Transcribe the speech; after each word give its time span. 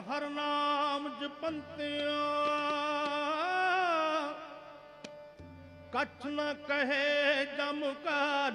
ਹਰ 0.00 0.28
ਨਾਮ 0.30 1.08
ਜਪੰਤਿਆ। 1.20 2.16
ਕਛ 5.92 6.26
ਨ 6.26 6.54
ਕਹੇ 6.54 7.44
ਜਮ 7.56 7.94
ਕਰ। 8.04 8.52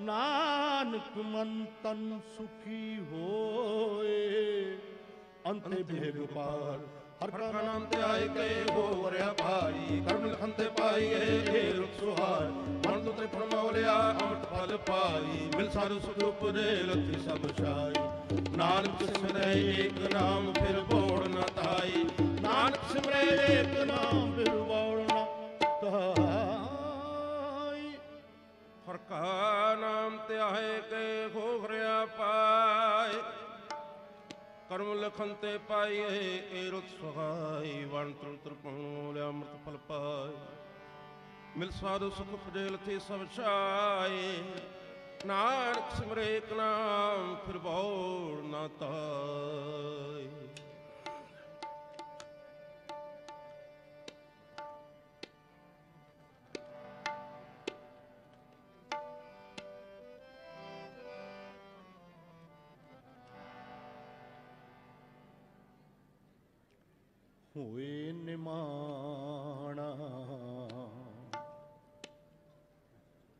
ਨਾਨਕ 0.00 1.16
ਮਨ 1.16 1.64
ਤਨ 1.82 2.20
ਸੁਖੀ 2.36 2.98
ਹੋਏ। 3.12 4.78
ਅੰਤੇ 5.46 5.82
ਬੇਗ 5.82 6.26
ਪਾਰ 6.26 6.97
ਹਰ 7.24 7.28
ਹਰ 7.28 7.30
ਕਾ 7.30 7.38
ਕਾ 7.38 7.52
ਨਾਮ 7.52 7.66
ਨਾਮ 7.66 7.84
ਤੇ 7.84 8.02
ਆਏ 8.02 8.28
ਗਏ 8.28 8.64
ਹੋ 8.70 9.02
ਵਰਿਆ 9.02 9.34
ਭਾਈ 9.38 10.02
ਕਰਮ 10.08 10.24
ਲਿਖਨ 10.24 10.50
ਤੇ 10.50 10.68
ਪਾਈ 10.68 11.08
ਗਏ 11.08 11.42
ਏ 11.54 11.72
ਰੁਖ 11.72 11.90
ਸੁਹਾਰ। 12.00 12.52
ਮਨ 12.86 13.04
ਤੁਤਰੇ 13.04 13.26
ਫਰਮਾਵਲਿਆ 13.26 14.10
ਅਮਟ 14.10 14.46
ਫਲ 14.46 14.76
ਪਾਈ। 14.76 15.50
ਮਿਲ 15.56 15.70
ਸਾਰੂ 15.70 15.98
ਸੁਖ 15.98 16.24
ਉਪਰੇ 16.24 16.60
ਲਥੀ 16.60 17.20
ਸਭ 17.20 17.38
ਛਾਈ। 17.58 17.92
ਨਾਨਕ 18.56 19.04
ਸਿਮਰੈ 19.04 19.52
ਏਕ 19.52 20.14
ਨਾਮ, 20.14 20.52
ਫਿਰ 20.52 20.80
ਬੋੜ 20.80 21.28
ਨ 21.28 21.40
ਤਾਈ 21.40 22.06
ਨਾਨਕ 22.42 22.78
ਸਿਮਰੈ 22.92 23.22
ਏਕ 23.22 23.78
ਨਾਮ 23.78 24.32
ਬਿਰਵਾਉ 24.32 24.96
ਨ 24.96 25.06
ਤਾਈ 25.82 26.22
ਹਰ 28.90 28.96
ਕਾ 28.96 29.76
ਨਾਮ 29.80 30.18
ਤੇ 30.28 30.38
ਆਏ 30.38 30.82
ਗਏ 30.90 31.28
ਹੋ 31.34 31.58
ਵਰਿਆ 31.58 32.06
ਪਾਈ 32.06 33.37
ਕਰਮ 34.68 34.92
ਲਖਨ 34.94 35.34
ਤੇ 35.34 35.58
ਪਾਈਏ 35.58 36.06
ਏ 36.52 36.68
ਰੁਖ 36.70 36.84
ਸੁਹਾਈ, 37.00 37.84
ਵਣ 37.84 38.12
ਤਰ 38.12 38.34
ਤਰ 38.44 38.50
ਲਿਆ 39.14 39.28
ਅੰਮ੍ਰਿਤ 39.28 39.64
ਫਲ 39.66 39.76
ਪਾਈ 39.88 40.34
ਮਿਲ 41.58 41.70
ਸਾਧੂ 41.70 42.10
ਸੁਖ 42.10 42.34
ਫਜੇਲ 42.46 42.76
ਤੇ 42.76 42.98
ਸਭ 42.98 43.24
ਛਾਏ। 43.36 44.42
ਨਾਨਕ 45.26 45.96
ਸਿਮਰੇ 45.96 46.36
ਇੱਕ 46.36 46.52
ਨਾਮ, 46.52 47.34
ਫਿਰ 47.46 47.58
ਬੌੜ 47.58 48.44
ਨਾ 48.44 48.68
ਤਾਈ 48.80 50.47
ਹੋਏ 67.58 68.12
ਨਿਮਾਣਾ। 68.12 69.86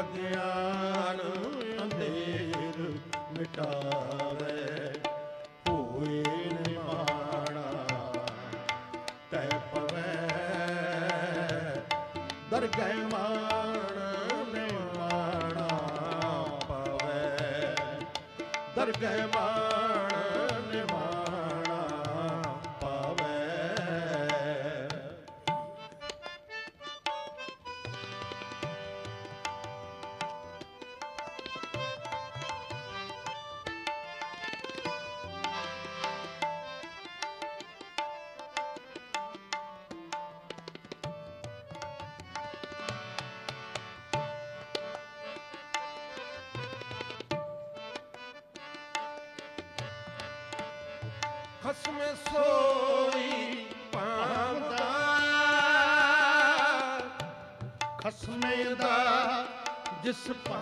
ਅਗਿਆਨ 0.02 1.20
ਅੰਧੇਰ 1.82 2.78
ਮਿਟਾਵੇ 3.38 4.56
ਹੋਏ 5.68 6.22
ਨਿਮਾਣਾ 6.52 7.64
ਤੈ 9.30 9.46
ਪਵੇ। 9.72 10.02
ਦਰਗਹਿ 12.50 12.94
ਮਾਣ 13.12 13.78
ਨਿਮਾਣਾ 14.54 15.68
ਪਵੇ। 16.68 17.22
ਦਰਗਹਿ 18.76 19.26
disappointed. 60.12 60.61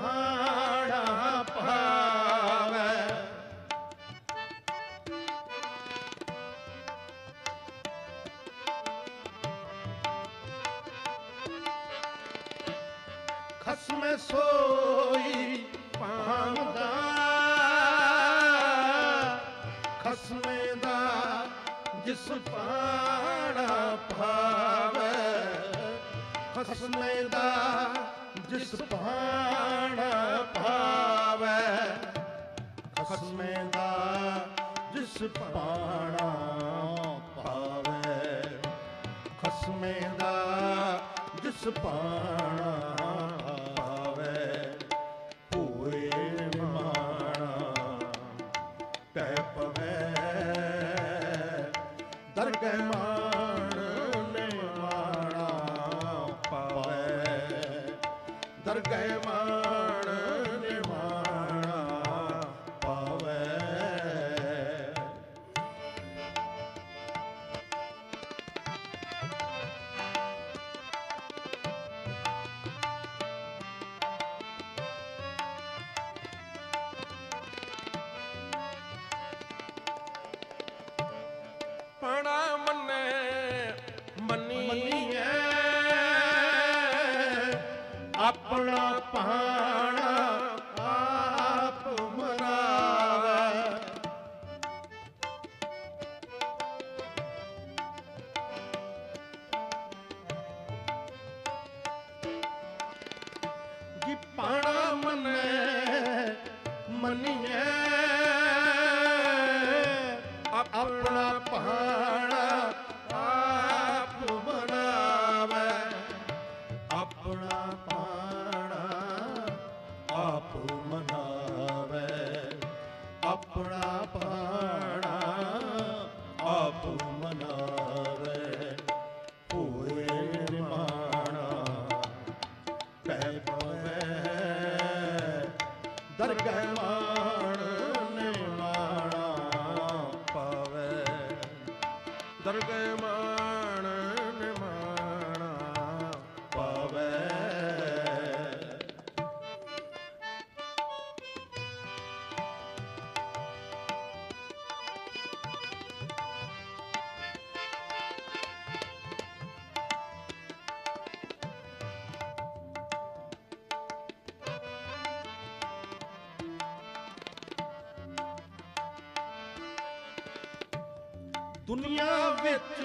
ਦੁਨੀਆ 171.70 172.04
ਵਿੱਚ 172.42 172.80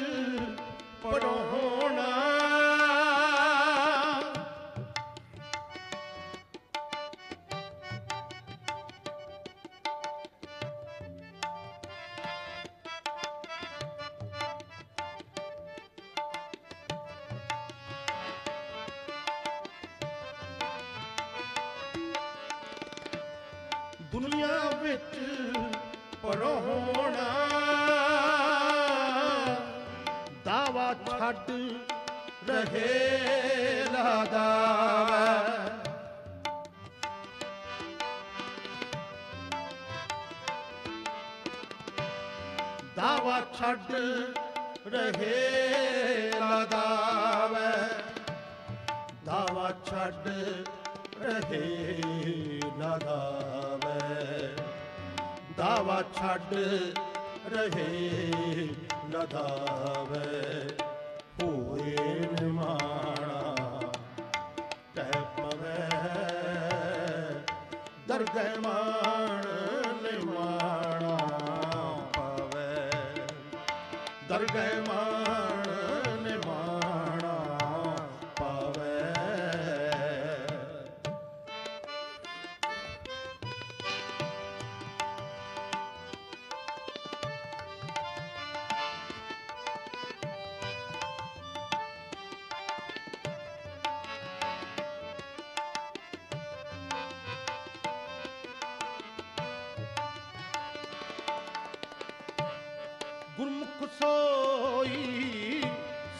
ਗੁਰਮੁਖ 103.75 103.91
ਸੋਈ 103.93 105.61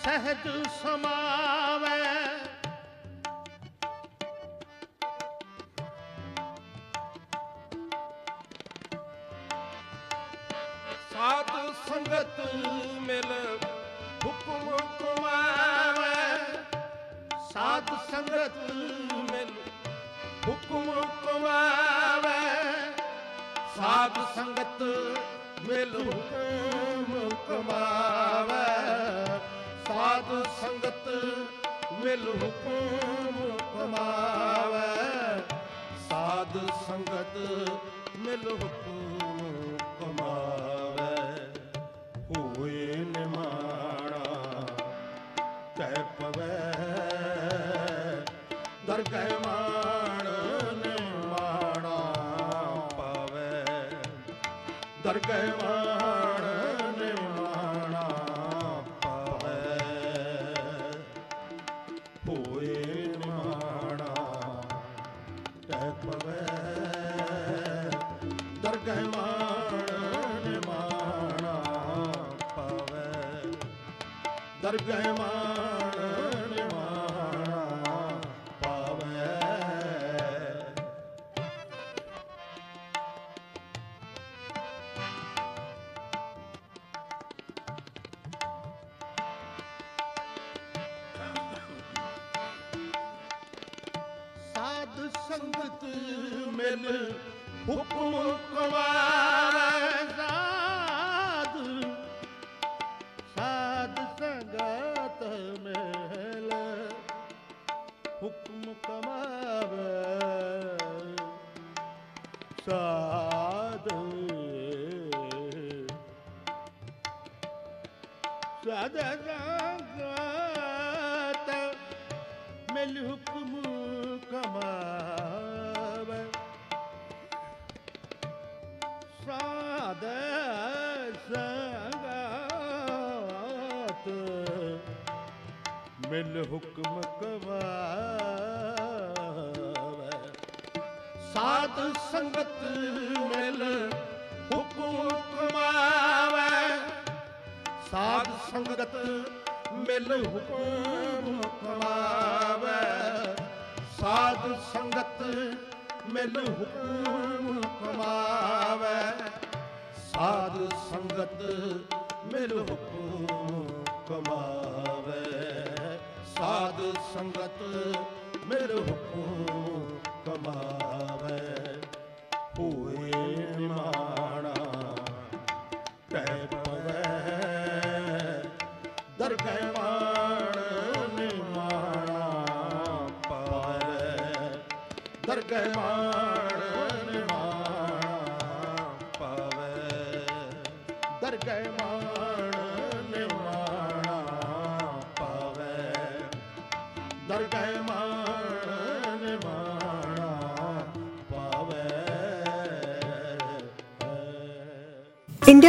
ਸਹਿਜ 0.04 0.48
ਸਮਾਵੈ 0.82 1.45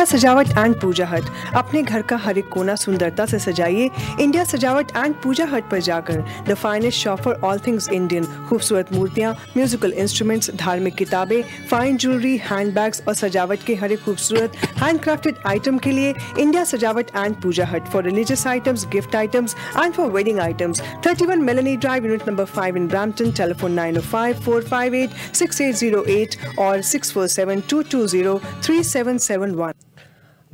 सजावट 0.07 0.49
एंड 0.49 0.75
पूजा 0.81 1.07
हट। 1.07 1.25
अपने 1.57 1.83
घर 1.83 2.03
का 2.03 2.17
हर 2.17 2.39
एक 2.39 2.49
कोना 2.49 2.75
सुंदरता 2.75 3.27
से 3.27 3.39
सजाइए। 3.39 3.91
इंडिया 4.21 4.45
सजावट 4.45 4.91
एंड 4.97 5.15
पूजा 5.23 5.45
हट 5.53 5.71
पर 5.71 5.81
जाकर 5.81 6.25
the 6.49 6.55
finest 6.55 6.99
shop 6.99 7.21
for 7.23 7.41
all 7.45 7.59
things 7.67 7.89
Indian. 7.89 8.25
खूबसूरत 8.49 8.93
मूर्तियाँ, 8.93 9.33
म्यूजिकल 9.57 9.93
इंस्ट्रूमेंट्स, 9.93 10.51
धार्मिक 10.57 10.95
किताबें, 10.95 11.43
फाइन 11.71 11.97
ज्वेलरी, 11.97 12.37
हैंडबैग्स 12.51 13.03
और 13.09 13.15
सजावट 13.15 13.65
के 13.67 13.75
हर 13.75 13.93
एक 13.93 14.03
खूबसूरत 14.05 14.57
हैंडक्राफ्टेड 14.83 15.37
आइटम 15.47 15.79
के 15.79 15.91
लिए 15.91 16.15
इंडिया 16.39 16.65
सजावट 16.65 17.11
and 17.17 17.35
Puja 17.43 17.67
hut. 17.67 17.89
For 17.93 18.05
religious 18.05 18.47
items 18.47 18.87
gift 18.93 19.17
items 19.17 19.57
and 19.79 19.93
for 19.95 20.11
wedding 20.11 20.41
items 20.41 20.83
31 21.07 21.43
Melanie 21.43 21.77
drive 21.77 22.07
unit 22.07 22.29
number 22.29 22.45
5 22.57 22.77
in 22.79 22.87
Brampton 22.93 23.33
telephone 23.41 23.75
905 23.79 24.43
458 24.47 25.17
6808 25.41 26.39
or 26.67 26.75
647 26.93 27.67
220 27.75 28.39
3771 28.69 29.76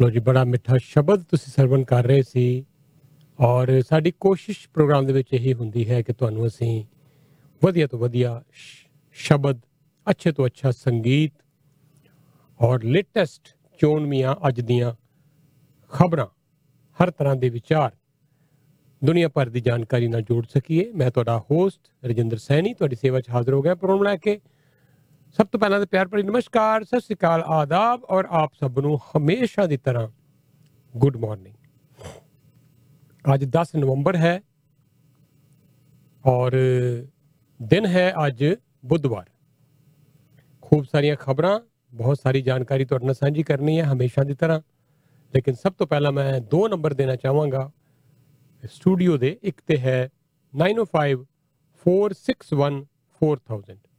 ਲੋ 0.02 0.10
ਜੀ, 0.10 0.18
ਬੜਾ 0.18 0.44
ਮਿੱਠਾ 0.44 0.76
ਸ਼ਬਦ 0.78 1.22
ਤੁਸੀਂ 1.22 1.52
ਸਰਵਣ 1.52 1.82
ਕਰ 1.82 2.04
ਰਹੇ 2.04 2.22
ਸੀ 2.22 2.66
ਔਰ 3.40 3.82
ਸਾਡੀ 3.82 4.12
ਕੋਸ਼ਿਸ਼ 4.20 4.68
ਪ੍ਰੋਗਰਾਮ 4.74 5.06
ਦੇ 5.06 5.12
ਵਿੱਚ 5.12 5.28
ਇਹੀ 5.32 5.54
ਹੁੰਦੀ 5.54 5.90
ਹੈ 5.90 6.02
ਕਿ 6.02 6.12
ਤੁਹਾਨੂੰ 6.12 6.46
ਅਸੀਂ 6.46 6.84
ਵਧੀਆ 7.64 7.86
ਤੋਂ 7.86 7.98
ਵਧੀਆ 7.98 8.42
ਸ਼- 8.52 8.90
ਸ਼ਬਦ, 9.12 9.60
ਅੱਛੇ 10.10 10.32
ਤੋਂ 10.32 10.46
ਅੱਛਾ 10.46 10.70
ਸੰਗੀਤ 10.70 11.32
ਔਰ 12.60 12.82
ਲੇਟੈਸਟ 12.82 13.56
ਚੋਣਵੀਆਂ 13.78 14.48
ਅੱਜ 14.48 14.60
ਦੀਆਂ 14.60 14.92
ਖਬਰਾਂ, 15.92 16.26
ਹਰ 17.02 17.10
ਤਰ੍ਹਾਂ 17.10 17.36
ਦੇ 17.36 17.48
ਵਿਚਾਰ 17.48 17.90
ਦੁਨੀਆ 19.04 19.28
ਭਰ 19.28 19.48
ਦੀ 19.48 19.60
ਜਾਣਕਾਰੀ 19.60 20.08
ਨਾਲ 20.08 20.22
ਜੋੜ 20.22 20.46
ਸਕੀਏ। 20.46 20.92
ਮੈਂ 20.92 21.10
ਤੁਹਾਡਾ 21.10 21.44
ਹੋਸਟ 21.50 21.80
ਰਜਿੰਦਰ 22.04 22.36
ਸੈਣੀ, 22.36 22.74
ਤੁਹਾਡੀ 22.74 22.96
ਸੇਵਾ 22.96 23.20
'ਚ 23.20 23.30
ਹਾਜ਼ਰ 23.30 23.52
ਹੋ 23.52 23.62
ਗਿਆ 23.62 23.74
ਪ੍ਰੋਗਰਾਮ 23.74 24.02
ਲੈ 24.02 24.16
ਕੇ। 24.16 24.40
ਸਭ 25.32 25.46
ਤੋਂ 25.46 25.60
ਪਹਿਲਾਂ 25.60 25.78
ਤਾਂ 25.78 25.86
ਪਿਆਰ 25.86 26.08
ਭਰੀ 26.08 26.22
ਨਮਸਕਾਰ, 26.22 26.84
ਸਤਿ 26.84 27.00
ਸ੍ਰੀ 27.00 27.14
ਅਕਾਲ, 27.14 27.42
ਆਦਾਬ 27.46 28.04
ਔਰ 28.04 28.26
ਆਪ 28.30 28.52
ਸਭ 28.54 28.78
ਨੂੰ 28.78 28.98
ਹਮੇਸ਼ਾ 28.98 29.66
ਦੀ 29.66 29.76
ਤਰ੍ਹਾਂ 29.76 30.08
ਗੁੱਡ 30.96 31.16
ਮਾਰਨਿੰਗ। 31.16 31.54
ਅੱਜ 33.34 33.44
10 33.44 33.74
ਨਵੰਬਰ 33.76 34.16
ਹੈ 34.16 34.40
ਔਰ 36.26 36.52
ਦਿਨ 37.62 37.86
ਹੈ 37.86 38.12
ਅੱਜ 38.26 38.44
ਬੁੱਧਵਾਰ। 38.86 39.30
ਖੂਬ 40.62 40.84
ਸਾਰੀਆਂ 40.84 41.16
ਖਬਰਾਂ, 41.16 41.60
ਬਹੁਤ 41.94 42.18
ਸਾਰੀ 42.18 42.42
ਜਾਣਕਾਰੀ 42.42 42.84
ਤੁਹਾਡੇ 42.84 43.06
ਨਾਲ 43.06 43.14
ਸਾਂਝੀ 43.14 43.42
ਕਰਨੀ 43.42 43.80
ਹੈ 43.80 43.84
ਹਮੇਸ਼ਾ 43.84 44.24
ਦੀ 44.24 44.34
ਤਰ੍ਹਾਂ। 44.34 44.60
ਲੇਕਿਨ 45.34 45.54
ਸਭ 45.54 45.72
ਤੋਂ 45.72 45.86
ਪਹਿਲਾਂ 45.86 46.12
ਮੈਂ 46.12 46.40
ਦੋ 46.40 46.68
ਨੰਬਰ 46.68 46.94
ਦੇਣਾ 46.94 47.16
ਚਾਹਾਂਗਾ। 47.16 47.70
ਸਟੂਡੀਓ 48.64 49.16
ਦੇ 49.16 49.38
ਇੱਕ 49.42 49.60
ਤੇ 49.66 49.78
ਹੈ 49.78 50.10
905 50.54 51.24
461 51.86 52.84
4000 53.20 53.91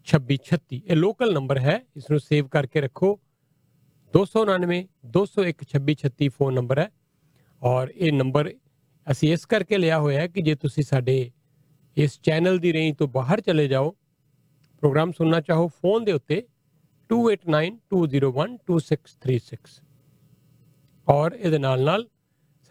2636 0.07 0.79
ਇਹ 0.87 0.95
ਲੋਕਲ 0.95 1.33
ਨੰਬਰ 1.33 1.59
ਹੈ 1.59 1.75
ਇਸ 1.97 2.09
ਨੂੰ 2.11 2.19
ਸੇਵ 2.19 2.47
ਕਰਕੇ 2.47 2.81
ਰੱਖੋ। 2.81 3.11
299 4.13 4.79
201 5.15 5.65
2636 5.65 6.29
ਫੋਨ 6.37 6.53
ਨੰਬਰ 6.53 6.79
ਹੈ। 6.79 6.89
ਔਰ 7.61 7.93
ਇਹ 7.95 8.11
ਨੰਬਰ 8.13 8.51
ਅਸੀਂ 9.11 9.33
ਇਸ 9.33 9.45
ਕਰਕੇ 9.45 9.77
ਲਿਆ 9.77 9.99
ਹੋਇਆ 9.99 10.21
ਹੈ 10.21 10.27
ਕਿ 10.27 10.41
ਜੇ 10.41 10.55
ਤੁਸੀਂ 10.55 10.83
ਸਾਡੇ 10.83 11.31
ਇਸ 11.97 12.19
ਚੈਨਲ 12.23 12.57
ਦੀ 12.57 12.73
ਰੇਂਜ 12.73 12.97
ਤੋਂ 12.97 13.07
ਬਾਹਰ 13.07 13.41
ਚਲੇ 13.41 13.67
ਜਾਓ, 13.67 13.95
ਪ੍ਰੋਗਰਾਮ 14.79 15.11
ਸੁਣਨਾ 15.11 15.41
ਚਾਹੋ, 15.41 15.67
ਫੋਨ 15.67 16.03
ਦੇ 16.03 16.11
ਉੱਤੇ 16.11 16.47
2892012636 17.09 19.81
ਔਰ 21.07 21.31
ਇਹਦੇ 21.31 21.57
ਨਾਲ 21.57 21.83
ਨਾਲ 21.83 22.07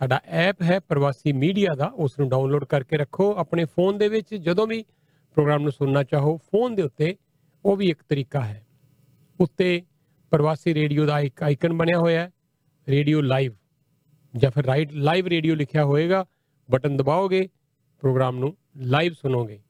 ਸਾਡਾ 0.01 0.21
ਐਪ 0.25 0.63
ਹੈ 0.63 0.81
ਪ੍ਰਵਾਸੀ 0.81 1.33
ਮੀਡੀਆ 1.33 1.75
ਦਾ 1.75 1.93
ਉਸ 1.95 2.19
ਨੂੰ 2.19 2.29
ਡਾਊਨਲੋਡ 2.29 2.65
ਕਰਕੇ 2.65 2.97
ਰੱਖੋ। 2.97 3.33
ਆਪਣੇ 3.33 3.65
ਫੋਨ 3.65 3.99
ਦੇ 3.99 4.09
ਵਿੱਚ 4.09 4.35
ਜਦੋਂ 4.35 4.67
ਵੀ 4.67 4.85
ਪ੍ਰੋਗਰਾਮ 5.35 5.63
ਨੂੰ 5.63 5.73
ਸੁਣਨਾ 5.73 6.03
ਚਾਹੋ, 6.03 6.37
ਫੋਨ 6.37 6.75
ਦੇ 6.75 6.83
ਉੱਤੇ 6.83 7.17
ਉਹ 7.65 7.77
ਵੀ 7.77 7.89
ਇੱਕ 7.89 8.03
ਤਰੀਕਾ 8.09 8.41
ਹੈ। 8.41 8.67
ਉੱਤੇ 9.41 9.83
ਪ੍ਰਵਾਸੀ 10.31 10.75
ਰੇਡੀਓ 10.75 11.07
ਦਾ 11.07 11.21
ਇੱਕ 11.21 11.43
ਆਈਕਨ 11.43 11.73
ਬਣਿਆ 11.73 11.99
ਹੋਇਆ 11.99 12.21
ਹੈ, 12.21 12.33
ਰੇਡੀਓ 12.89 13.21
ਲਾਈਵ। 13.21 13.53
ਜਾਂ 14.37 14.51
ਫਿਰ 14.51 14.65
ਰਾਈਟ 14.65 14.93
ਲਾਈਵ 14.93 15.27
ਰੇਡੀਓ 15.27 15.55
ਲਿਖਿਆ 15.55 15.85
ਹੋਏਗਾ, 15.85 16.27
ਬਟਨ 16.71 16.97
ਦਬਾਓਗੇ, 16.97 17.49
ਪ੍ਰੋਗਰਾਮ 18.01 18.39
ਨੂੰ 18.39 18.57
ਲਾਈਵ 18.77 19.13
ਸੁਣੋਗੇ। 19.13 19.61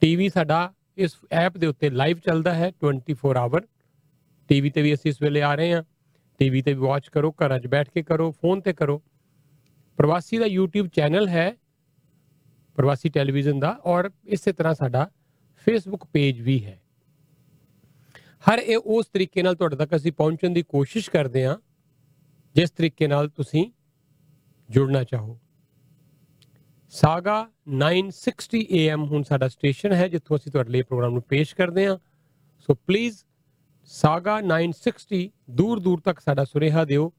ਟੀਵੀ 0.00 0.28
ਸਾਡਾ 0.28 0.72
ਇਸ 0.96 1.16
ਐਪ 1.32 1.58
ਦੇ 1.58 1.66
ਉੱਤੇ 1.66 1.90
ਲਾਈਵ 1.90 2.18
ਚੱਲਦਾ 2.18 2.54
ਹੈ 2.54 2.72
24 2.80 3.36
ਆਵਰ 3.36 3.66
ਟੀਵੀ 4.48 4.70
ਤੇ 4.70 4.82
ਵੀ 4.82 4.94
ਅਸੀਂ 4.94 5.10
ਇਸ 5.10 5.22
ਵੇਲੇ 5.22 5.42
ਆ 5.42 5.54
ਰਹੇ 5.54 5.72
ਹਾਂ। 5.72 5.82
ਟੀਵੀ 6.38 6.62
ਤੇ 6.62 6.74
ਵੀ 6.74 6.80
ਵਾਚ 6.80 7.08
ਕਰੋ, 7.08 7.32
ਘਰਾਂ 7.32 7.58
'ਚ 7.58 7.66
ਬੈਠ 7.66 7.90
ਕੇ 7.90 8.02
ਕਰੋ 8.02 8.30
ਫੋਨ 8.30 8.60
ਤੇ 8.60 8.72
ਕਰੋ। 8.72 9.02
ਪ੍ਰਵਾਸੀ 9.96 10.38
ਦਾ 10.38 10.46
YouTube 10.46 10.88
ਚੈਨਲ 10.88 11.28
ਹੈ, 11.28 11.56
ਪ੍ਰਵਾਸੀ 12.74 13.08
ਟੈਲੀਵਿਜ਼ਨ 13.08 13.58
ਦਾ, 13.58 13.80
ਔਰ 13.84 14.10
ਇਸੇ 14.24 14.52
ਤਰ੍ਹਾਂ 14.52 14.74
ਸਾਡਾ 14.74 15.10
Facebook 15.66 16.06
ਪੇਜ 16.12 16.40
ਵੀ 16.40 16.64
ਹੈ। 16.64 16.82
ਹਰ 18.50 18.58
ਇਹ 18.58 18.76
ਉਸ 18.76 19.06
ਤਰੀਕੇ 19.06 19.42
ਨਾਲ 19.42 19.54
ਤੁਹਾਡੇ 19.54 19.76
ਤੱਕ 19.76 19.96
ਅਸੀਂ 19.96 20.12
ਪਹੁੰਚਣ 20.12 20.50
ਦੀ 20.50 20.62
ਕੋਸ਼ਿਸ਼ 20.62 21.10
ਕਰਦੇ 21.10 21.46
ਹਾਂ 21.46 21.56
ਜਿਸ 22.56 22.70
ਤਰੀਕੇ 22.70 23.06
ਨਾਲ 23.06 23.28
ਤੁਸੀਂ 23.28 23.70
ਜੁੜਨਾ 24.70 25.04
ਚਾਹੋ। 25.04 25.40
ਸਾਗਾ 26.90 27.50
960 27.68 28.60
AM 28.60 29.04
ਹੁਣ 29.04 29.22
ਸਾਡਾ 29.22 29.48
ਸਟੇਸ਼ਨ 29.48 29.92
ਹੈ, 29.92 30.08
ਜਿੱਥੋਂ 30.08 30.36
ਅਸੀਂ 30.36 30.52
ਤੁਹਾਡੇ 30.52 30.70
ਲਈ 30.70 30.82
ਪ੍ਰੋਗਰਾਮ 30.82 31.12
ਨੂੰ 31.12 31.22
ਪੇਸ਼ 31.22 31.56
ਕਰਦੇ 31.56 31.86
ਹਾਂ। 31.86 31.98
ਸੋ 32.58 32.74
ਪਲੀਜ਼ 32.74 33.18
ਸਾਗਾ 33.84 34.40
960 34.40 35.30
ਦੂਰ 35.50 35.80
ਦੂਰ 35.80 36.00
ਤੱਕ 36.00 36.20
ਸਾਡਾ 36.20 36.44
ਸੁਨੇਹਾ 36.44 36.84
ਦਿਓ। 36.84 37.12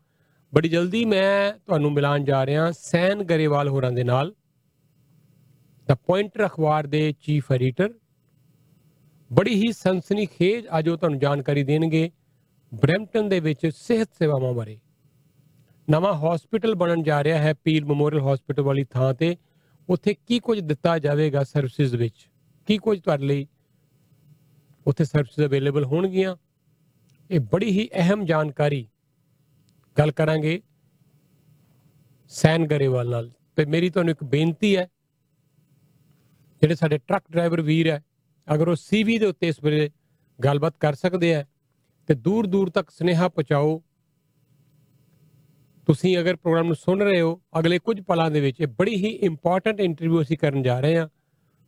ਬੜੀ 0.54 0.69
ਜਲਦੀ 0.69 1.06
ਮੈਂ 1.06 1.54
ਤੁਹਾਨੂੰ 1.65 1.91
ਮਿਲਾਨ 1.91 2.26
ਜਾ 2.26 2.45
ਰਿਹਾ 2.45 2.71
ਸੈਨ 2.71 3.23
ਗਰੇਵਾਲ 3.23 3.69
ਹੋਰਾਂ 3.69 3.91
ਦੇ 3.91 4.04
ਨਾਲ। 4.04 4.36
ਦਾ 5.88 5.95
ਪੁਆਇੰਟਰ 5.95 6.45
ਅਖਬਾਰ 6.45 6.88
ਦੇ 6.88 7.13
ਚੀਫ 7.21 7.52
ਐਡੀਟਰ 7.52 7.93
ਬੜੀ 9.34 9.56
ਹੀ 9.56 9.71
ਸਨਸਨੀਖੇਜ 9.71 10.65
ਅੱਜ 10.80 10.89
ਉਹ 10.89 10.97
ਤੁਹਾਨੂੰ 10.97 11.19
ਜਾਣਕਾਰੀ 11.19 11.63
ਦੇਣਗੇ 11.63 12.12
ਬ੍ਰੈਂਪਟਨ 12.73 13.30
ਦੇ 13.30 13.39
ਵਿੱਚ 13.39 13.71
ਸਿਹਤ 13.76 14.10
ਸੇਵਾਵਾਂ 14.19 14.54
ਬਾਰੇ। 14.54 14.80
ਨਵਾਂ 15.88 16.13
ਹਸਪੀਟਲ 16.13 16.73
ਬਣਨ 16.76 17.04
ਜਾ 17.04 17.23
ਰਿਹਾ 17.23 17.38
ਹੈ 17.38 17.54
ਪੀਲ 17.54 17.86
ਮੈਮੋਰੀਅਲ 17.86 18.23
ਹਸਪੀਟਲ 18.23 18.63
ਵਾਲੀ 18.63 18.84
ਥਾਂ 18.84 19.13
ਤੇ। 19.13 19.36
ਉੱਥੇ 19.89 20.13
ਕੀ 20.28 20.39
ਕੁਝ 20.39 20.60
ਦਿੱਤਾ 20.60 20.97
ਜਾਵੇਗਾ 21.00 21.43
ਸਰਵਿਸਿਜ਼ 21.43 21.95
ਵਿੱਚ? 21.95 22.28
ਕੀ 22.67 22.78
ਕੁਝ 22.78 23.00
ਤੁਹਾਡੇ 23.02 23.26
ਲਈ 23.26 23.47
ਉੱਥੇ 24.88 25.06
ਸਰਵਿਸਿਜ਼ 25.06 25.47
ਅਵੇਲੇਬਲ 25.47 25.86
ਹੋਣਗੀਆਂ? 25.86 26.36
ਇਹ 27.32 27.39
ਬੜੀ 27.39 27.69
ਹੀ 27.71 27.88
ਅਹਿਮ 27.93 28.26
ਜਾਣਕਾਰੀ। 28.26 28.88
ਗੱਲ 29.97 30.12
ਕਰਾਂਗੇ 30.12 30.62
ਸੈਨ 32.30 32.67
ਗਰੇਵਾਲ 32.67 33.10
ਨਾਲ। 33.10 33.32
ਤੇ 33.56 33.65
ਮੇਰੀ 33.65 33.89
ਤੁਹਾਨੂੰ 33.89 34.12
ਇੱਕ 34.12 34.23
ਬੇਨਤੀ 34.23 34.76
ਹੈ, 34.78 34.88
ਜਿਹੜੇ 36.62 36.76
ਸਾਡੇ 36.76 36.97
ਟਰੱਕ 36.97 37.32
ਡਰਾਈਵਰ 37.32 37.62
ਵੀਰ 37.62 37.89
ਹੈ, 37.89 38.04
ਅਗਰ 38.47 38.67
ਉਹ 38.67 38.76
ਸੀਵੀ 38.76 39.17
ਦੇ 39.17 39.26
ਉੱਤੇ 39.26 39.47
ਇਸ 39.47 39.63
ਵੇਲੇ 39.63 39.89
ਗੱਲਬਾਤ 40.39 40.76
ਕਰ 40.80 40.95
ਸਕਦੇ 40.95 41.36
ਆ 41.36 41.45
ਤੇ 42.08 42.13
ਦੂਰ 42.15 42.47
ਦੂਰ 42.47 42.69
ਤੱਕ 42.69 42.89
ਸੁਨੇਹਾ 42.89 43.28
ਪਹੁੰਚਾਓ। 43.28 43.84
ਤੁਸੀਂ 45.88 46.17
ਅਗਰ 46.17 46.36
ਪ੍ਰੋਗਰਾਮ 46.36 46.65
ਨੂੰ 46.65 46.76
ਸੁਣ 46.76 47.02
ਰਹੇ 47.02 47.21
ਹੋ, 47.21 47.41
ਅਗਲੇ 47.60 47.80
ਕੁਝ 47.80 48.02
ਪਲਾਂ 48.02 48.32
ਦੇ 48.32 48.39
ਵਿੱਚ 48.39 48.62
ਇਹ 48.62 48.67
ਬੜੀ 48.67 48.95
ਹੀ 48.95 49.10
ਇੰਪੋਰਟੈਂਟ 49.10 49.80
ਇੰਟਰਵਿਊ 49.80 50.21
ਅਸੀਂ 50.21 50.38
ਕਰਨ 50.38 50.63
ਜਾ 50.63 50.80
ਰਹੇ 50.80 50.97
ਹਾਂ। 50.97 51.08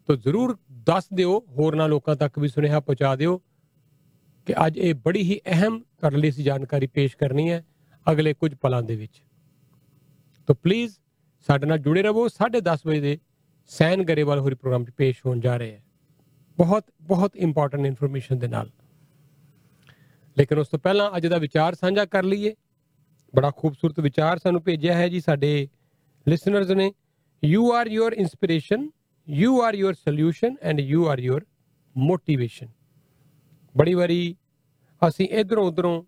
ਤਾਂ 0.08 0.16
ਜ਼ਰੂਰ 0.16 0.58
ਦੱਸ 0.72 1.04
ਦਿਓ, 1.14 1.46
ਹੋਰਨਾਂ 1.50 1.90
ਲੋਕਾਂ 1.90 2.16
ਤੱਕ 2.16 2.40
ਵੀ 2.40 2.48
ਸੁਨੇਹਾ 2.48 2.80
ਪਹੁੰਚਾ 2.80 3.16
ਦਿਓ 3.16 3.38
ਕਿ 4.46 4.54
ਅੱਜ 4.68 4.78
ਇਹ 4.78 4.94
ਬੜੀ 4.94 5.22
ਹੀ 5.22 5.40
ਅਹਿਮ 5.46 5.80
ਤੁਹਾਡੇ 5.80 6.18
ਲਈ 6.18 6.30
ਅਸੀਂ 6.30 6.46
ਜਾਣਕਾਰੀ 6.46 6.88
ਪੇਸ਼ 6.88 7.18
ਕਰਨੀ 7.18 7.52
ਹੈ 7.52 7.66
ਅਗਲੇ 8.12 8.34
ਕੁਝ 8.34 8.56
ਪਲਾਂ 8.56 8.84
ਦੇ 8.84 8.96
ਵਿੱਚ। 8.96 9.24
ਤਾਂ 10.48 10.56
ਪਲੀਜ਼ 10.56 10.96
ਸਾਡੇ 11.48 11.68
ਨਾਲ 11.68 11.78
ਜੁੜੇ 11.78 12.02
ਰਹੋ 12.02 12.28
10:30 12.28 12.80
ਵਜੇ 12.88 13.00
ਦੇ 13.00 13.20
ਸੈਨ 13.68 14.04
ਗਰੇਵਾਲ 14.04 14.40
ਹੋਰੀ 14.40 14.56
ਪ੍ਰੋਗਰਾਮ 14.56 14.86
'ਚ 14.86 14.90
ਪੇਸ਼ 14.90 15.18
ਹੋਣ 15.26 15.40
ਜਾ 15.40 15.58
ਰਹੇ 15.58 15.72
ਹੈ। 15.72 15.84
ਬਹੁਤ 16.58 16.84
ਬਹੁਤ 17.02 17.36
ਇੰਪੋਰਟੈਂਟ 17.36 17.86
ਇਨਫੋਰਮੇਸ਼ਨ 17.86 18.40
ਦੇ 18.40 18.48
ਨਾਲ। 18.48 18.70
ਲੇਕਿਨ 20.38 20.58
ਉਸ 20.58 20.68
ਤੋਂ 20.68 20.80
ਪਹਿਲਾਂ 20.80 21.12
ਅੱਜ 21.18 21.28
ਦਾ 21.28 21.38
ਵਿਚਾਰ 21.38 21.76
ਸਾਂਝਾ 21.76 22.06
ਕਰ 22.06 22.24
ਲਈਏ। 22.24 22.56
ਬੜਾ 23.36 23.52
ਖੂਬਸੂਰਤ 23.58 24.00
ਵਿਚਾਰ 24.00 24.38
ਸਾਨੂੰ 24.38 24.62
ਭੇਜਿਆ 24.64 24.94
ਹੈ 24.94 25.08
ਜੀ 25.08 25.20
ਸਾਡੇ 25.20 25.68
ਲਿਸਨਰਸ 26.28 26.70
ਨੇ। 26.70 26.94
You 27.46 27.72
are 27.72 27.88
your 27.88 28.14
inspiration 28.14 28.90
you 29.30 29.62
are 29.62 29.74
your 29.74 29.94
solution 29.94 30.56
and 30.62 30.80
you 30.80 31.08
are 31.08 31.20
your 31.20 31.46
motivation 31.98 32.68
ਬੜੀ 33.78 33.94
ਵਾਰੀ 33.94 34.36
ਅਸੀਂ 35.08 35.28
ਇਧਰੋਂ 35.30 35.68
ਉਧਰੋਂ 35.68 36.04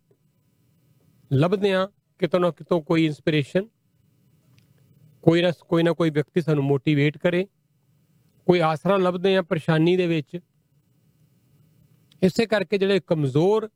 ਲੱਭਦੇ 1.34 1.74
ਆ 1.74 1.88
ਕਿਤੋਂ 2.20 2.40
ਨਾ 2.40 2.52
ਕਿਤੋਂ 2.52 2.82
ਕੋਈ 2.82 3.06
ਇਨਸਪੀਰੇਸ਼ਨ 3.06 3.68
ਕੋਈ 5.22 5.42
ਨਾ 5.42 5.52
ਕੋਈ 5.70 5.84
ਨਾ 5.84 5.92
ਕੋਈ 5.92 6.10
ਵਿਅਕਤੀ 6.10 6.42
ਸਾਨੂੰ 6.42 6.64
ਮੋਟੀਵੇਟ 6.64 7.18
ਕਰੇ। 7.18 7.48
ਕੋਈ 8.46 8.60
ਆਸਰਾ 8.60 8.98
ਲੱਭਦੇ 8.98 9.38
ਆ 9.38 9.42
ਪਰੇਸ਼ਾਨੀ 9.42 9.96
ਦੇ 9.98 10.08
ਵਿੱਚ। 10.08 10.40
ਇਸੇ 12.24 12.46
ਕਰਕੇ 12.46 12.78
ਜਿਹੜੇ 12.78 13.00
ਕਮਜ਼ੋਰ 13.08 13.70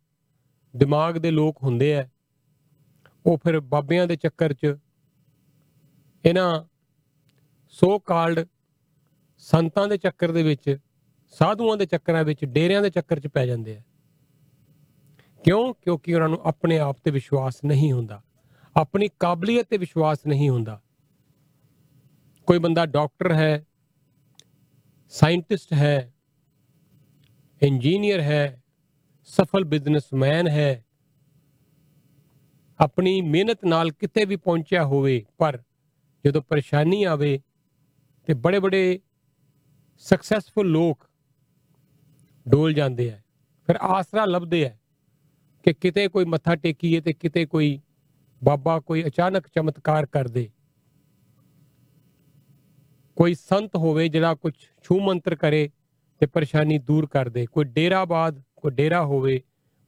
ਦਿਮਾਗ 0.75 1.17
ਦੇ 1.17 1.31
ਲੋਕ 1.31 1.63
ਹੁੰਦੇ 1.63 1.95
ਆ 1.95 2.09
ਉਹ 3.25 3.37
ਫਿਰ 3.37 3.59
ਬਾਬਿਆਂ 3.59 4.07
ਦੇ 4.07 4.15
ਚੱਕਰ 4.15 4.53
'ਚ 4.53 4.75
ਇਹਨਾਂ 6.25 6.65
ਸੋ 7.69 7.99
ਕਾਲਡ 7.99 8.47
ਸੰਤਾਂ 9.37 9.87
ਦੇ 9.87 9.97
ਚੱਕਰ 9.97 10.31
ਦੇ 10.31 10.43
ਵਿੱਚ, 10.43 10.77
ਸਾਧੂਆਂ 11.31 11.77
ਦੇ 11.77 11.85
ਚੱਕਰਾਂ 11.85 12.23
ਵਿੱਚ, 12.23 12.45
ਡੇਰਿਆਂ 12.45 12.81
ਦੇ 12.81 12.89
ਚੱਕਰ 12.89 13.19
'ਚ 13.19 13.27
ਪੈ 13.27 13.45
ਜਾਂਦੇ 13.45 13.77
ਆ। 13.77 13.81
ਕਿਉਂ? 15.43 15.73
ਕਿਉਂਕਿ 15.73 16.15
ਉਹਨਾਂ 16.15 16.29
ਨੂੰ 16.29 16.41
ਆਪਣੇ 16.43 16.79
ਆਪ 16.79 16.97
ਤੇ 17.03 17.11
ਵਿਸ਼ਵਾਸ 17.11 17.63
ਨਹੀਂ 17.65 17.93
ਹੁੰਦਾ। 17.93 18.23
ਆਪਣੀ 18.77 19.09
ਕਾਬਲੀਅਤ 19.19 19.67
ਤੇ 19.69 19.77
ਵਿਸ਼ਵਾਸ 19.77 20.19
ਨਹੀਂ 20.27 20.49
ਹੁੰਦਾ। 20.49 20.81
ਕੋਈ 22.45 22.59
ਬੰਦਾ 22.59 22.85
ਡਾਕਟਰ 22.85 23.33
ਹੈ, 23.33 23.65
ਸਾਇੰਟਿਸਟ 25.09 25.73
ਹੈ, 25.73 26.13
ਇੰਜੀਨੀਅਰ 27.63 28.19
ਹੈ, 28.19 28.63
ਸਫਲ 29.23 29.63
ਬਿਜ਼ਨਸਮੈਨ 29.63 30.47
ਹੈ 30.47 30.84
ਆਪਣੀ 32.79 33.21
ਮਿਹਨਤ 33.21 33.65
ਨਾਲ 33.65 33.91
ਕਿਤੇ 33.91 34.25
ਵੀ 34.25 34.35
ਪਹੁੰਚਿਆ 34.35 34.83
ਹੋਵੇ, 34.85 35.23
ਪਰ 35.37 35.61
ਜਦੋਂ 36.25 36.41
ਪਰੇਸ਼ਾਨੀ 36.41 37.03
ਆਵੇ 37.03 37.39
ਤੇ 38.27 38.33
ਬੜੇ 38.33 38.59
ਬੜੇ 38.59 38.99
ਸਕਸੈਸਫੁਲ 40.03 40.71
ਲੋਕ 40.71 41.07
ਡੋਲ 42.45 42.73
ਜਾਂਦੇ 42.73 43.11
ਆ, 43.11 43.19
ਫਿਰ 43.69 43.75
ਆਸਰਾ 43.81 44.25
ਲੱਭਦੇ 44.25 44.63
ਹੈ 44.65 44.79
ਕਿ 45.65 45.73
ਕਿਤੇ 45.73 46.07
ਕੋਈ 46.07 46.25
ਮੱਥਾ 46.25 46.55
ਟੇਕੀਏ 46.55 46.99
ਤੇ 47.01 47.13
ਕਿਤੇ 47.13 47.45
ਕੋਈ 47.45 47.79
ਬਾਬਾ 48.41 48.79
ਕੋਈ 48.79 49.03
ਅਚਾਨਕ 49.05 49.47
ਚਮਤਕਾਰ 49.47 50.05
ਕਰ 50.05 50.27
ਦੇ। 50.27 50.49
ਕੋਈ 53.17 53.33
ਸੰਤ 53.33 53.75
ਹੋਵੇ 53.75 54.07
ਜਿਹੜਾ 54.09 54.33
ਕੁਝ 54.35 54.53
ਛੂ 54.83 54.99
ਮੰਤਰ 54.99 55.35
ਕਰੇ 55.35 55.69
ਤੇ 56.21 56.25
ਪਰੇਸ਼ਾਨੀ 56.25 56.77
ਦੂਰ 56.79 57.07
ਕਰ 57.07 57.29
ਦੇ, 57.29 57.45
ਕੋਈ 57.45 57.65
ਡੇਰਾਬਾਦ 57.65 58.41
ਕੋਈ 58.55 58.71
ਡੇਰਾ 58.71 59.03
ਹੋਵੇ, 59.05 59.41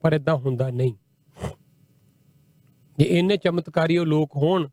ਪਰ 0.03 0.13
ਇਦਾਂ 0.13 0.35
ਹੁੰਦਾ 0.35 0.69
ਨਹੀਂ। 0.69 0.93
ਜੇ 2.97 3.03
ਇੰਨੇ 3.03 3.37
ਚਮਤਕਾਰੀ 3.37 3.97
ਉਹ 3.97 4.05
ਲੋਕ 4.05 4.35
ਹੋਣ 4.35 4.69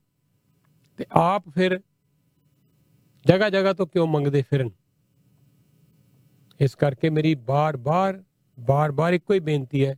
ਤੇ 0.96 1.06
ਆਪ 1.12 1.48
ਫਿਰ 1.48 1.80
ਜਗ੍ਹਾ 3.26 3.48
ਜਗ੍ਹਾ 3.48 3.72
ਤੋਂ 3.72 3.86
ਕਿਉਂ 3.86 4.06
ਮੰਗਦੇ 4.06 4.42
ਫਿਰਨ? 4.42 4.70
ਇਸ 6.60 6.74
ਕਰਕੇ 6.74 7.10
ਮੇਰੀ 7.10 7.34
ਬਾਰ-ਬਾਰ 7.34 8.22
ਬਾਰ-ਬਾਰ 8.60 9.12
ਇੱਕੋ 9.12 9.34
ਹੀ 9.34 9.40
ਬੇਨਤੀ 9.40 9.86
ਹੈ 9.86 9.94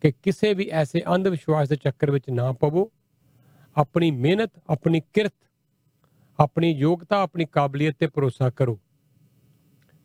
ਕਿ 0.00 0.12
ਕਿਸੇ 0.12 0.54
ਵੀ 0.54 0.68
ਐਸੇ 0.68 1.02
ਅੰਧ 1.14 1.28
ਵਿਸ਼ਵਾਸ 1.28 1.68
ਦੇ 1.68 1.76
ਚੱਕਰ 1.76 2.10
ਵਿੱਚ 2.10 2.30
ਨਾ 2.30 2.52
ਪਵੋ। 2.52 2.90
ਆਪਣੀ 3.76 4.10
ਮਿਹਨਤ, 4.10 4.50
ਆਪਣੀ 4.70 5.00
ਕਿਰਤ, 5.00 5.34
ਆਪਣੀ 6.40 6.70
ਯੋਗਤਾ, 6.72 7.22
ਆਪਣੀ 7.22 7.44
ਕਾਬਲੀਅਤ 7.44 7.96
ਤੇ 7.98 8.06
ਭਰੋਸਾ 8.06 8.50
ਕਰੋ। 8.50 8.80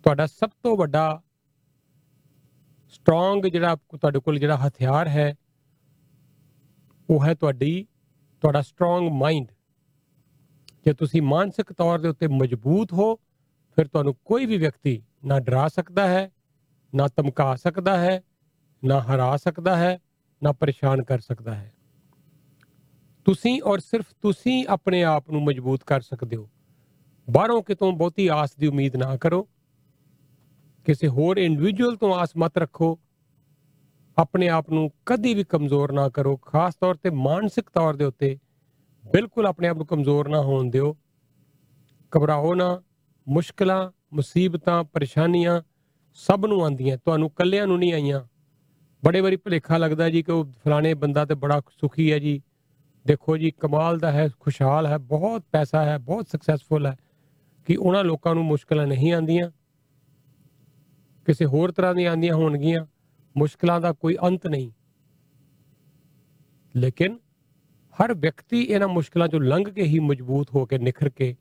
ਤੁਹਾਡਾ 0.04 0.26
ਸਭ 0.26 0.50
ਤੋਂ 0.64 0.78
ਵੱਡਾ 0.78 1.22
ਸਟਰੋਂਗ 2.88 3.46
ਜਿਹੜਾ 3.46 3.76
ਤੁਹਾਡੇ 3.76 4.20
ਕੋਲ 4.20 4.40
ਜਿਹੜਾ 4.40 4.58
ਹਥਿਆਰ 4.58 5.08
ਹੈ 5.08 5.36
ਉਹ 7.10 7.26
ਹੈ 7.26 7.34
ਤੁਹਾਡੀ, 7.34 7.88
ਤੁਹਾਡਾ 8.42 8.62
ਸਟਰੋਂਗ 8.62 9.12
ਮਾਈਂਡ 9.12 9.48
ਜੇ 10.86 10.94
ਤੁਸੀਂ 10.94 11.22
ਮਾਨਸਿਕ 11.22 11.74
ਤੌਰ 11.74 12.00
ਦੇ 12.00 12.08
ਉੱਤੇ 12.08 12.28
ਮਜ਼ਬੂਤ 12.28 12.94
ਹੋ, 12.94 13.16
ਫਿਰ 13.76 13.88
ਤੁਹਾਨੂੰ 13.88 14.16
ਕੋਈ 14.26 14.46
ਵੀ 14.46 14.58
ਵਿਅਕਤੀ 14.58 15.04
ਨਾ 15.26 15.40
ਡਰਾ 15.40 15.68
ਸਕਦਾ 15.68 16.08
ਹੈ, 16.08 16.32
ਨਾ 16.96 17.08
ਧਮਕਾ 17.08 17.56
ਸਕਦਾ 17.56 17.98
ਹੈ, 17.98 18.24
ਨਾ 18.86 19.00
ਹਰਾ 19.02 19.38
ਸਕਦਾ 19.38 19.78
ਹੈ, 19.78 20.00
ਨਾ 20.44 20.52
ਪਰੇਸ਼ਾਨ 20.52 21.04
ਕਰ 21.04 21.20
ਸਕਦਾ 21.20 21.56
ਹੈ। 21.56 21.74
ਤੁਸੀਂ 23.26 23.62
ਔਰ 23.62 23.80
ਸਿਰਫ 23.80 24.06
ਤੁਸੀਂ 24.22 24.66
ਆਪਣੇ 24.70 25.04
ਆਪ 25.04 25.30
ਨੂੰ 25.30 25.44
ਮਜ਼ਬੂਤ 25.44 25.84
ਕਰ 25.84 26.02
ਸਕਦੇ 26.02 26.36
ਹੋ। 26.36 26.50
ਬਾਹਰੋਂ 27.30 27.64
ਕਿਤੋਂ 27.64 27.92
ਬਹੁਤੀ 27.92 28.28
ਆਸ 28.28 28.56
ਦੀ 28.56 28.68
ਉਮੀਦ 28.68 28.96
ਨਾ 28.96 29.18
ਕਰੋ। 29.18 29.48
ਕਿਸੇ 30.86 31.08
ਹੋਰ 31.08 31.38
ਇੰਡੀਵਿਜੂਅਲ 31.38 31.96
ਤੋਂ 31.96 32.16
ਆਸ 32.16 32.30
ਮਤ 32.38 32.58
ਰੱਖੋ। 32.58 33.00
ਆਪਣੇ 34.18 34.50
ਆਪ 34.50 34.70
ਨੂੰ 34.70 34.92
ਕਦੀ 35.06 35.34
ਵੀ 35.34 35.44
ਕਮਜ਼ੋਰ 35.44 35.92
ਨਾ 35.92 36.10
ਕਰੋ। 36.10 36.38
ਖਾਸ 36.38 36.76
ਤੌਰ 36.76 36.96
ਤੇ 36.96 37.10
ਮਾਨਸਿਕ 37.10 37.70
ਤੌਰ 37.70 37.96
ਦੇ 37.96 38.06
ਉੱਤੇ 38.06 38.38
ਬਿਲਕੁਲ 39.14 39.46
ਆਪਣੇ 39.46 39.68
ਆਪ 39.68 39.78
ਨੂੰ 39.78 39.86
ਕਮਜ਼ੋਰ 39.86 40.28
ਨਾ 40.28 40.42
ਹੋਣ 40.42 40.70
ਦਿਓ। 40.70 40.98
ਘਬਰਾਓ 42.18 42.54
ਨਾ। 42.54 42.82
ਮੁਸ਼ਕਲਾਂ, 43.28 43.92
ਮੁਸੀਬਤਾਂ, 44.14 44.84
ਪਰੇਸ਼ਾਨੀਆਂ 44.84 45.62
ਸਭ 46.14 46.46
ਨੂੰ 46.48 46.62
ਆਉਂਦੀਆਂ। 46.62 46.98
ਤੁਹਾਨੂੰ 46.98 47.30
ਕੱਲਿਆਂ 47.30 47.68
ਨੂੰ 47.68 47.80
ਨਹੀਂ 47.80 47.94
ਆਈਆਂ। 47.94 48.26
ਬੜੇ 49.06 49.22
ਵਾਰੀ 49.22 49.36
ਭੁਲੇਖਾ 49.36 49.78
ਲੱਗਦਾ 49.78 50.10
ਜੀ 50.10 50.24
ਕਿ 50.24 50.32
ਉਹ 50.32 50.46
ਫਲਾਣੇ 50.46 50.94
ਬੰਦਾ 50.94 51.26
ਤੇ 51.26 51.36
ਬੜਾ 51.36 51.60
ਸੁਖੀ 51.60 52.12
ਹੈ 52.12 52.20
ਜੀ। 52.20 52.42
ਦੇਖੋ 53.08 53.38
ਜੀ, 53.38 53.52
ਕਮਾਲ 53.52 53.98
ਦਾ 53.98 54.12
ਹੈ, 54.12 54.30
ਖੁਸ਼ਹਾਲ 54.40 54.88
ਹੈ, 54.88 54.98
ਬਹੁਤ 54.98 55.44
ਪੈਸਾ 55.52 55.84
ਹੈ, 55.84 55.98
ਬਹੁਤ 55.98 56.28
ਸਕਸੈਸਫੁਲ 56.28 56.86
ਹੈ 56.86 56.98
ਕਿ 57.66 57.76
ਉਹਨਾਂ 57.76 58.04
ਲੋਕਾਂ 58.04 58.36
ਨੂੰ 58.36 58.44
ਮੁਸ਼ਕਲਾਂ 58.44 58.88
ਨਹੀਂ 58.88 59.14
ਆਉਂਦੀਆਂ। 59.14 59.52
ਕਿਸੇ 61.26 61.46
ਹੋਰ 61.46 61.72
ਤਰ੍ਹਾਂ 61.72 61.96
ਦੀਆਂ 61.96 62.12
ਆਉਂਦੀਆਂ 62.12 62.34
ਹੋਣਗੀਆਂ। 62.34 62.86
ਮੁਸ਼ਕਲਾਂ 63.38 63.82
ਦਾ 63.82 63.92
ਕੋਈ 63.92 64.18
ਅੰਤ 64.24 64.48
ਨਹੀਂ। 64.48 64.72
ਲੇਕਿਨ 66.76 67.20
ਹਰ 67.94 68.14
ਵਿਅਕਤੀ 68.14 68.62
ਇਹਨਾਂ 68.62 68.88
ਮੁਸ਼ਕਲਾਂ 68.88 69.28
ਚੋਂ 69.28 69.42
ਲੰਘ 69.42 69.64
ਕੇ 69.64 69.84
ਹੀ 69.84 70.00
ਮਜ਼ਬੂਤ 70.00 70.48
ਹੋ 70.56 70.66
ਕੇ 70.66 70.78
ਨਿਖਰ 70.78 71.10
ਕੇ 71.10 71.36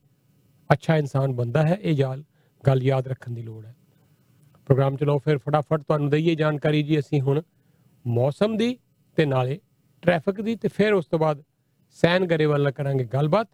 ਅੱਛਾ 0.73 0.97
ਇਨਸਾਨ 0.97 1.33
ਬਣਦਾ 1.33 1.67
ਹੈ, 1.67 1.79
ਇਹ 1.83 1.95
ਯਾਲ 1.95 2.25
ਗੱਲ 2.67 2.83
ਯਾਦ 2.83 3.09
ਰੱਖਣ 3.09 3.33
ਦੀ 3.33 3.43
ਲੋੜ 3.43 3.67
ਹੈ। 3.67 3.77
ਪ੍ਰੋਗਰਾਮ 4.67 4.97
ਚਲੋ 4.97 5.19
ਫਿਰ 5.19 5.39
ਫਟਾਫਟ 5.39 5.83
ਤੁਹਾਨੂੰ 5.83 6.11
ਦਈਏ 6.11 6.35
ਜਾਣਕਾਰੀ 6.35 6.83
ਜੀ 6.83 6.99
ਅਸੀਂ 6.99 7.21
ਹੁਣ 7.21 7.43
ਮੌਸਮ 8.07 8.57
ਦੀ 8.57 8.79
ਤੇ 9.17 9.27
ਨਾਲੇ 9.27 9.61
ਟ੍ਰੈਫਿਕ 10.03 10.41
ਦੀ 10.41 10.57
ਤੇ 10.57 10.69
ਫਿਰ 10.69 10.93
ਉਸ 10.93 11.07
ਤੋਂ 11.07 11.19
ਬਾਅਦ 11.19 11.43
ਸੈਨ 11.91 12.27
ਗਰੇਵਾਲ 12.27 12.63
ਨਾਲ 12.63 12.73
ਕਰਾਂਗੇ 12.73 13.05
ਗੱਲਬਾਤ। 13.05 13.49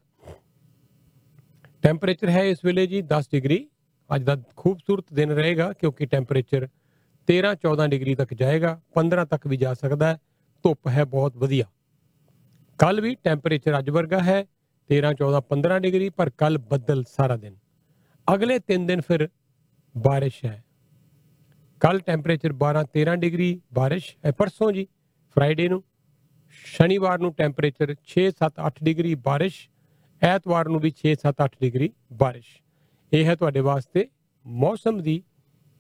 ਟੈਂਪਰੇਚਰ 1.83 2.29
ਹੈ 2.29 2.45
ਇਸ 2.45 2.65
ਵੇਲੇ 2.65 2.87
ਜੀ 2.87 3.03
10 3.03 3.29
ਡਿਗਰੀ। 3.33 3.69
ਅੱਜ 4.15 4.23
ਦਾ 4.23 4.37
ਖੂਬਸੂਰਤ 4.57 5.05
ਦਿਨ 5.13 5.31
ਰਹੇਗਾ 5.31 5.73
ਕਿਉਂਕਿ 5.73 6.07
ਟੈਂਪਰੇਚਰ 6.07 6.69
13 7.29 7.55
14 7.55 7.89
ਡਿਗਰੀ 7.89 8.15
ਤੱਕ 8.15 8.35
ਜਾਏਗਾ 8.35 8.81
15 8.95 9.25
ਤੱਕ 9.25 9.47
ਵੀ 9.47 9.57
ਜਾ 9.57 9.75
ਸਕਦਾ 9.75 10.07
ਹੈ। 10.07 10.19
ਧੁੱਪ 10.63 10.89
ਹੈ 10.89 11.05
ਬਹੁਤ 11.05 11.37
ਵਧੀਆ। 11.37 11.65
ਕੱਲ 12.79 13.01
ਵੀ 13.01 13.15
ਟੈਂਪਰੇਚਰ 13.15 13.79
ਅੱਜ 13.79 13.91
ਵਰਗਾ 13.91 14.23
ਹੈ 14.23 14.45
13 14.91 15.13
14 15.13 15.41
15 15.41 15.79
ਡਿਗਰੀ, 15.79 16.09
ਪਰ 16.09 16.31
ਕੱਲ 16.31 16.59
ਬੱਦਲ 16.59 17.05
ਸਾਰਾ 17.09 17.37
ਦਿਨ। 17.37 17.57
ਅਗਲੇ 18.35 18.59
3 18.59 18.87
ਦਿਨ 18.87 19.01
ਫਿਰ 19.01 19.29
ਬਾਰਿਸ਼ 19.97 20.45
ਹੈ। 20.45 20.65
ਕੱਲ 21.81 21.99
ਟੈਂਪਰੇਚਰ 21.99 22.53
12 22.53 22.83
13 22.85 23.17
ਡਿਗਰੀ, 23.17 23.61
ਬਾਰਿਸ਼ 23.73 24.17
ਹੈ 24.27 24.33
ਪਰਸੋਂ 24.33 24.73
ਜੀ, 24.73 24.87
ਫਰਾਈਡੇ 25.35 25.69
ਨੂੰ। 25.69 25.83
ਸ਼ਨੀਵਾਰ 26.49 27.19
ਨੂੰ 27.19 27.35
ਟੈਂਪਰੇਚਰ 27.35 27.95
6 28.05 28.31
7 28.31 28.61
8 28.61 28.85
ਡਿਗਰੀ, 28.85 29.15
ਬਾਰਿਸ਼। 29.15 29.69
ਐਤਵਾਰ 30.23 30.69
ਨੂੰ 30.69 30.81
ਵੀ 30.81 30.93
6 30.97 31.15
7 31.15 31.41
8 31.41 31.57
ਡਿਗਰੀ, 31.61 31.93
ਬਾਰਿਸ਼। 32.13 32.51
ਇਹ 33.13 33.25
ਹੈ 33.25 33.35
ਤੁਹਾਡੇ 33.35 33.61
ਵਾਸਤੇ 33.61 34.09
ਮੌਸਮ 34.47 35.01
ਦੀ 35.03 35.23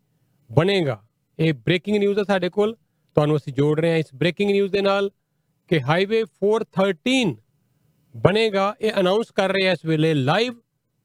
ਬਣੇਗਾ 0.50 1.02
ਇਹ 1.38 1.54
ਬ੍ਰੇਕਿੰਗ 1.60 1.96
ਨਿਊਜ਼ 1.96 2.18
ਹੈ 2.18 2.24
ਸਾਡੇ 2.24 2.48
ਕੋਲ 2.48 2.76
ਤੁਹਾਨੂੰ 3.16 3.36
ਅਸੀਂ 3.36 3.52
ਜੋੜ 3.52 3.80
ਰਹੇ 3.80 3.90
ਹਾਂ 3.90 3.98
ਇਸ 3.98 4.14
ਬ੍ਰੇਕਿੰਗ 4.14 4.50
ਨਿਊਜ਼ 4.50 4.72
ਦੇ 4.72 4.82
ਨਾਲ 4.82 5.10
ਕਿ 5.70 5.82
ਹਾਈਵੇ 5.82 6.22
413 6.44 7.34
ਬਣੇਗਾ 8.15 8.73
ਇਹ 8.81 8.99
ਅਨਾਉਂਸ 8.99 9.31
ਕਰ 9.31 9.53
ਰਹੇ 9.53 9.67
ਆ 9.67 9.71
ਇਸ 9.71 9.85
ਵੇਲੇ 9.85 10.13
ਲਾਈਵ 10.13 10.53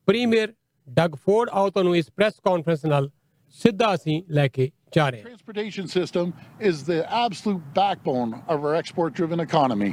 ਪ੍ਰੀਮੀਅਰ 0.08 0.52
ਡਗ 0.88 1.14
ਫੋਰਡ 1.24 1.50
ਆਓ 1.50 1.70
ਤੁਹਾਨੂੰ 1.70 1.96
ਇਸ 1.96 2.10
ਪ੍ਰੈਸ 2.16 2.40
ਕਾਨਫਰੰਸ 2.44 2.84
ਨਾਲ 2.86 3.10
ਸਿੱਧਾ 3.56 3.94
ਅਸੀਂ 3.94 4.22
ਲੈ 4.30 4.46
ਕੇ 4.48 4.70
ਜਾ 4.94 5.08
ਰਹੇ 5.10 5.22
ਹਾਂ 5.22 5.30
Transportation 5.30 5.86
system 5.88 6.32
is 6.68 6.80
the 6.84 6.98
absolute 7.18 7.62
backbone 7.74 8.32
of 8.54 8.64
our 8.66 8.74
export 8.74 9.14
driven 9.18 9.40
economy. 9.44 9.90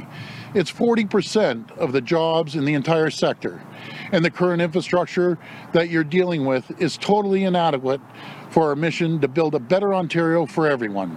It's 0.54 0.72
40% 0.72 1.72
of 1.84 1.92
the 1.92 2.02
jobs 2.12 2.56
in 2.60 2.64
the 2.64 2.74
entire 2.74 3.10
sector. 3.10 3.52
And 4.12 4.24
the 4.24 4.32
current 4.32 4.62
infrastructure 4.62 5.30
that 5.72 5.90
you're 5.90 6.08
dealing 6.16 6.44
with 6.44 6.70
is 6.88 6.98
totally 6.98 7.42
inadequate 7.44 8.00
for 8.50 8.64
our 8.68 8.76
mission 8.76 9.18
to 9.20 9.28
build 9.30 9.54
a 9.54 9.62
better 9.74 9.90
Ontario 9.94 10.44
for 10.46 10.66
everyone. 10.68 11.12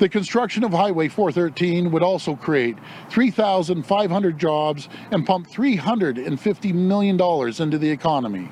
The 0.00 0.08
construction 0.08 0.64
of 0.64 0.72
Highway 0.72 1.06
413 1.06 1.92
would 1.92 2.02
also 2.02 2.34
create 2.34 2.76
3,500 3.10 4.38
jobs 4.38 4.88
and 5.12 5.24
pump 5.24 5.48
$350 5.48 6.74
million 6.74 7.14
into 7.62 7.78
the 7.78 7.90
economy. 7.90 8.50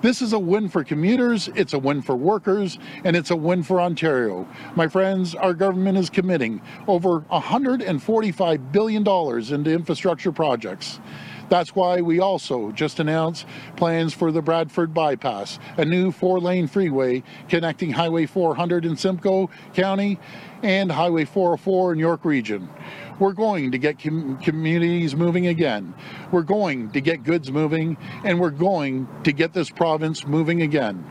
This 0.00 0.22
is 0.22 0.32
a 0.32 0.38
win 0.38 0.70
for 0.70 0.82
commuters, 0.82 1.50
it's 1.54 1.74
a 1.74 1.78
win 1.78 2.00
for 2.00 2.16
workers, 2.16 2.78
and 3.04 3.14
it's 3.14 3.30
a 3.30 3.36
win 3.36 3.62
for 3.62 3.82
Ontario. 3.82 4.48
My 4.74 4.88
friends, 4.88 5.34
our 5.34 5.52
government 5.52 5.98
is 5.98 6.08
committing 6.08 6.62
over 6.88 7.20
$145 7.20 8.72
billion 8.72 9.06
into 9.06 9.70
infrastructure 9.70 10.32
projects. 10.32 10.98
That's 11.50 11.74
why 11.74 12.00
we 12.00 12.20
also 12.20 12.70
just 12.70 13.00
announced 13.00 13.44
plans 13.76 14.14
for 14.14 14.30
the 14.30 14.40
Bradford 14.40 14.94
Bypass, 14.94 15.58
a 15.76 15.84
new 15.84 16.12
four 16.12 16.38
lane 16.38 16.68
freeway 16.68 17.24
connecting 17.48 17.90
Highway 17.90 18.24
400 18.24 18.86
in 18.86 18.96
Simcoe 18.96 19.50
County 19.74 20.18
and 20.62 20.90
Highway 20.90 21.24
404 21.24 21.92
in 21.94 21.98
York 21.98 22.24
Region. 22.24 22.68
We're 23.18 23.32
going 23.32 23.72
to 23.72 23.78
get 23.78 23.98
com- 23.98 24.38
communities 24.38 25.14
moving 25.14 25.46
again. 25.46 25.94
We're 26.32 26.42
going 26.42 26.90
to 26.92 27.00
get 27.00 27.22
goods 27.22 27.50
moving, 27.50 27.96
and 28.24 28.40
we're 28.40 28.50
going 28.50 29.08
to 29.24 29.32
get 29.32 29.52
this 29.52 29.70
province 29.70 30.26
moving 30.26 30.62
again. 30.62 31.04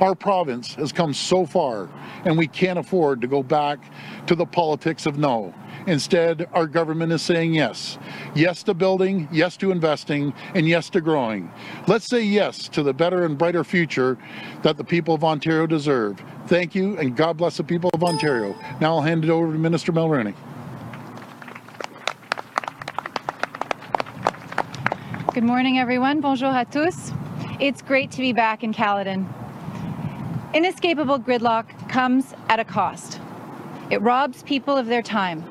Our 0.00 0.14
province 0.14 0.74
has 0.74 0.92
come 0.92 1.14
so 1.14 1.46
far, 1.46 1.88
and 2.24 2.36
we 2.36 2.46
can't 2.46 2.78
afford 2.78 3.20
to 3.22 3.26
go 3.26 3.42
back 3.42 3.78
to 4.26 4.34
the 4.34 4.46
politics 4.46 5.06
of 5.06 5.18
no. 5.18 5.54
Instead, 5.86 6.48
our 6.54 6.66
government 6.66 7.12
is 7.12 7.20
saying 7.20 7.54
yes. 7.54 7.98
Yes 8.34 8.62
to 8.62 8.74
building, 8.74 9.28
yes 9.30 9.56
to 9.58 9.70
investing, 9.70 10.32
and 10.54 10.66
yes 10.66 10.88
to 10.90 11.00
growing. 11.00 11.50
Let's 11.86 12.06
say 12.06 12.22
yes 12.22 12.68
to 12.68 12.82
the 12.82 12.94
better 12.94 13.24
and 13.24 13.36
brighter 13.36 13.64
future 13.64 14.16
that 14.62 14.78
the 14.78 14.84
people 14.84 15.14
of 15.14 15.24
Ontario 15.24 15.66
deserve. 15.66 16.22
Thank 16.46 16.74
you, 16.74 16.98
and 16.98 17.16
God 17.16 17.36
bless 17.36 17.58
the 17.58 17.64
people 17.64 17.90
of 17.92 18.02
Ontario. 18.02 18.54
Now 18.80 18.96
I'll 18.96 19.02
hand 19.02 19.24
it 19.24 19.30
over 19.30 19.52
to 19.52 19.58
Minister 19.58 19.92
Mulroney. 19.92 20.34
Good 25.34 25.44
morning, 25.44 25.78
everyone. 25.78 26.20
Bonjour 26.20 26.52
à 26.52 26.64
tous. 26.70 27.12
It's 27.60 27.82
great 27.82 28.10
to 28.12 28.18
be 28.18 28.32
back 28.32 28.62
in 28.62 28.72
Caledon. 28.72 29.28
Inescapable 30.54 31.18
gridlock 31.18 31.66
comes 31.88 32.32
at 32.48 32.60
a 32.60 32.64
cost. 32.64 33.20
It 33.90 34.00
robs 34.00 34.42
people 34.44 34.76
of 34.76 34.86
their 34.86 35.02
time. 35.02 35.44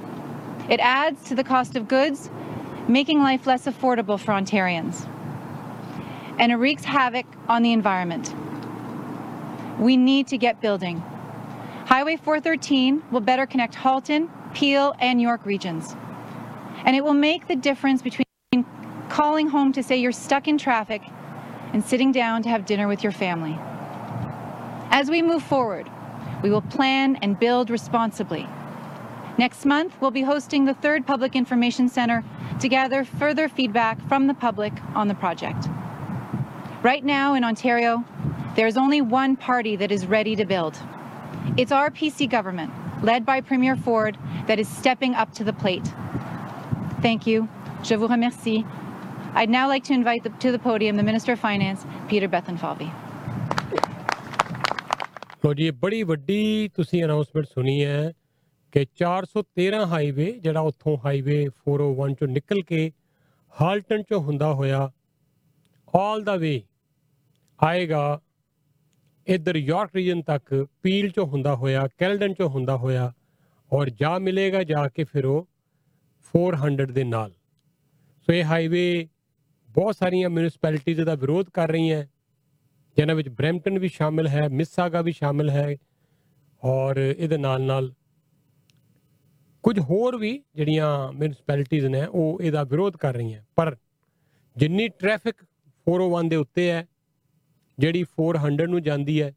It 0.70 0.80
adds 0.80 1.24
to 1.26 1.36
the 1.36 1.44
cost 1.44 1.76
of 1.76 1.88
goods, 1.88 2.30
making 2.88 3.22
life 3.22 3.46
less 3.46 3.66
affordable 3.66 4.20
for 4.20 4.32
Ontarians. 4.32 5.08
And 6.40 6.52
it 6.52 6.56
wreaks 6.56 6.84
havoc 6.84 7.26
on 7.48 7.64
the 7.64 7.74
environment. 7.74 8.34
We 9.80 9.98
need 9.98 10.28
to 10.28 10.38
get 10.38 10.62
building. 10.62 11.04
Highway 11.86 12.16
413 12.16 13.04
will 13.12 13.20
better 13.20 13.46
connect 13.46 13.76
Halton, 13.76 14.30
Peel, 14.54 14.96
and 15.00 15.22
York 15.22 15.46
regions. 15.46 15.96
And 16.86 16.96
it 16.96 17.04
will 17.04 17.14
make 17.14 17.48
the 17.48 17.56
difference 17.56 18.02
between 18.02 18.26
calling 19.10 19.50
home 19.50 19.74
to 19.74 19.84
say 19.84 19.98
you're 19.98 20.12
stuck 20.12 20.48
in 20.48 20.58
traffic 20.58 21.02
and 21.74 21.84
sitting 21.84 22.12
down 22.12 22.42
to 22.44 22.50
have 22.50 22.66
dinner 22.66 22.88
with 22.88 23.04
your 23.04 23.12
family. 23.12 23.58
As 24.92 25.10
we 25.10 25.22
move 25.22 25.44
forward, 25.44 25.90
we 26.42 26.50
will 26.50 26.62
plan 26.62 27.18
and 27.18 27.38
build 27.38 27.70
responsibly. 27.70 28.48
Next 29.39 29.65
month, 29.65 29.95
we'll 30.01 30.11
be 30.11 30.23
hosting 30.23 30.65
the 30.65 30.75
third 30.75 31.07
Public 31.07 31.37
Information 31.37 31.89
Center 31.89 32.25
to 32.61 32.69
gather 32.69 33.05
further 33.05 33.49
feedback 33.49 34.01
from 34.09 34.27
the 34.27 34.35
public 34.35 34.73
on 34.95 35.09
the 35.09 35.15
project. 35.15 35.69
Right 36.83 37.05
now 37.05 37.35
in 37.35 37.45
Ontario, 37.45 38.05
there's 38.57 38.77
only 38.77 39.01
one 39.01 39.37
party 39.37 39.77
that 39.77 39.93
is 39.93 40.07
ready 40.07 40.35
to 40.35 40.45
build. 40.45 40.77
It's 41.57 41.71
our 41.71 41.91
PC 41.91 42.29
government, 42.29 42.73
led 43.03 43.25
by 43.25 43.41
Premier 43.41 43.77
Ford, 43.77 44.19
that 44.49 44.59
is 44.59 44.69
stepping 44.69 45.15
up 45.15 45.33
to 45.35 45.45
the 45.45 45.53
plate. 45.53 45.87
Thank 47.01 47.27
you. 47.27 47.49
Je 47.83 47.95
vous 47.97 48.09
remercie. 48.09 48.67
I'd 49.35 49.51
now 49.51 49.69
like 49.69 49.85
to 49.85 49.93
invite 49.93 50.25
the, 50.25 50.31
to 50.31 50.51
the 50.51 50.59
podium 50.59 50.97
the 50.97 51.03
Minister 51.03 51.33
of 51.33 51.41
Finance, 51.41 51.87
Peter 52.09 52.29
Bethenfalvey. 52.29 52.91
ਲੋ 55.45 55.53
ਜੀ 55.55 55.67
ਇਹ 55.67 55.73
ਬੜੀ 55.83 56.03
ਵੱਡੀ 56.03 56.69
ਤੁਸੀਂ 56.75 57.03
announcement 57.05 57.47
ਸੁਣੀ 57.47 57.85
ਹੈ 57.85 58.13
ਕਿ 58.74 58.86
413 59.02 59.86
highway 59.86 60.32
ਜਿਹੜਾ 60.32 60.60
ਉੱਥੋਂ 60.60 60.98
ਹਾਈਵੇ 61.06 61.36
401 61.70 62.14
ਚੋਂ 62.20 62.28
ਨਿਕਲ 62.28 62.62
ਕੇ 62.62 62.92
ਹਾਲਟਨ 63.62 64.04
ਚੋਂ 64.04 64.20
ਹੁੰਦਾ 64.20 64.54
ਹੋਇਆ 64.54 64.92
ਆਲ 65.96 66.24
ਦਾ 66.24 66.36
ਵੇ 66.36 66.62
ਆਏਗਾ 67.64 68.20
ਇਧਰ 69.28 69.56
ਯਾਰਕ 69.56 69.96
ਰੀਜਨ 69.96 70.22
ਤੱਕ, 70.22 70.68
ਪੀਲ 70.84 71.10
ਚੋਂ 71.10 71.26
ਹੁੰਦਾ 71.26 71.56
ਹੋਇਆ, 71.56 71.88
ਕੈਲਡਨ 71.98 72.34
ਚੋਂ 72.34 72.50
ਹੁੰਦਾ 72.50 72.78
ਹੋਇਆ 72.78 73.12
ਔਰ 73.72 73.90
ਜਾ 73.90 74.18
ਮਿਲੇਗਾ 74.20 74.64
ਜਾ 74.64 74.88
ਕੇ 74.88 75.04
ਫਿਰ 75.04 75.26
ਉਹ 75.26 75.48
400 76.34 76.92
ਦੇ 76.92 77.04
ਨਾਲ। 77.04 77.32
ਸੋ 78.28 78.34
ਇਹ 78.34 78.44
ਹਾਈਵੇ 78.44 79.08
ਬਹੁਤ 79.70 79.96
ਸਾਰੀਆਂ 79.96 80.30
ਮਿਊਨਿਸਪੈਲਿਟੀਜ਼ 80.30 81.02
ਦਾ 81.02 81.16
ਵਿਰੋਧ 81.16 81.50
ਕਰ 81.50 81.70
ਰਹੀਆਂ 81.70 82.04
ਜਿਨ੍ਹਾਂ 82.98 83.16
ਵਿੱਚ 83.16 83.30
ਬ੍ਰੈਂਪਟਨ 83.30 83.80
ਵੀ 83.80 83.88
ਸ਼ਾਮਿਲ 83.88 84.28
ਹੈ 84.28 84.48
ਮਿਸਾਗਾ 84.50 85.02
ਵੀ 85.02 85.12
ਸ਼ਾਮਿਲ 85.12 85.50
ਹੈ 85.50 85.76
ਔਰ 86.64 86.98
ਇਹਦੇ 86.98 87.38
ਨਾਲ 87.38 87.62
ਨਾਲ 87.62 87.94
ਕੁਝ 89.64 89.80
ਹੋਰ 89.80 90.16
ਵੀ 90.18 90.32
ਜਿਹੜੀਆਂ 90.56 91.12
ਮਿਊਨਿਸਪੈਲਿਟੀਜ਼ 91.14 91.86
ਨੇ, 91.86 92.06
ਉਹ 92.06 92.40
ਇਹਦਾ 92.42 92.64
ਵਿਰੋਧ 92.64 92.98
ਕਰ 92.98 93.14
ਰਹੀਆਂ। 93.14 93.42
ਪਰ 93.56 93.76
ਜਿੰਨੀ 94.56 94.88
ਟ੍ਰੈਫਿਕ 94.90 95.36
401 95.88 96.30
ਦੇ 96.30 96.36
ਉੱਤੇ 96.36 96.70
ਹੈ, 96.70 96.86
ਜਿਹੜੀ 97.78 98.04
400 98.18 98.68
ਨੂੰ 98.68 98.82
ਜਾਂਦੀ 98.84 99.22
ਹੈ, 99.22 99.32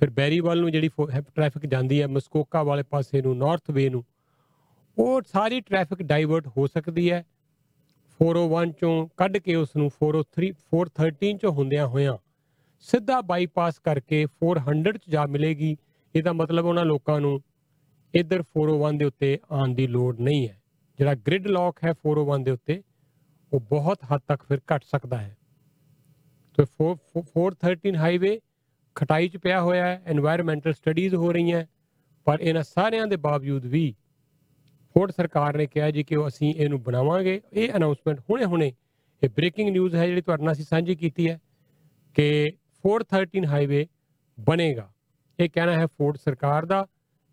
ਫਿਰ 0.00 0.10
ਬੈਰੀਵਾਲ 0.10 0.60
ਨੂੰ 0.60 0.70
ਜਿਹੜੀ 0.72 0.88
ਟ੍ਰੈਫਿਕ 1.34 1.66
ਜਾਂਦੀ 1.66 2.00
ਹੈ, 2.02 2.06
ਮਸਕੋਕਾ 2.06 2.62
ਵਾਲੇ 2.62 2.82
ਪਾਸੇ 2.82 3.22
ਨੂੰ 3.22 3.36
ਨਾਰਥ 3.38 3.70
ਵੇ 3.70 3.88
ਨੂੰ, 3.88 4.04
ਉਹ 4.96 5.22
ਸਾਰੀ 5.32 5.60
ਟ੍ਰੈਫਿਕ 5.60 6.02
ਡਾਈਵਰਟ 6.02 6.46
ਹੋ 6.56 6.66
ਸਕਦੀ 6.66 7.10
ਹੈ। 7.10 7.24
401 8.20 8.72
ਚੋਂ 8.72 9.08
ਕੱਢ 9.16 9.36
ਕੇ 9.38 9.54
ਉਸ 9.54 9.76
ਨੂੰ 9.76 9.90
403 9.92 10.52
413 10.52 11.36
ਚੋਂ 11.38 11.52
ਹੁੰਦਿਆਂ 11.52 11.86
ਹੋਇਆਂ 11.86 12.16
ਸਿੱਧਾ 12.86 13.20
ਬਾਈਪਾਸ 13.22 13.78
ਕਰਕੇ 13.78 14.24
400 14.40 14.96
ਚ 14.96 15.10
ਜਾ 15.10 15.26
ਮਿਲੇਗੀ। 15.26 15.76
ਇਹਦਾ 16.14 16.32
ਮਤਲਬ 16.32 16.64
ਉਹਨਾਂ 16.64 16.84
ਲੋਕਾਂ 16.84 17.20
ਨੂੰ 17.20 17.40
ਇਧਰ 18.14 18.42
401 18.42 18.98
ਦੇ 18.98 19.04
ਉੱਤੇ 19.04 19.38
ਆਉਣ 19.52 19.74
ਦੀ 19.74 19.86
ਲੋੜ 19.86 20.20
ਨਹੀਂ 20.20 20.48
ਹੈ। 20.48 20.62
ਜਿਹੜਾ 20.98 21.14
ਗ੍ਰਿਡ 21.14 21.46
ਲੌਕ 21.46 21.78
ਹੈ 21.84 21.92
401 21.92 22.44
ਦੇ 22.44 22.50
ਉੱਤੇ, 22.50 22.82
ਉਹ 23.52 23.60
ਬਹੁਤ 23.60 23.98
ਹੱਦ 24.04 24.20
ਤੱਕ 24.28 24.42
ਫਿਰ 24.42 24.58
ਘਟ 24.58 24.84
ਸਕਦਾ 24.84 25.18
ਹੈ। 25.18 25.36
ਤੇ 26.58 26.64
413 26.64 27.96
ਹਾਈਵੇ 27.96 28.40
ਖਟਾਈ 28.94 29.28
'ਚ 29.28 29.36
ਪਿਆ 29.36 29.60
ਹੋਇਆ 29.60 29.86
ਹੈ 29.86 30.02
এনवायरमेंटल 30.10 30.72
ਸਟੱਡੀਜ਼ 30.72 31.14
ਹੋ 31.14 31.32
ਰਹੀਆਂ 31.32 31.64
ਪਰ 32.24 32.38
ਇਹਨਾਂ 32.40 32.62
ਸਾਰਿਆਂ 32.62 33.06
ਦੇ 33.06 33.16
ਬਾਵਜੂਦ 33.16 33.66
ਵੀ 33.66 33.94
ਫੋਰਡ 34.94 35.10
ਸਰਕਾਰ 35.10 35.56
ਨੇ 35.56 35.66
ਕਿਹਾ 35.66 35.90
ਜੀ 35.90 36.02
ਕਿ 36.02 36.16
ਉਹ 36.16 36.28
ਅਸੀਂ 36.28 36.54
ਇਹਨੂੰ 36.54 36.82
ਬਣਾਵਾਂਗੇ। 36.82 37.40
ਇਹ 37.52 37.72
ਅਨਾਉਂਸਮੈਂਟ 37.76 38.20
ਹੁਣੇ-ਹੁਣੇ 38.20 38.72
ਇਹ 39.22 39.28
ਬ੍ਰੇਕਿੰਗ 39.28 39.70
ਨਿਊਜ਼ 39.70 39.94
ਹੈ 39.94 40.06
ਜਿਹੜੀ 40.06 40.20
ਤੁਹਾਡੇ 40.20 40.44
ਨਾਲ 40.44 40.52
ਅਸੀਂ 40.52 40.64
ਸਾਂਝੀ 40.64 40.94
ਕੀਤੀ 40.94 41.30
ਹੈ 41.30 41.40
ਕਿ 42.14 42.50
413 42.82 43.46
ਹਾਈਵੇ 43.46 43.86
ਬਣੇਗਾ। 44.40 44.92
ਇਹ 45.40 45.50
ਕਹਿਣਾ 45.54 45.72
ਹੈ 45.72 45.86
ਫੋਰਡ 45.86 46.16
ਸਰਕਾਰ 46.16 46.66
ਦਾ 46.66 46.86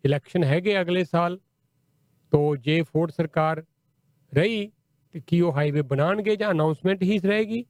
ਇਲੈਕਸ਼ਨ 0.04 0.44
ਹੈਗੇ 0.44 0.80
ਅਗਲੇ 0.80 1.04
ਸਾਲ। 1.04 1.38
ਤੋਂ 2.32 2.56
ਜੇ 2.56 2.82
ਫੋਰਡ 2.82 3.10
ਸਰਕਾਰ 3.10 3.62
ਰਹੀ, 4.32 4.66
ਤੇ 5.14 5.20
ਕੀ 5.26 5.40
ਉਹ 5.40 5.52
ਹਾਈਵੇ 5.52 5.82
ਬਣਾਣਗੇ 5.82 6.36
ਜਾਂ 6.36 6.50
ਅਨਾਉਂਸਮੈਂਟ 6.50 7.02
ਹੀ 7.02 7.18
ਰਹੇਗੀ? 7.18 7.64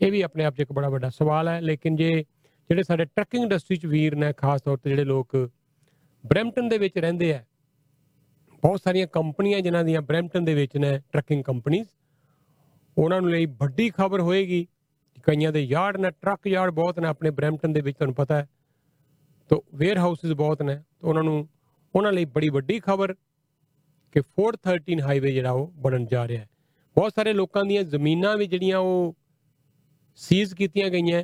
ਇਹ 0.00 0.12
ਵੀ 0.12 0.20
ਆਪਣੇ 0.22 0.44
ਆਪ 0.44 0.56
'ਚ 0.56 0.60
ਇੱਕ 0.60 0.72
ਬੜਾ 0.72 0.88
ਵੱਡਾ 0.88 1.08
ਸਵਾਲ 1.10 1.48
ਹੈ। 1.48 1.60
ਲੇਕਿਨ 1.60 1.96
ਜੇ 1.96 2.10
ਜਿਹੜੇ 2.70 2.82
ਸਾਡੇ 2.82 3.04
ਟਰੱਕਿੰਗ 3.04 3.42
ਇੰਡਸਟਰੀ 3.42 3.76
'ਚ 3.76 3.86
ਵੀਰ 3.86 4.14
ਨੇ, 4.14 4.32
ਖਾਸ 4.32 4.62
ਤੌਰ 4.62 4.76
ਤੇ 4.76 4.90
ਜਿਹੜੇ 4.90 5.04
ਲੋਕ 5.04 5.50
ਬ੍ਰੈਂਪਟਨ 6.24 6.68
ਦੇ 6.68 6.78
ਵਿੱਚ 6.78 6.98
ਰਹਿੰਦੇ 6.98 7.32
ਆ, 7.34 7.44
ਬਹੁਤ 8.62 8.80
ਸਾਰੀਆਂ 8.84 9.06
ਕੰਪਨੀਆਂ 9.06 9.60
ਜਿਨ੍ਹਾਂ 9.60 9.84
ਦੀਆਂ 9.84 10.02
ਬ੍ਰੈਂਪਟਨ 10.02 10.44
ਦੇ 10.44 10.54
ਵਿੱਚ 10.54 10.76
ਨੇ 10.76 10.98
ਟਰੱਕਿੰਗ 11.12 11.44
ਕੰਪਨੀਆਂ 11.44 11.84
ਉਹਨਾਂ 12.96 13.20
ਨੂੰ 13.20 13.30
ਲਈ 13.30 13.46
ਵੱਡੀ 13.46 13.90
ਖਬਰ 13.90 14.20
ਹੋਏਗੀ। 14.20 14.66
ਕਈਆਂ 15.26 15.52
ਦੇ 15.52 15.60
ਯਾਰਡ 15.60 15.96
ਨੇ 15.96 16.10
ਟਰੱਕ 16.10 16.46
ਯਾਰਡ 16.46 16.70
ਬਹੁਤ 16.70 17.00
ਨੇ, 17.00 17.08
ਆਪਣੇ 17.08 17.30
ਬ੍ਰੈਂਪਟਨ 17.30 17.72
ਦੇ 17.72 17.80
ਵਿੱਚ, 17.80 17.96
ਤੁਹਾਨੂੰ 17.98 18.14
ਪਤਾ 18.14 18.34
ਹੈ। 18.34 18.46
ਤੋਂ 19.48 19.60
ਵੇਅਰ 19.74 19.98
ਹਾਊਸਸ 19.98 20.32
ਬਹੁਤ 20.32 20.62
ਨੇ, 20.62 20.74
ਤਾਂ 20.74 21.08
ਉਹਨਾਂ 21.08 21.22
ਨੂੰ, 21.22 21.48
ਉਹਨਾਂ 21.94 22.12
ਲਈ 22.12 22.24
ਬੜੀ 22.24 22.48
ਵੱਡੀ 22.48 22.80
ਖਬਰ 22.80 23.14
ਕਿ 24.12 24.20
413 24.20 25.00
ਹਾਈਵੇ 25.00 25.32
ਜਿਹੜਾ 25.32 25.50
ਉਹ 25.50 25.72
ਬਣਨ 25.76 26.06
ਜਾ 26.06 26.28
ਰਿਹਾ 26.28 26.42
ਹੈ। 26.42 26.48
ਬਹੁਤ 26.96 27.12
ਸਾਰੇ 27.16 27.32
ਲੋਕਾਂ 27.32 27.64
ਦੀਆਂ 27.64 27.82
ਜ਼ਮੀਨਾਂ 27.82 28.36
ਵੀ 28.36 28.46
ਜਿਹੜੀਆਂ 28.46 28.78
ਉਹ 28.78 29.16
ਸੀਜ਼ 30.16 30.54
ਕੀਤੀਆਂ 30.54 30.90
ਗਈਆਂ 30.90 31.22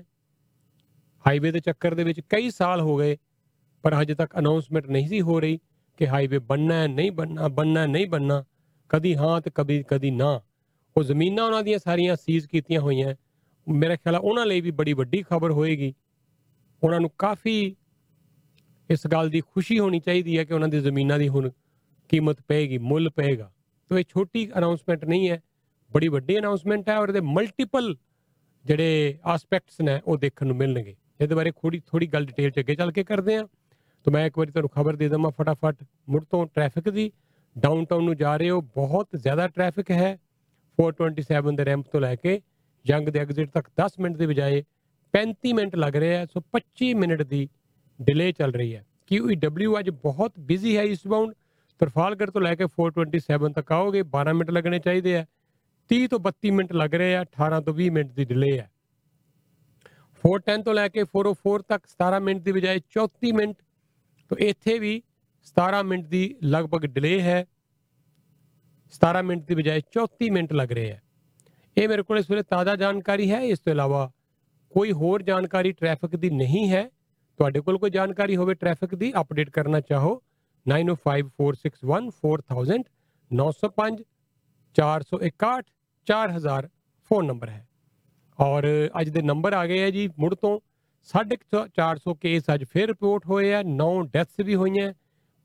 ਹਾਈਵੇ 1.26 1.50
ਦੇ 1.50 1.60
ਚੱਕਰ 1.60 1.94
ਦੇ 1.94 2.04
ਵਿੱਚ 2.04 2.20
ਕਈ 2.20 2.50
ਸਾਲ 2.50 2.80
ਹੋ 2.80 2.96
ਗਏ, 2.96 3.16
ਪਰ 3.82 3.94
ਹਜੇ 3.94 4.14
ਤੱਕ 4.14 4.38
ਅਨਾਉਂਸਮੈਂਟ 4.38 4.86
ਨਹੀਂ 4.86 5.08
ਸੀ 5.08 5.20
ਹੋ 5.20 5.40
ਰਹੀ 5.40 5.58
ਕਿ 5.96 6.08
ਹਾਈਵੇ 6.08 6.38
ਬਣਨਾ 6.38 6.74
ਹੈ, 6.74 6.88
ਨਹੀਂ 6.88 7.12
ਬਣਨਾ 7.12 7.48
ਬਣਨਾ 7.48 7.80
ਹੈ, 7.80 7.86
ਨਹੀਂ 7.86 8.06
ਬਣਨਾ, 8.06 8.44
ਕਦੀ 8.88 9.16
ਹਾਂ 9.16 9.40
ਤੇ 9.40 9.50
ਕਦੀ 9.54 9.82
ਕਦੀ 9.82 10.10
ਨਾ। 10.10 10.40
ਉਹ 10.96 11.02
ਜ਼ਮੀਨਾਂ 11.02 11.44
ਉਹਨਾਂ 11.44 11.62
ਦੀਆਂ 11.62 11.78
ਸਾਰੀਆਂ 11.78 12.16
ਸੀਜ਼ 12.16 12.46
ਕੀਤੀਆਂ 12.48 12.80
ਹੋਈਆਂ 12.80 13.14
ਮੇਰੇ 13.66 13.96
ਖਿਆਲ 13.96 14.14
ਆ 14.14 14.18
ਉਹਨਾਂ 14.18 14.46
ਲਈ 14.46 14.60
ਵੀ 14.60 14.70
ਬੜੀ 14.70 14.92
ਵੱਡੀ 14.92 15.22
ਖਬਰ 15.22 15.50
ਹੋਏਗੀ। 15.50 15.94
ਉਹਨਾਂ 16.82 17.00
ਨੂੰ 17.00 17.10
ਕਾਫੀ 17.18 17.76
ਇਸ 18.90 19.06
ਗੱਲ 19.06 19.28
ਦੀ 19.30 19.40
ਖੁਸ਼ੀ 19.40 19.78
ਹੋਣੀ 19.78 20.00
ਚਾਹੀਦੀ 20.00 20.38
ਹੈ 20.38 20.44
ਕਿ 20.44 20.54
ਉਹਨਾਂ 20.54 20.68
ਦੀ 20.68 20.80
ਜ਼ਮੀਨਾਂ 20.80 21.18
ਦੀ 21.18 21.28
ਹੁਣ 21.28 21.50
ਕੀਮਤ 22.10 22.40
ਪਏਗੀ, 22.48 22.78
ਮੁੱਲ 22.78 23.10
ਪਏਗਾ। 23.10 23.50
ਤੋ 23.90 23.98
ਇਹ 23.98 24.04
ਛੋਟੀ 24.08 24.48
ਅਨਾਉਂਸਮੈਂਟ 24.58 25.04
ਨਹੀਂ 25.04 25.28
ਹੈ, 25.30 25.40
ਬੜੀ 25.92 26.08
ਵੱਡੀ 26.08 26.38
ਅਨਾਉਂਸਮੈਂਟ 26.38 26.88
ਹੈ 26.88 26.98
ਔਰ 26.98 27.08
ਇਹਦੇ 27.08 27.20
ਮਲਟੀਪਲ 27.20 27.94
ਜਿਹੜੇ 28.64 29.18
ਐਸਪੈਕਟਸ 29.34 29.80
ਨੇ 29.80 30.00
ਉਹ 30.06 30.16
ਦੇਖਣ 30.18 30.46
ਨੂੰ 30.46 30.56
ਮਿਲਣਗੇ। 30.56 30.94
ਇਹਦੇ 31.20 31.34
ਬਾਰੇ 31.34 31.50
ਥੋੜੀ 31.50 31.80
ਥੋੜੀ 31.86 32.06
ਗੱਲ 32.06 32.24
ਡਿਟੇਲ 32.26 32.50
ਚ 32.50 32.58
ਅੱਗੇ 32.58 32.74
ਚੱਲ 32.74 32.92
ਕੇ 32.92 33.04
ਕਰਦੇ 33.04 33.36
ਆ 33.36 33.46
ਤਾਂ 34.06 34.12
ਮੈਂ 34.12 34.26
ਇੱਕ 34.26 34.38
ਵਾਰੀ 34.38 34.50
ਤੁਹਾਨੂੰ 34.50 34.70
ਖਬਰ 34.70 34.96
ਦੇ 34.96 35.08
ਦਵਾਂ 35.08 35.30
ਫਟਾਫਟ। 35.30 35.84
ਮੁੜ 36.08 36.24
ਤੋਂ 36.24 36.46
ਟ੍ਰੈਫਿਕ 36.46 36.88
ਦੀ 36.88 37.10
ਡਾਊਨਟਾਊਨ 37.56 38.04
ਨੂੰ 38.04 38.16
ਜਾ 38.16 38.36
ਰਹੇ 38.36 38.50
ਹੋ, 38.50 38.60
ਬਹੁਤ 38.60 39.08
ਜ਼ਿਆਦਾ 39.16 39.48
ਟ੍ਰੈਫਿਕ 39.48 39.90
ਹੈ। 39.90 40.16
427 40.78 41.56
ਦੇ 41.56 41.64
ਰੈਂਪ 41.64 41.86
ਤੋਂ 41.92 42.00
ਲੈ 42.00 42.14
ਕੇ 42.16 42.40
ਜੰਗ 42.84 43.08
ਦੇ 43.08 43.18
ਐਗਜ਼ਿਟ 43.18 43.50
ਤੱਕ 43.50 43.68
10 43.80 44.00
ਮਿੰਟ 44.00 44.16
ਦੀ 44.16 44.26
ਬਜਾਏ 44.26 44.62
35 45.14 45.52
ਮਿੰਟ 45.52 45.76
ਲੱਗ 45.76 45.96
ਰਹੇ 45.96 46.16
ਆ 46.16 46.24
ਸੋ 46.26 46.40
25 46.52 46.94
ਮਿੰਟ 46.94 47.22
ਦੀ 47.22 47.48
ਡਿਲੇ 48.02 48.32
ਚੱਲ 48.32 48.52
ਰਹੀ 48.52 48.74
ਹੈ। 48.76 48.84
QEW 49.10 49.78
ਅੱਜ 49.78 49.90
ਬਹੁਤ 49.90 50.32
ਬਿਜ਼ੀ 50.38 50.76
ਹੈ 50.76 50.82
ਇਸਬਾਉਂਡ 50.82 51.34
ਤਰਫਾਲਗੜ 51.80 52.30
ਤੋਂ 52.30 52.40
ਲੈ 52.40 52.54
ਕੇ 52.54 52.64
427 52.64 53.52
ਤੱਕ 53.52 53.72
ਆਓਗੇ 53.72 54.02
12 54.02 54.34
ਮਿੰਟ 54.34 54.50
ਲੱਗਣੇ 54.50 54.78
ਚਾਹੀਦੇ 54.78 55.16
ਆ। 55.16 55.26
30 55.90 56.06
ਤੋਂ 56.06 56.18
32 56.18 56.50
ਮਿੰਟ 56.50 56.72
ਲੱਗ 56.72 56.94
ਰਹੇ 56.94 57.16
ਆ 57.16 57.20
18 57.20 57.60
ਤੋਂ 57.60 57.74
20 57.74 57.88
ਮਿੰਟ 57.90 58.12
ਦੀ 58.12 58.24
ਡਿਲੇ 58.24 58.58
ਹੈ। 58.58 58.70
410 60.24 60.62
ਤੋਂ 60.62 60.74
ਲੈ 60.74 60.88
ਕੇ 60.88 61.04
404 61.04 61.62
ਤੱਕ 61.68 61.86
17 61.86 62.20
ਮਿੰਟ 62.20 62.42
ਦੀ 62.42 62.52
ਬਜਾਏ 62.52 62.80
34 62.90 63.32
ਮਿੰਟ। 63.32 63.56
ਤੋਂ 64.30 64.36
ਇੱਥੇ 64.36 64.78
ਵੀ 64.78 65.02
17 65.46 65.82
ਮਿੰਟ 65.82 66.06
ਦੀ 66.06 66.36
ਲਗਭਗ 66.44 66.86
ਡਿਲੇ 66.86 67.20
ਹੈ। 67.22 67.44
17 68.92 69.22
ਮਿੰਟ 69.22 69.46
ਦੀ 69.46 69.54
ਬਜਾਏ 69.54 69.82
34 69.92 70.30
ਮਿੰਟ 70.30 70.52
ਲੱਗ 70.52 70.72
ਰਹੇ 70.72 70.90
ਹੈ 70.90 71.02
ਇਹ 71.76 71.88
ਮੇਰੇ 71.88 72.02
ਕੋਲ 72.02 72.18
ਇਸ 72.18 72.30
ਵੇਲੇ 72.30 72.42
ਤਾਜ਼ਾ 72.42 72.76
ਜਾਣਕਾਰੀ 72.76 73.30
ਹੈ। 73.30 73.40
ਇਸ 73.40 73.58
ਤੋਂ 73.58 73.72
ਇਲਾਵਾ 73.72 74.10
ਕੋਈ 74.72 74.92
ਹੋਰ 74.92 75.22
ਜਾਣਕਾਰੀ 75.22 75.72
ਟ੍ਰੈਫਿਕ 75.72 76.16
ਦੀ 76.16 76.30
ਨਹੀਂ 76.30 76.70
ਹੈ। 76.70 76.90
ਤੁਹਾਡੇ 77.38 77.60
ਕੋਲ 77.60 77.78
ਕੋਈ 77.78 77.90
ਜਾਣਕਾਰੀ 77.90 78.36
ਹੋਵੇ 78.36 78.54
ਟ੍ਰੈਫਿਕ 78.54 78.94
ਦੀ 78.94 79.12
ਅਪਡੇਟ 79.20 79.50
ਕਰਨਾ 79.50 79.80
ਚਾਹੋ। 79.80 80.22
9054614000 80.66 82.84
905 83.30 84.02
461 84.76 85.62
4000 86.06 86.68
ਫੋਨ 87.10 87.26
ਨੰਬਰ 87.26 87.48
ਹੈ। 87.48 87.68
ਔਰ 88.40 88.90
ਅੱਜ 89.00 89.08
ਦੇ 89.08 89.22
ਨੰਬਰ 89.22 89.52
ਆ 89.52 89.66
ਗਏ 89.66 89.84
ਆ 89.84 89.90
ਜੀ, 89.90 90.10
ਮੁੜ 90.18 90.34
ਤੋਂ 90.34 90.60
450 91.08 92.14
ਕੇਸ 92.20 92.42
ਅੱਜ 92.54 92.64
ਫਿਰ 92.64 92.88
ਰਿਪੋਰਟ 92.88 93.26
ਹੋਏ 93.26 93.54
ਆ 93.54 93.62
9 93.62 94.08
ਡੈਥਸ 94.12 94.44
ਵੀ 94.44 94.54
ਹੋਈਆਂ। 94.54 94.92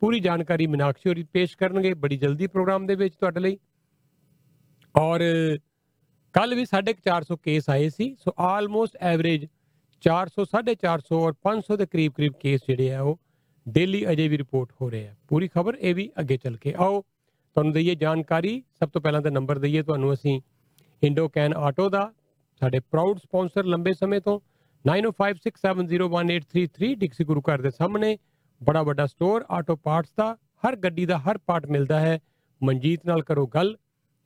ਪੂਰੀ 0.01 0.19
ਜਾਣਕਾਰੀ 0.19 0.67
ਮੀਨਾਕਸ਼ੀ 0.67 1.09
ਹੋਰੀ 1.09 1.23
ਪੇਸ਼ 1.23 1.57
ਕਰਨਗੇ 1.57 1.93
ਬੜੀ 1.93 2.17
ਜਲਦੀ 2.17 2.47
ਪ੍ਰੋਗਰਾਮ 2.47 2.85
ਦੇ 2.85 2.95
ਵਿੱਚ 2.95 3.15
ਤੁਹਾਡੇ 3.15 3.39
ਲਈ। 3.39 3.57
ਔਰ 4.95 5.19
ਕੱਲ 6.33 6.55
ਵੀ 6.55 6.65
450 6.65 7.37
ਕੇਸ 7.43 7.69
ਆਏ 7.69 7.89
ਸੀ 7.89 8.15
ਸੋ 8.19 8.33
ਆਲਮੋਸਟ 8.39 8.97
ਐਵਰੇਜ 9.01 9.47
400 10.01 10.45
450 10.45 11.15
ਔਰ 11.15 11.33
500 11.43 11.77
ਦੇ 11.77 11.85
ਕਰੀਬ 11.85 12.11
ਕਰੀਬ 12.11 12.33
ਕੇਸ 12.33 12.61
ਜਿਹੜੇ 12.67 12.93
ਆ 12.93 13.01
ਉਹ 13.01 13.19
ਡੇਲੀ 13.69 14.11
ਅਜੇ 14.11 14.27
ਵੀ 14.27 14.37
ਰਿਪੋਰਟ 14.37 14.69
ਹੋ 14.81 14.89
ਰਹੇ 14.89 15.07
ਆ। 15.07 15.15
ਪੂਰੀ 15.27 15.47
ਖਬਰ 15.47 15.77
ਇਹ 15.79 15.95
ਵੀ 15.95 16.11
ਅੱਗੇ 16.19 16.37
ਚੱਲ 16.37 16.57
ਕੇ 16.57 16.73
ਆਓ। 16.77 17.01
ਤੁਹਾਨੂੰ 17.01 17.73
ਦਈਏ 17.73 17.95
ਜਾਣਕਾਰੀ। 17.95 18.63
ਸਭ 18.79 18.89
ਤੋਂ 18.89 19.01
ਪਹਿਲਾਂ 19.01 19.21
ਤਾਂ 19.21 19.31
ਨੰਬਰ 19.31 19.59
ਦਈਏ, 19.59 19.81
ਤੁਹਾਨੂੰ 19.81 20.13
ਅਸੀਂ 20.13 20.41
ਇੰਡੋ 21.03 21.29
ਕੈਨ 21.29 21.53
ਆਟੋ 21.53 21.89
ਦਾ, 21.89 22.13
ਸਾਡੇ 22.59 22.79
ਪ੍ਰਾਊਡ 22.79 23.17
ਸਪਾਂਸਰ 23.17 23.65
ਲੰਬੇ 23.65 23.93
ਸਮੇਂ 23.93 24.21
ਤੋਂ 24.21 24.39
9056701833 24.85 26.95
ਡਿਕਸੀ 26.95 27.23
ਗੁਰੂ 27.23 27.41
ਘਰ 27.41 27.61
ਦੇ 27.61 27.69
ਸਾਹਮਣੇ, 27.69 28.17
ਬੜਾ 28.63 28.83
ਵੱਡਾ 28.83 29.05
ਸਟੋਰ 29.05 29.45
ਆਟੋ 29.49 29.75
ਪਾਰਟਸ 29.75 30.09
ਦਾ, 30.17 30.33
ਹਰ 30.33 30.75
ਗੱਡੀ 30.75 31.05
ਦਾ 31.05 31.17
ਹਰ 31.17 31.37
ਪਾਰਟ 31.37 31.65
ਮਿਲਦਾ 31.65 31.99
ਹੈ। 31.99 32.19
ਮਨਜੀਤ 32.63 33.05
ਨਾਲ 33.05 33.23
ਕਰੋ 33.23 33.47
ਗੱਲ 33.47 33.77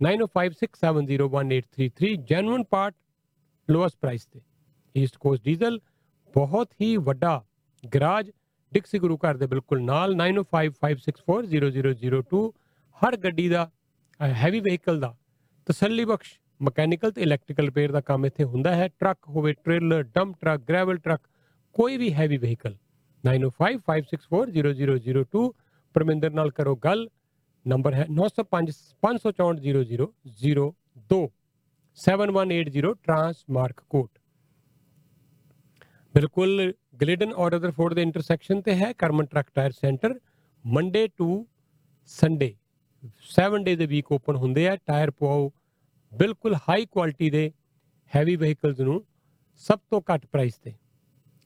9056701833 0.01 2.15
ਜੈਨੂਇਨ 2.15 2.63
ਪਾਰਟ 2.63 2.95
ਲੋਐਸਟ 3.69 3.97
ਪ੍ਰਾਈਸ 4.01 4.25
ਤੇ। 4.25 4.52
ਈਸਟ 4.95 5.17
ਕੋਸਟ 5.17 5.43
ਡੀਜ਼ਲ 5.43 5.79
ਬਹੁਤ 6.33 6.69
ਹੀ 6.81 6.97
ਵੱਡਾ 6.97 7.43
ਗਰਾਜ 7.83 8.31
ਡਿਕਸੀ 8.71 8.99
ਗੁਰੂ 8.99 9.17
ਘਰ 9.17 9.37
ਦੇ 9.37 9.47
ਬਿਲਕੁਲ 9.47 9.83
ਨਾਲ 9.83 10.15
9055640002 10.15 12.51
ਹਰ 12.97 13.17
ਗੱਡੀ 13.17 13.49
ਦਾ 13.49 13.71
ਹੈਵੀ 14.41 14.59
ਵਹੀਕਲ 14.59 14.99
ਦਾ 14.99 15.15
ਤਸੱਲੀ 15.67 16.05
ਬਖਸ਼ 16.05 16.39
ਮਕੈਨੀਕਲ 16.61 17.11
ਤੇ 17.11 17.21
ਇਲੈਕਟ੍ਰੀਕਲ 17.21 17.65
ਰਿਪੇਅਰ 17.65 17.91
ਦਾ 17.91 18.01
ਕੰਮ 18.01 18.25
ਇੱਥੇ 18.25 18.43
ਹੁੰਦਾ 18.43 18.75
ਹੈ। 18.75 18.89
ਟਰੱਕ 18.99 19.17
ਹੋਵੇ 19.29 19.53
trailer 19.53 20.03
dump 20.15 20.37
truck 20.41 20.61
gravel 20.69 20.97
truck 20.97 21.21
ਕੋਈ 21.75 21.97
ਵੀ 21.97 22.13
ਹੈਵੀ 22.13 22.37
ਵਹੀਕਲ 22.37 22.77
9055640002 23.23 25.49
ਪਰਮਿੰਦਰ 25.95 26.31
ਨਾਲ 26.31 26.51
ਕਰੋ 26.51 26.75
ਗੱਲ। 26.85 27.09
ਨੰਬਰ 27.65 27.93
ਹੈ 27.93 28.05
905 28.13 28.71
5640002 29.03 31.19
7180 31.97 32.93
ਟਰਾਂਸਮਾਰਕ 33.03 33.83
ਕੋਟ 33.89 34.09
ਬਿਲਕੁਲ 36.15 36.73
ਗਲਿਡਨ 37.01 37.33
ਔਰ 37.33 37.51
ਰਦਰਫੋਰਡ 37.51 37.93
ਦੇ 37.93 38.01
ਇੰਟਰਸੈਕਸ਼ਨ 38.01 38.61
ਤੇ 38.61 38.75
ਹੈ 38.75 38.91
Karman 38.93 39.25
truck 39.25 39.47
tyre 39.53 39.71
centre 39.71 40.19
Monday 40.65 41.07
to 41.17 41.45
Sunday 42.09 42.53
7 43.31 43.63
day 43.63 43.75
ਦੇ 43.75 43.85
ਵੀਕ 43.85 44.11
ਓਪਨ 44.11 44.35
ਹੁੰਦੇ 44.35 44.67
ਆ 44.67 44.75
ਟਾਇਰ 44.75 45.11
ਪਵਾਓ 45.11 45.51
ਬਿਲਕੁਲ 46.11 46.55
ਹਾਈ 46.69 46.85
ਕੁਆਲਿਟੀ 46.85 47.29
ਦੇ 47.29 47.51
ਹੈਵੀ 48.11 48.35
ਵਹੀਕਲਸ 48.35 48.79
ਨੂੰ 48.79 49.03
ਸਭ 49.63 49.79
ਤੋਂ 49.91 50.01
ਘੱਟ 50.11 50.25
ਪ੍ਰਾਈਸ 50.25 50.57
ਤੇ। 50.57 50.73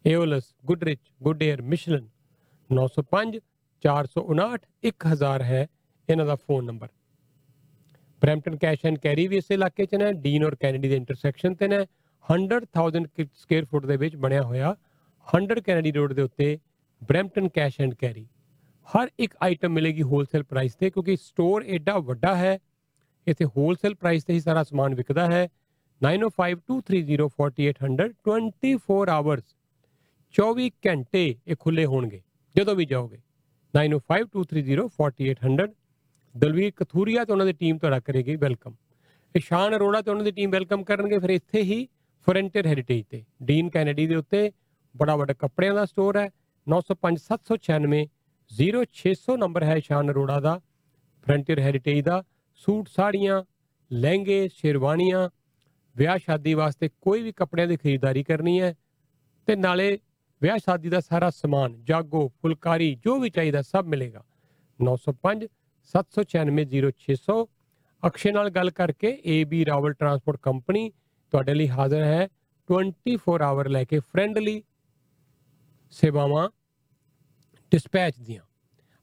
ਏਓਲਸ 0.06 0.53
ਗੁੱਡਰਿਚ 0.65 0.99
ਗੁੱਡ 1.23 1.43
에ਅਰ 1.43 1.62
ਮਿਸ਼ਲਨ 1.67 2.08
905 2.69 3.39
459 3.84 4.91
1000 4.91 5.43
ਹੈ 5.43 5.65
ਇਹਨਾਂ 6.10 6.25
ਦਾ 6.25 6.36
phone 6.38 6.65
number 6.65 6.89
Brampton 8.21 8.58
cash 8.58 8.86
and 8.86 8.97
carry 8.97 9.27
ਵੀ 9.27 9.38
ਇਸ 9.38 9.51
ਇਲਾਕੇ 9.51 9.86
'ਚ 9.86 9.95
ਨੇ 9.95 10.12
ਡੀਨ 10.21 10.43
ਔਰ 10.43 10.56
ਕੈਨੇਡੀ 10.56 10.89
ਦੇ 10.89 10.95
ਇੰਟਰਸੈਕਸ਼ਨ 10.95 11.56
ਤੇ 11.56 11.67
ਨੇ 11.67 11.86
100000 12.28 13.28
ਸਕੁਅਰ 13.36 13.66
ਫੁੱਟ 13.66 13.86
ਦੇ 13.86 13.98
ਵਿੱਚ 13.98 14.16
ਬਣਿਆ 14.16 14.44
ਹੋਇਆ 14.44 14.76
100 15.28 15.62
ਕੈਨੇਡੀ 15.66 15.92
ਰੋਡ 15.92 16.13
ਦੇ 16.13 16.22
ਉੱਤੇ 16.22 16.58
ਬ੍ਰੈਂਪਟਨ 17.02 17.50
ਕੈਸ਼ 17.50 17.82
ਐਂਡ 17.82 17.94
ਕੈਰੀ। 17.94 18.28
ਹਰ 18.88 19.10
ਇੱਕ 19.20 19.36
ਆਈਟਮ 19.44 19.72
ਮਿਲੇਗੀ 19.72 20.04
ਹੋਲਸੇਲ 20.04 20.44
ਪ੍ਰਾਈਸ 20.44 20.76
ਤੇ 20.76 20.90
ਕਿਉਂਕਿ 20.90 21.18
ਸਟੋਰ 21.18 21.63
ਐਡਾ 21.68 22.00
ਵੱਡਾ 22.00 22.36
ਹੈ, 22.36 22.60
ਇੱਥੇ 23.28 23.46
ਹੋਲਸੇਲ 23.48 23.96
ਪ੍ਰਾਈਸ 23.96 24.24
ਤੇ 24.24 24.34
ਹੀ 24.34 24.40
ਸਾਰਾ 24.40 24.63
ਸਮਾਨ 24.63 24.96
ਵਿਕਦਾ 24.96 25.28
ਹੈ। 25.28 25.50
9052304800 26.02 28.13
24 28.24 29.10
ਆਵਰਸ 29.10 29.44
24 30.36 30.70
ਘੰਟੇ 30.88 31.36
ਇਹ 31.48 31.56
ਖੁੱਲੇ 31.60 31.86
ਹੋਣਗੇ, 31.86 32.22
ਜਦੋਂ 32.56 32.76
ਵੀ 32.76 32.86
ਜਾਓਗੇ। 32.86 33.18
9052304800 33.74 35.74
ਦਲਵੀਰ 36.36 36.72
ਕਥੂਰੀਆ 36.76 37.26
ਤੇ 37.26 37.32
ਉਹਨਾਂ 37.32 37.46
ਦੀ 37.46 37.54
ਟੀਮ 37.54 37.78
ਤੁਹਾਡਾ 37.78 38.00
ਕਰੇਗੀ 38.02 38.36
ਵੈਲਕਮ 38.38 38.74
ਇਸ਼ਾਨ 39.36 39.76
ਅਰੋੜਾ 39.76 40.02
ਤੇ 40.02 40.12
ਉਹਨਾਂ 40.12 40.24
ਦੀ 40.24 40.32
ਟੀਮ 40.32 40.52
ਵੈਲਕਮ 40.52 40.84
ਕਰਨਗੇ, 40.84 41.20
ਫਿਰ 41.20 41.32
ਇੱਥੇ 41.32 41.62
ਹੀ 41.62 41.88
ਫਰੰਟੀਅਰ 42.28 42.68
ਹੈਰੀਟੇਜ 42.68 43.04
ਤੇ 43.10 43.24
ਡੀਨ 43.44 43.70
ਕੈਨੇਡੀ 43.70 44.06
ਦੇ 44.08 44.16
ਉੱਤੇ 44.16 44.52
ਬੜਾ 44.96 45.16
ਵੱਡਾ 45.16 45.34
ਕੱਪੜਿਆਂ 45.34 45.74
ਦਾ 45.74 45.86
ਸਟੋਰ 45.86 46.18
ਹੈ 46.18 46.30
905 46.68 47.20
796 47.26 48.00
0600 48.52 49.38
ਨੰਬਰ 49.38 49.63
ਹੈ 49.63 49.76
ਇਸ਼ਾਨ 49.76 50.12
ਅਰੋੜਾ 50.12 50.40
ਦਾ 50.40 50.60
ਫਰੰਟੀਅਰ 51.28 51.60
ਹੈਰੀਟੇਜ 51.60 52.02
ਦਾ, 52.02 52.18
ਸੂਟ 52.56 52.88
ਸਾੜੀਆਂ, 52.88 53.38
ਲਹਿੰਗੇ, 53.92 54.40
ਸ਼ੇਰਵਾਨੀਆਂ, 54.54 55.30
ਵਿਆਹ 55.96 56.18
ਸ਼ਾਦੀ 56.18 56.54
ਵਾਸਤੇ 56.54 56.90
ਕੋਈ 57.02 57.24
ਵੀ 57.24 57.32
ਕੱਪੜਿਆਂ 57.32 57.68
ਦੀ 57.68 57.78
ਖਰੀਦਦਾਰੀ 57.78 58.24
ਕਰਨੀ 58.24 58.60
ਹੈ 58.62 58.74
ਤੇ 59.48 59.56
ਨਾਲੇ 59.56 59.88
ਵਿਆਹ 60.42 60.58
ਸ਼ਾਦੀ 60.58 60.90
ਦਾ 60.90 61.00
ਸਾਰਾ 61.00 61.30
ਸਮਾਨ, 61.30 61.82
ਜਾਗੋ, 61.84 62.28
ਫੁਲਕਾਰੀ, 62.42 62.94
ਜੋ 63.06 63.20
ਵੀ 63.20 63.30
ਚਾਹੀਦਾ 63.30 63.62
ਸਭ 63.62 63.86
ਮਿਲੇਗਾ। 63.86 64.24
905 64.80 65.48
796 65.94 66.70
0600 66.72 67.42
ਅਕਸ਼ੇ 68.04 68.32
ਨਾਲ 68.32 68.50
ਗੱਲ 68.50 68.70
ਕਰਕੇ 68.72 69.18
ਏਬੀ 69.34 69.66
ਰਾਵਲ 69.66 69.94
ਟਰਾਂਸਪੋਰਟ 69.94 70.40
ਕੰਪਨੀ 70.42 70.90
ਤੁਹਾਡੇ 71.32 71.54
ਲਈ 71.54 71.70
ਹਾਜ਼ਰ 71.70 72.04
ਹੈ 72.04 72.28
24 72.68 73.42
ਆਵਰ 73.42 73.70
ਲੈ 73.70 73.84
ਕੇ 73.84 74.00
ਫ੍ਰੈਂਡਲੀ 74.00 74.63
ਸੇਵਾਵਾਂ 75.92 76.50
ਡਿਸਪੈਚ 77.72 78.20
ਦੀਆਂ। 78.20 78.44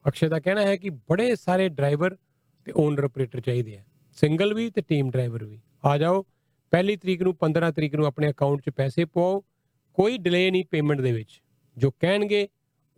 ਅਕਸ਼ੇ 0.09 0.29
ਦਾ 0.29 0.41
ਕਹਿਣਾ 0.41 0.63
ਹੈ 0.63 0.77
ਕਿ 0.77 0.91
ਬੜੇ 0.91 1.37
ਸਾਰੇ 1.37 1.69
ਡਰਾਈਵਰ 1.69 2.17
ਤੇ 2.65 2.73
ਓਨਰ 2.77 3.05
ਆਪਰੇਟਰ 3.05 3.41
ਚਾਹੀਦੇ 3.41 3.79
ਆ। 3.79 3.85
ਸਿੰਗਲ 4.13 4.55
ਵੀ 4.55 4.71
ਤੇ 4.71 4.81
ਟੀਮ 4.81 5.11
ਡਰਾਈਵਰ 5.11 5.45
ਵੀ। 5.45 5.61
ਆ 5.85 5.99
ਜਾਓ, 5.99 6.25
ਪਹਿਲੀ 6.71 6.97
ਤਰੀਕ 6.97 7.23
ਨੂੰ 7.23 7.35
15 7.35 7.71
ਤਰੀਕ 7.71 7.95
ਨੂੰ 7.95 8.07
ਆਪਣੇ 8.07 8.31
ਅਕਾਊਂਟ 8.31 8.61
'ਚ 8.61 8.71
ਪੈਸੇ 8.71 9.05
ਪਾਓ 9.05 9.45
ਕੋਈ 9.95 10.19
ਡਿਲੇ 10.19 10.51
ਨਹੀਂ 10.51 10.65
ਪੇਮੈਂਟ 10.71 11.01
ਦੇ 11.01 11.13
ਵਿੱਚ। 11.13 11.43
ਜੋ 11.77 11.91
ਕਹਿਣਗੇ 11.91 12.49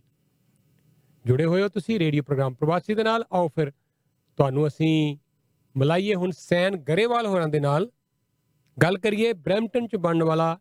ਜੁੜੇ 1.25 1.45
ਹੋਏ 1.45 1.63
ਹੋ 1.63 1.69
ਤੁਸੀਂ 1.69 1.99
ਰੇਡੀਓ 1.99 2.23
ਪ੍ਰੋਗਰਾਮ 2.23 2.55
ਪ੍ਰਵਾਸੀ 2.55 2.95
ਦੇ 2.95 3.05
ਨਾਲ। 3.05 3.25
ਆਓ 3.33 3.49
ਫਿਰ, 3.49 3.71
ਤੁਹਾਨੂੰ 4.39 4.67
ਅਸੀਂ 4.67 5.17
ਮਲਾਈਏ 5.75 6.15
ਹੁਣ 6.15 6.31
ਸੈਨ 6.31 6.77
ਗਰੇਵਾਲ 6.85 7.27
ਹੋਰਾਂ 7.27 7.49
ਦੇ 7.49 7.61
ਨਾਲ। 7.61 7.91
ਗੱਲ 8.77 8.99
ਕਰੀਏ 8.99 9.33
ਬ੍ਰੈਂਪਟਨ 9.33 9.87
'ਚ 9.87 9.97
ਬਣਨ 9.97 10.23
ਵਾਲਾ 10.23 10.59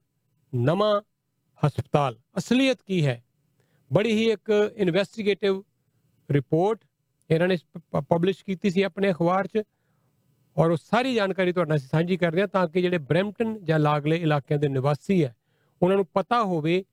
ਨਵਾਂ 0.54 1.02
ਹਸਪਤਾਲ। 1.62 2.18
ਅਸਲੀਅਤ 2.38 2.82
ਕੀ 2.88 3.06
ਹੈ? 3.06 3.22
ਬੜੀ 3.92 4.12
ਹੀ 4.12 4.30
ਇੱਕ 4.32 4.52
ਇਨਵੈਸਟੀਗੇਟਿਵ 4.76 5.62
ਰਿਪੋਰਟ 6.30 6.80
ਇਹਨਾਂ 7.30 7.48
ਨੇ 7.48 7.58
ਪਬਲਿਸ਼ 7.94 8.44
ਕੀਤੀ 8.46 8.70
ਸੀ 8.70 8.82
ਆਪਣੇ 8.82 9.12
ਅਖਬਾਰ 9.12 9.48
'ਚ 9.48 9.62
ਔਰ 10.58 10.72
ਉਹ 10.72 10.78
ਸਾਰੀ 10.78 11.14
ਜਾਣਕਾਰੀ 11.14 11.52
ਤੁਹਾਡੇ 11.54 11.70
ਨਾਲ 11.70 11.80
ਸਾਂਝੀ 11.80 12.18
ਕਰ 12.18 12.32
ਰਹੇ 12.32 12.42
ਹਾਂ 12.42 12.48
ਤਾਂ 12.48 12.68
ਕਿ 12.68 12.82
ਜਿਹੜੇ 12.82 12.98
ਬ੍ਰੈਂਪਟਨ 12.98 13.58
ਜਾਂ 13.66 13.80
ਲਾਗਲੇ 13.80 14.18
ਇਲਾਕਿਆਂ 14.18 14.60
ਦੇ 14.60 14.68
ਨਿਵਾਸੀ 14.68 15.24
ਹੈ, 15.24 15.36
ਉਹਨਾਂ 15.82 15.96
ਨੂੰ 15.98 16.06
ਪਤਾ 16.14 16.44
ਹੋਵੇ 16.44 16.84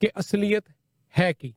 ਕਿ 0.00 0.08
ਅਸਲੀਅਤ 0.20 0.64
ਹੈ 1.14 1.32
ਕੀ। 1.32 1.54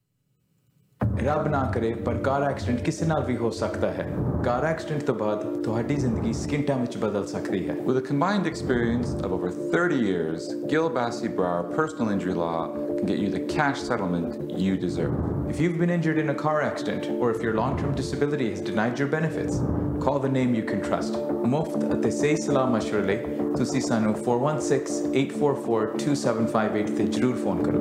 ਰੱਬ 1.23 1.47
ਨਾ 1.49 1.63
ਕਰੇ 1.75 1.93
ਪਰ 2.05 2.15
ਕਾਰ 2.25 2.43
ਐਕਸੀਡੈਂਟ 2.43 2.81
ਕਿਸੇ 2.85 3.07
ਨਾਲ 3.07 3.25
ਵੀ 3.25 3.37
ਹੋ 3.37 3.51
ਸਕਦਾ 3.51 3.91
ਹੈ 3.93 4.07
ਕਾਰ 4.45 4.65
ਐਕਸੀਡੈਂਟ 4.65 5.03
ਤੋਂ 5.07 5.15
ਬਾਅਦ 5.15 5.63
ਤੁਹਾਡੀ 5.63 5.95
ਜ਼ਿੰਦਗੀ 5.97 6.33
ਸਕਿੰਟਾਂ 6.33 6.77
ਵਿੱਚ 6.79 6.97
ਬਦਲ 6.99 7.27
ਸਕਦੀ 7.27 7.69
ਹੈ 7.69 7.75
With 7.89 7.99
a 8.01 8.03
combined 8.09 8.47
experience 8.51 9.13
of 9.27 9.35
over 9.37 9.51
30 9.75 9.99
years, 10.07 10.47
Gil 10.73 10.89
Bassey 10.97 11.31
Brower 11.37 11.69
Personal 11.77 12.09
Injury 12.15 12.35
Law 12.39 12.57
can 12.97 13.05
get 13.11 13.21
you 13.25 13.29
the 13.35 13.43
cash 13.53 13.79
settlement 13.83 14.35
you 14.65 14.73
deserve. 14.87 15.15
If 15.53 15.57
you've 15.61 15.79
been 15.83 15.93
injured 15.99 16.19
in 16.25 16.29
a 16.31 16.37
car 16.43 16.57
accident 16.63 17.03
or 17.19 17.31
if 17.31 17.39
your 17.47 17.55
long-term 17.55 17.95
disability 17.95 18.49
has 18.51 18.61
denied 18.63 18.99
your 19.03 19.09
benefits, 19.15 19.55
call 20.07 20.19
the 20.19 20.33
name 20.39 20.51
you 20.61 20.65
can 20.73 20.83
trust 20.89 21.21
ਮੁਫਤ 21.47 21.85
ਅਤੇ 21.95 22.11
ਸਹੀ 22.11 22.37
ਸਲਾਹ 22.37 22.67
ਮਸ਼ਵਰੇ 22.71 23.03
ਲਈ 23.07 23.17
ਤੁਸੀਂ 23.57 23.81
ਸਾਨੂੰ 23.89 24.15
4168442758 24.25 26.97
ਤੇ 26.97 27.05
ਜਰੂਰ 27.17 27.37
ਫੋਨ 27.45 27.63
ਕਰੋ 27.63 27.81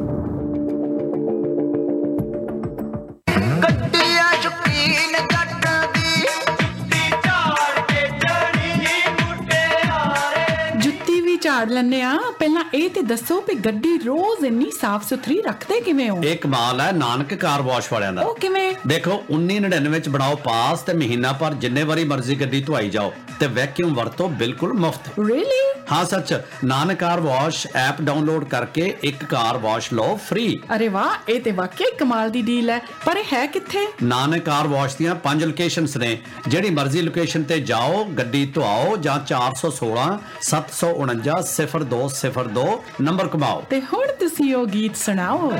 ਝਾੜ 11.66 11.72
ਲੈਂਦੇ 11.72 12.00
ਆ। 12.02 12.18
ਪਹਿਲਾਂ 12.38 12.64
ਇਹ 12.74 12.88
ਤੇ 12.90 13.02
ਦੱਸੋ 13.02 13.40
ਵੀ 13.40 13.54
ਗੱਡੀ 13.56 13.98
ਰੋਜ਼ 13.98 14.44
ਇੰਨੀ 14.44 14.70
ਸਾਫ਼ 14.70 15.08
ਸੁਥਰੀ 15.08 15.40
ਰੱਖਦੇ 15.42 15.80
ਕਿਵੇਂ 15.80 16.08
ਹੋ? 16.10 16.20
ਇਹ 16.24 16.36
ਕਮਾਲ 16.38 16.80
ਹੈ 16.80 16.90
ਨਾਨਕ 16.92 17.34
ਕਾਰ 17.34 17.62
ਵਾਸ਼ 17.62 17.92
ਵਾਲਿਆਂ 17.92 18.12
ਦਾ। 18.12 18.22
ਉਹ 18.22 18.34
ਕਿਵੇਂ? 18.34 18.72
ਦੇਖੋ 18.86 19.22
1999 19.30 20.00
ਚ 20.00 20.08
ਬਣਾਓ 20.08 20.36
ਪਾਸ 20.36 20.82
ਤੇ 20.82 20.92
ਮਹੀਨਾ 20.92 21.32
ਪਰ 21.32 21.54
ਜਿੰਨੇ 21.54 21.82
ਵਾਰੀ 21.82 22.04
ਮਰਜ਼ੀ 22.04 22.34
ਗੱਡੀ 22.34 22.60
ਧੁਆਈ 22.62 22.90
ਜਾਓ 22.90 23.12
ਤੇ 23.40 23.46
ਵੈਕਿਊਮ 23.46 23.94
ਵਰਤੋ 23.94 24.28
ਬਿਲਕੁਲ 24.28 24.72
ਮੁਫਤ। 24.72 25.08
ਰੀਲੀ 25.28 25.62
ਹਾਂ 25.92 26.04
ਸੱਚ। 26.04 26.32
Nanak 26.64 26.98
car 26.98 27.20
wash 27.20 27.66
app 27.74 28.00
download 28.02 28.44
ਕਰਕੇ 28.44 28.94
ਇੱਕ 29.02 29.24
ਕਾਰ 29.24 29.58
ਵਾਸ਼ 29.58 29.92
ਲਓ 29.94 30.16
ਫ੍ਰੀ 30.28 30.46
ਅਰੇ 30.76 30.88
ਵਾਹ 30.88 31.30
ਇਹ 31.30 31.40
ਤੇ 31.40 31.50
ਵਾਕਈ 31.50 31.90
ਕਮਾਲ 31.98 32.30
ਦੀ 32.30 32.42
ਡੀਲ 32.42 32.70
ਹੈ। 32.70 32.78
ਪਰ 33.04 33.16
ਇਹ 33.16 33.24
ਹੈ 33.32 33.46
ਕਿੱਥੇ? 33.46 33.86
ਨਾਨਕ 34.02 34.44
ਕਾਰ 34.44 34.66
ਵਾਸ਼ 34.66 34.96
ਦੀਆਂ 34.96 35.14
ਪੰਜ 35.14 35.44
ਲੋਕੇਸ਼ਨਸ 35.44 35.96
ਨੇ। 35.96 36.18
ਜਿਹੜੀ 36.48 36.70
ਮਰਜ਼ੀ 36.70 37.02
ਲੋਕੇਸ਼ਨ 37.02 37.42
ਤੇ 37.42 37.60
ਜਾਓ 37.60 38.04
ਗੱਡੀ 38.18 38.44
ਧੁਆਓ 38.46 38.96
ਜਾਂ 38.96 39.18
416 39.26 40.06
749 40.42 41.54
0202 41.64 42.84
ਨੰਬਰ 43.00 43.28
ਕਮਾਓ। 43.28 43.64
ਤੇ 43.70 43.80
ਹੁਣ 43.80 44.06
ਤੁਸੀਂ 44.18 44.54
ਉਹ 44.54 44.66
ਗੀਤ 44.66 44.96
ਸੁਣਾਓ। 44.96 45.52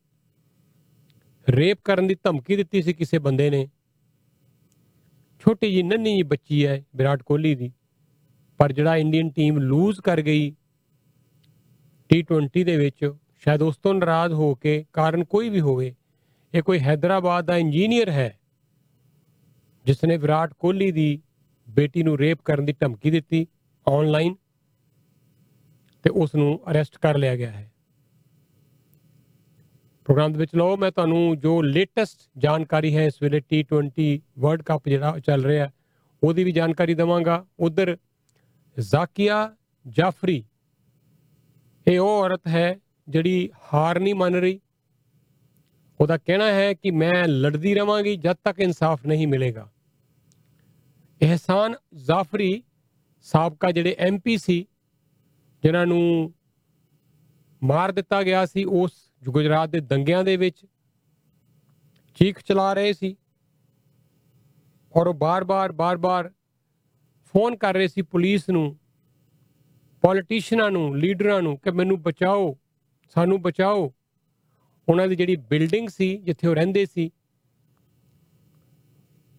ਰੇਪ 1.49 1.79
ਕਰਨ 1.85 2.07
ਦੀ 2.07 2.17
ਧਮਕੀ 2.25 2.57
ਦਿੱਤੀ 2.57 2.83
ਸੀ 2.83 2.93
ਕਿਸੇ 2.93 3.19
ਬੰਦੇ 3.19 3.51
ਨੇ। 3.51 3.69
ਛੋਟੀ 5.41 5.73
ਜੀ 5.73 5.83
ਨੰਨੀ 5.83 6.11
ਜਿਹੀ 6.11 6.23
ਬੱਚੀ 6.23 6.67
ਹੈ 6.67 6.85
ਵਿਰਾਟ 6.97 7.23
ਕੋਹਲੀ 7.23 7.55
ਦੀ। 7.55 7.73
ਪਰ 8.59 8.73
ਜਿਹੜਾ 8.73 8.97
ਇੰਡੀਅਨ 8.97 9.31
ਟੀਮ 9.31 9.59
ਲੂਜ਼ 9.59 10.01
ਕਰ 10.01 10.21
ਗਈ 10.21 10.55
T20 12.13 12.65
ਦੇ 12.65 12.77
ਵਿੱਚ 12.77 13.13
ਸ਼ਾਇਦ 13.39 13.63
ਉਸ 13.63 13.77
ਤੋਂ 13.77 13.95
ਨਾਰਾਜ਼ 13.95 14.33
ਹੋ 14.33 14.55
ਕੇ 14.55 14.85
ਕਾਰਨ 14.93 15.25
ਕੋਈ 15.25 15.49
ਵੀ 15.49 15.61
ਹੋਵੇ, 15.61 15.95
ਇਹ 16.55 16.63
ਕੋਈ 16.63 16.79
ਹైదరాబాద్ 16.79 17.45
ਦਾ 17.45 17.57
ਇੰਜੀਨੀਅਰ 17.57 18.11
ਹੈ 18.11 18.39
ਜਿਸ 19.85 20.05
ਨੇ 20.05 20.17
ਵਿਰਾਟ 20.17 20.53
ਕੋਹਲੀ 20.55 20.91
ਦੀ 20.93 21.21
ਬੇਟੀ 21.69 22.03
ਨੂੰ 22.03 22.19
ਰੇਪ 22.19 22.39
ਕਰਨ 22.45 22.65
ਦੀ 22.65 22.75
ਧਮਕੀ 22.81 23.11
ਦਿੱਤੀ 23.11 23.47
ਆਨਲਾਈਨ 23.89 24.35
ਤੇ 26.05 26.11
ਉਸ 26.11 26.35
ਨੂੰ 26.35 26.61
ਅਰੈਸਟ 26.71 26.99
ਕਰ 26.99 27.19
ਲਿਆ 27.19 27.37
ਗਿਆ 27.37 27.51
ਹੈ। 27.51 27.73
ਪ੍ਰੋਗਰਾਮ 30.05 30.33
ਦੇ 30.33 30.39
ਵਿੱਚ 30.39 30.55
ਲਓ, 30.57 30.77
ਮੈਂ 30.77 30.91
ਤੁਹਾਨੂੰ 30.91 31.39
ਜੋ 31.39 31.63
ਲੇਟੈਸਟ 31.63 32.31
ਜਾਣਕਾਰੀ 32.39 32.97
ਹੈ 32.97 33.07
ਇਸ 33.07 33.23
ਵੇਲੇ 33.23 33.41
T20 33.41 34.19
ਵਰਲਡ 34.39 34.63
ਕੱਪ 34.63 34.89
ਜਿਹੜਾ 34.89 35.19
ਚੱਲ 35.19 35.45
ਰਿਹਾ, 35.45 35.71
ਉਹਦੀ 36.23 36.45
ਵੀ 36.45 36.53
ਜਾਣਕਾਰੀ 36.53 36.95
ਦਵਾਂਗਾ। 36.95 37.45
ਉਧਰ 37.61 37.97
ਜ਼ਾਕੀਆ 38.79 39.57
ਜਾਫਰੀ 39.89 40.45
ਇਹ 41.93 42.01
ਉਹ 42.01 42.23
ਔਰਤ 42.23 42.47
ਹੈ 42.49 42.77
ਜਿਹੜੀ 43.09 43.51
ਹਾਰ 43.75 43.99
ਨਹੀਂ 44.01 44.15
ਮੰਨ 44.15 44.35
ਰਹੀ। 44.35 44.61
ਉਹਦਾ 46.01 46.17
ਕਹਿਣਾ 46.17 46.47
ਹੈ 46.47 46.73
ਕਿ 46.75 46.91
ਮੈਂ 46.91 47.25
ਲੜਦੀ 47.29 47.75
ਰਵਾਂਗੀ 47.75 48.17
ਜਦ 48.17 48.37
ਤੱਕ 48.45 48.61
ਇਨਸਾਫ 48.61 49.07
ਨਹੀਂ 49.07 49.27
ਮਿਲੇਗਾ। 49.27 49.71
ਇਹਸਾਨ 51.23 51.75
ਜਾਫਰੀ 51.95 52.63
ਸਾਬਕਾ 53.23 53.71
ਜਿਹੜੇ 53.71 53.97
ਐਮਪੀ 53.99 54.37
ਸੀ, 54.37 54.67
ਜਿਨ੍ਹਾਂ 55.65 55.87
ਨੂੰ 55.87 56.35
ਮਾਰ 57.63 57.93
ਦਿੱਤਾ 57.93 58.23
ਗਿਆ 58.23 58.47
ਸੀ, 58.47 58.65
ਉਸ 58.65 58.93
ਗੁਜਰਾਤ 59.23 59.71
ਦੇ 59.71 59.81
ਦੰਗਿਆਂ 59.81 60.25
ਦੇ 60.25 60.37
ਵਿੱਚ 60.37 60.65
ਚੀਖ 62.15 62.41
ਚਲਾ 62.43 62.73
ਰਹੇ 62.73 62.93
ਸੀ 62.93 63.17
ਔਰ 64.97 65.07
ਉਹ 65.07 65.15
ਬਾਰ-ਬਾਰ 65.15 65.73
ਬਾਰ-ਬਾਰ 65.73 66.31
ਫੋਨ 67.35 67.57
ਕਰ 67.57 67.75
ਰਹੇ 67.75 67.89
ਸੀ 67.89 68.03
ਪੁਲਿਸ 68.03 68.49
ਨੂੰ 68.51 68.79
ਪੋਲੀਟੀਸ਼ੀਅਨਾਂ 70.03 70.71
ਨੂੰ 70.71 70.99
ਲੀਡਰਾਂ 70.99 71.43
ਨੂੰ 71.43 71.59
ਕਿ 71.59 71.71
ਮੈਨੂੰ 71.71 72.03
ਬਚਾਓ, 72.03 72.59
ਸਾਨੂੰ 73.15 73.43
ਬਚਾਓ। 73.43 73.95
ਉਹਨਾਂ 74.89 75.09
ਦੀ 75.09 75.17
ਜਿਹੜੀ 75.17 75.37
ਬਿਲਡਿੰਗ 75.37 75.89
ਸੀ, 75.89 76.17
ਜਿੱਥੇ 76.17 76.49
ਉਹ 76.49 76.55
ਰਹਿੰਦੇ 76.55 76.87
ਸੀ, 76.87 77.11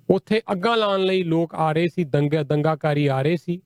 ਉੱਥੇ 0.09 0.41
ਅੱਗਾਂ 0.51 0.77
ਲਾਉਣ 0.77 0.99
ਲਈ 0.99 1.23
ਲੋਕ 1.23 1.55
ਆ 1.55 1.71
ਰਹੇ 1.71 1.87
ਸੀ, 1.87 2.03
ਦੰਗਾ, 2.03 2.43
ਦੰਗਾਕਾਰੀ 2.43 3.07
ਆ 3.07 3.21
ਰਹੇ 3.21 3.37
ਸੀ। 3.37 3.61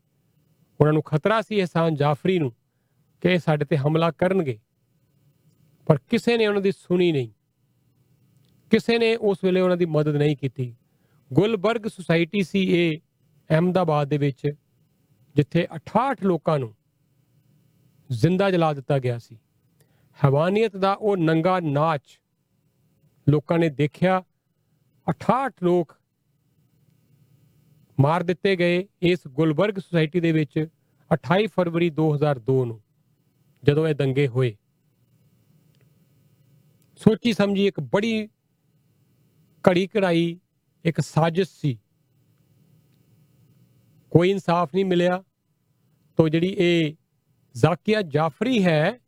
ਉਹਨਾਂ 0.79 0.93
ਨੂੰ 0.93 1.03
ਖਤਰਾ 1.03 1.41
ਸੀ 1.41 1.55
ਇਹਸਾਨ 1.55 1.95
ਜਾਫਰੀ 1.95 2.39
ਨੂੰ 2.39 2.51
ਕਿ 3.21 3.29
ਇਹ 3.29 3.39
ਸਾਡੇ 3.39 3.65
ਤੇ 3.65 3.77
ਹਮਲਾ 3.77 4.11
ਕਰਨਗੇ। 4.11 4.59
ਪਰ 5.85 5.97
ਕਿਸੇ 5.97 6.37
ਨੇ 6.37 6.47
ਉਹਨਾਂ 6.47 6.61
ਦੀ 6.61 6.71
ਸੁਣੀ 6.71 7.11
ਨਹੀਂ। 7.11 7.29
ਕਿਸੇ 8.69 8.97
ਨੇ 8.97 9.15
ਉਸ 9.15 9.37
ਵੇਲੇ 9.43 9.61
ਉਹਨਾਂ 9.61 9.77
ਦੀ 9.77 9.85
ਮਦਦ 9.85 10.15
ਨਹੀਂ 10.15 10.37
ਕੀਤੀ। 10.37 10.75
ਗੁਲਬਰਗ 11.33 11.87
ਸੁਸਾਇਟੀ 11.87 12.43
ਸੀ 12.43 12.63
ਇਹ 12.63 12.99
ਅਹਿਮਦਾਬਾਦ 13.49 14.07
ਦੇ 14.07 14.17
ਵਿੱਚ, 14.17 14.51
ਜਿੱਥੇ 15.35 15.67
68 15.71 16.23
ਲੋਕਾਂ 16.23 16.59
ਨੂੰ 16.59 16.76
ਜ਼ਿੰਦਾ 18.11 18.51
ਜਲਾ 18.51 18.73
ਦਿੱਤਾ 18.73 18.99
ਗਿਆ 18.99 19.17
ਸੀ। 19.17 19.39
ਹਵਾਨੀਅਤ 20.25 20.77
ਦਾ 20.77 20.93
ਉਹ 20.93 21.17
ਨੰਗਾ 21.17 21.59
ਨਾਚ 21.59 22.21
ਲੋਕਾਂ 23.29 23.59
ਨੇ 23.59 23.69
ਦੇਖਿਆ। 23.69 24.23
68 25.07 25.53
ਲੋਕ 25.63 25.95
ਮਾਰ 27.99 28.23
ਦਿੱਤੇ 28.23 28.55
ਗਏ 28.55 28.87
ਇਸ 29.01 29.19
ਗੁਲਬਰਗ 29.27 29.73
ਸੁਸਾਇਟੀ 29.73 30.19
ਦੇ 30.19 30.31
ਵਿੱਚ 30.31 30.67
28 31.11 31.47
ਫਰਵਰੀ 31.47 31.89
2002 31.89 32.65
ਨੂੰ, 32.65 32.81
ਜਦੋਂ 33.63 33.87
ਇਹ 33.87 33.95
ਦੰਗੇ 33.95 34.27
ਹੋਏ। 34.27 34.57
ਸੋਚੀ 36.97 37.33
ਸਮਝੀ 37.33 37.67
ਇੱਕ 37.67 37.79
ਬੜੀ 37.79 38.29
ਘੜੀ 39.69 39.87
ਕੜਾਈ 39.87 40.39
ਇੱਕ 40.85 41.01
ਸਾਜ਼ਿਸ਼ 41.01 41.49
ਸੀ। 41.49 41.79
ਕੋਈ 44.11 44.31
ਇਨਸਾਫ 44.31 44.69
ਨਹੀਂ 44.75 44.85
ਮਿਲਿਆ। 44.85 45.23
ਤੋਂ 46.17 46.29
ਜਿਹੜੀ 46.29 46.55
ਇਹ 46.59 46.95
ਜ਼ਾਕੀਆ 47.57 48.01
ਜਾਫਰੀ 48.01 48.63
ਹੈ। 48.65 48.99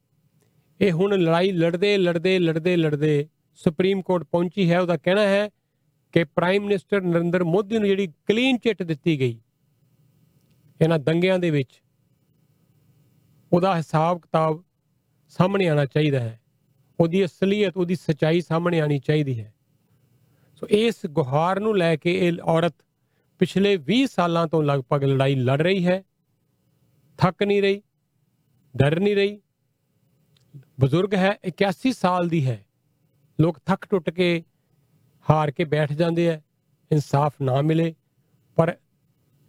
ਇਹ 0.80 0.92
ਹੁਣ 0.92 1.18
ਲੜਾਈ 1.20 1.52
ਲੜਦੇ 1.52 1.98
ਲੜਦੇ 1.98 2.38
ਲੜਦੇ 2.40 2.76
ਲੜਦੇ 2.76 3.28
ਸੁਪਰੀਮ 3.60 4.02
ਕੋਰਟ 4.02 4.24
ਪਹੁੰਚੀ 4.24 4.70
ਹੈ। 4.72 4.80
ਉਹਦਾ 4.80 4.98
ਕਹਿਣਾ 4.98 5.22
ਹੈ 5.22 5.50
ਕਿ 6.14 6.24
ਪ੍ਰਾਈਮ 6.24 6.64
ਮਿਨਿਸਟਰ 6.64 7.02
ਨਰਿੰਦਰ 7.02 7.44
ਮੋਦੀ 7.44 7.78
ਨੂੰ 7.78 7.88
ਜਿਹੜੀ 7.88 8.08
ਕਲੀਨ 8.26 8.58
ਚਿੱਟ 8.58 8.84
ਦਿੱਤੀ 8.84 9.20
ਗਈ 9.20 9.40
ਇਹਨਾਂ 10.82 11.00
ਦੰਗਿਆਂ 11.00 11.40
ਦੇ 11.40 11.50
ਵਿੱਚ, 11.50 11.82
ਉਹਦਾ 13.52 13.76
ਹਿਸਾਬ 13.78 14.20
ਕਿਤਾਬ 14.20 14.64
ਸਾਹਮਣੇ 15.30 15.68
ਆਣਾ 15.68 15.86
ਚਾਹੀਦਾ 15.86 16.20
ਹੈ। 16.20 16.40
ਉਹਦੀ 17.00 17.26
ਅਸਲੀਅਤ, 17.26 17.78
ਉਹਦੀ 17.78 17.96
ਸਚਾਈ 17.96 18.42
ਸਾਹਮਣੇ 18.42 18.80
ਆਣੀ 18.80 19.00
ਚਾਹੀਦੀ 19.00 19.40
ਹੈ। 19.40 19.54
ਸੋ 20.56 20.68
ਇਸ 20.70 21.06
ਗੁਹਾਰ 21.06 21.60
ਨੂੰ 21.60 21.78
ਲੈ 21.78 21.96
ਕੇ 21.96 22.28
ਇਹ 22.28 22.34
ਔਰਤ 22.44 22.76
ਪਿਛਲੇ 23.40 23.76
20 23.78 24.06
ਸਾਲਾਂ 24.06 24.48
ਤੋਂ 24.48 24.64
ਲਗਭਗ 24.64 25.04
ਲੜਾਈ 25.04 25.36
ਲੜ 25.36 25.62
ਰਹੀ 25.62 25.86
ਹੈ। 25.88 26.04
ਥੱਕ 27.20 27.44
ਨਹੀਂ 27.44 27.62
ਰਹੀ। 27.62 27.82
ਡਰ 28.78 29.00
ਨਹੀਂ 29.00 29.16
ਰਹੀ। 29.16 29.42
ਬਜ਼ੁਰਗ 30.80 31.14
ਹੈ 31.14 31.38
81 31.48 31.94
ਸਾਲ 31.94 32.28
ਦੀ 32.28 32.46
ਹੈ। 32.46 32.66
ਲੋਕ 33.42 33.60
ਥੱਕ 33.66 33.86
ਟੁੱਟ 33.86 34.10
ਕੇ 34.10 34.44
ਹਾਰ 35.30 35.52
ਕੇ 35.52 35.64
ਬੈਠ 35.64 35.94
ਜਾਂਦੇ 35.94 36.30
ਆ, 36.30 36.42
ਇਨਸਾਫ 36.92 37.34
ਨਾ 37.42 37.62
ਮਿਲੇ। 37.62 37.96
ਪਰ 38.56 38.78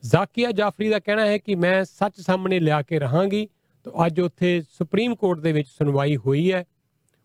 ਜ਼ਾਕੀਆ 0.03 0.53
ਜਾਫਰੀ 0.53 0.89
ਦਾ 0.89 0.99
ਕਹਿਣਾ 0.99 1.27
ਹੈ 1.27 1.39
ਕਿ 1.39 1.55
ਮੈਂ 1.55 1.85
ਸੱਚ 1.85 2.21
ਸਾਹਮਣੇ 2.21 2.61
ਲਿਆ 2.61 2.83
ਕੇ 2.83 2.99
ਰਹਾਂਗੀ, 2.99 3.49
ਤਾਂ 3.85 4.07
ਅੱਜ 4.07 4.21
ਉੱਥੇ 4.21 4.63
ਸੁਪਰੀਮ 4.71 5.15
ਕੋਰਟ 5.15 5.39
ਦੇ 5.39 5.53
ਵਿੱਚ 5.53 5.69
ਸੁਣਵਾਈ 5.69 6.17
ਹੋਈ 6.17 6.53
ਹੈ। 6.53 6.65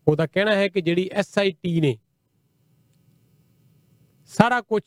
ਉਹਦਾ 0.08 0.26
ਕਹਿਣਾ 0.26 0.54
ਹੈ 0.54 0.68
ਕਿ 0.68 0.80
ਜਿਹੜੀ 0.80 1.10
ਐਸਆਈਟੀ 1.12 1.80
ਨੇ 1.80 1.98
ਸਾਰਾ 4.26 4.60
ਕੁਝ 4.60 4.82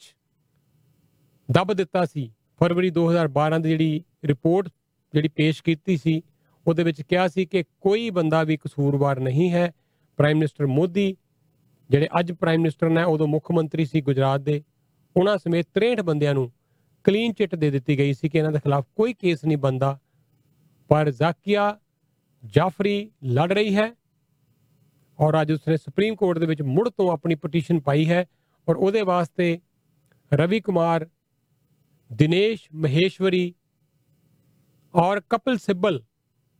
ਦੱਬ 1.51 1.74
ਦਿੱਤਾ 1.74 2.05
ਸੀ, 2.05 2.34
ਫਰਵਰੀ 2.60 2.89
2012 2.89 3.60
ਦੀ 3.60 3.70
ਜਿਹੜੀ 3.70 4.03
ਰਿਪੋਰਟ 4.26 4.70
ਜਿਹੜੀ 5.14 5.28
ਪੇਸ਼ 5.28 5.64
ਕੀਤੀ 5.64 5.97
ਸੀ 5.97 6.22
ਉਹਦੇ 6.68 6.84
ਵਿੱਚ 6.84 7.01
ਕਿਹਾ 7.01 7.28
ਸੀ 7.28 7.45
ਕਿ 7.45 7.64
ਕੋਈ 7.82 8.10
ਬੰਦਾ 8.10 8.43
ਵੀ 8.43 8.57
ਕਸੂਰਵਾਰ 8.57 9.20
ਨਹੀਂ 9.20 9.51
ਹੈ। 9.51 9.72
ਪ੍ਰਾਈਮ 10.18 10.38
ਮਿਨਿਸਟਰ 10.38 10.66
ਮੋਦੀ, 10.68 11.18
ਜਿਹੜੇ 11.89 12.07
ਅੱਜ 12.20 12.32
ਪ੍ਰਾਈਮ 12.32 12.62
ਮਿਨਿਸਟਰ 12.62 12.89
ਨੇ, 12.89 13.03
ਉਦੋਂ 13.03 13.28
ਮੁੱਖ 13.28 13.51
ਮੰਤਰੀ 13.51 13.86
ਸੀ 13.86 14.01
ਗੁਜਰਾਤ 14.01 14.41
ਦੇ, 14.41 14.64
ਉਹਨਾਂ 15.18 15.38
ਸਮੇਤ 15.38 15.68
63 15.76 16.03
ਬੰਦਿਆਂ 16.03 16.34
ਨੂੰ 16.34 16.51
ਕਲੀਨ 17.03 17.34
ਚਿੱਟ 17.34 17.55
ਦੇ 17.55 17.70
ਦਿੱਤੀ 17.72 17.97
ਗਈ 17.97 18.14
ਸੀ 18.14 18.30
ਕਿ 18.30 18.38
ਇਹਨਾਂ 18.38 18.51
ਦੇ 18.51 18.60
ਖਿਲਾਫ 18.60 18.86
ਕੋਈ 18.95 19.14
ਕੇਸ 19.14 19.45
ਨਹੀਂ 19.45 19.57
ਬੰਦਾ 19.57 19.99
ਪਰ 20.88 21.10
ਜ਼ਾਕੀਆ 21.10 21.80
ਜਾਫਰੀ 22.45 23.12
ਲੜ 23.24 23.53
ਰਹੀ 23.53 23.76
ਹੈ 23.76 23.91
ਔਰ 25.20 25.41
ਅੱਜ 25.41 25.51
ਉਸਨੇ 25.51 25.78
ਸੁਪਰੀਮ 25.78 26.16
ਕੋਰਟ 26.16 26.38
ਦੇ 26.38 26.45
ਵਿੱਚ 26.45 26.62
ਮੁੜ 26.62 26.89
ਤੋਂ 26.89 27.12
ਆਪਣੀ 27.12 27.36
ਪਟੀਸ਼ਨ 27.36 27.80
ਪਾਈ 27.80 28.10
ਹੈ 28.10 28.26
ਔਰ 28.68 28.76
ਉਹਦੇ 28.76 29.01
ਵਾਸਤੇ 29.01 29.60
ਰਵੀ 30.34 30.60
ਕੁਮਾਰ, 30.60 31.07
ਦਿਨੇਸ਼ 32.14 32.68
ਮਹੇਸ਼ਵਰੀ 32.74 33.53
ਔਰ 34.95 35.22
ਕਪਿਲ 35.30 35.57
ਸਿੱਬਲ 35.57 36.03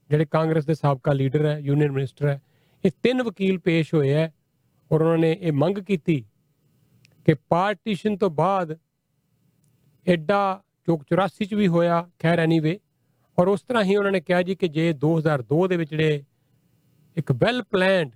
ਜਿਹੜੇ 0.10 0.26
ਕਾਂਗਰਸ 0.26 0.66
ਦੇ 0.66 0.74
ਸਾਬਕਾ 0.74 1.14
ਲੀਡਰ 1.14 1.46
ਹੈ, 1.46 1.58
ਯੂਨੀਅਨ 1.60 1.92
ਮਿਨਿਸਟਰ 1.92 2.28
ਹੈ, 2.28 2.40
ਇਹ 2.84 2.92
ਤਿੰਨ 3.04 3.24
ਵਕੀਲ 3.24 3.58
ਪੇਸ਼ 3.60 3.94
ਹੋਏ 3.94 4.14
ਹੈ 4.14 4.32
ਔਰ 4.92 5.02
ਉਹਨਾਂ 5.02 5.18
ਨੇ 5.18 5.32
ਇਹ 5.32 5.52
ਮੰਗ 5.54 5.78
ਕੀਤੀ 5.78 6.24
ਕਿ 7.28 7.34
ਪਾਰਟੀਸ਼ਨ 7.50 8.16
ਤੋਂ 8.18 8.30
ਬਾਅਦ 8.30 8.78
ਐਡਾ 10.08 10.62
ਚੋਕ 10.88 11.04
84 11.14 11.46
ਚ 11.46 11.54
ਵੀ 11.54 11.68
ਹੋਇਆ, 11.68 12.08
ਖੈਰ 12.20 12.40
ਐਨੀਵੇ 12.40 12.80
ਔਰ 13.38 13.48
ਉਸ 13.48 13.62
ਤਰ੍ਹਾਂ 13.62 13.84
ਹੀ 13.84 13.96
ਉਹਨਾਂ 13.96 14.12
ਨੇ 14.12 14.22
ਕਿਹਾ 14.22 14.42
ਜੀ 14.42 14.56
ਕਿ 14.56 14.68
ਜੇ 14.68 14.94
2002 15.06 15.68
ਦੇ 15.68 15.78
ਵਿੱਚ 15.78 15.90
ਜਿਹੜੇ 15.90 16.24
ਇੱਕ 17.18 17.32
ਵੈਲ 17.34 17.62
ਪਲਾਨਡ 17.64 18.12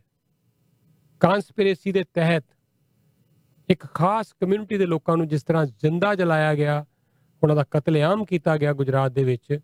ਕਾਨਸਪੀਰੇਸੀ 1.22 1.92
ਦੇ 1.92 2.04
ਤਹਿਤ 2.14 2.44
ਇੱਕ 3.70 3.86
ਖਾਸ 3.94 4.34
ਕਮਿਊਨਿਟੀ 4.42 4.78
ਦੇ 4.78 4.86
ਲੋਕਾਂ 4.86 5.16
ਨੂੰ 5.18 5.28
ਜਿਸ 5.28 5.44
ਤਰ੍ਹਾਂ 5.44 5.66
ਜ਼ਿੰਦਾ 5.66 6.14
ਜਲਾਇਆ 6.16 6.56
ਗਿਆ, 6.56 6.86
ਉਹਨਾਂ 7.44 7.56
ਦਾ 7.56 7.64
ਕਤਲੇਆਮ 7.72 8.26
ਕੀਤਾ 8.26 8.58
ਗਿਆ 8.58 8.74
ਗੁਜਰਾਤ 8.74 9.12
ਦੇ 9.12 9.24
ਵਿੱਚ 9.24 9.60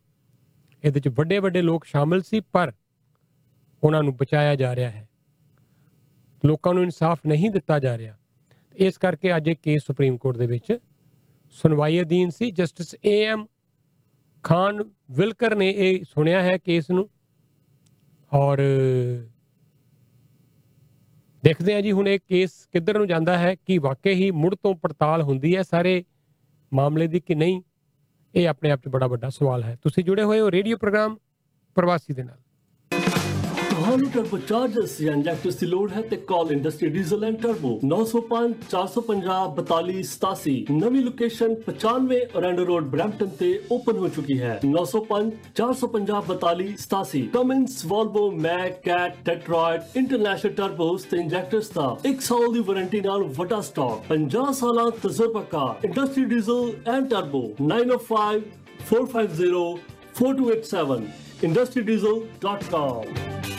ਇਹਦੇ 0.83 1.01
ਵਿੱਚ 1.05 1.15
ਵੱਡੇ 1.15 1.39
ਵੱਡੇ 1.39 1.61
ਲੋਕ 1.61 1.85
ਸ਼ਾਮਲ 1.85 2.21
ਸੀ, 2.21 2.39
ਪਰ 2.39 2.73
ਉਹਨਾਂ 3.83 4.03
ਨੂੰ 4.03 4.15
ਬਚਾਇਆ 4.15 4.55
ਜਾ 4.55 4.75
ਰਿਹਾ 4.75 4.89
ਹੈ। 4.89 5.09
ਲੋਕਾਂ 6.45 6.73
ਨੂੰ 6.73 6.83
ਇਨਸਾਫ 6.83 7.19
ਨਹੀਂ 7.27 7.49
ਦਿੱਤਾ 7.49 7.79
ਜਾ 7.79 7.97
ਰਿਹਾ। 7.97 8.17
ਇਸ 8.75 8.97
ਕਰਕੇ 8.97 9.35
ਅੱਜ 9.37 9.47
ਇਹ 9.47 9.55
ਕੇਸ 9.63 9.83
ਸੁਪਰੀਮ 9.87 10.17
ਕੋਰਟ 10.17 10.37
ਦੇ 10.37 10.47
ਵਿੱਚ 10.47 10.77
ਸੁਣਵਾਈ 11.49 12.01
ਅਧੀਨ 12.01 12.29
ਸੀ। 12.29 12.51
ਜਸਟਿਸ 12.51 12.95
ਏ 13.05 13.25
ਐਮ 13.25 13.45
ਖਾਨ 14.43 14.83
ਵਿਲਕਰ 15.11 15.55
ਨੇ 15.55 15.69
ਇਹ 15.77 16.03
ਸੁਣਿਆ 16.03 16.41
ਹੈ 16.41 16.57
ਕੇਸ 16.57 16.91
ਨੂੰ। 16.91 17.09
ਔਰ 18.33 18.57
ਦੇਖਦੇ 21.43 21.73
ਹਾਂ 21.73 21.81
ਜੀ, 21.81 21.91
ਹੁਣ 21.91 22.07
ਇਹ 22.07 22.19
ਕੇਸ 22.27 22.51
ਕਿੱਧਰ 22.71 22.97
ਨੂੰ 22.97 23.07
ਜਾਂਦਾ 23.07 23.37
ਹੈ, 23.37 23.55
ਕਿ 23.55 23.77
ਵਾਕਈ 23.77 24.13
ਹੀ 24.13 24.31
ਮੁੜ 24.31 24.55
ਤੋਂ 24.55 24.75
ਪੜਤਾਲ 24.75 25.21
ਹੁੰਦੀ 25.21 25.55
ਹੈ 25.55 25.61
ਸਾਰੇ 25.61 26.05
ਮਾਮਲੇ 26.73 27.07
ਦੀ 27.07 27.19
ਕਿ 27.19 27.35
ਨਹੀਂ? 27.35 27.61
ਇਹ 28.35 28.49
ਆਪਣੇ 28.49 28.71
ਆਪ 28.71 28.79
'ਚ 28.81 28.87
ਬੜਾ 28.87 29.07
ਵੱਡਾ 29.07 29.29
ਸਵਾਲ 29.29 29.63
ਹੈ। 29.63 29.77
ਤੁਸੀਂ 29.81 30.03
ਜੁੜੇ 30.03 30.23
ਹੋਏ 30.23 30.39
ਹੋ 30.39 30.51
ਰੇਡੀਓ 30.51 30.77
ਪ੍ਰੋਗਰਾਮ 30.77 31.17
ਪ੍ਰਵਾਸੀ 31.75 32.13
ਦੇ 32.13 32.23
ਨਾਲ। 32.23 32.37
ਤੁਹਾਨੂੰ 33.99 34.13
ਟਰਬੋ 34.13 34.39
ਚਾਰਜਰਸ 34.39 35.01
ਜਾਂ 35.01 35.13
ਇੰਜੈਕਟਰਸ 35.13 35.55
ਦੀ 35.55 35.67
ਲੋੜ 35.67 35.91
ਹੈ 35.91 36.01
ਤੇ 36.01 36.15
call 36.27 36.51
industry 36.51 36.89
diesel 36.89 37.23
and 37.25 37.37
turbo 37.37 37.79
905 37.85 38.53
450 38.65 39.61
42 39.61 40.03
87 40.03 40.75
ਨਵੀਂ 40.75 41.03
ਲੋਕੇਸ਼ਨ 41.03 41.55
95 41.63 42.19
ਔਰੈਂਡੋ 42.35 42.65
ਰੋਡ 42.65 42.83
ਬ੍ਰੈਂਪਟਨ 42.91 43.27
ਤੇ 43.39 43.59
ਓਪਨ 43.71 43.97
ਹੋ 43.97 44.09
ਚੁੱਕੀ 44.09 44.39
ਹੈ 44.41 44.59
905 44.67 45.33
450 45.57 46.21
42 46.29 46.69
87 46.85 47.25
Cummins 47.33 47.85
Volvo 47.85 48.29
Mack 48.39 48.79
Cat 48.83 49.15
Detroit 49.25 49.97
international 49.97 50.53
turbos 50.55 51.05
ਤੇ 51.05 51.19
ਇੰਜੈਕਟਰਸ 51.19 51.69
ਦਾ 51.73 51.87
1 52.07 52.23
ਸਾਲ 52.23 52.51
ਦੀ 52.53 52.59
ਵਾਰੰਟੀ 52.67 53.01
ਨਾਲ 53.03 53.23
ਵੱਡਾ 53.35 53.59
ਸਟਾਕ 53.67 54.11
50 54.11 54.51
ਸਾਲਾਂ 54.59 54.89
ਤਜਰਬਾ 54.99 55.41
car 55.51 55.85
industry 55.85 56.23
diesel 56.29 56.71
and 56.89 57.09
turbo 57.09 57.41
905 57.65 58.39
450 58.87 59.75
4287 60.19 61.03
industrydieselcom 61.43 63.58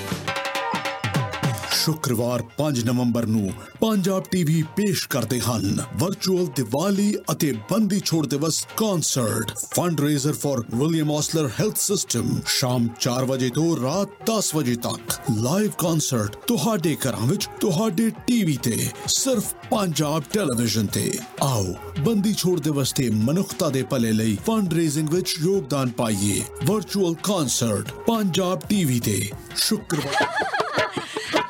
ਸ਼ੁੱਕਰਵਾਰ 1.85 2.43
5 2.59 2.85
ਨਵੰਬਰ 2.85 3.27
ਨੂੰ 3.27 3.51
ਪੰਜਾਬ 3.81 4.25
ਟੀਵੀ 4.31 4.63
ਪੇਸ਼ 4.63 5.09
ਕਰਦੇ 5.09 5.41
ਹਨ। 5.41 5.85
ਵਰਚੁਅਲ 5.99 6.47
ਦੀਵਾਲੀ 6.47 7.17
ਅਤੇ 7.33 7.53
Bandi 7.53 8.01
Chhor 8.05 8.27
Divas 8.27 8.67
concert 8.77 9.53
fundraiser 9.75 10.33
for 10.33 10.61
William 10.75 11.11
Osler 11.11 11.51
health 11.61 11.77
system 11.77 12.41
ਸ਼ਾਮ 12.47 12.89
4 13.01 13.25
ਵਜੇ 13.25 13.49
ਤੋਂ 13.49 13.77
ਰਾਤ 13.77 14.09
10 14.27 14.55
ਵਜੇ 14.55 14.75
ਤੱਕ। 14.75 15.21
ਲਾਈਵ 15.37 15.71
ਕਨਸਰਟ 15.79 16.37
ਤੁਹਾਡੇ 16.37 16.97
ਘਰਾਂ 16.97 17.27
ਵਿੱਚ, 17.27 17.49
ਤੁਹਾਡੇ 17.61 18.11
ਟੀਵੀ 18.27 18.59
ਤੇ, 18.63 18.89
ਸਿਰਫ 19.07 19.55
ਪੰਜਾਬ 19.71 20.23
ਟੈਲੀਵਿਜ਼ਨ 20.33 20.87
ਤੇ। 20.87 21.19
ਆਓ, 21.43 21.67
ਬੰਦੀ 22.01 22.35
ਛੋੜ 22.35 22.61
ਦਿਵਸ 22.61 22.93
ਤੇ 22.93 23.11
ਮਨੁੱਖਤਾ 23.11 23.69
ਦੇ 23.69 23.83
ਭਲੇ 23.83 24.13
ਲਈ 24.13 24.39
ਫੰਡਰੇਜ਼ਿੰਗ 24.47 25.09
ਵਿੱਚ 25.09 25.35
ਯੋਗਦਾਨ 25.43 25.89
ਪਾਈਏ। 25.89 26.43
ਵਰਚੁਅਲ 26.65 27.15
ਕਨਸਰਟ 27.15 27.93
ਪੰਜਾਬ 27.93 28.61
ਟੀਵੀ 28.69 29.01
ਤੇ। 29.01 29.31
ਸ਼ੁੱਕਰਵਾਰ 29.57 30.27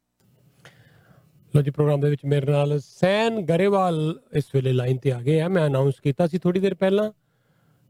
ਲੋ 1.55 1.61
ਜੀ, 1.61 1.71
ਪ੍ਰੋਗਰਾਮ 1.71 1.99
ਦੇ 1.99 2.09
ਵਿੱਚ 2.09 2.21
ਮੇਰੇ 2.25 2.51
ਨਾਲ 2.51 2.79
ਸੈਨ 2.79 3.41
ਗਰੇਵਾਲ 3.45 4.19
ਇਸ 4.33 4.45
ਵੇਲੇ 4.55 4.73
ਲਾਈਨ 4.73 4.97
ਤੇ 4.97 5.11
ਆ 5.11 5.21
ਗਏ 5.21 5.39
ਆ। 5.41 5.47
ਮੈਂ 5.47 5.65
ਅਨਾਉਂਸ 5.67 5.99
ਕੀਤਾ 5.99 6.27
ਸੀ 6.27 6.37
ਥੋੜੀ 6.37 6.59
ਦੇਰ 6.59 6.73
ਪਹਿਲਾਂ 6.73 7.11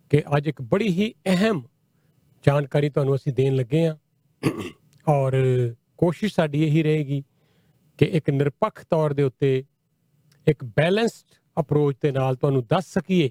ਕਿ 0.09 0.24
ਅੱਜ 0.38 0.47
ਇੱਕ 0.47 0.62
ਬੜੀ 0.62 0.88
ਹੀ 0.88 1.14
ਅਹਿਮ 1.26 1.62
ਜਾਣਕਾਰੀ 2.45 2.89
ਤੁਹਾਨੂੰ 2.89 3.16
ਅਸੀਂ 3.16 3.34
ਦੇਣ 3.34 3.55
ਲੱਗੇ 3.55 3.86
ਆ। 3.88 3.97
ਔਰ 5.07 5.34
ਕੋਸ਼ਿਸ਼ 5.97 6.36
ਸਾਡੀ 6.36 6.64
ਇਹੀ 6.64 6.84
ਰਹੇਗੀ 6.84 7.24
ਕਿ 7.97 8.05
ਇੱਕ 8.05 8.30
ਨਿਰਪੱਖ 8.30 8.86
ਤੌਰ 8.89 9.14
ਦੇ 9.14 9.24
ਉੱਤੇ 9.24 9.64
ਇੱਕ 10.47 10.64
ਬੈਲੈਂਸਡ 10.64 11.36
ਅਪਰੋਚ 11.59 11.95
ਦੇ 12.01 12.12
ਨਾਲ 12.12 12.36
ਤੁਹਾਨੂੰ 12.36 12.66
ਦੱਸ 12.70 12.93
ਸਕੀਏ 12.93 13.30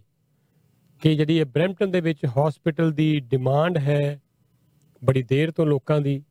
ਕਿ 1.00 1.14
ਜਿਹੜੀ 1.16 1.38
ਇਹ 1.38 1.44
ਬ੍ਰੈਂਪਟਨ 1.44 1.90
ਦੇ 1.90 2.00
ਵਿੱਚ 2.00 2.26
ਹਸਪੀਟਲ 2.26 2.92
ਦੀ 2.92 3.20
ਡਿਮਾਂਡ 3.20 3.78
ਹੈ 3.78 4.20
ਬੜੀ 5.04 5.22
ਦੇਰ 5.22 5.50
ਤੋਂ 5.50 5.66
ਲੋਕਾਂ 5.66 6.00
ਦੀ 6.00 6.22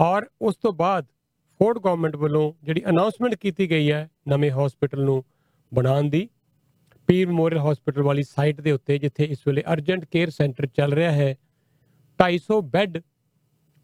ਔਰ 0.00 0.26
ਉਸ 0.40 0.56
ਤੋਂ 0.56 0.72
ਬਾਅਦ 0.72 1.06
ਫੋਰਡ 1.62 1.78
ਗਵਰਨਮੈਂਟ 1.78 2.16
ਵੱਲੋਂ 2.16 2.52
ਜਿਹੜੀ 2.62 2.82
ਅਨਾਉਂਸਮੈਂਟ 2.88 3.34
ਕੀਤੀ 3.34 3.70
ਗਈ 3.70 3.90
ਹੈ 3.92 4.10
ਨਵੇਂ 4.28 4.50
ਹਸਪੀਟਲ 4.50 5.04
ਨੂੰ 5.04 5.24
ਬਣਾਉਣ 5.74 6.08
ਦੀ 6.08 6.28
ਪੀਰ 7.08 7.26
ਮੈਮੋਰੀਅਲ 7.26 7.60
ਹਸਪੀਟਲ 7.62 8.02
ਵਾਲੀ 8.02 8.22
ਸਾਈਟ 8.22 8.60
ਦੇ 8.60 8.72
ਉੱਤੇ, 8.72 8.98
ਜਿੱਥੇ 8.98 9.24
ਇਸ 9.24 9.46
ਵੇਲੇ 9.46 9.62
ਅਰਜੈਂਟ 9.72 10.04
ਕੇਅਰ 10.04 10.30
ਸੈਂਟਰ 10.30 10.66
ਚੱਲ 10.66 10.92
ਰਿਹਾ 10.92 11.12
ਹੈ 11.12 11.36
250 12.18 12.60
ਬੈੱਡ 12.60 12.98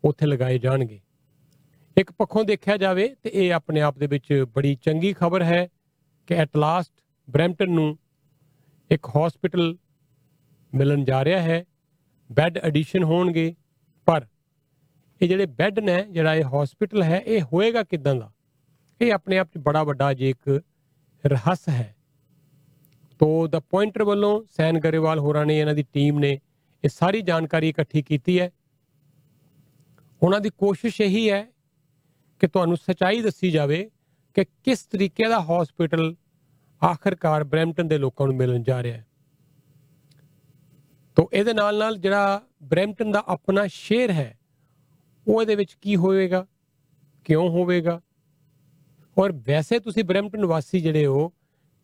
ਉੱਥੇ 0.05 0.27
ਲਗਾਏ 0.27 0.59
ਜਾਣਗੇ। 0.59 1.01
ਇੱਕ 1.97 2.11
ਪੱਖੋਂ 2.13 2.45
ਦੇਖਿਆ 2.45 2.77
ਜਾਵੇ 2.77 3.09
ਤੇ 3.23 3.31
ਇਹ 3.35 3.53
ਆਪਣੇ 3.53 3.81
ਆਪ 3.81 3.99
ਦੇ 3.99 4.07
ਵਿੱਚ 4.07 4.45
ਬੜੀ 4.55 4.75
ਚੰਗੀ 4.75 5.13
ਖਬਰ 5.13 5.43
ਹੈ 5.43 5.69
ਕਿ 6.27 6.35
ਐਟ 6.35 6.57
ਲਾਸਟ 6.57 6.93
ਬ੍ਰੈਂਪਟਨ 7.31 7.71
ਨੂੰ 7.71 7.99
ਇੱਕ 8.91 9.07
ਹਸਪੀਟਲ 9.07 9.77
ਮਿਲਣ 10.75 11.05
ਜਾ 11.05 11.25
ਰਿਹਾ 11.25 11.41
ਹੈ। 11.43 11.65
ਬੈੱਡ 12.33 12.59
ਐਡੀਸ਼ਨ 12.59 13.03
ਹੋਣਗੇ, 13.03 13.55
ਪਰ 14.07 14.27
ਇਹ 15.23 15.29
ਜਿਹੜੇ 15.29 15.47
ਬੈੱਡ 15.47 15.79
ਨੇ, 15.79 16.07
ਜਿਹੜਾ 16.11 16.35
ਇਹ 16.35 16.45
ਹਸਪੀਟਲ 16.45 17.03
ਹੈ, 17.03 17.23
ਇਹ 17.27 17.43
ਹੋਏਗਾ 17.43 17.83
ਕਿਦਾਂ 17.83 18.15
ਦਾ? 18.15 18.33
ਇਹ 19.01 19.13
ਆਪਣੇ 19.13 19.39
ਆਪ 19.39 19.49
'ਚ 19.55 19.59
ਬੜਾ 19.59 19.83
ਵੱਡਾ 19.83 20.15
ਜੇ 20.15 20.31
ਇੱਕ 20.31 20.63
ਰਹੱਸ 21.27 21.69
ਹੈ। 21.69 21.97
ਤੋ 23.19 23.47
ਦਾ 23.47 23.61
ਪੁਆਇੰਟਰ 23.61 24.05
ਵੱਲੋਂ 24.05 24.45
ਸੈਨ 24.57 24.79
ਗਰੇਵਾਲ 24.79 25.19
ਹੋਰਾਂ 25.19 25.47
ਨੇ, 25.47 25.59
ਇਹਨਾਂ 25.61 25.75
ਦੀ 25.75 25.85
ਟੀਮ 25.93 26.19
ਨੇ 26.19 26.41
ਇਹ 26.85 26.89
ਸਾਰੀ 26.89 27.23
ਜਾਣਕਾਰੀ 27.23 27.69
ਇਕੱਠੀ 27.69 28.03
ਕੀਤੀ 28.03 28.41
ਹੈ। 28.41 28.51
ਉਹਨਾਂ 30.23 30.41
ਦੀ 30.41 30.51
ਕੋਸ਼ਿਸ਼ 30.51 31.01
ਇਹੀ 31.01 31.31
ਹੈ 31.31 31.47
ਕਿ 32.39 32.47
ਤੁਹਾਨੂੰ 32.47 32.77
ਸਚਾਈ 32.77 33.23
ਦੱਸੀ 33.23 33.51
ਜਾਵੇ 33.51 33.91
ਕਿ 34.35 34.45
ਕਿਸ 34.45 34.83
ਤਰੀਕੇ 34.83 35.29
ਦਾ 35.29 35.41
ਹਸਪੀਟਲ 35.41 36.17
ਆਖਰਕਾਰ 36.85 37.45
ਬ੍ਰੈਂਪਟਨ 37.45 37.89
ਦੇ 37.89 37.99
ਲੋਕਾਂ 37.99 38.27
ਨੂੰ 38.27 38.37
ਮਿਲਣ 38.37 38.63
ਜਾ 38.63 38.83
ਰਿਹਾ 38.83 38.99
ਹੈ। 38.99 39.07
ਤੋ 41.17 41.31
ਇਹਦੇ 41.33 41.53
ਨਾਲ 41.53 41.79
ਨਾਲ 41.79 41.97
ਜਿਹੜਾ 41.97 42.43
ਬ੍ਰੈਂਪਟਨ 42.63 43.11
ਦਾ 43.11 43.25
ਆਪਣਾ 43.29 43.67
ਸ਼ੇਅਰ 43.67 44.11
ਹੈ 44.11 44.38
ਉਹ 45.29 45.43
ਇਹਦੇ 45.43 45.55
ਵਿੱਚ 45.55 45.75
ਕੀ 45.75 45.97
ਹੋਵੇਗਾ? 45.97 46.47
ਕਿਉਂ 47.25 47.51
ਹੋਵੇਗਾ? 47.51 48.01
ਔਰ 49.19 49.33
ਵੈਸੇ 49.33 49.79
ਤੁਸੀਂ 49.79 50.05
ਬ੍ਰੈਂਪਟਨ 50.05 50.45
ਵਾਸੀ 50.45 50.81
ਜਿਹੜੇ 50.81 51.07
ਹੋ, 51.07 51.33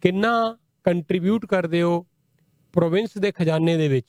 ਕਿੰਨਾ 0.00 0.58
ਕੰਟਰੀਬਿਊਟ 0.84 1.46
ਕਰਦੇ 1.46 1.82
ਹੋ 1.82 2.06
ਪ੍ਰੋਵਿੰਸ 2.72 3.18
ਦੇ 3.18 3.32
ਖਜ਼ਾਨੇ 3.32 3.76
ਦੇ 3.76 3.88
ਵਿੱਚ? 3.88 4.06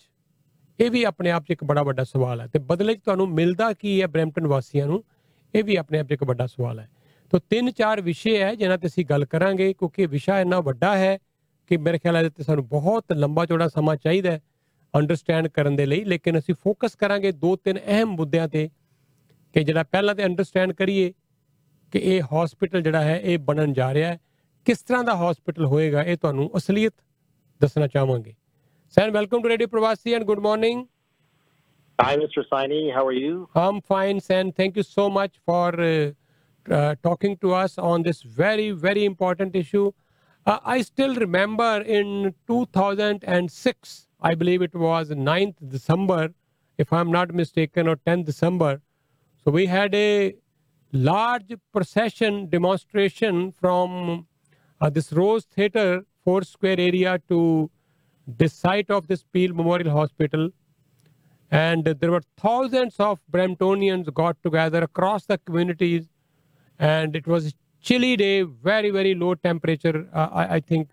ਇਹ 0.79 0.91
ਵੀ 0.91 1.03
ਆਪਣੇ 1.03 1.31
ਆਪ 1.31 1.43
'ਚ 1.43 1.51
ਇੱਕ 1.51 1.63
ਬੜਾ 1.63 1.83
ਵੱਡਾ 1.83 2.03
ਸਵਾਲ 2.03 2.41
ਹੈ। 2.41 2.47
ਤੇ 2.47 2.59
ਬਦਲੇ 2.59 2.95
'ਚ 2.95 3.01
ਤੁਹਾਨੂੰ 3.05 3.29
ਮਿਲਦਾ 3.29 3.73
ਕੀ 3.73 4.01
ਹੈ 4.01 4.07
ਬ੍ਰੈਂਪਟਨ 4.07 4.47
ਵਾਸੀਆਂ 4.47 4.87
ਨੂੰ? 4.87 5.03
ਇਹ 5.55 5.63
ਵੀ 5.63 5.75
ਆਪਣੇ 5.75 5.99
ਆਪ 5.99 6.07
'ਚ 6.07 6.11
ਇੱਕ 6.11 6.23
ਵੱਡਾ 6.23 6.47
ਸਵਾਲ 6.47 6.79
ਹੈ। 6.79 6.89
ਤੋਂ 7.31 7.39
ਤਿੰਨ 7.49 7.71
ਚਾਰ 7.71 8.01
ਵਿਸ਼ੇ 8.01 8.43
ਹੈ 8.43 8.55
ਜਿਨ੍ਹਾਂ 8.55 8.77
ਤੇ 8.77 8.87
ਅਸੀਂ 8.87 9.05
ਗੱਲ 9.05 9.25
ਕਰਾਂਗੇ, 9.25 9.73
ਕਿਉਂਕਿ 9.73 10.03
ਇਹ 10.03 10.07
ਵਿਸ਼ਾ 10.07 10.41
ਇੰਨਾ 10.41 10.59
ਵੱਡਾ 10.59 10.97
ਹੈ 10.97 11.17
ਕਿ 11.67 11.77
ਮੇਰੇ 11.77 11.97
ਖਿਆਲ 11.97 12.15
ਹੈ 12.15 12.29
ਤੇ 12.29 12.43
ਸਾਨੂੰ 12.43 12.67
ਬਹੁਤ 12.67 13.05
ਲੰਬਾ 13.13 13.45
ਚੌੜਾ 13.45 13.67
ਸਮਾਂ 13.67 13.95
ਚਾਹੀਦਾ 13.95 14.31
ਹੈ 14.31 14.41
ਅੰਡਰਸਟੈਂਡ 14.95 15.47
ਕਰਨ 15.47 15.75
ਦੇ 15.75 15.85
ਲਈ। 15.85 16.03
ਲੇਕਿਨ 16.03 16.37
ਅਸੀਂ 16.37 16.55
ਫੋਕਸ 16.63 16.95
ਕਰਾਂਗੇ 16.95 17.31
ਦੋ 17.31 17.55
ਤਿੰਨ 17.55 17.79
ਅਹਿਮ 17.79 18.07
ਮੁੱਦਿਆਂ 18.07 18.47
ਤੇ 18.47 18.69
ਕਿ 19.55 19.63
ਜਿਹੜਾ 19.63 19.83
ਪਹਿਲਾਂ 19.83 20.15
ਤੇ 20.15 20.25
ਅੰਡਰਸਟੈਂਡ 20.25 20.71
ਕਰੀਏ 20.73 21.11
ਕਿ 21.93 21.99
ਇਹ 21.99 22.23
ਹਸਪੀਟਲ 22.33 22.81
ਜਿਹੜਾ 22.81 23.01
ਹੈ 23.01 23.19
ਇਹ 23.19 23.37
ਬਣਨ 23.39 23.73
ਜਾ 23.73 23.93
ਰਿਹਾ 23.93 24.09
ਹੈ 24.09 24.19
ਕਿਸ 24.65 24.81
ਤਰ੍ਹਾਂ 24.81 25.03
ਦਾ 25.03 25.15
ਹਸਪੀਟਲ 25.15 25.65
ਹੋਏਗਾ 25.65 26.03
ਇਹ 26.03 26.17
ਤੁਹਾਨੂੰ 26.17 26.49
ਅਸਲੀਅਤ 26.57 26.93
ਦੱਸਣਾ 27.61 27.87
ਚਾਹਾਂਗੇ 27.87 28.33
ਸੈਨ 28.97 29.11
welcome 29.11 29.41
to 29.41 29.49
radio 29.49 29.67
Pravasi 29.67 30.13
and 30.13 30.23
good 30.23 30.39
morning 30.39 30.85
Hi, 31.99 32.15
Mr. 32.17 32.41
Saini. 32.47 32.79
How 32.93 33.01
are 33.09 33.13
you? 33.13 33.35
I'm 33.55 33.77
fine, 33.91 34.17
Sen. 34.23 34.49
Thank 34.51 34.79
you 34.79 34.83
so 34.83 35.03
much 35.09 35.37
for 35.45 35.67
uh, 35.81 35.91
uh, 36.65 36.95
talking 37.07 37.37
to 37.37 37.53
us 37.53 37.77
on 37.89 38.03
this 38.07 38.19
very, 38.39 38.65
very 38.71 39.05
important 39.05 39.55
issue. 39.55 39.83
Uh, 40.45 40.57
I 40.65 40.81
still 40.81 41.15
remember 41.15 41.69
in 41.99 42.33
2006, 42.47 43.95
I 44.21 44.33
believe 44.35 44.61
it 44.61 44.75
was 44.75 45.13
9th 45.21 45.63
December, 45.77 46.19
if 46.79 46.91
I'm 46.91 47.15
not 47.17 47.33
mistaken, 47.33 47.87
or 47.87 47.95
10th 47.97 48.25
December. 48.25 48.73
So 49.45 49.51
we 49.51 49.67
had 49.67 49.93
a 49.93 50.33
large 50.91 51.53
procession 51.71 52.49
demonstration 52.49 53.51
from 53.51 54.25
uh, 54.81 54.89
this 54.89 55.13
Rose 55.13 55.45
Theatre, 55.45 56.03
Four 56.23 56.41
Square 56.41 56.79
area 56.79 57.21
to 57.29 57.69
this 58.27 58.53
site 58.53 58.89
of 58.89 59.07
this 59.07 59.23
Peel 59.23 59.53
Memorial 59.53 59.91
Hospital. 59.91 60.49
And 61.51 61.85
there 61.85 62.09
were 62.09 62.23
thousands 62.37 62.95
of 62.99 63.19
Bramptonians 63.31 64.11
got 64.11 64.41
together 64.41 64.81
across 64.81 65.27
the 65.27 65.37
communities, 65.37 66.07
and 66.79 67.15
it 67.15 67.27
was 67.27 67.49
a 67.49 67.51
chilly 67.81 68.17
day, 68.17 68.41
very 68.41 68.89
very 68.89 69.13
low 69.13 69.35
temperature, 69.35 70.09
uh, 70.11 70.29
I, 70.31 70.55
I 70.55 70.59
think, 70.59 70.89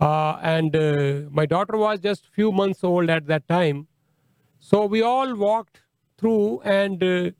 uh, 0.00 0.40
and 0.42 0.74
uh, 0.74 1.30
my 1.30 1.46
daughter 1.46 1.76
was 1.76 2.00
just 2.00 2.26
few 2.26 2.50
months 2.50 2.82
old 2.82 3.08
at 3.08 3.28
that 3.28 3.46
time, 3.46 3.86
so 4.58 4.84
we 4.84 5.00
all 5.00 5.36
walked 5.36 5.80
through, 6.18 6.60
and 6.62 7.00
uh, 7.00 7.30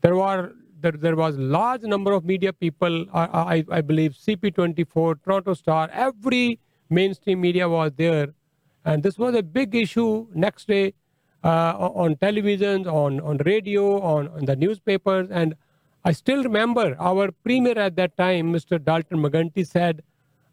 there 0.00 0.16
were 0.16 0.52
there, 0.80 0.92
there 0.92 1.16
was 1.16 1.36
large 1.36 1.82
number 1.82 2.12
of 2.12 2.24
media 2.24 2.52
people. 2.52 3.06
uh, 3.12 3.28
I, 3.32 3.64
I 3.70 3.80
believe 3.80 4.12
CP24, 4.12 5.22
Toronto 5.24 5.54
Star, 5.54 5.88
every 5.92 6.60
mainstream 6.88 7.40
media 7.40 7.68
was 7.68 7.92
there, 7.96 8.28
and 8.84 9.02
this 9.02 9.18
was 9.18 9.34
a 9.34 9.42
big 9.42 9.74
issue. 9.74 10.28
Next 10.34 10.68
day 10.68 10.94
uh, 11.44 11.74
on 11.78 12.16
television, 12.16 12.86
on, 12.86 13.20
on 13.20 13.38
radio, 13.38 14.00
on, 14.00 14.28
on 14.28 14.44
the 14.44 14.56
newspapers. 14.56 15.28
And 15.30 15.54
I 16.04 16.12
still 16.12 16.42
remember 16.42 16.96
our 16.98 17.30
premier 17.32 17.78
at 17.78 17.96
that 17.96 18.16
time, 18.16 18.52
Mr. 18.52 18.82
Dalton 18.82 19.18
Maganti, 19.18 19.66
said, 19.66 20.02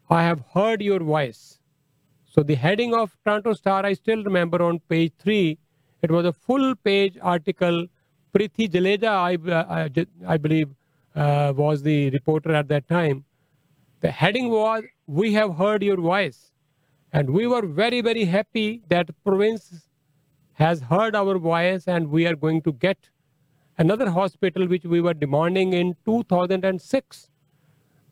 I 0.08 0.22
have 0.22 0.42
heard 0.54 0.82
your 0.82 1.00
voice. 1.00 1.58
So 2.24 2.42
the 2.42 2.54
heading 2.54 2.94
of 2.94 3.16
Toronto 3.24 3.54
Star, 3.54 3.84
I 3.84 3.94
still 3.94 4.22
remember 4.22 4.62
on 4.62 4.80
page 4.88 5.12
three, 5.18 5.58
it 6.02 6.10
was 6.10 6.26
a 6.26 6.32
full 6.32 6.74
page 6.76 7.16
article. 7.22 7.86
Preeti 8.34 8.68
Jaleja, 8.68 9.08
I, 9.08 9.50
uh, 9.50 9.64
I, 9.68 10.34
I 10.34 10.36
believe, 10.36 10.68
uh, 11.14 11.52
was 11.56 11.82
the 11.82 12.10
reporter 12.10 12.54
at 12.54 12.68
that 12.68 12.88
time. 12.88 13.24
The 14.00 14.10
heading 14.10 14.50
was, 14.50 14.84
We 15.06 15.32
have 15.34 15.56
heard 15.56 15.82
your 15.82 15.96
voice. 15.96 16.52
And 17.12 17.30
we 17.30 17.46
were 17.46 17.66
very, 17.66 18.00
very 18.00 18.24
happy 18.24 18.82
that 18.88 19.08
province 19.24 19.88
has 20.54 20.80
heard 20.80 21.14
our 21.14 21.38
voice 21.38 21.86
and 21.86 22.10
we 22.10 22.26
are 22.26 22.34
going 22.34 22.62
to 22.62 22.72
get 22.72 22.98
another 23.78 24.10
hospital 24.10 24.66
which 24.66 24.84
we 24.84 25.00
were 25.00 25.14
demanding 25.14 25.72
in 25.72 25.94
2006 26.04 27.30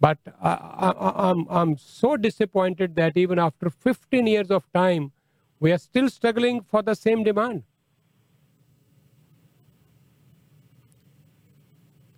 but 0.01 0.19
I, 0.43 0.51
I, 0.51 1.31
I'm, 1.31 1.47
I'm 1.49 1.79
so 1.79 2.17
disappointed 2.17 2.95
that 2.97 3.17
even 3.17 3.39
after 3.39 3.71
15 3.71 4.27
years 4.27 4.51
of 4.51 4.71
time 4.75 5.13
we 5.61 5.73
are 5.73 5.79
still 5.79 6.11
struggling 6.11 6.61
for 6.63 6.83
the 6.83 6.95
same 6.95 7.25
demand 7.25 7.63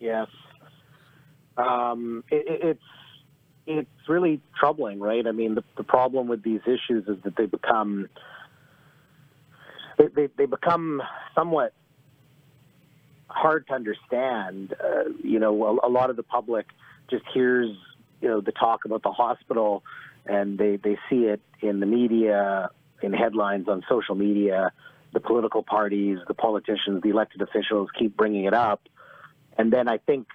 Yes. 0.00 0.28
Um, 1.56 2.24
it, 2.30 2.46
it- 2.48 2.64
it's 2.68 2.82
it's 3.68 4.08
really 4.08 4.40
troubling, 4.56 5.00
right? 5.00 5.26
I 5.26 5.32
mean, 5.32 5.56
the, 5.56 5.64
the 5.76 5.82
problem 5.82 6.28
with 6.28 6.40
these 6.44 6.60
issues 6.66 7.08
is 7.08 7.16
that 7.24 7.34
they 7.36 7.46
become 7.46 8.08
they, 9.98 10.06
they, 10.14 10.28
they 10.38 10.46
become 10.46 11.02
somewhat 11.34 11.72
hard 13.26 13.66
to 13.66 13.74
understand. 13.74 14.72
Uh, 14.82 15.10
you 15.22 15.40
know, 15.40 15.80
a, 15.82 15.88
a 15.88 15.90
lot 15.90 16.10
of 16.10 16.16
the 16.16 16.22
public 16.22 16.66
just 17.10 17.24
hears 17.34 17.70
you 18.20 18.28
know 18.28 18.40
the 18.40 18.52
talk 18.52 18.84
about 18.84 19.02
the 19.02 19.10
hospital, 19.10 19.82
and 20.26 20.58
they 20.58 20.76
they 20.76 20.96
see 21.10 21.24
it 21.24 21.40
in 21.60 21.80
the 21.80 21.86
media, 21.86 22.70
in 23.02 23.12
headlines 23.12 23.66
on 23.68 23.82
social 23.88 24.14
media. 24.14 24.70
The 25.12 25.20
political 25.20 25.62
parties, 25.62 26.18
the 26.28 26.34
politicians, 26.34 27.02
the 27.02 27.08
elected 27.08 27.40
officials 27.40 27.88
keep 27.98 28.16
bringing 28.16 28.44
it 28.44 28.54
up, 28.54 28.82
and 29.58 29.72
then 29.72 29.88
I 29.88 29.98
think 29.98 30.28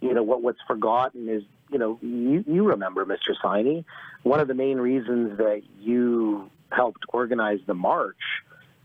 you 0.00 0.14
know 0.14 0.22
what 0.22 0.42
what's 0.42 0.60
forgotten 0.66 1.28
is 1.28 1.42
you 1.70 1.78
know 1.78 1.98
you 2.02 2.44
you 2.46 2.64
remember 2.68 3.04
Mr. 3.04 3.34
Siney, 3.42 3.84
one 4.22 4.40
of 4.40 4.48
the 4.48 4.54
main 4.54 4.78
reasons 4.78 5.38
that 5.38 5.62
you 5.80 6.50
helped 6.70 7.04
organize 7.08 7.60
the 7.66 7.74
march 7.74 8.20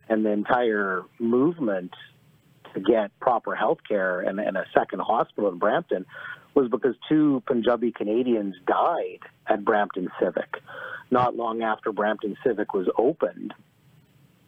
and 0.08 0.26
the 0.26 0.30
entire 0.30 1.04
movement 1.20 1.94
to 2.74 2.80
get 2.80 3.18
proper 3.20 3.56
health 3.56 3.80
care 3.88 4.22
and, 4.22 4.40
and 4.40 4.56
a 4.56 4.66
second 4.74 5.00
hospital 5.00 5.50
in 5.50 5.58
Brampton 5.58 6.06
was 6.54 6.70
because 6.70 6.96
two 7.08 7.42
Punjabi 7.48 7.92
Canadians 7.92 8.56
died 8.68 9.20
at 9.48 9.66
Brampton 9.66 10.10
Civic 10.20 10.62
not 11.12 11.36
long 11.36 11.64
after 11.64 11.92
Brampton 11.92 12.38
Civic 12.46 12.74
was 12.74 12.88
opened 12.98 13.54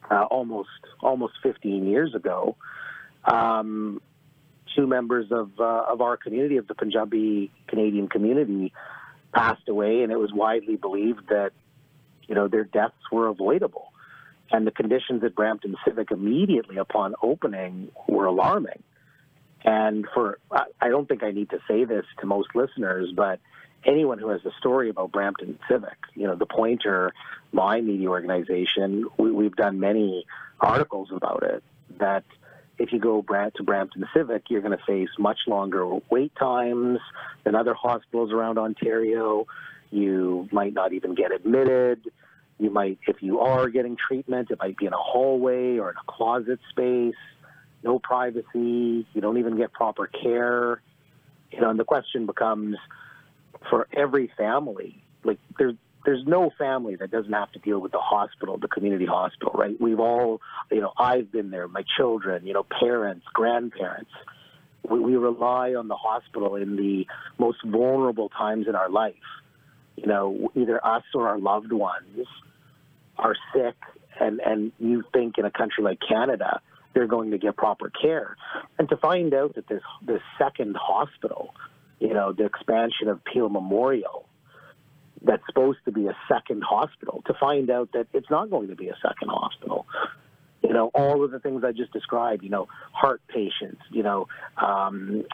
uh, 0.09 0.23
almost 0.23 0.69
almost 1.01 1.33
15 1.41 1.87
years 1.87 2.13
ago. 2.13 2.55
Um, 3.23 4.01
two 4.75 4.87
members 4.87 5.31
of 5.31 5.51
uh, 5.59 5.85
of 5.89 6.01
our 6.01 6.17
community, 6.17 6.57
of 6.57 6.67
the 6.67 6.75
Punjabi 6.75 7.51
Canadian 7.67 8.07
community, 8.07 8.73
passed 9.33 9.67
away, 9.67 10.03
and 10.03 10.11
it 10.11 10.19
was 10.19 10.31
widely 10.33 10.75
believed 10.75 11.29
that 11.29 11.51
you 12.27 12.35
know 12.35 12.47
their 12.47 12.63
deaths 12.63 12.95
were 13.11 13.27
avoidable. 13.27 13.91
And 14.53 14.67
the 14.67 14.71
conditions 14.71 15.23
at 15.23 15.33
Brampton 15.33 15.77
Civic 15.85 16.11
immediately 16.11 16.77
upon 16.77 17.15
opening 17.21 17.89
were 18.07 18.25
alarming. 18.25 18.83
And 19.63 20.05
for 20.13 20.39
I 20.51 20.89
don't 20.89 21.07
think 21.07 21.23
I 21.23 21.31
need 21.31 21.51
to 21.51 21.59
say 21.67 21.85
this 21.85 22.05
to 22.19 22.25
most 22.25 22.49
listeners, 22.55 23.11
but 23.15 23.39
anyone 23.85 24.19
who 24.19 24.29
has 24.29 24.43
a 24.45 24.51
story 24.59 24.89
about 24.89 25.11
Brampton 25.11 25.57
Civic, 25.69 25.97
you 26.15 26.27
know, 26.27 26.35
the 26.35 26.45
Pointer, 26.45 27.13
my 27.51 27.81
media 27.81 28.09
organization, 28.09 29.05
we, 29.17 29.31
we've 29.31 29.55
done 29.55 29.79
many 29.79 30.25
articles 30.59 31.09
about 31.11 31.43
it. 31.43 31.63
That 31.99 32.23
if 32.81 32.91
you 32.91 32.99
go 32.99 33.21
to 33.21 33.63
Brampton 33.63 34.05
Civic, 34.11 34.43
you're 34.49 34.61
going 34.61 34.75
to 34.77 34.83
face 34.85 35.09
much 35.19 35.37
longer 35.45 35.87
wait 36.09 36.33
times 36.35 36.97
than 37.43 37.53
other 37.53 37.75
hospitals 37.75 38.31
around 38.31 38.57
Ontario. 38.57 39.45
You 39.91 40.49
might 40.51 40.73
not 40.73 40.91
even 40.91 41.13
get 41.13 41.31
admitted. 41.31 42.09
You 42.57 42.71
might, 42.71 42.97
if 43.07 43.21
you 43.21 43.39
are 43.39 43.69
getting 43.69 43.97
treatment, 43.97 44.49
it 44.49 44.57
might 44.59 44.77
be 44.77 44.87
in 44.87 44.93
a 44.93 44.97
hallway 44.97 45.77
or 45.77 45.91
in 45.91 45.95
a 45.95 46.11
closet 46.11 46.59
space. 46.71 47.13
No 47.83 47.99
privacy. 47.99 49.05
You 49.13 49.21
don't 49.21 49.37
even 49.37 49.57
get 49.57 49.71
proper 49.73 50.07
care. 50.07 50.81
You 51.51 51.61
know, 51.61 51.69
and 51.69 51.79
the 51.79 51.85
question 51.85 52.25
becomes 52.25 52.77
for 53.69 53.87
every 53.93 54.31
family, 54.37 55.03
like 55.23 55.37
there's 55.59 55.75
there's 56.05 56.25
no 56.25 56.51
family 56.57 56.95
that 56.95 57.11
doesn't 57.11 57.31
have 57.31 57.51
to 57.51 57.59
deal 57.59 57.79
with 57.79 57.91
the 57.91 57.99
hospital, 57.99 58.57
the 58.57 58.67
community 58.67 59.05
hospital, 59.05 59.53
right? 59.53 59.79
We've 59.79 59.99
all, 59.99 60.41
you 60.71 60.81
know, 60.81 60.93
I've 60.97 61.31
been 61.31 61.51
there, 61.51 61.67
my 61.67 61.83
children, 61.97 62.45
you 62.45 62.53
know, 62.53 62.65
parents, 62.79 63.25
grandparents. 63.33 64.11
We, 64.89 64.99
we 64.99 65.15
rely 65.15 65.75
on 65.75 65.87
the 65.87 65.95
hospital 65.95 66.55
in 66.55 66.75
the 66.75 67.05
most 67.37 67.59
vulnerable 67.63 68.29
times 68.29 68.67
in 68.67 68.75
our 68.75 68.89
life. 68.89 69.15
You 69.95 70.07
know, 70.07 70.51
either 70.55 70.83
us 70.85 71.03
or 71.13 71.27
our 71.27 71.37
loved 71.37 71.71
ones 71.71 72.25
are 73.17 73.35
sick, 73.53 73.75
and 74.19 74.39
and 74.39 74.71
you 74.79 75.03
think 75.13 75.37
in 75.37 75.45
a 75.45 75.51
country 75.51 75.83
like 75.83 75.99
Canada 76.07 76.61
they're 76.93 77.07
going 77.07 77.31
to 77.31 77.37
get 77.37 77.55
proper 77.55 77.89
care, 77.89 78.35
and 78.77 78.89
to 78.89 78.97
find 78.97 79.33
out 79.33 79.55
that 79.55 79.67
this 79.67 79.83
this 80.05 80.21
second 80.37 80.75
hospital, 80.75 81.53
you 81.99 82.13
know, 82.13 82.33
the 82.33 82.45
expansion 82.45 83.07
of 83.07 83.23
Peel 83.23 83.49
Memorial, 83.49 84.25
that's 85.21 85.45
supposed 85.45 85.79
to 85.85 85.91
be 85.91 86.07
a 86.07 86.15
second 86.27 86.63
hospital, 86.63 87.23
to 87.27 87.33
find 87.39 87.69
out 87.69 87.89
that 87.93 88.07
it's 88.13 88.29
not 88.29 88.49
going 88.49 88.69
to 88.69 88.75
be 88.75 88.89
a 88.89 88.95
second 89.01 89.29
hospital. 89.29 89.85
You 90.63 90.73
know, 90.73 90.91
all 90.93 91.23
of 91.23 91.31
the 91.31 91.39
things 91.39 91.63
I 91.63 91.71
just 91.71 91.91
described. 91.91 92.43
You 92.43 92.49
know, 92.49 92.67
heart 92.91 93.21
patients. 93.27 93.81
You 93.91 94.03
know, 94.03 94.27
um, 94.57 95.25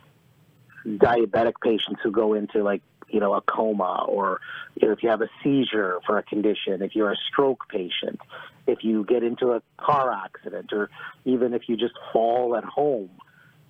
diabetic 0.85 1.53
patients 1.61 1.99
who 2.03 2.11
go 2.11 2.33
into 2.33 2.63
like 2.63 2.81
you 3.09 3.19
know 3.19 3.33
a 3.33 3.41
coma 3.41 4.05
or 4.07 4.39
you 4.75 4.87
know, 4.87 4.93
if 4.93 5.03
you 5.03 5.09
have 5.09 5.21
a 5.21 5.29
seizure 5.43 5.99
for 6.05 6.17
a 6.17 6.23
condition 6.23 6.81
if 6.81 6.95
you're 6.95 7.11
a 7.11 7.17
stroke 7.29 7.67
patient 7.69 8.19
if 8.67 8.83
you 8.83 9.05
get 9.05 9.23
into 9.23 9.51
a 9.51 9.61
car 9.77 10.11
accident 10.11 10.71
or 10.73 10.89
even 11.23 11.53
if 11.53 11.63
you 11.67 11.77
just 11.77 11.93
fall 12.11 12.55
at 12.55 12.63
home 12.63 13.09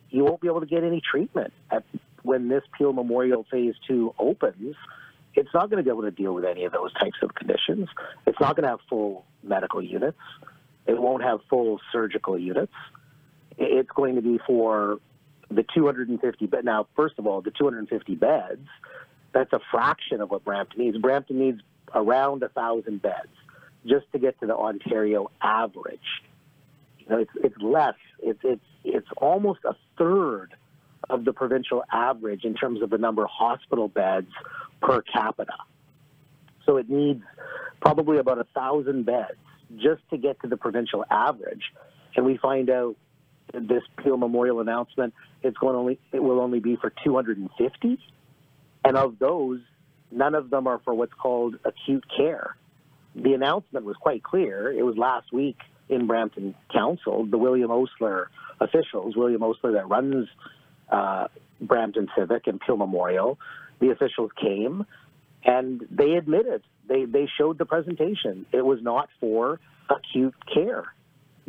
you 0.09 0.23
won't 0.23 0.41
be 0.41 0.47
able 0.47 0.59
to 0.59 0.65
get 0.65 0.83
any 0.83 1.01
treatment 1.01 1.53
at, 1.71 1.83
when 2.23 2.47
this 2.49 2.63
Peel 2.77 2.93
Memorial 2.93 3.45
Phase 3.49 3.75
2 3.87 4.15
opens 4.19 4.75
it's 5.37 5.53
not 5.53 5.69
going 5.69 5.77
to 5.77 5.83
be 5.83 5.89
able 5.89 6.01
to 6.01 6.11
deal 6.11 6.33
with 6.33 6.43
any 6.43 6.65
of 6.65 6.73
those 6.73 6.91
types 6.93 7.17
of 7.21 7.33
conditions 7.35 7.87
it's 8.25 8.39
not 8.39 8.55
going 8.55 8.63
to 8.63 8.69
have 8.69 8.79
full 8.89 9.25
medical 9.43 9.81
units 9.81 10.19
it 10.85 10.99
won't 10.99 11.23
have 11.23 11.39
full 11.49 11.79
surgical 11.91 12.37
units 12.37 12.73
it's 13.57 13.89
going 13.95 14.15
to 14.15 14.21
be 14.21 14.39
for 14.45 14.99
the 15.49 15.65
250 15.73 16.45
bed. 16.47 16.65
Now, 16.65 16.87
first 16.95 17.15
of 17.17 17.27
all, 17.27 17.41
the 17.41 17.51
250 17.51 18.15
beds, 18.15 18.67
that's 19.33 19.53
a 19.53 19.59
fraction 19.71 20.21
of 20.21 20.31
what 20.31 20.43
Brampton 20.43 20.79
needs. 20.79 20.97
Brampton 20.97 21.39
needs 21.39 21.61
around 21.93 22.43
a 22.43 22.49
thousand 22.49 23.01
beds 23.01 23.29
just 23.85 24.05
to 24.11 24.19
get 24.19 24.39
to 24.41 24.47
the 24.47 24.55
Ontario 24.55 25.31
average. 25.41 25.99
You 26.99 27.09
know, 27.09 27.19
it's 27.19 27.31
it's 27.35 27.57
less. 27.61 27.95
It's 28.21 28.39
it's 28.43 28.65
it's 28.83 29.07
almost 29.17 29.59
a 29.63 29.75
third 29.97 30.53
of 31.09 31.23
the 31.23 31.31
provincial 31.31 31.83
average 31.91 32.43
in 32.43 32.53
terms 32.53 32.81
of 32.81 32.89
the 32.89 32.97
number 32.97 33.23
of 33.23 33.29
hospital 33.29 33.87
beds 33.87 34.31
per 34.81 35.01
capita. 35.01 35.57
So 36.65 36.77
it 36.77 36.89
needs 36.89 37.23
probably 37.81 38.17
about 38.17 38.39
a 38.39 38.45
thousand 38.55 39.05
beds 39.05 39.37
just 39.75 40.01
to 40.09 40.17
get 40.17 40.39
to 40.41 40.47
the 40.47 40.57
provincial 40.57 41.03
average. 41.09 41.63
And 42.15 42.25
we 42.25 42.37
find 42.37 42.69
out 42.69 42.95
this 43.53 43.83
Peel 44.03 44.17
Memorial 44.17 44.59
announcement, 44.59 45.13
it's 45.41 45.57
going 45.57 45.75
only 45.75 45.99
it 46.11 46.21
will 46.21 46.39
only 46.39 46.59
be 46.59 46.75
for 46.75 46.91
250, 47.03 47.99
and 48.83 48.97
of 48.97 49.19
those, 49.19 49.59
none 50.11 50.35
of 50.35 50.49
them 50.49 50.67
are 50.67 50.79
for 50.83 50.93
what's 50.93 51.13
called 51.13 51.55
acute 51.63 52.03
care. 52.15 52.55
The 53.15 53.33
announcement 53.33 53.85
was 53.85 53.95
quite 53.97 54.23
clear. 54.23 54.71
It 54.71 54.83
was 54.83 54.97
last 54.97 55.31
week 55.31 55.57
in 55.89 56.07
Brampton 56.07 56.55
Council. 56.71 57.25
The 57.25 57.37
William 57.37 57.71
Osler 57.71 58.29
officials, 58.59 59.15
William 59.15 59.43
Osler 59.43 59.73
that 59.73 59.89
runs 59.89 60.27
uh, 60.91 61.27
Brampton 61.61 62.07
Civic 62.17 62.47
and 62.47 62.59
Peel 62.59 62.77
Memorial, 62.77 63.39
the 63.79 63.89
officials 63.89 64.31
came 64.39 64.85
and 65.43 65.85
they 65.89 66.13
admitted 66.13 66.63
they 66.87 67.05
they 67.05 67.27
showed 67.37 67.57
the 67.57 67.65
presentation. 67.65 68.45
It 68.51 68.63
was 68.63 68.81
not 68.81 69.09
for 69.19 69.59
acute 69.89 70.35
care. 70.53 70.85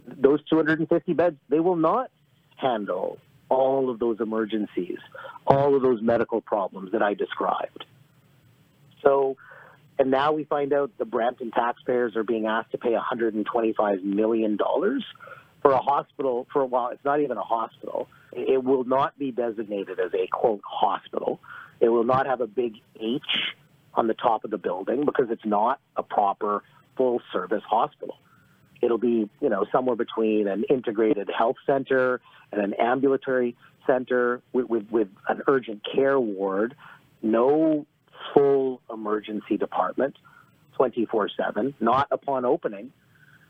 Those 0.07 0.41
250 0.49 1.13
beds 1.13 1.37
they 1.49 1.61
will 1.61 1.77
not 1.77 2.11
handle 2.57 3.19
all 3.49 3.89
of 3.91 3.99
those 3.99 4.21
emergencies, 4.21 4.99
all 5.47 5.75
of 5.75 5.83
those 5.83 6.03
medical 6.03 6.41
problems 6.41 6.93
that 6.93 7.03
I 7.03 7.15
described. 7.15 7.85
So, 9.03 9.37
and 9.99 10.11
now 10.11 10.33
we 10.33 10.45
find 10.45 10.73
out 10.73 10.91
the 10.99 11.05
Brampton 11.05 11.51
taxpayers 11.51 12.15
are 12.17 12.25
being 12.25 12.47
asked 12.47 12.73
to 12.73 12.79
pay 12.79 12.93
125 12.93 14.05
million 14.05 14.57
dollars 14.57 15.05
for 15.63 15.73
a 15.73 15.79
hospital. 15.79 16.47
For 16.53 16.63
a 16.63 16.67
while, 16.67 16.91
it's 16.91 17.05
not 17.05 17.21
even 17.21 17.37
a 17.37 17.43
hospital. 17.43 18.09
It 18.33 18.63
will 18.63 18.85
not 18.85 19.19
be 19.19 19.33
designated 19.33 19.99
as 19.99 20.13
a 20.15 20.27
quote 20.31 20.61
hospital. 20.65 21.41
It 21.81 21.89
will 21.89 22.05
not 22.05 22.27
have 22.27 22.41
a 22.41 22.47
big 22.47 22.75
H 23.01 23.23
on 23.95 24.07
the 24.07 24.15
top 24.15 24.45
of 24.45 24.51
the 24.51 24.59
building 24.59 25.05
because 25.05 25.27
it's 25.31 25.45
not 25.45 25.81
a 25.97 26.03
proper 26.03 26.63
full 26.97 27.21
service 27.33 27.63
hospital. 27.69 28.17
It'll 28.81 28.99
be, 28.99 29.29
you 29.41 29.49
know, 29.49 29.67
somewhere 29.73 29.97
between 29.97 30.47
an 30.47 30.65
integrated 30.71 31.29
health 31.37 31.57
center 31.67 32.21
and 32.53 32.63
an 32.63 32.75
ambulatory 32.75 33.57
center 33.87 34.41
with, 34.53 34.69
with, 34.69 34.91
with 34.91 35.09
an 35.29 35.43
urgent 35.49 35.83
care 35.95 36.19
ward, 36.21 36.77
no 37.23 37.87
full 38.35 38.81
emergency 38.93 39.57
department 39.57 40.17
24 40.77 41.31
7, 41.37 41.75
not 41.81 42.09
upon 42.11 42.45
opening. 42.45 42.93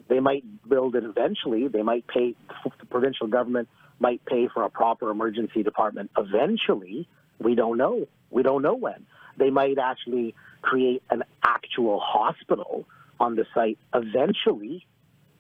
They 0.09 0.21
might 0.21 0.45
build 0.67 0.97
it 0.97 1.05
eventually. 1.05 1.69
They 1.69 1.83
might 1.83 2.07
pay, 2.07 2.35
the 2.81 2.87
provincial 2.87 3.27
government 3.27 3.69
might 4.01 4.25
pay 4.25 4.49
for 4.53 4.63
a 4.63 4.71
proper 4.71 5.11
emergency 5.11 5.63
department 5.63 6.11
eventually. 6.17 7.07
We 7.39 7.55
don't 7.55 7.79
know. 7.79 8.07
We 8.31 8.43
don't 8.43 8.63
know 8.63 8.75
when. 8.75 9.07
They 9.37 9.51
might 9.51 9.79
actually 9.79 10.35
create 10.63 11.03
an 11.11 11.23
actual 11.43 12.01
hospital 12.01 12.87
on 13.21 13.37
the 13.37 13.47
site 13.55 13.79
eventually, 13.95 14.87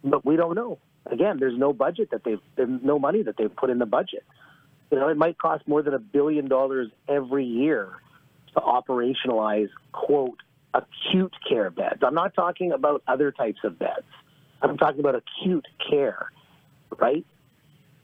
but 0.04 0.24
we 0.24 0.36
don't 0.36 0.54
know. 0.54 0.78
Again, 1.06 1.38
there's 1.40 1.58
no 1.58 1.72
budget 1.72 2.10
that 2.10 2.24
they've, 2.24 2.40
there's 2.56 2.82
no 2.82 2.98
money 2.98 3.22
that 3.22 3.36
they've 3.36 3.54
put 3.54 3.70
in 3.70 3.78
the 3.78 3.86
budget. 3.86 4.24
You 4.90 4.98
know, 4.98 5.08
it 5.08 5.16
might 5.16 5.38
cost 5.38 5.66
more 5.66 5.82
than 5.82 5.94
a 5.94 5.98
billion 5.98 6.48
dollars 6.48 6.88
every 7.08 7.44
year 7.44 7.90
to 8.54 8.60
operationalize, 8.60 9.68
quote, 9.92 10.38
acute 10.74 11.34
care 11.48 11.70
beds. 11.70 12.00
I'm 12.02 12.14
not 12.14 12.34
talking 12.34 12.72
about 12.72 13.02
other 13.06 13.32
types 13.32 13.60
of 13.64 13.78
beds. 13.78 14.06
I'm 14.62 14.76
talking 14.76 15.00
about 15.00 15.14
acute 15.14 15.66
care, 15.90 16.30
right? 16.98 17.24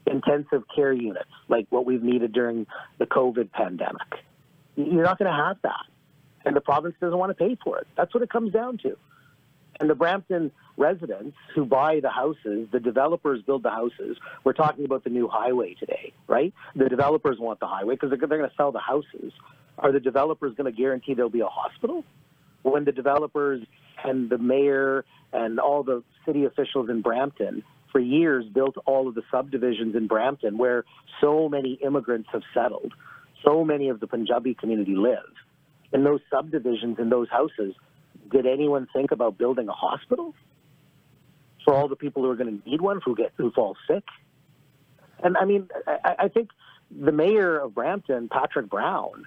Intensive 0.05 0.63
care 0.75 0.93
units, 0.93 1.29
like 1.47 1.67
what 1.69 1.85
we've 1.85 2.03
needed 2.03 2.31
during 2.31 2.67
the 2.99 3.05
COVID 3.05 3.51
pandemic. 3.51 4.07
You're 4.75 5.03
not 5.03 5.17
going 5.17 5.31
to 5.31 5.37
have 5.37 5.57
that. 5.63 5.85
And 6.45 6.55
the 6.55 6.61
province 6.61 6.95
doesn't 7.01 7.17
want 7.17 7.31
to 7.31 7.33
pay 7.33 7.57
for 7.63 7.79
it. 7.79 7.87
That's 7.97 8.13
what 8.13 8.21
it 8.21 8.29
comes 8.29 8.53
down 8.53 8.77
to. 8.79 8.97
And 9.79 9.89
the 9.89 9.95
Brampton 9.95 10.51
residents 10.77 11.35
who 11.53 11.65
buy 11.65 11.99
the 11.99 12.09
houses, 12.09 12.67
the 12.71 12.79
developers 12.79 13.41
build 13.41 13.63
the 13.63 13.69
houses. 13.69 14.17
We're 14.43 14.53
talking 14.53 14.85
about 14.85 15.03
the 15.03 15.09
new 15.09 15.27
highway 15.27 15.73
today, 15.73 16.13
right? 16.27 16.53
The 16.75 16.87
developers 16.87 17.39
want 17.39 17.59
the 17.59 17.67
highway 17.67 17.95
because 17.95 18.09
they're, 18.09 18.27
going 18.27 18.49
to 18.49 18.55
sell 18.55 18.71
the 18.71 18.79
houses. 18.79 19.33
Are 19.77 19.91
the 19.91 19.99
developers 19.99 20.55
going 20.55 20.71
to 20.71 20.77
guarantee 20.77 21.13
there'll 21.13 21.29
be 21.29 21.41
a 21.41 21.47
hospital? 21.47 22.05
When 22.63 22.85
the 22.85 22.91
developers 22.91 23.65
and 24.03 24.29
the 24.29 24.37
mayor 24.37 25.03
and 25.33 25.59
all 25.59 25.83
the 25.83 26.03
city 26.25 26.45
officials 26.45 26.89
in 26.89 27.01
Brampton 27.01 27.63
for 27.95 28.01
years 28.01 28.43
built 28.53 28.75
all 28.85 29.07
of 29.07 29.15
the 29.15 29.21
subdivisions 29.31 29.95
in 29.95 30.05
Brampton 30.05 30.57
where 30.57 30.83
so 31.21 31.47
many 31.47 31.79
immigrants 31.81 32.27
have 32.33 32.41
settled, 32.53 32.93
so 33.41 33.63
many 33.63 33.87
of 33.87 34.01
the 34.01 34.07
Punjabi 34.07 34.53
community 34.53 34.95
live. 34.95 35.31
In 35.93 36.03
those 36.03 36.19
subdivisions, 36.29 36.97
in 36.99 37.09
those 37.09 37.29
houses, 37.29 37.73
did 38.29 38.45
anyone 38.45 38.85
think 38.91 39.11
about 39.11 39.37
building 39.37 39.69
a 39.69 39.71
hospital 39.71 40.35
for 41.63 41.73
all 41.73 41.87
the 41.87 41.95
people 41.95 42.21
who 42.21 42.29
are 42.31 42.35
going 42.35 42.61
to 42.61 42.69
need 42.69 42.81
one 42.81 42.99
who 43.05 43.15
get 43.15 43.31
who 43.37 43.49
fall 43.51 43.77
sick? 43.87 44.03
And 45.23 45.37
I 45.37 45.45
mean, 45.45 45.69
I, 45.87 46.15
I 46.19 46.27
think 46.27 46.49
the 46.91 47.13
mayor 47.13 47.57
of 47.57 47.73
Brampton, 47.75 48.27
Patrick 48.27 48.69
Brown, 48.69 49.23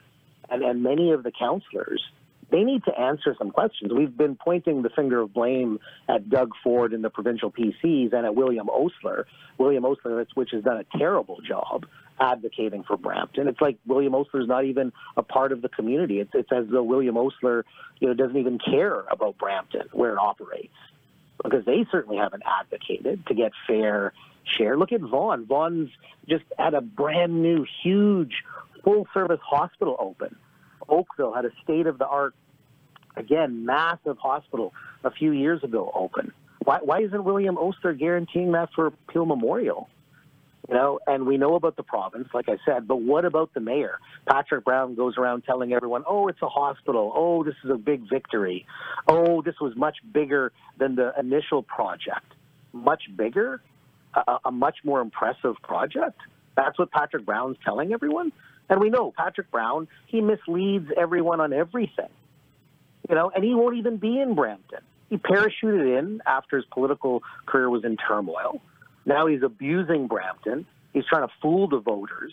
and, 0.51 0.63
and 0.63 0.83
many 0.83 1.13
of 1.13 1.23
the 1.23 1.33
councillors, 1.33 2.03
they 2.51 2.65
need 2.65 2.85
to 2.85 2.99
answer 2.99 3.35
some 3.39 3.51
questions. 3.51 3.93
We've 3.93 4.17
been 4.17 4.37
pointing 4.37 4.83
the 4.83 4.91
finger 4.91 5.21
of 5.21 5.35
blame 5.35 5.79
at 6.09 6.31
Doug 6.31 6.53
Ford 6.63 6.93
and 6.93 7.05
the 7.05 7.11
provincial 7.11 7.51
PCs 7.51 8.13
and 8.13 8.25
at 8.25 8.35
William 8.35 8.69
Osler. 8.69 9.27
William 9.59 9.85
Osler, 9.85 10.27
which 10.35 10.51
has 10.53 10.65
done 10.65 10.79
a 10.79 10.99
terrible 10.99 11.41
job 11.47 11.87
advocating 12.21 12.85
for 12.85 12.97
Brampton. 12.97 13.49
It's 13.49 13.61
like 13.61 13.79
William 13.87 14.15
Osler's 14.15 14.49
not 14.49 14.65
even 14.65 14.93
a 15.17 15.23
part 15.23 15.53
of 15.53 15.63
the 15.63 15.69
community. 15.69 16.21
It's, 16.21 16.31
it's 16.35 16.51
as 16.51 16.67
though 16.71 16.83
William 16.83 17.17
Osler, 17.17 17.65
you 18.01 18.09
know, 18.09 18.15
doesn't 18.15 18.37
even 18.37 18.59
care 18.59 19.01
about 19.11 19.39
Brampton 19.39 19.89
where 19.93 20.13
it 20.13 20.19
operates 20.19 20.75
because 21.43 21.65
they 21.65 21.87
certainly 21.93 22.17
haven't 22.17 22.43
advocated 22.47 23.27
to 23.27 23.35
get 23.35 23.53
fair 23.67 24.13
share. 24.45 24.77
Look 24.77 24.93
at 24.93 25.01
Vaughan. 25.01 25.45
Vaughan's 25.47 25.91
just 26.29 26.45
had 26.59 26.75
a 26.75 26.81
brand 26.81 27.43
new, 27.43 27.65
huge, 27.83 28.43
full 28.83 29.07
service 29.15 29.41
hospital 29.45 29.97
open. 29.99 30.37
Oakville 30.89 31.33
had 31.33 31.45
a 31.45 31.51
state 31.63 31.87
of 31.87 31.99
the 31.99 32.07
art, 32.07 32.35
again, 33.17 33.65
massive 33.65 34.19
hospital 34.19 34.73
a 35.05 35.11
few 35.11 35.33
years 35.33 35.63
ago 35.63 35.91
open. 35.95 36.33
Why, 36.65 36.79
why 36.83 37.01
isn't 37.01 37.25
William 37.25 37.57
Oster 37.57 37.93
guaranteeing 37.93 38.53
that 38.53 38.71
for 38.75 38.91
Peel 39.13 39.27
Memorial? 39.27 39.89
You 40.69 40.75
know, 40.75 40.99
and 41.07 41.27
we 41.27 41.39
know 41.39 41.55
about 41.55 41.77
the 41.77 41.83
province, 41.83 42.29
like 42.35 42.51
I 42.51 42.59
said, 42.67 42.87
but 42.87 42.97
what 42.97 43.25
about 43.25 43.55
the 43.55 43.61
mayor? 43.61 44.01
Patrick 44.29 44.67
Brown 44.67 44.97
goes 44.97 45.17
around 45.17 45.45
telling 45.45 45.73
everyone, 45.73 46.05
oh, 46.07 46.29
it's 46.29 46.43
a 46.43 46.49
hospital. 46.49 47.11
Oh, 47.15 47.43
this 47.43 47.55
is 47.65 47.71
a 47.71 47.79
big 47.79 48.07
victory. 48.07 48.67
Oh, 49.07 49.41
this 49.41 49.55
was 49.63 49.75
much 49.77 49.97
bigger 50.13 50.53
than 50.77 50.95
the 50.95 51.15
initial 51.19 51.63
project. 51.63 52.35
Much 52.75 53.05
bigger? 53.17 53.63
A, 54.13 54.39
a 54.47 54.51
much 54.51 54.77
more 54.85 55.01
impressive 55.01 55.55
project? 55.63 56.21
That's 56.55 56.79
what 56.79 56.91
Patrick 56.91 57.25
Brown's 57.25 57.57
telling 57.65 57.95
everyone? 57.95 58.33
And 58.69 58.81
we 58.81 58.91
know 58.91 59.13
Patrick 59.17 59.51
Brown, 59.51 59.89
he 60.07 60.21
misleads 60.21 60.89
everyone 60.97 61.41
on 61.41 61.53
everything. 61.53 62.11
You 63.09 63.15
know, 63.15 63.31
and 63.35 63.43
he 63.43 63.55
won't 63.55 63.77
even 63.77 63.97
be 63.97 64.21
in 64.21 64.35
Brampton. 64.35 64.81
He 65.09 65.17
parachuted 65.17 65.99
in 65.99 66.21
after 66.27 66.57
his 66.57 66.67
political 66.67 67.23
career 67.47 67.71
was 67.71 67.85
in 67.85 67.97
turmoil. 67.97 68.61
Now 69.07 69.27
he's 69.27 69.43
abusing 69.43 70.07
Brampton. 70.07 70.67
He's 70.93 71.07
trying 71.07 71.27
to 71.27 71.33
fool 71.41 71.69
the 71.69 71.79
voters, 71.79 72.33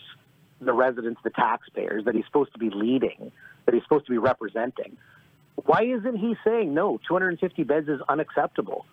the 0.60 0.74
residents, 0.74 1.20
the 1.24 1.30
taxpayers 1.30 2.04
that 2.04 2.14
he's 2.14 2.26
supposed 2.26 2.52
to 2.52 2.58
be 2.58 2.68
leading, 2.68 3.32
that 3.64 3.74
he's 3.74 3.82
supposed 3.84 4.04
to 4.06 4.12
be 4.12 4.18
representing. 4.18 4.98
Why 5.64 5.84
isn't 5.84 6.16
he 6.18 6.36
saying 6.44 6.74
no? 6.74 7.00
250 7.08 7.62
beds 7.64 7.88
is 7.88 8.00
unacceptable. 8.08 8.84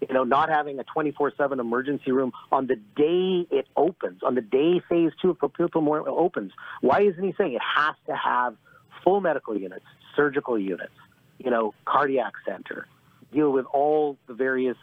You 0.00 0.14
know, 0.14 0.22
not 0.22 0.48
having 0.48 0.78
a 0.78 0.84
24/7 0.84 1.58
emergency 1.58 2.12
room 2.12 2.32
on 2.52 2.68
the 2.68 2.76
day 2.96 3.46
it 3.50 3.66
opens, 3.76 4.22
on 4.22 4.36
the 4.36 4.40
day 4.40 4.80
Phase 4.88 5.12
Two 5.20 5.36
of 5.40 5.74
Memorial 5.74 6.18
opens. 6.18 6.52
Why 6.82 7.00
isn't 7.02 7.22
he 7.22 7.34
saying 7.36 7.54
it 7.54 7.62
has 7.62 7.96
to 8.06 8.14
have 8.14 8.56
full 9.02 9.20
medical 9.20 9.58
units, 9.58 9.84
surgical 10.14 10.56
units, 10.58 10.92
you 11.38 11.50
know, 11.50 11.74
cardiac 11.84 12.34
center, 12.46 12.86
deal 13.32 13.50
with 13.50 13.66
all 13.66 14.16
the 14.28 14.34
various 14.34 14.76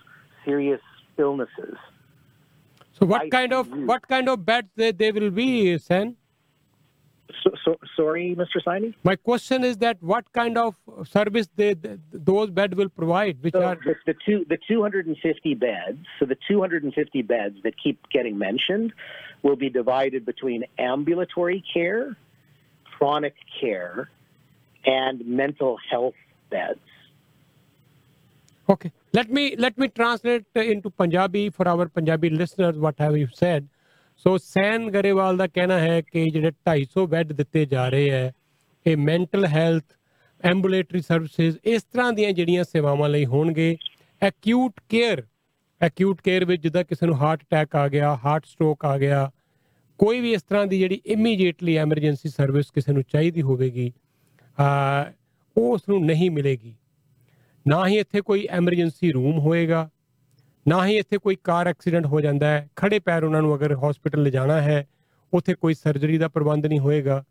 serious 0.43 0.81
illnesses? 1.17 1.77
So 2.91 3.05
what 3.05 3.31
kind 3.31 3.53
of 3.53 3.67
what 3.71 4.07
kind 4.07 4.27
of 4.27 4.45
beds 4.45 4.69
they, 4.75 4.91
they 4.91 5.11
will 5.11 5.31
be, 5.31 5.77
Sen? 5.77 6.17
So, 7.43 7.51
so, 7.63 7.77
sorry, 7.95 8.35
Mr. 8.37 8.63
Saini? 8.65 8.93
My 9.03 9.15
question 9.15 9.63
is 9.63 9.77
that 9.77 9.97
what 10.01 10.31
kind 10.33 10.57
of 10.57 10.75
service 11.05 11.47
they, 11.55 11.73
th 11.73 11.99
those 12.13 12.49
beds 12.51 12.75
will 12.75 12.89
provide, 12.89 13.41
which 13.41 13.53
So 13.53 13.63
are 13.63 13.75
the, 13.75 13.95
the 14.05 14.15
two 14.25 14.45
the 14.47 14.57
250 14.67 15.53
beds. 15.55 16.05
So 16.19 16.25
the 16.25 16.37
250 16.47 17.21
beds 17.23 17.57
that 17.63 17.73
keep 17.81 17.97
getting 18.09 18.37
mentioned 18.37 18.93
will 19.41 19.55
be 19.55 19.69
divided 19.69 20.25
between 20.25 20.65
ambulatory 20.77 21.63
care, 21.73 22.15
chronic 22.97 23.35
care, 23.59 24.09
and 24.85 25.25
mental 25.25 25.77
health 25.89 26.15
beds. 26.49 26.79
Okay. 28.69 28.91
Let 29.13 29.29
me 29.31 29.55
let 29.57 29.77
me 29.77 29.87
translate 29.87 30.45
into 30.55 30.89
Punjabi 30.89 31.49
for 31.49 31.67
our 31.67 31.87
Punjabi 31.87 32.29
listeners 32.29 32.77
what 32.77 32.99
have 32.99 33.17
you 33.17 33.27
said. 33.33 33.67
So 34.17 34.37
ਸੈਨ 34.37 34.89
ਗਰੇਵਾਲ 34.91 35.37
ਦਾ 35.37 35.47
ਕਹਿਣਾ 35.47 35.79
ਹੈ 35.79 36.01
ਕਿ 36.01 36.29
ਜਿਹੜੇ 36.29 36.51
250 36.51 37.05
bed 37.07 37.33
ਦਿੱਤੇ 37.33 37.65
ਜਾ 37.65 37.87
ਰਹੇ 37.89 38.09
ਹੈ, 38.11 38.31
ਇਹ 38.85 38.97
ਮੈਂਟਲ 38.97 39.45
ਹੈਲਥ, 39.45 39.83
ਐਂਬੂਲੇਟਰੀ 40.43 41.01
ਸਰਵਿਸਿਜ਼, 41.01 41.57
ਇਸ 41.65 41.83
ਤਰ੍ਹਾਂ 41.83 42.13
ਦੀਆਂ 42.13 42.31
ਜਿਹੜੀਆਂ 42.31 42.63
ਸੇਵਾਵਾਂ 42.63 43.09
ਲਈ 43.09 43.25
ਹੋਣਗੇ। 43.25 43.75
ਐਕਿਊਟ 44.21 44.79
ਕੇਅਰ 44.89 45.23
ਐਕਿਊਟ 45.81 46.21
ਕੇਅਰ 46.21 46.45
ਵਿੱਚ 46.45 46.61
ਜਿੱਦਾਂ 46.63 46.83
ਕਿਸੇ 46.83 47.05
ਨੂੰ 47.05 47.15
ਹਾਰਟ 47.15 47.43
ਅਟੈਕ 47.43 47.75
ਆ 47.75 47.87
ਗਿਆ, 47.87 48.15
ਹਾਰਟ 48.25 48.45
ਸਟ੍ਰੋਕ 48.45 48.85
ਆ 48.85 48.97
ਗਿਆ, 48.97 49.31
ਕੋਈ 49.99 50.19
ਵੀ 50.19 50.33
ਇਸ 50.33 50.43
ਤਰ੍ਹਾਂ 50.43 50.65
ਦੀ 50.67 50.79
ਜਿਹੜੀ 50.79 51.01
ਇਮੀਡੀਏਟਲੀ 51.05 51.75
ਐਮਰਜੈਂਸੀ 51.75 52.29
ਸਰਵਿਸ 52.29 52.71
ਕਿਸੇ 52.71 52.93
ਨੂੰ 52.93 53.03
ਚਾਹੀਦੀ 53.03 53.41
ਹੋਵੇਗੀ 53.41 53.91
ਆ 54.57 55.01
ਉਹ 55.57 55.73
ਉਸ 55.73 55.81
ਨੂੰ 55.89 56.05
ਨਹੀਂ 56.05 56.31
ਮਿਲੇਗੀ। 56.31 56.75
ਨਾ 57.67 57.87
ਹੀ 57.87 57.97
ਇੱਥੇ 57.97 58.21
ਕੋਈ 58.21 58.47
ਐਮਰਜੈਂਸੀ 58.49 59.11
ਰੂਮ 59.11 59.39
ਹੋਏਗਾ 59.39 59.89
ਨਾ 60.67 60.87
ਹੀ 60.87 60.97
ਇੱਥੇ 60.97 61.17
ਕੋਈ 61.17 61.35
ਕਾਰ 61.35 61.67
ਐਕਸੀਡੈਂਟ 61.67 62.05
ਹੋ 62.05 62.21
ਜਾਂਦਾ 62.21 62.47
ਹੈ। 62.47 62.69
ਖੜੇ 62.75 62.99
ਪੈਰ 62.99 63.23
ਉਹਨਾਂ 63.23 63.41
ਨੂੰ 63.41 63.55
ਅਗਰ 63.55 63.75
ਹਸਪੀਟਲ 63.75 64.23
ਲਿਜਾਣਾ 64.23 64.61
ਹੈ, 64.61 64.87
ਉੱਥੇ 65.33 65.53
ਕੋਈ 65.53 65.73
ਸਰਜਰੀ 65.73 66.17
ਦਾ 66.17 66.27
ਪ੍ਰਬੰਧ 66.27 66.65
ਨਹੀਂ 66.65 66.79
ਹੋਏਗਾ। 66.79 67.23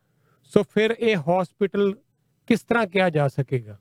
ਸੋ 0.45 0.63
ਫਿਰ 0.63 0.91
ਇਹ 0.91 1.17
ਹਸਪੀਟਲ 1.17 1.95
ਕਿਸ 2.47 2.61
ਤਰ੍ਹਾਂ 2.61 2.87
ਕਿਹਾ 2.87 3.11
ਜਾ 3.11 3.29
ਸਕੇਗਾ? 3.29 3.79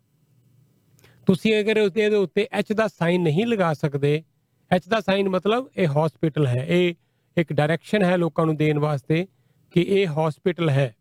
ਤੁਸੀਂ 1.25 1.59
ਅਗਰ 1.59 1.79
ਉਸ 1.79 1.91
ਦੇ 1.91 2.07
ਉੱਤੇ 2.07 2.47
ਐਚ 2.51 2.73
ਦਾ 2.73 2.87
ਸਾਈਨ 2.87 3.21
ਨਹੀਂ 3.21 3.47
ਲਗਾ 3.47 3.73
ਸਕਦੇ 3.73 4.23
ਐਚ 4.71 4.87
ਦਾ 4.89 4.99
ਸਾਈਨ 4.99 5.29
ਮਤਲਬ 5.29 5.69
ਇਹ 5.77 5.87
ਹਸਪੀਟਲ 5.87 6.47
ਹੈ। 6.47 6.65
ਇਹ 6.69 6.93
ਇੱਕ 7.37 7.53
ਡਾਇਰੈਕਸ਼ਨ 7.53 8.03
ਹੈ 8.03 8.17
ਲੋਕਾਂ 8.17 8.45
ਨੂੰ 8.45 8.57
ਦੇਣ 8.57 8.79
ਵਾਸਤੇ 8.79 9.27
ਕਿ 9.71 9.81
ਇਹ 9.81 10.07
ਹਸਪੀਟਲ 10.07 10.69
ਹੈ। 10.69 10.95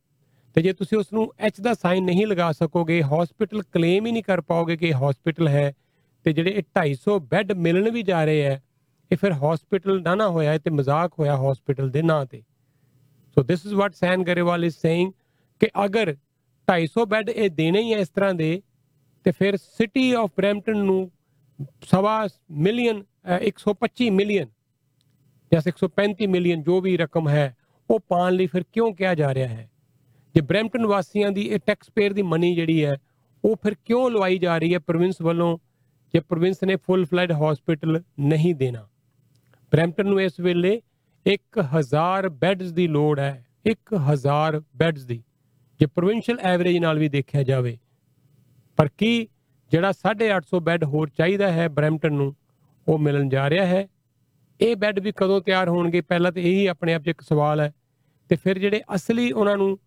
ਤੇ 0.55 0.63
ਜੇ 0.63 0.73
ਤੁਸੀਂ 0.73 0.99
ਉਸ 0.99 1.13
ਨੂੰ 1.13 1.33
ਐਚ 1.39 1.61
ਦਾ 1.61 1.75
ਸਾਈਨ 1.75 2.05
ਨਹੀਂ 2.05 2.27
ਲਗਾ 2.27 2.53
ਸਕੋਗੇ 2.53 3.03
ਹਸਪੀਟਲ 3.03 3.63
ਕਲੇਮ 3.63 4.07
ਹੀ 4.07 4.13
ਨਹੀਂ 4.13 4.23
ਕਰ 4.23 4.41
ਪਾਓਗੇ 4.41 4.77
ਕਿ 4.77 4.87
ਇਹ 4.87 4.95
ਹਸਪੀਟਲ 4.95 5.49
ਹੈ 5.49 5.73
ਤੇ 6.27 6.33
ਜਿਹੜੇ 6.33 6.51
ਇਹ 6.51 6.63
250 6.79 7.19
ਬੈੱਡ 7.31 7.53
ਮਿਲਣ 7.59 7.91
ਵੀ 7.91 8.03
ਜਾ 8.03 8.25
ਰਹੇ 8.25 8.43
ਹੈ, 8.43 8.61
ਇਹ 9.11 9.17
ਫਿਰ 9.17 9.33
ਹਸਪੀਟਲ 9.35 10.01
ਨਾ 10.03 10.15
ਨਾ 10.15 10.29
ਹੋਇਆ 10.29 10.59
ਤੇ 10.59 10.71
ਮਜ਼ਾਕ 10.71 11.19
ਹੋਇਆ 11.19 11.37
ਹਸਪੀਟਲ 11.39 11.91
ਦੇ 11.91 12.03
ਨਾਂ 12.03 12.25
ਤੇ। 12.27 12.43
ਸੋ 13.37 13.43
ਥਿਸ 13.43 13.65
ਇਜ਼ 13.67 13.75
ਵਾਟ 13.75 13.95
ਸੈਨ 13.95 14.23
ਗਰੇਵਾਲ 14.25 14.65
ਇਜ਼ 14.65 14.77
ਸੇਇੰਗ 14.77 15.13
ਕਿ 15.61 15.69
ਅਗਰ 15.85 16.15
250 16.69 17.05
ਬੈੱਡ 17.07 17.29
ਇਹ 17.29 17.51
ਦੇਣੇ 17.51 17.83
ਹੀ 17.83 17.93
ਹੈ 17.93 17.99
ਇਸ 17.99 18.09
ਤਰ੍ਹਾਂ 18.09 18.35
ਦੇ, 18.35 18.63
ਤੇ 19.27 19.31
ਫਿਰ 19.31 19.57
ਸਿਟੀ 19.57 20.13
ਆਫ 20.13 20.31
ਬ੍ਰੈਂਪਟਨ 20.37 20.79
ਨੂੰ 20.79 21.11
ਸਵਾ 21.83 22.15
ਮਿਲੀਅਨ 22.59 23.03
125 23.41 24.11
ਮਿਲੀਅਨ 24.11 24.49
ਜਾਂ 25.53 25.61
135 25.63 26.27
ਮਿਲੀਅਨ 26.29 26.63
ਜੋ 26.63 26.81
ਵੀ 26.81 26.97
ਰਕਮ 26.97 27.29
ਹੈ, 27.29 27.55
ਉਹ 27.91 28.01
ਪਾਣ 28.09 28.33
ਲਈ 28.33 28.47
ਫਿਰ 28.47 28.65
ਕਿਉਂ 28.73 28.93
ਕਿਹਾ 28.95 29.15
ਜਾ 29.15 29.35
ਰਿਹਾ 29.35 29.49
ਹੈ? 29.49 29.69
ਜੇ 30.35 30.41
ਬ੍ਰੈਂਪਟਨ 30.41 30.87
ਵਾਸੀਆਂ 30.87 31.31
ਦੀ 31.31 31.43
ਇਹ 31.49 31.59
ਟੈਕਸ 31.67 31.91
ਪੇਅਰ 31.95 32.13
ਦੀ 32.13 32.23
ਮਨੀ 32.23 32.55
ਜਿਹੜੀ 32.55 32.85
ਹੈ, 32.85 32.97
ਉਹ 33.45 33.57
ਫਿਰ 33.63 33.75
ਕਿਉਂ 33.85 34.11
ਲਵਾਈ 34.11 34.39
ਜਾ 34.39 34.57
ਰਹੀ 34.59 34.75
ਹੈ 34.75 34.79
ਪ੍ਰੋਵਿੰਸ 34.79 35.21
ਵੱਲੋਂ? 35.21 35.59
ਜੇ 36.15 36.21
ਪ੍ਰੋਵਿੰਸ 36.21 36.63
ਨੇ 36.63 36.77
ਫੁੱਲ 36.77 37.05
ਫਲੈਡ 37.05 37.33
ਹਸਪੀਟਲ 37.33 38.03
ਨਹੀਂ 38.21 38.55
ਦੇਣਾ। 38.55 38.87
ਬ੍ਰੈਂਪਟਨ 39.73 40.07
ਨੂੰ 40.07 40.21
ਇਸ 40.21 40.41
ਵੇਲੇ 40.41 40.81
1000 41.27 42.29
ਬੈੱਡਸ 42.29 42.73
ਦੀ 42.73 42.87
ਲੋੜ 42.89 43.19
ਹੈ 43.21 43.45
1000 43.67 44.61
ਬੈੱਡਸ 44.77 45.05
ਦੀ, 45.05 45.23
ਜੇ 45.81 45.87
ਪ੍ਰੋਵਿੰਸ਼ੀਅਲ 45.87 46.39
ਐਵਰੇਜ 46.41 46.79
ਨਾਲ 46.79 46.99
ਵੀ 46.99 47.09
ਦੇਖਿਆ 47.09 47.43
ਜਾਵੇ। 47.43 47.79
ਪਰ 48.79 48.89
ਕੀ 48.99 49.29
ਜਿਹੜਾ 49.71 49.93
850 49.93 50.61
ਬੈੱਡ 50.61 50.85
ਹੋਰ 50.85 51.11
ਚਾਹੀਦਾ 51.19 51.53
ਹੈ 51.53 51.69
ਬ੍ਰੈਂਪਟਨ 51.69 52.13
ਨੂੰ, 52.13 52.35
ਉਹ 52.89 52.99
ਮਿਲਣ 52.99 53.29
ਜਾ 53.29 53.51
ਰਿਹਾ 53.51 53.67
ਹੈ? 53.67 53.87
ਇਹ 54.61 54.77
ਬੈੱਡ 54.77 54.99
ਵੀ 54.99 55.13
ਕਦੋਂ 55.17 55.41
ਤਿਆਰ 55.41 55.69
ਹੋਣਗੇ? 55.69 56.01
ਪਹਿਲਾਂ 56.01 56.33
ਤੇ 56.33 56.43
ਇਹੀ 56.43 56.67
ਆਪਣੇ 56.67 56.95
ਆਪ 56.95 57.03
'ਚ 57.03 57.09
ਇੱਕ 57.09 57.21
ਸਵਾਲ 57.21 57.61
ਹੈ। 57.61 57.73
ਤੇ 58.29 58.37
ਫਿਰ 58.37 58.59
ਜਿਹੜੇ 58.59 58.81
ਅਸਲੀ 58.95 59.31
ਉਹਨਾਂ 59.33 59.57
ਨੂੰ 59.57 59.79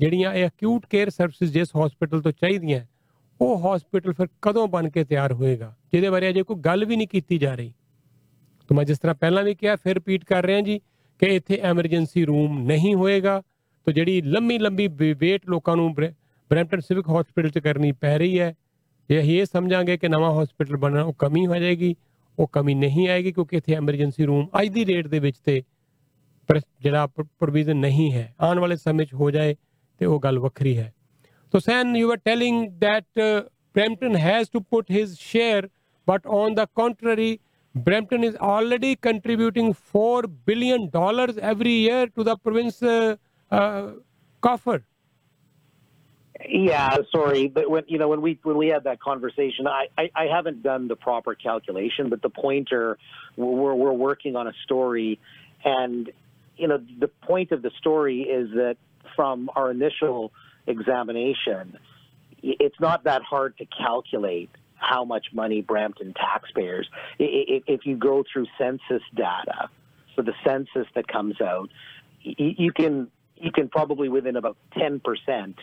ਜਿਹੜੀਆਂ 0.00 0.32
ਇਹ 0.32 0.48
ਅਕਿਊਟ 0.48 0.86
ਕੇਅਰ 0.86 1.10
ਸਰਵਿਸਿਜ਼ 1.10 1.52
ਜਿਸ 1.52 1.68
ਹਸਪੀਟਲ 1.76 2.20
ਤੋਂ 2.22 2.32
ਚਾਹੀਦੀਆਂ 2.32 2.80
ਉਹ 3.40 3.76
ਹਸਪੀਟਲ 3.76 4.12
ਫਿਰ 4.12 4.26
ਕਦੋਂ 4.42 4.66
ਬਣ 4.68 4.88
ਕੇ 4.88 5.04
ਤਿਆਰ 5.04 5.32
ਹੋਏਗਾ? 5.32 5.74
ਜਿਹਦੇ 5.92 6.10
ਬਾਰੇ 6.10 6.28
ਅਜੇ 6.28 6.42
ਕੋਈ 6.42 6.56
ਗੱਲ 6.56 6.84
ਵੀ 6.84 6.96
ਨਹੀਂ 6.96 7.08
ਕੀਤੀ 7.08 7.38
ਜਾ 7.38 7.54
ਰਹੀ। 7.54 7.72
ਤਾਂ 8.68 8.76
ਮੈਂ 8.76 8.84
ਜਿਸ 8.84 8.98
ਤਰ੍ਹਾਂ 8.98 9.14
ਪਹਿਲਾਂ 9.14 9.42
ਵੀ 9.44 9.54
ਕਿਹਾ, 9.54 9.76
ਫਿਰ 9.76 9.94
ਰਿਪੀਟ 9.94 10.24
ਕਰ 10.24 10.46
ਰਿਹਾ 10.46 10.60
ਜੀ, 10.60 10.78
ਕਿ 11.18 11.26
ਇੱਥੇ 11.26 11.58
ਐਮਰਜੈਂਸੀ 11.62 12.24
ਰੂਮ 12.24 12.58
ਨਹੀਂ 12.58 12.94
ਹੋਏਗਾ। 12.94 13.42
ਤਾਂ 13.86 13.92
ਜਿਹੜੀ 13.92 14.20
ਲੰਮੀ 14.22 14.58
ਲੰਬੀ 14.58 14.86
ਵੇਟ 14.88 15.48
ਲੋਕਾਂ 15.48 15.76
ਨੂੰ 15.76 15.92
ਬ੍ਰੈਂਪਟਨ 15.94 16.80
ਸਿਵਿਕ 16.80 17.08
ਹਸਪੀਟਲ 17.08 17.50
'ਚ 17.50 17.58
ਕਰਨੀ 17.58 17.92
ਪੈ 17.92 18.18
ਰਹੀ 18.18 18.38
ਹੈ। 18.40 18.54
ਜੇ 19.10 19.20
ਅਸੀਂ 19.20 19.40
ਇਹ 19.40 19.44
ਸਮਝਾਂਗੇ 19.44 19.96
ਕਿ 19.96 20.08
ਨਵਾਂ 20.08 20.42
ਹਸਪੀਟਲ 20.42 20.76
ਬਣਨਾ, 20.76 21.02
ਉਹ 21.02 21.12
ਕਮੀ 21.12 21.46
ਹੋ 21.46 21.54
ਜਾਏਗੀ, 21.54 21.94
ਉਹ 22.38 22.48
ਕਮੀ 22.52 22.74
ਨਹੀਂ 22.74 23.08
ਆਏਗੀ, 23.08 23.32
ਕਿਉਂਕਿ 23.32 23.56
ਇੱਥੇ 23.56 23.74
ਐਮਰਜੈਂਸੀ 23.74 24.24
ਰੂਮ 24.24 24.46
ਅੱਜ 24.60 24.68
ਦੀ 24.68 24.86
ਰੇਟ 24.86 25.06
ਦੇ 25.06 25.18
ਵਿੱਚ 25.18 25.38
ਤੇ 25.38 25.62
ਜਿਹੜਾ 26.80 27.06
ਪ੍ਰੋਵੀਜ਼ਨ 27.06 27.76
ਨਹੀਂ 27.76 28.12
ਹੈ। 28.12 28.34
ਆਉਣ 28.40 28.58
ਵਾਲੇ 28.58 28.76
ਸਮੇਂ 28.76 29.06
'ਚ 29.06 29.14
ਹੋ 29.14 29.30
ਜਾਏ 29.30 29.56
ਤੇ 29.98 30.06
ਉਹ 30.06 30.20
ਗੱਲ 30.20 30.38
ਵੱਖਰੀ 30.38 30.76
ਹੈ। 30.78 30.92
So, 31.50 31.58
Sen, 31.58 31.94
you 31.94 32.08
were 32.08 32.18
telling 32.18 32.74
that 32.80 33.06
uh, 33.16 33.44
Brampton 33.72 34.14
has 34.14 34.48
to 34.50 34.60
put 34.60 34.88
his 34.88 35.18
share, 35.18 35.64
but 36.04 36.24
on 36.26 36.54
the 36.54 36.66
contrary, 36.76 37.40
Brampton 37.74 38.22
is 38.24 38.36
already 38.36 38.96
contributing 38.96 39.72
four 39.72 40.22
billion 40.22 40.90
dollars 40.90 41.38
every 41.38 41.72
year 41.72 42.06
to 42.08 42.24
the 42.24 42.36
province 42.36 42.82
uh, 42.82 43.16
uh, 43.50 43.92
coffer. 44.40 44.82
Yeah, 46.46 46.98
sorry, 47.10 47.48
but 47.48 47.68
when 47.68 47.84
you 47.88 47.98
know 47.98 48.08
when 48.08 48.20
we 48.20 48.38
when 48.42 48.56
we 48.56 48.68
had 48.68 48.84
that 48.84 49.00
conversation, 49.00 49.66
I, 49.66 49.88
I, 49.96 50.10
I 50.14 50.24
haven't 50.26 50.62
done 50.62 50.86
the 50.86 50.96
proper 50.96 51.34
calculation, 51.34 52.10
but 52.10 52.22
the 52.22 52.30
pointer 52.30 52.96
we're 53.36 53.74
we're 53.74 53.92
working 53.92 54.36
on 54.36 54.46
a 54.46 54.52
story, 54.64 55.18
and 55.64 56.10
you 56.56 56.68
know 56.68 56.78
the 57.00 57.08
point 57.08 57.50
of 57.52 57.62
the 57.62 57.70
story 57.78 58.22
is 58.22 58.50
that 58.50 58.76
from 59.16 59.50
our 59.56 59.70
initial 59.70 60.32
examination, 60.68 61.78
it's 62.42 62.78
not 62.78 63.04
that 63.04 63.22
hard 63.22 63.56
to 63.58 63.66
calculate 63.66 64.50
how 64.76 65.04
much 65.04 65.26
money 65.32 65.60
Brampton 65.60 66.14
taxpayers, 66.14 66.88
if 67.18 67.84
you 67.84 67.96
go 67.96 68.24
through 68.32 68.46
census 68.56 69.02
data, 69.14 69.68
so 70.14 70.22
the 70.22 70.34
census 70.46 70.86
that 70.94 71.08
comes 71.08 71.40
out, 71.40 71.68
you 72.22 72.72
can 72.72 73.08
you 73.36 73.52
can 73.52 73.68
probably 73.68 74.08
within 74.08 74.36
about 74.36 74.56
ten 74.76 75.00
percent, 75.00 75.56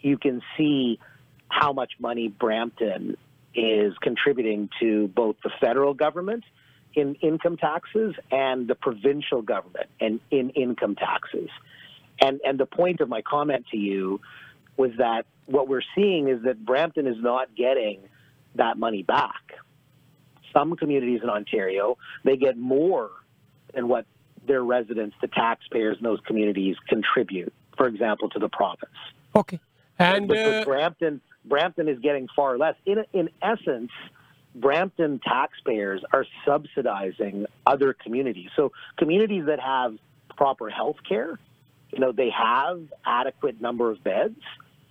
you 0.00 0.16
can 0.16 0.42
see 0.56 0.98
how 1.48 1.72
much 1.72 1.92
money 1.98 2.28
Brampton 2.28 3.16
is 3.54 3.94
contributing 4.00 4.68
to 4.80 5.08
both 5.08 5.36
the 5.44 5.50
federal 5.60 5.94
government 5.94 6.44
in 6.94 7.14
income 7.16 7.56
taxes 7.56 8.14
and 8.30 8.68
the 8.68 8.74
provincial 8.74 9.42
government 9.42 9.88
and 10.00 10.20
in 10.30 10.50
income 10.50 10.96
taxes. 10.96 11.48
And 12.20 12.40
and 12.44 12.58
the 12.58 12.66
point 12.66 13.00
of 13.00 13.08
my 13.08 13.22
comment 13.22 13.66
to 13.70 13.76
you 13.76 14.20
was 14.76 14.90
that 14.98 15.26
what 15.46 15.68
we're 15.68 15.82
seeing 15.94 16.28
is 16.28 16.42
that 16.44 16.64
Brampton 16.64 17.06
is 17.06 17.16
not 17.18 17.54
getting 17.54 18.00
that 18.54 18.78
money 18.78 19.02
back. 19.02 19.42
Some 20.52 20.76
communities 20.76 21.20
in 21.22 21.28
Ontario, 21.28 21.98
they 22.24 22.36
get 22.36 22.56
more 22.56 23.10
than 23.74 23.88
what 23.88 24.06
their 24.46 24.62
residents, 24.62 25.16
the 25.20 25.28
taxpayers 25.28 25.96
in 25.98 26.04
those 26.04 26.20
communities 26.26 26.76
contribute, 26.88 27.52
for 27.76 27.86
example, 27.86 28.28
to 28.30 28.38
the 28.38 28.48
province. 28.48 28.92
Okay. 29.34 29.58
And 29.98 30.28
but, 30.28 30.34
but 30.34 30.54
uh, 30.54 30.64
Brampton 30.64 31.20
Brampton 31.44 31.88
is 31.88 31.98
getting 32.00 32.28
far 32.34 32.56
less. 32.58 32.74
In 32.86 33.04
in 33.12 33.30
essence, 33.42 33.90
Brampton 34.54 35.20
taxpayers 35.26 36.02
are 36.12 36.26
subsidizing 36.46 37.46
other 37.66 37.92
communities. 37.92 38.50
So 38.56 38.72
communities 38.96 39.46
that 39.46 39.60
have 39.60 39.96
proper 40.36 40.68
health 40.68 40.96
care, 41.08 41.38
you 41.94 42.00
know, 42.00 42.12
they 42.12 42.30
have 42.30 42.82
adequate 43.06 43.60
number 43.60 43.90
of 43.90 44.02
beds, 44.02 44.40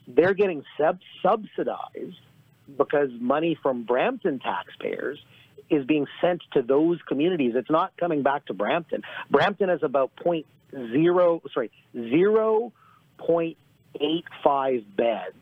they're 0.08 0.34
getting 0.34 0.64
sub- 0.80 1.00
subsidized 1.22 2.18
because 2.78 3.10
money 3.20 3.58
from 3.62 3.84
Brampton 3.84 4.40
taxpayers 4.40 5.20
is 5.70 5.86
being 5.86 6.06
sent 6.22 6.42
to 6.54 6.62
those 6.62 7.00
communities. 7.08 7.54
It's 7.56 7.70
not 7.70 7.96
coming 7.98 8.24
back 8.24 8.46
to 8.48 8.54
Brampton. 8.54 9.02
Brampton 9.30 9.70
has 9.70 9.80
about 9.84 10.16
point 10.16 10.46
zero, 10.72 11.42
sorry, 11.54 11.72
zero 11.94 12.72
point 13.18 13.58
eight 14.00 14.26
five 14.44 14.84
beds 14.96 15.36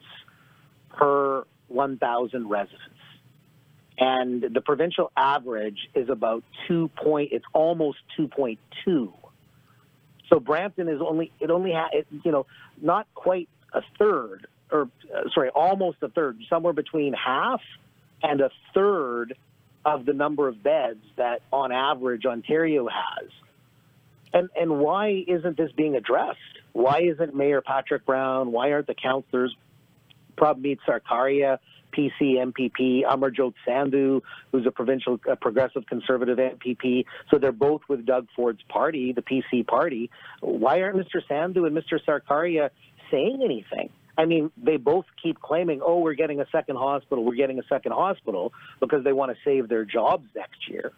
per 0.90 1.44
one 1.68 1.98
thousand 1.98 2.50
residents, 2.50 2.82
and 3.98 4.44
the 4.54 4.62
provincial 4.62 5.12
average 5.16 5.78
is 5.96 6.10
about 6.10 6.44
two 6.68 6.90
point. 6.90 7.30
It's 7.32 7.46
almost 7.54 8.00
two 8.18 8.28
point 8.28 8.60
two. 8.84 9.14
So 10.32 10.40
Brampton 10.40 10.88
is 10.88 11.02
only 11.02 11.32
it 11.40 11.52
only 11.52 11.74
ha 11.74 11.90
it, 11.92 12.08
you 12.24 12.32
know 12.32 12.46
not 12.82 13.08
quite 13.14 13.50
a 13.74 13.82
third 14.00 14.48
or 14.72 14.90
uh, 15.14 15.30
sorry 15.34 15.50
almost 15.50 15.98
a 16.02 16.10
third 16.10 16.40
somewhere 16.50 16.74
between 16.74 17.14
half 17.14 17.62
and 18.24 18.40
a 18.42 18.50
third 18.74 19.36
of 19.84 20.06
the 20.06 20.14
number 20.14 20.48
of 20.48 20.64
beds 20.64 21.04
that 21.18 21.42
on 21.52 21.72
average 21.72 22.26
Ontario 22.26 22.88
has 22.88 23.30
And 24.34 24.50
and 24.56 24.80
why 24.80 25.24
isn't 25.28 25.58
this 25.58 25.72
being 25.74 25.96
addressed? 25.96 26.40
Why 26.74 27.02
isn't 27.02 27.36
Mayor 27.36 27.62
Patrick 27.62 28.06
Brown? 28.06 28.52
Why 28.54 28.72
aren't 28.72 28.88
the 28.88 28.96
councillors 28.96 29.56
Prabmeet 30.38 30.80
Sarkaria, 30.88 31.60
PC 31.92 32.38
MPP, 32.38 33.04
Amarjot 33.04 33.54
Sandhu, 33.68 34.22
who's 34.52 34.66
a 34.66 34.72
provincial 34.72 35.20
uh, 35.30 35.36
progressive 35.36 35.86
conservative 35.88 36.38
MPP. 36.38 37.06
So 37.30 37.38
they're 37.38 37.52
both 37.52 37.82
with 37.88 38.06
Doug 38.06 38.28
Ford's 38.36 38.62
party, 38.70 39.14
the 39.14 39.22
PC 39.22 39.66
party. 39.66 40.10
Why 40.42 40.82
aren't 40.82 40.98
Mr. 40.98 41.22
Sandhu 41.30 41.68
and 41.68 41.76
Mr. 41.76 42.00
Sarkaria 42.06 42.70
saying 43.10 43.42
anything? 43.44 43.90
I 44.18 44.26
mean, 44.26 44.52
they 44.58 44.78
both 44.78 45.06
keep 45.22 45.40
claiming, 45.40 45.82
oh, 45.84 46.00
we're 46.00 46.14
getting 46.14 46.42
a 46.42 46.46
second 46.52 46.76
hospital, 46.76 47.24
we're 47.24 47.36
getting 47.36 47.60
a 47.60 47.64
second 47.70 47.94
hospital 47.94 48.54
because 48.80 49.04
they 49.04 49.14
want 49.14 49.32
to 49.32 49.38
save 49.44 49.70
their 49.70 49.86
jobs 49.86 50.28
next 50.36 50.68
year. 50.68 50.92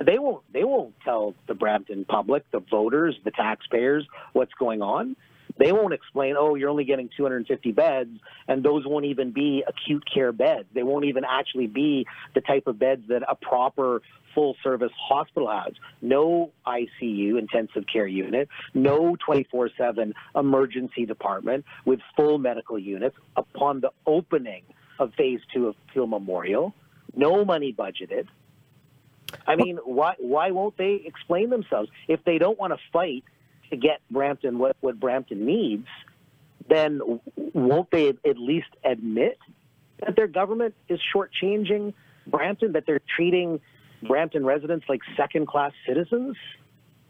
They 0.00 0.18
won't. 0.18 0.42
They 0.52 0.64
won't 0.64 0.94
tell 1.04 1.34
the 1.46 1.54
Brampton 1.54 2.04
public, 2.06 2.50
the 2.50 2.60
voters, 2.60 3.14
the 3.24 3.30
taxpayers, 3.30 4.06
what's 4.32 4.54
going 4.54 4.80
on. 4.80 5.16
They 5.58 5.72
won't 5.72 5.92
explain, 5.92 6.36
oh, 6.38 6.54
you're 6.54 6.70
only 6.70 6.84
getting 6.84 7.10
250 7.16 7.72
beds, 7.72 8.10
and 8.48 8.62
those 8.62 8.86
won't 8.86 9.04
even 9.04 9.32
be 9.32 9.64
acute 9.66 10.04
care 10.12 10.32
beds. 10.32 10.66
They 10.74 10.82
won't 10.82 11.04
even 11.04 11.24
actually 11.24 11.66
be 11.66 12.06
the 12.34 12.40
type 12.40 12.66
of 12.66 12.78
beds 12.78 13.02
that 13.08 13.22
a 13.28 13.34
proper 13.34 14.02
full 14.34 14.56
service 14.62 14.92
hospital 14.96 15.50
has. 15.50 15.74
No 16.00 16.52
ICU, 16.66 17.38
intensive 17.38 17.84
care 17.92 18.06
unit, 18.06 18.48
no 18.74 19.16
24 19.24 19.70
7 19.76 20.14
emergency 20.34 21.06
department 21.06 21.64
with 21.84 22.00
full 22.16 22.38
medical 22.38 22.78
units 22.78 23.16
upon 23.36 23.80
the 23.80 23.90
opening 24.06 24.62
of 24.98 25.12
phase 25.14 25.40
two 25.52 25.68
of 25.68 25.74
Peel 25.92 26.06
Memorial. 26.06 26.74
No 27.14 27.44
money 27.44 27.74
budgeted. 27.76 28.26
I 29.46 29.56
mean, 29.56 29.78
why 29.84 30.14
why 30.18 30.50
won't 30.50 30.76
they 30.76 31.02
explain 31.04 31.50
themselves? 31.50 31.90
If 32.08 32.24
they 32.24 32.38
don't 32.38 32.58
want 32.58 32.72
to 32.72 32.78
fight 32.92 33.24
to 33.72 33.76
get 33.78 34.00
Brampton 34.10 34.58
what, 34.58 34.76
what 34.80 35.00
Brampton 35.00 35.46
needs, 35.46 35.88
then 36.68 37.00
won't 37.54 37.90
they 37.90 38.08
at 38.08 38.38
least 38.38 38.68
admit 38.84 39.38
that 40.00 40.14
their 40.14 40.26
government 40.26 40.74
is 40.88 41.00
shortchanging 41.14 41.94
Brampton, 42.26 42.72
that 42.72 42.84
they're 42.86 43.00
treating 43.16 43.60
Brampton 44.02 44.44
residents 44.44 44.84
like 44.88 45.00
second 45.16 45.48
class 45.48 45.72
citizens? 45.86 46.36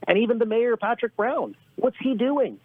And 0.07 0.19
even 0.19 0.39
the 0.39 0.47
mayor, 0.47 0.77
Patrick 0.77 1.17
Brown, 1.17 1.57
what's 1.77 1.97
he 2.01 2.15
doing? 2.15 2.59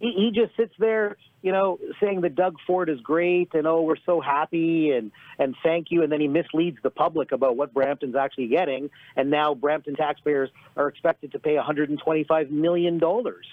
He, 0.00 0.12
he 0.12 0.30
just 0.30 0.54
sits 0.56 0.74
there, 0.78 1.16
you 1.42 1.52
know, 1.52 1.78
saying 2.00 2.20
that 2.22 2.34
Doug 2.34 2.56
Ford 2.66 2.88
is 2.90 3.00
great 3.00 3.54
and 3.54 3.66
oh, 3.66 3.82
we're 3.82 4.02
so 4.04 4.20
happy 4.20 4.90
and 4.90 5.10
and 5.38 5.54
thank 5.62 5.90
you, 5.90 6.02
and 6.02 6.10
then 6.12 6.20
he 6.20 6.28
misleads 6.28 6.78
the 6.82 6.90
public 6.90 7.32
about 7.32 7.56
what 7.56 7.72
Brampton's 7.72 8.16
actually 8.16 8.48
getting, 8.48 8.90
and 9.16 9.30
now 9.30 9.54
Brampton 9.54 9.96
taxpayers 9.96 10.50
are 10.76 10.88
expected 10.88 11.32
to 11.32 11.38
pay 11.38 11.54
125 11.54 12.50
million 12.50 12.98
dollars 12.98 13.46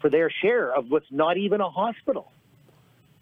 for 0.00 0.10
their 0.10 0.30
share 0.30 0.74
of 0.74 0.90
what's 0.90 1.10
not 1.10 1.36
even 1.36 1.60
a 1.60 1.70
hospital. 1.70 2.32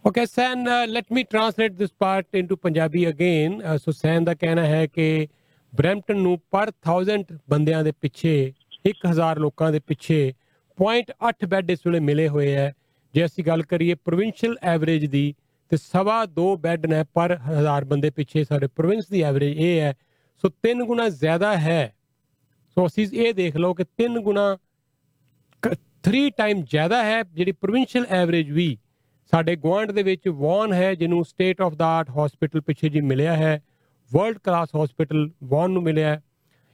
Okay, 0.07 0.27
San, 0.27 0.69
uh, 0.69 0.87
let 0.87 1.11
me 1.11 1.25
translate 1.25 1.79
this 1.79 1.91
part 1.91 2.27
into 2.33 2.57
Punjabi 2.57 3.07
again. 3.07 3.63
Uh, 3.63 3.79
so 3.79 3.93
San 3.93 4.25
ਦਾ 4.25 4.35
ਕਹਿਣਾ 4.35 4.67
ਹੈ 4.67 4.87
ਕਿ 4.87 5.29
Brampton 5.75 6.17
ਨੂੰ 6.17 6.39
ਪਰ 6.51 6.71
1000 6.89 7.39
ਬੰਦਿਆਂ 7.51 7.85
ਦੇ 7.85 7.93
ਪਿੱਛੇ 8.01 8.53
1000 8.89 9.39
ਲੋਕਾਂ 9.39 9.73
ਦੇ 9.73 9.79
ਪਿੱਛੇ 9.79 10.35
0.8 10.82 11.48
ਬੈੱਡ 11.48 11.72
ਇਸ 11.72 11.80
ਵੇਲੇ 11.86 12.00
ਮਿਲੇ 12.00 12.28
ਹੋਏ 12.28 12.56
ਹੈ। 12.56 12.74
ਜੇ 13.14 13.26
ਅਸੀਂ 13.26 13.44
ਗੱਲ 13.44 13.64
ਕਰੀਏ 13.64 13.94
ਪ੍ਰੋਵਿੰਸ਼ੀਅਲ 13.94 14.58
ਐਵਰੇਜ 14.64 15.06
ਦੀ, 15.06 15.36
ਤੇ 15.70 15.78
ਸਵਾ 15.78 16.26
2 16.26 16.56
ਬੈੱਡ 16.56 16.86
ਨੇ 16.86 17.04
ਪਰ 17.14 17.38
1000 17.50 17.86
ਬੰਦੇ 17.86 18.10
ਪਿੱਛੇ 18.10 18.44
ਸਾਡੇ 18.44 18.68
ਪ੍ਰੋਵਿੰਸ 18.68 19.10
ਦੀ 19.10 19.22
ਐਵਰੇਜ 19.22 19.58
ਇਹ 19.58 19.80
ਹੈ। 19.80 19.94
ਸੋ 20.44 20.50
3 20.50 20.84
ਗੁਣਾ 20.86 21.10
ਜ਼ਿਆਦਾ 21.10 21.58
ਹੈ। 21.58 21.96
ਸੋ 22.78 22.88
ਅਸੀਂ 22.88 23.08
ਇਹ 23.14 23.34
ਦੇਖ 23.34 23.58
ਲਓ 23.58 23.74
ਕਿ 23.74 23.84
3 23.98 24.20
ਗੁਣਾ 24.20 24.58
3 26.04 26.30
ਟਾਈਮ 26.38 26.62
ਜ਼ਿਆਦਾ 26.62 27.04
ਹੈ, 27.04 27.24
ਜਿਹੜੀ 27.24 27.52
ਪ੍ਰੋਵਿੰਸ਼ੀਅਲ 27.52 28.06
ਐਵਰੇਜ 28.10 28.52
ਵੀ 28.52 28.78
ਸਾਡੇ 29.32 29.56
ਗੁਆਂਢ 29.56 29.92
ਦੇ 29.92 30.04
ਵਿੱਚ 30.04 30.28
ਵੌਨ 30.28 30.74
ਹੈ, 30.74 30.94
ਜਿਹਨੂੰ 30.96 31.26
state 31.26 31.62
of 31.62 31.74
the 31.74 31.88
art 31.88 32.10
hospital 32.10 32.62
ਪਿੱਛੇ 32.62 32.90
ਜੀ 32.90 33.02
ਮਿਲਿਆ 33.02 33.36
ਹੈ। 33.36 33.62
ਵਰਲਡ 34.14 34.38
ਕਲਾਸ 34.38 34.70
ਹਸਪੀਟਲ 34.84 35.30
ਵੌਨ 35.44 35.72
ਨੂੰ 35.72 35.84
ਮਿਲਿਆ 35.84 36.10
ਹੈ। 36.10 36.24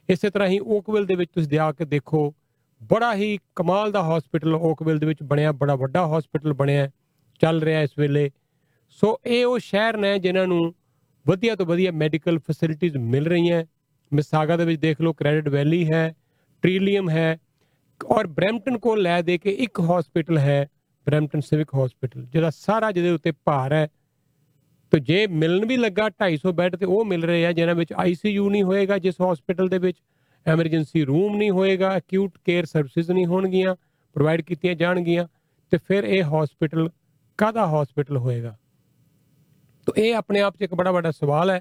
ਇਸੇ 0.08 0.30
ਤਰ੍ਹਾਂ 0.30 0.48
ਹੀ 0.48 0.58
ਓਕਵਿਲ 0.58 1.06
ਦੇ 1.06 1.14
ਵਿੱਚ 1.14 1.30
ਤੁਸੀਂ 1.34 1.50
ਜਾ 1.50 1.72
ਕੇ 1.72 1.84
ਦੇਖੋ 1.84 2.34
ਬੜਾ 2.82 3.14
ਹੀ 3.14 3.38
ਕਮਾਲ 3.56 3.92
ਦਾ 3.92 4.02
ਹਸਪੀਟਲ 4.02 4.54
ਓਕਵਿਲ 4.54 4.98
ਦੇ 4.98 5.06
ਵਿੱਚ 5.06 5.22
ਬਣਿਆ, 5.22 5.52
ਬੜਾ 5.52 5.74
ਵੱਡਾ 5.74 6.06
ਹਸਪੀਟਲ 6.06 6.52
ਬਣਿਆ, 6.52 6.90
ਚੱਲ 7.40 7.62
ਰਿਹਾ 7.62 7.80
ਇਸ 7.80 7.90
ਵੇਲੇ। 7.98 8.30
ਸੋ 8.90 9.18
ਇਹ 9.26 9.44
ਉਹ 9.46 9.58
ਸ਼ਹਿਰ 9.58 9.96
ਨੇ 9.96 10.18
ਜਿਨ੍ਹਾਂ 10.18 10.46
ਨੂੰ 10.46 10.74
ਵਧੀਆ 11.26 11.54
ਤੋਂ 11.54 11.66
ਵਧੀਆ 11.66 11.90
ਮੈਡੀਕਲ 11.92 12.38
ਫੈਸਿਲਿਟੀਆਂ 12.38 13.00
ਮਿਲ 13.00 13.26
ਰਹੀਆਂ। 13.26 13.64
ਮਿਸਾਗਾ 14.12 14.56
ਦੇ 14.56 14.64
ਵਿੱਚ 14.64 14.80
ਦੇਖ 14.80 15.00
ਲਓ 15.00 15.12
ਕ੍ਰੈਡਿਟ 15.12 15.48
ਵੈਲੀ 15.48 15.90
ਹੈ 15.90 16.14
ਟ੍ਰਿਲੀਅਮ 16.62 17.10
ਹੈ, 17.10 17.38
ਔਰ 18.06 18.26
ਬ੍ਰੈਂਪਟਨ 18.26 18.78
ਕੋਲ 18.78 19.02
ਲੈ 19.02 19.22
ਦੇ 19.22 19.38
ਕੇ 19.38 19.50
ਇੱਕ 19.50 19.80
ਹਸਪੀਟਲ 19.80 20.38
ਹੈ 20.38 20.66
ਬ੍ਰੈਂਪਟਨ 21.06 21.40
ਸਿਵਿਕ 21.40 21.68
ਹਸਪੀਟਲ 21.74 22.24
ਜਿਹੜਾ 22.24 22.50
ਸਾਰਾ 22.50 22.90
ਜਿਹਦੇ 22.92 23.10
ਉੱਤੇ 23.10 23.32
ਭਾਰ 23.44 23.72
ਹੈ। 23.72 23.88
ਤੇ 24.90 25.00
ਜੇ 25.00 25.26
ਮਿਲਣ 25.26 25.66
ਵੀ 25.66 25.76
ਲੱਗਾ 25.76 26.08
250 26.08 26.52
ਬੈੱਡ 26.52 26.76
ਤੇ 26.76 26.86
ਉਹ 26.86 27.04
ਮਿਲ 27.04 27.24
ਰਹੇ 27.24 27.46
ਆ, 27.46 27.52
ਜਿਨ੍ਹਾਂ 27.52 27.74
ਵਿੱਚ 27.74 27.92
ਆਈਸੀਯੂ 27.92 28.50
ਨਹੀਂ 28.50 28.62
ਹੋਏਗਾ 28.62 28.98
ਜਿਸ 28.98 29.14
ਹਸਪੀਟਲ 29.32 29.68
ਦੇ 29.68 29.78
ਵਿੱਚ। 29.78 29.98
ਐਮਰਜੈਂਸੀ 30.46 31.04
ਰੂਮ 31.04 31.36
ਨਹੀਂ 31.36 31.50
ਹੋਏਗਾ 31.50 31.96
ਅਕਿਊਟ 31.96 32.38
ਕੇਅਰ 32.44 32.64
ਸਰਵਿਸਿਜ਼ 32.64 33.10
ਨਹੀਂ 33.10 33.26
ਹੋਣਗੀਆਂ 33.26 33.74
ਪ੍ਰੋਵਾਈਡ 34.14 34.40
ਕੀਤੀਆਂ 34.40 34.74
ਜਾਣਗੀਆਂ, 34.74 35.26
ਤੇ 35.72 35.78
ਫਿਰ 35.88 36.04
ਇਹ 36.04 36.24
ਹਸਪੀਟਲ 36.24 36.90
ਕਾਦਾ 37.38 37.66
ਹਸਪੀਟਲ 37.66 38.16
ਹੋਏਗਾ? 38.16 38.56
ਤੋ 39.86 39.92
ਇਹ 39.96 40.14
ਆਪਣੇ 40.14 40.40
ਆਪ 40.40 40.56
'ਚ 40.56 40.62
ਇੱਕ 40.62 40.74
ਬੜਾ 40.74 40.90
ਵੱਡਾ 40.90 41.10
ਸਵਾਲ 41.10 41.50
ਹੈ। 41.50 41.60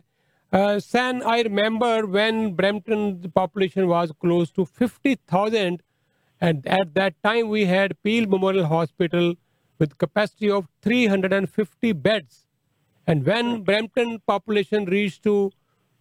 ਸੈਨ 0.80 1.22
I 1.26 1.44
remember 1.44 2.06
when 2.06 2.48
Brampton 2.56 3.22
the 3.22 3.30
population 3.36 3.86
was 3.86 4.12
close 4.12 4.52
to 4.56 4.66
50000 4.84 5.84
and 6.42 6.66
at 6.76 6.90
that 6.96 7.14
time 7.26 7.50
we 7.52 7.62
had 7.68 7.94
Peel 8.06 8.26
Memorial 8.32 8.66
Hospital 8.70 9.28
with 9.80 9.94
capacity 10.04 10.50
of 10.56 10.66
350 10.88 11.92
beds 12.08 12.40
and 13.08 13.30
when 13.30 13.52
Brampton 13.70 14.12
population 14.32 14.90
reached 14.96 15.22
to 15.28 15.36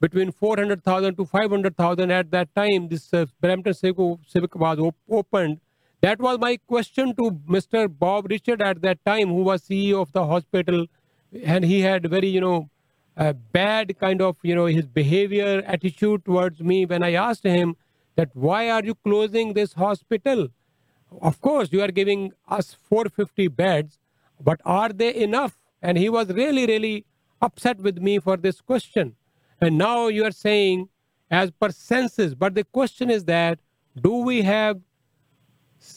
between 0.04 0.30
400,000 0.30 1.16
to 1.16 1.24
500,000 1.24 2.10
at 2.10 2.30
that 2.30 2.54
time 2.54 2.88
this 2.88 3.14
uh, 3.14 3.24
Brampton 3.40 3.72
Civic, 3.72 4.54
was 4.54 4.78
op- 4.78 4.96
opened. 5.08 5.60
That 6.02 6.20
was 6.20 6.38
my 6.38 6.58
question 6.72 7.14
to 7.16 7.30
Mr. 7.48 7.88
Bob 7.98 8.26
Richard 8.28 8.60
at 8.60 8.82
that 8.82 8.98
time 9.06 9.28
who 9.28 9.42
was 9.50 9.62
CEO 9.62 10.02
of 10.02 10.12
the 10.12 10.26
hospital. 10.26 10.86
And 11.42 11.64
he 11.64 11.80
had 11.80 12.10
very 12.10 12.28
you 12.28 12.42
know 12.42 12.68
uh, 13.16 13.32
bad 13.60 13.98
kind 13.98 14.20
of 14.20 14.36
you 14.42 14.54
know 14.54 14.66
his 14.66 14.84
behavior 15.00 15.62
attitude 15.66 16.26
towards 16.26 16.60
me 16.60 16.84
when 16.84 17.02
i 17.02 17.12
asked 17.14 17.44
him 17.44 17.74
that 18.16 18.28
why 18.34 18.60
are 18.76 18.84
you 18.84 18.94
closing 19.08 19.54
this 19.54 19.72
hospital? 19.72 20.48
Of 21.22 21.40
course 21.40 21.72
you 21.72 21.80
are 21.80 21.92
giving 22.02 22.32
us 22.60 22.76
450 22.90 23.48
beds 23.48 23.98
but 24.52 24.60
are 24.66 24.90
they 24.90 25.14
enough? 25.14 25.58
And 25.80 25.96
he 25.96 26.08
was 26.20 26.28
really 26.44 26.66
really 26.76 26.96
upset 27.40 27.78
with 27.90 27.98
me 28.08 28.18
for 28.18 28.36
this 28.36 28.60
question 28.60 29.14
and 29.64 29.78
now 29.78 30.08
you 30.08 30.24
are 30.24 30.30
saying 30.30 30.88
as 31.30 31.50
per 31.50 31.70
census 31.70 32.34
but 32.34 32.54
the 32.54 32.64
question 32.64 33.10
is 33.10 33.24
that 33.24 33.58
do 34.00 34.16
we 34.18 34.42
have 34.42 34.80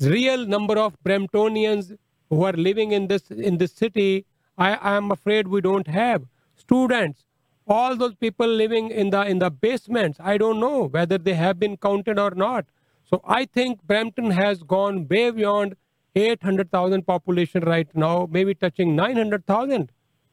real 0.02 0.46
number 0.46 0.78
of 0.78 0.96
Bramptonians 1.04 1.98
who 2.30 2.44
are 2.44 2.54
living 2.54 2.92
in 2.92 3.08
this 3.08 3.30
in 3.32 3.58
this 3.58 3.74
city? 3.74 4.26
I 4.58 4.96
am 4.96 5.12
afraid 5.12 5.48
we 5.48 5.62
don't 5.62 5.88
have 5.88 6.24
students. 6.56 7.26
All 7.68 7.96
those 7.96 8.16
people 8.16 8.48
living 8.48 8.90
in 8.90 9.10
the 9.10 9.22
in 9.26 9.40
the 9.40 9.50
basements 9.50 10.20
i 10.22 10.38
don't 10.38 10.60
know 10.60 10.86
whether 10.86 11.18
they 11.18 11.34
have 11.34 11.60
been 11.60 11.78
counted 11.78 12.20
or 12.20 12.32
not. 12.32 12.66
So 13.04 13.22
i 13.26 13.46
think 13.46 13.84
brampton 13.84 14.32
has 14.32 14.64
gone 14.64 15.08
way 15.08 15.32
beyond 15.32 15.76
800000 16.16 17.06
population 17.06 17.64
right 17.64 17.96
now 17.96 18.28
maybe 18.32 18.56
touching 18.56 18.96
900000 18.96 19.92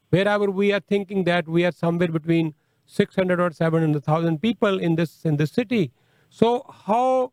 wherever 0.09 0.49
we 0.49 0.71
are 0.73 0.79
thinking 0.79 1.23
that 1.25 1.47
we 1.47 1.65
are 1.65 1.71
somewhere 1.71 2.07
between 2.07 2.53
600 2.85 3.39
or 3.39 3.51
700000 3.51 4.41
people 4.41 4.79
in 4.79 4.95
this 4.95 5.25
in 5.25 5.37
this 5.37 5.51
city 5.51 5.91
so 6.29 6.65
how 6.85 7.31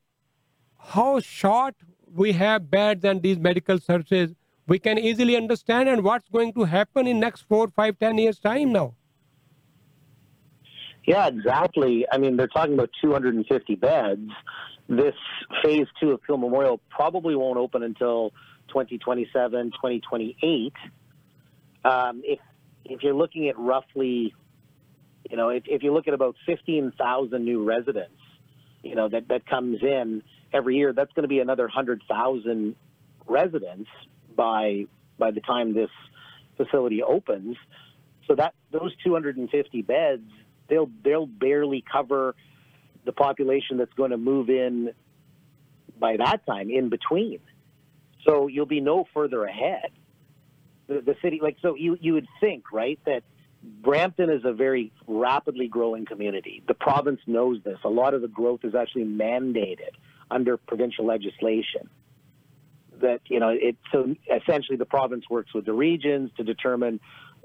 how 0.78 1.20
short 1.20 1.74
we 2.14 2.32
have 2.32 2.70
beds 2.70 3.04
and 3.04 3.22
these 3.22 3.38
medical 3.38 3.78
services 3.78 4.34
we 4.66 4.78
can 4.78 4.98
easily 4.98 5.36
understand 5.36 5.88
and 5.88 6.02
what's 6.02 6.28
going 6.28 6.52
to 6.52 6.64
happen 6.64 7.06
in 7.06 7.20
next 7.20 7.42
four 7.42 7.68
five 7.68 7.98
ten 7.98 8.18
years 8.18 8.38
time 8.38 8.72
now 8.72 8.94
Yeah, 11.04 11.26
exactly. 11.26 12.06
I 12.12 12.18
mean, 12.18 12.36
they're 12.36 12.46
talking 12.46 12.74
about 12.74 12.90
250 13.00 13.74
beds. 13.74 14.30
This 14.88 15.14
phase 15.62 15.86
two 16.00 16.12
of 16.12 16.22
Peel 16.22 16.36
Memorial 16.36 16.80
probably 16.90 17.34
won't 17.34 17.58
open 17.58 17.82
until 17.82 18.30
2027, 18.68 19.72
2028. 19.72 20.72
Um, 21.84 22.22
if 22.24 22.38
if 22.84 23.02
you're 23.02 23.14
looking 23.14 23.48
at 23.48 23.58
roughly, 23.58 24.34
you 25.32 25.38
know, 25.38 25.48
if, 25.48 25.62
if 25.66 25.82
you 25.82 25.94
look 25.94 26.06
at 26.06 26.12
about 26.12 26.36
15,000 26.44 27.42
new 27.42 27.64
residents, 27.64 28.20
you 28.82 28.94
know, 28.94 29.08
that, 29.08 29.28
that 29.28 29.46
comes 29.46 29.78
in 29.82 30.22
every 30.52 30.76
year, 30.76 30.92
that's 30.92 31.10
going 31.14 31.22
to 31.22 31.28
be 31.28 31.38
another 31.38 31.64
100,000 31.64 32.76
residents 33.26 33.88
by 34.36 34.86
by 35.18 35.30
the 35.30 35.40
time 35.40 35.72
this 35.72 35.90
facility 36.58 37.02
opens. 37.02 37.56
So 38.26 38.34
that 38.34 38.54
those 38.72 38.92
250 39.04 39.82
beds, 39.82 40.28
they'll 40.68 40.90
they'll 41.02 41.26
barely 41.26 41.82
cover 41.90 42.34
the 43.06 43.12
population 43.12 43.78
that's 43.78 43.92
going 43.94 44.10
to 44.10 44.18
move 44.18 44.50
in 44.50 44.90
by 45.98 46.18
that 46.18 46.44
time 46.44 46.68
in 46.68 46.90
between. 46.90 47.38
So 48.26 48.48
you'll 48.48 48.66
be 48.66 48.80
no 48.80 49.06
further 49.14 49.44
ahead. 49.44 49.92
The, 50.88 51.00
the 51.00 51.16
city, 51.22 51.40
like, 51.42 51.56
so 51.62 51.74
you, 51.74 51.96
you 52.00 52.12
would 52.14 52.28
think, 52.40 52.70
right, 52.72 52.98
that 53.06 53.22
Brampton 53.62 54.30
is 54.30 54.42
a 54.44 54.52
very 54.52 54.92
rapidly 55.06 55.68
growing 55.68 56.04
community. 56.04 56.62
The 56.66 56.74
province 56.74 57.20
knows 57.26 57.62
this. 57.64 57.78
A 57.84 57.88
lot 57.88 58.14
of 58.14 58.20
the 58.20 58.28
growth 58.28 58.60
is 58.64 58.74
actually 58.74 59.04
mandated 59.04 59.94
under 60.30 60.56
provincial 60.56 61.06
legislation. 61.06 61.88
That, 63.00 63.20
you 63.26 63.40
know, 63.40 63.50
it, 63.50 63.76
so 63.92 64.14
essentially 64.30 64.76
the 64.76 64.86
province 64.86 65.24
works 65.30 65.54
with 65.54 65.64
the 65.64 65.72
regions 65.72 66.30
to 66.36 66.44
determine 66.44 67.00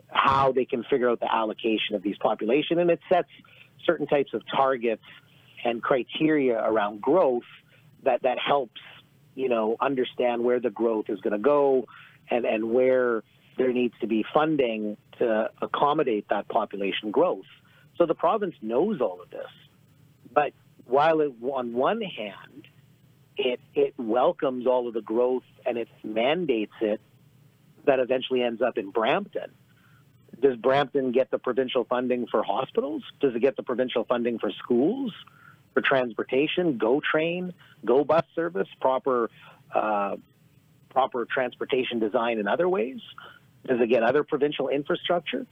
how 0.09 0.51
they 0.51 0.65
can 0.65 0.84
figure 0.84 1.09
out 1.09 1.20
the 1.20 1.34
allocation 1.34 1.95
of 1.95 2.01
these 2.01 2.18
population 2.18 2.80
and 2.80 2.89
it 2.89 2.99
sets 3.11 3.28
certain 3.86 4.07
types 4.07 4.34
of 4.34 4.41
targets 4.55 5.03
and 5.65 5.82
criteria 5.82 6.57
around 6.57 7.01
growth 7.01 7.43
that 8.03 8.22
that 8.24 8.38
helps 8.39 8.80
you 9.36 9.49
know 9.49 9.76
understand 9.82 10.43
where 10.43 10.59
the 10.59 10.70
growth 10.70 11.05
is 11.09 11.20
going 11.22 11.34
to 11.34 11.39
go 11.39 11.86
and 12.30 12.45
and 12.45 12.72
where 12.72 13.24
there 13.57 13.74
needs 13.74 13.93
to 13.99 14.07
be 14.07 14.24
funding 14.34 14.95
to 15.20 15.49
accommodate 15.61 16.28
that 16.30 16.47
population 16.47 17.11
growth 17.11 17.45
so 17.97 18.05
the 18.05 18.15
province 18.15 18.55
knows 18.61 19.01
all 19.01 19.22
of 19.22 19.30
this 19.30 19.51
but 20.34 20.53
while 20.86 21.20
it, 21.22 21.34
on 21.41 21.74
one 21.74 22.01
hand 22.01 22.68
it 23.38 23.59
it 23.76 23.93
welcomes 23.97 24.65
all 24.65 24.88
of 24.88 24.93
the 24.93 25.01
growth 25.01 25.43
and 25.65 25.78
it 25.78 25.89
mandates 26.03 26.74
it 26.82 27.01
that 27.86 27.99
eventually 27.99 28.41
ends 28.41 28.61
up 28.61 28.78
in 28.78 28.91
Brampton 28.91 29.51
does 30.41 30.55
Brampton 30.55 31.11
get 31.11 31.32
the 31.32 31.39
provincial 31.39 31.84
funding 31.86 32.28
for 32.28 32.43
hospitals? 32.43 33.03
Does 33.20 33.36
it 33.36 33.39
get 33.39 33.55
the 33.55 33.63
provincial 33.63 34.03
funding 34.03 34.39
for 34.39 34.51
schools, 34.51 35.11
for 35.74 35.82
transportation, 35.82 36.78
GO 36.78 37.01
train, 37.01 37.53
GO 37.86 38.03
bus 38.03 38.26
service, 38.36 38.68
proper 38.80 39.30
uh, 39.74 40.15
proper 40.89 41.26
transportation 41.26 41.99
design 41.99 42.39
in 42.39 42.47
other 42.47 42.70
ways? 42.70 42.99
It 43.70 43.89
get 43.89 44.03
other 44.03 44.24
provincial 44.24 44.70
infrastructure? 44.70 45.45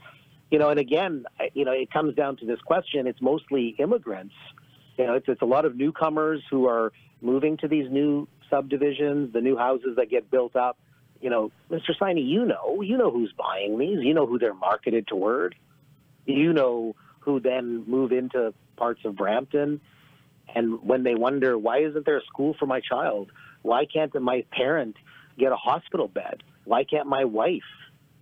You 0.52 0.60
know, 0.60 0.70
and 0.70 0.80
again, 0.80 1.26
you 1.54 1.66
know, 1.66 1.72
it 1.72 1.92
comes 1.92 2.16
down 2.16 2.38
to 2.38 2.46
this 2.46 2.60
question. 2.62 3.08
It's 3.08 3.22
mostly 3.22 3.76
immigrants. 3.80 4.36
You 4.98 5.08
know, 5.08 5.14
it's, 5.16 5.28
it's 5.28 5.42
a 5.42 5.46
lot 5.46 5.66
of 5.66 5.76
newcomers 5.76 6.42
who 6.50 6.68
are 6.68 6.94
moving 7.22 7.58
to 7.58 7.68
these 7.68 7.90
new 7.90 8.28
subdivisions, 8.50 9.34
the 9.34 9.42
new 9.42 9.58
houses 9.58 9.96
that 9.98 10.10
get 10.10 10.30
built 10.30 10.56
up 10.56 10.78
you 11.22 11.30
know, 11.30 11.52
Mr. 11.72 11.90
Siney, 12.00 12.28
you 12.28 12.46
know, 12.46 12.82
you 12.82 12.98
know 12.98 13.10
who's 13.10 13.34
buying 13.34 13.80
these. 13.80 13.98
You 14.02 14.14
know 14.14 14.28
who 14.28 14.38
they're 14.38 14.54
marketed 14.54 15.08
toward. 15.08 15.56
You 16.26 16.54
know 16.54 16.96
who 17.22 17.40
then 17.40 17.84
move 17.88 18.12
into 18.12 18.54
parts 18.78 19.02
of 19.06 19.16
Brampton. 19.16 19.82
And 20.54 20.84
when 20.84 21.04
they 21.04 21.16
wonder, 21.16 21.58
why 21.58 21.80
isn't 21.80 22.06
there 22.06 22.18
a 22.18 22.26
school 22.26 22.56
for 22.60 22.66
my 22.66 22.80
child? 22.80 23.32
Why 23.64 23.86
can't 23.92 24.14
my 24.22 24.46
parent 24.52 24.96
get 25.38 25.52
a 25.52 25.56
hospital 25.56 26.08
bed? 26.08 26.44
Why 26.66 26.84
can't 26.84 27.08
my 27.08 27.26
wife 27.26 27.64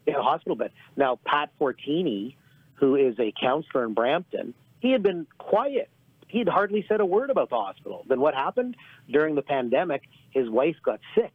get 0.06 0.18
a 0.18 0.24
hospital 0.24 0.56
bed? 0.56 0.72
Now, 0.95 1.20
Pat 1.26 1.51
Fortini, 1.60 2.36
who 2.76 2.95
is 2.95 3.20
a 3.20 3.34
counselor 3.39 3.86
in 3.86 3.93
Brampton, 3.93 4.54
he 4.80 4.91
had 4.91 5.04
been 5.04 5.28
quiet. 5.38 5.89
He 6.28 6.39
had 6.39 6.49
hardly 6.49 6.86
said 6.89 6.99
a 6.99 7.06
word 7.06 7.30
about 7.30 7.49
the 7.49 7.56
hospital. 7.58 8.04
Then 8.08 8.20
what 8.20 8.34
happened? 8.34 8.76
During 9.10 9.36
the 9.36 9.41
pandemic, 9.41 10.04
his 10.32 10.49
wife 10.49 10.76
got 10.84 10.99
sick 11.16 11.34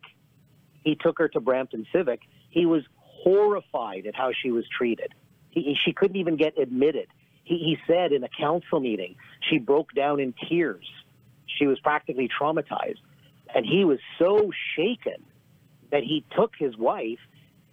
he 0.89 0.95
took 0.95 1.19
her 1.19 1.29
to 1.29 1.41
Brampton 1.41 1.87
Civic. 1.93 2.21
He 2.49 2.67
was 2.67 2.83
horrified 3.03 4.07
at 4.07 4.15
how 4.15 4.31
she 4.33 4.51
was 4.51 4.65
treated. 4.69 5.13
He, 5.51 5.77
she 5.85 5.93
couldn't 5.93 6.17
even 6.17 6.37
get 6.37 6.59
admitted. 6.59 7.09
He, 7.45 7.59
he 7.59 7.79
said 7.87 8.13
in 8.13 8.25
a 8.25 8.29
council 8.29 8.81
meeting, 8.81 9.17
she 9.51 9.59
broke 9.59 9.93
down 9.95 10.19
in 10.19 10.35
tears. 10.49 10.89
She 11.59 11.67
was 11.67 11.79
practically 11.81 12.29
traumatized. 12.29 13.01
And 13.55 13.67
he 13.67 13.85
was 13.85 13.99
so 14.19 14.51
shaken 14.77 15.25
that 15.91 16.03
he 16.03 16.25
took 16.35 16.53
his 16.59 16.77
wife 16.77 17.19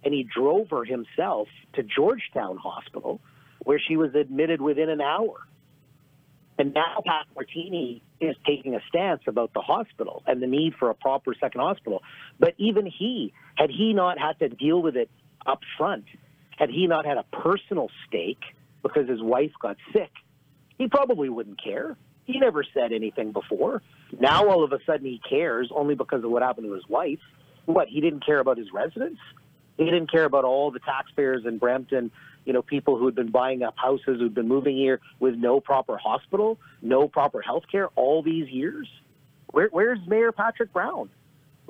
and 0.06 0.14
he 0.14 0.22
drove 0.22 0.70
her 0.70 0.84
himself 0.84 1.48
to 1.74 1.82
Georgetown 1.82 2.58
Hospital, 2.58 3.20
where 3.64 3.80
she 3.80 3.96
was 3.96 4.14
admitted 4.14 4.60
within 4.60 4.88
an 4.88 5.00
hour. 5.00 5.34
And 6.60 6.72
now 6.72 7.02
Pat 7.04 7.26
Martini 7.34 8.04
is 8.20 8.36
taking 8.46 8.76
a 8.76 8.80
stance 8.88 9.22
about 9.26 9.52
the 9.52 9.60
hospital 9.60 10.22
and 10.24 10.40
the 10.40 10.46
need 10.46 10.74
for 10.78 10.90
a 10.90 10.94
proper 10.94 11.34
second 11.40 11.60
hospital. 11.60 12.04
But 12.38 12.54
even 12.56 12.86
he, 12.86 13.32
had 13.56 13.68
he 13.68 13.94
not 13.94 14.16
had 14.16 14.38
to 14.38 14.48
deal 14.48 14.80
with 14.80 14.96
it 14.96 15.10
up 15.44 15.62
front, 15.76 16.04
had 16.56 16.70
he 16.70 16.86
not 16.86 17.04
had 17.04 17.16
a 17.16 17.24
personal 17.24 17.88
stake 18.06 18.44
because 18.84 19.08
his 19.08 19.20
wife 19.20 19.50
got 19.60 19.76
sick, 19.92 20.12
he 20.78 20.86
probably 20.86 21.28
wouldn't 21.28 21.60
care. 21.60 21.96
He 22.26 22.38
never 22.38 22.62
said 22.62 22.92
anything 22.92 23.32
before. 23.32 23.82
Now 24.20 24.48
all 24.48 24.62
of 24.62 24.70
a 24.70 24.78
sudden 24.86 25.04
he 25.04 25.20
cares 25.28 25.68
only 25.74 25.96
because 25.96 26.22
of 26.22 26.30
what 26.30 26.42
happened 26.42 26.68
to 26.68 26.74
his 26.74 26.88
wife. 26.88 27.18
What, 27.64 27.88
he 27.88 28.00
didn't 28.00 28.24
care 28.24 28.38
about 28.38 28.56
his 28.56 28.68
residents? 28.72 29.18
He 29.76 29.84
didn't 29.84 30.10
care 30.10 30.24
about 30.24 30.44
all 30.44 30.70
the 30.70 30.78
taxpayers 30.78 31.44
in 31.44 31.58
Brampton, 31.58 32.10
you 32.44 32.52
know, 32.52 32.62
people 32.62 32.96
who 32.96 33.06
had 33.06 33.14
been 33.14 33.30
buying 33.30 33.62
up 33.62 33.74
houses, 33.76 34.20
who'd 34.20 34.34
been 34.34 34.48
moving 34.48 34.76
here 34.76 35.00
with 35.20 35.34
no 35.34 35.60
proper 35.60 35.98
hospital, 35.98 36.58
no 36.80 37.08
proper 37.08 37.42
health 37.42 37.64
care 37.70 37.88
all 37.96 38.22
these 38.22 38.48
years. 38.48 38.88
Where, 39.50 39.68
where's 39.70 39.98
Mayor 40.06 40.32
Patrick 40.32 40.72
Brown? 40.72 41.10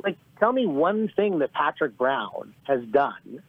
Like, 0.03 0.19
tell 0.39 0.53
me 0.53 0.67
one 0.67 1.09
thing 1.17 1.39
that 1.41 1.53
Patrick 1.53 1.97
Brown 1.97 2.55
has 2.65 2.85
done 2.85 3.43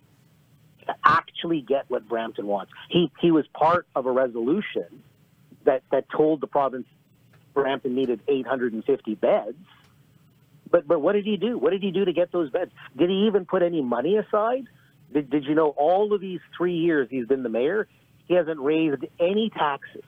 to 0.88 0.95
actually 1.03 1.62
get 1.62 1.86
what 1.89 2.08
Brampton 2.08 2.47
wants. 2.47 2.72
He 2.89 3.12
he 3.20 3.32
was 3.32 3.45
part 3.53 3.86
of 3.95 4.05
a 4.05 4.12
resolution 4.12 5.03
that 5.66 5.84
that 5.91 6.10
told 6.10 6.41
the 6.41 6.47
province 6.47 6.88
Brampton 7.53 7.93
needed 7.95 8.22
850 8.28 9.16
beds. 9.16 9.58
But 10.70 10.88
but 10.88 11.01
what 11.01 11.13
did 11.13 11.26
he 11.26 11.38
do? 11.38 11.57
What 11.57 11.72
did 11.72 11.82
he 11.82 11.91
do 11.91 12.05
to 12.05 12.13
get 12.13 12.32
those 12.32 12.49
beds? 12.49 12.72
Did 12.97 13.09
he 13.09 13.28
even 13.28 13.45
put 13.45 13.61
any 13.61 13.82
money 13.82 14.18
aside? 14.18 14.68
Did, 15.13 15.30
did 15.30 15.45
you 15.45 15.55
know 15.55 15.70
all 15.70 16.13
of 16.13 16.22
these 16.22 16.41
three 16.57 16.76
years 16.76 17.07
he's 17.09 17.28
been 17.28 17.43
the 17.43 17.49
mayor, 17.49 17.88
he 18.28 18.34
hasn't 18.34 18.59
raised 18.59 19.05
any 19.20 19.49
taxes. 19.49 20.03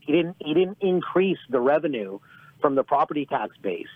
He 0.00 0.12
didn't 0.12 0.36
he 0.38 0.54
didn't 0.54 0.78
increase 0.80 1.38
the 1.50 1.60
revenue 1.60 2.18
from 2.60 2.74
the 2.74 2.84
property 2.84 3.26
tax 3.26 3.56
base. 3.60 3.88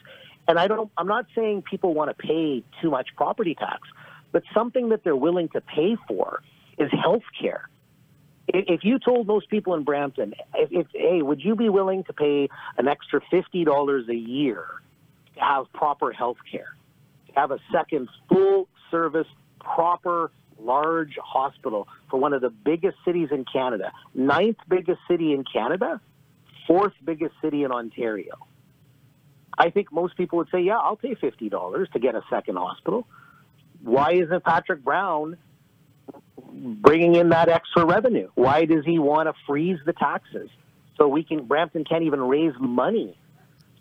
And 0.48 0.58
I 0.58 0.66
don't 0.66 0.90
I'm 0.98 1.06
not 1.06 1.26
saying 1.34 1.62
people 1.62 1.94
want 1.94 2.10
to 2.10 2.14
pay 2.14 2.64
too 2.80 2.90
much 2.90 3.08
property 3.16 3.54
tax, 3.54 3.88
but 4.32 4.42
something 4.52 4.88
that 4.90 5.04
they're 5.04 5.16
willing 5.16 5.48
to 5.50 5.60
pay 5.60 5.96
for 6.08 6.42
is 6.78 6.90
health 6.90 7.22
care. 7.40 7.68
If 8.48 8.80
you 8.82 8.98
told 8.98 9.28
most 9.28 9.48
people 9.48 9.74
in 9.74 9.84
Brampton, 9.84 10.34
if, 10.54 10.68
if, 10.72 10.86
hey, 10.92 11.22
would 11.22 11.40
you 11.40 11.54
be 11.54 11.68
willing 11.68 12.02
to 12.04 12.12
pay 12.12 12.48
an 12.76 12.88
extra 12.88 13.20
fifty 13.30 13.64
dollars 13.64 14.08
a 14.08 14.16
year 14.16 14.81
have 15.42 15.72
proper 15.72 16.12
health 16.12 16.38
care, 16.50 16.76
have 17.34 17.50
a 17.50 17.58
second 17.72 18.08
full 18.28 18.68
service, 18.90 19.26
proper, 19.60 20.30
large 20.58 21.16
hospital 21.22 21.88
for 22.10 22.20
one 22.20 22.32
of 22.32 22.40
the 22.40 22.50
biggest 22.50 22.96
cities 23.04 23.28
in 23.30 23.44
Canada, 23.44 23.92
ninth 24.14 24.58
biggest 24.68 25.00
city 25.08 25.32
in 25.32 25.44
Canada, 25.44 26.00
fourth 26.66 26.92
biggest 27.04 27.34
city 27.42 27.64
in 27.64 27.72
Ontario? 27.72 28.36
I 29.56 29.70
think 29.70 29.92
most 29.92 30.16
people 30.16 30.38
would 30.38 30.48
say, 30.50 30.60
yeah, 30.60 30.78
I'll 30.78 30.96
pay 30.96 31.14
fifty 31.14 31.48
dollars 31.48 31.88
to 31.92 31.98
get 31.98 32.14
a 32.14 32.22
second 32.30 32.56
hospital. 32.56 33.06
Why 33.82 34.12
isn't 34.12 34.44
Patrick 34.44 34.82
Brown 34.82 35.36
bringing 36.52 37.16
in 37.16 37.30
that 37.30 37.48
extra 37.48 37.84
revenue? 37.84 38.28
Why 38.34 38.64
does 38.64 38.84
he 38.84 38.98
want 38.98 39.28
to 39.28 39.34
freeze 39.46 39.78
the 39.84 39.92
taxes 39.92 40.48
so 40.96 41.08
we 41.08 41.24
can 41.24 41.44
Brampton 41.44 41.84
can't 41.84 42.04
even 42.04 42.20
raise 42.20 42.54
money 42.58 43.18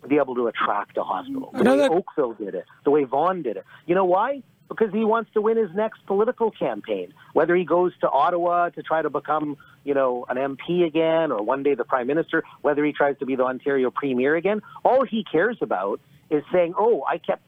be 0.08 0.16
able 0.16 0.34
to 0.34 0.46
attract 0.46 0.96
a 0.96 1.02
hospital? 1.02 1.50
The 1.52 1.64
way 1.64 1.88
Oakville 1.88 2.34
did 2.34 2.54
it, 2.54 2.64
the 2.84 2.90
way 2.90 3.04
Vaughan 3.04 3.42
did 3.42 3.56
it. 3.56 3.64
You 3.86 3.94
know 3.94 4.04
why? 4.04 4.42
Because 4.68 4.92
he 4.92 5.04
wants 5.04 5.30
to 5.34 5.40
win 5.40 5.56
his 5.56 5.70
next 5.74 6.04
political 6.06 6.50
campaign. 6.50 7.12
Whether 7.34 7.54
he 7.54 7.64
goes 7.64 7.92
to 8.00 8.08
Ottawa 8.08 8.70
to 8.70 8.82
try 8.82 9.02
to 9.02 9.10
become, 9.10 9.56
you 9.84 9.92
know, 9.92 10.24
an 10.28 10.36
MP 10.36 10.86
again, 10.86 11.30
or 11.30 11.42
one 11.42 11.62
day 11.62 11.74
the 11.74 11.84
prime 11.84 12.06
minister, 12.06 12.42
whether 12.62 12.84
he 12.84 12.92
tries 12.92 13.18
to 13.18 13.26
be 13.26 13.36
the 13.36 13.44
Ontario 13.44 13.90
premier 13.90 14.34
again, 14.34 14.62
all 14.84 15.04
he 15.04 15.24
cares 15.24 15.58
about 15.60 16.00
is 16.30 16.42
saying, 16.52 16.74
"Oh, 16.78 17.04
I 17.06 17.18
kept 17.18 17.42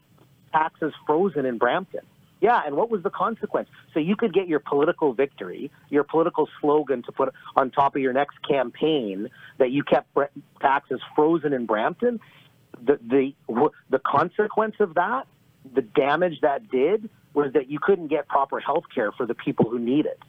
taxes 0.51 0.93
frozen 1.07 1.45
in 1.45 1.57
Brampton." 1.57 2.01
Yeah, 2.41 2.61
and 2.65 2.75
what 2.75 2.91
was 2.91 3.01
the 3.01 3.09
consequence? 3.09 3.69
So 3.93 3.99
you 3.99 4.15
could 4.15 4.33
get 4.33 4.47
your 4.47 4.59
political 4.59 5.13
victory, 5.13 5.71
your 5.89 6.03
political 6.03 6.47
slogan 6.59 7.01
to 7.03 7.11
put 7.11 7.33
on 7.55 7.71
top 7.71 7.95
of 7.95 8.01
your 8.01 8.13
next 8.13 8.37
campaign 8.47 9.29
that 9.57 9.71
you 9.71 9.83
kept 9.83 10.15
taxes 10.61 10.99
frozen 11.15 11.53
in 11.53 11.65
Brampton. 11.65 12.19
The 12.83 12.99
the 13.01 13.33
the 13.89 13.99
consequence 13.99 14.75
of 14.79 14.95
that, 14.95 15.27
the 15.73 15.81
damage 15.81 16.41
that 16.41 16.69
did, 16.69 17.09
was 17.33 17.53
that 17.53 17.69
you 17.69 17.79
couldn't 17.79 18.07
get 18.07 18.27
proper 18.27 18.59
health 18.59 18.85
care 18.93 19.11
for 19.11 19.25
the 19.25 19.35
people 19.35 19.69
who 19.69 19.79
need 19.79 20.05
it. 20.05 20.19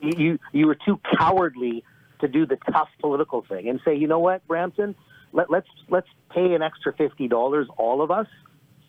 You, 0.00 0.12
you 0.18 0.38
you 0.52 0.66
were 0.66 0.76
too 0.76 1.00
cowardly 1.18 1.84
to 2.20 2.28
do 2.28 2.46
the 2.46 2.56
tough 2.70 2.88
political 3.00 3.42
thing 3.42 3.68
and 3.68 3.80
say, 3.84 3.94
you 3.96 4.06
know 4.06 4.18
what, 4.18 4.46
Brampton, 4.46 4.94
let, 5.32 5.50
let's 5.50 5.68
let's 5.88 6.08
pay 6.30 6.54
an 6.54 6.62
extra 6.62 6.92
fifty 6.92 7.28
dollars, 7.28 7.68
all 7.76 8.02
of 8.02 8.10
us, 8.10 8.26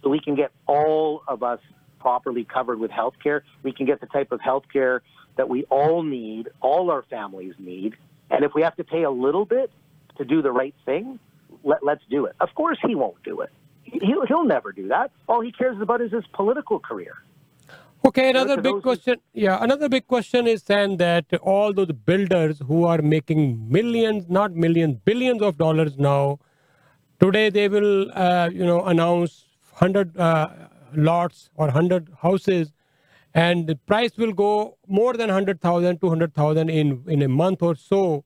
so 0.02 0.10
we 0.10 0.20
can 0.20 0.36
get 0.36 0.52
all 0.68 1.24
of 1.28 1.44
us 1.44 1.60
properly 2.00 2.44
covered 2.44 2.80
with 2.80 2.92
health 2.92 3.16
care. 3.22 3.44
We 3.64 3.72
can 3.72 3.86
get 3.86 4.00
the 4.00 4.08
type 4.08 4.32
of 4.32 4.40
health 4.42 4.66
care 4.72 5.02
that 5.38 5.50
we 5.50 5.64
all 5.66 6.04
need, 6.04 6.50
all 6.62 6.92
our 6.92 7.04
families 7.10 7.56
need. 7.58 7.96
And 8.30 8.44
if 8.44 8.54
we 8.54 8.62
have 8.62 8.76
to 8.78 8.84
pay 8.84 9.04
a 9.04 9.12
little 9.12 9.46
bit 9.46 9.72
to 10.18 10.26
do 10.26 10.42
the 10.42 10.52
right 10.52 10.76
thing, 10.86 11.20
let, 11.66 11.84
let's 11.84 12.04
do 12.10 12.26
it. 12.26 12.36
Of 12.40 12.50
course, 12.56 12.78
he 12.88 12.96
won't 12.96 13.22
do 13.24 13.42
it. 13.42 13.52
He'll, 13.84 14.26
he'll 14.26 14.46
never 14.46 14.72
do 14.72 14.88
that. 14.88 15.12
All 15.28 15.42
he 15.42 15.52
cares 15.52 15.80
about 15.82 16.02
is 16.02 16.12
his 16.12 16.26
political 16.34 16.80
career. 16.80 17.16
Okay, 18.06 18.30
another 18.30 18.62
big 18.62 18.84
question. 18.84 19.16
Yeah, 19.34 19.58
another 19.62 19.90
big 19.90 20.08
question 20.08 20.46
is 20.46 20.62
then 20.64 20.98
that 20.98 21.26
all 21.42 21.74
those 21.74 21.92
builders 21.92 22.62
who 22.68 22.84
are 22.86 23.02
making 23.02 23.68
millions, 23.68 24.30
not 24.30 24.54
millions, 24.54 24.98
billions 25.04 25.42
of 25.42 25.58
dollars 25.58 25.98
now, 25.98 26.40
today 27.20 27.50
they 27.50 27.68
will, 27.68 28.12
uh, 28.14 28.50
you 28.54 28.64
know, 28.64 28.86
announce 28.86 29.46
hundred 29.74 30.16
uh, 30.18 30.50
lots 30.96 31.50
or 31.56 31.72
hundred 31.72 32.10
houses, 32.22 32.74
and 33.34 33.66
the 33.66 33.76
price 33.76 34.16
will 34.18 34.34
go 34.34 34.78
more 34.88 35.14
than 35.14 35.30
100,000, 35.30 36.00
200,000 36.00 36.70
in 36.70 37.04
in 37.08 37.24
a 37.24 37.28
month 37.28 37.64
or 37.64 37.76
so. 37.76 38.24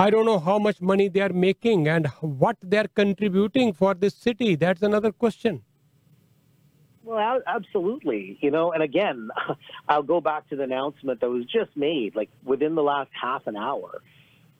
I 0.00 0.10
don't 0.10 0.26
know 0.26 0.38
how 0.38 0.60
much 0.60 0.80
money 0.80 1.08
they 1.08 1.20
are 1.22 1.32
making 1.32 1.88
and 1.88 2.06
what 2.20 2.56
they 2.62 2.78
are 2.78 2.86
contributing 2.86 3.72
for 3.72 3.94
this 3.94 4.14
city. 4.14 4.54
That's 4.54 4.80
another 4.80 5.10
question. 5.10 5.64
Well, 7.02 7.40
absolutely. 7.48 8.38
You 8.40 8.52
know, 8.52 8.70
and 8.70 8.80
again, 8.80 9.30
I'll 9.88 10.04
go 10.04 10.20
back 10.20 10.48
to 10.50 10.56
the 10.56 10.62
announcement 10.62 11.20
that 11.20 11.28
was 11.28 11.46
just 11.46 11.76
made, 11.76 12.14
like 12.14 12.30
within 12.44 12.76
the 12.76 12.82
last 12.82 13.10
half 13.20 13.48
an 13.48 13.56
hour. 13.56 14.00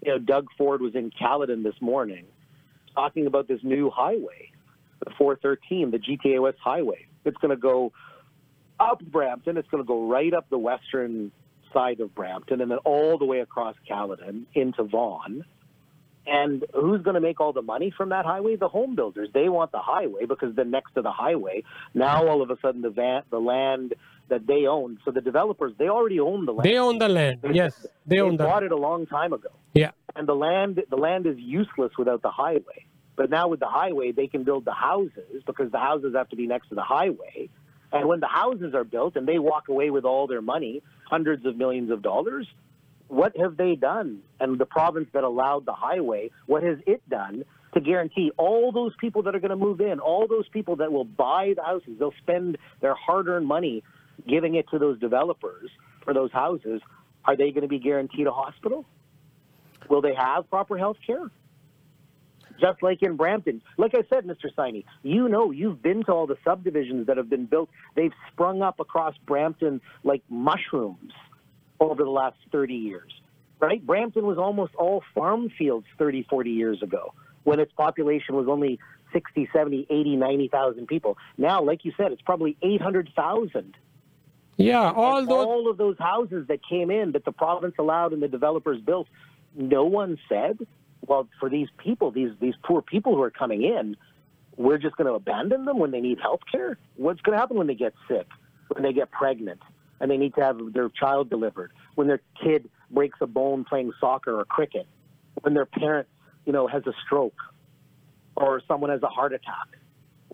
You 0.05 0.13
know, 0.13 0.19
Doug 0.19 0.49
Ford 0.59 0.81
was 0.81 0.97
in 0.97 1.13
Caledon 1.17 1.63
this 1.63 1.81
morning 1.81 2.25
talking 2.93 3.29
about 3.29 3.47
this 3.47 3.61
new 3.63 3.91
highway, 3.91 4.51
the 5.05 5.13
413, 5.17 5.93
the 5.93 5.99
GTA 5.99 6.43
West 6.43 6.59
Highway. 6.61 7.07
It's 7.25 7.37
going 7.37 7.51
to 7.51 7.57
go 7.57 7.93
up 8.81 9.01
Brampton. 9.03 9.57
It's 9.57 9.69
going 9.69 9.85
to 9.85 9.87
go 9.87 10.09
right 10.09 10.35
up 10.35 10.51
the 10.51 10.59
western 10.59 11.31
side 11.73 12.01
of 12.01 12.15
Brampton 12.15 12.61
and 12.61 12.71
then 12.71 12.79
all 12.85 13.19
the 13.19 13.25
way 13.25 13.41
across 13.41 13.77
Caledon 13.87 14.47
into 14.55 14.85
Vaughan. 14.85 15.45
And 16.27 16.65
who's 16.75 17.01
going 17.03 17.15
to 17.15 17.21
make 17.21 17.41
all 17.41 17.55
the 17.55 17.63
money 17.63 17.91
from 17.97 18.11
that 18.11 18.27
highway? 18.27 18.57
The 18.57 18.69
home 18.69 18.95
builders. 18.95 19.31
They 19.33 19.49
want 19.49 19.73
the 19.73 19.79
highway 19.79 20.27
because 20.27 20.55
then 20.55 20.71
next 20.71 20.93
to 20.95 21.03
the 21.03 21.11
highway, 21.11 21.65
now 21.95 22.29
all 22.29 22.43
of 22.43 22.51
a 22.51 22.59
sudden 22.61 22.83
the 22.83 22.91
van, 22.91 23.23
the 23.31 23.39
land 23.39 23.95
that 24.29 24.47
they 24.47 24.67
own. 24.67 24.99
So 25.07 25.11
the 25.11 25.23
developers, 25.23 25.73
they 25.79 25.89
already 25.89 26.21
own 26.21 26.45
the 26.45 26.53
land. 26.53 26.69
They 26.69 26.77
own 26.77 26.99
the 26.99 27.09
land. 27.09 27.41
Yes, 27.51 27.87
they 28.07 28.17
They 28.17 28.21
own 28.21 28.37
the 28.37 28.45
bought 28.45 28.63
it 28.63 28.73
a 28.73 28.77
long 28.77 29.07
time 29.07 29.33
ago. 29.33 29.49
Yeah. 29.73 29.93
And 30.15 30.29
the 30.29 30.35
land, 30.35 30.83
the 30.91 30.97
land 30.97 31.27
is 31.27 31.39
useless 31.39 31.93
without 31.99 32.21
the 32.21 32.31
highway. 32.31 32.85
But 33.17 33.31
now 33.31 33.49
with 33.49 33.61
the 33.61 33.67
highway, 33.67 34.13
they 34.13 34.27
can 34.27 34.45
build 34.45 34.67
the 34.67 34.73
houses 34.73 35.43
because 35.47 35.73
the 35.73 35.79
houses 35.79 36.15
have 36.15 36.29
to 36.29 36.37
be 36.37 36.47
next 36.47 36.69
to 36.69 36.75
the 36.75 36.83
highway. 36.83 37.49
And 37.93 38.09
when 38.09 38.21
the 38.21 38.29
houses 38.29 38.75
are 38.75 38.85
built 38.85 39.17
and 39.17 39.27
they 39.27 39.39
walk 39.39 39.69
away 39.69 39.91
with 39.91 40.05
all 40.05 40.27
their 40.27 40.43
money, 40.43 40.83
hundreds 41.05 41.47
of 41.47 41.57
millions 41.57 41.91
of 41.91 42.03
dollars, 42.03 42.47
what 43.09 43.37
have 43.39 43.57
they 43.57 43.75
done? 43.75 44.21
And 44.41 44.59
the 44.59 44.67
province 44.67 45.09
that 45.15 45.25
allowed 45.25 45.65
the 45.65 45.73
highway, 45.73 46.31
what 46.47 46.63
has 46.63 46.79
it 46.87 47.09
done 47.09 47.45
to 47.75 47.81
guarantee 47.81 48.31
all 48.37 48.73
those 48.73 48.93
people 49.01 49.23
that 49.23 49.35
are 49.35 49.41
going 49.41 49.51
to 49.51 49.57
move 49.57 49.81
in, 49.81 50.01
all 50.01 50.27
those 50.27 50.49
people 50.49 50.77
that 50.77 50.93
will 50.93 51.05
buy 51.05 51.55
the 51.57 51.63
houses, 51.63 51.99
they'll 51.99 52.15
spend 52.23 52.59
their 52.81 52.95
hard 52.95 53.29
earned 53.29 53.47
money 53.47 53.83
giving 54.27 54.55
it 54.55 54.67
to 54.71 54.79
those 54.79 54.99
developers 54.99 55.71
for 56.05 56.13
those 56.13 56.33
houses, 56.33 56.81
are 57.25 57.37
they 57.37 57.51
going 57.51 57.63
to 57.63 57.69
be 57.69 57.79
guaranteed 57.79 58.27
a 58.27 58.33
hospital? 58.33 58.85
Will 59.89 60.01
they 60.01 60.15
have 60.15 60.49
proper 60.51 60.77
health 60.77 60.97
care? 61.07 61.31
Just 62.61 62.83
like 62.83 63.03
in 63.03 63.17
Brampton. 63.17 63.63
Like 63.77 63.95
I 63.95 64.03
said, 64.11 64.27
Mr. 64.27 64.53
Siney, 64.57 64.85
you 65.03 65.29
know, 65.29 65.51
you've 65.51 65.81
been 65.83 66.05
to 66.05 66.13
all 66.13 66.27
the 66.27 66.37
subdivisions 66.45 67.07
that 67.07 67.17
have 67.17 67.31
been 67.31 67.47
built. 67.47 67.71
They've 67.95 68.13
sprung 68.33 68.63
up 68.63 68.81
across 68.81 69.15
Brampton 69.27 69.81
like 70.03 70.23
mushrooms 70.29 71.13
over 71.81 72.03
the 72.03 72.11
last 72.11 72.37
30 72.51 72.75
years, 72.75 73.13
right? 73.61 73.85
Brampton 73.85 74.27
was 74.27 74.39
almost 74.39 74.75
all 74.75 75.03
farm 75.15 75.51
fields 75.57 75.87
30, 75.99 76.25
40 76.29 76.51
years 76.51 76.83
ago 76.83 77.15
when 77.45 77.61
its 77.61 77.73
population 77.73 78.35
was 78.35 78.49
only 78.49 78.81
60, 79.13 79.49
70, 79.53 79.87
80, 79.89 80.17
90,000 80.17 80.87
people. 80.87 81.17
Now, 81.37 81.63
like 81.63 81.85
you 81.85 81.93
said, 81.97 82.13
it's 82.13 82.23
probably 82.23 82.57
800,000. 82.63 83.77
Yeah, 84.57 84.91
all 84.91 85.25
those 85.25 85.47
all 85.47 85.71
of 85.71 85.77
those 85.77 85.97
houses 85.99 86.49
that 86.49 86.59
came 86.69 86.91
in 86.91 87.13
that 87.13 87.25
the 87.25 87.31
province 87.31 87.77
allowed 87.79 88.13
and 88.13 88.21
the 88.21 88.27
developers 88.27 88.81
built, 88.81 89.07
no 89.55 89.85
one 89.85 90.19
said, 90.29 90.59
well, 91.07 91.29
for 91.41 91.49
these 91.49 91.69
people, 91.79 92.11
these 92.11 92.31
these 92.41 92.55
poor 92.63 92.83
people 92.83 93.15
who 93.15 93.23
are 93.23 93.31
coming 93.31 93.63
in, 93.63 93.97
we're 94.57 94.79
just 94.79 94.97
going 94.97 95.07
to 95.07 95.15
abandon 95.15 95.65
them 95.65 95.79
when 95.79 95.91
they 95.91 96.01
need 96.01 96.19
health 96.21 96.41
care. 96.51 96.79
What's 96.97 97.21
going 97.21 97.37
to 97.37 97.41
happen 97.41 97.57
when 97.57 97.67
they 97.67 97.75
get 97.75 97.95
sick, 98.09 98.27
when 98.69 98.83
they 98.83 98.93
get 98.93 99.11
pregnant, 99.11 99.61
and 100.01 100.11
they 100.11 100.17
need 100.17 100.35
to 100.35 100.43
have 100.43 100.59
their 100.73 100.89
child 100.89 101.31
delivered, 101.31 101.73
when 101.95 102.09
their 102.09 102.21
kid 102.43 102.69
breaks 102.91 103.19
a 103.21 103.27
bone 103.27 103.65
playing 103.65 103.93
soccer 104.01 104.39
or 104.39 104.45
cricket, 104.45 104.87
when 105.41 105.55
their 105.55 105.67
parent, 105.67 106.09
you 106.45 106.53
know, 106.53 106.67
has 106.67 106.87
a 106.87 106.93
stroke, 107.07 107.39
or 108.37 108.61
someone 108.67 108.91
has 108.91 109.03
a 109.03 109.09
heart 109.09 109.33
attack? 109.33 109.79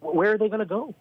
Where 0.00 0.32
are 0.32 0.38
they 0.38 0.48
going 0.48 0.60
to 0.60 0.66
go? 0.66 0.94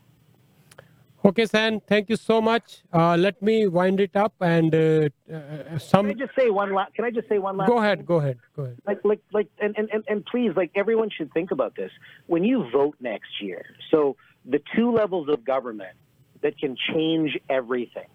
Okay, 1.26 1.46
San, 1.46 1.80
thank 1.80 2.10
you 2.10 2.18
so 2.18 2.42
much. 2.42 2.84
Uh, 2.92 3.16
let 3.16 3.42
me 3.42 3.66
wind 3.68 4.02
it 4.02 4.14
up 4.16 4.34
and 4.42 4.76
uh, 4.76 5.08
uh, 5.34 5.78
some. 5.78 6.10
Can 6.10 6.22
I 6.22 6.26
just 6.26 6.36
say 6.38 6.50
one 6.50 6.74
last? 6.74 6.94
Can 6.96 7.06
I 7.06 7.12
just 7.12 7.30
say 7.30 7.38
one 7.38 7.56
last? 7.56 7.70
Go 7.70 7.78
ahead, 7.78 8.06
go 8.06 8.18
ahead, 8.18 8.40
go 8.58 8.64
ahead. 8.64 8.78
like 8.86 9.00
like 9.06 9.22
like 9.32 9.48
and, 9.62 9.74
and, 9.78 9.90
and, 9.94 10.04
and 10.10 10.26
please 10.26 10.52
like 10.58 10.72
everyone 10.76 11.10
should 11.10 11.32
think 11.34 11.52
about 11.52 11.76
this 11.78 11.92
when 12.28 12.44
you 12.44 12.70
vote 12.72 12.98
next 13.00 13.42
year 13.42 13.64
so 13.90 14.18
the 14.46 14.62
two 14.76 14.92
levels 14.92 15.30
of 15.30 15.46
government 15.46 15.96
that 16.42 16.58
can 16.58 16.76
change 16.94 17.40
everything 17.50 18.08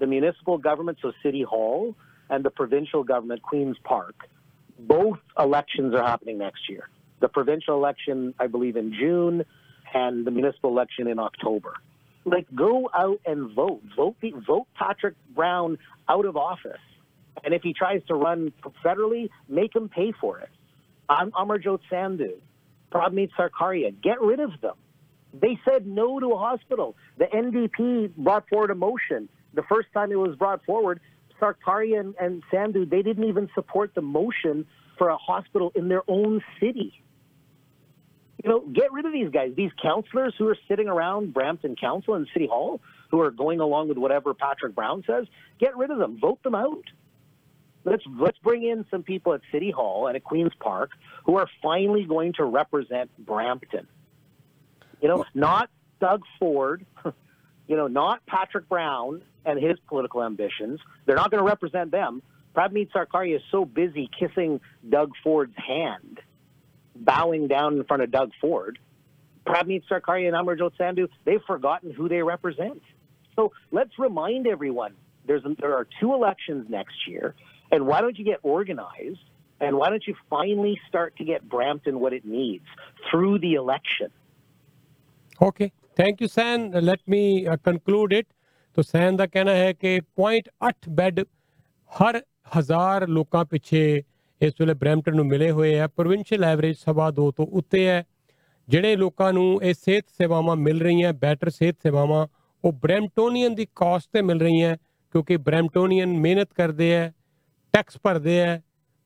the 0.00 0.06
municipal 0.06 0.58
government 0.58 0.98
so 1.00 1.12
city 1.22 1.42
hall 1.42 1.94
and 2.28 2.44
the 2.44 2.50
provincial 2.50 3.04
government 3.04 3.40
queens 3.42 3.76
park 3.84 4.16
both 4.80 5.18
elections 5.38 5.94
are 5.94 6.04
happening 6.04 6.38
next 6.38 6.68
year 6.68 6.88
the 7.20 7.28
provincial 7.28 7.76
election 7.76 8.34
i 8.40 8.48
believe 8.48 8.76
in 8.76 8.92
june 8.92 9.44
and 9.94 10.26
the 10.26 10.30
municipal 10.30 10.70
election 10.70 11.06
in 11.06 11.20
october 11.20 11.74
like 12.24 12.46
go 12.54 12.88
out 12.94 13.20
and 13.26 13.52
vote 13.54 13.82
vote 13.96 14.16
vote 14.46 14.66
patrick 14.74 15.14
brown 15.34 15.78
out 16.08 16.24
of 16.24 16.36
office 16.36 16.78
and 17.44 17.54
if 17.54 17.62
he 17.62 17.72
tries 17.72 18.02
to 18.08 18.14
run 18.14 18.52
federally, 18.84 19.30
make 19.48 19.74
him 19.74 19.88
pay 19.88 20.12
for 20.20 20.38
it. 20.38 20.50
I'm 21.08 21.30
Amarjot 21.32 21.80
Sandhu, 21.90 22.34
Prabmeet 22.92 23.30
Sarkaria. 23.38 23.94
Get 24.02 24.20
rid 24.20 24.40
of 24.40 24.52
them. 24.60 24.74
They 25.34 25.58
said 25.68 25.86
no 25.86 26.20
to 26.20 26.32
a 26.32 26.38
hospital. 26.38 26.94
The 27.18 27.24
NDP 27.24 28.16
brought 28.16 28.48
forward 28.48 28.70
a 28.70 28.74
motion. 28.74 29.28
The 29.54 29.62
first 29.62 29.88
time 29.94 30.12
it 30.12 30.16
was 30.16 30.36
brought 30.36 30.64
forward, 30.64 31.00
Sarkaria 31.40 32.00
and, 32.00 32.14
and 32.20 32.42
Sandhu, 32.52 32.88
they 32.88 33.02
didn't 33.02 33.24
even 33.24 33.48
support 33.54 33.94
the 33.94 34.02
motion 34.02 34.66
for 34.98 35.08
a 35.08 35.16
hospital 35.16 35.72
in 35.74 35.88
their 35.88 36.02
own 36.06 36.42
city. 36.60 37.02
You 38.42 38.50
know, 38.50 38.60
get 38.60 38.92
rid 38.92 39.06
of 39.06 39.12
these 39.12 39.30
guys, 39.30 39.52
these 39.56 39.70
counselors 39.80 40.34
who 40.36 40.48
are 40.48 40.56
sitting 40.68 40.88
around 40.88 41.32
Brampton 41.32 41.76
Council 41.76 42.14
and 42.14 42.26
City 42.32 42.46
Hall, 42.46 42.80
who 43.10 43.20
are 43.20 43.30
going 43.30 43.60
along 43.60 43.88
with 43.88 43.98
whatever 43.98 44.34
Patrick 44.34 44.74
Brown 44.74 45.04
says. 45.06 45.26
Get 45.60 45.76
rid 45.76 45.90
of 45.90 45.98
them. 45.98 46.18
Vote 46.18 46.42
them 46.42 46.54
out. 46.54 46.84
Let's 47.84 48.02
let's 48.18 48.38
bring 48.38 48.64
in 48.64 48.84
some 48.90 49.02
people 49.02 49.34
at 49.34 49.40
City 49.50 49.70
Hall 49.70 50.06
and 50.06 50.16
at 50.16 50.24
Queens 50.24 50.52
Park 50.60 50.90
who 51.24 51.36
are 51.36 51.48
finally 51.62 52.04
going 52.04 52.32
to 52.34 52.44
represent 52.44 53.10
Brampton. 53.18 53.86
You 55.00 55.08
know, 55.08 55.24
not 55.34 55.68
Doug 56.00 56.22
Ford, 56.38 56.86
you 57.66 57.76
know, 57.76 57.88
not 57.88 58.24
Patrick 58.26 58.68
Brown 58.68 59.22
and 59.44 59.60
his 59.60 59.78
political 59.88 60.22
ambitions. 60.22 60.80
They're 61.06 61.16
not 61.16 61.30
going 61.30 61.42
to 61.42 61.48
represent 61.48 61.90
them. 61.90 62.22
Prabmeet 62.54 62.90
Sarkaria 62.92 63.36
is 63.36 63.42
so 63.50 63.64
busy 63.64 64.08
kissing 64.18 64.60
Doug 64.88 65.12
Ford's 65.24 65.56
hand, 65.56 66.20
bowing 67.01 67.47
down 67.47 67.77
in 67.77 67.83
front 67.83 68.03
of 68.03 68.11
Doug 68.11 68.31
Ford. 68.41 68.79
Prabmeet 69.45 69.83
Sarkaria 69.89 70.27
and 70.27 70.35
Amarjot 70.35 70.71
Sandhu, 70.79 71.07
they've 71.25 71.41
forgotten 71.47 71.91
who 71.93 72.09
they 72.09 72.21
represent. 72.21 72.81
So 73.35 73.51
let's 73.71 73.97
remind 73.97 74.47
everyone 74.47 74.93
there's 75.25 75.43
there 75.59 75.75
are 75.75 75.87
two 75.99 76.13
elections 76.13 76.69
next 76.69 77.07
year, 77.07 77.35
and 77.71 77.85
why 77.87 78.01
don't 78.01 78.17
you 78.17 78.25
get 78.25 78.39
organized? 78.43 79.19
And 79.59 79.75
why 79.77 79.89
don't 79.89 80.05
you 80.05 80.15
finally 80.29 80.79
start 80.87 81.15
to 81.17 81.23
get 81.23 81.49
Brampton 81.49 81.99
what 81.99 82.13
it 82.13 82.25
needs 82.25 82.65
through 83.09 83.39
the 83.39 83.53
election? 83.55 84.09
Okay 85.43 85.69
thank 85.97 86.21
you 86.21 86.27
San 86.27 86.71
let 86.83 86.99
me 87.09 87.21
conclude 87.63 88.13
it 88.13 88.27
ਤੋ 88.75 88.81
ਸੈਨ 88.81 89.15
ਦਾ 89.15 89.25
ਕਹਿਣਾ 89.25 89.51
ਹੈ 89.55 89.71
ਕਿ 89.73 89.99
0.8 90.21 90.89
bed 90.99 91.19
ਹਰ 91.91 92.21
ਹਜ਼ਾਰ 92.57 93.07
ਲੋਕਾਂ 93.07 93.43
ਪਿੱਛੇ 93.45 93.81
ਇਸ 94.42 94.54
ਵੇਲੇ 94.60 94.74
Brampton 94.74 95.14
ਨੂੰ 95.16 95.26
ਮਿਲੇ 95.26 95.50
ਹੋਏ 95.50 95.78
ਆ। 95.78 95.86
ਪ੍ਰੋਵਿੰਸ਼ੀਅਲ 95.86 96.44
ਐਵਰੇਜ 96.44 96.76
ਸਵਾ 96.76 97.10
ਦੋ 97.10 97.30
ਤੋਂ 97.30 97.46
ਉੱਤੇ 97.48 97.86
ਹੈ। 97.86 98.02
ਜਿਹੜੇ 98.68 98.96
ਲੋਕਾਂ 98.96 99.32
ਨੂੰ 99.32 99.62
ਇਹ 99.62 99.74
ਸਿਹਤ 99.74 100.04
ਸੇਵਾਵਾਂ 100.08 100.56
ਮਿਲ 100.56 100.80
ਰਹੀਆਂ, 100.80 101.12
ਬੈਟਰ 101.12 101.50
ਸਿਹਤ 101.50 101.76
ਸੇਵਾਵਾਂ, 101.82 102.26
ਉਹ 102.64 102.72
ਬ੍ਰੈਂਪਟੋਨੀਅਨ 102.72 103.54
ਦੀ 103.54 103.66
ਕਾਸਟ 103.76 104.08
ਤੇ 104.12 104.22
ਮਿਲ 104.22 104.40
ਰਹੀਆਂ, 104.40 104.76
ਕਿਉਂਕਿ 105.14 105.36
ਬ੍ਰੈਂਪਟੋਨੀਅਨ 105.36 106.16
ਮਿਹਨਤ 106.16 106.48
ਕਰਦੇ 106.54 106.96
ਆ 106.96 107.10
ਟੈਕਸ 107.74 107.98
ਭਰਦੇ 108.02 108.40
ਆ 108.42 108.60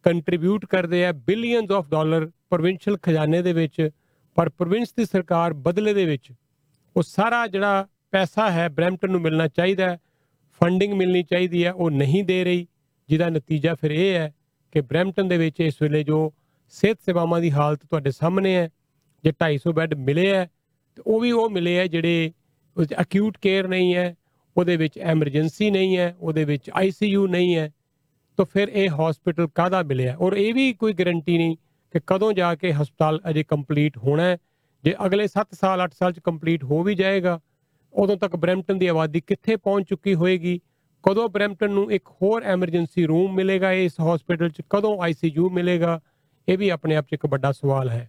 ਕੰਟਰੀਬਿਊਟ 0.05 0.65
ਕਰਦੇ 0.67 1.05
ਆ 1.07 1.13
ਬਿਲੀਅਨਸ 1.27 1.71
ਆਫ 1.71 1.89
ਡਾਲਰ 1.91 2.27
ਪ੍ਰੋਵਿੰਸ਼ੀਅਲ 2.51 2.97
ਖਜ਼ਾਨੇ 3.03 3.43
ਦੇ 3.43 3.53
ਵਿੱਚ, 3.53 3.89
ਪਰ 4.37 4.49
ਪ੍ਰੋਵਿੰਸ 4.49 4.95
ਦੀ 4.97 5.05
ਸਰਕਾਰ 5.05 5.53
ਬਦਲੇ 5.59 5.95
ਦੇ 5.95 6.05
ਵਿੱਚ, 6.05 6.33
ਉਹ 6.97 7.03
ਸਾਰਾ 7.03 7.47
ਜਿਹੜਾ 7.47 7.87
ਪੈਸਾ 8.11 8.51
ਹੈ 8.51 8.69
ਬ੍ਰੈਂਪਟਨ 8.69 9.11
ਨੂੰ 9.11 9.21
ਮਿਲਣਾ 9.21 9.47
ਚਾਹੀਦਾ 9.49 9.91
ਹੈ। 9.91 9.99
ਫੰਡਿੰਗ 10.61 10.93
ਮਿਲਣੀ 10.93 11.23
ਚਾਹੀਦੀ 11.23 11.65
ਹੈ, 11.65 11.73
ਉਹ 11.73 11.91
ਨਹੀਂ 11.91 12.25
ਦੇ 12.25 12.43
ਰਹੀ, 12.45 12.67
ਜਿਹਦਾ 13.09 13.29
ਨਤੀਜਾ 13.29 13.75
ਫਿਰ 13.75 13.91
ਇਹ 13.91 14.15
ਹੈ 14.15 14.33
ਕਿ 14.77 14.81
ਬ੍ਰੈਂਪਟਨ 14.81 15.29
ਦੇ 15.29 15.39
ਵਿੱਚ 15.39 15.61
ਇਸ 15.61 15.75
ਵੇਲੇ 15.83 16.05
ਜੋ 16.05 16.33
ਸਿਹਤ 16.69 16.99
ਸੇਵਾਵਾਂ 17.07 17.41
ਦੀ 17.41 17.53
ਹਾਲਤ 17.53 17.81
ਤੁਹਾਡੇ 17.81 18.11
ਸਾਹਮਣੇ 18.11 18.57
ਹੈ, 18.57 18.71
ਜੇ 19.25 19.33
250 19.33 19.73
ਬੈੱਡ 19.73 19.95
ਮਿਲੇ 19.95 20.31
ਹੈ, 20.31 20.51
ਤੇ 20.97 21.03
ਉਹ 21.07 21.21
ਵੀ 21.21 21.31
ਉਹ 21.31 21.51
ਮਿਲੇ 21.51 21.81
ਆ 21.81 21.87
ਜਿਹੜੇ 21.87 22.33
ਉਹ 22.77 22.85
ਅਕਿਊਟ 23.03 23.39
ਕੇਅਰ 23.39 23.69
ਨਹੀਂ 23.69 23.95
ਹੈ, 23.95 24.17
ਉਹਦੇ 24.57 24.77
ਵਿੱਚ 24.77 24.99
ਐਮਰਜੈਂਸੀ 24.99 25.71
ਨਹੀਂ 25.71 25.97
ਹੈ, 25.97 26.17
ਉਹਦੇ 26.21 26.45
ਵਿੱਚ 26.45 26.71
ਆਈਸੀਯੂ 26.75 27.27
ਨਹੀਂ 27.27 27.57
ਹੈ, 27.57 27.71
ਤਾਂ 28.37 28.45
ਫਿਰ 28.45 28.69
ਇਹ 28.69 28.91
ਹਸਪੀਟਲ 28.91 29.49
ਕਾਹਦਾ 29.55 29.83
ਮਿਲਿਆ? 29.83 30.17
ਔਰ 30.17 30.33
ਇਹ 30.33 30.55
ਵੀ 30.55 30.73
ਕੋਈ 30.73 30.93
ਗਾਰੰਟੀ 30.93 31.39
ਨਹੀਂ 31.39 31.57
ਕਿ 31.91 32.01
ਕਦੋਂ 32.07 32.33
ਜਾ 32.33 32.55
ਕੇ 32.55 32.73
ਹਸਪਤਾਲ 32.73 33.21
ਅਜੇ 33.31 33.45
ਕੰਪਲੀਟ 33.45 33.99
ਹੋਣਾ 33.99 34.23
ਹੈ। 34.23 34.39
ਜੇ 34.85 34.95
ਅਗਲੇ 35.07 35.27
7 35.27 35.49
ਸਾਲ 35.53 35.81
8 35.81 35.93
ਸਾਲ 35.99 36.13
ਚ 36.13 36.19
ਕੰਪਲੀਟ 36.19 36.65
ਹੋ 36.65 36.83
ਵੀ 36.83 36.95
ਜਾਏਗਾ, 36.95 37.41
ਉਦੋਂ 37.93 38.17
ਤੱਕ 38.17 38.37
ਬਰੈਂਪਟਨ 38.37 38.79
ਦੀ 38.79 38.87
ਆਬਾਦੀ 38.87 39.21
ਕਿੱਥੇ 39.21 39.57
ਪਹੁੰਚ 39.57 39.89
ਚੁੱਕੀ 39.89 40.15
ਹੋਏਗੀ? 40.15 40.61
ਕਦੋਂ 41.07 41.29
ਬਰੈਂਪਟਨ 41.29 41.71
ਨੂੰ 41.71 41.91
ਇੱਕ 41.93 42.09
ਹੋਰ 42.13 42.43
ਐਮਰਜੈਂਸੀ 42.45 43.05
ਰੂਮ 43.07 43.35
ਮਿਲੇਗਾ, 43.35 43.71
ਇਸ 43.73 43.93
ਹਸਪੀਟਲ 44.01 44.49
'ਚ 44.51 44.63
ਕਦੋਂ 44.71 44.97
ਆਈਸੀਯੂ 45.03 45.51
ਮਿਲੇਗਾ? 45.51 46.01
ਇਹ 46.49 46.59
ਵੀ 46.59 46.69
ਆਪਣੇ 46.69 46.97
ਆਪ 46.97 47.07
'ਚ 47.07 47.13
ਇੱਕ 47.13 47.27
ਵੱਡਾ 47.27 47.53
ਸਵਾਲ 47.53 47.91
ਹੈ। 47.91 48.09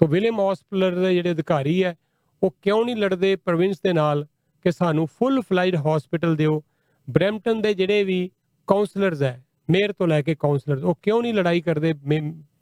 ਤਾਂ 0.00 0.08
ਵਿਲੀਅਮ 0.08 0.40
ਹਸਪੀਟਲ 0.40 1.02
ਦੇ 1.02 1.14
ਜਿਹੜੇ 1.14 1.30
ਅਧਿਕਾਰੀ 1.30 1.82
ਹੈ, 1.84 1.94
ਉਹ 2.42 2.54
ਕਿਉਂ 2.62 2.84
ਨਹੀਂ 2.84 2.96
ਲੜਦੇ 2.96 3.34
ਪ੍ਰੋਵਿੰਸ 3.36 3.80
ਦੇ 3.84 3.92
ਨਾਲ 3.92 4.24
ਕਿ 4.64 4.72
ਸਾਨੂੰ 4.72 5.06
ਫੁੱਲ 5.08 5.40
ਫਲਾਈਡ 5.48 5.76
ਹਸਪੀਟਲ 5.86 6.36
ਦਿਓ? 6.36 6.62
ਬਰੈਂਪਟਨ 7.08 7.60
ਦੇ 7.62 7.74
ਜਿਹੜੇ 7.74 8.04
ਵੀ 8.04 8.30
ਕਾਉਂਸਲਰਸ 8.68 9.22
ਹੈ, 9.22 9.42
ਮੇਅਰ 9.70 9.92
ਤੋਂ 9.92 10.08
ਲੈ 10.08 10.22
ਕੇ 10.22 10.34
ਕਾਉਂਸਲਰਸ 10.40 10.82
ਉਹ 10.82 10.98
ਕਿਉਂ 11.02 11.20
ਨਹੀਂ 11.22 11.34
ਲੜਾਈ 11.34 11.60
ਕਰਦੇ 11.60 11.92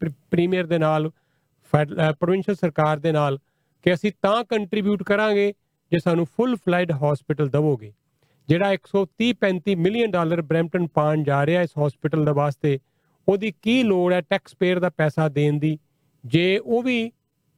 ਪ੍ਰੀਮੀਅਰ 0.00 0.66
ਦੇ 0.66 0.78
ਨਾਲ 0.78 1.10
ਪ੍ਰੋਵਿੰਸ਼ੀਅਲ 1.72 2.56
ਸਰਕਾਰ 2.56 2.98
ਦੇ 2.98 3.12
ਨਾਲ 3.12 3.38
ਕਿ 3.84 3.94
ਅਸੀਂ 3.94 4.12
ਤਾਂ 4.22 4.42
ਕੰਟਰੀਬਿਊਟ 4.44 5.02
ਕਰਾਂਗੇ 5.02 5.52
ਜੇ 5.92 5.98
ਸਾਨੂੰ 6.04 6.26
ਫੁੱਲ 6.26 6.56
ਫਲਾਈਡ 6.56 6.92
ਹਸਪੀਟਲ 6.94 7.48
ਦਵੋਗੇ? 7.48 7.92
ਜਿਹੜਾ 8.48 8.72
130 8.72 9.32
35 9.42 9.74
ਮਿਲੀਅਨ 9.76 10.10
ਡਾਲਰ 10.10 10.42
ਬ੍ਰੈਂਪਟਨ 10.42 10.86
ਪਾਣ 10.86 11.22
ਜਾ 11.22 11.46
ਰਿਹਾ 11.46 11.62
ਇਸ 11.62 11.70
ਹਸਪੀਟਲ 11.86 12.24
ਦੇ 12.24 12.32
ਵਾਸਤੇ, 12.32 12.78
ਉਹਦੀ 13.28 13.52
ਕੀ 13.62 13.82
ਲੋੜ 13.82 14.12
ਹੈ 14.12 14.20
ਟੈਕਸ 14.20 14.56
ਪੇਅਰ 14.56 14.80
ਦਾ 14.80 14.88
ਪੈਸਾ 14.88 15.28
ਦੇਣ 15.28 15.58
ਦੀ? 15.58 15.78
ਜੇ 16.24 16.58
ਉਹ 16.58 16.82
ਵੀ 16.82 17.12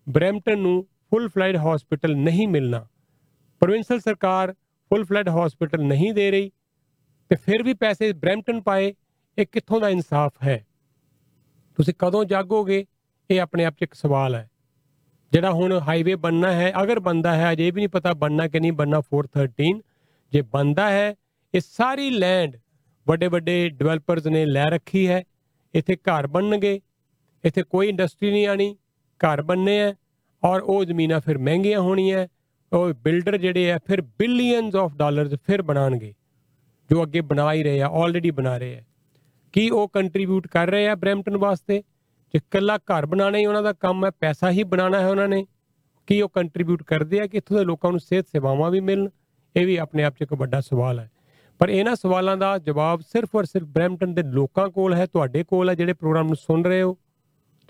ਬ੍ਰੈਂਪਟਨ 0.08 0.58
ਨੂੰ 0.58 0.86
ਫੁੱਲ 1.10 1.28
ਫਲਾਈਡ 1.28 1.56
ਹਸਪੀਟਲ 1.56 2.16
ਨਹੀਂ 2.16 2.48
ਮਿਲਣਾ 2.48 2.86
ਪ੍ਰੋਵਿੰਸ਼ੀਅਲ 3.60 4.00
ਸਰਕਾਰ 4.00 4.52
ਫੁੱਲ 4.90 5.04
ਫਲਾਈਡ 5.04 5.28
ਹਸਪੀਟਲ 5.28 5.82
ਨਹੀਂ 5.82 6.12
ਦੇ 6.12 6.30
ਰਹੀ, 6.30 6.50
ਤੇ 7.28 7.36
ਫਿਰ 7.36 7.62
ਵੀ 7.62 7.74
ਪੈਸੇ 7.74 8.12
ਬ੍ਰੈਂਪਟਨ 8.12 8.60
ਪਾਏ, 8.60 8.94
ਇਹ 9.38 9.46
ਕਿੱਥੋਂ 9.52 9.80
ਦਾ 9.80 9.88
ਇਨਸਾਫ 9.88 10.32
ਹੈ? 10.44 10.66
ਤੁਸੀਂ 11.76 11.94
ਕਦੋਂ 11.98 12.24
ਜਾਗੋਗੇ? 12.24 12.86
ਇਹ 13.30 13.40
ਆਪਣੇ 13.40 13.64
ਆਪ 13.64 13.74
'ਚ 13.74 13.82
ਇੱਕ 13.82 13.94
ਸਵਾਲ 13.94 14.34
ਹੈ। 14.34 14.50
ਜਿਹੜਾ 15.32 15.50
ਹੁਣ 15.50 15.72
ਹਾਈਵੇ 15.72 16.14
ਬਣਨਾ 16.14 16.52
ਹੈ, 16.52 16.72
ਅਗਰ 16.82 17.00
ਬੰਦਾ 17.00 17.36
ਹੈ, 17.36 17.52
ਅਜੇ 17.52 17.70
ਵੀ 17.70 17.80
ਨਹੀਂ 17.80 17.88
ਪਤਾ 17.88 18.12
ਬਣਨਾ 18.12 18.48
ਕਿ 18.48 18.60
ਨਹੀਂ 18.60 18.72
ਬਣਨਾ 18.72 19.00
413 19.00 19.80
ਜੇ 20.32 20.42
ਬੰਦਾ 20.42 20.88
ਹੈ, 20.90 21.14
ਇਹ 21.54 21.60
ਸਾਰੀ 21.60 22.10
ਲੈਂਡ 22.10 22.56
ਵੱਡੇ 23.06 23.28
ਵੱਡੇ 23.28 23.68
ਡਿਵੈਲਪਰਸ 23.68 24.26
ਨੇ 24.26 24.44
ਲੈ 24.46 24.68
ਰੱਖੀ 24.70 25.06
ਹੈ। 25.08 25.22
ਇੱਥੇ 25.74 25.96
ਘਰ 25.96 26.26
ਬਣਨਗੇ, 26.26 26.80
ਇੱਥੇ 27.44 27.62
ਕੋਈ 27.62 27.88
ਇੰਡਸਟਰੀ 27.88 28.30
ਨਹੀਂ 28.30 28.46
ਆਣੀ 28.46 28.74
ਘਰ 29.20 29.42
ਬਣਨੇ 29.42 29.80
ਆ 29.82 29.94
ਔਰ 30.42 30.60
ਉਹ 30.60 30.84
ਜ਼ਮੀਨਾਂ 30.84 31.20
ਫਿਰ 31.20 31.38
ਮਹਿੰਗੀਆਂ 31.38 31.80
ਹੋਣੀਆਂ, 31.80 32.26
ਉਹ 32.72 32.92
ਬਿਲਡਰ 32.94 33.36
ਜਿਹੜੇ 33.36 33.70
ਆ 33.72 33.78
ਫਿਰ 33.86 34.00
ਬਿਲੀਅਨਸ 34.18 34.76
ਆਫ 34.76 34.94
ਡਾਲਰਸ 34.96 35.34
ਫਿਰ 35.46 35.62
ਬਣਾਣਗੇ 35.62 36.14
ਜੋ 36.90 37.02
ਅੱਗੇ 37.02 37.20
ਬਣਾ 37.20 37.52
ਹੀ 37.52 37.62
ਰਹੇ 37.62 37.80
ਆ 37.80 37.88
ਆਲਰੇਡੀ 37.94 38.30
ਬਣਾ 38.30 38.56
ਰਹੇ 38.58 38.76
ਆ। 38.76 38.82
ਕੀ 39.54 39.68
ਉਹ 39.70 39.88
ਕੰਟਰੀਬਿਊਟ 39.88 40.46
ਕਰ 40.46 40.70
ਰਹੇ 40.70 40.88
ਆ 40.88 40.94
ਬ੍ਰੈਂਪਟਨ 40.94 41.36
ਵਾਸਤੇ? 41.36 41.78
ਜੇ 42.34 42.38
ਇਕੱਲਾ 42.38 42.76
ਘਰ 42.78 43.06
ਬਣਾਉਣਾ 43.06 43.38
ਹੀ 43.38 43.46
ਉਹਨਾਂ 43.46 43.62
ਦਾ 43.62 43.72
ਕੰਮ 43.72 44.04
ਹੈ, 44.04 44.10
ਪੈਸਾ 44.10 44.50
ਹੀ 44.50 44.62
ਬਣਾਉਣਾ 44.64 45.00
ਹੈ 45.00 45.08
ਉਹਨਾਂ 45.08 45.28
ਨੇ, 45.28 45.44
ਕੀ 46.08 46.20
ਉਹ 46.20 46.28
ਕੰਟਰੀਬਿਊਟ 46.28 46.82
ਕਰਦੇ 46.82 47.20
ਆ 47.20 47.26
ਕਿ 47.26 47.36
ਇੱਥੋਂ 47.38 47.58
ਦੇ 47.58 47.64
ਲੋਕਾਂ 47.64 47.90
ਨੂੰ 47.90 48.00
ਸਿਹਤ 48.00 48.28
ਸੇਵਾਵਾਂ 48.28 48.70
ਵੀ 48.70 48.80
ਮਿਲਣ? 48.80 49.08
ਇਹ 49.56 49.66
ਵੀ 49.66 49.76
ਆਪਣੇ 49.76 50.04
ਆਪ 50.04 50.16
'ਚ 50.16 50.22
ਇੱਕ 50.22 50.32
ਵੱਡਾ 50.34 50.60
ਸਵਾਲ 50.60 50.98
ਹੈ। 50.98 51.10
ਪਰ 51.60 51.68
ਇਹਨਾਂ 51.68 51.94
ਸਵਾਲਾਂ 51.96 52.36
ਦਾ 52.36 52.56
ਜਵਾਬ 52.58 53.00
ਸਿਰਫ 53.02 53.34
ਔਰ 53.36 53.44
ਸਿਰਫ 53.44 53.66
ਬ੍ਰੈਂਪਟਨ 53.68 54.14
ਦੇ 54.14 54.22
ਲੋਕਾਂ 54.24 54.68
ਕੋਲ 54.68 54.94
ਹੈ, 54.94 55.06
ਤੁਹਾਡੇ 55.06 55.42
ਕੋਲ 55.44 55.70
ਹੈ, 55.70 55.74
ਜਿਹੜੇ 55.74 55.92
ਪ੍ਰੋਗਰਾਮ 55.92 56.26
ਨੂੰ 56.26 56.36
ਸੁਣ 56.36 56.64
ਰਹੇ 56.64 56.82
ਹੋ। 56.82 56.96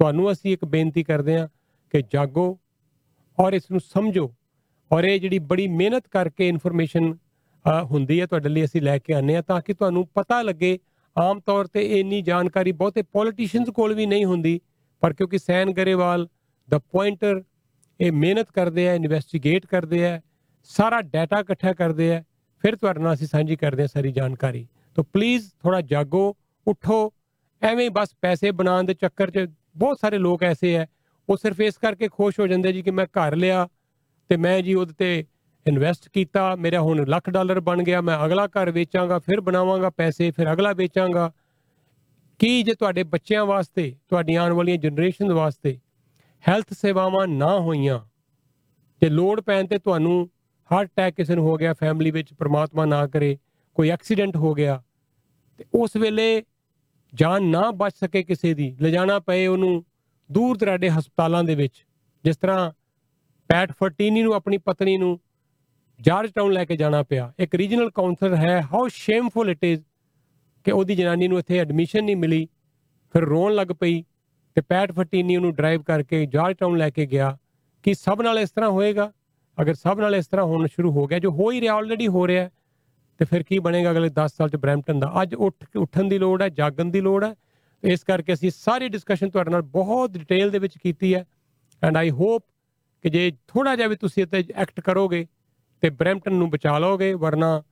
ਤੁਹਾਨੂੰ 0.01 0.31
ਅਸੀਂ 0.33 0.53
ਇੱਕ 0.53 0.65
ਬੇਨਤੀ 0.65 1.03
ਕਰਦੇ 1.05 1.39
ਹਾਂ 1.39 1.49
ਕਿ 1.95 2.03
ਜਾਗੋ 2.13 2.59
ਔਰ 3.39 3.53
ਇਸ 3.53 3.71
ਨੂੰ 3.71 3.81
ਸਮਝੋ 3.81 4.31
ਔਰ 4.91 5.05
ਇਹ 5.05 5.19
ਜਿਹੜੀ 5.21 5.39
ਬੜੀ 5.39 5.67
ਮਿਹਨਤ 5.71 6.07
ਕਰਕੇ 6.11 6.49
ਇਨਫੋਰਮੇਸ਼ਨ 6.49 7.15
ਹੁੰਦੀ 7.91 8.21
ਹੈ 8.21 8.27
ਤੁਹਾਡੇ 8.27 8.49
ਲਈ 8.49 8.65
ਅਸੀਂ 8.65 8.83
ਲੈ 8.83 8.97
ਕੇ 8.99 9.15
ਆਨੇ 9.15 9.37
ਆ 9.37 9.43
ਤਾਂ 9.43 9.61
ਕਿ 9.61 9.75
ਤੁਹਾਨੂੰ 9.75 10.07
ਪਤਾ 10.15 10.41
ਲੱਗੇ। 10.43 10.79
ਆਮ 11.17 11.41
ਤੌਰ 11.41 11.67
ਤੇ 11.67 11.85
ਇੰਨੀ 12.01 12.21
ਜਾਣਕਾਰੀ 12.23 12.73
ਬਹੁਤੇ 12.73 13.03
ਪੋਲੀਟੀਸ਼ੀਅਨਸ 13.03 13.69
ਕੋਲ 13.69 13.95
ਵੀ 13.95 14.07
ਨਹੀਂ 14.07 14.25
ਹੁੰਦੀ, 14.25 14.61
ਪਰ 15.03 15.13
ਕਿਉਂਕਿ 15.13 15.39
ਸੈਨ 15.39 15.73
ਗਰੇਵਾਲ 15.73 16.29
ਦਾ 16.69 16.79
ਪੁਆਇੰਟਰ 16.81 17.43
ਇਹ 18.01 18.13
ਮਿਹਨਤ 18.13 18.51
ਕਰਦੇ 18.51 18.89
ਆ 18.89 18.95
ਇਨਵੈਸਟੀਗੇਟ 18.95 19.67
ਕਰਦੇ 19.67 20.05
ਆ। 20.07 20.21
ਸਾਰਾ 20.69 21.01
ਡਾਟਾ 21.03 21.39
ਇਕੱਠਾ 21.41 21.73
ਕਰਦੇ 21.73 22.15
ਆ, 22.15 22.23
ਫਿਰ 22.65 22.77
ਤੁਹਾਡੇ 22.77 23.01
ਨਾਲ 23.01 23.15
ਅਸੀਂ 23.15 23.27
ਸਾਂਝੀ 23.27 23.57
ਕਰਦੇ 23.57 23.83
ਆ 23.83 23.87
ਸਾਰੀ 23.87 24.13
ਜਾਣਕਾਰੀ। 24.13 24.67
ਤਾਂ 24.97 25.05
ਪਲੀਜ਼ 25.13 25.51
ਥੋੜਾ 25.63 25.81
ਜਾਗੋ, 25.81 26.37
ਉਠੋ, 26.67 27.13
ਐਵੇਂ 27.63 27.85
ਹੀ 27.85 27.89
ਬਸ 27.89 28.15
ਪੈਸੇ 28.21 28.51
ਬਣਾਉਣ 28.51 28.85
ਦੇ 28.85 28.95
ਚੱਕਰ 28.95 29.31
'ਚ 29.31 29.47
ਬਹੁਤ 29.77 29.99
ਸਾਰੇ 30.01 30.19
ਲੋਕ 30.19 30.43
ਐਸੇ 30.43 30.77
ਆ, 30.77 30.87
ਉਹ 31.29 31.37
ਸਿਰਫ 31.37 31.61
ਇਸ 31.61 31.77
ਕਰਕੇ 31.79 32.09
ਖੁਸ਼ 32.09 32.41
ਹੋ 32.41 32.47
ਜਾਂਦੇ 32.47 32.73
ਜੀ 32.73 32.83
ਕਿ 32.83 32.91
ਮੈਂ 32.91 33.07
ਘਰ 33.07 33.37
ਲਿਆ 33.37 33.69
ਤੇ 34.31 34.37
ਮੈਂ 34.37 34.61
ਜੀ 34.63 34.75
ਉਹਦੇ 34.75 34.95
ਤੇ 34.99 35.25
ਇਨਵੈਸਟ 35.67 36.09
ਕੀਤਾ, 36.09 36.55
ਮੇਰਾ 36.57 36.81
ਹੁਣ 36.81 37.05
ਲੱਖ 37.07 37.31
ਡਾਲਰ 37.31 37.61
ਬਣ 37.61 37.83
ਗਿਆ, 37.83 38.01
ਮੈਂ 38.01 38.17
ਅਗਲਾ 38.25 38.47
ਘਰ 38.47 38.71
ਵੇਚਾਂਗਾ, 38.71 39.19
ਫਿਰ 39.19 39.41
ਬਣਾਵਾਂਗਾ 39.41 39.91
ਪੈਸੇ, 39.91 40.31
ਫਿਰ 40.31 40.53
ਅਗਲਾ 40.53 40.73
ਵੇਚਾਂਗਾ। 40.73 41.31
ਕੀ 42.41 42.63
ਜੇ 42.63 42.75
ਤੁਹਾਡੇ 42.75 43.03
ਬੱਚਿਆਂ 43.05 43.45
ਵਾਸਤੇ 43.47 43.95
ਤੁਹਾਡੀਆਂ 44.09 44.43
ਆਉਣ 44.43 44.53
ਵਾਲੀਆਂ 44.53 44.77
ਜਨਰੇਸ਼ਨ 44.77 45.33
ਵਾਸਤੇ 45.33 45.79
ਹੈਲਥ 46.45 46.73
ਸੇਵਾਵਾਂ 46.73 47.27
ਨਾ 47.29 47.59
ਹੋਈਆਂ 47.61 47.99
ਤੇ 49.03 49.09
ਲੋੜ 49.09 49.41
ਪੈਣ 49.41 49.67
ਤੇ 49.67 49.79
ਤੁਹਾਨੂੰ 49.79 50.29
ਹਾਰਟ 50.73 50.89
ਅਟੈਕ 50.89 51.15
ਕਿਸੇ 51.15 51.35
ਨੂੰ 51.35 51.45
ਹੋ 51.45 51.57
ਗਿਆ 51.57 51.73
ਫੈਮਿਲੀ 51.75 52.11
ਵਿੱਚ 52.11 52.33
ਪ੍ਰਮਾਤਮਾ 52.35 52.85
ਨਾ 52.85 53.07
ਕਰੇ, 53.07 53.37
ਕੋਈ 53.77 53.89
ਐਕਸੀਡੈਂਟ 53.91 54.37
ਹੋ 54.37 54.53
ਗਿਆ, 54.55 54.83
ਤੇ 55.59 55.65
ਉਸ 55.75 55.97
ਵੇਲੇ 55.97 56.43
ਜਾਨ 57.13 57.45
ਨਾ 57.45 57.71
ਬਚ 57.71 57.97
ਸਕੇ 57.97 58.23
ਕਿਸੇ 58.23 58.55
ਦੀ, 58.55 58.77
ਲਿਜਾਣਾ 58.81 59.19
ਪਏ 59.19 59.47
ਉਹਨੂੰ 59.47 59.85
ਦੂਰ 60.31 60.57
ਦਰਾਡੇ 60.57 60.91
ਹਸਪਤਾਲਾਂ 60.91 61.43
ਦੇ 61.45 61.55
ਵਿੱਚ, 61.55 61.85
ਜਿਸ 62.25 62.37
ਤਰ੍ਹਾਂ 62.37 62.71
ਪੈਟ 63.51 63.73
ਫਰਟੀਨੀ 63.73 64.23
ਨੂੰ 64.23 64.35
ਆਪਣੀ 64.35 64.59
ਪਤਨੀ 64.59 64.97
ਨੂੰ 64.97 65.19
ਜਾਰਜ 66.01 66.31
ਟਾਊਨ 66.33 66.53
ਲੈ 66.53 66.65
ਕੇ 66.65 66.77
ਜਾਣਾ 66.77 67.03
ਪਿਆ। 67.03 67.33
ਇੱਕ 67.39 67.55
ਰੀਜਨਲ 67.55 67.91
ਕਾਉਂਸਲਰ 67.91 68.35
ਹੈ 68.37 68.61
ਹਾਊ 68.63 68.89
ਸ਼ੇਮਫੁਲ 68.89 69.51
ਇਟ 69.51 69.65
ਇਜ਼ 69.65 69.83
ਕਿ 70.67 70.73
ਉਹਦੀ 70.73 70.95
ਜਨਾਨੀ 70.95 71.29
ਨੂੰ 71.29 71.39
ਇੱਥੇ 71.39 71.59
ਐਡਮਿਸ਼ਨ 71.59 72.05
ਨਹੀਂ 72.05 72.17
ਮਿਲੀ, 72.17 72.47
ਫਿਰ 73.15 73.23
ਰੋਣ 73.23 73.55
ਲੱਗ 73.55 73.67
ਪਈ 73.67 74.03
ਤੇ 74.57 74.61
ਪੈਟ 74.61 74.93
ਫਟੀਨੀ 74.93 75.37
ਉਹਨੂੰ 75.37 75.55
ਡਰਾਈਵ 75.55 75.83
ਕਰਕੇ 75.83 76.25
ਜਾਰਜ 76.27 76.57
ਟਾਊਨ 76.57 76.77
ਲੈ 76.79 76.91
ਕੇ 76.91 77.07
ਗਿਆ। 77.07 77.37
ਕਿ 77.83 77.95
ਸਭ 77.95 78.23
ਨਾਲ 78.23 78.39
ਇਸ 78.39 78.51
ਤਰ੍ਹਾਂ 78.51 78.71
ਹੋਏਗਾ? 78.71 79.13
ਅਗਰ 79.63 79.75
ਸਭ 79.75 80.01
ਨਾਲ 80.01 80.15
ਇਸ 80.15 80.27
ਤਰ੍ਹਾਂ 80.27 80.45
ਹੋਣਾ 80.47 80.67
ਸ਼ੁਰੂ 80.67 80.91
ਹੋ 80.93 81.07
ਗਿਆ, 81.07 81.19
ਜੋ 81.19 81.31
ਹੋ 81.31 81.51
ਹੀ 81.51 81.61
ਰਿਹਾ 81.61 81.75
ਆਲਰੇਡੀ 81.75 82.07
ਹੋ 82.09 82.27
ਰਿਹਾ, 82.29 82.49
ਤੇ 83.21 83.25
ਫਿਰ 83.25 83.43
ਕੀ 83.43 83.59
ਬਣੇਗਾ 83.59 83.91
ਅਗਲੇ 83.91 84.09
10 84.15 84.37
ਸਾਲ 84.37 84.49
ਚ 84.49 84.57
ਬ੍ਰੈਂਪਟਨ 84.57 85.01
ਦਾ? 85.01 85.13
ਅੱਜ 85.23 85.35
ਉੱਠ, 85.35 85.65
ਉੱਠਣ 85.77 86.09
ਦੀ 86.09 86.19
ਲੋੜ 86.19 86.43
ਹੈ, 86.43 86.49
ਜਾਗਣ 86.49 86.91
ਦੀ 86.91 87.01
ਲੋੜ 87.01 87.25
ਹੈ 87.25 87.35
ਇਸ 87.83 88.05
ਕਰਕੇ 88.05 88.33
ਅਸੀਂ 88.33 88.51
ਸਾਰੀ 88.51 88.89
ਡਿਸਕਸ਼ਨ 88.89 89.31
ਤੁਹਾਡੇ 89.31 89.51
ਨਾਲ 89.51 89.63
ਬਹੁਤ 89.73 90.11
ਡਿਟੇਲ 90.11 90.51
ਦੇ 90.51 90.59
ਵਿੱਚ 90.59 90.77
ਕੀਤੀ 90.79 91.15
ਹੈ 91.15 91.25
ਐਂਡ 91.83 91.97
ਆਈ 91.97 92.11
ਹੋਪ 92.11 92.43
ਕਿ 93.05 93.11
ਜੇ 93.11 93.31
ਥੋੜਾ 93.49 93.75
ਜਿਹਾ 93.77 93.89
ਵੀ 93.89 93.97
ਤੁਸੀਂ 93.97 94.23
ਇੱਥੇ 94.23 94.45
ਐਕਟ 94.55 94.81
ਕਰੋਗੇ, 94.81 95.27
ਤੇ 95.83 95.91
ਬ੍ਰੈਂਪਟਨ 95.91 96.35
ਨੂੰ 96.35 96.51
ਬਚਾ 96.51 96.79
ਲਓਗੇ, 96.79 97.13
ਵਰਨਾ 97.15 97.63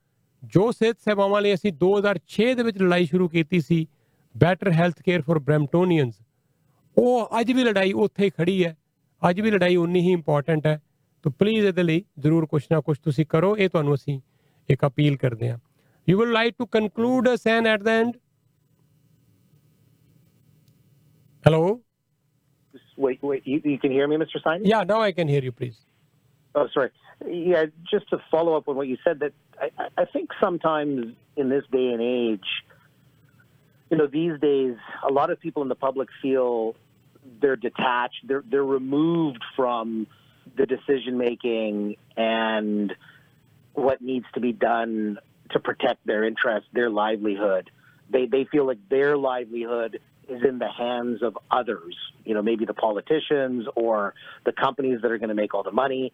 ਜੋ 0.43 0.71
ਸਿਹਤ 0.73 0.99
ਸੇਵਾਵਾਂ 1.01 1.41
ਲਈ 1.43 1.55
ਅਸੀਂ 1.55 1.73
2006 1.75 2.55
ਦੇ 2.55 2.63
ਵਿੱਚ 2.63 2.79
ਲੜਾਈ 2.79 3.07
ਸ਼ੁਰੂ 3.07 3.29
ਕੀਤੀ 3.29 3.61
ਸੀ 3.61 3.87
better 4.35 4.71
health 4.73 5.03
care 5.03 5.23
for 5.23 5.39
Bramptonians 5.41 6.15
ਉਹ 6.97 7.41
ਅੱਜ 7.41 7.53
ਵੀ 7.53 7.65
ਲੜਾਈ 7.65 7.93
ਉੱਥੇ 7.93 8.25
ਹੀ 8.25 8.31
ਖੜੀ 8.31 8.65
ਹੈ, 8.65 8.77
ਅੱਜ 9.23 9.41
ਵੀ 9.41 9.51
ਲੜਾਈ 9.51 9.77
ਉਨੀ 9.77 10.01
ਹੀ 10.01 10.13
ਇੰਪੋਰਟੈਂਟ 10.13 10.67
ਹੈ 10.67 10.81
ਤਾਂ 11.24 11.32
ਪਲੀਜ਼ 11.40 11.66
ਇਹਦੇ 11.66 11.84
ਲਈ 11.84 12.04
ਜ਼ਰੂਰ 12.20 12.46
ਕੁਛ 12.46 12.68
ਨਾ 12.72 12.80
ਕੁਛ 12.82 13.00
ਤੁਸੀਂ 13.04 13.26
ਕਰੋ 13.30 13.56
ਇਹ 13.58 13.70
ਤੁਹਾਨੂੰ 13.70 13.94
ਅਸੀਂ 13.96 14.20
ਇੱਕ 14.70 14.86
ਅਪੀਲ 14.86 15.18
ਕਰਦੇ 15.18 15.50
ਹਾਂ 15.50 15.58
you 16.10 16.18
will 16.20 16.32
like 16.32 16.56
to 16.60 16.66
conclude 16.66 17.30
San 17.36 17.68
at 17.68 17.84
the 17.84 17.88
end 17.88 18.18
hello 21.48 21.80
Wait, 23.04 23.22
wait. 23.28 23.46
You, 23.52 23.60
you 23.66 23.78
can 23.80 23.92
hear 23.92 24.08
me, 24.08 24.18
Mr. 24.18 24.40
Simon? 24.42 24.66
Yeah, 24.66 24.84
now 24.84 25.02
I 25.02 25.12
can 25.12 25.28
hear 25.28 25.42
you, 25.44 25.52
please. 25.52 25.78
Oh, 26.56 26.68
sorry. 26.74 26.92
Yeah, 27.28 27.66
just 27.90 28.10
to 28.12 28.20
follow 28.30 28.56
up 28.58 28.68
on 28.68 28.76
what 28.76 28.88
you 28.88 28.98
said, 29.04 29.20
that 29.20 29.34
I, 29.60 29.88
I 29.98 30.06
think 30.06 30.30
sometimes 30.40 31.16
in 31.36 31.50
this 31.50 31.64
day 31.72 31.88
and 31.94 32.02
age, 32.02 32.46
you 33.90 33.98
know, 33.98 34.08
these 34.08 34.40
days, 34.40 34.76
a 35.08 35.12
lot 35.12 35.32
of 35.32 35.40
people 35.40 35.62
in 35.64 35.70
the 35.70 35.76
public 35.76 36.10
feel 36.22 36.76
they're 37.42 37.56
detached, 37.56 38.22
they're 38.28 38.44
they're 38.50 38.66
removed 38.66 39.44
from 39.56 40.08
the 40.57 40.67
decision 40.67 41.19
making 41.19 41.97
and 42.17 42.95
what 43.75 44.01
needs 44.03 44.27
to 44.35 44.41
be 44.41 44.53
done 44.53 45.19
to 45.51 45.61
protect 45.61 46.07
their 46.07 46.25
interests, 46.25 46.69
their 46.73 46.91
livelihood. 46.91 47.71
They 48.11 48.27
they 48.27 48.45
feel 48.45 48.67
like 48.67 48.79
their 48.89 49.17
livelihood 49.17 50.01
is 50.29 50.43
in 50.43 50.59
the 50.59 50.69
hands 50.71 51.23
of 51.23 51.39
others, 51.51 51.97
you 52.25 52.35
know, 52.35 52.43
maybe 52.43 52.65
the 52.65 52.75
politicians 52.75 53.67
or 53.75 54.15
the 54.45 54.53
companies 54.53 55.01
that 55.03 55.11
are 55.11 55.19
going 55.19 55.31
to 55.31 55.35
make 55.35 55.55
all 55.55 55.63
the 55.63 55.73
money. 55.73 56.13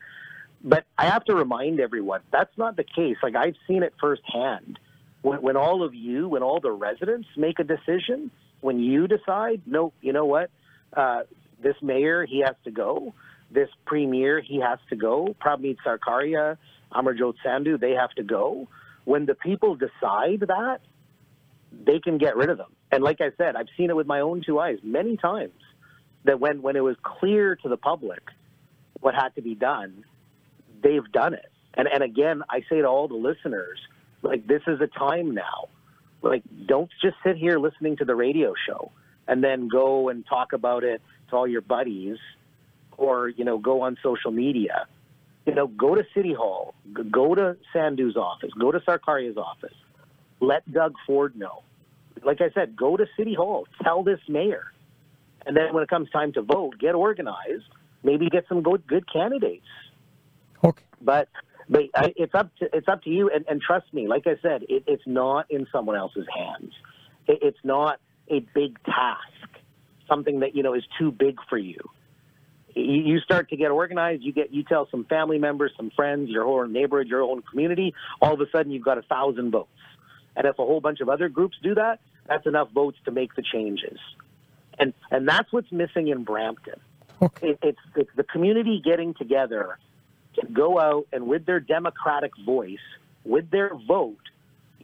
But 0.62 0.84
I 0.96 1.06
have 1.06 1.24
to 1.24 1.34
remind 1.34 1.80
everyone 1.80 2.20
that's 2.30 2.56
not 2.56 2.76
the 2.76 2.84
case. 2.84 3.16
Like 3.22 3.36
I've 3.36 3.56
seen 3.66 3.82
it 3.82 3.94
firsthand. 4.00 4.78
When, 5.22 5.40
when 5.42 5.56
all 5.56 5.82
of 5.82 5.94
you, 5.94 6.28
when 6.28 6.42
all 6.42 6.60
the 6.60 6.70
residents 6.70 7.28
make 7.36 7.58
a 7.58 7.64
decision, 7.64 8.30
when 8.60 8.78
you 8.78 9.06
decide, 9.06 9.62
no, 9.66 9.92
you 10.00 10.12
know 10.12 10.26
what, 10.26 10.50
uh, 10.94 11.22
this 11.62 11.76
mayor 11.82 12.24
he 12.24 12.40
has 12.40 12.54
to 12.64 12.70
go, 12.70 13.14
this 13.54 13.68
premier 13.86 14.40
he 14.40 14.60
has 14.60 14.78
to 14.90 14.96
go, 14.96 15.34
Prabmeet 15.40 15.76
Sarkaria, 15.86 16.58
Amarjot 16.92 17.34
Sandhu 17.44 17.78
they 17.78 17.92
have 17.92 18.10
to 18.12 18.22
go. 18.22 18.68
When 19.04 19.26
the 19.26 19.34
people 19.34 19.74
decide 19.74 20.40
that, 20.48 20.80
they 21.86 22.00
can 22.00 22.18
get 22.18 22.36
rid 22.36 22.50
of 22.50 22.58
them. 22.58 22.72
And 22.90 23.02
like 23.02 23.20
I 23.20 23.30
said, 23.36 23.56
I've 23.56 23.68
seen 23.76 23.90
it 23.90 23.96
with 23.96 24.06
my 24.06 24.20
own 24.20 24.42
two 24.44 24.58
eyes 24.58 24.78
many 24.82 25.16
times 25.16 25.52
that 26.24 26.40
when, 26.40 26.62
when 26.62 26.76
it 26.76 26.80
was 26.80 26.96
clear 27.02 27.56
to 27.56 27.68
the 27.68 27.76
public 27.76 28.22
what 29.00 29.14
had 29.14 29.34
to 29.34 29.42
be 29.42 29.54
done, 29.54 30.04
they've 30.82 31.10
done 31.12 31.34
it. 31.34 31.50
And 31.74 31.88
and 31.88 32.02
again, 32.02 32.42
I 32.48 32.60
say 32.70 32.80
to 32.80 32.86
all 32.86 33.08
the 33.08 33.14
listeners, 33.14 33.78
like 34.22 34.46
this 34.46 34.62
is 34.66 34.80
a 34.80 34.86
time 34.86 35.34
now. 35.34 35.68
Like 36.22 36.42
don't 36.66 36.90
just 37.02 37.16
sit 37.24 37.36
here 37.36 37.58
listening 37.58 37.96
to 37.98 38.04
the 38.04 38.14
radio 38.14 38.54
show 38.66 38.92
and 39.26 39.42
then 39.42 39.68
go 39.68 40.08
and 40.08 40.24
talk 40.26 40.52
about 40.52 40.84
it 40.84 41.02
to 41.30 41.36
all 41.36 41.46
your 41.46 41.60
buddies 41.60 42.18
or 42.96 43.28
you 43.28 43.44
know 43.44 43.58
go 43.58 43.82
on 43.82 43.96
social 44.02 44.30
media. 44.30 44.86
You 45.46 45.54
know, 45.54 45.66
go 45.66 45.94
to 45.94 46.04
City 46.14 46.32
Hall, 46.32 46.74
go 47.10 47.34
to 47.34 47.58
Sandu's 47.74 48.16
office, 48.16 48.50
go 48.58 48.72
to 48.72 48.80
Sarkaria's 48.80 49.36
office. 49.36 49.74
Let 50.40 50.70
Doug 50.72 50.94
Ford 51.06 51.36
know. 51.36 51.62
Like 52.22 52.40
I 52.40 52.50
said, 52.54 52.74
go 52.74 52.96
to 52.96 53.06
City 53.14 53.34
Hall, 53.34 53.66
tell 53.82 54.02
this 54.02 54.20
mayor. 54.26 54.72
And 55.46 55.54
then 55.54 55.74
when 55.74 55.82
it 55.82 55.90
comes 55.90 56.08
time 56.10 56.32
to 56.32 56.42
vote, 56.42 56.78
get 56.78 56.94
organized, 56.94 57.64
maybe 58.02 58.30
get 58.30 58.46
some 58.48 58.62
good 58.62 58.86
good 58.86 59.10
candidates. 59.12 59.66
Okay. 60.64 60.84
But 61.02 61.28
but 61.68 61.82
I, 61.94 62.14
it's 62.16 62.34
up 62.34 62.54
to 62.56 62.74
it's 62.74 62.88
up 62.88 63.02
to 63.02 63.10
you. 63.10 63.30
And, 63.30 63.44
and 63.48 63.60
trust 63.60 63.92
me, 63.92 64.08
like 64.08 64.26
I 64.26 64.36
said, 64.42 64.64
it, 64.68 64.84
it's 64.86 65.06
not 65.06 65.50
in 65.50 65.66
someone 65.70 65.96
else's 65.96 66.26
hands. 66.34 66.72
It, 67.26 67.40
it's 67.42 67.64
not 67.64 68.00
a 68.28 68.40
big 68.54 68.82
task, 68.84 69.60
something 70.08 70.40
that 70.40 70.54
you 70.54 70.62
know 70.62 70.74
is 70.74 70.84
too 70.98 71.12
big 71.12 71.38
for 71.48 71.58
you. 71.58 71.78
You, 72.74 73.20
start 73.20 73.50
to 73.50 73.56
get 73.56 73.70
organized. 73.70 74.22
You 74.22 74.32
get 74.32 74.52
you 74.52 74.64
tell 74.64 74.88
some 74.90 75.04
family 75.04 75.38
members, 75.38 75.72
some 75.76 75.90
friends, 75.90 76.28
your 76.28 76.44
whole 76.44 76.66
neighborhood, 76.66 77.06
your 77.06 77.22
own 77.22 77.42
community. 77.42 77.94
All 78.20 78.34
of 78.34 78.40
a 78.40 78.50
sudden, 78.50 78.72
you've 78.72 78.84
got 78.84 78.98
a 78.98 79.02
thousand 79.02 79.52
votes. 79.52 79.68
And 80.36 80.46
if 80.46 80.58
a 80.58 80.64
whole 80.64 80.80
bunch 80.80 81.00
of 81.00 81.08
other 81.08 81.28
groups 81.28 81.56
do 81.62 81.76
that, 81.76 82.00
that's 82.26 82.46
enough 82.46 82.70
votes 82.72 82.98
to 83.04 83.12
make 83.12 83.34
the 83.36 83.42
changes. 83.42 83.98
And 84.78 84.92
and 85.10 85.28
that's 85.28 85.52
what's 85.52 85.70
missing 85.70 86.08
in 86.08 86.24
Brampton. 86.24 86.80
It, 87.42 87.58
it's 87.62 87.78
it's 87.94 88.10
the 88.16 88.24
community 88.24 88.82
getting 88.84 89.14
together 89.14 89.78
to 90.40 90.46
go 90.46 90.80
out 90.80 91.06
and 91.12 91.28
with 91.28 91.46
their 91.46 91.60
democratic 91.60 92.32
voice, 92.44 92.78
with 93.24 93.50
their 93.50 93.70
vote, 93.86 94.18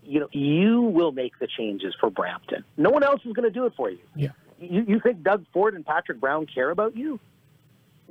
you 0.03 0.21
know, 0.21 0.29
you 0.33 0.83
will 0.83 1.13
make 1.13 1.39
the 1.39 1.47
changes 1.47 1.95
for 1.99 2.11
Brampton. 2.11 2.65
No 2.77 2.91
one 2.91 3.03
else 3.03 3.21
is 3.25 3.33
going 3.33 3.49
to 3.49 3.55
do 3.55 3.67
it 3.67 3.73
for 3.77 3.91
you. 3.91 3.99
Yeah. 4.15 4.29
You, 4.59 4.85
you 4.87 5.01
think 5.01 5.23
Doug 5.23 5.45
Ford 5.53 5.75
and 5.75 5.85
Patrick 5.85 6.21
Brown 6.21 6.47
care 6.47 6.71
about 6.71 6.97
you? 6.97 7.19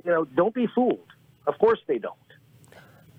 You 0.04 0.10
know, 0.12 0.24
don't 0.26 0.54
be 0.54 0.66
fooled. 0.68 1.10
Of 1.46 1.58
course 1.58 1.80
they 1.86 1.98
don't. 1.98 2.16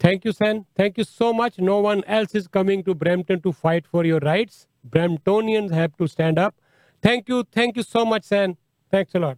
Thank 0.02 0.26
you, 0.26 0.32
Sen. 0.32 0.66
Thank 0.76 0.98
you 0.98 1.04
so 1.04 1.32
much. 1.34 1.60
No 1.60 1.80
one 1.80 2.04
else 2.08 2.34
is 2.34 2.48
coming 2.50 2.84
to 2.84 2.96
Brampton 2.96 3.42
to 3.42 3.52
fight 3.54 3.86
for 3.88 4.04
your 4.04 4.20
rights. 4.22 4.68
Bramptonians 4.90 5.72
have 5.72 5.96
to 5.98 6.08
stand 6.08 6.40
up. 6.40 6.56
Thank 7.04 7.30
you. 7.30 7.44
Thank 7.52 7.76
you 7.76 7.84
so 7.84 8.06
much, 8.06 8.24
Sen. 8.24 8.58
Thanks 8.94 9.14
a 9.16 9.20
lot. 9.20 9.38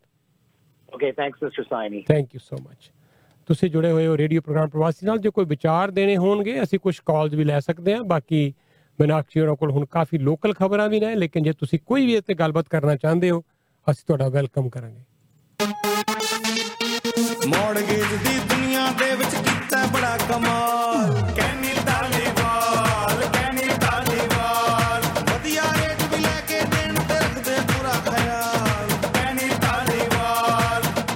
Okay, 0.90 1.12
thanks, 1.12 1.40
Mr. 1.42 1.66
Saini. 1.70 2.04
Thank 2.08 2.34
you 2.36 2.40
so 2.40 2.58
much 2.62 2.92
ਤੁਸੀਂ 3.50 3.70
ਜੁੜੇ 3.70 3.92
ਹੋਏ 3.92 4.08
ਹੋ 4.08 4.18
radio 4.18 4.42
programme 4.42 4.70
ਪ੍ਰਵਾਸੀ 4.70 5.06
ਨਾਲ 5.06 5.20
ਜੇ 5.20 5.30
ਕੋਈ 5.30 5.46
ਵਿਚਾਰ 5.46 5.92
ਦੇਣੇ 5.92 6.18
ਹੋਣਗੇ 6.18 6.62
ਅਸੀਂ 6.64 6.80
ਕੁਝ 6.80 7.00
ਕਾਲਸ 7.06 7.34
ਵੀ 7.34 7.44
ਲੈ 7.44 7.60
ਸਕਦੇ 7.60 7.96
ਹਾਂ 7.96 8.04
ਬਾਕੀ 8.12 8.54
ਮੀਨਾਕਸ਼ੀ 9.00 9.40
ਹੋਰਾਂ 9.42 9.56
ਕੋਲ 9.56 9.72
ਹੁਣ 9.72 9.86
ਕਾਫੀ 9.92 10.18
ਲੋਕਲ 10.18 10.54
ਖਬਰਾਂ 10.54 10.88
ਵੀ 10.90 11.00
ਨੇ 11.00 11.16
ਲੇਕਿਨ 11.16 11.44
ਜੇ 11.44 11.54
ਤੁਸੀਂ 11.60 11.80
ਕੋਈ 11.86 12.06
ਵੀ 12.06 12.16
ਇੱਥੇ 12.16 12.34
ਗੱਲਬਾਤ 12.40 12.68
ਕਰਨਾ 12.70 12.96
ਚਾਹੁੰਦੇ 12.96 13.32
ਹੋ 13.32 13.44
ਅਸੀਂ 13.92 14.04
ਤੁਹਾਡਾ 14.08 14.30
ਵੈਲਕਮ 14.30 14.70
ਕਰਾਂਗੇ 14.70 15.04
ਮੌੜਗੇਜ 17.74 18.14
ਦੀ 18.26 18.38
ਦੁਨੀਆ 18.50 18.86
ਦੇ 19.00 19.16
ਵਿੱਚ 19.16 19.36
ਕੀਤਾ 19.36 19.86
ਬੜਾ 19.86 20.18
ਕਮਾਲ। 20.30 20.83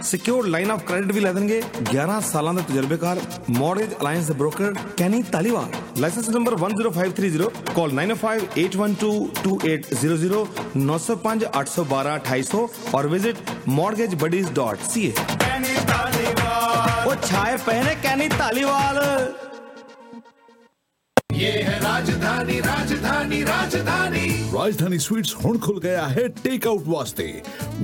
ਸਿਕਿਉਰ 0.08 0.48
ਲਾਈਨ 0.48 0.72
ਆਫ 0.72 0.84
ਕ੍ਰੈਡਿਟ 0.88 1.12
ਵੀ 1.12 1.20
ਲੈ 1.20 1.32
ਦੇਣਗੇ। 1.34 1.62
11 1.92 2.20
ਸਾਲਾਂ 2.22 2.54
ਦਾ 2.54 2.62
ਤਜਰਬੇਕਾਰ 2.70 3.20
ਮਾਰਗੇਜ 3.50 3.94
ਅਲਾਈਅੰਸ 4.02 4.28
ਦੇ 4.28 4.34
broker 4.34 4.74
Kenny 4.98 5.24
Dhaliwal. 5.32 5.70
License 5.98 6.30
number 6.30 6.56
10530 6.58 7.50
call 7.76 7.92
9058122800 7.94 10.48
9058122800 10.84 12.70
ਔਰ 12.94 13.08
ਵਿਜ਼ਿਟ 13.08 13.36
mortgagebuddies.ca 13.70 15.12
ਕੈਨੀ 15.42 15.76
ਤਾਲੀਵਾਲ। 15.88 17.08
ਉਹ 17.08 17.16
ਛਾਏ 17.26 17.58
ਪਹਿਨੇ 17.66 17.96
ਕੈਨੀ 18.04 18.28
ਤਾਲੀਵਾਲ। 18.30 18.98
ये 21.38 21.50
है 21.64 21.80
राजधानी 21.80 22.60
राजधानी 22.60 23.42
राजधानी। 23.44 24.28
राजधानी 24.54 24.98
स्वीट्स 25.00 25.34
हुन 25.44 25.58
खुल 25.66 25.80
गया 25.80 26.06
है 26.06 26.28
टेक 26.44 26.68
आउट 26.68 26.84
वास्ते 26.88 27.26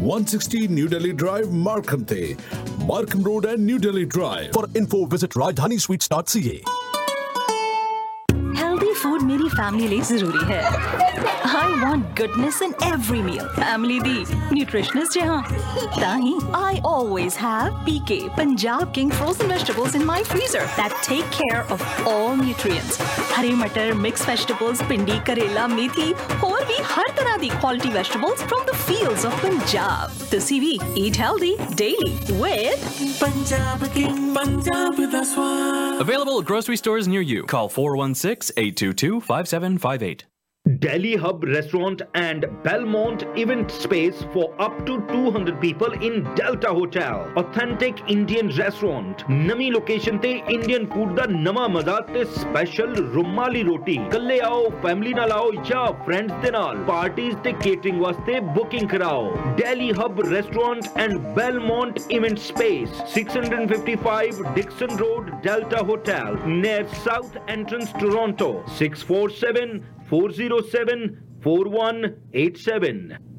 160 0.06 0.68
New 0.70 0.88
Delhi 0.88 1.12
drive 1.22 1.52
Markham 1.66 2.04
the 2.12 2.24
Markham 2.88 3.24
road 3.26 3.46
and 3.46 3.60
new 3.60 3.78
Delhi 3.80 4.06
drive 4.16 4.52
for 4.56 4.70
info 4.78 5.06
visit 5.12 5.38
Rajdhani 5.38 5.78
sweets 5.86 6.10
dot 6.12 6.28
C 6.28 6.42
healthy 8.58 8.94
food 8.94 9.22
मेरी 9.22 9.50
फैमिली 9.50 9.88
लिए 9.88 10.02
ज़रूरी 10.02 10.46
है। 10.46 10.62
I 11.56 11.70
want 11.84 12.16
goodness 12.16 12.62
in 12.62 12.74
every 12.82 13.22
meal. 13.22 13.48
Family 13.56 14.00
the 14.00 14.26
nutritionist 14.50 15.14
jahan. 15.14 15.44
Tahi, 16.00 16.34
I 16.54 16.82
always 16.84 17.36
have 17.36 17.74
PK 17.86 18.34
Punjab 18.36 18.94
King 18.94 19.12
frozen 19.12 19.48
vegetables 19.48 19.94
in 19.94 20.04
my 20.04 20.24
freezer 20.24 20.66
that 20.78 20.98
take 21.04 21.30
care 21.32 21.64
of 21.70 21.80
all 22.08 22.36
nutrients. 22.36 22.98
हरे 23.34 23.54
मटर, 23.62 23.94
mixed 23.94 24.26
vegetables, 24.26 24.82
pindi, 24.90 25.20
karela, 25.30 25.68
methi, 25.76 26.14
और 26.44 26.66
भी 26.66 26.82
हर 26.94 27.14
quality 27.62 27.90
vegetables 27.92 28.42
from 28.42 28.66
the 28.66 28.76
fields 28.88 29.24
of 29.24 29.34
Punjab. 29.42 30.10
तुसी 30.32 30.60
भी 30.60 30.78
eat 30.96 31.16
healthy 31.16 31.56
daily 31.76 32.14
with 32.42 32.80
Punjab 33.20 33.88
King. 33.94 34.34
Punjab 34.34 34.96
the 34.96 36.00
Available 36.02 36.40
at 36.40 36.46
grocery 36.46 36.78
stores 36.78 37.08
near 37.08 37.22
you. 37.22 37.44
Call 37.44 37.70
416 37.70 38.54
822 38.58 39.22
5758. 39.22 40.33
Delhi 40.67 41.17
Hub 41.17 41.45
Restaurant 41.45 42.03
and 42.15 42.47
Belmont 42.63 43.25
Event 43.37 43.71
Space 43.71 44.23
for 44.33 44.55
up 44.61 44.85
to 44.87 45.01
200 45.09 45.61
people 45.61 45.93
in 45.95 46.23
Delta 46.35 46.69
Hotel. 46.69 47.33
Authentic 47.37 48.03
Indian 48.07 48.51
restaurant. 48.59 49.25
ਨਵੀਂ 49.31 49.71
location 49.73 50.19
ਤੇ 50.19 50.31
Indian 50.55 50.87
food 50.93 51.15
ਦਾ 51.17 51.25
ਨਵਾਂ 51.31 51.69
ਮਜ਼ਾ 51.69 51.99
ਤੇ 52.13 52.25
special 52.37 52.95
ਰੁਮਾਲੀ 53.15 53.63
ਰੋਟੀ 53.71 53.97
ਕੱਲੇ 54.13 54.39
ਆਓ 54.45 54.69
family 54.85 55.15
ਨਾਲ 55.15 55.33
ਆਓ 55.33 55.51
ਜਾਂ 55.71 55.87
ਫਰੈਂਡਸ 56.05 56.45
ਦੇ 56.45 56.51
ਨਾਲ 56.51 56.85
ਪਾਰਟੀਆਂ 56.89 57.43
ਤੇ 57.45 57.53
ਕੇਟਰਿੰਗ 57.65 58.01
ਵਾਸਤੇ 58.03 58.39
ਬੁਕਿੰਗ 58.55 58.89
ਕਰਾਓ 58.91 59.35
Delhi 59.59 59.91
Hub 59.99 60.21
Restaurant 60.29 60.89
and 61.05 61.25
Belmont 61.39 62.01
Event 62.19 62.45
Space 62.47 63.03
655 63.17 64.43
Dixon 64.59 64.97
Road 65.03 65.33
Delta 65.49 65.85
Hotel 65.93 66.39
near 66.63 66.81
South 67.05 67.39
Entrance 67.57 67.95
Toronto 68.03 68.51
647 68.81 69.81
407 70.10 71.18
4187 71.42 73.33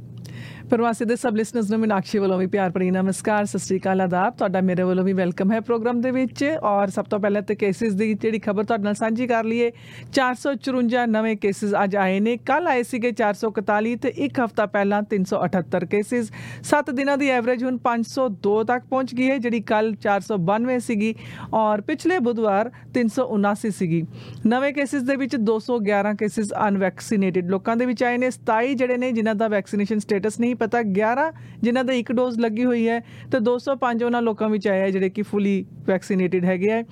ਪ੍ਰਵਾਸੀ 0.70 1.04
ਦੇ 1.04 1.16
ਸਬ 1.16 1.36
ਲਿਸਨਰਸ 1.36 1.70
ਨੂੰ 1.70 1.78
ਮੀਨਾਕਸ਼ੀ 1.80 2.18
ਵੱਲੋਂ 2.18 2.38
ਵੀ 2.38 2.46
ਪਿਆਰ 2.46 2.70
ਭਰੀ 2.70 2.90
ਨਮਸਕਾਰ, 2.90 3.44
ਸਤਿ 3.44 3.58
ਸ੍ਰੀ 3.58 3.78
ਅਕਾਲ 3.78 4.00
ਆਦਾਬ। 4.00 4.36
ਤੁਹਾਡਾ 4.36 4.60
ਮੇਰੇ 4.60 4.82
ਵੱਲੋਂ 4.82 5.04
ਵੀ 5.04 5.12
ਵੈਲਕਮ 5.12 5.52
ਹੈ 5.52 5.60
ਪ੍ਰੋਗਰਾਮ 5.60 6.00
ਦੇ 6.00 6.10
ਵਿੱਚ। 6.10 6.44
ਔਰ 6.62 6.88
ਸਭ 6.88 7.04
ਤੋਂ 7.04 7.18
ਪਹਿਲਾਂ 7.20 7.42
ਤੇ 7.42 7.54
ਕੇਸਿਸ 7.54 7.94
ਦੀ 7.94 8.14
ਜਿਹੜੀ 8.14 8.38
ਖਬਰ 8.38 8.64
ਤੁਹਾਡੇ 8.64 8.84
ਨਾਲ 8.84 8.94
ਸਾਂਝੀ 8.94 9.26
ਕਰ 9.26 9.44
ਲਈਏ 9.44 9.72
454 10.12 11.06
ਨਵੇਂ 11.06 11.36
ਕੇਸਿਸ 11.36 11.74
ਅੱਜ 11.84 11.96
ਆਏ 11.96 12.20
ਨੇ। 12.20 12.36
ਕੱਲ 12.36 12.66
ਆਏ 12.66 12.82
ਸੀਗੇ 12.82 13.12
441 13.12 13.96
ਤੇ 13.96 14.08
ਇੱਕ 14.08 14.40
ਹਫਤਾ 14.40 14.66
ਪਹਿਲਾਂ 14.66 15.02
378 15.02 15.86
ਕੇਸਿਸ 15.86 16.30
7 16.62 16.90
ਦਿਨਾਂ 16.90 17.18
ਦੀ 17.18 17.28
ਐਵਰੇਜ 17.28 17.64
ਹੁਣ 17.64 17.78
502 17.84 18.56
ਤੱਕ 18.64 18.86
ਪਹੁੰਚ 18.86 19.14
ਗਈ 19.14 19.30
ਹੈ, 19.30 19.38
ਜਿਹੜੀ 19.38 19.60
ਕੱਲ 19.60 19.94
492 20.00 20.78
ਸੀਗੀ। 20.78 21.14
ਔਰ 21.54 21.80
ਪਿਛਲੇ 21.80 22.18
ਬੁੱਧਵਾਰ 22.18 22.70
379 22.94 23.70
ਸੀਗੀ। 23.70 24.02
ਨਵੇਂ 24.46 24.72
ਕੇਸਿਸ 24.72 25.02
ਦੇ 25.02 25.16
ਵਿੱਚ 25.16 25.36
211 25.36 26.14
ਕੇਸਿਸ 26.14 26.52
ਅਨਵੈਕਸੀਨੇਟਿਡ 26.68 27.50
ਲੋਕਾਂ 27.50 27.76
ਦੇ 27.76 27.86
ਵਿੱਚ 27.86 28.02
ਆਏ 28.02 28.18
ਨੇ। 28.18 28.30
27 28.30 28.74
ਜਿਹੜੇ 28.74 28.96
ਨੇ, 28.96 29.12
ਜਿਨ੍ਹਾਂ 29.12 29.34
ਦਾ 29.34 29.48
ਵੈਕਸੀਨੇਸ਼ਨ 29.48 29.98
ਸਟੇਟਸ 29.98 30.40
ਨਹੀਂ 30.40 30.53
ਪਤਾ 30.54 30.82
11 30.92 31.30
ਜਿਨ੍ਹਾਂ 31.62 31.84
ਦੇ 31.84 31.98
ਇੱਕ 31.98 32.12
ਡੋਜ਼ 32.12 32.38
ਲੱਗੀ 32.40 32.64
ਹੋਈ 32.64 32.88
ਹੈ, 32.88 33.00
ਤੇ 33.32 33.38
205 33.40 34.04
ਉਹਨਾਂ 34.04 34.22
ਲੋਕਾਂ 34.22 34.48
ਵਿੱਚ 34.48 34.68
ਆਏ 34.68 34.82
ਆ 34.82 34.90
ਜਿਹੜੇ 34.90 35.08
ਕਿ 35.08 35.22
ਫੁੱਲੀ 35.22 35.64
ਵੈਕਸੀਨੇਟਿਡ 35.86 36.44
ਹੈਗੇ 36.44 36.72
ਆ 36.72 36.82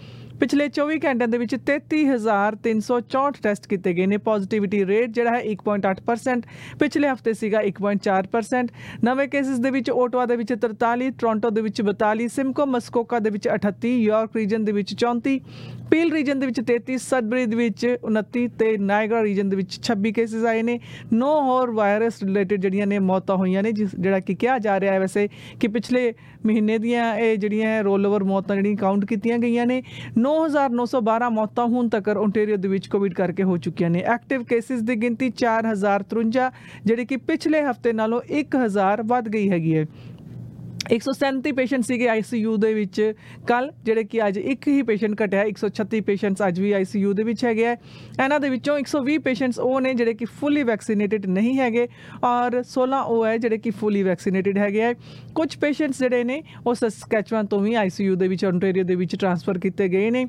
ਪਿਛਲੇ 0.43 0.64
24 0.77 0.94
ਘੰਟਿਆਂ 1.05 1.27
ਦੇ 1.28 1.39
ਵਿੱਚ 1.39 1.52
33364 1.69 3.36
ਟੈਸਟ 3.43 3.66
ਕੀਤੇ 3.69 3.93
ਗਏ 3.94 4.06
ਨੇ। 4.12 4.16
ਪੋਜ਼ਿਟਿਵਿਟੀ 4.28 4.78
ਰੇਟ 4.86 5.10
ਜਿਹੜਾ 5.10 5.35
ਹੈ 5.35 5.43
1.8% 5.51 6.48
ਪਿਛਲੇ 6.81 7.09
ਹਫ਼ਤੇ 7.09 7.35
ਸੀਗਾ 7.40 7.60
1.4% 7.69 8.73
ਨਵੇਂ 9.05 9.27
ਕੇਸਿਸ 9.28 9.59
ਦੇ 9.59 9.70
ਵਿੱਚ 9.70 9.90
ਓਟਵਾ 10.05 10.24
ਦੇ 10.27 10.36
ਵਿੱਚ 10.36 10.52
43 10.64 11.10
ਟੋਰਾਂਟੋ 11.19 11.51
ਦੇ 11.51 11.62
ਵਿੱਚ 11.62 11.82
42 11.90 12.27
ਸਿਮਕੋ 12.28 12.66
ਮਸਕੋਕਾ 12.66 13.19
ਦੇ 13.19 13.31
ਵਿੱਚ 13.31 13.48
38 13.52 13.93
ਯਾਰਕ 13.98 14.36
ਰੀਜਨ 14.36 14.64
ਦੇ 14.64 14.73
ਵਿੱਚ 14.73 14.94
34 15.05 15.36
ਪੀਲ 15.90 16.12
ਰੀਜਨ 16.12 16.39
ਦੇ 16.39 16.47
ਵਿੱਚ 16.47 16.60
33 16.73 16.98
ਸਡਬਰੀ 17.05 17.47
ਦੇ 17.47 17.56
ਵਿੱਚ 17.56 17.86
29 18.10 18.44
ਤੇ 18.59 18.77
ਨਾਇਗਰਾ 18.90 19.23
ਰੀਜਨ 19.23 19.48
ਦੇ 19.48 19.56
ਵਿੱਚ 19.56 19.78
26 19.85 20.12
ਕੇਸਿਸ 20.12 20.44
ਆਏ 20.44 20.62
ਨੇ। 20.62 20.78
ਨੋ 21.12 21.31
ਹੋਰ 21.43 21.74
ਵਾਇਰਸ 21.78 22.23
ਰਿਲੇਟਡ 22.23 22.60
ਜਿਹੜੀਆਂ 22.60 22.86
ਨੇ 22.86 22.98
ਮੌਤਾਂ 23.12 23.36
ਹੋਈਆਂ 23.36 23.62
ਨੇ, 23.62 23.73
ਜਿਸ 23.73 23.97
ਜਿਹੜਾ 23.98 24.20
ਕਿ 24.20 24.35
ਕਿਹਾ 24.35 24.59
ਜਾ 24.59 24.81
ਰਿਹਾ 24.81 24.94
ਹੈ 24.94 25.01
ਵੈਸੇ 25.01 25.28
ਕਿ 25.60 25.69
ਪਿਛਲੇ 25.69 26.05
ਮਹੀਨੇ 26.47 26.78
ਦੀਆਂ 26.78 27.14
ਇਹ 27.16 27.36
ਜਿਹੜੀਆਂ 27.39 27.82
ਰੋਲ 27.85 28.06
ਓਵਰ 28.06 28.24
ਮੌਤਾਂ 28.24 28.56
ਜਿਹੜੀਆਂ 28.56 28.77
ਕਾਊਂਟ 28.77 29.05
ਕੀਤੀਆਂ 29.05 29.39
ਗਈਆਂ 29.39 29.66
ਨੇ 29.66 29.82
9912 30.19 31.31
ਮੌਤਾਂ 31.31 31.66
ਹੁਣ 31.66 31.89
ਤੱਕ 31.89 32.09
ਓਨਟਾਰੀਓ 32.09 32.56
ਦੇ 32.56 32.69
ਵਿੱਚ 32.69 32.89
ਕੋਵਿਡ 32.89 33.14
ਕਰਕੇ 33.14 33.43
ਹੋ 33.43 33.56
ਚੁੱਕੀਆਂ 33.59 33.90
ਨੇ। 33.90 34.02
ਐਕਟਿਵ 34.14 34.43
ਕੇਸਿਸ 34.44 34.82
ਦੀ 34.82 34.97
ਗਿਣਤੀ 35.02 35.31
4053 35.36 36.51
ਜਿਹੜੀ 36.86 37.05
ਕਿ 37.05 37.16
ਪਿਛਲੇ 37.27 37.62
ਹਫ਼ਤੇ 37.62 37.93
ਨਾਲੋਂ 37.93 38.20
1000 38.40 39.02
ਵੱਧ 39.06 39.28
ਗਈ 39.28 39.48
ਹੈਗੀ 39.51 39.77
ਹੈ। 39.77 39.86
137 40.91 41.53
ਪੇਸ਼ੈਂਟ 41.53 41.83
ਸੀਗੇ 41.83 42.09
ਆਈਸੀਯੂ 42.09 42.57
ਦੇ 42.57 42.75
ਵਿੱਚ। 42.75 43.13
ਕੱਲ 43.47 43.73
ਜਿਹੜੇ 43.85 44.05
ਕਿ 44.05 44.29
ਅੱਜ 44.29 44.39
ਇੱਕ 44.39 44.69
ਹੀ 44.69 44.83
ਪੇਸ਼ੈਂਟ 44.83 45.23
ਘਟਿਆ 45.25 45.45
136 45.45 46.01
ਪੇਸ਼ੈਂਟਸ 46.01 46.43
ਅੱਜ 46.49 46.61
ਵੀ 46.61 46.73
ਆਈਸੀਯੂ 46.73 47.13
ਦੇ 47.13 47.23
ਵਿੱਚ 47.23 47.45
ਹੈਗੇ 47.45 47.67
ਆ। 47.67 47.73
ਇਹਨਾਂ 48.25 48.41
ਦੇ 48.41 48.49
ਵਿੱਚੋਂ 48.49 48.79
120 48.79 49.19
ਪੇਸ਼ੈਂਟਸ 49.19 49.59
ਉਹ 49.59 49.81
ਨੇ 49.81 49.95
ਜਿਹੜੇ 49.95 50.15
ਕਿ 50.15 50.25
ਫੁੱਲੀ 50.25 50.63
ਵੈਕਸੀਨੇਟਿਡ 50.63 51.27
ਨਹੀਂ 51.27 51.59
ਹੈਗੇ 51.59 51.89
ਔਰ 52.25 52.63
16 52.63 53.03
ਉਹ 53.07 53.27
ਹੈ 53.27 53.37
ਜਿਹੜੇ 53.37 53.59
ਕਿ 53.59 53.71
ਫੁੱਲੀ 53.71 54.03
ਵੈਕਸੀਨੇਟਿਡ 54.03 54.59
ਹੈਗੇ 54.59 54.85
ਆ। 54.85 54.95
ਕੁਝ 55.35 55.57
ਪੇਸ਼ੈਂਟਸ 55.57 55.99
ਜਿਹੜੇ 55.99 56.25
ਨੇ, 56.25 56.43
ਉਹ 56.67 56.75
ਸਸਕੈਚੁਅਨ 56.75 57.47
ਤੋਂ 57.47 57.61
ਵੀ 57.61 57.75
ਆਈਸੀਯੂ 57.75 58.17
ਦੇ 58.17 58.29
ਵਿੱਚ, 58.29 58.45
ontario 58.45 58.85
ਦੇ 58.85 58.95
ਵਿੱਚ 58.95 59.17
ਟ੍ਰਾਂਸਫਰ 59.17 59.59
ਕੀਤੇ 59.59 59.89
ਗਏ 59.89 60.11
ਨੇ। 60.11 60.25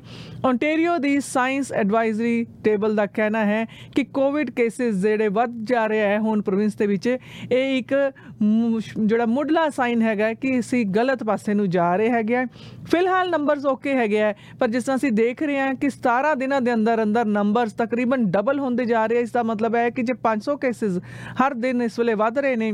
Ontario 0.48 0.98
ਦੀ 0.98 1.20
ਸਾਇੰਸ 1.20 1.72
ਐਡਵਾਈਜ਼ਰੀ 1.72 2.46
ਟੇਬਲ 2.64 2.96
ਦਾ 2.96 3.06
ਕਹਿਣਾ 3.06 3.44
ਹੈ 3.44 3.66
ਕਿ 3.94 4.04
ਕੋਵਿਡ 4.04 4.50
ਕੇਸਿਸ 4.50 4.96
ਜਿਹੜੇ 4.96 5.28
ਵੱਧ 5.28 5.64
ਜਾ 5.64 5.86
ਰਹੇ 5.86 6.00
ਹੈ 6.00 6.18
ਹੁਣ 6.18 6.42
ਪ੍ਰੋਵਿੰਸ 6.42 6.74
ਦੇ 6.74 6.86
ਵਿੱਚ, 6.86 7.18
ਇਹ 7.52 7.78
ਇੱਕ 7.78 8.12
ਮੁ- 8.42 9.06
ਜਿਹੜਾ 9.06 9.26
ਮੁੱਢਲਾ 9.26 9.68
ਸਾਈਨ 9.68 10.02
ਹੈਗਾ 10.02 10.34
ਕਿ 10.44 10.58
ਅਸੀਂ 10.58 10.84
ਗਲਤ 10.86 11.22
ਪਾਸੇ 11.24 11.54
ਨੂੰ 11.54 11.68
ਜਾ 11.70 11.94
ਰਹੇ 11.96 12.10
ਹੈਗੇ 12.10 12.36
ਆ 12.36 12.44
ਫਿਲਹਾਲ 12.90 13.30
ਨੰਬਰਸ 13.30 13.66
ਓਕੇ 13.66 13.94
ਹੈਗੇ 13.94 14.22
ਆ, 14.22 14.32
ਪਰ 14.60 14.68
ਜਿਸ 14.68 14.84
ਤਰ੍ਹਾਂ 14.84 14.96
ਅਸੀਂ 14.96 15.12
ਦੇਖ 15.12 15.42
ਰਹੇ 15.42 15.58
ਹਾਂ 15.58 15.74
ਕਿ 15.74 15.88
17 15.90 16.34
ਦਿਨਾਂ 16.38 16.60
ਦੇ 16.60 16.72
ਅੰਦਰ 16.74 17.02
ਅੰਦਰ 17.02 17.24
ਨੰਬਰਸ 17.26 17.72
ਤਕਰੀਬਨ 17.72 18.24
ਡਬਲ 18.30 18.58
ਹੁੰਦੇ 18.60 18.84
ਜਾ 18.84 19.06
ਰਹੇ 19.06 19.18
ਆ। 19.18 19.20
ਇਸ 19.20 19.32
ਦਾ 19.32 19.42
ਮਤਲਬ 19.42 19.76
ਹੈ 19.76 19.88
ਕਿ 19.90 20.02
ਜੇ 20.02 20.14
500 20.22 20.56
ਕੇਸਿਸ 20.60 20.98
ਹਰ 21.40 21.54
ਦਿਨ 21.56 21.82
ਇਸ 21.82 21.98
ਵੇਲੇ 21.98 22.14
ਵੱਧ 22.16 22.38
ਰਹੇ 22.38 22.56
ਨੇ 22.56 22.72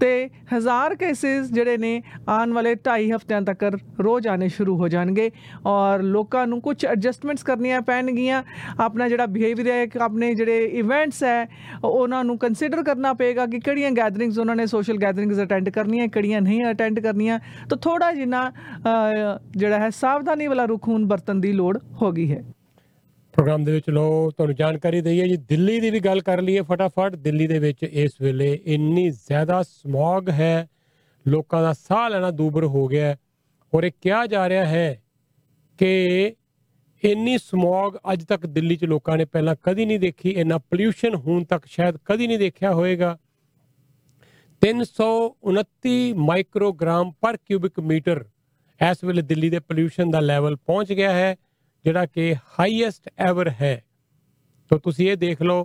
ਤੇ 0.00 0.28
ਹਜ਼ਾਰ 0.54 0.94
ਕੇਸਿਸ 0.94 1.50
ਜਿਹੜੇ 1.52 1.76
ਨੇ 1.76 2.02
ਆਉਣ 2.28 2.52
ਵਾਲੇ 2.52 2.74
2.5 2.74 3.10
ਹਫ਼ਤਿਆਂ 3.16 3.40
ਤੱਕ 3.42 3.64
ਰੋਜ਼ 4.00 4.28
ਆਣੇ 4.28 4.48
ਸ਼ੁਰੂ 4.48 4.76
ਹੋ 4.76 4.88
ਜਾਣਗੇ 4.88 5.30
ਔਰ 5.66 6.02
ਲੋਕਾਂ 6.02 6.46
ਨੂੰ 6.46 6.60
ਕੁਝ 6.60 6.86
ਐਡਜਸਟਮੈਂਟਸ 6.86 7.42
ਕਰਨੀਆਂ 7.42 7.80
ਪੈਣਗੀਆਂ। 7.80 8.42
ਆਪਣਾ 8.80 9.08
ਜਿਹੜਾ 9.08 9.26
ਬਿਹੇਵੀਅਰ 9.26 9.70
ਹੈ 9.70 9.86
ਕਿ 9.86 9.98
ਆਪਣੇ 10.02 10.34
ਜਿਹੜੇ 10.34 10.64
ਇਵੈਂਟਸ 10.64 11.24
ਹੈ 11.24 11.48
ਉਹਨਾਂ 11.84 12.24
ਨੂੰ 12.24 12.38
ਕੰਸੀਡਰ 12.38 12.82
ਕਰਨਾ 12.82 13.12
ਪਏਗਾ 13.12 13.46
ਕਿ 13.46 13.60
ਕਿਹੜੀਆਂ 13.60 13.90
ਗੈਦਰਿੰਗਸ 13.90 14.38
ਉਹਨਾਂ 14.38 14.56
ਨੇ 14.56 14.66
ਸੋਸ਼ਲ 14.66 14.98
ਗੈਦਰਿੰਗਸ 14.98 15.42
ਅਟੈਂਡ 15.42 15.68
ਕਰਨੀਆਂ 15.68 16.08
ਕਿਹੜੀਆਂ 16.08 16.40
ਨਹੀਂ 16.40 16.64
ਅਟੈਂਡ 16.70 17.00
ਕਰਨੀਆਂ। 17.00 17.38
ਤਾਂ 17.70 17.78
ਥੋੜਾ 17.78 18.12
ਜਿਹਾ 18.12 18.48
ਅ, 18.48 19.38
ਜਿਹੜਾ 19.56 19.78
ਹੈ 19.78 19.90
ਸਾਵਧਾਨੀ 19.90 20.46
ਵਾਲਾ 20.46 20.64
ਰੁਖ 20.64 20.88
ਹੁਣ 20.88 21.06
ਵਰਤਣ 21.06 21.34
ਦੀ 21.34 21.52
ਲੋੜ 21.52 21.78
ਹੋ 22.02 22.12
ਗਈ 22.12 22.32
ਹੈ। 22.32 22.44
ਪ੍ਰੋਗਰਾਮ 23.34 23.64
ਦੇ 23.64 23.72
ਵਿੱਚ 23.72 23.88
ਲੋ 23.90 24.30
ਤੁਹਾਨੂੰ 24.30 24.54
ਜਾਣਕਾਰੀ 24.56 25.00
ਦਈਏ 25.00 25.28
ਜੀ, 25.28 25.36
ਦਿੱਲੀ 25.36 25.80
ਦੀ 25.80 25.90
ਵੀ 25.90 26.00
ਗੱਲ 26.00 26.20
ਕਰ 26.20 26.40
ਲਈਏ 26.42 26.60
ਫਟਾਫਟ। 26.60 27.16
ਦਿੱਲੀ 27.16 27.46
ਦੇ 27.46 27.58
ਵਿੱਚ 27.58 27.82
ਇਸ 27.82 28.20
ਵੇਲੇ 28.20 28.52
ਇੰਨੀ 28.64 29.08
ਜ਼ਿਆਦਾ 29.10 29.62
ਸਮੌਗ 29.62 30.28
ਹੈ, 30.30 30.68
ਲੋਕਾਂ 31.26 31.62
ਦਾ 31.62 31.72
ਸਾਹ 31.72 32.08
ਲੈਣਾ 32.10 32.30
ਦੂਬਰ 32.30 32.64
ਹੋ 32.64 32.86
ਗਿਆ 32.88 33.06
ਹੈ। 33.06 33.16
ਔਰ 33.72 33.84
ਇਹ 33.84 33.92
ਕਿਹਾ 34.02 34.26
ਜਾ 34.26 34.48
ਰਿਹਾ 34.48 34.64
ਹੈ 34.66 35.02
ਕਿ 35.78 36.34
ਇੰਨੀ 37.02 37.36
ਸਮੌਗ 37.38 37.96
ਅੱਜ 38.12 38.24
ਤੱਕ 38.24 38.46
ਦਿੱਲੀ 38.46 38.76
'ਚ 38.76 38.84
ਲੋਕਾਂ 38.84 39.16
ਨੇ 39.16 39.24
ਪਹਿਲਾਂ 39.24 39.54
ਕਦੀ 39.62 39.84
ਨਹੀਂ 39.84 39.98
ਦੇਖੀ, 40.00 40.30
ਇੰਨਾ 40.30 40.58
ਪੋਲਿਊਸ਼ਨ 40.58 41.14
ਹੁਣ 41.14 41.44
ਤੱਕ 41.44 41.66
ਸ਼ਾਇਦ 41.66 41.96
ਕਦੀ 42.04 42.26
ਨਹੀਂ 42.26 42.38
ਦੇਖਿਆ 42.38 42.72
ਹੋਵੇਗਾ 42.72 43.18
329 44.62 46.12
ਮਾਈਕਰੋਗ੍ਰਾਮ 46.16 47.12
ਪਰ 47.20 47.36
ਕਿਊਬਿਕ 47.36 47.80
ਮੀਟਰ 47.80 48.24
ਇਸ 48.80 49.04
ਵੇਲੇ 49.04 49.22
ਦਿੱਲੀ 49.22 49.50
ਦੇ 49.50 49.58
ਪੋਲਿਊਸ਼ਨ 49.58 50.10
ਦਾ 50.10 50.20
ਲੈਵਲ 50.20 50.56
ਪਹੁੰਚ 50.56 50.92
ਗਿਆ 50.92 51.12
ਹੈ। 51.12 51.36
ਜਿਹੜਾ 51.84 52.06
ਕਿ 52.06 52.34
ਹਾਈਐਸਟ 52.34 53.10
ਐਵਰ 53.18 53.48
ਹੈ। 53.48 53.84
ਤਾਂ 54.68 54.78
ਤੁਸੀਂ 54.78 55.10
ਇਹ 55.10 55.16
ਦੇਖ 55.16 55.42
ਲਓ 55.42 55.64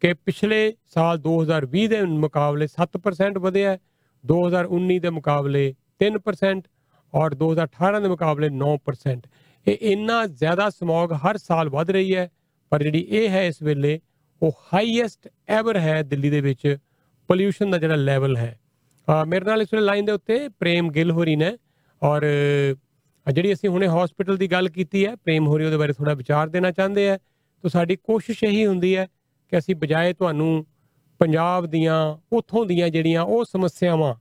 ਕਿ 0.00 0.14
ਪਿਛਲੇ 0.14 0.76
ਸਾਲ 0.94 1.20
2020 1.20 1.86
ਦੇ 1.86 2.02
ਮੁਕਾਬਲੇ 2.02 2.66
7% 2.66 3.40
ਵਧਿਆ 3.40 3.70
ਹੈ 3.70 3.78
2019 4.26 4.98
ਦੇ 4.98 5.10
ਮੁਕਾਬਲੇ 5.10 5.74
3% 5.98 6.62
ਔਰ 7.14 7.34
2018 7.34 8.00
ਦੇ 8.02 8.08
ਮੁਕਾਬਲੇ 8.08 8.48
9% 8.48 9.20
ਇਹ 9.68 9.76
ਇੰਨਾ 9.80 10.26
ਜ਼ਿਆਦਾ 10.26 10.70
ਸਮੌਗ 10.70 11.12
ਹਰ 11.12 11.36
ਸਾਲ 11.36 11.68
ਵੱਧ 11.68 11.90
ਰਹੀ 11.90 12.16
ਹੈ, 12.16 12.30
ਪਰ 12.70 12.82
ਜਿਹੜੀ 12.82 13.06
ਇਹ 13.10 13.28
ਹੈ 13.28 13.46
ਇਸ 13.46 13.62
ਵੇਲੇ, 13.62 14.00
ਉਹ 14.42 14.52
ਹਾਈਐਸਟ 14.74 15.28
ਐਵਰ 15.48 15.78
ਹੈ 15.78 16.02
ਦਿੱਲੀ 16.02 16.30
ਦੇ 16.30 16.40
ਵਿੱਚ 16.40 16.78
ਪੋਲਿਊਸ਼ਨ 17.28 17.70
ਦਾ 17.70 17.78
ਜਿਹੜਾ 17.78 17.94
ਲੈਵਲ 17.94 18.36
ਹੈ। 18.36 18.60
ਅਹ 19.08 19.26
ਮੇਰੇ 19.26 19.44
ਨਾਲ 19.44 19.62
ਇਸ 19.62 19.68
ਵੇਲੇ 19.72 19.86
ਲਾਈਨ 19.86 20.04
ਦੇ 20.04 20.12
ਉੱਤੇ 20.12 20.48
ਪ੍ਰੇਮ 20.48 20.90
ਗਿੱਲ 20.90 21.10
ਹੋਰੀ 21.10 21.36
ਨੇ 21.36 21.58
ਔਰ 22.02 22.22
ਅਹ 23.28 23.32
ਜਿਹੜੀ 23.32 23.52
ਅਸੀਂ 23.52 23.68
ਹੁਣੇ 23.68 23.86
ਹਸਪੀਟਲ 23.86 24.36
ਦੀ 24.36 24.52
ਗੱਲ 24.52 24.68
ਕੀਤੀ 24.68 25.06
ਹੈ, 25.06 25.16
ਪ੍ਰੇਮ 25.16 25.46
ਹੋਰੀ 25.46 25.64
ਉਹਦੇ 25.64 25.76
ਬਾਰੇ 25.76 25.92
ਥੋੜਾ 25.92 26.14
ਵਿਚਾਰ 26.14 26.48
ਦੇਣਾ 26.48 26.70
ਚਾਹੁੰਦੇ 26.70 27.10
ਆ। 27.10 27.18
ਤਾਂ 27.62 27.70
ਸਾਡੀ 27.70 27.96
ਕੋਸ਼ਿਸ਼ 27.96 28.44
ਇਹੀ 28.44 28.66
ਹੁੰਦੀ 28.66 28.96
ਹੈ 28.96 29.08
ਕਿ 29.48 29.58
ਅਸੀਂ 29.58 29.74
ਬਜਾਏ 29.74 30.12
ਤੁਹਾਨੂੰ 30.12 30.66
ਪੰਜਾਬ 31.18 31.66
ਦੀਆਂ, 31.66 32.18
ਉੱਥੋਂ 32.32 32.66
ਦੀਆਂ 32.66 32.88
ਜਿਹੜੀਆਂ 32.88 33.22
ਉਹ 33.22 33.44
ਸਮੱਸਿਆਵਾਂ, 33.44 34.14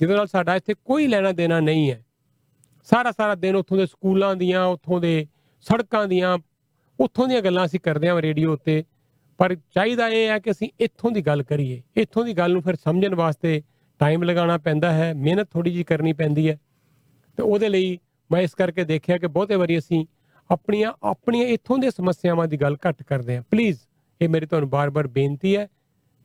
ਜਿਹਦੇ 0.00 0.14
ਨਾਲ 0.14 0.26
ਸਾਡਾ 0.26 0.56
ਇੱਥੇ 0.56 0.74
ਕੋਈ 0.84 1.06
ਲੈਣਾ 1.06 1.32
ਦੇਣਾ 1.32 1.60
ਨਹੀਂ 1.60 1.90
ਹੈ। 1.90 2.04
ਸਾਰਾ 2.84 3.12
ਸਾਰਾ 3.12 3.34
ਦਿਨ 3.34 3.56
ਉੱਥੋਂ 3.56 3.76
ਦੇ 3.76 3.86
ਸਕੂਲਾਂ 3.86 4.36
ਦੀਆਂ, 4.36 4.64
ਉੱਥੋਂ 4.64 5.00
ਦੇ 5.00 5.26
ਸੜਕਾਂ 5.60 6.08
ਦੀਆਂ, 6.08 6.38
ਉੱਥੋਂ 7.00 7.28
ਦੀਆਂ 7.28 7.42
ਗੱਲਾਂ 7.42 7.66
ਅਸੀਂ 7.66 7.80
ਕਰਦੇ 7.80 8.08
ਹਾਂ 8.08 8.22
ਰੇਡੀਓ 8.22 8.52
ਉੱਤੇ। 8.52 8.84
ਪਰ 9.38 9.54
ਚਾਹੀਦਾ 9.54 10.08
ਇਹ 10.08 10.28
ਹੈ 10.28 10.38
ਕਿ 10.38 10.50
ਅਸੀਂ 10.50 10.68
ਇੱਥੋਂ 10.80 11.10
ਦੀ 11.10 11.20
ਗੱਲ 11.20 11.42
ਕਰੀਏ। 11.42 11.82
ਇੱਥੋਂ 11.96 12.24
ਦੀ 12.24 12.32
ਗੱਲ 12.32 12.52
ਨੂੰ 12.52 12.62
ਫਿਰ 12.62 12.74
ਸਮਝਣ 12.74 13.14
ਵਾਸਤੇ 13.14 13.62
ਟਾਈਮ 13.98 14.22
ਲਗਾਉਣਾ 14.22 14.58
ਪੈਂਦਾ 14.58 14.92
ਹੈ, 14.92 15.14
ਮਿਹਨਤ 15.14 15.50
ਥੋੜੀ 15.50 15.70
ਜੀ 15.70 15.84
ਕਰਨੀ 15.84 16.12
ਪੈਂਦੀ 16.12 16.50
ਹੈ। 16.50 16.60
ਤੇ 17.36 17.42
ਉਹਦੇ 17.42 17.68
ਲਈ 17.68 17.98
ਮੈਂ 18.30 18.40
ਇਸ 18.42 18.54
ਕਰਕੇ 18.54 18.84
ਦੇਖਿਆ 18.84 19.18
ਕਿ 19.18 19.26
ਬਹੁਤੇ 19.26 19.56
ਵਾਰੀ 19.56 19.78
ਅਸੀਂ 19.78 20.04
ਆਪਣੀਆਂ 20.50 20.92
ਆਪਣੀਆਂ 21.02 21.46
ਇੱਥੋਂ 21.48 21.78
ਦੀਆਂ 21.78 21.90
ਸਮੱਸਿਆਵਾਂ 21.90 22.46
ਦੀ 22.48 22.56
ਗੱਲ 22.60 22.76
ਘੱਟ 22.88 23.02
ਕਰਦੇ 23.02 23.36
ਹਾਂ। 23.36 23.42
ਪਲੀਜ਼ 23.50 23.78
ਇਹ 24.20 24.28
ਮੇਰੀ 24.28 24.46
ਤੁਹਾਨੂੰ 24.46 24.68
ਬਾਰ-ਬਾਰ 24.70 25.06
ਬੇਨਤੀ 25.16 25.56
ਹੈ 25.56 25.66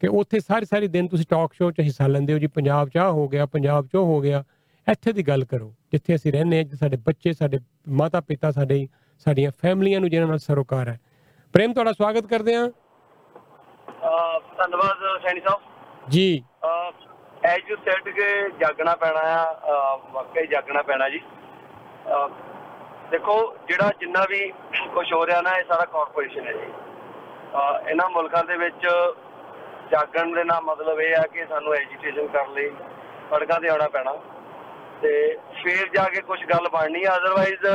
ਕਿ 0.01 0.07
ਉੱਥੇ 0.19 0.39
ਸਾਰੇ 0.39 0.65
ਸਾਰੇ 0.65 0.87
ਦਿਨ 0.87 1.07
ਤੁਸੀਂ 1.07 1.25
ਟਾਕ 1.29 1.53
ਸ਼ੋਅ 1.53 1.71
'ਚ 1.71 1.79
ਹਿੱਸਾ 1.79 2.07
ਲੈਂਦੇ 2.07 2.33
ਹੋ 2.33 2.39
ਜੀ। 2.39 2.47
ਪੰਜਾਬ 2.47 2.89
'ਚ 2.89 2.97
ਆਹ 2.97 3.11
ਹੋ 3.11 3.27
ਗਿਆ 3.27 3.45
ਪੰਜਾਬ 3.45 3.87
'ਚ 3.87 3.95
ਹੋ 3.95 4.19
ਗਿਆ 4.21 4.43
ਇੱਥੇ 4.87 5.13
ਦੀ 5.13 5.23
ਗੱਲ 5.27 5.43
ਕਰੋ। 5.45 5.73
ਜਿੱਥੇ 5.91 6.15
ਅਸੀਂ 6.15 6.31
ਰਹਿੰਦੇ 6.33 6.57
ਹਾਂ 6.57 6.63
ਜਿੱਥੇ 6.63 6.77
ਸਾਡੇ 6.77 6.97
ਬੱਚੇ 7.05 7.33
ਸਾਡੇ 7.33 7.59
ਮਾਤਾ 7.99 8.21
ਪਿਤਾ 8.21 8.51
ਸਾਡੇ 8.51 8.87
ਸਾਡੀਆਂ 9.25 9.51
ਫੈਮਲੀਆਂ 9.61 9.99
ਨੂੰ 9.99 10.09
ਜਿਹਨਾਂ 10.09 10.27
ਨਾਲ 10.27 10.39
ਸਰੋਕਾਰ 10.39 10.89
ਹੈ। 10.89 10.99
ਪ੍ਰੇਮ 11.53 11.73
ਤੁਹਾਡਾ 11.73 11.91
ਸਵਾਗਤ 11.93 12.25
ਕਰਦੇ 12.27 12.55
ਹਾਂ। 12.55 12.69
ਧੰਨਵਾਦ 14.57 15.21
Saini 15.23 15.41
sahib. 15.41 16.09
Ji. 16.09 16.43
As 17.45 17.69
you 17.69 17.75
sad 17.85 18.09
ਕਿ 18.09 18.27
ਜਾਗਣਾ 18.59 18.95
ਪੈਣਾ 18.95 19.19
ਆ 19.19 19.95
ਵਾਕਈ 20.13 20.45
ਜਾਗਣਾ 20.47 20.81
ਪੈਣਾ 20.81 21.09
ਜੀ। 21.09 21.19
ਦੇਖੋ 23.11 23.57
ਜਿਹੜਾ 23.67 23.91
ਜਿੰਨਾ 23.99 24.25
ਵੀ 24.29 24.53
ਕੁਝ 24.93 25.13
ਹੋ 25.13 25.25
ਰਿਹਾ 25.25 25.41
ਨਾ 25.41 25.57
ਇਹ 25.57 25.63
ਸਾਰਾ 25.69 25.85
ਕਾਰਪੋਰੇਸ਼ਨ 25.85 26.47
ਹੈ 26.47 26.53
ਜੀ। 26.53 26.71
ਇਹਨਾਂ 27.91 28.09
ਮੁਲਕਾਂ 28.09 28.43
ਦੇ 28.43 28.57
ਵਿੱਚ 28.57 28.87
ਜਾਗਣ 29.91 30.33
ਦੇ 30.33 30.43
ਨਾਲ 30.43 30.61
ਮਤਲਬ 30.61 30.99
ਇਹ 30.99 31.15
ਆ 31.17 31.27
ਕਿ 31.27 31.45
ਸਾਨੂੰ 31.49 31.73
ਐਜੀਟੇਸ਼ਨ 31.73 32.27
ਕਰਨ 32.27 32.53
ਲਈ 32.53 32.69
ਸੜਕਾਂ 33.29 33.59
ਤੇ 33.59 33.69
ਆਉਣਾ 33.69 33.87
ਪੈਣਾ। 33.87 34.13
ਤੇ 35.01 35.37
ਫੇਰ 35.63 35.89
ਜਾ 35.95 36.03
ਕੇ 36.03 36.21
ਕੁਝ 36.21 36.39
ਗੱਲ 36.45 36.69
ਬਣਨੀ 36.69 37.03
ਆ। 37.03 37.17
ਅਦਰਵਾਈਜ਼ 37.17 37.65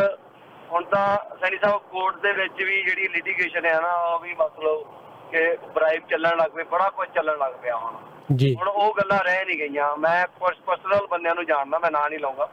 ਹੁਣ 0.72 0.84
ਤਾਂ 0.84 1.36
ਸੈਣੀ 1.36 1.58
ਸਾਹਿਬ 1.58 1.80
ਕੋਰਟ 1.80 2.16
ਦੇ 2.16 2.32
ਵਿੱਚ 2.32 2.62
ਵੀ 2.62 2.82
ਜਿਹੜੀ 2.82 3.08
ਲਿਟੀਗੇਸ਼ਨ 3.08 3.66
ਹੈ 3.66 3.80
ਨਾ 3.80 3.92
ਉਹ 3.94 4.20
ਵੀ 4.20 4.34
ਮਤਲਬ 4.34 4.86
ਕਿ 5.30 5.56
ਬ੍ਰਾਈਬ 5.74 6.06
ਚੱਲਣ 6.06 6.36
ਲੱਗ 6.36 6.50
ਪਏ 6.50 6.62
ਬੜਾ 6.62 6.90
ਕੁਝ 6.90 7.08
ਚੱਲਣ 7.14 7.38
ਲੱਗ 7.38 7.52
ਪਿਆ 7.62 7.76
ਹੁਣ। 7.76 7.96
ਜੀ। 8.36 8.54
ਹੁਣ 8.54 8.68
ਉਹ 8.68 8.94
ਗੱਲਾਂ 8.94 9.18
ਰਹਿ 9.24 9.44
ਨਹੀਂ 9.44 9.58
ਗਈਆਂ। 9.58 9.96
ਮੈਂ 9.96 10.26
ਪਰਸਨਲ 10.66 11.06
ਬੰਦਿਆਂ 11.06 11.34
ਨੂੰ 11.34 11.46
ਜਾਣਦਾ 11.46 11.78
ਮੈਂ 11.78 11.90
ਨਾਂ 11.90 12.10
ਨਹੀਂ 12.10 12.18
ਲਵਾਂਗਾ 12.18 12.48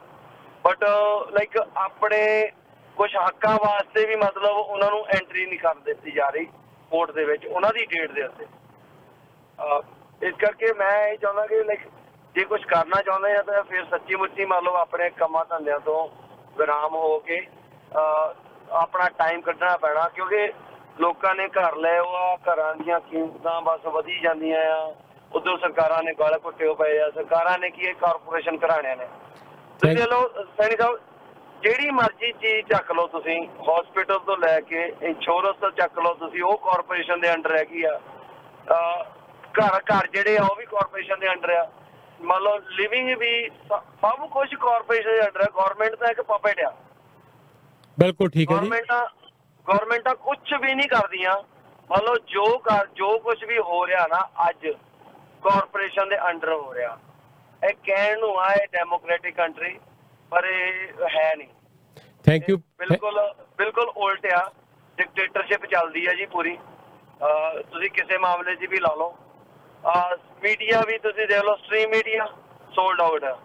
ਬਟ 0.66 0.84
ਲਾਈਕ 1.30 1.58
uh, 1.58 1.66
ਆਪਣੇ 1.76 2.50
ਕੁਝ 2.96 3.16
ਹੱਕਾਂ 3.16 3.54
ਵਾਸਤੇ 3.54 4.06
ਵੀ 4.06 4.16
ਮਤਲਬ 4.16 4.56
ਉਹਨਾਂ 4.56 4.90
ਨੂੰ 4.90 5.06
ਐਂਟਰੀ 5.06 5.46
ਨਹੀਂ 5.46 5.58
ਕਰ 5.58 5.74
ਦਿੱਤੀ 5.74 6.10
ਜਾ 6.10 6.28
ਰਹੀ 6.28 6.44
ਕੋਰਟ 6.90 7.10
ਦੇ 7.10 7.24
ਵਿੱਚ, 7.24 7.46
ਉਹਨਾਂ 7.46 7.72
ਦੀ 7.72 7.86
ਡੇਟ 7.86 8.12
ਦੇ 8.12 8.22
ਉੱਤੇ। 8.22 8.44
ਅਹ, 8.44 9.82
ਇਸ 10.22 10.34
ਕਰਕੇ 10.34 10.72
ਮੈਂ 10.72 11.08
ਇਹ 11.08 11.18
ਚਾਹੁੰਦਾ 11.18 11.46
ਕਿ 11.46 11.64
ਲਾਈਕ 11.64 11.80
ਜੇ 12.34 12.44
ਕੁਝ 12.44 12.64
ਕਰਨਾ 12.64 13.02
ਚਾਹੁੰਦੇ 13.02 13.36
ਆ 13.36 13.42
ਤਾਂ 13.42 13.62
ਫਿਰ 13.62 13.84
ਸੱਚੀ 13.84 14.14
ਮੁੱਚੀ 14.14 14.44
ਮੰਨ 14.44 14.64
ਲਓ 14.64 14.72
ਆਪਣੇ 14.72 15.10
ਕੰਮਾਂ 15.10 15.44
ਧੰਦਿਆਂ 15.44 15.80
ਤੋਂ 15.80 16.08
ਵਿਰਾਮ 16.58 16.94
ਹੋ 16.94 17.18
ਕੇ, 17.18 17.46
ਅਹ, 17.96 18.34
ਆਪਣਾ 18.70 19.08
ਟਾਈਮ 19.08 19.40
ਕੱਢਣਾ 19.40 19.76
ਪੈਣਾ, 19.76 20.08
ਕਿਉਂਕਿ 20.08 20.52
ਲੋਕਾਂ 21.00 21.34
ਨੇ 21.34 21.48
ਘਰ 21.48 21.76
ਲਏ 21.76 21.98
ਉਹ 21.98 22.14
ਆ 22.14 22.36
ਘਰਾਂ 22.36 22.76
ਦੀਆਂ 22.76 23.00
ਕੀਮਤਾਂ 23.00 23.60
ਬਸ 23.60 23.86
ਵਧੀ 23.86 24.20
ਜਾਂਦੀਆਂ 24.20 24.60
ਆ। 24.60 24.94
ਉਦੋਂ 25.34 25.58
ਸਰਕਾਰਾਂ 25.58 26.02
ਨੇ 26.02 26.12
ਗਾਲੇ 26.14 26.36
ਘੁੱਟੇ 26.44 26.74
ਪਏ 26.74 26.98
ਆ। 26.98 27.10
ਸਰਕਾਰਾਂ 27.10 27.58
ਨੇ 27.58 27.70
ਕੀ 27.70 27.82
ਇਹ 27.82 27.94
ਕਾਰਪੋਰੇਸ਼ਨ 27.94 28.56
ਘਰਾਣਿਆਂ 28.56 28.96
ਨੇ? 28.96 29.08
ਤੁਸੀਂ 29.80 30.06
ਲੋ 30.10 30.20
ਸੈਣੀ 30.58 30.76
ਸਾਹਿਬ 30.76 30.98
ਜਿਹੜੀ 31.62 31.90
ਮਰਜ਼ੀ 31.90 32.30
ਚੀਜ਼ 32.32 32.66
ਚੱਕ 32.68 32.92
ਲਓ 32.92 33.06
ਤੁਸੀਂ 33.06 33.36
ਹਸਪੀਟਲ 33.68 34.18
ਤੋਂ 34.18 34.36
ਲੈ 34.36 34.58
ਕੇ 34.60 34.82
ਇੰਸ਼ੋਰੈਂਸ 35.02 35.56
ਤੋਂ 35.60 35.70
ਚੱਕ 35.70 35.98
ਲਓ 35.98 36.14
ਤੁਸੀਂ 36.14 36.42
ਉਹ 36.42 36.56
ਕਾਰਪੋਰੇਸ਼ਨ 36.64 37.20
ਦੇ 37.20 37.32
ਅੰਡਰ 37.34 37.56
ਹੈਗੀ 37.56 37.82
ਆ। 37.84 37.98
ਘਰ 39.58 39.80
ਘਰ 39.90 40.06
ਜਿਹੜੇ 40.06 40.36
ਆ 40.38 40.42
ਉਹ 40.42 40.56
ਵੀ 40.56 40.64
ਕਾਰਪੋਰੇਸ਼ਨ 40.64 41.20
ਦੇ 41.20 41.28
ਅੰਡਰ 41.32 41.50
ਆ। 41.50 41.66
ਮੰਨ 42.20 42.42
ਲਓ 42.42 42.58
ਲਿਵਿੰਗ 42.70 43.16
ਵੀ 43.18 43.48
ਸਭ 43.68 44.26
ਕੁਝ 44.32 44.48
ਕਾਰਪੋਰੇਸ਼ਨ 44.54 45.10
ਦੇ 45.10 45.20
ਅੰਡਰ 45.20 45.42
ਹੈ 45.42 45.46
ਗਵਰਨਮੈਂਟ 45.56 45.94
ਤਾਂ 45.94 46.10
ਇੱਕ 46.10 46.20
ਪਪੇਟ 46.22 46.60
ਆ। 46.60 46.72
ਬਿਲਕੁਲ 47.98 48.30
ਠੀਕ 48.30 48.50
ਹੈ 48.50 48.54
ਜੀ। 48.54 48.60
ਗਵਰਨਮੈਂਟਾਂ 48.60 49.04
ਗਵਰਨਮੈਂਟਾਂ 49.66 50.14
ਕੁਝ 50.14 50.38
ਵੀ 50.62 50.74
ਨਹੀਂ 50.74 50.88
ਕਰਦੀਆਂ। 50.88 51.34
ਮੰਨ 51.90 52.04
ਲਓ 52.04 52.16
ਜੋ 52.28 52.46
ਕਰ 52.58 52.86
ਜੋ 52.96 53.18
ਕੁਝ 53.18 53.36
ਵੀ 53.44 53.58
ਹੋ 53.58 53.86
ਰਿਹਾ 53.86 54.06
ਨਾ 54.06 54.20
ਅੱਜ 54.48 54.66
ਕਾਰਪੋਰੇਸ਼ਨ 55.42 56.08
ਦੇ 56.08 56.18
ਅੰਡਰ 56.30 56.52
ਹੋ 56.52 56.74
ਰਿਹਾ। 56.74 56.96
ਇਹ 57.62 57.74
ਕਹਿਣ 57.84 58.18
ਨੂੰ 58.20 58.38
ਆ 58.40 58.52
ਇਹ 58.54 58.66
ਡੈਮੋਕ੍ਰੈਟਿਕ 58.72 59.34
ਕੰਟਰੀ 59.36 59.78
ਪਰ 60.32 60.44
ਇਹ 60.44 61.08
ਹੈ 61.14 61.34
ਨਹੀਂ। 61.36 61.48
ਥੈਂਕ 62.24 62.48
ਯੂ 62.50 62.56
ਬਿਲਕੁਲ 62.78 63.20
ਬਿਲਕੁਲ 63.58 63.88
ਉਲਟ 63.88 64.26
ਆ। 64.34 64.50
ਡਿਕਟੇਟਰਸ਼ਿਪ 64.98 65.64
ਚੱਲਦੀ 65.66 66.06
ਹੈ 66.06 66.14
ਜੀ 66.14 66.26
ਪੂਰੀ। 66.26 66.56
ਤੁਸੀਂ 67.70 67.90
ਕਿਸੇ 67.90 68.18
ਮਾਮਲੇ 68.18 68.54
'ਚ 68.56 68.66
ਵੀ 68.70 68.78
ਲਾ 68.80 68.94
ਲਓ। 68.98 69.16
ਮੀਡੀਆ 70.42 70.80
ਵੀ 70.86 70.98
ਤੁਸੀਂ 70.98 71.26
ਦੇਖ 71.28 71.42
ਲਓ 71.44 71.54
ਸਟ੍ਰੀਮ 71.56 71.90
ਮੀਡੀਆ 71.90 72.26
ਸੋਲਡ 72.74 73.00
ਆਊਟ 73.00 73.24
ਆ। 73.24 73.36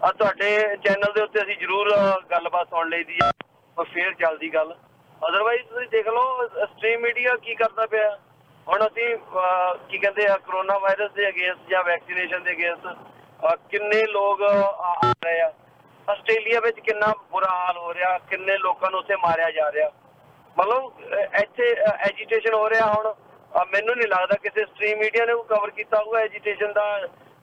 ਆਹ 0.00 0.12
ਤੁਹਾਡੇ 0.12 0.76
ਚੈਨਲ 0.84 1.12
ਦੇ 1.12 1.22
ਉੱਤੇ 1.22 1.42
ਅਸੀਂ 1.42 1.56
ਜ਼ਰੂਰ 1.56 1.90
ਗੱਲਬਾਤ 2.30 2.68
ਸੁਣ 2.70 2.88
ਲਈਦੀ 2.88 3.18
ਆ 3.24 3.30
ਪਰ 3.76 3.84
ਫੇਰ 3.84 4.12
ਚੱਲਦੀ 4.20 4.52
ਗੱਲ। 4.54 4.74
ਅਦਰਵਾਈਜ਼ 5.22 5.66
ਤੁਸੀਂ 5.68 5.88
ਦੇਖ 5.88 6.08
ਲਓ 6.08 6.46
ਸਟ੍ਰੀਮ 6.48 7.00
ਮੀਡੀਆ 7.00 7.36
ਕੀ 7.42 7.54
ਕਰਦਾ 7.54 7.86
ਪਿਆ। 7.86 8.10
ਹੁਣ 8.66 8.86
ਅਸੀਂ 8.86 9.16
ਕੀ 9.88 9.98
ਕਹਿੰਦੇ 9.98 10.26
ਆ 10.26 10.36
ਕਰੋਨਾ 10.46 10.78
ਵਾਇਰਸ 10.78 11.12
ਦੇ 11.12 11.28
ਅਗੇਂਸਟ 11.28 11.68
ਜਾਂ 11.70 11.82
ਵੈਕਸੀਨੇਸ਼ਨ 11.84 12.42
ਦੇ 12.42 12.50
ਅਗੇਂਸਟ 12.50 12.86
ਕਿੰਨੇ 13.70 14.04
ਲੋਕ 14.06 14.42
ਆ 14.42 15.12
ਰਹੇ 15.24 15.40
ਆ? 15.40 15.52
ਆਸਟ੍ਰੇਲੀਆ 16.08 16.60
ਵਿੱਚ 16.60 16.78
ਕਿੰਨਾ 16.80 17.12
ਬੁਰਾ 17.32 17.48
ਹਾਲ 17.50 17.76
ਹੋ 17.78 17.92
ਰਿਹਾ? 17.94 18.16
ਕਿੰਨੇ 18.30 18.56
ਲੋਕਾਂ 18.58 18.90
ਨੂੰ 18.90 18.98
ਉੱਥੇ 19.00 19.16
ਮਾਰਿਆ 19.24 19.50
ਜਾ 19.50 19.70
ਰਿਹਾ? 19.72 19.90
ਮਤਲਬ 20.56 21.14
ਇੱਥੇ 21.40 21.74
ਐਜੀਟੇਸ਼ਨ 22.08 22.54
ਹੋ 22.54 22.68
ਰਿਹਾ 22.70 22.86
ਹੁਣ। 22.86 23.14
ਮੈਨੂੰ 23.72 23.96
ਨਹੀਂ 23.96 24.08
ਲੱਗਦਾ 24.08 24.36
ਕਿਸੇ 24.42 24.64
ਸਟ੍ਰੀਮ 24.64 24.98
ਮੀਡੀਆ 24.98 25.24
ਨੇ 25.26 25.34
ਕਵਰ 25.48 25.70
ਕੀਤਾ 25.78 26.00
ਹੋਊਗਾ 26.00 26.18
ਐਜੀਟੇਸ਼ਨ 26.20 26.72
ਦਾ। 26.72 26.84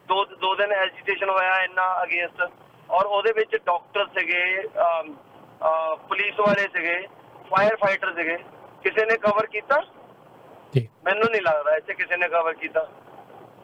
ਦੋ 0.08 0.24
ਦੋ 0.26 0.54
ਦਿਨ 0.56 0.72
ਐਜੀਟੇਸ਼ਨ 0.74 1.30
ਹੋਇਆ 1.30 1.64
ਇੰਨਾ 1.64 1.86
ਅਗੇਂਸਟ 2.04 2.42
ਔਰ 2.90 3.06
ਉਹਦੇ 3.06 3.32
ਵਿੱਚ 3.38 3.56
ਡਾਕਟਰ 3.56 4.06
ਸੀਗੇ 4.18 4.44
ਪੁਲਿਸ 6.10 6.40
ਵਾਲੇ 6.40 6.68
ਸੀਗੇ 6.76 6.96
ਫਾਇਰ 7.50 7.76
ਫਾਈਟਰ 7.82 8.14
ਸੀਗੇ। 8.16 8.38
ਕਿਸੇ 8.84 9.06
ਨੇ 9.06 9.18
ਕਵਰ 9.18 9.46
ਕੀਤਾ? 9.56 9.82
ਮੈਨੂੰ 11.06 11.30
ਨਹੀਂ 11.32 11.42
ਲੱਗਦਾ 11.42 11.76
ਇੱਥੇ 11.78 11.94
ਕਿਸੇ 11.94 12.18
ਨੇ 12.18 12.28
ਕਵਰ 12.30 12.54
ਕੀਤਾ। 12.54 12.88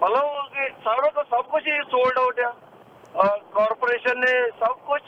ਮਤਲਬ 0.02 0.48
ਕਿ 0.54 0.70
ਸਾਰਾ 0.84 1.10
ਕੁਝ 1.10 1.26
ਸਭ 1.28 1.46
ਕੁਝ 1.52 1.62
ਹੀ 1.68 1.78
ਸੋਲਡ 1.92 2.18
ਆਊਟ 2.20 2.40
ਆ। 2.40 2.52
ਕਾਰਪੋਰੇਸ਼ਨ 3.56 4.20
ਨੇ 4.20 4.34
ਸਭ 4.60 4.78
ਕੁਝ 4.88 5.02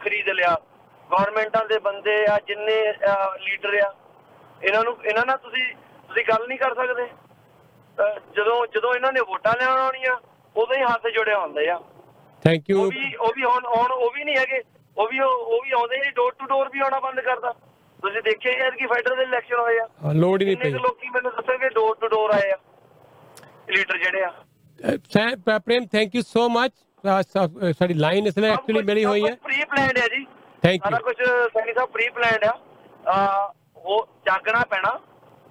ਖਰੀਦ 0.00 0.28
ਲਿਆ। 0.30 0.56
ਗਵਰਨਮੈਂਟਾਂ 1.10 1.64
ਦੇ 1.68 1.78
ਬੰਦੇ 1.84 2.14
ਆ 2.30 2.38
ਜਿੰਨੇ 2.46 2.76
ਲੀਡਰ 3.44 3.78
ਆ 3.82 3.92
ਇਹਨਾਂ 4.62 4.82
ਨੂੰ 4.84 4.96
ਇਹਨਾਂ 5.04 5.24
ਨਾਲ 5.26 5.36
ਤੁਸੀਂ 5.38 5.64
ਤੁਸੀਂ 6.08 6.24
ਗੱਲ 6.28 6.46
ਨਹੀਂ 6.48 6.58
ਕਰ 6.58 6.74
ਸਕਦੇ। 6.74 7.06
ਜਦੋਂ 8.36 8.66
ਜਦੋਂ 8.74 8.94
ਇਹਨਾਂ 8.94 9.12
ਨੇ 9.12 9.20
ਵੋਟਾਂ 9.28 9.52
ਲੈਣ 9.60 9.78
ਆਉਣੀਆਂ 9.78 10.16
ਉਦੋਂ 10.56 10.76
ਹੀ 10.76 10.82
ਹੱਥ 10.82 11.06
ਜੁੜੇ 11.14 11.34
ਹੁੰਦੇ 11.34 11.68
ਆ। 11.70 11.78
ਥੈਂਕ 12.44 12.70
ਯੂ 12.70 12.80
ਉਹ 12.82 12.90
ਵੀ 12.90 13.14
ਉਹ 13.16 13.32
ਵੀ 13.36 13.44
ਹੁਣ 13.44 13.66
ਹੁਣ 13.66 13.92
ਉਹ 13.92 14.10
ਵੀ 14.14 14.24
ਨਹੀਂ 14.24 14.36
ਹੈਗੇ। 14.36 14.60
ਉਹ 14.96 15.08
ਵੀ 15.08 15.18
ਉਹ 15.20 15.60
ਵੀ 15.64 15.70
ਆਉਂਦੇ 15.78 15.98
ਨਹੀਂ 15.98 16.12
ਡੋਰ 16.12 16.32
ਟੂ 16.38 16.46
ਡੋਰ 16.46 16.68
ਵੀ 16.72 16.80
ਆਉਣਾ 16.80 16.98
ਬੰਦ 17.00 17.20
ਕਰਦਾ। 17.20 17.52
ਤੁਸੀਂ 18.02 18.22
ਦੇਖਿਆ 18.22 18.52
ਯਾਰ 18.58 18.70
ਕਿ 18.70 18.86
ਫੈਡਰਲ 18.86 19.16
ਦੇ 19.16 19.22
ਇਲੈਕਸ਼ਨ 19.22 19.58
ਹੋਏ 19.58 19.78
ਆ। 19.78 19.86
ਲੋੜ 20.14 20.40
ਹੀ 20.40 20.46
ਨਹੀਂ 20.46 20.56
ਪਈ। 20.56 20.70
ਲੋਕੀ 20.72 21.08
ਮੈਨੂੰ 21.14 21.30
ਦੱਸਣਗੇ 21.36 21.68
ਡੋਰ 21.74 21.96
ਟੂ 22.00 22.08
ਡੋਰ 22.08 22.30
ਆਏ 22.34 22.50
ਆ। 22.50 22.56
ਲੀਡਰ 23.70 23.98
ਜਿਹੜੇ 23.98 24.22
ਆ। 24.24 25.58
Prem 25.58 25.86
thank 25.92 26.14
you 26.14 26.22
so 26.22 26.48
much 26.48 26.72
ਸਾਡੀ 27.78 27.94
ਲਾਈਨ 27.94 28.26
ਇਸ 28.26 28.38
ਲਈ 28.38 28.50
ਐਕਚੁਅਲੀ 28.50 28.82
ਮਿਲੀ 28.86 29.04
ਹੋਈ 29.04 29.22
ਹੈ। 29.24 29.34
ਪ੍ਰੀ 29.44 29.64
ਪਲਾਨਡ 29.64 29.98
ਹੈ 29.98 30.06
ਜੀ। 30.08 30.24
Thank 30.62 30.84
ਸਾਰਾ 30.84 30.98
ਕੁਝ 30.98 31.14
ਸੈਣੀ 31.54 31.72
ਸਾਹਿਬ 31.74 31.90
ਪ੍ਰੀ 31.90 32.08
ਪਲਾਨਡ 32.14 32.44
ਆ 32.44 33.52
ਉਹ 33.76 34.06
ਜਾਗਣਾ 34.26 34.62
ਪੈਣਾ। 34.70 34.98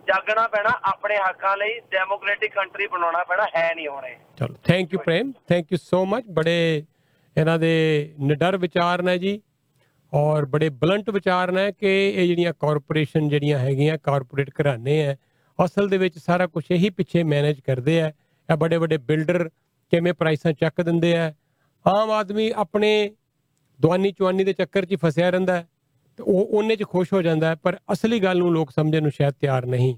ਜਾਗਣਾ 0.07 0.47
ਪੈਣਾ 0.47 0.69
ਆਪਣੇ 0.89 1.15
ਹੱਕਾਂ 1.17 1.55
ਲਈ 1.57 1.79
ਡੈਮੋਕ੍ਰੈਟਿਕ 1.91 2.53
ਕੰਟਰੀ 2.53 2.87
ਬਣਾਉਣਾ 2.87 3.23
ਪੈਣਾ 3.23 3.45
ਹੈ 3.55 3.73
ਨਹੀਂ 3.75 3.87
ਹੋਣੇ। 3.87 4.15
ਚਲੋ 4.37 4.55
thank 4.67 4.93
you 4.93 4.99
Prem. 5.05 5.31
Thank 5.49 5.71
you 5.71 5.77
so 5.81 6.05
much 6.05 6.25
ਬੜੇ 6.31 6.83
ਇਹਨਾਂ 7.35 7.57
ਦੇ 7.59 7.71
ਨਿਡਰ 8.19 8.57
ਵਿਚਾਰ 8.57 9.01
ਨੇ 9.03 9.17
ਜੀ 9.17 9.39
ਔਰ 10.13 10.45
ਬੜੇ 10.45 10.69
ਬਲੰਟ 10.81 11.09
ਵਿਚਾਰ 11.09 11.51
ਨੇ 11.51 11.71
ਕਿ 11.71 11.89
ਇਹ 12.09 12.27
ਜਿਹੜੀਆਂ 12.27 12.53
ਕਾਰਪੋਰੇਸ਼ਨ 12.59 13.27
ਜਿਹੜੀਆਂ 13.29 13.57
ਹੈਗੀਆਂ 13.59 13.97
ਕਾਰਪੋਰੇਟ 14.03 14.49
ਘਰਾਣੇ 14.61 14.95
ਆ 15.07 15.15
ਅਸਲ 15.65 15.87
ਦੇ 15.87 15.97
ਵਿੱਚ 15.97 16.17
ਸਾਰਾ 16.17 16.47
ਕੁਝ 16.47 16.63
ਇਹੀ 16.71 16.89
ਪਿੱਛੇ 16.89 17.23
ਮੈਨੇਜ 17.23 17.59
ਕਰਦੇ 17.59 18.01
ਆ। 18.01 18.11
ਇਹ 18.49 18.57
ਬੜੇ 18.57 18.77
ਵੱਡੇ 18.77 18.97
ਬਿਲਡਰ 18.97 19.49
ਕਿਵੇਂ 19.91 20.13
ਪ੍ਰਾਈਸਾਂ 20.13 20.53
ਚੱਕ 20.53 20.81
ਦਿੰਦੇ 20.81 21.15
ਆ। 21.17 21.33
ਆਮ 21.85 22.11
ਆਦਮੀ 22.11 22.51
ਆਪਣੇ 22.55 22.89
ਦਵਾਨੀ 23.79 24.11
ਚਵਾਨੀ 24.11 24.43
ਦੇ 24.43 24.53
ਚੱਕਰ 24.53 24.85
'ਚ 24.85 24.91
ਹੀ 24.91 24.95
ਫਸਿਆ 24.95 25.29
ਰਹਿੰਦਾ 25.29 25.55
ਹੈ 25.55 25.67
ਤੇ 26.19 26.23
ਉਹ 26.23 26.45
ਉਹਨੇ 26.45 26.75
'ਚ 26.75 26.83
ਖੁਸ਼ 26.83 27.13
ਹੋ 27.13 27.21
ਜਾਂਦਾ 27.21 27.47
ਹੈ, 27.47 27.55
ਪਰ 27.55 27.77
ਅਸਲੀ 27.93 28.19
ਗੱਲ 28.19 28.37
ਨੂੰ 28.37 28.51
ਲੋਕ 28.53 28.71
ਸਮਝਣ 28.71 29.01
ਨੂੰ 29.01 29.11
ਸ਼ਾਇਦ 29.11 29.33
ਤਿਆਰ 29.33 29.65
ਨਹੀਂ। 29.65 29.95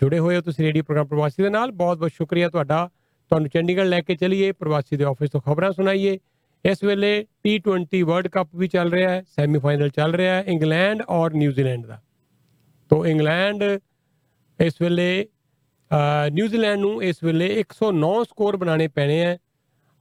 ਜੁੜੇ 0.00 0.18
ਹੋਏ 0.18 0.36
ਹੋ 0.36 0.40
ਤੁਸੀਂ 0.40 0.64
ਰੇਡੀਓ 0.64 0.82
ਪ੍ਰੋਗਰਾਮ 0.82 1.06
ਪ੍ਰਵਾਸੀ 1.06 1.42
ਦੇ 1.42 1.50
ਨਾਲ। 1.50 1.70
ਬਹੁਤ 1.70 1.98
ਬਹੁਤ 1.98 2.10
ਸ਼ੁਕਰੀਆ 2.10 2.48
ਤੁਹਾਡਾ। 2.48 2.88
ਤੁਹਾਨੂੰ 3.30 3.48
ਚੰਡੀਗੜ੍ਹ 3.48 3.88
ਲੈ 3.88 4.00
ਕੇ 4.00 4.14
ਚਲੀਏ, 4.16 4.52
ਪ੍ਰਵਾਸੀ 4.52 4.96
ਦੇ 4.96 5.04
ਆਫਿਸ 5.04 5.30
ਤੋਂ 5.30 5.40
ਖਬਰਾਂ 5.40 5.72
ਸੁਣਾਈਏ। 5.72 6.18
ਇਸ 6.64 6.82
ਵੇਲੇ 6.84 7.26
T20 7.44 8.02
ਵਰਲਡ 8.02 8.28
ਕੱਪ 8.28 8.48
ਵੀ 8.54 8.68
ਚੱਲ 8.68 8.92
ਰਿਹਾ 8.92 9.10
ਹੈ 9.10 9.22
ਸੈਮੀਫਾਈਨਲ 9.36 9.88
ਚੱਲ 9.88 10.14
ਰਿਹਾ 10.14 10.34
ਹੈ, 10.34 10.44
ਇੰਗਲੈਂਡ 10.46 11.02
ਔਰ 11.08 11.34
ਨਿਊਜ਼ੀਲੈਂਡ 11.34 11.86
ਦਾ। 11.86 12.00
ਤੋਂ 12.90 13.06
ਇੰਗਲੈਂਡ 13.06 13.64
ਇਸ 14.60 14.80
ਵੇਲੇ 14.80 15.26
ਅ, 15.90 16.30
ਨਿਊਜ਼ੀਲੈਂਡ 16.32 16.80
ਨੂੰ 16.80 17.02
ਇਸ 17.02 17.22
ਵੇਲੇ 17.24 17.46
109 17.60 18.22
ਸਕੋਰ 18.24 18.56
ਬਣਾਉਣੇ 18.56 18.88
ਪੈਣੇ 18.88 19.20
ਹੈ 19.20 19.38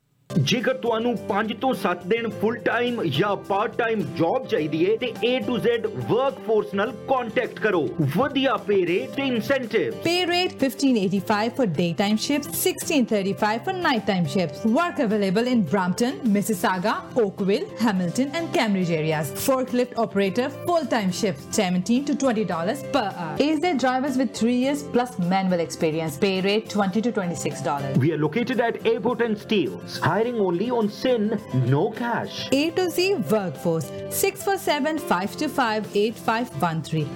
ਜੇਕਰ 0.49 0.73
ਤੁਹਾਨੂੰ 0.81 1.11
5 1.27 1.53
ਤੋਂ 1.61 1.73
7 1.83 2.01
ਦਿਨ 2.07 2.27
ਫੁੱਲ 2.39 2.55
ਟਾਈਮ 2.63 3.01
ਜਾਂ 3.17 3.35
ਪਾਰਟ 3.49 3.75
ਟਾਈਮ 3.77 4.01
ਜੌਬ 4.17 4.47
ਚਾਹੀਦੀ 4.47 4.85
ਹੈ 4.85 4.95
ਤੇ 5.01 5.11
A 5.27 5.31
to 5.45 5.55
Z 5.65 5.85
ਵਰਕਫੋਰਸ 6.09 6.73
ਨਾਲ 6.75 6.91
ਕੰਟੈਕਟ 7.09 7.59
ਕਰੋ 7.59 7.81
ਵਧੀਆ 8.15 8.55
ਪੇ 8.67 8.75
ਰੇਟ 8.87 9.15
ਤੇ 9.15 9.23
incentive 9.27 9.93
Pay 10.07 10.17
rate 10.31 10.55
1585 10.65 11.53
for 11.59 11.67
daytime 11.77 12.19
shifts, 12.25 12.59
1635 12.65 13.61
for 13.67 13.75
nighttime 13.77 14.27
shifts. 14.33 14.65
Work 14.79 14.99
available 15.05 15.49
in 15.53 15.63
Brampton, 15.73 16.19
Mississauga, 16.35 16.93
Oakville, 17.23 17.65
Hamilton, 17.85 18.35
and 18.41 18.51
Cambridge 18.57 18.93
areas. 18.99 19.33
Forklift 19.47 19.97
operator 20.05 20.49
full-time 20.67 21.15
shift, 21.21 21.59
17 21.61 22.05
to 22.11 22.17
20 22.25 22.45
dollars 22.53 22.83
per 22.97 23.05
hour. 23.15 23.33
Is 23.47 23.63
there 23.65 23.79
drivers 23.85 24.21
with 24.23 24.35
three 24.41 24.59
years 24.65 24.85
plus 24.97 25.17
manual 25.35 25.65
experience? 25.67 26.21
Pay 26.27 26.35
rate 26.49 26.69
20 26.77 27.05
to 27.09 27.15
26 27.17 27.65
dollars. 27.71 27.97
We 28.07 28.13
are 28.17 28.21
located 28.27 28.65
at 28.69 28.81
Airport 28.93 29.27
and 29.29 29.43
Steels. 29.47 29.99
Hiring 30.22 30.40
only 30.40 30.66
on 30.70 30.88
SIN, 30.88 31.22
no 31.68 31.90
cash. 31.90 32.34
A 32.56 32.70
to 32.74 32.82
Z 32.96 33.04
Workforce 33.30 33.86
647 34.18 35.00
525 35.08 35.88
8513. 35.94 37.06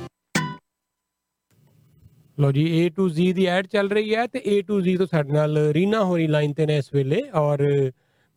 ਲੋ 2.40 2.50
ਜੀ 2.52 2.64
A 2.78 2.88
to 2.96 3.06
Z 3.18 3.32
ਦੀ 3.34 3.46
ad 3.46 3.66
ਚੱਲ 3.66 3.90
ਰਹੀ 3.90 4.14
ਹੈ 4.14 4.26
ਤੇ 4.26 4.42
A 4.54 4.58
to 4.70 4.80
Z 4.86 4.96
ਤੋਂ 4.98 5.06
ਸਾਡੇ 5.10 5.32
ਨਾਲ 5.32 5.58
ਰੀਨਾ 5.74 6.02
ਹੋਰੀ 6.04 6.26
ਲਾਈਨ 6.26 6.52
ਤੇ 6.52 6.66
ਨੇ 6.66 6.76
ਇਸ 6.78 6.92
ਵੇਲੇ 6.94 7.22
ਔਰ 7.34 7.64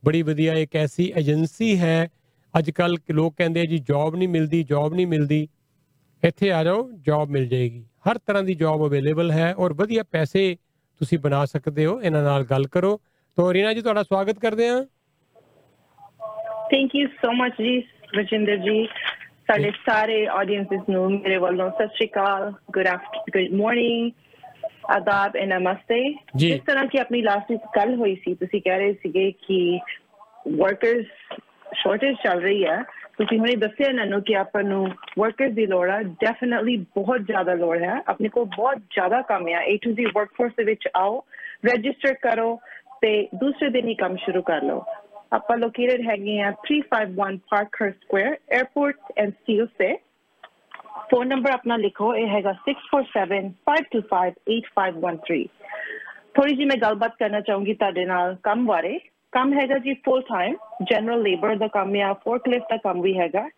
ਬੜੀ 0.03 0.21
ਵਧੀਆ 0.21 0.53
ਇੱਕ 0.53 0.75
ਐਸੀ 0.75 1.11
ਏਜੰਸੀ 1.17 1.77
ਹੈ। 1.79 2.09
ਅੱਜ 2.53 2.69
ਕੱਲ 2.71 2.97
ਲੋਕ 3.11 3.35
ਕਹਿੰਦੇ 3.37 3.61
ਆ 3.61 3.65
ਜੀ 3.65 3.79
ਜੌਬ 3.89 4.15
ਨਹੀਂ 4.15 4.29
ਮਿਲਦੀ 4.29 4.63
ਜੌਬ 4.63 4.93
ਨਹੀਂ 4.93 5.07
ਮਿਲਦੀ। 5.07 5.47
ਇੱਥੇ 6.23 6.51
ਆ 6.51 6.63
ਜਾਓ 6.63 6.89
ਜੌਬ 7.07 7.29
ਮਿਲ 7.29 7.47
ਜਾਏਗੀ। 7.47 7.85
ਹਰ 8.09 8.17
ਤਰ੍ਹਾਂ 8.17 8.43
ਦੀ 8.43 8.53
ਜੌਬ 8.55 8.87
ਅਵੇਲੇਬਲ 8.87 9.31
ਹੈ 9.31 9.53
ਔਰ 9.57 9.73
ਵਧੀਆ 9.73 10.03
ਪੈਸੇ 10.11 10.55
ਤੁਸੀਂ 11.01 11.19
ਬਣਾ 11.19 11.45
ਸਕਦੇ 11.45 11.85
ਹੋ। 11.85 12.01
ਇਹਨਾਂ 12.01 12.23
ਨਾਲ 12.23 12.43
ਗੱਲ 12.43 12.67
ਕਰੋ। 12.67 12.99
ਤੋਂ 13.37 13.53
ਰੀਨਾ 13.53 13.73
ਜੀ 13.73 13.81
ਤੁਹਾਡਾ 13.81 14.03
ਸਵਾਗਤ 14.03 14.39
ਕਰਦੇ 14.39 14.67
ਹਾਂ। 14.69 14.83
ਥੈਂਕ 16.71 16.95
ਯੂ 16.95 17.07
ਸੋ 17.07 17.31
ਮਚ 17.31 17.53
ਜੀ 17.59 17.77
ਰਜਿੰਦਰ 18.17 18.57
ਜੀ 18.57 18.85
ਸਾਡੇ 19.47 19.71
ਸਾਰੇ 19.85 20.25
ਆਡੀਅנס 20.27 20.83
ਨੂੰ 20.89 21.11
ਮੇਰੇ 21.11 21.37
ਵੱਲੋਂ 21.37 21.69
ਸਤਿ 21.69 21.87
ਸ਼੍ਰੀ 21.87 22.07
ਅਕਾਲ 22.07 22.51
good 22.71 22.87
after 22.87 23.19
good 23.29 23.53
morning 23.61 24.11
ਆਦਾਬ 24.89 25.35
and 25.35 25.53
ਨਮਸਤੇ। 25.53 26.01
ਜਿਸ 26.35 26.61
ਤਰ੍ਹਾਂ 26.67 26.85
ਕਿ 26.85 26.99
ਆਪਣੀ 26.99 27.21
ਲਾਸਟ 27.21 27.51
ਵਿੱਚ 27.51 27.63
ਕੱਲ 27.75 27.95
ਹੋਈ 27.95 28.15
ਸੀ 28.15 28.33
ਤੁਸੀਂ 28.35 28.61
ਕਹਿ 28.61 28.77
ਰਹੇ 28.77 28.93
ਸੀਗੇ 28.93 29.31
ਕਿ 29.47 29.79
ਵਰਕਰਸ 30.57 31.05
ਸ਼ਾਰਟੇਜ 31.73 32.15
ਚੱਲ 32.23 32.41
ਰਹੀ 32.41 32.63
ਹੈ। 32.65 32.81
ਤੁਸੀਂ 33.17 33.39
ਹੁਣੇ 33.39 33.55
ਦੱਸਿਆ 33.55 33.87
ਇਹਨਾਂ 33.87 34.05
ਨੂੰ 34.05 34.21
ਕਿ 34.23 34.35
ਆਪਾਂ 34.35 34.63
ਨੂੰ 34.63 34.87
ਵਰਕਰਸ 35.19 35.51
ਦੀ 35.51 35.65
ਲੋੜ 35.65 35.89
ਹੈ 35.89 36.01
ਡੈਫੀਨਿਟਲੀ 36.21 36.77
ਬਹੁਤ 36.77 37.21
ਜ਼ਿਆਦਾ 37.21 37.53
ਲੋੜ 37.53 37.77
ਹੈ। 37.81 38.01
ਆਪਣੇ 38.07 38.29
ਕੋਲ 38.29 38.45
ਬਹੁਤ 38.45 38.77
ਜ਼ਿਆਦਾ 38.77 39.21
ਕੰਮ 39.21 39.47
ਹੈ 39.47 39.65
A 39.71 39.75
to 39.85 39.93
Z 39.93 40.11
ਵਰਕਫੋਰਸ 40.15 40.53
ਦੇ 40.57 40.63
ਵਿੱਚ 40.63 40.87
ਆਓ 40.95 41.23
ਰਜਿਸਟਰ 41.65 42.13
ਕਰੋ 42.13 42.59
ਤੇ 43.01 43.27
ਦੂਸਰੇ 43.35 43.69
ਦਿਨ 43.69 43.87
ਹੀ 43.87 43.95
ਕੰਮ 43.95 44.15
ਸ਼ੁਰੂ 44.15 44.41
ਕਰ 44.41 44.63
ਲਓ। 44.63 44.85
ਆਪਾਂ 45.33 45.57
ਲੋਕੇਟਡ 45.57 46.07
ਹੈਗੇ 46.07 46.41
ਆ 46.41 46.53
351 46.63 47.37
Parker 47.49 47.91
square 47.91 48.37
airport 48.57 48.95
and 49.17 49.31
Steeles 49.77 49.97
phone 51.11 51.27
number 51.27 51.51
ਆਪਣਾ 51.51 51.77
ਲਿਖੋ, 51.77 52.15
ਇਹ 52.15 52.27
ਹੈਗਾ 52.27 52.53
6475258513 52.63 55.47
ਥੋੜੀ 56.35 56.55
ਜਿਹੀ 56.55 56.65
ਮੈਂ 56.65 56.77
ਗੱਲਬਾਤ 56.77 57.15
ਕਰਨਾ 57.19 57.41
ਚਾਹੂੰਗੀ 57.41 57.73
ਤੁਹਾਡੇ 57.73 58.05
ਨਾਲ 58.05 58.37
ਕੰਮ 58.43 58.65
ਬਾਰੇ। 58.65 58.99
ਕੰਮ 59.31 59.53
ਹੈਗਾ 59.53 59.77
ਜੀ 59.77 59.93
ਫੁੱਲ 60.05 60.21
ਟਾਈਮ 60.29 60.55
ਜਨਰਲ 60.91 61.21
ਲੇਬਰ 61.21 61.55
ਦਾ 61.55 61.67
ਕੰਮ 61.67 62.01
ਆ 62.01 62.13
ਫੋਰਕਲਿਫਟ 62.23 62.65
ਦਾ 62.69 62.77
ਕੰਮ 62.83 63.01
ਵੀ 63.01 63.17
ਹੈਗਾ। 63.17 63.49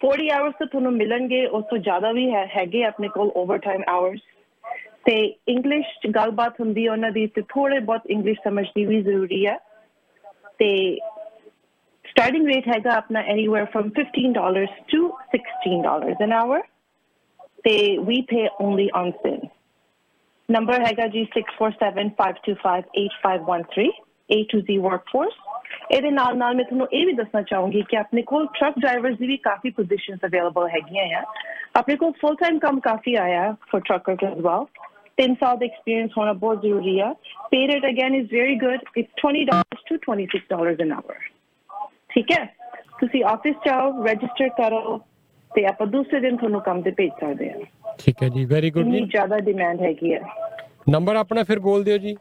40 0.00 0.30
ਆਵਰਸ 0.30 0.54
ਤਾਂ 0.58 0.66
ਤੁਹਾਨੂੰ 0.66 0.92
ਮਿਲਣਗੇ, 0.92 1.46
ਉਸ 1.46 1.64
ਤੋਂ 1.70 1.78
ਜ਼ਿਆਦਾ 1.78 2.12
ਵੀ 2.12 2.30
ਹੈ, 2.30 2.46
ਹੈਗੇ 2.56 2.84
ਆਪਣੇ 2.84 3.08
ਕੋਲ 3.08 3.30
ਓਵਰਟਾਈਮ 3.36 3.82
ਆਵਰਸ 3.88 4.20
ਤੇ 5.04 5.14
ਇੰਗਲਿਸ਼ 5.48 5.86
ਚ 6.02 6.06
ਗੱਲਬਾਤ 6.14 6.60
ਹੁੰਦੀ 6.60 6.86
ਹੈ 6.86 6.90
ਉਹਨਾਂ 6.92 7.10
ਦੀ 7.10 7.26
ਤੇ 7.26 7.42
ਥੋੜੇ 7.48 7.78
ਬਹੁਤ 7.80 8.06
ਇੰਗਲਿਸ਼ 8.10 8.38
ਸਮਝਣੀ 8.44 8.84
ਵੀ 8.86 9.02
ਜ਼ਰੂਰੀ 9.02 9.46
ਹੈ 9.46 9.58
ਤੇ 10.58 10.98
starting 12.04 12.46
rate 12.46 12.68
ਹੈਗਾ 12.68 12.94
ਆਪਣਾ 12.96 13.20
anywhere 13.32 13.66
from 13.72 13.90
$15 13.98 14.72
to 14.92 15.00
$16 15.34 16.22
an 16.26 16.32
hour. 16.38 16.58
ਤੇ 17.64 17.74
we 18.06 18.16
pay 18.32 18.44
only 18.64 18.86
on 19.00 19.08
sin 19.22 19.38
number 20.48 20.76
ਹੈਗਾ 20.80 21.06
ਜੀ 21.06 21.22
6475258513 21.36 23.88
A 24.28 24.38
to 24.52 24.58
Z 24.68 24.70
workforce. 24.88 25.36
ਇਹਦੇ 25.90 26.10
ਨਾਲ 26.10 26.36
ਨਾਲ 26.38 26.54
ਮੈਂ 26.56 26.64
ਤੁਹਾਨੂੰ 26.64 26.88
ਇਹ 26.92 27.06
ਵੀ 27.06 27.12
ਦੱਸਣਾ 27.12 27.42
ਚਾਹੂੰਗੀ 27.42 27.82
ਕਿ 27.90 27.96
ਆਪਣੇ 27.96 28.22
ਕੋਲ 28.22 28.46
ਟਰੱਕ 28.58 28.78
ਡਰਾਈਵਰਸ 28.78 29.16
ਦੀ 29.18 29.26
ਵੀ 29.26 29.36
ਕਾਫੀ 29.46 29.70
ਪੋਜੀਸ਼ਨਸ 29.70 30.24
ਅਵੇਲੇਬਲ 30.24 30.68
ਹੈਗੀਆਂ 30.68 31.04
ਆ 31.18 31.22
ਆਪਣੇ 31.76 31.96
ਕੋਲ 31.96 32.12
ਫੁੱਲ 32.20 32.34
ਟਾਈਮ 32.40 32.58
ਕੰਮ 32.58 32.80
ਕਾਫੀ 32.80 33.14
ਆਇਆ 33.16 33.52
ਫॉर 33.70 33.80
ਟਰੱਕਰਸ 33.88 34.24
ਐਸ 34.24 34.38
ਵੈਲ 34.46 34.64
3 35.18 35.34
ਸਾਲ 35.40 35.56
ਦਾ 35.58 35.64
ਐਕਸਪੀਰੀਅੰਸ 35.64 36.10
ਹੋਣਾ 36.16 36.32
ਬਹੁਤ 36.42 36.62
ਜ਼ਰੂਰੀ 36.62 36.98
ਆ 37.00 37.12
pay 37.50 37.66
rate 37.68 37.84
again 37.86 38.14
is 38.14 38.34
very 38.34 38.54
good 38.58 38.98
it's 38.98 39.26
20 39.26 39.44
dollars 39.50 39.82
to 39.88 39.96
26 40.06 40.40
dollars 40.50 40.80
an 40.80 40.92
hour 40.92 41.18
ਠੀਕ 42.14 42.32
ਹੈ 42.32 42.44
ਤੁਸੀਂ 43.00 43.24
ਆਫਿਸ 43.26 43.56
ਜਾਓ 43.66 44.04
ਰਜਿਸਟਰ 44.06 44.48
ਕਰੋ 44.58 44.98
ਤੇ 45.50 45.64
ਆਪਾਂ 45.66 45.86
ਦੂਸਰੇ 45.94 46.20
ਦਿਨ 46.20 46.36
ਤੁਹਾਨੂੰ 46.36 46.60
ਕੰਮ 46.62 46.82
ਤੇ 46.82 46.90
ਭੇਜ 46.98 47.10
ਸਕਦੇ 47.20 47.50
ਹਾਂ 47.50 47.60
ਠੀਕ 47.98 48.22
ਹੈ 48.22 48.28
ਜੀ 48.36 48.44
ਵੈਰੀ 48.52 48.70
ਗੁੱਡ 48.70 48.86
ਇੰਨੀ 48.86 49.00
ਜੀ 49.00 49.06
ਜ਼ਿਆਦਾ 49.08 49.38
ਡਿਮਾਂਡ 49.48 49.80
ਹੈਗੀ 49.82 50.14
ਹੈ 50.14 50.20
ਨੰਬਰ 50.90 51.16
ਆਪਣਾ 51.16 51.42
ਫਿਰ 51.44 51.58
ਬੋਲ 51.70 51.84
ਦਿਓ 51.84 51.98
ਜੀ 52.06 52.16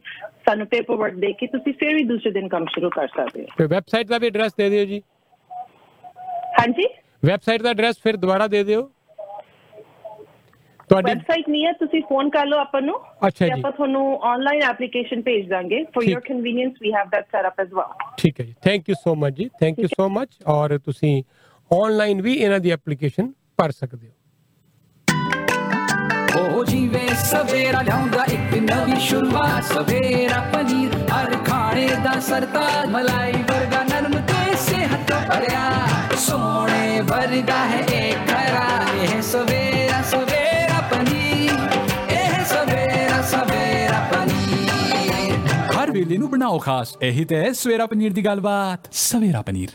ਸਾਨੂੰ 0.46 0.66
ਪੇਪਰ 0.66 0.94
ਵਰਕ 0.94 1.14
ਦੇ 1.14 1.32
ਕੇ 1.32 1.46
ਤੁਸੀਂ 1.46 1.72
ਫਿਰ 1.80 1.94
ਵੀ 1.94 2.02
ਦੂਸਰੇ 2.04 2.30
ਦਿਨ 2.32 2.48
ਕੰਮ 2.48 2.66
ਸ਼ੁਰੂ 2.66 2.90
ਕਰ 2.90 3.08
ਸਕਦੇ 3.08 3.42
ਹੋ। 3.42 3.46
ਤੇ 3.58 3.66
ਵੈਬਸਾਈਟ 3.66 4.06
ਦਾ 4.06 4.18
ਵੀ 4.18 4.26
ਐਡਰੈਸ 4.26 4.52
ਦੇ 4.58 4.68
ਦਿਓ 4.70 4.84
ਜੀ। 4.84 5.02
ਹਾਂਜੀ? 6.60 6.88
ਵੈਬਸਾਈਟ 7.24 7.62
ਦਾ 7.62 7.70
ਐਡਰੈਸ 7.70 8.00
ਫਿਰ 8.02 8.16
ਦੁਬਾਰਾ 8.16 8.46
ਦੇ 8.46 8.62
ਦਿਓ। 8.64 8.90
ਤੁਹਾਡੀ 10.90 11.10
ਵੈਬਸਾਈਟ 11.10 11.48
ਨਹੀਂ 11.48 11.64
ਹੈ 11.66 11.72
ਤੁਸੀਂ 11.72 12.02
ਫੋਨ 12.08 12.28
ਕਰ 12.30 12.46
ਲਓ 12.46 12.58
ਆਪਾਂ 12.58 12.80
ਨੂੰ 12.82 12.98
ਅੱਛਾ 13.26 13.46
ਜੀ। 13.46 13.52
ਆਪਾਂ 13.52 13.70
ਤੁਹਾਨੂੰ 13.72 14.20
ਆਨਲਾਈਨ 14.24 14.62
ਐਪਲੀਕੇਸ਼ਨ 14.62 15.22
ਭੇਜ 15.22 15.48
ਦਾਂਗੇ। 15.48 15.82
For. 15.84 16.08
Your 16.08 16.20
convenience 16.20 16.74
we 16.82 16.92
have 16.92 17.08
that 17.08 17.24
set 17.32 17.46
up 17.46 17.60
as 17.60 17.72
well 17.72 18.14
ਠੀਕ 18.18 18.40
ਹੈ 18.40 18.44
ਜੀ। 18.44 18.54
ਥੈਂਕ 18.64 18.88
ਯੂ 18.88 18.94
ਸੋ 18.94 19.14
ਮਚ 19.14 19.34
ਜੀ। 19.34 19.48
ਥੈਂਕ 19.60 19.78
ਯੂ 19.78 19.88
ਸੋ 19.88 20.08
ਮਚ 20.08 20.36
ਔਰ 20.48 20.78
ਤੁਸੀਂ 20.78 21.22
ਆਨਲਾਈਨ 21.70 22.22
ਵੀ 22.22 22.34
ਇਹਨਾਂ 22.34 22.60
ਦੀ 22.60 22.70
ਐਪਲੀਕੇਸ਼ਨ 22.70 23.32
ਭਰ 23.58 23.70
ਸਕਦੇ 23.72 24.08
ਹੋ। 24.08 24.14
ਉਹ 26.38 26.64
ਜਿਵੇਂ 26.64 27.08
ਸਵੇਰਾ 27.24 27.80
ਲਿਆਉਂਦਾ 27.82 28.24
ਇੱਕ 28.24 28.54
ਨਵੀਂ 28.62 29.00
ਸ਼ੁਰੂਆਤ 29.00 29.64
ਸਵੇਰਾ 29.64 30.40
ਪਨੀਰ 30.52 30.94
ਹਰ 31.10 31.36
ਖਾਣੇ 31.44 31.86
ਦਾ 32.04 32.18
ਸਰਤਾਜ 32.20 32.88
ਮਲਾਈ 32.90 33.42
ਵਰਗਾ 33.50 33.82
ਨਰਮ 33.84 34.14
ਤੇ 34.22 34.56
ਸਿਹਤ 34.58 35.12
ਭਰਿਆ। 35.28 35.62
ਸੋਹਣੇ 36.26 37.00
ਵਰਗਾ 37.00 37.64
ਹੈ 37.66 37.80
ਇਹ 37.92 38.16
ਘਰਾ 38.26 38.68
ਇਹ 38.94 39.22
ਸਵੇਰਾ 39.22 40.02
ਸਵੇਰਾ 40.10 40.80
ਪਨੀਰ 40.90 41.54
ਇਹ 42.12 42.44
ਸਵੇਰਾ 42.44 43.22
ਸਵੇਰਾ 43.30 44.00
ਪਨੀਰ। 44.12 45.34
ਹਰ 45.76 45.90
ਵੇਲੇ 45.90 46.18
ਨੂੰ 46.18 46.30
ਬਣਾਓ 46.30 46.58
ਖਾਸ 46.58 46.96
ਇਹੀ 47.02 47.24
ਤੇ 47.24 47.52
ਸਵੇਰਾ 47.54 47.86
ਪਨੀਰ 47.86 48.12
ਦੀ 48.12 48.24
ਗੱਲਬਾਤ 48.24 48.88
ਸਵੇਰਾ 48.92 49.42
ਪਨੀਰ। 49.42 49.70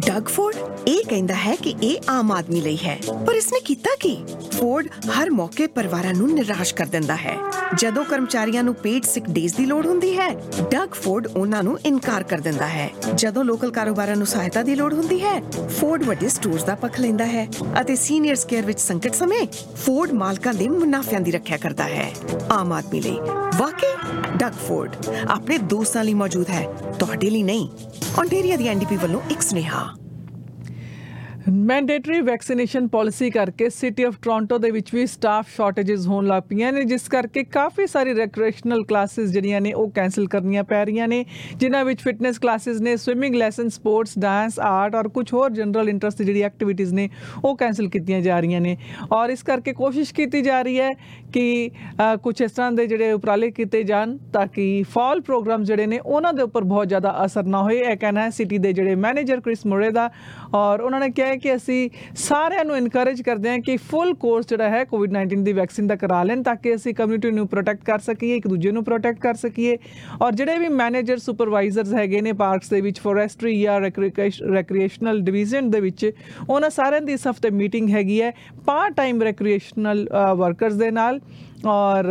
ਡਗ 0.00 0.26
ਫੋਰਡ 0.26 0.56
ਇਹ 0.88 1.04
ਕਹਿੰਦਾ 1.04 1.34
ਹੈ 1.34 1.56
ਕਿ 1.56 1.74
ਇਹ 1.82 2.00
ਆਮ 2.08 2.32
ਆਦਮੀ 2.32 2.60
ਲਈ 2.60 2.76
ਹੈ, 2.76 2.98
ਪਰ 3.26 3.34
ਇਸਨੇ 3.34 3.60
ਕੀਤਾ 3.60 3.96
ਕੀ? 4.00 4.24
ਫੋਰਡ 4.60 4.86
ਹਰ 4.86 5.30
ਮੌਕੇ 5.30 5.66
ਪਰਿਵਾਰਾਂ 5.66 6.14
ਨੂੰ 6.14 6.34
ਨਿਰਾਸ਼ 6.34 6.74
ਕਰ 6.74 6.86
ਦਿੰਦਾ 6.86 7.16
ਹੈ। 7.16 7.36
ਜਦੋਂ 7.74 8.04
ਕਰਮਚਾਰੀਆਂ 8.04 8.62
ਨੂੰ 8.62 8.74
ਪੇਡ 8.74 9.02
ਸਿਕ 9.02 9.24
ਡੇਜ਼ 9.30 9.56
ਦੀ 9.56 9.66
ਲੋੜ 9.66 9.86
ਹੁੰਦੀ 9.86 10.18
ਹੈ 10.18 10.34
ਡਗ 10.70 10.90
ਫੋਰਡ 10.92 11.26
ਉਹਨਾਂ 11.26 11.62
ਨੂੰ 11.62 11.78
ਇਨਕਾਰ 11.86 12.22
ਕਰ 12.22 12.38
ਦਿੰਦਾ 12.38 12.68
ਹੈ। 12.68 12.90
ਜਦੋਂ 13.14 13.44
ਲੋਕਲ 13.44 13.70
ਕਾਰੋਬਾਰਾਂ 13.70 14.16
ਨੂੰ 14.16 14.26
ਸਹਾਇਤਾ 14.26 14.62
ਦੀ 14.62 14.74
ਲੋੜ 14.74 14.94
ਹੁੰਦੀ 14.94 15.20
ਹੈ 15.20 15.42
ਫੋਰਡ 15.80 16.02
ਵੱਡੇ 16.02 16.28
ਸਟੋਰਸ 16.28 16.64
ਦਾ 16.64 16.74
ਪੱਖ 16.74 17.00
ਲੈਂਦਾ 17.00 17.26
ਹੈ 17.26 17.48
ਅਤੇ 17.80 17.96
ਸੀਨੀਅਰ 17.96 18.36
ਕੇਅਰ 18.48 18.66
ਵਿੱਚ 18.66 18.80
ਸੰਕਟ 18.80 19.14
ਸਮੇਂ 19.14 19.46
ਫੋਰਡ 19.76 20.12
ਮਾਲਕਾਂ 20.12 20.54
ਦੇ 20.54 20.68
ਮੁਨਾਫਿਆਂ 20.68 21.20
ਦੀ 21.20 21.30
ਰੱਖਿਆ 21.30 21.56
ਕਰਦਾ 21.56 21.84
ਹੈ। 21.84 22.12
ਆਮ 22.50 22.72
ਆਦਮੀ 22.72 23.00
ਲਈ। 23.00 23.18
ਵਾਕਈ? 23.56 23.94
ਡਗ 24.36 24.52
ਫੋਰਡ 24.68 24.96
ਆਪਣੇ 25.30 25.58
ਦੋਸਤਾਂ 25.58 26.04
ਲਈ 26.04 26.14
ਮੌਜੂਦ 26.14 26.50
ਹੈ। 26.50 26.66
ਤੁਹਾਡੇ 26.98 27.30
ਲਈ 27.30 27.42
ਨਹੀਂ। 27.42 27.68
Ontario 28.20 28.58
ਦੀ 28.58 28.68
ਐਨਡੀਪੀ 28.68 28.96
ਵੱਲੋਂ 28.96 29.20
ਇੱਕ 29.30 29.42
ਸੁਨੇਹਾ। 29.42 29.85
ਮੈਂਡੇਟਰੀ 31.48 32.20
ਵੈਕਸੀਨੇਸ਼ਨ 32.20 32.86
ਪਾਲਿਸੀ 32.88 33.28
ਕਰਕੇ 33.30 33.68
ਸਿਟੀ 33.70 34.02
ਆਫ 34.02 34.14
ਟੋਰਾਂਟੋ 34.22 34.56
ਦੇ 34.58 34.70
ਵਿੱਚ 34.70 34.88
ਵੀ 34.94 35.04
ਸਟਾਫ 35.06 35.48
ਸ਼ਾਰਟੇजेस 35.56 36.06
ਹੋਣ 36.08 36.26
ਲੱਗ 36.26 36.42
ਪਈਆਂ 36.48 36.72
ਨੇ, 36.72 36.82
ਜਿਸ 36.84 37.08
ਕਰਕੇ 37.08 37.42
ਕਾਫੀ 37.44 37.86
ਸਾਰੀ 37.86 38.14
ਰੈਕ੍ਰੀਏਸ਼ਨਲ 38.14 38.82
ਕਲਾਸਿਸ 38.84 39.30
ਜਿਹੜੀਆਂ 39.30 39.60
ਨੇ 39.60 39.72
ਉਹ 39.72 39.90
ਕੈਨਸਲ 39.90 40.26
ਕਰਨੀਆਂ 40.26 40.64
ਪੈ 40.64 40.84
ਰਹੀਆਂ 40.84 41.06
ਨੇ, 41.08 41.24
ਜਿਨ੍ਹਾਂ 41.56 41.84
ਵਿੱਚ 41.84 42.02
ਫਿਟਨੈਸ 42.02 42.38
ਕਲਾਸਿਸ 42.38 42.80
ਨੇ 42.80 42.96
swimming 42.96 43.34
lesson 43.34 43.68
sports 43.68 44.18
dance 44.18 44.58
art 44.60 44.94
ਔਰ 44.94 45.08
ਕੁਝ 45.08 45.26
ਹੋਰ 45.32 45.50
ਜਨਰਲ 45.50 45.88
ਇੰਟਰਸਟ 45.88 46.18
ਦੀ 46.18 46.24
ਜਿਹੜੀ 46.24 46.42
ਐਕਟੀਵਿਟੀਜ਼ 46.42 46.94
ਨੇ, 46.94 47.08
ਉਹ 47.44 47.56
ਕੈਨਸਲ 47.56 47.88
ਕੀਤੀਆਂ 47.88 48.20
ਜਾ 48.20 48.40
ਰਹੀਆਂ 48.40 48.60
ਨੇ 48.60 48.76
ਔਰ 49.12 49.30
ਇਸ 49.30 49.42
ਕਰਕੇ 49.42 49.72
ਕੋਸ਼ਿਸ਼ 49.72 50.12
ਕੀਤੀ 50.14 50.42
ਜਾ 50.42 50.60
ਰਹੀ 50.62 50.80
ਹੈ 50.80 50.92
ਕਿ 51.36 51.70
ਕੁਝ 52.22 52.40
ਇਸ 52.42 52.52
ਤਰ੍ਹਾਂ 52.52 52.70
ਦੇ 52.72 52.86
ਜਿਹੜੇ 52.86 53.12
ਉਪਰਾਲੇ 53.12 53.50
ਕੀਤੇ 53.50 53.82
ਜਾਣ 53.82 54.16
ਤਾਂ 54.32 54.46
ਕਿ 54.46 54.64
ਫਾਲ 54.90 55.20
ਪ੍ਰੋਗਰਾਮ 55.20 55.64
ਜਿਹੜੇ 55.64 55.86
ਨੇ 55.86 55.98
ਉਹਨਾਂ 55.98 56.32
ਦੇ 56.32 56.42
ਉੱਪਰ 56.42 56.64
ਬਹੁਤ 56.64 56.88
ਜ਼ਿਆਦਾ 56.88 57.14
ਅਸਰ 57.24 57.42
ਨਾ 57.44 57.62
ਹੋਏ। 57.62 57.78
ਇਹ 57.80 57.96
ਕਹਿਣਾ 57.96 58.22
ਹੈ 58.22 58.30
ਸਿਟੀ 58.30 58.58
ਦੇ 58.58 58.72
ਜਿਹੜੇ 58.72 58.94
ਮੈਨੇਜਰ 58.96 59.40
ਕ੍ਰਿਸ 59.40 59.66
ਮੋਰੇ 59.66 59.90
ਦਾ 59.90 60.08
ਔਰ 60.54 60.80
ਉਹਨਾਂ 60.80 61.00
ਨੇ 61.00 61.08
ਕਿਹਾ 61.10 61.26
ਹੈ 61.26 61.36
ਕਿ 61.36 61.54
ਅਸੀਂ 61.54 61.88
ਸਾਰਿਆਂ 62.18 62.64
ਨੂੰ 62.64 62.76
ਇਨਕਰੇਜ 62.76 63.20
ਕਰਦੇ 63.22 63.50
ਹਾਂ 63.50 63.58
ਕਿ 63.58 63.76
ਫੁੱਲ 63.90 64.14
ਕੋਰਸ 64.14 64.46
ਜਿਹੜਾ 64.48 64.68
ਹੈ 64.68 64.84
ਕੋਵਿਡ-19 64.84 65.42
ਦੀ 65.44 65.52
ਵੈਕਸੀਨ 65.52 65.86
ਦਾ 65.86 65.96
ਕਰਾ 65.96 66.22
ਲੈਣ 66.22 66.42
ਤਾਂ 66.42 66.54
ਕਿ 66.56 66.74
ਅਸੀਂ 66.74 66.94
ਕਮਿਊਨਿਟੀ 66.94 67.30
ਨੂੰ 67.30 67.46
ਪ੍ਰੋਟੈਕਟ 67.48 67.84
ਕਰ 67.84 67.98
ਸਕੀਏ, 67.98 68.36
ਇੱਕ 68.36 68.48
ਦੂਜੇ 68.48 68.70
ਨੂੰ 68.70 68.84
ਪ੍ਰੋਟੈਕਟ 68.84 69.20
ਕਰ 69.20 69.34
ਸਕੀਏ। 69.36 69.76
ਔਰ 70.22 70.32
ਜਿਹੜੇ 70.32 70.58
ਵੀ 70.58 70.68
ਮੈਨੇਜਰ 70.74 71.18
ਸੁਪਰਵਾਈਜ਼ਰਸ 71.18 71.92
ਹੈਗੇ 71.94 72.20
ਨੇ 72.20 72.32
ਪਾਰਕਸ 72.40 72.70
ਦੇ 72.70 72.80
ਵਿੱਚ 72.80 73.00
ਫੋਰੈਸਟਰੀ 73.00 73.60
ਜਾਂ 73.60 73.80
ਰੈਕ੍ਰੀਏਸ਼ਨਲ 73.80 75.20
ਡਿਵੀਜ਼ਨ 75.20 75.70
ਦੇ 75.70 75.80
ਵਿੱਚ, 75.80 76.10
ਉਹਨਾਂ 76.48 76.70
ਸਾਰਿਆਂ 76.70 77.02
ਦੀ 77.02 77.12
ਇਸ 77.12 77.26
ਹਫ਼ਤੇ 77.28 77.50
ਮੀਟਿੰਗ 77.52 77.90
ਹੈਗੀ 77.90 78.20
ਹੈ। 78.22 78.32
ਪਾਰਟ 78.66 78.94
ਟਾਈਮ 78.96 79.22
ਰੈਕ੍ਰੀਏਸ਼ਨਲ 79.22 80.08
ਵਰਕਰਸ 80.36 80.74
ਦੇ 80.74 80.90
ਨਾਲ 80.90 81.20
ਔਰ 81.66 82.06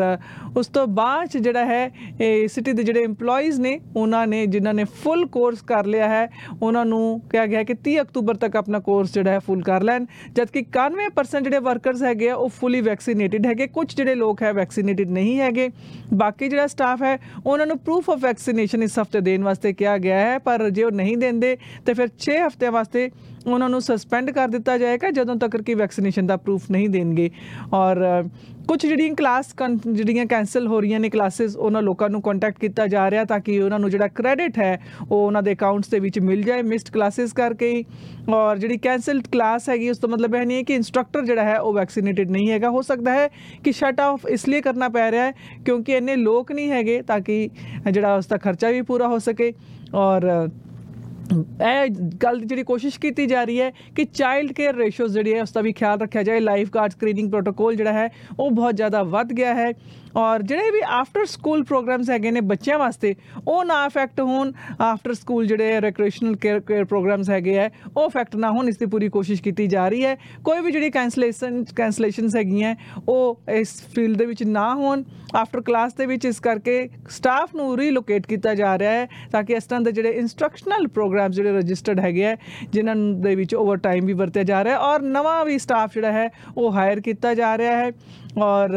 ਉਸ 0.58 0.68
ਤੋਂ 0.68 0.86
ਬਾਅਦ 0.88 1.28
'ਚ 1.30 1.38
ਜਿਹੜਾ 1.38 1.66
ਹੈ, 1.66 1.92
ਇਹ 2.22 2.48
ਸਿਟੀ 2.48 2.72
ਦੇ 2.74 2.84
ਜਿਹੜੇ 2.84 3.06
EMPLOYEES 3.06 3.60
ਨੇ, 3.62 3.80
ਉਹਨਾਂ 3.96 4.26
ਨੇ, 4.28 4.46
ਜਿਨ੍ਹਾਂ 4.46 4.74
ਨੇ 4.74 4.84
ਫੁੱਲ 5.04 5.26
ਕੋਰਸ 5.26 5.62
ਕਰ 5.62 5.86
ਲਿਆ 5.86 6.08
ਹੈ, 6.10 6.30
ਉਹਨਾਂ 6.62 6.86
ਨੂੰ 6.86 7.22
ਕਿਹਾ 7.30 7.46
ਗਿਆ 7.46 7.64
ਕਿ 7.64 7.74
30 7.84 8.00
ਅਕਤੂਬਰ 8.02 8.36
ਤੱਕ 8.36 8.56
ਆਪਣਾ 8.56 8.80
ਕੋਰਸ 8.80 9.14
ਜਿਹੜਾ 9.14 9.32
ਹੈ 9.32 9.40
ਫੁੱਲ 9.40 9.62
ਕਰ 9.62 9.84
ਲੈਣ। 9.84 10.06
ਜਦਕਿ 10.34 10.64
91% 10.72 11.44
ਜਿਹੜੇ 11.44 11.60
ਵਰਕਰਸ 11.60 12.04
ਹੈਗੇ 12.04 12.30
ਆ, 12.30 12.36
ਉਹ 12.36 12.50
ਫੁੱਲੀ 12.50 12.82
ਵੈਕਸੀਨੇਟਿਡ 12.82 13.46
ਹੈਗੇ। 13.46 13.68
ਕੁਝ 13.68 13.88
ਜਿਹੜੇ 13.96 14.16
ਲੋਕ 14.16 14.44
ਹੈ 14.44 14.54
ਵੈਕਸੀਨੇਟਿਡ 14.54 15.12
ਨਹੀਂ 15.12 15.40
ਹੈਗੇ। 15.40 15.70
ਬਾਕੀ 16.14 16.50
ਜਿਹੜਾ 16.50 16.68
ਸਟਾਫ 16.68 17.04
ਹੈ, 17.04 17.18
ਉਹਨਾਂ 17.46 17.68
ਨੂੰ 17.68 17.78
ਪ੍ਰੂਫ 17.80 18.10
ਆਫ 18.10 18.20
ਵੈਕਸੀਨੇਸ਼ਨ 18.20 18.84
ਇਸ 18.84 19.00
ਹਫ਼ਤੇ 19.00 19.22
ਦੇਣ 19.22 19.44
ਵਾਸਤੇ 19.44 19.74
ਕਿਹਾ 19.74 19.98
ਗਿਆ 19.98 20.20
ਹੈ, 20.20 20.38
ਪਰ 20.40 20.70
ਜੇ 20.70 20.84
ਉਹ 20.84 20.92
ਨਹੀਂ 20.92 21.18
ਦਿੰਦੇ, 21.18 21.58
ਤੇ 21.86 21.94
ਫਿਰ 21.94 22.10
6 22.20 22.42
ਹਫ਼ਤਿਆਂ 22.48 22.72
ਵਾਸਤੇ 22.72 23.10
ਉਹਨਾਂ 23.46 23.70
ਨੂੰ 23.70 23.82
ਸਸਪੈਂਡ 23.82 24.32
ਕਰ 24.32 24.48
ਦਿੱਤਾ 24.48 24.78
ਜਾਏਗਾ 24.78 25.10
ਜਦੋਂ 25.12 25.36
ਤੱਕ 25.36 25.58
ਕਿ 25.58 25.74
ਵੈਕਸੀਨੇਸ਼ਨ 25.76 26.28
ਦਾ 26.28 26.38
ਪ੍ਰੂਫ 26.38 26.70
ਨਹੀਂ 26.72 26.90
ਦੇਣਗੇ। 26.90 27.30
ਔਰ 27.74 28.04
ਕੁਝ 28.68 28.80
ਜਿਹੜੀਆਂ 28.86 29.16
ਕਲਾਸ 29.16 29.54
ਜਿਹੜੀਆਂ 29.88 30.26
ਕੈਨਸਲ 30.26 30.68
ਹੋ 30.68 30.80
ਰਹੀਆਂ 30.82 31.00
ਨੇ 31.00 31.10
ਕਲਾਸਿਸ 31.10 31.56
ਉਹਨਾਂ 31.56 31.82
ਲੋਕਾਂ 31.82 32.10
ਨੂੰ 32.10 32.22
ਕੰਟੈਕਟ 32.22 32.60
ਕੀਤਾ 32.60 32.88
ਜਾ 32.88 33.10
ਰਿਹਾ 33.12 33.24
ਤਾਂ 33.26 33.40
ਕਿ 33.40 33.60
ਉਹਨਾਂ 33.62 33.80
ਨੂੰ 33.80 33.90
ਜਿਹੜਾ 33.90 34.08
ਕ੍ਰੈਡਿਟ 34.16 34.58
ਹੈ, 34.60 34.80
ਉਹ 35.02 35.18
ਉਹਨਾਂ 35.18 35.44
ਦੇ 35.44 35.54
ਅਕਾਊਂਟਸ 35.54 35.90
ਦੇ 35.90 36.00
ਵਿੱਚ 36.00 36.20
ਮਿਲ 36.20 36.44
ਜਾਏ 36.44 36.62
ਮਿਸਡ 36.64 36.90
ਕਲਾਸਿਸ 36.94 37.34
ਕਰਕੇ। 37.34 37.72
ਹੀ 37.72 37.84
ਔਰ 38.30 38.58
ਜਿਹੜੀ 38.58 38.78
ਕੈਨਸਲਡ 38.78 39.28
ਕਲਾਸ 39.32 39.70
ਹੈਗੀ, 39.70 39.90
ਉਸ 39.90 39.98
ਤੋਂ 39.98 40.10
ਮਤਲਬ 40.10 40.36
ਇਹ 40.36 40.46
ਨਹੀਂ 40.46 40.58
ਹੈ 40.58 40.64
ਕਿ 40.64 40.74
ਇਨਸਟ੍ਰਕਟਰ 40.76 41.26
ਜਿਹੜਾ 41.26 41.44
ਹੈ, 41.44 41.60
ਉਹ 41.60 41.74
ਵੈਕਸੀਨੇਟਿਡ 41.74 42.32
ਨਹੀਂ 42.32 42.50
ਹੈਗਾ। 42.52 42.70
ਹੋ 42.70 42.82
ਸਕਦਾ 42.82 43.14
ਹੈ 43.14 43.30
ਕਿ 43.64 43.72
ਸ਼ਟ 43.72 44.00
ਆਫ 44.02 44.26
ਇਸ 44.28 44.48
ਲਈ 44.50 44.62
ਕਰਨਾ 44.62 44.90
ਪੈ 44.90 45.10
ਰਿਹਾ 45.12 45.26
ਹੈ, 45.26 45.34
ਕਿਉਂਕਿ 45.66 45.94
ਇੰਨੇ 45.94 46.16
ਲੋਕ 46.16 46.52
ਨਹੀਂ 46.52 46.70
ਹੈਗੇ 46.72 47.02
ਤਾਂ 47.02 47.20
ਕਿ 47.20 47.50
ਜਿਹੜਾ 47.92 48.16
ਉਸ 48.16 48.28
ਦਾ 48.28 48.38
ਖਰਚਾ 48.38 48.72
ਵੀ 48.72 48.82
ਪੂਰਾ 48.82 49.08
ਹੋ 49.08 49.20
ਸਕੇ। 49.20 49.54
ਔਰ 49.96 50.50
ਇਹ 51.34 51.90
ਗੱਲ 52.24 52.40
ਦੀ 52.40 52.46
ਜਿਹੜੀ 52.46 52.64
ਕੋਸ਼ਿਸ਼ 52.64 53.00
ਕੀਤੀ 53.00 53.26
ਜਾ 53.26 53.44
ਰਹੀ 53.44 53.62
ਹੈ 53.62 53.72
ਕਿ 53.96 54.06
ਚਾਈਲਡ 54.06 54.52
ਕੇਅਰ 54.52 54.76
ਰੇਸ਼ੋਜ਼ 54.76 55.14
ਜਿਹੜੀ 55.14 55.34
ਹੈ, 55.34 55.42
ਉਸ 55.42 55.52
ਦਾ 55.52 55.62
ਵੀ 55.62 55.74
ਖਿਆਲ 55.74 56.00
ਰੱਖਿਆ 56.00 56.24
ਜਾਏ। 56.24 56.40
ਲਾਈਫ 56.40 56.70
ਗਾਰਡ 56.70 56.92
ਸਕਰੀਨਿੰਗ 56.92 57.30
ਪ੍ਰੋਟੋਕੋਲ 57.32 57.76
ਜਿਹੜਾ 57.76 57.94
ਹੈ, 57.94 58.10
ਉਹ 58.40 58.52
ਬਹੁਤ 58.52 58.76
ਜ਼ਿਆਦਾ 58.76 59.04
ਵੱਧ 59.04 59.34
ਗਿਆ 59.34 59.54
ਹੈ। 59.54 59.72
ਔਰ 60.16 60.42
ਜਿਹੜੇ 60.42 60.72
ਵੀ 60.72 60.82
ਆਫਟਰ 60.90 61.26
ਸਕੂਲ 61.26 61.64
ਪ੍ਰੋਗਰਾਮਸ 61.64 62.10
ਹੈਗੇ 62.10 62.32
ਨੇ 62.32 62.42
ਬੱਚਿਆਂ 62.42 62.78
ਵਾਸਤੇ, 62.80 63.14
ਉਹ 63.48 63.64
ਨਾ 63.66 63.86
ਅਫੈਕਟ 63.88 64.20
ਹੋਣ 64.20 64.52
ਆਫਟਰ 64.82 65.14
ਸਕੂਲ 65.14 65.48
ਜਿਹੜੇ 65.48 65.82
ਰੈਕ੍ਰੀਏਸ਼ਨਲ 65.82 66.36
ਕੇਅਰ 66.38 66.84
ਪ੍ਰੋਗਰਾਮਸ 66.86 67.30
ਹੈਗੇ 67.30 67.58
ਆ, 67.60 67.70
ਉਹ 67.98 68.08
ਅਫੈਕਟ 68.08 68.36
ਨਾ 68.36 68.52
ਹੋਣ, 68.52 68.70
ਇਸ 68.70 68.78
ਦੀ 68.78 68.86
ਪੂਰੀ 68.86 69.10
ਕੋਸ਼ਿਸ਼ 69.10 69.42
ਕੀਤੀ 69.44 69.68
ਜਾ 69.68 69.88
ਰਹੀ 69.90 70.06
ਹੈ। 70.06 70.16
ਕੋਈ 70.44 70.62
ਵੀ 70.62 70.72
ਜਿਹੜੀ 70.72 70.90
ਕੈਂਸਲੇਸ਼ਨ 70.92 71.64
ਕੈਂਸਲੇਸ਼ਨਸ 71.76 72.36
ਹੈਗੀਆਂ, 72.36 72.76
ਉਹ 73.10 73.42
ਇਸ 73.52 73.82
ਫੀਲਡ 73.96 74.18
ਦੇ 74.18 74.26
ਵਿੱਚ 74.26 74.44
ਨਾ 74.44 74.74
ਹੋਣ। 74.76 75.04
ਆਫਟਰ 75.36 75.62
ਕਲਾਸ 75.62 75.94
ਦੇ 75.94 76.06
ਵਿੱਚ 76.06 76.26
ਇਸ 76.26 76.40
ਕਰਕੇ 76.40 76.78
ਸਟਾਫ 77.10 77.56
ਨੂੰ 77.56 77.78
ਰੀਲੋਕੇਟ 77.78 78.26
ਕੀਤਾ 78.28 78.54
ਜਾ 78.56 78.78
ਰਿਹਾ 78.80 78.92
ਹੈ, 78.92 79.08
ਤਾਂ 79.32 79.44
ਕਿ 79.44 79.54
ਇਸ 79.54 79.64
ਤਰ੍ਹਾਂ 79.64 79.82
ਦੇ 79.82 79.92
ਜਿਹੜੇ 79.92 80.10
ਇਨਸਟਰਕਸ਼ਨਲ 80.12 80.88
ਪ੍ਰੋਗਰਾਮਸ 80.88 81.36
ਜਿਹੜੇ 81.36 81.52
ਰਜਿਸਟਰਡ 81.52 82.00
ਹੈਗੇ 82.00 82.26
ਆ, 82.26 82.36
ਜਿਨ੍ਹਾਂ 82.72 82.96
ਦੇ 82.96 83.36
ਵਿੱਚ 83.36 83.56
ਓਵਰ 83.56 83.78
ਟਾਈਮ 83.78 84.06
ਵੀ 84.06 84.14
ਵਰਤਿਆ 84.14 84.44
ਜਾ 84.44 84.64
ਰਿਹਾ 84.64 84.74
ਹੈ 84.74 84.80
ਔਰ 84.84 85.02
ਨਵਾਂ 85.02 85.44
ਵੀ 85.46 85.58
ਸਟਾਫ 85.60 85.94
ਜਿਹੜਾ 85.94 86.12
ਹੈ, 86.12 86.30
ਉਹ 86.58 86.72
ਹਾਇਰ 86.74 87.00
ਕੀਤਾ 87.02 87.34
ਜਾ 87.34 87.58
ਰਿਹਾ 87.58 87.78
ਹੈ। 87.78 87.92
ਔਰ 88.38 88.72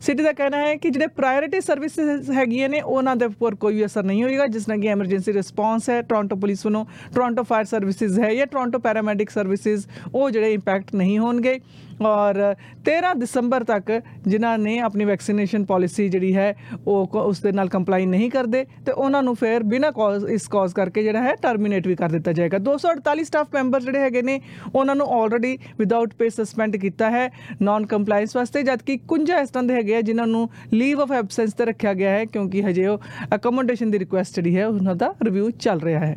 ਸਿਟੀ 0.00 0.22
ਦਾ 0.22 0.32
ਕਹਿਣਾ 0.32 0.58
ਹੈ 0.58 0.74
ਕਿ 0.76 0.90
ਜਿਹੜੇ 0.90 1.06
ਪ੍ਰਾਇੋਰਟੀ 1.06 1.60
ਸਰਵਿਸਿਜ਼ 1.60 2.30
ਹੈਗੀਆਂ 2.30 2.68
ਨੇ, 2.68 2.80
ਉਹਨਾਂ 2.80 3.14
ਦੇ 3.16 3.24
ਉੱਪਰ 3.24 3.54
ਕੋਈ 3.54 3.84
ਅਸਰ 3.84 4.02
ਨਹੀਂ 4.02 4.22
ਹੋਏਗਾ, 4.22 4.46
ਜਿਸ 4.46 4.68
ਨਾਲ 4.68 4.80
ਕਿ 4.80 4.88
ਐਮਰਜੈਂਸੀ 4.88 5.32
ਰਿਸਪਾਂਸ 5.32 5.88
ਹੈ 5.90 6.00
ਟੋਰਾਂਟੋ 6.02 6.36
ਪੁਲਿਸ 6.36 6.64
ਵੱਲੋਂ 6.66 6.84
ਟੋਰਾਂਟੋ 7.14 7.42
ਫਾਇਰ 7.42 7.64
ਸਰਵਿਸਿਜ਼ 7.64 8.20
ਹੈ 8.20 8.34
ਜਾਂ 8.34 8.46
ਟੋਰਾਂਟੋ 8.46 8.78
ਪੈਰਾਮੈਡਿਕ 8.78 9.30
ਸਰਵਿਸਿਜ਼ 9.30 9.86
ਉਹ 10.14 10.30
ਜਿਹੜੇ 10.30 10.52
ਇੰਪੈਕਟ 10.52 10.94
ਨਹੀਂ 10.94 11.18
ਹੋਣਗੇ। 11.18 11.58
ਔਰ 12.02 12.54
13 12.84 13.14
ਦਸੰਬਰ 13.14 13.64
ਤੱਕ 13.64 14.00
ਜਿਨ੍ਹਾਂ 14.26 14.58
ਨੇ 14.58 14.78
ਆਪਣੀ 14.78 15.04
ਵੈਕਸੀਨੇਸ਼ਨ 15.04 15.64
ਪਾਲਿਸੀ 15.64 16.08
ਜਿਹੜੀ 16.08 16.36
ਹੈ, 16.36 16.56
ਉਹ 16.86 17.06
ਕ- 17.06 17.16
ਉਸ 17.16 17.40
ਦੇ 17.40 17.52
ਨਾਲ 17.52 17.68
ਕੰਪਲਾਈ 17.68 18.06
ਨਹੀਂ 18.06 18.30
ਕਰਦੇ 18.30 18.66
ਤੇ 18.86 18.92
ਉਹਨਾਂ 18.92 19.22
ਨੂੰ 19.22 19.34
ਫਿਰ 19.34 19.62
ਬਿਨਾਂ 19.62 19.92
ਕਾਜ਼ 19.92 20.24
ਇਸ 20.24 20.48
ਕਾਜ਼ 20.48 20.74
ਕਰਕੇ 20.74 21.02
ਜਿਹੜਾ 21.02 21.22
ਹੈ 21.22 21.34
ਟਰਮੀਨੇਟ 21.34 21.86
ਵੀ 21.86 21.96
ਕਰ 21.96 22.08
ਦਿੱਤਾ 22.08 22.32
ਜਾਏਗਾ। 22.32 22.58
248 22.58 23.24
ਸਟਾਫ 23.24 23.48
ਮੈਂਬਰ 23.54 23.80
ਜਿਹੜੇ 23.80 23.98
ਹੈਗੇ 23.98 24.22
ਨੇ, 24.22 24.40
ਉਹਨਾਂ 24.74 24.94
ਨੂੰ 24.94 25.06
ਆਲਰੇਡੀ 25.06 25.58
ਵਿਦਆਊਟ 25.78 26.14
ਪੇ 26.14 26.30
ਸਸਪੈਂਡ 26.30 26.76
ਕੀਤਾ 26.76 27.10
ਹੈ 27.10 27.30
ਨਾਨ 27.62 27.86
ਕੰਪਲਾਈਂਸ 27.86 28.36
ਵਾਸਤੇ, 28.36 28.62
ਜਦਕਿ 28.62 28.96
51 28.96 29.42
ਇਸ 29.42 29.48
ਤਰ੍ਹਾਂ 29.48 29.64
ਦੇ 29.64 29.74
ਹੈਗੇ 29.74 29.96
ਆ 29.96 30.00
ਜਿਨ੍ਹਾਂ 30.00 30.26
ਨੂੰ 30.26 30.48
ਲੀਵ 30.72 31.00
ਆਫ 31.00 31.12
ਐਬਸੈਂਸ 31.12 31.52
ਤੇ 31.52 31.64
ਰੱਖਿਆ 31.64 31.94
ਗਿਆ 31.94 32.10
ਹੈ, 32.10 32.24
ਕਿਉਂਕਿ 32.24 32.62
ਹਜੇ 32.62 32.86
ਉਹ 32.86 32.98
ਅਕਮੋਡੇਸ਼ਨ 33.34 33.90
ਦੀ 33.90 33.98
ਰਿਕੁਐਸਟ 33.98 34.34
ਜਿਹੜੀ 34.34 34.56
ਹੈ, 34.56 34.66
ਉਹਨਾਂ 34.66 34.94
ਦਾ 34.94 35.14
ਰਿਵਿਊ 35.22 35.50
ਚੱਲ 35.50 35.80
ਰਿਹਾ 35.80 36.06
ਹੈ। 36.06 36.16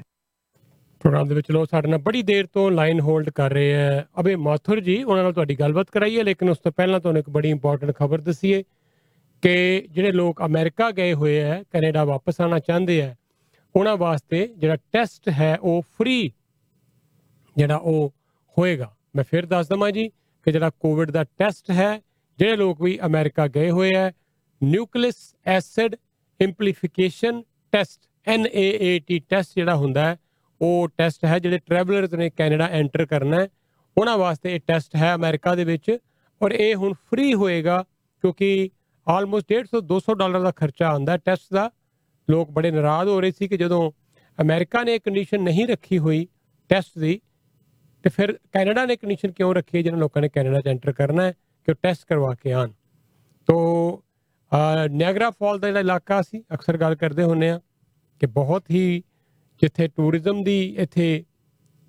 ਪ੍ਰੋਗਰਾਮ 0.99 1.27
ਦੇ 1.27 1.35
ਵਿੱਚ 1.35 1.51
ਲੋਕ 1.51 1.67
ਸਾਡੇ 1.71 1.87
ਨਾਲ 1.87 1.99
ਬੜੀ 1.99 2.21
ਦੇਰ 2.23 2.45
ਤੋਂ 2.45 2.69
ਲਾਈਨ 2.71 2.99
ਹੋਲਡ 2.99 3.29
ਕਰ 3.29 3.51
ਰਹੇ 3.51 3.73
ਹੈ। 3.73 4.07
ਅਬੇ 4.19 4.35
ਮਾਥੁਰ 4.35 4.79
ਜੀ, 4.79 5.03
ਉਹਨਾਂ 5.03 5.23
ਨਾਲ 5.23 5.33
ਤੁਹਾਡੀ 5.33 5.55
ਗੱਲਬਾਤ 5.59 5.89
ਕਰਾਈਏ, 5.91 6.23
ਲੇਕਿਨ 6.23 6.49
ਉਸ 6.49 6.57
ਤੋਂ 6.57 6.71
ਪਹਿਲਾਂ 6.71 6.99
ਤੁਹਾਨੂੰ 6.99 7.19
ਇੱਕ 7.19 7.29
ਬੜੀ 7.29 7.49
ਇੰਪੋਰਟੈਂਟ 7.49 7.95
ਖਬਰ 7.95 8.21
ਦਸੀਏ 8.21 8.63
ਕਿ 9.43 9.87
ਜਿਹੜੇ 9.91 10.11
ਲੋਕ 10.11 10.41
ਅਮਰੀਕਾ 10.45 10.91
ਗਏ 10.91 11.13
ਹੋਏ 11.13 11.39
ਹੈ, 11.41 11.63
ਕੈਨੇਡਾ 11.71 12.03
ਵਾਪਸ 12.03 12.41
ਆਣਾ 12.41 12.59
ਚਾਹੁੰਦੇ 12.59 13.01
ਹੈ, 13.01 13.15
ਉਹਨਾਂ 13.75 13.97
ਵਾਸਤੇ 13.97 14.47
ਜਿਹੜਾ 14.57 14.77
ਟੈਸਟ 14.91 15.29
ਹੈ 15.29 15.57
ਉਹ 15.61 15.81
ਫ੍ਰੀ 15.97 16.31
ਜਿਹੜਾ 17.55 17.75
ਉਹ 17.75 18.13
ਹੋਏਗਾ। 18.57 18.93
ਮੈਂ 19.15 19.23
ਫਿਰ 19.23 19.45
ਦੱਸ 19.45 19.67
ਦਵਾਂ 19.67 19.91
ਜੀ 19.91 20.07
ਕਿ 20.45 20.51
ਜਿਹੜਾ 20.51 20.69
ਕੋਵਿਡ 20.69 21.11
ਦਾ 21.11 21.23
ਟੈਸਟ 21.23 21.71
ਹੈ, 21.71 21.99
ਜਿਹੜੇ 22.39 22.55
ਲੋਕ 22.55 22.81
ਵੀ 22.81 22.99
ਅਮਰੀਕਾ 23.05 23.47
ਗਏ 23.47 23.69
ਹੋਏ 23.69 23.93
ਹੈ, 23.95 24.11
nucleus 24.61 25.33
acid 25.45 25.95
amplification 26.39 27.41
test 27.73 28.01
NAAT 28.27 29.19
test 29.29 29.55
ਜਿਹੜਾ 29.55 29.75
ਹੁੰਦਾ 29.75 30.05
ਹੈ 30.05 30.15
ਉਹ 30.61 30.87
ਟੈਸਟ 30.97 31.25
ਹੈ 31.25 31.37
ਜਿਹੜੇ 31.39 31.57
ਟਰੈਵਲਰਸ 31.65 32.13
ਨੇ 32.13 32.29
ਕੈਨੇਡਾ 32.29 32.67
ਐਂਟਰ 32.71 33.05
ਕਰਨਾ 33.05 33.39
ਹੈ। 33.39 33.47
ਉਹਨਾਂ 33.97 34.17
ਵਾਸਤੇ 34.17 34.53
ਇਹ 34.55 34.59
ਟੈਸਟ 34.67 34.95
ਹੈ 34.95 35.13
ਅਮਰੀਕਾ 35.15 35.55
ਦੇ 35.55 35.63
ਵਿੱਚ 35.63 35.97
ਔਰ 36.41 36.51
ਇਹ 36.51 36.75
ਹੁਣ 36.75 36.93
ਫ੍ਰੀ 36.93 37.33
ਹੋਏਗਾ 37.33 37.83
ਕਿਉਂਕਿ 38.23 38.69
ਆਲਮੋਸਟ 39.07 39.53
150 39.53 39.81
200 39.91 40.15
ਡਾਲਰ 40.17 40.41
ਦਾ 40.41 40.51
ਖਰਚਾ 40.51 40.87
ਆਉਂਦਾ 40.87 41.17
ਟੈਸਟ 41.17 41.53
ਦਾ। 41.53 41.69
ਲੋਕ 42.27 42.51
ਬੜੇ 42.51 42.71
ਨਾਰਾਜ਼ 42.71 43.09
ਹੋ 43.09 43.19
ਰਹੇ 43.21 43.31
ਸੀ 43.31 43.47
ਕਿ 43.47 43.57
ਜਦੋਂ 43.57 43.79
ਅਮਰੀਕਾ 44.39 44.83
ਨੇ 44.83 44.93
ਇਹ 44.95 44.99
ਕੰਡੀਸ਼ਨ 44.99 45.41
ਨਹੀਂ 45.41 45.67
ਰੱਖੀ 45.67 45.97
ਹੋਈ 45.97 46.27
ਟੈਸਟ 46.69 46.99
ਦੀ, 46.99 47.19
ਤੇ 48.03 48.09
ਫਿਰ 48.09 48.33
ਕੈਨੇਡਾ 48.53 48.85
ਨੇ 48.85 48.95
ਕੰਡੀਸ਼ਨ 48.95 49.31
ਕਿਉਂ 49.31 49.53
ਰੱਖੀ 49.55 49.77
ਹੈ 49.77 49.81
ਜਿਹਨਾਂ 49.81 49.99
ਲੋਕਾਂ 49.99 50.21
ਨੇ 50.21 50.29
ਕੈਨੇਡਾ 50.29 50.61
'ਚ 50.61 50.67
ਐਂਟਰ 50.67 50.91
ਕਰਨਾ 50.91 51.23
ਹੈ 51.23 51.31
ਕਿ 51.31 51.71
ਉਹ 51.71 51.75
ਟੈਸਟ 51.81 52.07
ਕਰਵਾ 52.09 52.33
ਕੇ 52.33 52.53
ਆਣ 52.53 52.71
ਤੋ 53.49 53.55
ਨਿਆਗਰਾ 54.91 55.29
ਫਾਲ 55.29 55.59
ਦਾ 55.59 55.67
ਜਿਹੜਾ 55.67 55.79
ਇਲਾਕਾ 55.79 56.21
ਸੀ, 56.21 56.43
ਅਕਸਰ 56.53 56.77
ਗੱਲ 56.77 56.95
ਕਰਦੇ 56.95 57.23
ਹੁੰਨੇ 57.23 57.49
ਆ 57.49 57.59
ਕਿ 58.21 58.25
ਬਹੁਤ 58.27 58.69
ਹੀ 58.71 59.03
ਜਿੱਥੇ 59.61 59.87
ਟੂਰਿਜ਼ਮ 59.87 60.43
ਦੀ 60.43 60.75
ਇੱਥੇ 60.79 61.23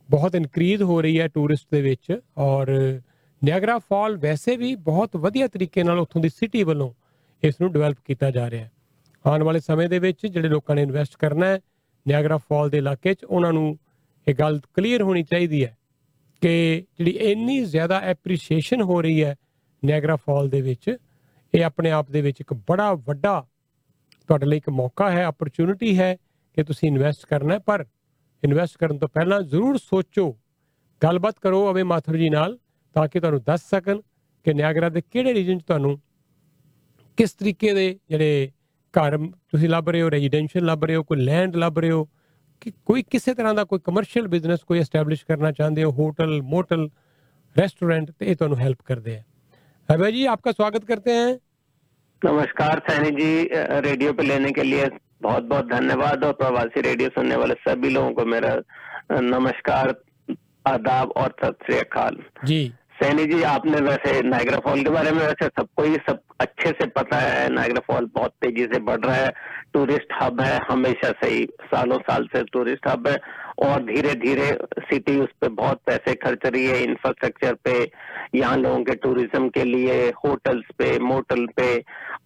ਬਹੁਤ 0.09 0.35
ਇਨਕਰੀਜ਼ 0.35 0.83
ਹੋ 0.83 1.01
ਰਹੀ 1.01 1.21
ਹੈ 1.21 1.29
ਟੂਰਿਸਟ 1.29 1.67
ਦੇ 1.73 1.81
ਵਿੱਚ 1.83 2.21
ਔਰ 2.39 2.71
ਨਿਆਗਰਾ 3.43 3.79
ਫਾਲ 3.79 4.17
ਵੈਸੇ 4.17 4.57
ਵੀ 4.57 4.75
ਬਹੁਤ 4.75 5.17
ਵਧੀਆ 5.17 5.47
ਤਰੀਕੇ 5.47 5.83
ਨਾਲ 5.83 5.99
ਉੱਥੋਂ 5.99 6.23
ਦੀ 6.23 6.29
ਸਿਟੀ 6.29 6.63
ਵੱਲੋਂ 6.63 6.93
ਇਸ 7.43 7.61
ਨੂੰ 7.61 7.73
ਡਿਵੈਲਪ 7.73 7.99
ਕੀਤਾ 8.05 8.31
ਜਾ 8.31 8.51
ਰਿਹਾ 8.51 8.65
ਹੈ। 8.65 8.71
ਆਉਣ 9.25 9.43
ਵਾਲੇ 9.43 9.61
ਸਮੇਂ 9.61 9.89
ਦੇ 9.89 9.99
ਵਿੱਚ 9.99 10.27
ਜਿਹੜੇ 10.27 10.49
ਲੋਕਾਂ 10.49 10.77
ਨੇ 10.77 10.83
ਇਨਵੈਸਟ 10.83 11.17
ਕਰਨਾ 11.17 11.47
ਹੈ 11.47 11.61
ਨਿਆਗਰਾ 12.07 12.37
ਫਾਲ 12.37 12.71
ਦੇ 12.71 12.79
ਇਲਾਕੇ 12.79 13.15
'ਚ, 13.15 13.25
ਉਹਨਾਂ 13.25 13.53
ਨੂੰ 13.53 13.79
ਇਹ 14.27 14.35
ਗੱਲ 14.35 14.61
ਕਲੀਅਰ 14.75 15.03
ਹੋਣੀ 15.03 15.23
ਚਾਹੀਦੀ 15.23 15.65
ਹੈ 15.65 15.77
ਕਿ 16.43 16.85
ਜਿਹੜੀ 16.99 17.11
ਇੰਨੀ 17.11 17.61
ਜ਼ਿਆਦਾ 17.65 18.01
ਐਪਰੀਸ਼ੀਏਸ਼ਨ 18.01 18.83
ਹੋ 18.83 19.01
ਰਹੀ 19.03 19.23
ਹੈ 19.25 19.35
ਨਿਆਗਰਾ 19.85 20.17
ਫਾਲ 20.17 20.49
ਦੇ 20.49 20.61
ਵਿੱਚ, 20.61 20.97
ਇਹ 21.55 21.65
ਆਪਣੇ 21.65 21.91
ਆਪ 21.91 22.11
ਦੇ 22.11 22.21
ਵਿੱਚ 22.23 22.41
ਇੱਕ 22.41 22.55
ਬੜਾ 22.55 22.93
ਵੱਡਾ 22.95 23.47
ਤੁਹਾਡੇ 24.29 24.47
ਲਈ 24.47 24.57
ਇੱਕ 24.57 24.71
ਮੌਕਾ 24.71 25.11
ਹੈ 25.11 25.27
ਓਪਰਚ्युनिटी 25.29 25.97
ਹੈ 25.99 26.17
ਕਿ 26.58 26.64
ਤੁਸੀਂ 26.64 26.90
ਇਨਵੈਸਟ 26.90 27.26
ਕਰਨਾ 27.26 27.54
ਹੈ 27.54 27.60
ਪਰ 27.60 27.86
ਇਨਵੈਸਟ 28.44 28.78
ਕਰਨ 28.78 28.98
ਤੋਂ 28.98 29.08
ਪਹਿਲਾਂ 29.08 29.42
ਜ਼ਰੂਰ 29.42 29.78
ਸੋਚੋ 29.78 30.32
ਗੱਲਬਾਤ 31.02 31.40
ਕਰੋ 31.40 31.70
ਅਵੇ 31.72 31.84
ਮਾਥੁਰ 31.84 32.18
ਜੀ 32.18 32.30
ਨਾਲ 32.30 32.58
ਤਾਂ 32.96 33.08
ਕਿ 33.08 33.20
ਤੁਹਾਨੂੰ 33.20 33.42
ਦੱਸ 33.44 33.70
ਸਕਣ 33.70 34.02
ਕਿ 34.46 34.54
ਨਿਆਗਰਾ 34.54 34.90
ਦੇ 34.90 35.02
ਕਿਹੜੇ 35.02 35.34
ਰੀਜਨ 35.34 35.60
'ਚ 35.60 35.64
ਤੁਹਾਨੂੰ 35.64 36.00
ਕਿਸ 37.18 37.34
ਤਰੀਕੇ 37.34 37.74
ਦੇ 37.74 37.88
ਜਿਹੜੇ 38.10 38.52
ਘਰ 38.94 39.18
ਤੁਸੀਂ 39.18 39.70
ਲੱਭ 39.70 39.90
ਰਹੇ 39.90 40.02
ਹੋ 40.02 40.10
ਰੈਜ਼ੀਡੈਂਸ਼ੀਅਲ 40.12 40.66
ਲੱਭ 40.66 40.84
ਰਹੇ 40.84 40.96
ਹੋ 40.96 41.04
ਕੋਈ 41.04 41.18
ਲੈਂਡ 41.18 41.56
ਲੱਭ 41.56 41.80
ਰਹੇ 41.80 41.92
ਹੋ 41.92 42.08
ਕਿ 42.62 42.72
ਕੋਈ 42.86 43.04
ਕਿਸੇ 43.04 43.34
ਤਰ੍ਹਾਂ 43.34 43.54
ਦਾ 43.54 43.64
ਕੋਈ 43.64 43.80
ਕਮਰਸ਼ੀਅਲ 43.84 44.28
ਬਿਜ਼ਨਸ 44.28 44.64
ਕੋਈ 44.64 44.80
ਐਸਟੈਬਲਿਸ਼ 44.80 45.26
ਕਰਨਾ 45.26 45.52
ਚਾਹੁੰਦੇ 45.52 45.84
ਹੋ 45.84 45.92
ਹੋਟਲ 45.94 46.42
ਮੋਟਲ 46.48 46.90
रेस्टोरेंट 47.56 48.08
तो 48.12 48.26
ये 48.28 48.34
तो 48.38 48.46
हेल्प 48.60 48.80
करते 48.86 49.12
हैं 49.16 49.24
अभय 49.90 50.12
जी 50.14 50.22
आपका 50.30 50.52
स्वागत 50.54 50.86
करते 50.86 51.18
हैं 51.18 51.34
नमस्कार 52.22 52.80
सैनी 52.86 53.12
जी 53.18 53.28
अ, 53.50 53.82
रेडियो 53.82 54.14
पे 54.14 54.26
लेने 54.26 54.52
के 54.52 54.64
लिए 54.64 54.88
बहुत 55.21 55.45
बहुत 55.45 55.67
धन्यवाद 55.69 56.25
और 56.25 56.33
प्रवासी 56.41 56.81
रेडियो 56.81 57.09
सुनने 57.15 57.37
वाले 57.37 57.55
सभी 57.69 57.91
लोगों 57.91 58.11
को 58.13 58.25
मेरा 58.25 58.55
नमस्कार 59.21 59.95
आदाब 60.67 61.13
और 61.17 61.35
सत 61.43 61.59
श्रीकाल 61.67 62.17
जी। 62.45 62.61
सैनी 63.03 63.25
जी 63.27 63.43
आपने 63.49 63.81
वैसे 63.81 64.21
नाइग्रा 64.23 64.59
फॉल 64.59 64.83
के 64.85 64.91
बारे 64.91 65.11
में 65.11 65.21
वैसे 65.21 65.47
सबको 65.47 65.83
ही 65.83 65.97
सब 66.09 66.21
अच्छे 66.41 66.71
से 66.81 66.87
पता 66.97 67.19
है 67.19 67.49
नाइग्रा 67.49 67.81
फॉल 67.87 68.09
बहुत 68.15 68.33
तेज़ी 68.43 68.65
से 68.73 68.79
बढ़ 68.89 69.01
रहा 69.01 69.15
है 69.15 69.33
टूरिस्ट 69.75 70.15
हब 70.23 70.41
है 70.41 70.59
हमेशा 70.71 71.11
से 71.23 71.29
ही 71.31 71.45
सालों 71.65 71.99
साल 72.09 72.27
से 72.35 72.43
टूरिस्ट 72.53 72.89
हब 72.89 73.09
है 73.09 73.17
और 73.59 73.83
धीरे 73.85 74.15
धीरे 74.17 74.47
सिटी 74.81 75.17
उस 75.21 75.29
पर 75.43 75.49
बहुत 75.53 75.81
पैसे 75.87 76.15
खर्च 76.17 76.47
रही 76.47 76.67
है 76.67 76.83
इंफ्रास्ट्रक्चर 76.83 77.55
पे, 77.65 77.73
यहाँ 78.35 78.57
लोगों 78.57 78.83
के 78.85 78.95
टूरिज़्म 78.97 79.49
के 79.49 79.65
लिए 79.65 80.09
होटल्स 80.19 80.65
पे 80.79 80.99
मोटल 80.99 81.47
पे, 81.57 81.77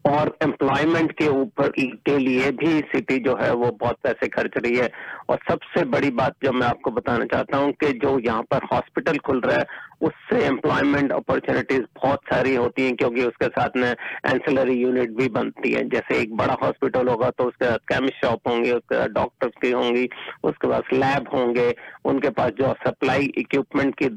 और 0.09 0.36
एम्प्लॉयमेंट 0.42 1.12
के 1.12 1.28
ऊपर, 1.30 1.68
के 1.78 2.16
लिए 2.18 2.50
भी 2.52 2.78
सिटी 2.88 3.18
जो 3.18 3.36
है 3.36 3.52
वो 3.54 3.70
बहुत 3.80 3.96
पैसे 4.02 4.28
खर्च 4.28 4.56
रही 4.56 4.76
है। 4.76 4.90
और 5.30 5.38
सबसे 5.50 5.84
बड़ी 5.86 6.10
बात 6.12 6.34
जो 6.44 6.52
मैं 6.52 6.66
आपको 6.66 6.90
बताना 6.90 7.24
चाहता 7.24 7.59
हूँ 7.59 7.72
कि 7.74 7.92
जो 7.98 8.18
यहाँ 8.18 8.42
पर 8.42 8.66
हॉस्पिटल 8.72 9.18
खुल 9.26 9.40
रहा 9.40 9.59
है, 9.59 9.66
उससे 10.02 10.44
एम्प्लॉयमेंट 10.46 11.12
अपॉर्चुनिटीज़ 11.12 11.82
बहुत 11.96 12.20
सारी 12.32 12.54
होती 12.54 12.84
हैं, 12.84 12.94
क्योंकि 12.96 13.24
उसके 13.24 13.46
साथ 13.48 13.76
में 13.76 13.90
एंसिलरी 13.90 14.74
यूनिट 14.74 15.10
भी 15.16 15.28
बनती 15.30 15.72
है। 15.72 15.88
जैसे 15.88 16.20
एक 16.22 16.36
बड़ा 16.36 16.56
हॉस्पिटल 16.62 17.09
होगा 17.09 17.30
तो 17.30 17.44
उसके 17.44 17.64
साथ 17.64 17.78
केमिस्ट 17.92 18.24
शॉप 18.24 18.48
होंगी, 18.48 18.72
उसके 18.72 18.94
साथ 18.94 19.09
डॉक्टर्स 19.14 19.52
की 19.62 19.70
होंगी, 19.70 20.09
उसके 20.44 20.68
पास 20.68 20.92
लैब 20.92 21.22
होंगे, 21.28 21.74
उनके 22.05 22.31
पास 22.31 22.51
जो 22.53 22.73
सप्लाई 22.86 23.32
इक्विपमेंट 23.39 23.94
की 24.03 24.09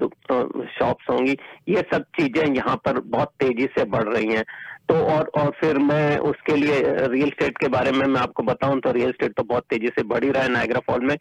शॉप्स 0.69 1.09
होंगी, 1.09 1.37
ये 1.69 1.83
सब 1.93 2.03
चीज़ें 2.19 2.55
यहाँ 2.55 2.75
पर 2.85 2.99
बहुत 2.99 3.33
तेज़ी 3.39 3.65
से 3.77 3.85
बढ़ 3.87 4.07
रही 4.07 4.33
हैं। 4.33 4.43
तो 4.89 4.95
और 5.05 5.31
और 5.37 5.49
फिर 5.59 5.77
मैं 5.81 6.17
उसके 6.29 6.55
लिए 6.55 6.81
रियल 7.07 7.29
स्टेट 7.29 7.57
के 7.57 7.67
बारे 7.67 7.91
में 7.91 8.05
मैं 8.05 8.21
आपको 8.21 8.43
बताऊँ 8.43 8.79
तो 8.79 8.91
रियल 8.91 9.11
स्टेट 9.11 9.33
तो 9.37 9.43
बहुत 9.43 9.65
तेज़ी 9.69 9.87
से 9.89 10.03
बढ़ 10.03 10.23
ही 10.23 10.31
रहा 10.31 10.43
है 10.43 10.49
नायग्रा 10.49 10.79
फॉल 10.87 11.05
में। 11.05 11.15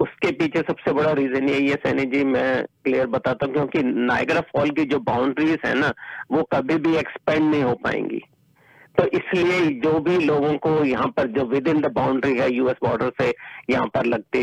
उसके 0.00 0.30
पीछे 0.32 0.58
सबसे 0.60 0.92
बड़ा 0.92 1.12
रीजन 1.12 1.48
यही 1.48 1.68
है 1.68 1.74
सैनी 1.76 2.04
जी, 2.04 2.24
मैं 2.24 2.64
क्लियर 2.84 3.06
बताता 3.06 3.46
हूँ, 3.46 3.54
क्योंकि 3.54 3.82
नायग्रा 3.82 4.40
फॉल 4.52 4.70
की 4.70 4.84
जो 4.84 4.98
बाउंड्रीज 5.00 5.58
है 5.64 5.74
ना, 5.74 5.92
वो 6.32 6.42
कभी 6.54 6.76
भी 6.76 6.94
एक्सपेंड 6.96 7.50
नहीं 7.50 7.62
हो 7.62 7.74
पाएँगी। 7.74 8.20
तो 8.98 9.04
इसलिए 9.16 9.66
जो 9.80 9.98
भी 10.00 10.16
लोगों 10.18 10.52
को 10.58 10.70
यहाँ 10.84 11.06
पर, 11.16 11.26
जो 11.28 11.44
विद 11.46 11.68
इन 11.68 11.80
द 11.80 11.90
बाउंड्री 11.94 12.36
है 12.38 12.50
यूएस 12.52 12.76
बॉर्डर 12.84 13.10
से 13.20 13.32
यहाँ 13.70 13.86
पर 13.94 14.06
लगते 14.06 14.40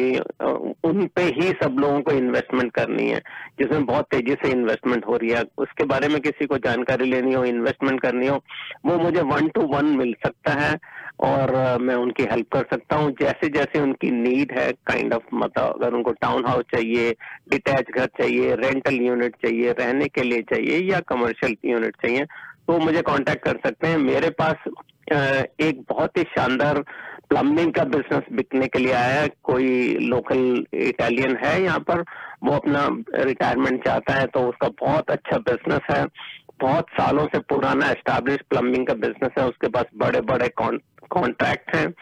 उन 0.86 1.06
पे 1.16 1.24
ही 1.38 1.48
सब 1.62 1.76
लोगों 1.80 2.02
को 2.02 2.12
इन्वेस्टमेंट 2.12 2.72
करनी 2.74 3.08
है, 3.10 3.20
जिसमें 3.60 3.86
बहुत 3.86 4.06
तेज़ी 4.12 4.36
से 4.44 4.52
इन्वेस्टमेंट 4.52 5.06
हो 5.08 5.18
रही 5.18 5.30
है। 5.30 5.44
उसके 5.58 5.84
बारे 5.86 6.08
में 6.08 6.20
किसी 6.22 6.46
को 6.46 6.58
जानकारी 6.66 7.10
लेनी 7.12 7.34
हो 7.34 7.44
इन्वेस्टमेंट 7.46 8.02
करनी 8.02 8.28
हो, 8.28 8.42
वो 8.86 8.98
मुझे 9.00 9.22
वन 9.24 9.48
टू 9.56 9.62
वन 9.76 9.86
मिल 9.98 10.14
सकता 10.26 10.54
है 10.62 10.78
और 11.26 11.56
मैं 11.82 11.96
उनकी 11.96 12.24
हेल्प 12.32 12.52
कर 12.54 12.66
सकता 12.72 12.96
हूँ। 12.96 13.12
जैसे 13.22 13.50
जैसे 13.50 13.82
उनकी 13.82 14.12
नीड 14.14 14.52
है 14.60 14.72
काइंड 14.88 15.14
ऑफ़ 15.14 15.24
मतलब 15.34 15.82
अगर 15.82 15.94
उनको 15.96 16.12
टाउन 16.22 16.46
हाउस 16.46 16.64
चाहिए 16.74 17.12
डिटैच 17.50 17.92
घर 17.92 18.06
चाहिए 18.20 18.56
रेंटल 18.56 19.02
यूनिट 19.04 19.36
चाहिए, 19.46 19.72
रहने 19.72 20.08
के 20.08 20.24
लिए 20.24 20.42
चाहिए 20.54 20.80
या 20.92 21.00
कमर्शियल 21.10 21.56
यूनिट 21.66 21.96
चाहिए 22.02 22.26
तो 22.68 22.78
मुझे 22.80 23.02
कांटेक्ट 23.02 23.44
कर 23.46 23.58
सकते 23.66 23.88
हैं। 23.88 23.98
मेरे 23.98 24.30
पास 24.42 24.70
एक 25.62 25.82
बहुत 25.90 26.18
ही 26.18 26.24
शानदार 26.30 26.82
प्लम्बिंग 27.30 27.74
का 27.74 27.84
बिज़नेस 27.86 28.24
बिकने 28.32 28.68
के 28.68 28.80
लिए 28.80 28.92
आया 28.94 29.22
है। 29.22 29.28
कोई 29.44 29.96
लोकल 30.02 30.66
इटालियन 30.74 31.36
है 31.44 31.62
यहाँ 31.64 31.80
पर। 31.80 32.04
वो 32.44 32.52
अपना 32.52 32.88
रिटायरमेंट 33.24 33.84
चाहता 33.86 34.14
है 34.14 34.26
तो 34.28 34.48
उसका 34.50 34.68
बहुत 34.82 35.12
अच्छा 35.12 35.38
बिज़नेस 35.50 35.92
है। 35.92 36.04
बहुत 36.62 36.90
सालों 36.92 37.26
से 37.26 37.40
पुराना 37.50 37.90
एस्टेब्लिश 37.90 38.42
प्लम्बिंग 38.50 38.88
का 38.88 38.94
बिज़नेस 38.96 39.32
है। 39.40 39.48
उसके 39.48 39.68
पास 39.68 39.86
बड़े 39.98 40.22
बड़े 40.24 40.48
कॉन्ट्रैक्ट 41.10 41.76
हैं 41.76 41.94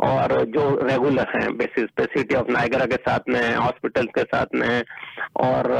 और 0.00 0.44
जो 0.44 0.80
रेगुलर 0.82 1.26
हैं 1.36 1.56
बेसिस 1.56 1.84
पे 1.96 2.04
सिटी 2.04 2.34
ऑफ़ 2.34 2.50
नाइगरा 2.50 2.86
के 2.86 2.94
साथ 2.94 3.18
में 3.28 3.40
है 3.40 3.54
हॉस्पिटल 3.56 4.06
के 4.06 4.22
साथ 4.22 4.46
में 4.54 4.68
है 4.68 4.84
और 5.36 5.70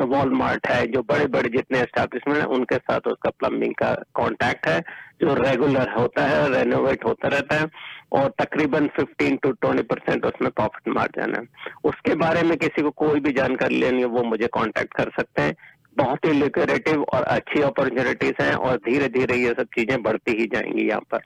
वॉलमार्ट 0.00 0.66
है, 0.66 0.86
जो 0.86 1.02
बड़े 1.02 1.26
बड़े 1.26 1.48
जितने 1.48 1.78
एस्टैब्लिशमेंट 1.78 2.38
हैं, 2.38 2.46
उनके 2.46 2.76
साथ 2.76 3.00
उसका 3.06 3.30
प्लम्बिंग 3.30 3.74
का 3.74 3.94
कॉन्ट्रैक्ट 4.14 4.66
है, 4.66 4.80
जो 5.22 5.34
रेगुलर 5.34 5.94
होता 5.98 6.24
है 6.24 6.50
रेनोवेट 6.52 7.04
होता 7.04 7.28
रहता 7.28 7.56
है 7.56 7.66
और 8.12 8.28
तकरीबन 8.38 8.86
15 9.00 9.42
टू 9.42 9.52
20 9.52 9.82
परसेंट 9.82 10.26
उसमें 10.26 10.50
प्रॉफिट 10.50 10.94
मार्जिन 10.96 11.34
है। 11.34 11.42
उसके 11.84 12.14
बारे 12.14 12.42
में 12.42 12.56
किसी 12.58 12.82
को 12.82 12.90
कोई 12.90 13.20
भी 13.20 13.32
जानकारी 13.32 13.80
लेनी 13.80 14.02
हो, 14.02 14.08
वो 14.08 14.22
मुझे 14.22 14.46
कांटेक्ट 14.46 14.94
कर 14.94 15.04
सकते 15.04 15.42
हैं। 15.42 15.54
बहुत 15.96 16.24
ही 16.24 16.32
लिक्रेटिव 16.32 17.02
और 17.02 17.22
अच्छी 17.22 17.62
अपॉर्चुनिटीज़ 17.62 18.42
हैं 18.42 18.54
और 18.54 18.76
धीरे 18.76 19.08
धीरे 19.08 19.34
ये 19.34 19.50
सब 19.50 19.64
चीज़ें 19.64 20.02
बढ़ती 20.02 20.32
ही 20.32 20.46
जाएँगी 20.46 20.88
यहाँ 20.88 21.00
पर। 21.00 21.18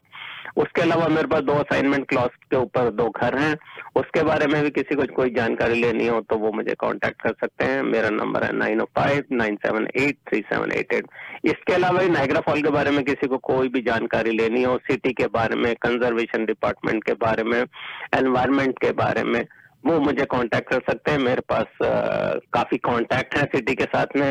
उसके 0.57 0.83
अलावा 0.83 1.07
मेरे 1.09 1.27
पास 1.27 1.43
दो 1.43 1.53
असाइनमेंट 1.53 2.07
क्लॉज 2.09 2.35
के 2.51 2.57
ऊपर 2.57 2.91
दो 2.91 3.09
घर 3.11 3.39
हैं। 3.39 3.55
उसके 3.97 4.23
बारे 4.23 4.47
में 4.47 4.63
भी 4.63 4.71
किसी 4.71 4.95
को 4.95 5.05
कोई 5.15 5.31
जानकारी 5.35 5.81
लेनी 5.81 6.07
हो 6.07 6.21
तो 6.21 6.39
वो 6.39 6.53
मुझे 6.53 6.75
कांटेक्ट 6.81 7.23
कर 7.23 7.35
सकते 7.41 7.65
हैं। 7.65 7.83
मेरा 7.83 8.11
नंबर 8.11 8.45
है 8.45 8.53
nine 8.57 8.81
o 8.81 8.85
five 8.99 9.25
nine 9.33 9.57
seven 9.57 9.89
eight 9.97 10.19
three 10.29 10.41
seven 10.53 10.73
eight 10.73 10.93
eight 10.93 11.07
इसके 11.45 11.75
अलावा 11.75 12.03
नाइग्रा 12.09 12.41
फॉल 12.41 12.63
के 12.63 12.71
बारे 12.71 12.91
में 12.91 13.03
किसी 13.05 13.29
को 13.29 13.39
कोई 13.51 13.69
भी 13.69 13.81
जानकारी 13.83 14.37
लेनी 14.37 14.63
हो 14.63 14.77
सिटी 14.87 15.13
के 15.13 15.27
बारे 15.35 15.57
में 15.57 15.75
कंजर्वेशन 15.83 16.45
डिपार्टमेंट 16.45 17.05
के 17.05 17.13
बारे 17.27 17.45
में 17.45 17.61
एनवायरमेंट 17.61 18.79
के 18.79 18.93
बारे 18.93 19.23
में 19.23 19.45
वो 19.87 19.99
मुझे 20.01 20.25
कांटेक्ट 20.25 20.69
कर 20.71 20.81
सकते 20.91 21.11
हैं। 21.11 21.19
मेरे 21.19 21.41
पास 21.49 21.65
अ, 21.83 22.39
काफ़ी 22.53 22.77
कांटेक्ट 22.79 23.37
है 23.39 23.45
सिटी 23.45 23.75
के 23.75 23.85
साथ 23.85 24.17
में। 24.17 24.31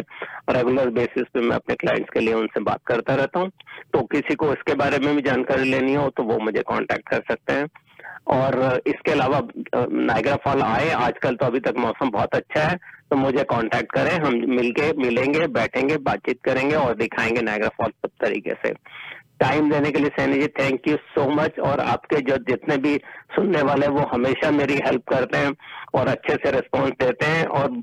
रेगुलर 0.49 0.89
बेसिस 0.89 1.23
पे 1.33 1.41
मैं 1.41 1.55
अपने 1.55 1.75
क्लाइंट्स 1.75 2.09
के 2.13 2.19
लिए 2.19 2.33
उनसे 2.33 2.59
बात 2.59 2.79
करता 2.87 3.15
रहता 3.15 3.39
हूँ। 3.39 3.49
तो 3.93 4.01
किसी 4.03 4.35
को 4.35 4.51
इसके 4.53 4.73
बारे 4.73 4.99
में 4.99 5.15
भी 5.15 5.21
जानकारी 5.21 5.63
लेनी 5.63 5.93
हो 5.93 6.09
तो 6.09 6.23
वो 6.23 6.37
मुझे 6.39 6.61
कांटेक्ट 6.61 7.09
कर 7.09 7.23
सकते 7.31 7.53
हैं। 7.53 7.67
और 8.27 8.81
इसके 8.87 9.11
अलावा 9.11 9.39
नाइग्रा 9.91 10.35
फॉल 10.35 10.61
आए। 10.61 10.89
आजकल 10.89 11.35
तो 11.35 11.45
अभी 11.45 11.59
तक 11.59 11.73
मौसम 11.77 12.09
बहुत 12.09 12.35
अच्छा 12.35 12.61
है। 12.61 12.75
तो 13.11 13.15
मुझे 13.15 13.43
कांटेक्ट 13.43 13.91
करें। 13.91 14.11
हम 14.11 14.33
मिलके 14.49 14.91
मिलेंगे 14.97 15.47
बैठेंगे 15.47 15.97
बातचीत 15.97 16.39
करेंगे 16.43 16.75
और 16.75 16.95
दिखाएँगे 16.95 17.41
नाइग्रा 17.41 17.69
फॉल 17.77 17.89
सब 17.89 18.09
तरीके 18.21 18.53
से। 18.53 18.73
टाइम 19.43 19.69
देने 19.71 19.91
के 19.91 19.99
लिए 19.99 20.09
Saini 20.19 20.39
ji 20.41 20.47
thank 20.59 20.87
you 20.87 20.97
so 21.15 21.29
much 21.31 21.59
और 21.69 21.79
आपके 21.87 22.21
जो 22.27 22.37
जितने 22.49 22.77
भी 22.83 22.95
सुनने 23.35 23.61
वाले 23.63 23.87
वो 23.95 24.09
हमेशा 24.13 24.51
मेरी 24.51 24.79
हेल्प 24.85 25.03
करते 25.09 25.37
हैं 25.37 25.51
और 25.95 26.07
अच्छे 26.09 26.35
से 26.35 26.51
रिस्पॉन्स 26.51 26.91
देते 27.01 27.25
हैं 27.25 27.45
और 27.47 27.81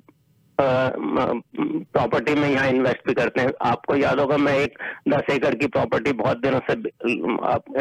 प्रॉपर्टी 0.59 2.35
में 2.35 2.49
यहाँ 2.49 2.69
इन्वेस्ट 2.69 3.07
भी 3.07 3.12
करते 3.15 3.41
हैं। 3.41 3.51
आपको 3.62 3.95
याद 3.97 4.20
होगा, 4.20 4.37
मैं 4.37 4.57
एक 4.57 4.78
दस 5.09 5.32
एकड़ 5.32 5.55
की 5.55 5.66
प्रॉपर्टी 5.69 6.12
बहुत 6.15 6.39
दिनों 6.39 6.61
से 6.61 6.73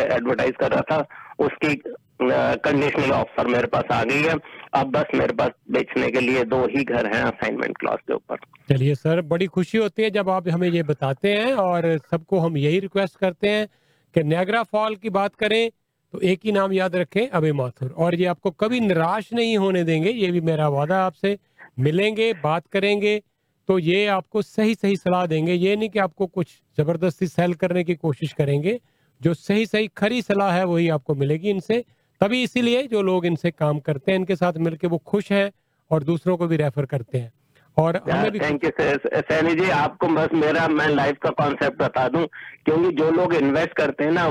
एडवर्टाइज 0.06 0.54
कर 0.60 0.72
रहा 0.72 0.82
था, 0.92 1.00
उसकी 1.40 1.74
कंडीशनल 2.22 3.12
ऑफ़र 3.14 3.48
मेरे 3.48 3.68
पास 3.68 3.92
आ 3.92 4.04
गई 4.04 4.22
है। 4.24 4.36
अब 4.74 4.92
बस 4.92 5.16
मेरे 5.16 5.34
पास 5.34 5.52
बेचने 5.72 6.10
के 6.12 6.20
लिए 6.20 6.44
दो 6.46 6.66
ही 6.68 6.84
घर 6.86 7.06
हैं 7.08 7.22
असाइनमेंट 7.24 7.78
क्लॉज 7.78 8.00
के 8.00 8.14
ऊपर। 8.14 8.38
चलिए 8.70 8.96
सर, 8.96 9.22
बड़ी 9.24 9.46
खुशी 9.48 9.78
होती 9.78 10.04
है 10.04 10.10
जब 10.12 10.30
आप 10.30 10.48
हमें 10.50 10.70
ये 10.70 10.84
बताते 10.86 11.34
हैं 11.34 11.54
और 11.56 11.98
सबको 12.12 12.40
हम 12.40 12.58
यही 12.58 12.80
रिक्वेस्ट 12.80 13.18
करते 13.20 13.50
हैं 13.50 13.68
कि 14.16 14.24
नियाग्रा 14.24 14.64
फॉल 14.66 14.96
की 14.96 15.10
बात 15.12 15.36
करें 15.36 15.70
तो 16.14 16.20
एक 16.22 16.40
ही 16.46 16.52
नाम 16.52 16.72
याद 16.74 16.96
रखें 16.96 17.28
अभी 17.30 17.52
माथुर। 17.54 17.90
और 17.98 18.16
ये 18.16 18.26
आपको 18.28 18.52
कभी 18.54 18.80
निराश 18.80 19.32
नहीं 19.34 19.58
होने 19.58 19.84
देंगे, 19.84 20.10
ये 20.12 20.32
भी 20.32 20.42
मेरा 20.42 20.68
वादा 20.70 21.04
आपसे। 21.06 21.38
मिलेंगे, 21.80 22.32
बात 22.36 22.68
करेंगे 22.68 23.22
तो 23.70 23.78
ये 23.80 24.06
आपको 24.08 24.42
सही 24.42 24.76
सही 24.76 24.96
सलाह 24.96 25.26
देंगे। 25.28 25.54
ये 25.54 25.76
नहीं 25.76 25.90
कि 25.90 26.00
आपको 26.00 26.28
कुछ 26.28 26.48
ज़बरदस्ती 26.78 27.28
सेल 27.28 27.54
करने 27.56 27.84
की 27.84 27.96
कोशिश 27.98 28.34
करेंगे, 28.34 28.80
जो 29.22 29.34
सही 29.36 29.66
सही 29.66 29.88
खरी 29.98 30.22
सलाह 30.22 30.52
है 30.54 30.64
वही 30.66 30.90
आपको 30.90 31.16
मिलेगी 31.16 31.50
इनसे। 31.50 31.84
तभी 32.22 32.42
इसीलिए 32.44 32.84
जो 32.88 33.02
लोग 33.02 33.26
इनसे 33.26 33.52
काम 33.52 33.80
करते 33.80 34.12
हैं 34.12 34.20
इनके 34.20 34.36
साथ 34.36 34.54
मिलकर 34.60 34.88
वो 34.88 34.98
खुश 35.08 35.32
हैं 35.32 35.52
और 35.92 36.04
दूसरों 36.04 36.38
को 36.38 36.48
भी 36.48 36.58
रेफर 36.58 36.86
करते 36.86 37.18
हैं। 37.18 37.32
और 37.78 37.98
हमें 38.10 38.32
भी 38.32 38.40
थैंक 38.40 38.64
यू 38.64 38.70
सैनी 38.78 39.54
जी 39.56 39.70
आपको 39.72 40.08
बस 40.08 40.30
मेरा 40.34 40.68
मैं 40.70 40.88
लाइफ 40.90 41.18
का 41.24 41.30
कॉन्सेप्ट 41.38 41.82
बता 41.82 42.08
दूँ 42.08 42.26
क्योंकि 42.66 42.90
जो 42.96 43.10
लोग 43.12 43.34
इन्वेस्ट 43.36 43.74
करते 43.74 44.04
हैं 44.04 44.12
ना 44.12 44.28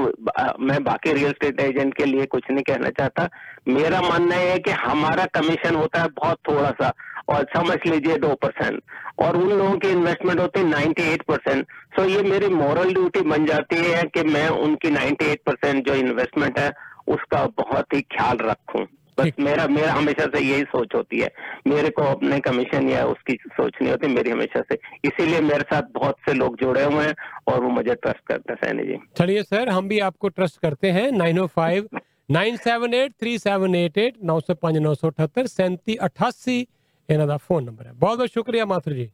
मैं 0.60 0.82
बाकी 0.84 1.12
रियल 1.12 1.28
एस्टेट 1.28 1.60
एजेंट 1.60 1.94
के 1.96 2.04
लिए 2.04 2.26
कुछ 2.26 2.50
नहीं 2.50 2.62
कहना 2.64 2.90
चाहता। 2.98 3.28
मेरा 3.68 4.00
मानना 4.02 4.34
है 4.36 4.58
कि 4.58 4.70
हमारा 4.80 5.24
कमीशन 5.34 5.74
होता 5.74 6.02
है 6.02 6.08
बहुत 6.16 6.38
थोड़ा 6.48 6.70
सा 6.82 6.92
और 7.28 7.46
समझ 7.54 7.78
लीजिए 7.86 8.16
दो 8.18 8.34
परसेंट 8.42 8.82
और 9.18 9.36
उन 9.36 9.48
लोगों 9.48 9.76
की 9.78 9.88
इन्वेस्टमेंट 9.90 10.40
होती 10.40 10.60
है 10.60 10.66
नाइन्टी 10.66 11.02
एट 11.12 11.22
परसेंट। 11.22 11.66
सो 11.96 12.04
ये 12.04 12.22
मेरी 12.22 12.48
मॉरल 12.54 12.92
ड्यूटी 12.92 13.20
बन 13.30 13.46
जाती 13.46 13.76
है 13.78 14.02
कि 14.14 14.22
मैं 14.28 14.48
उनकी 14.66 14.90
नाइन्टी 14.90 15.30
एट 15.32 15.42
परसेंट 15.46 15.84
जो 15.86 15.94
इन्वेस्टमेंट 15.94 16.58
है 16.58 16.70
उसका 17.08 17.44
बहुत 17.58 17.94
ही 17.94 18.00
ख्याल 18.14 18.36
रखूँ। 18.42 18.86
बस 19.18 19.30
मेरा 19.40 19.66
मेरा 19.68 19.92
हमेशा 19.92 20.24
से 20.34 20.40
यही 20.40 20.62
सोच 20.64 20.94
होती 20.94 21.20
है। 21.20 21.30
मेरे 21.66 21.88
को 21.90 22.02
अपने 22.06 22.38
कमीशन 22.40 22.88
या 22.88 23.04
उसकी 23.06 23.34
सोच 23.46 23.72
नहीं 23.82 23.90
होती 23.90 24.06
मेरी 24.08 24.30
हमेशा 24.30 24.60
से। 24.62 24.78
इसीलिए 25.04 25.40
मेरे 25.40 25.62
साथ 25.62 25.88
बहुत 25.94 26.16
से 26.28 26.32
लोग 26.34 26.56
जुड़े 26.60 26.84
हुए 26.84 27.04
हैं 27.04 27.14
और 27.48 27.62
वो 27.62 27.70
मुझे 27.70 27.94
ट्रस्ट 27.94 28.26
करते 28.26 28.52
हैं 28.52 28.58
सैनी 28.64 28.86
जी। 28.88 28.98
चलिए 29.16 29.42
सर 29.42 29.68
हम 29.68 29.88
भी 29.88 29.98
आपको 30.00 30.28
ट्रस्ट 30.28 30.60
करते 30.62 30.90
हैं। 30.90 31.10
Nine 31.12 31.38
o 31.38 31.46
five 31.56 31.88
nine 32.30 32.56
seven 32.58 32.94
eight 32.94 33.12
three 33.20 33.38
seven 33.38 33.74
eight 33.74 33.98
eight 33.98 34.14
नौ 34.24 34.40
सौ 34.40 34.54
पाँच 34.54 34.76
नौ 34.76 34.94
सौ 34.94 35.08
अठहत्तर 35.08 35.46
सैंती 35.46 35.94
अठासी 35.96 36.60
इन्हों 37.08 37.26
का 37.28 37.36
फ़ोन 37.38 37.64
नंबर 37.64 37.86
है। 37.86 37.92
बहुत 37.94 38.18
बहुत 38.18 38.30
शुक्रिया 38.30 38.66
Mathur 38.66 38.92
ji. 38.92 39.06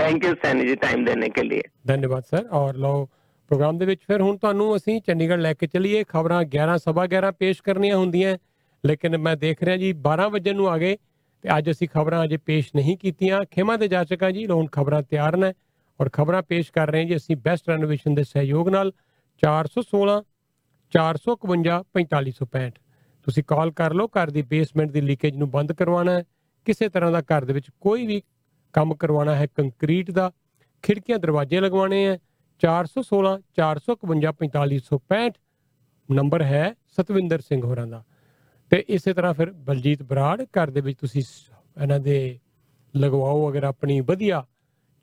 Thank 0.00 0.24
you 0.24 0.34
Saini 0.34 0.66
ji 0.66 0.74
time 0.76 1.04
देने 1.04 1.28
के 1.28 1.42
लिए। 1.42 1.62
धन्यवाद 1.86 2.22
सर 2.24 2.48
और 2.52 2.76
लोग 2.76 3.08
ਪ੍ਰੋਗਰਾਮ 3.48 3.78
ਦੇ 3.78 3.86
ਵਿੱਚ 3.86 4.00
ਫਿਰ 4.06 4.20
ਹੁਣ 4.20 4.36
ਤੁਹਾਨੂੰ 4.36 4.76
ਅਸੀਂ 4.76 5.00
ਚੰਡੀਗੜ੍ਹ 5.00 5.42
ਲੈ 5.42 5.52
ਕੇ 5.54 5.66
ਚੱਲੀਏ। 5.66 6.04
ਖਬਰਾਂ 6.08 6.42
11 6.44 6.78
ਸਵਾ 6.78 7.06
11 7.06 7.32
ਪੇਸ਼ 7.32 7.62
ਕਰਨੀਆਂ 7.62 7.96
ਹੁੰਦੀਆਂ। 7.96 8.38
ਲੇਕਿਨ 8.86 9.18
ਮੈਂ 9.18 9.36
ਦੇਖ 9.36 9.62
ਰਿਹਾ 9.62 9.76
ਜੀ 9.76 9.92
12 9.92 10.28
ਵਜੇ 10.28 10.52
ਨੂੰ 10.52 10.68
ਆ 10.68 10.78
ਗਏ 10.78 10.96
ਤੇ 11.42 11.58
ਅੱਜ 11.58 11.70
ਅਸੀਂ 11.70 11.88
ਖਬਰਾਂ 11.88 12.24
ਅਜੇ 12.24 12.36
ਪੇਸ਼ 12.36 12.68
ਨਹੀਂ 12.76 12.96
ਕੀਤੀਆਂ। 12.98 13.40
ਖੇਮਾ 13.50 13.76
ਦੇ 13.76 13.88
ਜਾਚਕਾਂ 13.88 14.30
ਜੀ 14.30 14.46
ਹੁਣ 14.46 14.66
ਖਬਰਾਂ 14.66 15.02
ਤਿਆਰ 15.02 15.36
ਨੇ। 15.36 15.52
ਔਰ 16.00 16.10
ਖਬਰਾਂ 16.12 16.42
ਪੇਸ਼ 16.42 16.72
ਕਰ 16.72 16.90
ਰਹੇ 16.90 17.00
ਹਾਂ 17.00 17.08
ਜੀ 17.08 17.16
ਅਸੀਂ 17.16 17.36
ਬੈਸਟ 17.36 17.68
ਰੈਨੋਵੇਸ਼ਨ 17.68 18.14
ਦੇ 18.14 18.24
ਸਹਿਯੋਗ 18.24 18.68
ਨਾਲ। 18.68 18.92
416 19.42 20.22
451 20.92 21.82
4565 21.94 22.72
ਤੁਸੀਂ 23.26 23.44
ਕਾਲ 23.44 23.70
ਕਰ 23.70 23.94
ਲਓ, 23.94 24.06
ਘਰ 24.06 24.30
ਦੀ 24.30 24.42
ਬੇਸਮੈਂਟ 24.42 24.90
ਦੀ 24.90 25.00
ਲੀਕੇਜ 25.00 25.36
ਨੂੰ 25.36 25.50
ਬੰਦ 25.50 25.72
ਕਰਵਾਉਣਾ 25.72 26.12
ਹੈ। 26.12 26.24
ਕਿਸੇ 26.64 26.88
ਤਰ੍ਹਾਂ 26.88 27.12
ਦਾ 27.12 27.20
ਘਰ 27.20 27.44
ਦੇ 27.44 27.52
ਵਿੱਚ 27.52 27.70
ਕੋਈ 27.80 28.06
ਵੀ 28.06 28.22
ਕੰਮ 28.72 28.94
ਕਰਵਾਉਣਾ 28.94 29.34
ਹੈ, 29.34 29.46
ਕੰਕਰੀਟ 29.46 30.10
ਦਾ, 30.10 30.32
ਖਿੜਕੀਆਂ 30.82 31.18
ਦਰਵਾਜ਼ੇ 31.18 31.60
ਲਗਵਾਉਣੇ 31.60 32.06
ਹੈ। 32.06 32.18
416 32.60 33.42
451 33.56 34.32
4565 34.40 35.32
ਨੰਬਰ 36.08 36.42
ਹੈ 36.42 36.74
ਸਤਵਿੰਦਰ 36.96 37.40
ਸਿੰਘ 37.40 37.64
ਹੋਰਾਂ 37.64 37.86
ਦਾ। 37.86 38.04
ਤੇ 38.72 38.84
ਇਸੇ 38.88 39.12
ਤਰ੍ਹਾਂ 39.12 39.34
ਫਿਰ 39.34 39.50
ਬਲਜੀਤ 39.50 40.02
ਬਰਾੜ, 40.02 40.42
ਘਰ 40.42 40.70
ਦੇ 40.70 40.80
ਵਿੱਚ 40.80 40.98
ਤੁਸੀਂ 40.98 41.22
ਇਹਨਾਂ 41.82 42.00
ਦੇ 42.00 42.38
ਲਗਵਾਓ 42.96 43.50
ਅਗਰ 43.50 43.64
ਆਪਣੀ 43.64 44.00
ਵਧੀਆ 44.00 44.46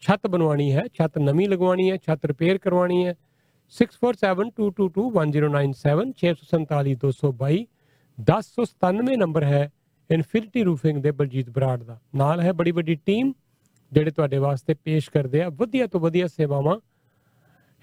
ਛੱਤ 0.02 0.28
ਬਣਵਾਣੀ 0.28 0.74
ਹੈ, 0.74 0.84
ਛੱਤ 0.94 1.18
ਨਵੀਂ 1.18 1.50
ਲਗਵਾਣੀ 1.50 1.92
ਹੈ, 1.92 1.98
ਛੱਤ 1.98 2.26
ਰਿਪੇਅਰ 2.26 2.58
ਕਰਵਾਣੀ 2.58 3.06
ਹੈ। 3.06 3.16
6472221097 3.74 6.14
647222 6.20 7.66
1097 8.18 9.18
ਨੰਬਰ 9.18 9.44
ਹੈ 9.44 9.72
ਇਨਫਿਨਿਟੀ 10.10 10.64
ਰੂਫਿੰਗ 10.64 11.04
ਦੇ 11.04 11.12
ਬਲਜੀਤ 11.12 11.50
ਬਰਾੜ 11.50 11.84
ਦਾ। 11.84 12.00
ਨਾਲ 12.16 12.42
ਹੈ 12.42 12.54
ਬੜੀ 12.54 12.72
ਵੱਡੀ 12.72 12.98
ਟੀਮ 13.06 13.34
ਜਿਹੜੇ 13.92 14.12
ਤੁਹਾਡੇ 14.12 14.38
ਵਾਸਤੇ 14.38 14.74
ਪੇਸ਼ 14.74 15.12
ਕਰਦੇ 15.12 15.42
ਆ। 15.42 15.50
ਵਧੀਆ 15.50 15.88
ਤੋਂ 15.88 16.00
ਵਧੀਆ 16.00 16.28
ਸੇਵਾਵਾਂ 16.28 16.80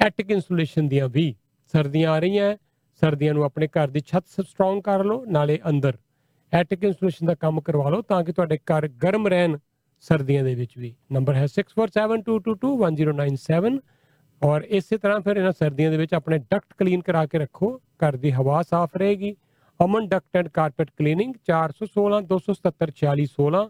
ਐਟਿਕ 0.06 0.30
ਇਨਸੂਲੇਸ਼ਨ 0.30 0.88
ਦੀਆਂ 0.88 1.08
ਵੀ 1.08 1.34
ਸਰਦੀਆਂ 1.72 2.12
ਆ 2.12 2.18
ਰਹੀਆਂ 2.18 2.50
ਹੈ, 2.50 2.56
ਸਰਦੀਆਂ 3.00 3.34
ਨੂੰ 3.34 3.44
ਆਪਣੇ 3.44 3.66
ਘਰ 3.66 3.88
ਦੀ 3.88 4.02
ਛੱਤ 4.06 4.24
ਸਟਰੋਂਗ 4.28 4.82
ਕਰ 4.82 5.04
ਲਓ 5.04 5.24
ਨਾਲੇ 5.24 5.58
ਅੰਦਰ 5.68 5.98
ਐਟਿਕ 6.52 6.84
ਇਨਸੂਲੇਸ਼ਨ 6.84 7.26
ਦਾ 7.26 7.34
ਕੰਮ 7.34 7.60
ਕਰਵਾ 7.60 7.90
ਲਓ 7.90 8.02
ਤਾਂ 8.02 8.24
ਕਿ 8.24 8.32
ਤੁਹਾਡੇ 8.32 8.56
ਘਰ 8.56 8.88
ਗਰਮ 8.88 9.28
ਰਹਿਣ 9.28 9.58
ਸਰਦੀਆਂ 10.00 10.44
ਦੇ 10.44 10.54
ਵਿੱਚ 10.54 10.78
ਵੀ। 10.78 10.94
ਨੰਬਰ 11.12 11.34
ਹੈ 11.34 11.46
6472221097 11.56 13.80
ਔਰ 14.42 14.66
ਇਸੇ 14.78 14.98
ਤਰ੍ਹਾਂ 14.98 15.20
ਫਿਰ 15.20 15.36
ਇਹਨਾਂ 15.36 15.52
ਸਰਦੀਆਂ 15.52 15.90
ਦੇ 15.90 15.96
ਵਿੱਚ 15.96 16.14
ਆਪਣੇ 16.14 16.38
ਡਕਟ 16.38 16.74
ਕਲੀਨ 16.78 17.00
ਕਰਾ 17.00 17.26
ਕੇ 17.26 17.38
ਰੱਖੋ। 17.38 17.80
ਘਰ 18.00 18.16
ਦੀ 18.16 18.32
ਹਵਾ 18.32 18.62
ਸਾਫ਼ 18.62 18.96
ਰਹੇਗੀ। 18.96 19.36
Aman 19.80 20.08
duct 20.08 20.36
and 20.36 20.48
carpet 20.48 20.90
cleaning 20.98 21.34
416 21.50 22.20
277 22.32 22.92
4616 22.98 23.62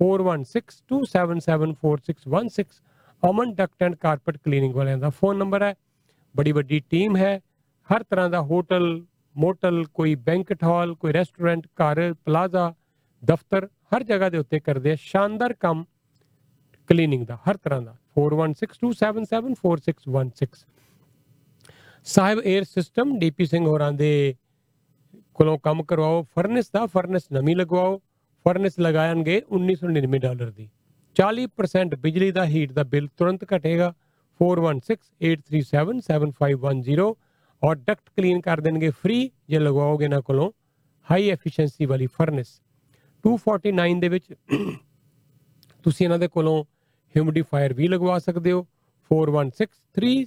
4162774616 0.00 2.82
Aman 3.30 3.54
duct 3.54 3.82
and 3.82 3.94
carpet 3.94 4.36
cleaning 4.36 4.74
ਵਾਲਿਆਂ 4.74 4.98
ਦਾ 4.98 5.10
ਫੋਨ 5.10 5.36
ਨੰਬਰ 5.36 5.62
ਹੈ। 5.62 5.74
ਬੜੀ 6.36 6.52
ਵੱਡੀ 6.52 6.82
ਟੀਮ 6.90 7.16
ਹੈ। 7.16 7.40
ਹਰ 7.94 8.02
ਤਰ੍ਹਾਂ 8.02 8.30
ਦਾ 8.30 8.40
ਹੋਟਲ, 8.40 9.04
ਮੋਟਲ, 9.36 9.84
ਕੋਈ 9.94 10.14
ਬੈਂਕਟ 10.14 10.64
ਹਾਲ, 10.64 10.94
ਕੋਈ 10.94 11.12
ਰੈਸਟੋਰੈਂਟ, 11.12 11.66
ਘਰ, 11.66 12.14
ਪਲਾਜ਼ਾ, 12.24 12.74
ਦਫ਼ਤਰ, 13.24 13.66
ਹਰ 13.66 14.02
ਜਗ੍ਹਾ 14.02 14.28
ਦੇ 14.28 14.38
ਉੱਤੇ 14.38 14.60
ਕਰਦੇ 14.60 14.92
ਆ 14.92 14.96
ਸ਼ਾਨਦਾਰ 15.00 15.52
ਕੰਮ 15.52 15.84
ਕਲੀਨਿੰਗ 16.86 17.26
ਦਾ, 17.26 17.36
ਹਰ 17.36 17.56
ਤਰ੍ਹਾਂ 17.56 17.82
ਦਾ। 17.82 17.96
4162774616 18.14 20.66
Sahib 22.04 22.38
air 22.38 22.64
system, 22.64 23.18
DP 23.18 23.46
Singh 23.46 23.66
ਹੋਰਾਂ 23.66 23.92
ਦੇ 23.92 24.34
ਕੋਲੋਂ 25.34 25.58
ਕੰਮ 25.58 25.82
ਕਰਵਾਓ। 25.82 26.22
ਫਰਨਿਸ 26.22 26.70
ਦਾ, 26.70 26.86
ਫਰਨਿਸ 26.86 27.22
ਨਵੀਂ 27.32 27.56
ਲਗਵਾਓ। 27.56 28.00
ਫਰਨਿਸ 28.44 28.80
ਲਗਾਉਣਗੇ 28.80 29.42
1999 29.50 30.18
ਡਾਲਰ 30.18 30.50
ਦੀ। 30.50 30.70
40% 31.18 31.94
ਬਿਜਲੀ 32.00 32.30
ਦਾ 32.32 32.44
ਹੀਟ 32.46 32.72
ਦਾ 32.72 32.82
ਬਿੱਲ 32.84 33.08
ਤੁਰੰਤ 33.16 33.44
ਘਟੇਗਾ। 33.54 33.94
4168377510 34.40 37.14
ਔਰ 37.62 37.76
ਡਕਟ 37.78 38.10
ਕਲੀਨ 38.16 38.40
ਕਰ 38.40 38.60
ਦੇਣਗੇ 38.60 38.90
ਫ੍ਰੀ 38.98 39.30
ਜੇ 39.48 39.58
ਲਗਵਾਓਗੇ 39.58 40.04
ਇਹਨਾਂ 40.04 40.22
ਕੋਲੋਂ 40.22 40.52
ਹਾਈ 41.06 41.30
ਐਫੀਸ਼ੀਐਂਸੀ 41.30 41.86
ਵਾਲੀ 41.86 42.06
ਫਰਨੈਸ 42.18 42.60
249 43.24 44.00
ਦੇ 44.00 44.08
ਵਿੱਚ 44.08 44.34
ਤੁਸੀਂ 45.84 46.06
ਇਹਨਾਂ 46.06 46.18
ਦੇ 46.18 46.28
ਕੋਲੋਂ 46.28 46.64
ਹਿਊਮਿਡੀਫਾਇਰ 47.14 47.74
ਵੀ 47.74 47.88
ਲਗਵਾ 47.88 48.18
ਸਕਦੇ 48.18 48.52
ਹੋ। 48.52 48.66
4163 49.10 50.24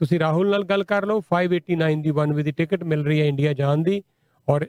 ਤੁਸੀਂ 0.00 0.18
ਰਾਹੁਲ 0.20 0.50
ਨਾਲ 0.50 0.64
ਗੱਲ 0.70 0.84
ਕਰ 0.84 1.06
ਲਓ 1.06 1.20
589 1.30 2.02
ਦੀ 2.04 2.10
ਵਨ 2.18 2.32
ਵੀ 2.32 2.42
ਦੀ 2.42 2.52
ਟਿਕਟ 2.60 2.82
ਮਿਲ 2.92 3.04
ਰਹੀ 3.04 3.20
ਹੈ 3.20 3.26
ਇੰਡੀਆ 3.26 3.52
ਜਾਣ 3.58 3.82
ਦੀ। 3.82 4.02
ਔਰ 4.48 4.66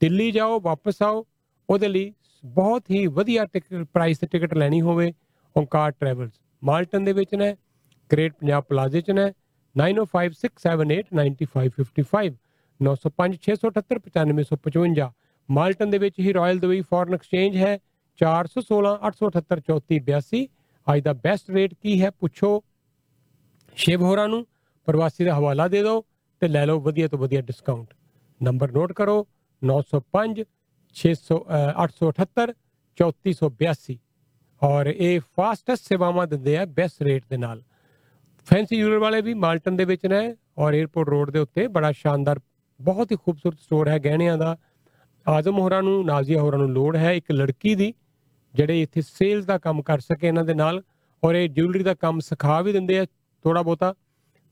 ਦਿੱਲੀ 0.00 0.30
ਜਾਓ, 0.30 0.60
ਵਾਪਸ 0.60 1.02
ਆਓ, 1.02 1.24
ਉਹਦੇ 1.68 1.88
ਲਈ 1.88 2.12
ਬਹੁਤ 2.44 2.90
ਹੀ 2.90 3.06
ਵਧੀਆ 3.06 3.44
ਟਿਕਟ 3.44 3.86
ਪ੍ਰਾਈਸ 3.92 4.18
ਤੇ 4.18 4.26
ਟਿਕਟ 4.26 4.54
ਲੈਣੀ 4.54 4.80
ਹੋਵੇ 4.80 5.12
ਓਂਕਾਰ 5.56 5.90
ਟਰੈਵਲਸ 5.90 6.32
ਮਾਲਟਨ 6.64 7.04
ਦੇ 7.04 7.12
ਵਿੱਚ 7.12 7.34
ਨੇ 7.34 7.56
ਗ੍ਰੇਟ 8.10 8.32
ਪੰਜਾਬ 8.32 8.64
ਪਲਾਜ਼ੇ 8.68 9.00
ਚ 9.00 9.10
ਨੇ 9.10 9.32
9056789555 9.74 12.36
9056789555 12.80 15.12
ਮਾਲਟਨ 15.50 15.90
ਦੇ 15.90 15.98
ਵਿੱਚ 15.98 16.20
ਹੀ 16.20 16.34
ਰਾਇਲ 16.34 16.58
ਦੁਬਈ 16.58 16.80
ਫੋਰਨ 16.80 17.14
ਐਕਸਚੇਂਜ 17.14 17.56
ਹੈ 17.56 17.78
416 18.18 18.94
878 19.08 19.62
3482 19.70 20.46
ਅੱਜ 20.86 21.02
ਦਾ 21.02 21.12
ਬੈਸਟ 21.12 21.50
ਰੇਟ 21.50 21.74
ਕੀ 21.74 22.02
ਹੈ, 22.02 22.10
ਪੁੱਛੋ। 22.10 22.62
ਸ਼ਿਵ 23.76 24.02
ਹੋਰਾਂ 24.02 24.28
ਨੂੰ, 24.28 24.46
ਪ੍ਰਵਾਸੀ 24.88 25.24
ਦਾ 25.24 25.34
ਹਵਾਲਾ 25.34 25.68
ਦੇ 25.68 25.82
ਦਿਓ 25.82 26.04
ਤੇ 26.42 26.48
ਲੈ 26.48 26.66
ਲਓ 26.66 26.80
ਵਧੀਆ 26.80 27.08
ਤੋਂ 27.08 27.18
ਵਧੀਆ 27.18 27.40
ਡਿਸਕਾਊਂਟ 27.40 27.94
ਨੰਬਰ 28.42 28.72
ਨੋਟ 28.72 28.92
ਕਰੋ 28.92 29.26
905 29.62 30.44
600 30.96 31.38
878 31.78 32.54
3482 32.98 33.96
ਔਰ 34.62 34.86
ਇਹ 34.88 35.20
ਫਾਸਟੈਸਟ 35.36 35.84
ਸੇਵਾਵਾਂ 35.84 36.26
ਦਿੰਦੇ 36.26 36.56
ਆ 36.56 36.64
ਬੈਸਟ 36.74 37.02
ਰੇਟ 37.02 37.24
ਦੇ 37.30 37.36
ਨਾਲ 37.36 37.62
ਫੈਂਸੀ 38.46 38.78
ਜੂਲਰ 38.78 38.98
ਵਾਲੇ 38.98 39.20
ਵੀ 39.22 39.34
ਮਾਲਟਨ 39.40 39.76
ਦੇ 39.76 39.84
ਵਿੱਚ 39.84 40.06
ਨੇ 40.06 40.22
ਔਰ 40.58 40.74
에어ਪੋਰਟ 40.74 41.08
ਰੋਡ 41.08 41.30
ਦੇ 41.30 41.38
ਉੱਤੇ 41.38 41.66
ਬੜਾ 41.70 41.90
ਸ਼ਾਨਦਾਰ 41.94 42.40
ਬਹੁਤ 42.80 43.12
ਹੀ 43.12 43.16
ਖੂਬਸੂਰਤ 43.16 43.58
ਸਟੋਰ 43.60 43.88
ਹੈ 43.88 43.98
ਗਹਿਣਿਆਂ 43.98 44.36
ਦਾ 44.38 44.56
ਆਜ਼ਮ 45.26 45.58
ਹੋਰਾਂ 45.58 45.82
ਨੂੰ 45.82 46.04
ਨਾਜ਼ੀਆ 46.04 46.40
ਹੋਰਾਂ 46.40 46.58
ਨੂੰ 46.58 46.70
ਲੋੜ 46.70 46.96
ਹੈ 46.96 47.12
ਇੱਕ 47.12 47.30
ਲੜਕੀ 47.32 47.74
ਦੀ 47.74 47.92
ਜਿਹੜੇ 48.54 48.82
ਇੱਥੇ 48.82 49.00
ਸੇਲਸ 49.00 49.44
ਦਾ 49.44 49.58
ਕੰਮ 49.58 49.82
ਕਰ 49.82 50.00
ਸਕੇ 50.00 50.28
ਇਹਨਾਂ 50.28 50.44
ਦੇ 50.44 50.54
ਨਾਲ 50.54 50.82
ਔਰ 51.22 51.34
ਇਹ 51.34 51.48
ਜੁਐਲਰੀ 51.48 51.82
ਦਾ 51.82 51.94
ਕੰਮ 51.94 52.18
ਸਿਖਾ 52.20 52.60
ਵੀ 52.60 52.72
ਦਿੰਦੇ 52.72 52.98
ਆ 52.98 53.04
ਥੋੜਾ 53.44 53.62
ਬਹੁਤਾ 53.62 53.94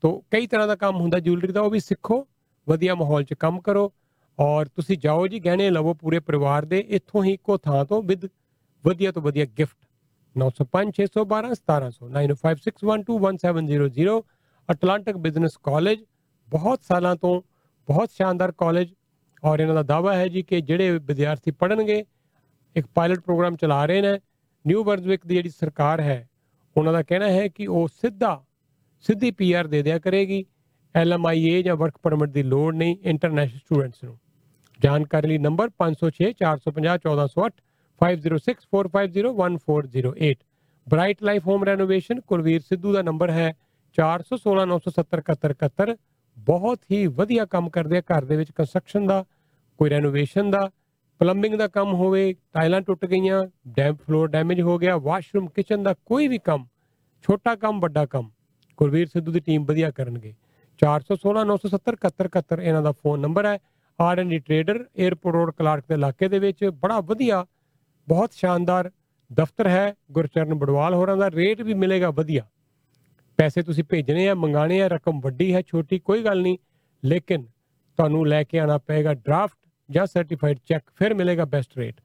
ਤੋਂ 0.02 0.20
ਕਈ 0.30 0.46
ਤਰ੍ਹਾਂ 0.46 0.66
ਦਾ 0.68 0.74
ਕੰਮ 0.76 0.96
ਹੁੰਦਾ 0.96 1.18
ਜੁਐਲਰੀ 1.18 1.52
ਦਾ 1.52 1.60
ਉਹ 1.60 1.70
ਵੀ 1.70 1.80
ਸਿੱਖੋ 1.80 2.26
ਵਧੀਆ 2.66 2.94
ਮਾਹੌਲ 2.94 3.24
'ਚ 3.24 3.34
ਕੰਮ 3.34 3.60
ਕਰੋ 3.60 3.92
ਔਰ 4.38 4.66
ਤੁਸੀਂ 4.66 4.98
ਜਾਓ 4.98 5.26
ਜੀ, 5.26 5.40
ਗਹਿਣੇ 5.40 5.70
ਲਵੋ 5.70 5.94
ਪੂਰੇ 5.94 6.18
ਪਰਿਵਾਰ 6.18 6.64
ਦੇ, 6.64 6.78
ਇੱਥੋਂ 6.78 7.24
ਹੀ 7.24 7.32
ਇੱਕੋ 7.32 7.56
ਥਾਂ 7.56 7.84
ਤੋਂ 7.84 8.02
ਵਿਦ 8.02 8.28
ਵਧੀਆ 8.84 9.12
ਤੋਂ 9.12 9.22
ਵਧੀਆ 9.22 9.46
ਗਿਫਟ 9.58 9.76
905 10.36 10.92
612 10.92 11.52
1700 11.52 12.10
9056121700 12.10 14.22
ਅਟਲਾਂਟਿਕ 14.68 15.16
ਬਿਜ਼ਨਸ 15.16 15.58
ਕਾਲਜ 15.62 15.98
ਬਹੁਤ 16.48 16.82
ਸਾਲਾਂ 16.82 17.16
ਤੋਂ 17.16 17.42
ਬਹੁਤ 17.88 18.10
ਸ਼ਾਨਦਾਰ 18.10 18.52
ਕਾਲਜ 18.52 18.88
ਔਰ 19.44 19.60
ਇਹਨਾਂ 19.60 19.74
ਦਾ 19.74 19.82
ਦਾਵਾ 19.82 20.16
ਹੈ 20.16 20.28
ਜੀ 20.28 20.42
ਕਿ 20.42 20.60
ਜਿਹੜੇ 20.60 20.98
ਵਿਦਿਆਰਥੀ 20.98 21.50
ਪੜਨਗੇ 21.50 22.04
ਇੱਕ 22.76 22.86
ਪਾਇਲਟ 22.94 23.20
ਪ੍ਰੋਗਰਾਮ 23.20 23.56
ਚਲਾ 23.56 23.86
ਰਹੇ 23.86 24.00
ਨੇ 24.00 24.20
ਨਿਊ 24.64 24.84
ਬਰਜ਼ਵਿਕ 24.84 25.26
ਦੀ 25.26 25.34
ਜਿਹੜੀ 25.34 25.48
ਸਰਕਾਰ 25.48 26.00
ਹੈ, 26.00 26.28
ਉਹਨਾਂ 26.76 26.92
ਦਾ 26.92 27.02
ਕਹਿਣਾ 27.02 27.28
ਹੈ 27.28 27.48
ਕਿ 27.48 27.66
ਉਹ 27.66 27.88
ਸਿੱਧਾ, 27.88 28.44
ਸਿੱਧੀ 29.04 29.30
ਪੀਆਰ 29.30 29.66
ਦੇ 29.66 29.82
ਦਿਆ 29.82 29.98
ਕਰੇਗੀ। 29.98 30.44
ਐਲਐਮਆਈਏ 30.94 31.62
ਜਾਂ 31.62 31.76
ਵਰਕ 31.76 31.94
ਪਰਮਿਟ 32.02 32.30
ਦੀ 32.30 32.42
ਲੋੜ 32.42 32.74
ਨਹੀਂ 32.74 32.96
ਇੰਟਰਨੈਸ਼ਨਲ 33.02 33.58
ਸਟੂਡੈਂਟਸ 33.58 34.04
ਨੂੰ। 34.04 34.18
ਜਾਣਕਾਰੀ 34.84 35.28
ਲਈ 35.28 35.38
number 35.38 35.70
506 35.80 36.32
450 36.38 36.98
1408 37.06 37.52
5064501408 38.00 40.34
bright 40.86 41.22
life 41.22 41.46
home 41.46 41.64
renovation 41.64 42.20
Kulvir 42.26 42.62
Sidhu 42.68 42.92
ਦਾ 42.92 43.02
ਨੰਬਰ 43.02 43.30
ਹੈ 43.30 43.56
4169707171 43.96 45.94
ਬਹੁਤ 46.36 46.78
ਹੀ 46.90 47.08
ਵਧੀਆ 47.18 47.46
ਕੰਮ 47.46 47.70
ਕਰਦੇ 47.70 47.98
ਆ 47.98 48.02
ਘਰ 48.02 48.24
ਦੇ 48.24 48.36
ਵਿੱਚ 48.36 48.50
ਕੰਸਟਰਕਸ਼ਨ 48.50 49.06
ਦਾ, 49.06 49.24
ਕੋਈ 49.78 49.90
ਰੈਨੋਵੇਸ਼ਨ 49.90 50.50
ਦਾ 50.50 50.70
ਪਲੰਬਿੰਗ 51.20 51.54
ਦਾ 51.54 51.68
ਕੰਮ 51.68 51.94
ਹੋਵੇ 51.94 52.34
ਟਾਈਲਾਂ 52.52 52.80
ਟੁੱਟ 52.80 53.06
ਗਈਆਂ 53.06 53.46
ਡੈਮ 53.68 53.96
ਫਲੋਰ 53.96 54.28
ਡੈਮੇਜ 54.28 54.60
ਹੋ 54.60 54.78
ਗਿਆ 54.78 54.96
ਵਾਸ਼ਰੂਮ 54.96 55.48
ਕਿਚਨ 55.48 55.82
ਦਾ 55.82 55.94
ਕੋਈ 56.06 56.28
ਵੀ 56.28 56.38
ਕੰਮ, 56.44 56.66
ਛੋਟਾ 57.24 57.54
ਕੰਮ, 57.54 57.80
ਵੱਡਾ 57.80 58.06
ਕੰਮ, 58.06 58.30
ਕੁਲਵੀਰ 58.78 59.06
ਸਿੱਧੂ 59.06 59.32
ਦੀ 59.32 59.40
ਟੀਮ 59.40 59.64
ਵਧੀਆ 59.64 59.90
ਕਰਨਗੇ। 59.90 60.34
4169707171 60.82 62.62
ਇਹਨਾਂ 62.62 62.82
ਦਾ 62.82 62.92
ਫੋਨ 62.92 63.20
ਨੰਬਰ 63.20 63.46
ਹੈ। 63.46 63.58
R 64.02 64.18
and 64.18 64.38
trader 64.38 64.76
airport 64.76 65.34
road 65.34 65.50
Clark 65.50 65.84
ਦੇ 65.88 65.94
ਇਲਾਕੇ 65.94 66.28
ਦੇ 66.28 66.38
ਵਿੱਚ 66.38 66.64
ਬੜਾ 66.64 67.00
ਵਧੀਆ, 67.00 67.46
ਬਹੁਤ 68.08 68.32
ਸ਼ਾਨਦਾਰ 68.32 68.90
ਦਫ਼ਤਰ 69.30 69.68
ਹੈ, 69.68 69.94
ਗੁਰਚਰਨ 70.12 70.54
ਬੜਵਾਲ 70.54 70.94
ਹੋਰਾਂ 70.94 71.16
ਦਾ 71.16 71.30
ਰੇਟ 71.30 71.62
ਵੀ 71.62 71.74
ਮਿਲੇਗਾ 71.74 72.10
ਵਧੀਆ। 72.10 72.46
ਪੈਸੇ 73.38 73.62
ਤੁਸੀਂ 73.62 73.84
ਭੇਜਣੇ 73.84 74.28
ਆ 74.28 74.34
ਮੰਗਾਣੇ 74.34 74.82
ਆ, 74.82 74.88
ਰਕਮ 74.88 75.20
ਵੱਡੀ 75.20 75.54
ਹੈ, 75.54 75.62
ਛੋਟੀ 75.62 75.98
ਕੋਈ 75.98 76.24
ਗੱਲ 76.24 76.42
ਨਹੀਂ, 76.42 76.58
ਲੇਕਿਨ 77.02 77.46
ਤੁਹਾਨੂੰ 77.98 78.28
ਲੈ 78.28 78.44
ਕੇ 78.44 78.58
ਆਣਾ 78.58 78.78
ਪਏਗਾ 78.78 79.14
ਡਰਾਫਟ 79.14 79.56
ਜਾਂ 79.88 80.06
ਸਰਟੀਫਾਈਡ 80.06 80.58
ਚੈੱਕ 80.68 80.84
ਫਿਰ 80.96 81.14
ਮਿਲੇਗਾ 81.14 81.44
best 81.44 81.78
rate 81.78 82.00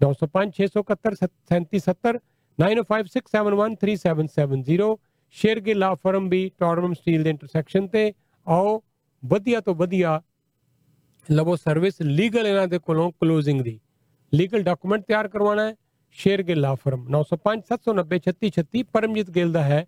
905 0.00 0.50
671 0.56 1.30
3770 1.52 2.18
9056713770 2.58 4.96
Shergill 5.36 5.74
law 5.74 5.94
firm 5.94 6.28
ਵੀ 6.28 6.50
ਟੋਰਨਮ 6.58 6.94
ਸਟੀਲ 6.94 7.22
ਦੇ 7.22 7.30
ਇੰਟਰਸੈਕਸ਼ਨ 7.30 7.88
ਤੇ। 7.88 8.12
ਆਓ, 8.46 8.82
ਵਧੀਆ 9.22 9.60
ਤੋਂ 9.60 9.74
ਵਧੀਆ 9.74 10.22
ਲਵੋ 11.30 11.56
ਸਰਵਿਸ 11.56 11.94
ਲੀਗਲ 12.02 12.46
ਇਹਨਾਂ 12.46 12.68
ਦੇ 12.68 12.78
ਕੋਲੋਂ 12.78 13.10
ক্লোজিং 13.10 13.62
ਦੀ। 13.62 13.80
ਲੀਗਲ 14.34 14.62
ਡਾਕੂਮੈਂਟ 14.62 15.02
ਤਿਆਰ 15.08 15.28
ਕਰਵਾਉਣਾ 15.28 15.68
ਹੈ। 15.68 15.74
ਸ਼ੇਰ 16.12 16.42
ਗਿੱਲ 16.42 16.60
ਲਾ 16.60 16.74
ਫਰਮ 16.74 17.06
9557903636 17.10 18.82
ਪਰਮਜੀਤ 18.92 19.30
ਗਿੱਲ 19.30 19.52
ਦਾ 19.52 19.62
ਹੈ। 19.62 19.86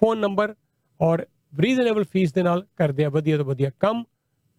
ਫੋਨ 0.00 0.18
ਨੰਬਰ 0.18 0.54
ਔਰ 1.00 1.26
ਰੀਜ਼ਨੇਬਲ 1.60 2.04
ਫੀਸ 2.04 2.32
ਦੇ 2.32 2.42
ਨਾਲ 2.42 2.66
ਕਰਦੇ 2.76 3.04
ਆ 3.04 3.08
ਵਧੀਆ 3.08 3.36
ਤੋਂ 3.36 3.44
ਵਧੀਆ 3.44 3.70
ਕੰਮ। 3.80 4.04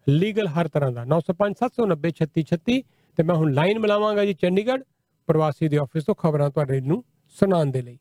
ਲੀਗਲ 0.08 0.46
ਹਰ 0.46 0.68
ਤਰ੍ਹਾਂ 0.68 0.92
ਦਾ। 0.92 1.04
9557903636 1.04 2.78
ਤੇ 3.16 3.22
ਮੈਂ 3.22 3.34
ਹੁਣ 3.34 3.52
ਲਾਈਨ 3.52 3.78
ਮਿਲਾਵਾਂਗਾ 3.78 4.24
ਜੀ 4.24 4.34
ਚੰਡੀਗੜ੍ਹ, 4.34 4.82
ਪ੍ਰਵਾਸੀ 5.26 5.68
ਦੇ 5.68 5.76
ਆਫਿਸ 5.76 6.04
ਤੋਂ 6.04 6.14
ਖਬਰਾਂ 6.14 6.50
ਤੁਹਾਡੇ 6.50 6.80
ਨੂੰ 6.80 7.04
ਸੁਣਾਉਣ 7.40 7.66
ਦੇ 7.66 7.82
ਲਈ। 7.82 7.98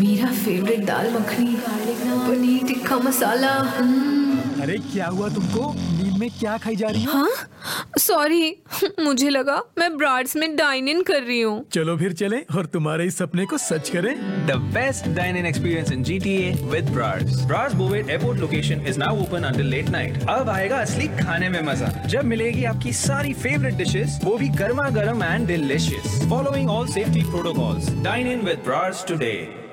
ਮੇਰਾ 0.00 0.32
ਫੇਵਰਿਟ 0.44 0.84
ਦਾਲ 0.84 1.10
ਮੱਖਣੀ। 1.10 1.56
ਪਨੀਰ 2.28 2.66
ਟਿੱਕਾ 2.66 2.96
ਮਸਾਲਾ। 2.96 3.66
अरे 4.62 4.76
क्या 4.92 5.06
हुआ 5.06 5.28
तुमको? 5.28 5.72
नींद 5.74 6.16
में 6.18 6.28
क्या 6.38 6.56
खाई 6.58 6.76
जा 6.76 6.88
रही 6.88 7.04
हो? 7.04 7.12
हाँ? 7.12 7.28
सॉरी 7.98 8.56
मुझे 9.00 9.28
लगा 9.30 9.60
मैं 9.78 9.96
ब्राड्स 9.96 10.34
में 10.36 10.56
डाइन 10.56 10.88
इन 10.88 11.02
कर 11.02 11.22
रही 11.22 11.40
हूँ। 11.40 11.64
चलो 11.72 11.96
फिर 11.98 12.12
चलें 12.12 12.42
और 12.56 12.66
तुम्हारे 12.66 13.06
इस 13.06 13.18
सपने 13.18 13.44
को 13.46 13.58
सच 13.58 13.90
करें। 13.90 14.14
The 14.48 14.56
best 14.76 15.08
dine-in 15.18 15.48
experience 15.50 15.92
in 15.96 16.04
GTA 16.08 16.56
with 16.72 16.90
Brars. 16.96 17.36
Brars 17.52 17.74
Bovet 17.74 18.10
Airport 18.16 18.42
location 18.44 18.84
is 18.92 18.98
now 19.04 19.12
open 19.24 19.48
until 19.50 19.70
late 19.74 19.92
night. 19.96 20.18
अब 20.28 20.50
आएगा 20.50 20.80
असली 20.80 21.08
खाने 21.22 21.48
में 21.48 21.60
मज़ा। 21.62 21.92
जब 22.06 22.24
मिलेगी 22.24 22.64
आपकी 22.64 22.92
सारी 23.02 23.34
फेवरेट 23.44 23.74
डिशेस 23.74 24.18
वो 24.24 24.36
भी 24.38 24.48
गर्मा 24.58 24.88
गर्म 24.98 25.22
and 25.22 25.46
delicious 25.46 26.20
following 26.30 26.70
all 26.70 26.86
safety 26.88 27.22
protocols 27.30 27.90
dine 28.04 28.32
in 28.32 28.40
with 28.40 28.62
Brars 28.68 29.06
today. 29.10 29.67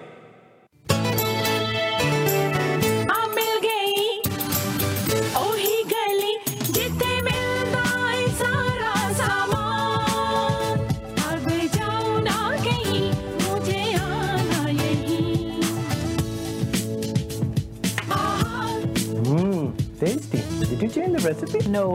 You 20.85 20.91
change 20.95 21.13
the 21.17 21.21
recipe? 21.27 21.59
No, 21.75 21.85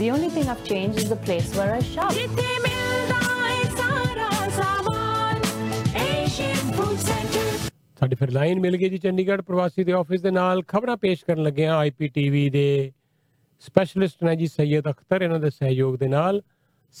the 0.00 0.10
only 0.12 0.28
thing 0.34 0.48
I've 0.52 0.64
changed 0.64 0.98
is 1.02 1.08
the 1.08 1.20
place 1.26 1.50
where 1.56 1.72
I 1.74 1.82
shop. 1.94 2.10
ਸਾਡੀ 7.98 8.16
ਫਿਰ 8.16 8.30
ਲਾਈਨ 8.32 8.60
ਮਿਲ 8.60 8.76
ਗਈ 8.76 8.88
ਜੀ 8.88 8.98
ਚੰਡੀਗੜ੍ਹ 8.98 9.42
ਪ੍ਰਵਾਸੀ 9.42 9.84
ਦੇ 9.84 9.92
ਆਫਿਸ 9.92 10.20
ਦੇ 10.22 10.30
ਨਾਲ। 10.30 10.62
ਖਬਰਾਂ 10.68 10.96
ਪੇਸ਼ 11.02 11.24
ਕਰਨ 11.24 11.42
ਲੱਗੇ 11.42 11.66
ਆ 11.66 11.76
ਆਈਪੀਟੀਵੀ 11.78 12.48
ਦੇ 12.50 12.92
ਸਪੈਸ਼ਲਿਸਟ 13.66 14.24
ਨੇ 14.24 14.34
ਜੀ 14.36 14.46
ਸੈਯਦ 14.46 14.88
ਅਖਤਰ 14.90 15.22
ਇਹਨਾਂ 15.22 15.38
ਦੇ 15.40 15.50
ਸਹਿਯੋਗ 15.50 15.96
ਦੇ 15.98 16.08
ਨਾਲ। 16.08 16.42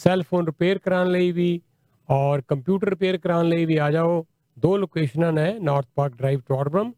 ਸੈੱਲ 0.02 0.22
ਫੋਨ 0.30 0.46
ਰਿਪੇਅਰ 0.46 0.78
ਕਰਾਉਣ 0.84 1.10
ਲਈ 1.10 1.32
ਵੀ 1.32 1.60
ਔਰ 2.08 2.42
ਕੰਪਿਊਟਰ 2.48 2.88
ਰਿਪੇਅਰ 2.90 3.18
ਕਰਾਉਣ 3.18 3.48
ਲਈ 3.48 3.64
ਵੀ 3.64 3.76
ਆ 3.76 3.90
ਜਾਓ। 3.90 4.24
ਦੋ 4.56 4.76
ਲੋਕੇਸ਼ਨਾਂ 4.76 5.32
ਨੇ 5.32 5.52
north 5.62 5.86
park 5.94 6.12
drive 6.18 6.40
Torbram 6.48 6.92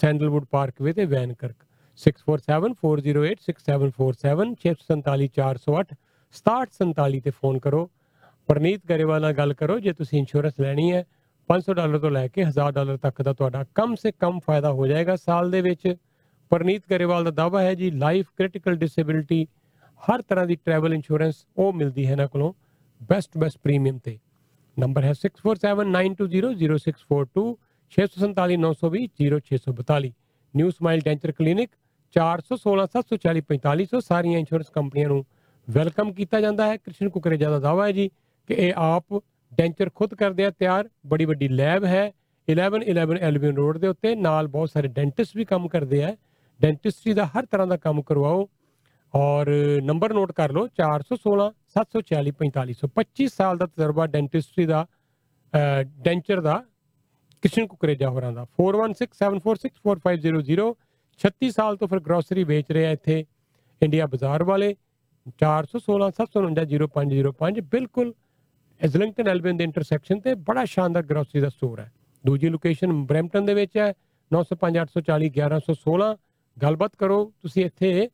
Sandalwood 0.00 0.44
parkway 0.50 0.92
ਤੇ 0.92 1.04
ਵੈਨਕਰਕ 1.04 1.56
6474086747 1.98 4.58
647408 4.58 5.94
6747 6.34 7.20
ਤੇ 7.20 7.30
ਫੋਨ 7.30 7.58
ਕਰੋ। 7.58 7.90
ਪ੍ਰਨੀਤ 8.48 8.80
ਗਰੇਵਾਲ 8.88 9.22
ਨਾਲ 9.22 9.32
ਗੱਲ 9.32 9.54
ਕਰੋ, 9.54 9.78
ਜੇ 9.78 9.92
ਤੁਸੀਂ 9.92 10.18
ਇੰਸ਼ੋਰੈਂਸ 10.18 10.54
ਲੈਣੀ 10.60 10.92
ਹੈ 10.92 11.04
500 11.48 11.74
ਡਾਲਰ 11.74 11.98
ਤੋਂ 11.98 12.10
ਲੈ 12.10 12.28
ਕੇ 12.28 12.42
1000 12.42 12.72
ਡਾਲਰ 12.72 12.96
ਤੱਕ 12.96 13.22
ਦਾ 13.22 13.32
ਤੁਹਾਡਾ 13.32 13.64
ਕਮ 13.74 13.94
ਸੇ 13.94 14.12
ਕਮ 14.20 14.38
ਫਾਇਦਾ 14.46 14.72
ਹੋ 14.72 14.86
ਜਾਏਗਾ 14.86 15.16
ਸਾਲ 15.16 15.50
ਦੇ 15.50 15.60
ਵਿੱਚ। 15.60 15.96
ਪ੍ਰਨੀਤ 16.50 16.82
ਗਰੇਵਾਲ 16.90 17.24
ਦਾ 17.24 17.30
ਦਾਵਾ 17.30 17.62
ਹੈ 17.62 17.74
ਜੀ 17.74 17.90
ਲਾਈਫ 17.90 18.26
ਕ੍ਰਿਟੀਕਲ 18.36 18.76
ਡਿਸੇਬਿਲਿਟੀ 18.76 19.46
ਹਰ 20.00 20.22
ਤਰ੍ਹਾਂ 20.22 20.46
ਦੀ 20.46 20.56
ਟਰੈਵਲ 20.64 20.94
ਇੰਸ਼ੋਰੈਂਸ 20.94 21.46
ਉਹ 21.56 21.72
ਮਿਲਦੀ 21.72 22.06
ਹੈ 22.06 22.12
ਇਹਨਾਂ 22.12 22.28
ਕੋਲੋਂ 22.28 22.52
ਬੈਸਟ 23.00 23.38
ਬੈਸਟ 23.38 23.58
ਪ੍ਰੀਮੀਅਮ 23.62 23.98
ਤੇ। 23.98 24.18
ਨੰਬਰ 24.76 25.04
ਹੈ 25.04 25.12
6479200642 25.22 27.56
6479200642 27.92 30.12
ਨਿਊ 30.54 30.70
ਸਮਾਈਲ 30.70 31.00
ਡੈਂਚਰ 31.04 31.32
ਕਲੀਨਿਕ 31.32 31.70
4167404500 32.14 34.00
ਸਾਰੀਆਂ 34.00 34.38
ਇੰਸ਼ੋਰੈਂਸ 34.38 34.70
ਕੰਪਨੀਆਂ 34.70 35.08
ਨੂੰ 35.08 35.24
ਵੈਲਕਮ 35.68 36.12
ਕੀਤਾ 36.12 36.40
ਜਾਂਦਾ 36.40 36.66
ਹੈ। 36.66 36.76
ਕ੍ਰਿਸ਼ਨ 36.76 37.08
ਕੁਕਰੇਜਾ 37.08 37.50
ਦਾ 37.50 37.58
ਦਾਵਾ 37.58 37.86
ਹੈ 37.86 37.92
ਜੀ 37.92 38.10
ਕਿ 38.48 38.54
ਇਹ 38.54 38.72
ਆਪ 38.76 39.22
ਡੈਂਚਰ 39.52 39.90
ਖੁਦ 39.94 40.14
ਕਰਦੇ 40.14 40.44
ਆ, 40.44 40.50
ਤਿਆਰ, 40.50 40.88
ਬੜੀ 41.06 41.24
ਵੱਡੀ 41.24 41.48
ਲੈਬ 41.48 41.84
ਹੈ। 41.84 42.12
1111 42.48 43.18
ਐਲਵੀਨ 43.20 43.56
ਰੋਡ 43.56 43.78
ਦੇ 43.78 43.88
ਉੱਤੇ 43.88 44.16
ਨਾਲ 44.16 44.48
ਬਹੁਤ 44.48 44.70
ਸਾਰੇ 44.70 44.88
ਡੈਂਟਿਸਟ 44.88 45.36
ਵੀ 45.36 45.44
ਕੰਮ 45.44 45.68
ਕਰਦੇ 45.68 46.04
ਆ। 46.04 46.16
ਡੈਂਟਿਸਟਰੀ 46.60 47.14
ਦਾ 47.14 47.26
ਹਰ 47.26 47.46
ਤਰ੍ਹਾਂ 47.46 47.66
ਦਾ 47.66 47.76
ਕੰਮ 47.76 48.02
ਕਰਵਾਓ 48.02 48.48
ਔਰ 49.14 49.46
ਨੰਬਰ 49.84 50.14
ਨੋਟ 50.14 50.32
ਕਰ 50.32 50.52
ਲਓ 50.52 50.68
416 50.78 51.50
740 51.74 52.32
4500 52.38 52.88
25 52.98 53.26
ਸਾਲ 53.32 53.58
ਦਾ 53.58 53.66
ਤਜਰਬਾ 53.66 54.06
ਡੈਂਟਿਸਟਰੀ 54.06 54.66
ਦਾ 54.66 54.86
ਡੈਂਚਰ 56.04 56.40
ਦਾ 56.40 56.64
ਕ੍ਰਿਸ਼ਨ 57.42 57.66
ਕੁਕਰੇਜਾ 57.66 58.10
ਹੋਰਾਂ 58.10 58.32
ਦਾ। 58.32 58.46
4167464500 58.58 60.76
36 61.20 61.50
ਸਾਲ 61.50 61.76
ਤੋਂ 61.76 61.88
ਫਿਰ 61.88 62.00
ਗਰੋਸਰੀ 62.00 62.44
ਵੇਚ 62.44 62.70
ਰਿਹਾ 62.72 62.90
ਇੱਥੇ 62.90 63.24
ਇੰਡੀਆ 63.82 64.06
ਬਾਜ਼ਾਰ 64.06 64.44
ਵਾਲੇ 64.44 64.68
416 65.42 66.08
749 66.18 66.78
0505 66.78 67.64
ਬਿਲਕੁਲ 67.74 68.12
ਐਜ਼ਲਿੰਗਟਨ 68.80 69.28
ਐਲਬਨ 69.28 69.56
ਦੇ 69.56 69.64
ਇੰਟਰਸੈਕਸ਼ਨ 69.64 70.20
ਤੇ 70.20 70.34
ਬੜਾ 70.48 70.64
ਸ਼ਾਨਦਾਰ 70.64 71.02
ਗਰੋਸਰੀ 71.02 71.40
ਦਾ 71.40 71.48
ਸਟੋਰ 71.48 71.80
ਹੈ। 71.80 71.90
ਦੂਜੀ 72.24 72.48
ਲੋਕੇਸ਼ਨ 72.48 72.92
ਬ੍ਰੈਂਪਟਨ 73.06 73.44
ਦੇ 73.44 73.54
ਵਿੱਚ 73.54 73.76
ਹੈ 73.76 73.92
905 74.30 74.80
840 74.82 75.30
1116 75.36 76.08
ਗੱਲਬਾਤ 76.56 76.96
ਕਰੋ 76.96 77.18
ਤੁਸੀਂ 77.42 77.64
ਇੱਥੇ, 77.64 78.08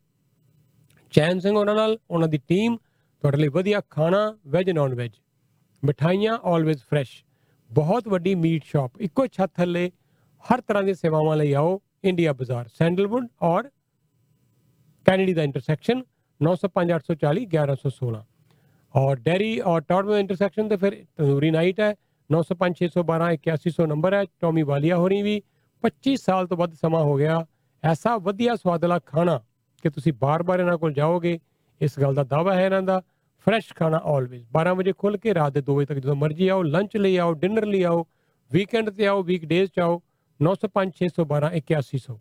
ਚੈਨ 1.12 1.40
ਸਿੰਘ 1.40 1.56
ਉਹਨਾਂ 1.56 1.74
ਨਾਲ, 1.74 1.98
ਉਹਨਾਂ 2.10 2.28
ਦੀ 2.28 2.38
ਟੀਮ 2.48 2.76
ਤੁਹਾਡੇ 2.76 3.38
ਲਈ 3.38 3.48
ਵਧੀਆ 3.48 3.80
ਖਾਣਾ 3.90 4.20
ਵੈਜ 4.46 4.70
ਨਾਨ 4.70 4.94
ਵੈਜ 4.94 5.12
ਮਠਾਈਆਂ 5.82 6.38
ਆਲਵੇਜ਼ 6.44 6.82
ਫਰੈਸ਼ 6.90 7.12
ਬਹੁਤ 7.70 8.08
ਵੱਡੀ 8.08 8.34
ਮੀਟ 8.34 8.64
ਸ਼ਾਪ 8.64 9.00
ਇੱਕੋ 9.00 9.26
ਛੱਤ 9.26 9.50
ਥੱਲੇ, 9.54 9.90
ਹਰ 10.44 10.60
ਤਰ੍ਹਾਂ 10.60 10.82
ਦੀਆਂ 10.82 10.94
ਸੇਵਾਵਾਂ 10.94 11.36
ਲਈ 11.36 11.52
ਆਓ। 11.52 11.80
ਇੰਡੀਆ 12.04 12.32
ਬਾਜ਼ਾਰ 12.32 12.68
ਸੈਂਡਲਵੁੱਡ 12.74 13.26
ਔਰ 13.42 13.68
ਕੈਨੇਡੀ 15.06 15.34
ਦਾ 15.34 15.42
ਇੰਟਰਸੈਕਸ਼ਨ 15.42 16.02
905 16.40 16.96
840 16.96 17.44
1116 17.48 18.20
ਔਰ 18.94 19.16
ਡੈਰੀ 19.20 19.50
ਔਰ 19.66 19.80
ਟਾਰਮੋ 19.82 20.16
ਇੰਟਰਸੈਕਸ਼ਨ 20.16 20.68
ਤੇ 20.68 20.76
ਫਿਰ 20.76 20.96
ਤੰਦੂਰੀ 21.16 21.50
ਨਾਈਟ 21.50 21.80
ਹੈ 21.80 21.90
905 22.30 22.88
612 22.88 23.30
8100 23.36 23.86
ਨੰਬਰ 23.88 24.14
ਹੈ 24.14 24.22
ਟੋਮੀ 24.40 24.62
ਵਾਲੀਆ 24.64 24.96
ਹੋਰੀ 24.96 25.20
ਵੀ 25.22 25.36
25 25.82 26.16
ਸਾਲ 26.20 26.46
ਤੋਂ 26.46 26.56
ਵੱਧ 26.56 26.74
ਸਮਾਂ 26.78 27.02
ਹੋ 27.02 27.16
ਗਿਆ 27.16 27.36
ਐਸਾ 27.82 28.16
ਵਧੀਆ 28.22 28.56
ਸਵਾਦਲਾ 28.56 28.98
ਖਾਣਾ 29.06 29.38
ਕਿ 29.84 29.90
ਤੁਸੀਂ 29.90 30.12
ਬਾਰ-ਬਾਰ 30.20 30.60
ਇਹਨਾਂ 30.60 30.78
ਕੋਲ 30.78 30.92
ਜਾਓਗੇ 30.94 31.38
ਇਸ 31.80 31.98
ਗੱਲ 32.00 32.14
ਦਾ 32.14 32.24
ਦਾਵਾ 32.26 32.54
ਹੈ 32.54 32.64
ਇਹਨਾਂ 32.64 32.82
ਦਾ 32.82 33.00
ਫਰੈਸ਼ 33.46 33.72
ਖਾਣਾ 33.74 34.00
ਆਲਵੇਜ਼ 34.06 34.44
12 34.56 34.74
ਵਜੇ 34.76 34.92
ਖੁੱਲ 34.94 35.16
ਕੇ 35.16 35.34
ਰਾਤ 35.34 35.52
ਦੇ 35.52 35.62
2 35.62 35.76
ਵਜੇ 35.76 35.86
ਤੱਕ 35.86 35.98
ਜਦੋਂ 35.98 36.16
ਮਰਜ਼ੀ 36.16 36.48
ਆਓ 36.48 36.62
ਲੰਚ 36.64 36.96
ਲਈ 36.96 37.16
ਆਓ 37.16 37.34
ਡਿਨਰ 37.36 37.66
ਲਈ 37.66 37.82
ਆਓ 37.82 38.04
ਵੀਕਐਂਡ 38.50 38.90
ਤੇ 38.90 39.06
ਆਓ 39.06 39.22
ਵੀਕਡੇਜ਼ 39.22 39.70
ਚ 39.70 39.80
ਆਓ 39.80 40.00
905 40.40 40.90
612 40.98 41.52
8100 41.60 42.16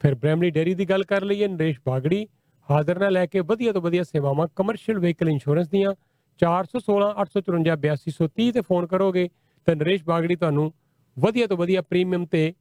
ਫਿਰ 0.00 0.16
ਬ੍ਰੈਮਲੀ 0.16 0.50
ਡੇਰੀ 0.50 0.74
ਦੀ 0.74 0.88
ਗੱਲ 0.88 1.04
ਕਰ 1.04 1.24
ਲਈਏ 1.24 1.48
ਨਰੇਸ਼ 1.48 1.80
ਬਾਗੜੀ 1.86 2.26
ਹਾਜ਼ਰ 2.68 2.98
ਨਾਲ 2.98 3.12
ਲੈ 3.12 3.26
ਕੇ 3.26 3.40
ਵਧੀਆ 3.48 3.72
ਤੋਂ 3.72 3.82
ਵਧੀਆ 3.82 4.02
ਸੇਵਾਵਾਂ 4.04 4.46
ਕਮਰਸ਼ੀਅਲ 4.56 4.98
ਵਹੀਕਲ 4.98 5.28
ਇੰਸ਼ੋਰੈਂਸ 5.28 5.68
ਦੀਆਂ 5.68 5.94
416 6.40 7.12
854 7.22 7.86
8230 7.86 8.50
ਤੇ 8.52 8.62
ਫੋਨ 8.62 8.86
ਕਰੋਗੇ 8.86 9.28
ਤਾਂ 9.66 9.76
ਨਰੇਸ਼ 9.76 10.04
ਬਾਗੜੀ 10.04 10.36
ਤੁਹਾਨੂੰ 10.36 10.72
ਵਧੀਆ 11.16 11.46
ਤੋਂ 11.46 11.56
ਵਧੀਆ 11.56 11.82
ਪ੍ਰੀਮੀਅਮ 11.84 12.26
ਤੇ 12.26 12.54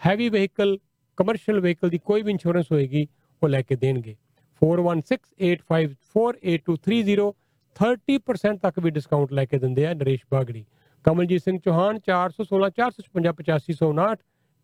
ਹੈਵੀ 0.00 0.30
ਵਹੀਕਲ 0.30 0.78
ਕਮਰਸ਼ੀਅਲ 1.18 1.60
ਵਹੀਕਲ 1.60 1.90
ਦੀ 1.90 1.98
ਕੋਈ 2.04 2.22
ਵੀ 2.22 2.32
ਇੰਸ਼ੋਰੈਂਸ 2.32 2.72
ਹੋਏਗੀ 2.72 3.08
ਉਹ 3.42 3.48
ਲੈ 3.48 3.62
ਕੇ 3.62 3.76
ਦੇਣਗੇ 3.76 4.16
4168548230 4.62 7.32
30% 7.76 8.56
ਤੱਕ 8.62 8.78
ਵੀ 8.78 8.90
ਡਿਸਕਾਊਂਟ 8.90 9.32
ਲੈ 9.32 9.44
ਕੇ 9.44 9.58
ਦਿੰਦੇ 9.58 9.86
ਆ 9.86 9.94
ਨਰੇਸ਼ 9.94 10.26
ਬਾਗੜੀ 10.30 10.64
ਕਮਲਜੀਤ 11.04 11.42
ਸਿੰਘ 11.42 11.58
ਚੌਹਾਨ 11.58 11.98
416 12.08 12.70
455 12.78 13.44
8559 13.44 14.16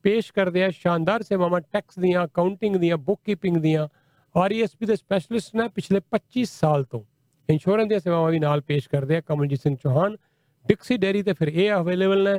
ਪੇਸ਼ 0.06 0.32
ਕਰਦੇ 0.32 0.62
ਆ 0.64 0.70
ਸ਼ਾਨਦਾਰ 0.70 1.22
ਸੇਵਾਵਾਂ 1.22 1.60
ਟੈਕਸ 1.60 1.98
ਦੀਆਂ 1.98 2.24
ਅਕਾਊਂਟਿੰਗ 2.24 2.76
ਦੀਆਂ 2.76 2.96
ਬੁੱਕਕੀਪਿੰਗ 2.96 3.56
ਦੀਆਂ 3.56 3.88
ਆਰਈਐਸਪੀ 4.34 4.86
ਦੇ 4.86 4.96
ਸਪੈਸ਼ਲਿਸਟ 4.96 5.56
ਨੇ 5.56 5.66
ਪਿਛਲੇ 5.68 6.00
25 6.10 6.44
ਸਾਲ 6.50 6.84
ਤੋਂ 6.84 7.00
ਇੰਸ਼ੋਰੈਂਸ 7.48 7.88
ਦੀਆਂ 7.88 8.00
ਸੇਵਾਵਾਂ 8.00 8.30
ਵੀ 8.30 8.38
ਨਾਲ 8.38 8.60
ਪੇਸ਼ 8.60 8.88
ਕਰਦੇ 8.88 9.16
ਆ। 9.16 9.20
ਕਮਲਜੀਤ 9.20 9.62
ਸਿੰਘ 9.62 9.74
ਚੌਹਾਨ 9.76 10.16
ਡਿਕਸੀ 10.66 10.96
ਡੈਰੀ 10.96 11.22
ਤੇ 11.22 11.32
ਫਿਰ 11.32 11.48
ਇਹ 11.48 11.72
ਅਵੇਲੇਬਲ 11.72 12.22
ਨੇ। 12.24 12.36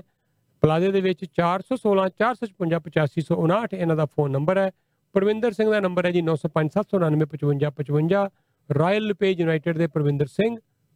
ਪਲਾਜ਼ੇ 0.64 0.92
ਦੇ 0.92 1.02
ਵਿੱਚ 1.02 1.26
416 1.42 2.08
455 2.24 2.82
8559 2.88 3.78
ਇਹਨਾਂ 3.82 3.96
ਦਾ 3.96 4.10
ਫੋਨ 4.16 4.32
ਨੰਬਰ 4.32 4.58
ਹੈ। 4.58 4.72
ਪ੍ਰਵਿੰਦਰ 5.16 5.62
ਸਿੰਘ 5.62 5.70
ਦਾ 5.72 5.80
ਨੰਬਰ 5.80 6.06
ਹੈ 6.06 6.12
ਜੀ 6.12 6.26
9057995555 6.32 8.26
ਰਾਇਲ 8.70 9.14
ਪੇਜ 9.14 9.40
ਯੂਨਾਈਟਿਡ 9.40 9.78
ਦੇ 9.78 9.88
ਪ੍ਰਵਿੰਦਰ 9.88 10.36
ਸਿੰਘ, 10.40 10.52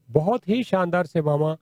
ਬਹੁਤ 0.10 0.49
ਹੀ 0.49 0.64
ਸ਼ਾਨਦਾਰ 0.64 1.15
ਸੇਵਾਵਾਂ। 1.15 1.56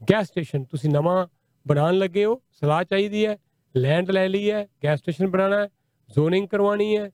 ਗੈਸ 0.00 0.26
ਸਟੇਸ਼ਨ 0.26 0.64
ਤੁਸੀਂ 0.64 0.90
ਨਵਾਂ 0.90 1.20
ਬਣਾਉਣ 1.66 1.98
ਲੱਗੇ 1.98 2.24
ਹੋ, 2.24 2.40
ਸਲਾਹ 2.60 2.84
ਚਾਹੀਦੀ 2.84 3.26
ਹੈ। 3.26 3.38
ਲੈਂਡ 3.74 4.10
ਲੈ 4.10 4.28
ਲਈ 4.28 4.50
ਹੈ 4.50 4.68
ਗੈਸ 4.84 4.98
ਸਟੇਸ਼ਨ 4.98 5.26
ਬਣਾਉਣਾ 5.26 5.56
ਹੈ 5.56 5.68
ਜ਼ੋਨਿੰਗ 6.08 6.48
ਕਰਵਾਉਣੀ 6.48 6.96
ਹੈ, 6.96 7.10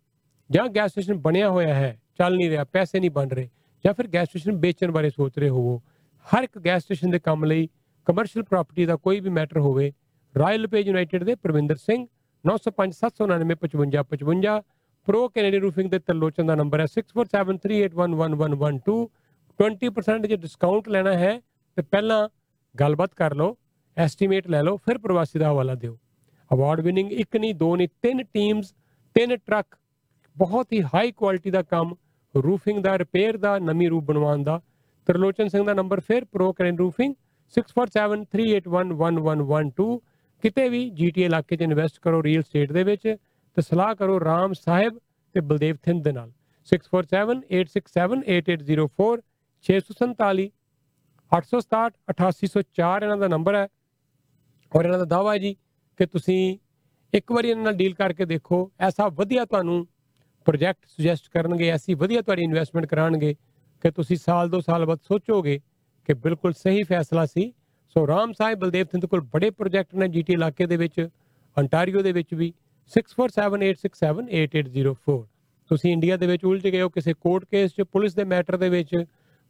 ਜਾਂ 0.50 0.68
ਗੈਸ 0.68 0.90
ਸਟੇਸ਼ਨ 0.90 1.18
ਬਣਿਆ 1.18 1.50
ਹੋਇਆ 1.50 1.74
ਹੈ, 1.74 2.00
ਚੱਲ 2.18 2.36
ਨਹੀਂ 2.36 2.50
ਰਿਹਾ, 2.50 2.64
ਪੈਸੇ 2.64 3.00
ਨਹੀਂ 3.00 3.10
ਬਣ 3.10 3.28
ਰਹੇ, 3.28 3.48
ਜਾਂ 3.84 3.94
ਫਿਰ 3.94 4.06
ਗੈਸ 4.06 4.28
ਸਟੇਸ਼ਨ 4.28 4.56
ਵੇਚਣ 4.56 4.90
ਬਾਰੇ 4.90 5.10
ਸੋਚ 5.10 5.38
ਰਹੇ 5.38 5.48
ਹੋਵੋ। 5.48 5.82
ਹਰ 6.26 6.42
ਇੱਕ 6.42 6.58
ਗੈਸ 6.58 6.82
ਸਟੇਸ਼ਨ 6.82 7.10
ਦੇ 7.10 7.18
ਕੰਮ 7.18 7.44
ਲਈ 7.44 7.68
ਕਮਰਸ਼ੀਅਲ 8.06 8.44
ਪ੍ਰਾਪਰਟੀ 8.44 8.86
ਦਾ 8.86 8.96
ਕੋਈ 8.96 9.20
ਵੀ 9.20 9.30
ਮੈਟਰ 9.30 9.58
ਹੋਵੇ 9.58 9.92
ਰਾਇਲ 10.34 10.66
ਪੇਜ 10.66 10.86
ਯੂਨਾਈਟਿਡ 10.86 11.24
ਦੇ 11.24 11.34
Parvinder 11.34 11.76
Singh 11.76 12.06
9057995555 12.44 14.62
pro 15.06 15.28
Kennedy 15.28 15.58
roofing 15.58 15.90
ਦੇ 15.90 15.98
ਤਰਲੋਚਨ 15.98 16.46
ਦਾ 16.46 16.54
ਨੰਬਰ 16.54 16.80
ਹੈ 16.80 16.86
6473811112 16.94 19.10
20% 19.58 20.26
ਜੇ 20.26 20.36
ਡਿਸਕਾਊਂਟ 20.36 20.88
ਲੈਣਾ 20.88 21.18
ਹੈ, 21.18 21.40
ਤੇ 21.76 21.82
ਪਹਿਲਾਂ 21.82 22.28
ਗੱਲਬਾਤ 22.74 23.14
ਕਰ 23.14 23.34
ਲਓ 23.34 23.56
ਐਸਟੀਮੇਟ 23.96 24.48
ਲੈ 24.48 24.62
ਲਓ, 24.62 24.76
ਫਿਰ 24.76 24.98
ਪ੍ਰਵਾਸੀ 24.98 25.38
ਦਾ 25.38 25.50
ਹਵਾਲਾ 25.50 25.74
ਦਿਓ। 25.74 25.98
ਅਵਾਰਡ 26.51 26.81
ਵਿਨਿੰਗ 26.81 27.12
ਇੱਕ 27.12 27.36
ਨਹੀਂ, 27.36 27.55
ਦੋ 27.55 27.77
ਨਹੀਂ, 27.77 27.89
ਤਿੰਨ 28.02 28.24
ਟੀਮਸ 28.24 28.74
ਤਿੰਨ 29.16 29.36
ਟਰੱਕ 29.36 29.77
ਬਹੁਤ 30.36 30.73
ਹੀ 30.73 30.82
ਹਾਈ 30.82 31.12
ਕੁਆਲਿਟੀ 31.12 31.51
ਦਾ 31.51 31.62
ਕੰਮ 31.62 31.94
ਰੂਫਿੰਗ 32.35 32.85
ਦਾ 32.85 32.98
ਰਿਪੇਅਰ 32.98 33.36
ਦਾ, 33.36 33.59
ਨਵੀਂ 33.59 33.89
ਰੂਪ 33.89 34.05
ਬਣਵਾਉਣ 34.05 34.43
ਦਾ। 34.43 34.60
ਤਰਲੋਚਨ 35.06 35.48
ਸਿੰਘ 35.48 35.64
ਦਾ 35.64 35.74
ਨੰਬਰ 35.74 36.01
ਫਿਰ 36.01 36.24
ਪ੍ਰੋ 36.24 36.52
ਕੈਨੇਡੀ 36.52 36.77
ਰੂਫਿੰਗ 36.77 37.14
6473811112 37.55 40.01
ਕਿਤੇ 40.43 40.68
ਵੀ 40.68 40.90
ਜੀਟੀਏ 40.90 41.24
ਇਲਾਕੇ 41.24 41.56
'ਚ 41.56 41.62
ਇਨਵੈਸਟ 41.62 41.98
ਕਰੋ 42.02 42.23
ਰੀਅਲ 42.23 42.43
ਸਟੇਟ 42.43 42.73
ਦੇ 42.73 42.85
ਵਿੱਚ 42.85 43.16
ਤੇ 43.56 43.62
ਸਲਾਹ 43.62 43.94
ਕਰੋ 43.94 44.20
ਰਾਮ 44.20 44.52
ਸਾਹਿਬ 44.52 44.98
ਤੇ 45.35 45.40
ਬਲਦੇਵ 45.40 45.77
ਥਿੰਦ 45.82 46.05
ਦੇ 46.05 46.12
ਨਾਲ। 46.12 46.32
6478678804 46.68 49.23
647 49.64 50.51
867 51.32 51.93
8804 52.12 53.02
ਇਹਨਾਂ 53.02 53.16
ਦਾ 53.16 53.28
ਨੰਬਰ 53.28 53.55
ਹੈ। 53.55 53.68
ਔਰ 54.73 54.85
ਇਹਨਾਂ 54.85 54.98
ਦਾ 54.98 55.05
ਦਾਵਾ 55.05 55.32
ਹੈ 55.32 55.39
ਜੀ 55.39 55.56
ਕਿ 56.01 56.06
ਤੁਸੀਂ 56.06 56.59
ਇੱਕ 57.12 57.32
ਵਾਰੀ 57.32 57.51
ਇਹਨਾਂ 57.51 57.64
ਨਾਲ 57.64 57.74
ਡੀਲ 57.74 57.94
ਕਰਕੇ 57.94 58.24
ਦੇਖੋ, 58.24 58.70
ਐਸਾ 58.81 59.09
ਵਧੀਆ 59.09 59.44
ਤੁਹਾਨੂੰ 59.44 59.86
ਪ੍ਰੋਜੈਕਟ 60.47 60.86
ਸੁਜੈਸਟ 60.86 61.28
ਕਰਨਗੇ, 61.32 61.70
ਐਸੀ 61.70 61.94
ਵਧੀਆ 61.94 62.23
ਤੁਹਾਡੀ 62.23 62.43
ਇਨਵੈਸਟਮੈਂਟ 62.43 62.86
ਕਰਾਣਗੇ 62.86 63.35
ਕਿ 63.85 63.90
ਤੁਸੀਂ 63.90 64.16
ਸਾਲ 64.16 64.51
ਦੋ 64.51 64.60
ਸਾਲ 64.60 64.86
ਬਾਅਦ 64.86 64.98
ਸੋਚੋਗੇ 65.09 65.60
ਕਿ 66.09 66.14
ਬਿਲਕੁਲ 66.14 66.52
ਸਹੀ 66.52 66.82
ਫੈਸਲਾ 66.82 67.27
ਸੀ। 67.27 67.52
ਸੋ 67.97 68.06
ਰਾਮ 68.06 68.32
ਸਾਹਿਬ 68.32 68.59
ਬਲਦੇਵ 68.59 68.86
ਸਿੰਘ 68.86 69.06
ਕੋਲ 69.06 69.27
ਬੜੇ 69.32 69.51
ਪ੍ਰੋਜੈਕਟ 69.51 69.94
ਨੇ 69.94 70.09
ਜੀਟੀ 70.09 70.32
ਇਲਾਕੇ 70.32 70.66
ਦੇ 70.66 70.77
ਵਿੱਚ, 70.77 71.09
ਅੰਟਾਰੀਓ 71.56 72.02
ਦੇ 72.02 72.12
ਵਿੱਚ 72.12 72.35
ਵੀ 72.35 72.52
6478678804 72.90 75.27
ਤੁਸੀਂ 75.70 75.93
ਇੰਡੀਆ 75.93 76.16
ਦੇ 76.16 76.27
ਵਿੱਚ 76.27 76.44
ਉਲਝ 76.44 76.66
ਗਏ 76.66 76.81
ਹੋ, 76.81 76.89
ਕਿਸੇ 76.89 77.14
ਕੋਰਟ 77.14 77.44
ਕੇਸ 77.44 77.70
'ਚ, 77.70 77.82
ਪੁਲਿਸ 77.82 78.14
ਦੇ 78.14 78.24
ਮੈਟਰ 78.24 78.56
ਦੇ 78.56 78.68
ਵਿੱਚ, 78.68 79.05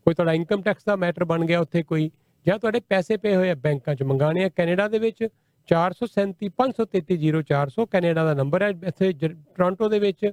ਕੋਈ 0.06 0.14
ਤੁਹਾਡਾ 0.14 0.32
ਇਨਕਮ 0.32 0.62
ਟੈਕਸ 0.62 0.84
ਦਾ 0.84 0.96
ਮੈਟਰ 0.96 1.24
ਬਣ 1.24 1.46
ਗਿਆ 1.46 1.60
ਉੱਥੇ 1.60 1.82
ਕੋਈ, 1.82 2.10
ਜਾਂ 2.46 2.58
ਤੁਹਾਡੇ 2.58 2.80
ਪੈਸੇ 2.88 3.16
ਪਏ 3.16 3.36
ਹੋਏ 3.36 3.50
ਆ 3.50 3.54
ਬੈਂਕਾਂ 3.54 3.94
'ਚ 3.94 4.02
ਮੰਗਾਣੇ 4.02 4.44
ਆ 4.44 4.48
ਕੈਨੇਡਾ 4.48 4.88
ਦੇ 4.88 4.98
ਵਿੱਚ 4.98 5.28
4735330400 5.68 7.86
ਕੈਨੇਡਾ 7.92 8.24
ਦਾ 8.24 8.34
ਨੰਬਰ 8.34 8.62
ਹੈ, 8.62 8.68
ਇੱਥੇ 8.86 9.12
ਟੋਰਾਂਟੋ 9.12 9.88
ਦੇ 9.88 9.98
ਵਿੱਚ 9.98 10.32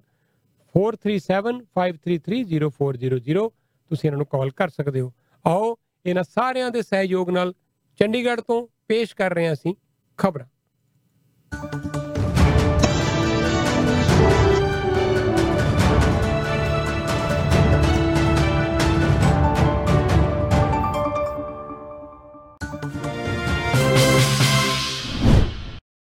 4375330400 0.75 3.49
ਤੁਸੀਂ 3.91 4.09
ਇਹਨਾਂ 4.09 4.17
ਨੂੰ 4.17 4.27
ਕਾਲ 4.27 4.51
ਕਰ 4.51 4.69
ਸਕਦੇ 4.69 5.01
ਹੋ। 5.01 5.13
ਆਓ, 5.45 5.77
ਇਹਨਾਂ 6.05 6.23
ਸਾਰਿਆਂ 6.23 6.71
ਦੇ 6.71 6.81
ਸਹਿਯੋਗ 6.81 7.29
ਨਾਲ 7.29 7.53
ਚੰਡੀਗੜ੍ਹ 7.99 8.41
ਤੋਂ 8.47 8.67
ਪੇਸ਼ 8.87 9.15
ਕਰ 9.15 9.33
ਰਹੇ 9.33 9.47
ਹਾਂ 9.47 9.53
ਅਸੀਂ 9.53 9.75
ਖਬਰਾਂ। 10.19 10.45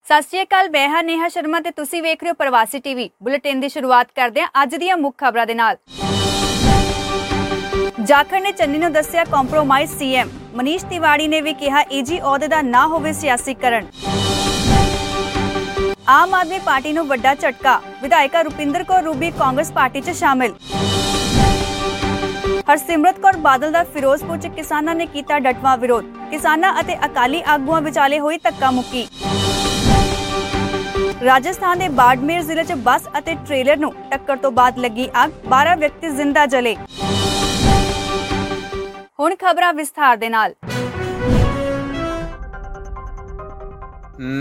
ਸਤਿ 0.08 0.22
ਸ਼੍ਰੀ 0.22 0.42
ਅਕਾਲ, 0.42 0.68
ਮੈਂ 0.70 0.88
ਹਾਂ 0.88 1.02
ਨੇਹਾ 1.02 1.28
ਸ਼ਰਮਾ 1.28 1.58
ਤੇ 1.60 1.70
ਤੁਸੀਂ 1.70 2.02
ਵੇਖ 2.02 2.22
ਰਹੇ 2.22 2.30
ਹੋ 2.30 2.34
ਪ੍ਰਵਾਸੀ 2.38 2.78
ਟੀਵੀ। 2.80 3.08
ਬੁਲੇਟਿਨ 3.22 3.60
ਦੀ 3.60 3.68
ਸ਼ੁਰੂਆਤ 3.68 4.08
ਕਰਦੇ 4.16 4.40
ਹਾਂ 4.40 4.48
ਅੱਜ 4.62 4.74
ਦੀਆਂ 4.74 4.96
ਮੁੱਖ 4.96 5.14
ਖਬਰਾਂ 5.18 5.46
ਦੇ 5.46 5.54
ਨਾਲ। 5.54 5.76
ਜਾਖੜ 8.00 8.40
ਨੇ 8.42 8.52
ਚੰਨੀ 8.52 8.78
ਨੂੰ 8.78 8.92
ਦੱਸਿਆ 8.92 9.24
ਕੰਪਰੋਮਾਈਜ਼ 9.24 9.96
ਸੀਐਮ 9.98 10.28
ਮਨੀਸ਼ 10.56 10.84
ਤਿਵਾੜੀ 10.90 11.26
ਨੇ 11.28 11.40
ਵੀ 11.40 11.52
ਕਿਹਾ 11.54 11.82
ਈਜੀ 11.92 12.20
ਅਹੁਦੇ 12.20 12.48
ਦਾ 12.48 12.60
ਨਾ 12.62 12.86
ਹੋਵੇ 12.86 13.12
ਸਿਆਸੀਕਰਨ। 13.12 13.86
ਆਮ 16.08 16.34
ਆਦਮੀ 16.34 16.58
ਪਾਰਟੀ 16.66 16.92
ਨੂੰ 16.92 17.06
ਵੱਡਾ 17.08 17.34
ਝਟਕਾ। 17.34 17.80
ਵਿਧਾਇਕਾ 18.02 18.42
ਰੁਪਿੰਦਰ 18.42 18.84
ਕੌਰ 18.84 19.02
ਰੂਬੀ 19.02 19.30
ਕਾਂਗਰਸ 19.38 19.72
ਪਾਰਟੀ 19.72 20.00
'ਚ 20.00 20.16
ਸ਼ਾਮਿਲ। 20.18 20.54
ਹਰਸਿਮਰਤ 22.70 23.18
ਕੌਰ 23.20 23.36
ਬਾਦਲ 23.40 23.72
ਦਾ 23.72 23.82
ਫਿਰੋਜ਼ਪੁਰ 23.94 24.38
'ਚ 24.38 24.46
ਕਿਸਾਨਾਂ 24.56 24.94
ਨੇ 24.94 25.06
ਕੀਤਾ 25.06 25.38
ਡਟਵਾਂ 25.38 25.76
ਵਿਰੋਧ। 25.78 26.04
ਕਿਸਾਨਾਂ 26.30 26.74
ਅਤੇ 26.80 26.96
ਅਕਾਲੀ 27.06 27.42
ਆਗੂਆਂ 27.48 27.80
ਵਿਚਾਲੇ 27.82 28.18
ਹੋਈ 28.20 28.38
ਧੱਕਾ 28.44 28.70
ਮੁੱਕੀ। 28.70 29.06
ਰਾਜਸਥਾਨ 31.24 31.78
ਦੇ 31.78 31.86
ਬਾੜਮੇਰ 31.88 32.42
ਜ਼ਿਲ੍ਹੇ 32.42 32.64
'ਚ 32.64 32.72
ਬੱਸ 32.86 33.06
ਅਤੇ 33.18 33.34
ਟ੍ਰੇਲਰ 33.46 33.76
ਨੂੰ 33.76 33.92
ਟੱਕਰ 34.10 34.36
ਤੋਂ 34.36 34.50
ਬਾਅਦ 34.52 34.78
ਲੱਗੀ 34.78 35.08
ਅੱਗ 35.24 35.30
12 35.52 35.76
ਵਿਅਕਤੀ 35.78 36.08
ਜ਼ਿੰਦਾ 36.16 36.44
ਜਲੇ। 36.46 36.74
ਹੁਣ 39.20 39.34
ਖਬਰਾਂ 39.34 39.72
ਵਿਸਥਾਰ 39.74 40.16
ਦੇ 40.16 40.28
ਨਾਲ। 40.28 40.54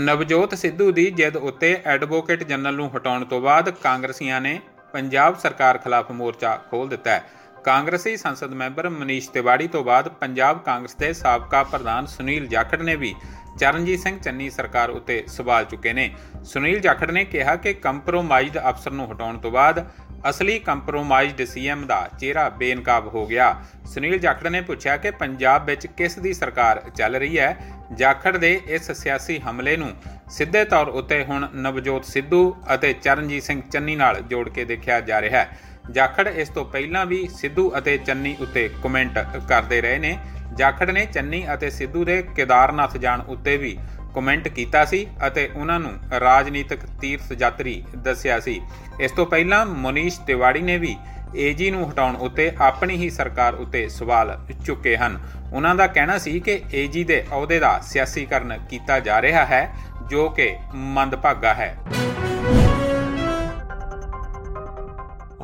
ਨਵਜੋਤ 0.04 0.54
ਸਿੱਧੂ 0.54 0.90
ਦੀ 0.90 1.10
ਜਿੱਦ 1.12 1.36
ਉੱਤੇ 1.36 1.74
ਐਡਵੋਕੇਟ 1.86 2.42
ਜਨਰਲ 2.42 2.74
ਨੂੰ 2.74 2.90
ਹਟਾਉਣ 2.96 3.24
ਤੋਂ 3.24 3.40
ਬਾਅਦ 3.40 3.70
ਕਾਂਗਰਸੀਆਂ 3.82 4.40
ਨੇ 4.40 4.58
ਪੰਜਾਬ 4.94 5.38
ਸਰਕਾਰ 5.38 5.78
ਖਿਲਾਫ 5.78 6.10
ਮੋਰਚਾ 6.12 6.56
ਖੋਲ੍ਹ 6.70 6.90
ਦਿੱਤਾ 6.90 7.10
ਹੈ। 7.10 7.24
ਕਾਂਗਰਸੀ 7.64 8.16
ਸੰਸਦ 8.16 8.52
ਮੈਂਬਰ 8.54 8.88
ਮਨੀਸ਼ 8.90 9.30
ਤਿਵਾੜੀ 9.30 9.66
ਤੋਂ 9.68 9.84
ਬਾਅਦ 9.84 10.08
ਪੰਜਾਬ 10.20 10.58
ਕਾਂਗਰਸ 10.64 10.94
ਦੇ 10.94 11.12
ਸਾਬਕਾ 11.12 11.62
ਪ੍ਰਧਾਨ 11.64 12.06
ਸੁਨੀਲ 12.06 12.46
ਜਾਖੜ 12.46 12.82
ਨੇ 12.82 12.96
ਵੀ 12.96 13.14
ਚਰਨਜੀਤ 13.58 14.00
ਸਿੰਘ 14.00 14.18
ਚੰਨੀ 14.18 14.48
ਸਰਕਾਰ 14.50 14.90
ਉੱਤੇ 14.90 15.22
ਸਵਾਲ 15.28 15.64
ਚੁੱਕੇ 15.64 15.92
ਨੇ। 15.92 16.10
ਸੁਨੀਲ 16.44 16.80
ਜਾਖੜ 16.80 17.10
ਨੇ 17.10 17.24
ਕਿਹਾ 17.24 17.56
ਕਿ 17.56 17.72
ਕੰਪਰੋਮਾਈਜ਼ਡ 17.74 18.58
ਅਫਸਰ 18.70 18.90
ਨੂੰ 18.90 19.10
ਹਟਾਉਣ 19.12 19.38
ਤੋਂ 19.38 19.50
ਬਾਅਦ 19.50 19.84
ਅਸਲੀ 20.30 20.58
ਕੰਪਰੋਮਾਈਜ਼ਡ 20.58 21.44
ਸੀਐਮ 21.44 21.86
ਦਾ 21.86 22.08
ਚਿਹਰਾ 22.20 22.48
ਬੇਨਕਾਬ 22.48 23.06
ਹੋ 23.06 23.26
ਗਿਆ। 23.26 23.54
ਸੁਨੀਲ 23.86 24.18
ਜਾਖੜ 24.18 24.48
ਨੇ 24.48 24.60
ਪੁੱਛਿਆ 24.60 24.96
ਕਿ 24.96 25.10
ਪੰਜਾਬ 25.10 25.64
ਵਿੱਚ 25.66 25.86
ਕਿਸ 25.86 26.18
ਦੀ 26.18 26.32
ਸਰਕਾਰ 26.32 26.82
ਚੱਲ 26.96 27.16
ਰਹੀ 27.16 27.38
ਹੈ? 27.38 27.56
ਜਾਖੜ 27.92 28.36
ਦੇ 28.36 28.60
ਇਸ 28.66 28.90
ਸਿਆਸੀ 28.90 29.38
ਹਮਲੇ 29.38 29.76
ਨੂੰ 29.76 29.90
ਸਿੱਧੇ 30.30 30.64
ਤੌਰ 30.64 30.88
ਉੱਤੇ 30.88 31.22
ਹੁਣ 31.24 31.48
ਨਵਜੋਤ 31.54 32.04
ਸਿੱਧੂ 32.04 32.56
ਅਤੇ 32.74 32.92
ਚਰਨਜੀਤ 32.92 33.42
ਸਿੰਘ 33.42 33.60
ਚੰਨੀ 33.72 33.96
ਨਾਲ 33.96 34.20
ਜੋੜ 34.20 34.48
ਕੇ 34.48 34.64
ਦੇਖਿਆ 34.64 35.00
ਜਾ 35.00 35.20
ਰਿਹਾ 35.20 35.40
ਹੈ। 35.40 35.58
ਜਾਖੜ 35.90 36.26
ਇਸ 36.28 36.48
ਤੋਂ 36.48 36.64
ਪਹਿਲਾਂ 36.64 37.04
ਵੀ 37.06 37.26
ਸਿੱਧੂ 37.34 37.72
ਅਤੇ 37.78 37.96
ਚੰਨੀ 37.98 38.36
ਉੱਤੇ 38.40 38.68
ਕਮੈਂਟ 38.82 39.18
ਕਰਦੇ 39.48 39.80
ਰਹੇ 39.80 39.98
ਨੇ। 39.98 40.18
ਜਾਖੜ 40.56 40.90
ਨੇ 40.90 41.04
ਚੰਨੀ 41.06 41.44
ਅਤੇ 41.54 41.70
ਸਿੱਧੂ 41.70 42.04
ਦੇ 42.04 42.22
ਕੇਦਾਰਨਾਥ 42.36 42.96
ਜਾਣ 42.96 43.20
ਉੱਤੇ 43.28 43.56
ਵੀ 43.56 43.76
ਕਮੈਂਟ 44.14 44.48
ਕੀਤਾ 44.48 44.84
ਸੀ 44.84 45.06
ਅਤੇ 45.26 45.48
ਉਹਨਾਂ 45.56 45.78
ਨੂੰ 45.80 45.92
ਰਾਜਨੀਤਿਕ 46.20 46.84
ਤੀਰਥ 47.00 47.32
ਯਾਤਰੀ 47.40 47.82
ਦੱਸਿਆ 47.96 48.38
ਸੀ। 48.40 48.60
ਇਸ 49.00 49.12
ਤੋਂ 49.12 49.26
ਪਹਿਲਾਂ 49.26 49.64
ਮਨੀਸ਼ 49.66 50.20
ਤਿਵਾੜੀ 50.20 50.62
ਨੇ 50.62 50.78
ਵੀ 50.78 50.96
ਏਜੀ 51.36 51.70
ਨੂੰ 51.70 51.90
ਹਟਾਉਣ 51.90 52.16
ਉੱਤੇ 52.16 52.50
ਆਪਣੀ 52.60 52.96
ਹੀ 52.96 53.10
ਸਰਕਾਰ 53.10 53.54
ਉੱਤੇ 53.54 53.88
ਸਵਾਲ 53.88 54.38
ਚੁੱਕੇ 54.66 54.96
ਹਨ। 54.96 55.18
ਉਹਨਾਂ 55.52 55.74
ਦਾ 55.74 55.86
ਕਹਿਣਾ 55.86 56.18
ਸੀ 56.18 56.38
ਕਿ 56.40 56.60
ਏਜੀ 56.74 57.04
ਦੇ 57.04 57.24
ਅਹੁਦੇ 57.32 57.58
ਦਾ 57.58 57.78
ਸਿਆਸੀਕਰਨ 57.82 58.58
ਕੀਤਾ 58.70 58.98
ਜਾ 59.00 59.20
ਰਿਹਾ 59.22 59.44
ਹੈ, 59.44 59.68
ਜੋ 60.08 60.28
ਕਿ 60.28 60.54
ਮੰਦਭਾਗਾ 60.74 61.54
ਹੈ। 61.54 61.76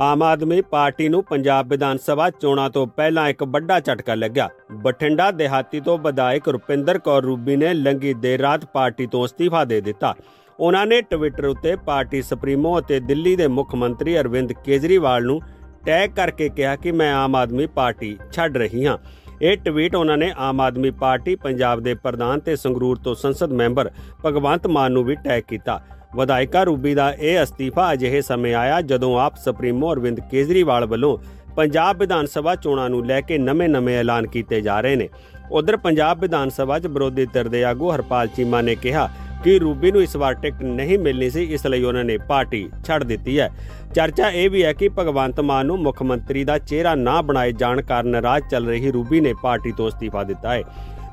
ਆਮ 0.01 0.23
ਆਦਮੀ 0.23 0.61
ਪਾਰਟੀ 0.61 1.07
ਨੂੰ 1.09 1.23
ਪੰਜਾਬ 1.23 1.67
ਵਿਧਾਨ 1.69 1.97
ਸਭਾ 1.97 2.29
ਚੋਣਾਂ 2.29 2.69
ਤੋਂ 2.69 2.85
ਪਹਿਲਾਂ 2.87 3.27
ਇੱਕ 3.29 3.43
ਵੱਡਾ 3.43 3.79
ਝਟਕਾ 3.79 4.15
ਲੱਗਿਆ। 4.15 4.49
ਬਠਿੰਡਾ, 4.71 5.29
ਦਿਹਾਤੀ 5.31 5.79
ਤੋਂ 5.79 5.97
ਵਿਧਾਇਕ 5.97 6.49
ਰੁਪਿੰਦਰ 6.49 6.97
ਕੌਰ 6.97 7.23
ਰੂਬੀ 7.23 7.55
ਨੇ 7.55 7.73
ਲੰਗੀ 7.73 8.13
ਦੇਰ 8.13 8.39
ਰਾਤ 8.39 8.65
ਪਾਰਟੀ 8.65 9.07
ਤੋਂ 9.07 9.25
ਅਸਤੀਫਾ 9.25 9.63
ਦੇ 9.65 9.81
ਦਿੱਤਾ। 9.81 10.13
ਉਹਨਾਂ 10.59 10.85
ਨੇ 10.85 11.01
ਟਵਿੱਟਰ 11.01 11.45
ਉੱਤੇ 11.45 11.75
ਪਾਰਟੀ 11.75 12.21
ਸੁਪਰੀਮੋ 12.21 12.79
ਅਤੇ 12.79 12.99
ਦਿੱਲੀ 12.99 13.35
ਦੇ 13.35 13.47
ਮੁੱਖ 13.47 13.75
ਮੰਤਰੀ 13.75 14.19
ਅਰਵਿੰਦ 14.19 14.53
ਕੇਜਰੀਵਾਲ 14.53 15.25
ਨੂੰ 15.25 15.39
ਟੈਗ 15.85 16.09
ਕਰਕੇ 16.09 16.49
ਕਿਹਾ 16.49 16.75
ਕਿ 16.75 16.91
ਮੈਂ 16.91 17.13
ਆਮ 17.13 17.35
ਆਦਮੀ 17.35 17.65
ਪਾਰਟੀ 17.65 18.17
ਛੱਡ 18.31 18.57
ਰਹੀ 18.57 18.85
ਹਾਂ। 18.85 18.97
ਇਹ 19.41 19.57
ਟਵੀਟ 19.57 19.95
ਉਹਨਾਂ 19.95 20.17
ਨੇ 20.17 20.33
ਆਮ 20.37 20.61
ਆਦਮੀ 20.61 20.91
ਪਾਰਟੀ 20.91 21.35
ਪੰਜਾਬ 21.35 21.79
ਦੇ 21.79 21.93
ਪ੍ਰਧਾਨ 21.93 22.39
ਤੇ 22.39 22.55
ਸੰਗਰੂਰ 22.55 22.97
ਤੋਂ 22.97 23.15
ਸੰਸਦ 23.15 23.53
ਮੈਂਬਰ 23.53 23.89
ਭਗਵੰਤ 24.25 24.67
ਮਾਨ 24.67 24.91
ਨੂੰ 24.91 25.03
ਵੀ 25.03 25.15
ਟੈਗ 25.15 25.43
ਕੀਤਾ। 25.47 25.81
ਵਿਧਾਇਕਾ 26.15 26.63
ਰੂਬੀ 26.63 26.93
ਦਾ 26.95 27.11
ਇਹ 27.11 27.41
ਅਸਤੀਫਾ 27.43 27.91
ਅਜਿਹੇ 27.93 28.21
ਸਮੇਂ 28.21 28.53
ਆਇਆ 28.55 28.81
ਜਦੋਂ 28.81 29.17
ਆਪ 29.19 29.35
ਸੁਪਰੀਮੋ 29.35 29.91
ਅਰਵਿੰਦ 29.93 30.19
ਕੇਜਰੀਵਾਲ 30.19 30.85
ਵੱਲੋਂ 30.85 31.17
ਪੰਜਾਬ 31.55 31.97
ਵਿਧਾਨ 31.97 32.25
ਸਭਾ 32.25 32.55
ਚੋਣਾਂ 32.55 32.89
ਨੂੰ 32.89 33.05
ਲੈ 33.05 33.19
ਕੇ 33.21 33.37
ਨਵੇਂ-ਨਵੇਂ 33.37 33.97
ਐਲਾਨ 33.97 34.27
ਕੀਤੇ 34.27 34.61
ਜਾ 34.61 34.79
ਰਹੇ 34.81 34.95
ਨੇ। 34.95 35.09
ਉਧਰ 35.51 35.77
ਪੰਜਾਬ 35.77 36.19
ਵਿਧਾਨ 36.19 36.49
ਸਭਾ 36.49 36.79
'ਚ 36.79 36.87
ਵਿਰੋਧੀ 36.87 37.25
ਧਿਰ 37.25 37.47
ਦੇ 37.47 37.63
ਆਗੂ 37.63 37.91
ਹਰਪਾਲ 37.91 38.27
ਚੀਮਾ 38.27 38.61
ਨੇ 38.61 38.75
ਕਿਹਾ 38.75 39.09
ਕਿ 39.43 39.57
ਰੂਬੀ 39.59 39.91
ਨੂੰ 39.91 40.01
ਇਸ 40.01 40.15
ਵਾਰ 40.15 40.33
ਟਿਕਟ 40.33 40.61
ਨਹੀਂ 40.63 40.97
ਮਿਲਣੀ 40.99 41.29
ਸੀ, 41.29 41.43
ਇਸ 41.43 41.65
ਲਈ 41.67 41.83
ਉਹਨਾਂ 41.83 42.03
ਨੇ 42.03 42.17
ਪਾਰਟੀ 42.17 42.69
ਛੱਡ 42.85 43.03
ਦਿੱਤੀ 43.03 43.39
ਹੈ। 43.39 43.49
ਚਰਚਾ 43.95 44.29
ਇਹ 44.29 44.49
ਵੀ 44.49 44.63
ਹੈ 44.63 44.73
ਕਿ 44.73 44.89
ਭਗਵੰਤ 44.89 45.39
ਮਾਨ 45.39 45.65
ਨੂੰ 45.65 45.77
ਮੁੱਖ 45.79 46.01
ਮੰਤਰੀ 46.03 46.43
ਦਾ 46.43 46.57
ਚਿਹਰਾ 46.57 46.95
ਨਾ 46.95 47.21
ਬਣਾਏ 47.21 47.51
ਜਾਣ 47.51 47.81
ਕਾਰਨ 47.81 48.07
ਨਾਰਾਜ਼ 48.07 48.45
ਚੱਲ 48.51 48.67
ਰਹੀ 48.67 48.91
ਰੂਬੀ 48.91 49.19
ਨੇ 49.19 49.33
ਪਾਰਟੀ 49.43 49.71
ਤੋਂ 49.71 49.87
ਅਸਤੀਫਾ 49.89 50.23
ਦਿੱਤਾ 50.23 50.53
ਹੈ। 50.53 50.61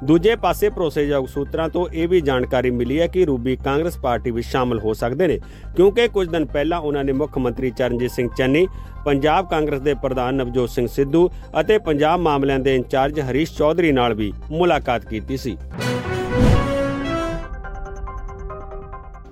ਦੂਜੇ 0.05 0.35
ਪਾਸੇ 0.37 0.69
ਭਰੋਸੇਯੋਗ 0.69 1.27
ਸੂਤਰਾਂ 1.27 1.69
ਤੋਂ 1.69 1.87
ਇਹ 1.93 2.07
ਵੀ 2.09 2.21
ਜਾਣਕਾਰੀ 2.21 2.71
ਮਿਲੀ 2.71 3.01
ਹੈ 3.01 3.07
ਕਿ 3.07 3.25
ਰੂਬੀ 3.27 3.57
ਕਾਂਗਰਸ 3.57 3.99
ਪਾਰਟੀ 3.99 4.31
ਵਿੱਚ 4.31 4.47
ਸ਼ਾਮਲ 4.47 4.79
ਹੋ 4.81 4.93
ਸਕਦੇ 4.95 5.27
ਨੇ, 5.29 5.39
ਕਿਉਂਕਿ 5.77 6.07
ਕੁਝ 6.09 6.29
ਦਿਨ 6.29 6.45
ਪਹਿਲਾਂ 6.47 6.79
ਉਹਨਾਂ 6.79 7.05
ਨੇ 7.05 7.13
ਮੁੱਖ 7.13 7.39
ਮੰਤਰੀ 7.39 7.71
ਚਰਨਜੀਤ 7.71 8.11
ਸਿੰਘ 8.11 8.29
ਚੰਨੀ, 8.39 8.67
ਪੰਜਾਬ 9.05 9.49
ਕਾਂਗਰਸ 9.49 9.81
ਦੇ 9.81 9.95
ਪ੍ਰਧਾਨ 9.95 10.35
ਨਵਜੋਤ 10.35 10.71
ਸਿੰਘ 10.71 10.87
ਸਿੱਧੂ 10.89 11.29
ਅਤੇ 11.61 11.79
ਪੰਜਾਬ 11.81 12.21
ਮਾਮਲਿਆਂ 12.21 12.59
ਦੇ 12.59 12.75
ਇੰਚਾਰਜ 12.77 13.21
ਹਰੀਸ਼ 13.21 13.57
ਚੌਧਰੀ 13.59 13.93
ਨਾਲ 13.93 14.15
ਵੀ 14.15 14.33
ਮੁਲਾਕਾਤ 14.51 15.05
ਕੀਤੀ 15.05 15.37
ਸੀ। 15.37 15.57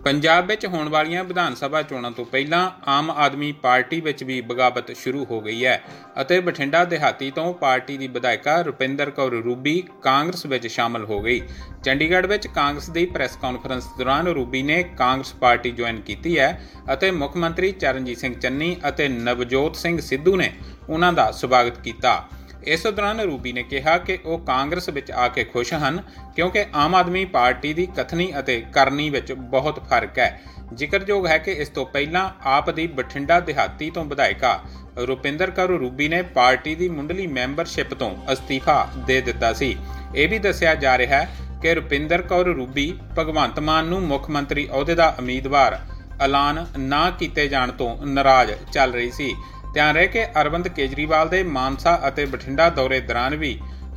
ਪੰਜਾਬ 0.09 0.47
ਵਿੱਚ 0.47 0.65
ਹੋਣ 0.67 0.89
ਵਾਲੀਆਂ 0.89 1.23
ਵਿਧਾਨ 1.25 1.55
ਸਭਾ 1.55 1.81
ਚੋਣਾਂ 1.83 2.11
ਤੋਂ 2.11 2.25
ਪਹਿਲਾਂ 2.25 2.61
ਆਮ 2.89 3.11
ਆਦਮੀ 3.11 3.51
ਪਾਰਟੀ 3.63 4.01
ਵਿੱਚ 4.01 4.23
ਵੀ 4.25 4.41
ਬਗਾਵਤ 4.41 4.91
ਸ਼ੁਰੂ 4.97 5.25
ਹੋ 5.25 5.41
ਗਈ 5.41 5.65
ਹੈ 5.65 5.81
ਅਤੇ 6.23 6.39
ਬਠਿੰਡਾ 6.41 6.85
ਦਿਹਾਤੀ 6.85 7.31
ਤੋਂ 7.31 7.53
ਪਾਰਟੀ 7.55 7.97
ਦੀ 7.97 8.07
ਵਿਧਾਇਕਾ 8.09 8.61
ਰੁਪਿੰਦਰ 8.61 9.11
ਕੌਰ 9.11 9.35
ਰੂਬੀ 9.45 9.83
ਕਾਂਗਰਸ 10.03 10.47
ਵਿੱਚ 10.47 10.67
ਸ਼ਾਮਲ 10.67 11.05
ਹੋ 11.05 11.21
ਗਈ। 11.21 11.41
ਚੰਡੀਗੜ੍ਹ 11.85 12.29
ਵਿੱਚ 12.29 12.47
ਕਾਂਗਰਸ 12.47 12.89
ਦੀ 12.91 13.05
ਪ੍ਰੈਸ 13.07 13.37
ਕਾਨਫਰੰਸ 13.43 13.89
ਦੌਰਾਨ 13.99 14.29
ਰੂਬੀ 14.29 14.63
ਨੇ 14.63 14.83
ਕਾਂਗਰਸ 14.99 15.35
ਪਾਰਟੀ 15.35 15.71
ਜੁਆਇਨ 15.73 16.01
ਕੀਤੀ 16.01 16.39
ਹੈ 16.39 16.51
ਅਤੇ 16.93 17.11
ਮੁੱਖ 17.11 17.37
ਮੰਤਰੀ 17.37 17.73
ਚਰਨਜੀਤ 17.73 18.19
ਸਿੰਘ 18.19 18.35
ਚੰਨੀ 18.35 18.77
ਅਤੇ 18.89 19.09
ਨਵਜੋਤ 19.09 19.77
ਸਿੰਘ 19.77 20.01
ਸਿੱਧੂ 20.01 20.37
ਨੇ 20.37 20.53
ਉਹਨਾਂ 20.89 21.13
ਦਾ 21.13 21.31
ਸਵਾਗਤ 21.35 21.81
ਕੀਤਾ। 21.81 22.23
ਇਸ 22.65 22.87
ਦੌਰਾਨ 22.87 23.21
ਰੂਬੀ 23.21 23.53
ਨੇ 23.53 23.63
ਕਿਹਾ 23.63 23.97
ਕਿ 23.99 24.19
ਉਹ 24.25 24.39
ਕਾਂਗਰਸ 24.39 24.89
ਵਿੱਚ 24.89 25.11
ਆ 25.11 25.29
ਕੇ 25.29 25.45
ਖੁਸ਼ 25.45 25.73
ਹਨ, 25.75 26.03
ਕਿਉਂਕਿ 26.37 26.65
ਆਮ 26.75 26.95
ਆਦਮੀ 26.95 27.25
ਪਾਰਟੀ 27.25 27.73
ਦੀ 27.73 27.87
ਕਥਨੀ 27.97 28.33
ਅਤੇ 28.39 28.63
ਕਰਨੀ 28.73 29.11
ਵਿੱਚ 29.11 29.33
ਬਹੁਤ 29.33 29.83
ਫ਼ਰਕ 29.89 30.19
ਹੈ। 30.19 30.41
ਜ਼ਿਕਰਯੋਗ 30.75 31.27
ਹੈ 31.27 31.39
ਕਿ 31.39 31.53
ਇਸ 31.53 31.69
ਤੋਂ 31.69 31.87
ਪਹਿਲਾਂ 31.87 32.29
ਆਪ 32.47 32.71
ਦੀ 32.71 32.87
ਬਠਿੰਡਾ 32.87 33.41
ਦਿਹਾਤੀ 33.41 33.91
ਤੋਂ 33.91 34.05
ਵਿਧਾਇਕਾ 34.05 34.61
ਰੁਪਿੰਦਰ 34.99 35.51
ਕੌਰ 35.51 35.69
ਰੂਬੀ 35.69 36.09
ਨੇ 36.09 36.23
ਪਾਰਟੀ 36.23 36.75
ਦੀ 36.75 36.89
ਮੁੰਡਲੀ 36.89 37.27
ਮੈਂਬਰਸ਼ਿਪ 37.27 37.95
ਤੋਂ 37.95 38.15
ਅਸਤੀਫਾ 38.33 38.89
ਦੇ 39.07 39.21
ਦਿੱਤਾ 39.21 39.53
ਸੀ। 39.53 39.77
ਇਹ 40.15 40.29
ਵੀ 40.29 40.39
ਦੱਸਿਆ 40.39 40.75
ਜਾ 40.75 40.99
ਰਿਹਾ 40.99 41.19
ਹੈ 41.19 41.29
ਕਿ 41.63 41.75
ਰੁਪਿੰਦਰ 41.75 42.23
ਕੌਰ 42.23 42.45
ਰੂਬੀ 42.45 42.93
ਭਗਵੰਤ 43.19 43.59
ਮਾਨ 43.59 43.85
ਨੂੰ 43.85 44.03
ਮੁੱਖ 44.03 44.31
ਮੰਤਰੀ 44.31 44.69
ਅਹੁਦੇ 44.71 44.95
ਦਾ 44.95 45.15
ਉਮੀਦਵਾਰ 45.19 45.81
ਐਲਾਨ 46.23 46.67
ਨਾ 46.79 47.11
ਕੀਤੇ 47.11 47.47
ਜਾਣ 47.49 47.73
ਤੋਂ 47.73 48.07
ਨਾਰਾਜ਼ 48.07 48.53
ਚੱਲ 48.73 48.93
ਰਹੀ 48.93 49.11
ਸੀ। 49.11 49.35
ਧਿਆਨ 49.79 49.95
ਰਹੇ 49.95 50.07
ਕਿ 50.07 50.25
ਅਰਵਿੰਦ 50.41 50.69
ਕੇਜਰੀਵਾਲ 50.69 51.29
ਦੇ 51.29 51.43
ਮਾਨਸਾ 51.47 51.91
ਅਤੇ 52.09 52.25
ਬਠਿੰਡਾ 52.27 52.69
ਦੌਰੇ 52.77 52.99
ਦੌਰਾਨ 53.01 53.35
ਵੀ 53.37 53.51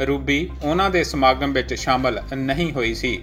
ਰੂਬੀ 0.08 0.38
ਉਹਨਾਂ 0.64 0.90
ਦੇ 0.90 1.03
ਸਮਾਗਮ 1.03 1.53
ਵਿੱਚ 1.53 1.74
ਸ਼ਾਮਲ 1.74 2.20
ਨਹੀਂ 2.36 2.72
ਹੋਈ 2.74 2.94
ਸੀ। 2.94 3.14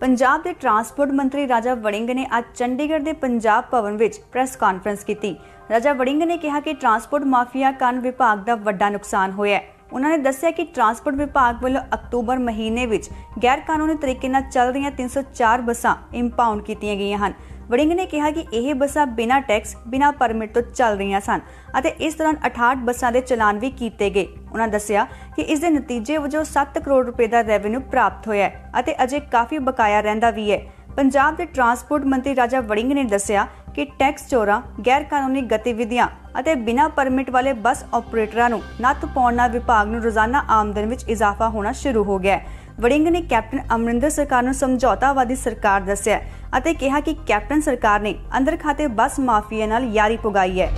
ਪੰਜਾਬ 0.00 0.42
ਦੇ 0.42 0.52
ਟਰਾਂਸਪੋਰਟ 0.52 1.12
ਮੰਤਰੀ 1.12 1.46
ਰਾਜਾ 1.48 1.74
ਵੜਿੰਗ 1.76 2.10
ਨੇ 2.10 2.26
ਅੱਜ 2.38 2.44
ਚੰਡੀਗੜ੍ਹ 2.54 3.04
ਦੇ 3.04 3.12
ਪੰਜਾਬ 3.22 3.64
ਭਵਨ 3.70 3.96
ਵਿੱਚ 3.96 4.18
ਪ੍ਰੈਸ 4.32 4.56
ਕਾਨਫਰੰਸ 4.56 5.04
ਕੀਤੀ। 5.04 5.34
ਰਾਜਾ 5.70 5.92
ਵੜਿੰਗ 5.92 6.22
ਨੇ 6.22 6.36
ਕਿਹਾ 6.36 6.60
ਕਿ 6.60 6.72
ਟਰਾਂਸਪੋਰਟ 6.72 7.24
ਮਾਫੀਆ 7.26 7.70
ਕਾਰਨ 7.72 8.00
ਵਿਭਾਗ 8.00 8.44
ਦਾ 8.46 8.54
ਵੱਡਾ 8.66 8.88
ਨੁਕਸਾਨ 8.88 9.30
ਹੋਇਆ 9.30 9.56
ਹੈ। 9.56 9.64
ਉਹਨਾਂ 9.92 10.10
ਨੇ 10.10 10.16
ਦੱਸਿਆ 10.16 10.50
ਕਿ 10.50 10.64
ਟਰਾਂਸਪੋਰਟ 10.64 11.16
ਵਿਭਾਗ 11.16 11.62
ਵੱਲੋਂ 11.62 11.80
ਅਕਤੂਬਰ 11.94 12.38
ਮਹੀਨੇ 12.38 12.84
ਵਿੱਚ 12.86 13.08
ਗੈਰ 13.42 13.60
ਕਾਨੂੰਨੀ 13.60 13.94
ਤਰੀਕੇ 13.94 14.28
ਨਾਲ 14.28 14.42
ਚੱਲ 14.42 14.72
ਰਹੀਆਂ 14.72 14.90
304 15.00 15.62
ਬੱਸਾਂ 15.62 15.94
ਇੰਪਾਊਂਡ 16.14 16.62
ਕੀਤੀਆਂ 16.62 16.96
ਗਈਆਂ 16.96 17.18
ਹਨ। 17.18 17.32
ਵੜਿੰਗ 17.72 17.92
ਨੇ 17.92 18.04
ਕਿਹਾ 18.06 18.30
ਕਿ 18.30 18.44
ਇਹ 18.52 18.74
ਬੱਸਾਂ 18.74 19.06
ਬਿਨਾਂ 19.08 19.40
ਟੈਕਸ, 19.40 19.76
ਬਿਨਾਂ 19.88 20.12
ਪਰਮਿਟ 20.12 20.52
ਤੋਂ 20.54 20.62
ਚੱਲ 20.64 20.96
ਰਹੀਆਂ 20.96 21.20
ਸਨ 21.20 21.40
ਅਤੇ 21.78 21.88
ਇਸ 22.00 22.16
ਦੌਰਾਨ 22.16 22.36
68 22.46 22.84
ਬੱਸਾਂ 22.84 23.12
ਦੇ 23.12 23.20
ਚਲਾਨ 23.22 23.58
ਵੀ 23.58 23.70
ਕੀਤੇ 23.72 24.10
ਗਏ। 24.10 24.26
ਉਹਨਾਂ 24.52 24.68
ਦੱਸਿਆ 24.68 25.06
ਕਿ 25.36 25.42
ਇਸ 25.44 25.60
ਦੇ 25.60 25.70
ਨਤੀਜੇ 25.70 26.18
ਵਜੋਂ 26.18 26.44
7 26.46 26.78
ਕਰੋੜ 26.78 27.04
ਰੁਪਏ 27.06 27.26
ਦਾ 27.26 27.42
ਰੈਵਨਿਊ 27.44 27.80
ਪ੍ਰਾਪਤ 27.90 28.28
ਹੋਇਆ 28.28 28.44
ਹੈ 28.44 28.70
ਅਤੇ 28.80 28.94
ਅਜੇ 29.04 29.20
ਕਾਫੀ 29.32 29.58
ਬਕਾਇਆ 29.60 30.00
ਰਹਿੰਦਾ 30.00 30.30
ਵੀ 30.30 30.50
ਹੈ। 30.52 30.60
ਪੰਜਾਬ 30.96 31.36
ਦੇ 31.36 31.44
ਟਰਾਂਸਪੋਰਟ 31.46 32.04
ਮੰਤਰੀ 32.04 32.34
ਰਾਜਾ 32.36 32.60
ਵੜਿੰਗ 32.62 32.92
ਨੇ 32.92 33.04
ਦੱਸਿਆ 33.06 33.46
ਕਿ 33.74 33.84
ਟੈਕਸ 33.98 34.28
ਚੋਰਾਂ 34.30 34.60
ਗੈਰ 34.86 35.04
ਕਾਨੂੰਨੀ 35.04 35.42
ਗਤੀਵਿਧੀਆਂ 35.42 36.08
ਅਤੇ 36.40 36.54
ਬਿਨਾਂ 36.64 36.88
ਪਰਮਿਟ 36.88 37.30
ਵਾਲੇ 37.30 37.52
ਬੱਸ 37.66 37.84
ਆਪਰੇਟਰਾਂ 37.94 38.48
ਨੂੰ 38.50 38.60
ਨੱਥ 38.80 39.04
ਪਾਉਣ 39.06 39.34
ਨਾਲ 39.34 39.50
ਵਿਭਾਗ 39.50 39.88
ਨੂੰ 39.88 40.02
ਰੋਜ਼ਾਨਾ 40.02 40.44
ਆਮਦਨ 40.50 40.86
ਵਿੱਚ 40.86 41.04
ਇਜ਼ਾਫਾ 41.08 41.48
ਹੋਣਾ 41.48 41.72
ਸ਼ੁਰੂ 41.72 42.04
ਹੋ 42.04 42.18
ਗਿਆ 42.18 42.36
ਹੈ। 42.36 42.60
ਵੜਿੰਗ 42.80 43.08
ਨੇ 43.08 43.20
ਕੈਪਟਨ 43.20 43.60
ਅਮਰਿੰਦਰ 43.74 44.10
ਸਰਕਾਰ 44.10 44.42
ਨੂੰ 44.42 44.54
ਸਮਝੌਤਾਵਾਦੀ 44.54 45.34
ਸਰਕਾਰ 45.36 45.80
ਦੱਸਿਆ 45.80 46.20
ਅਤੇ 46.58 46.72
ਕਿਹਾ 46.74 47.00
ਕਿ 47.00 47.14
ਕੈਪਟਨ 47.26 47.60
ਸਰਕਾਰ 47.60 48.00
ਨੇ 48.00 48.14
ਅੰਦਰ 48.38 48.56
ਖਾਤੇ 48.56 48.86
ਬੱਸ 49.00 49.18
ਮਾਫੀਆ 49.20 49.66
ਨਾਲ 49.66 49.84
ਯਾਰੀ 49.94 50.16
ਪੁਗਾਈ 50.16 50.60
ਹੈ। 50.60 50.70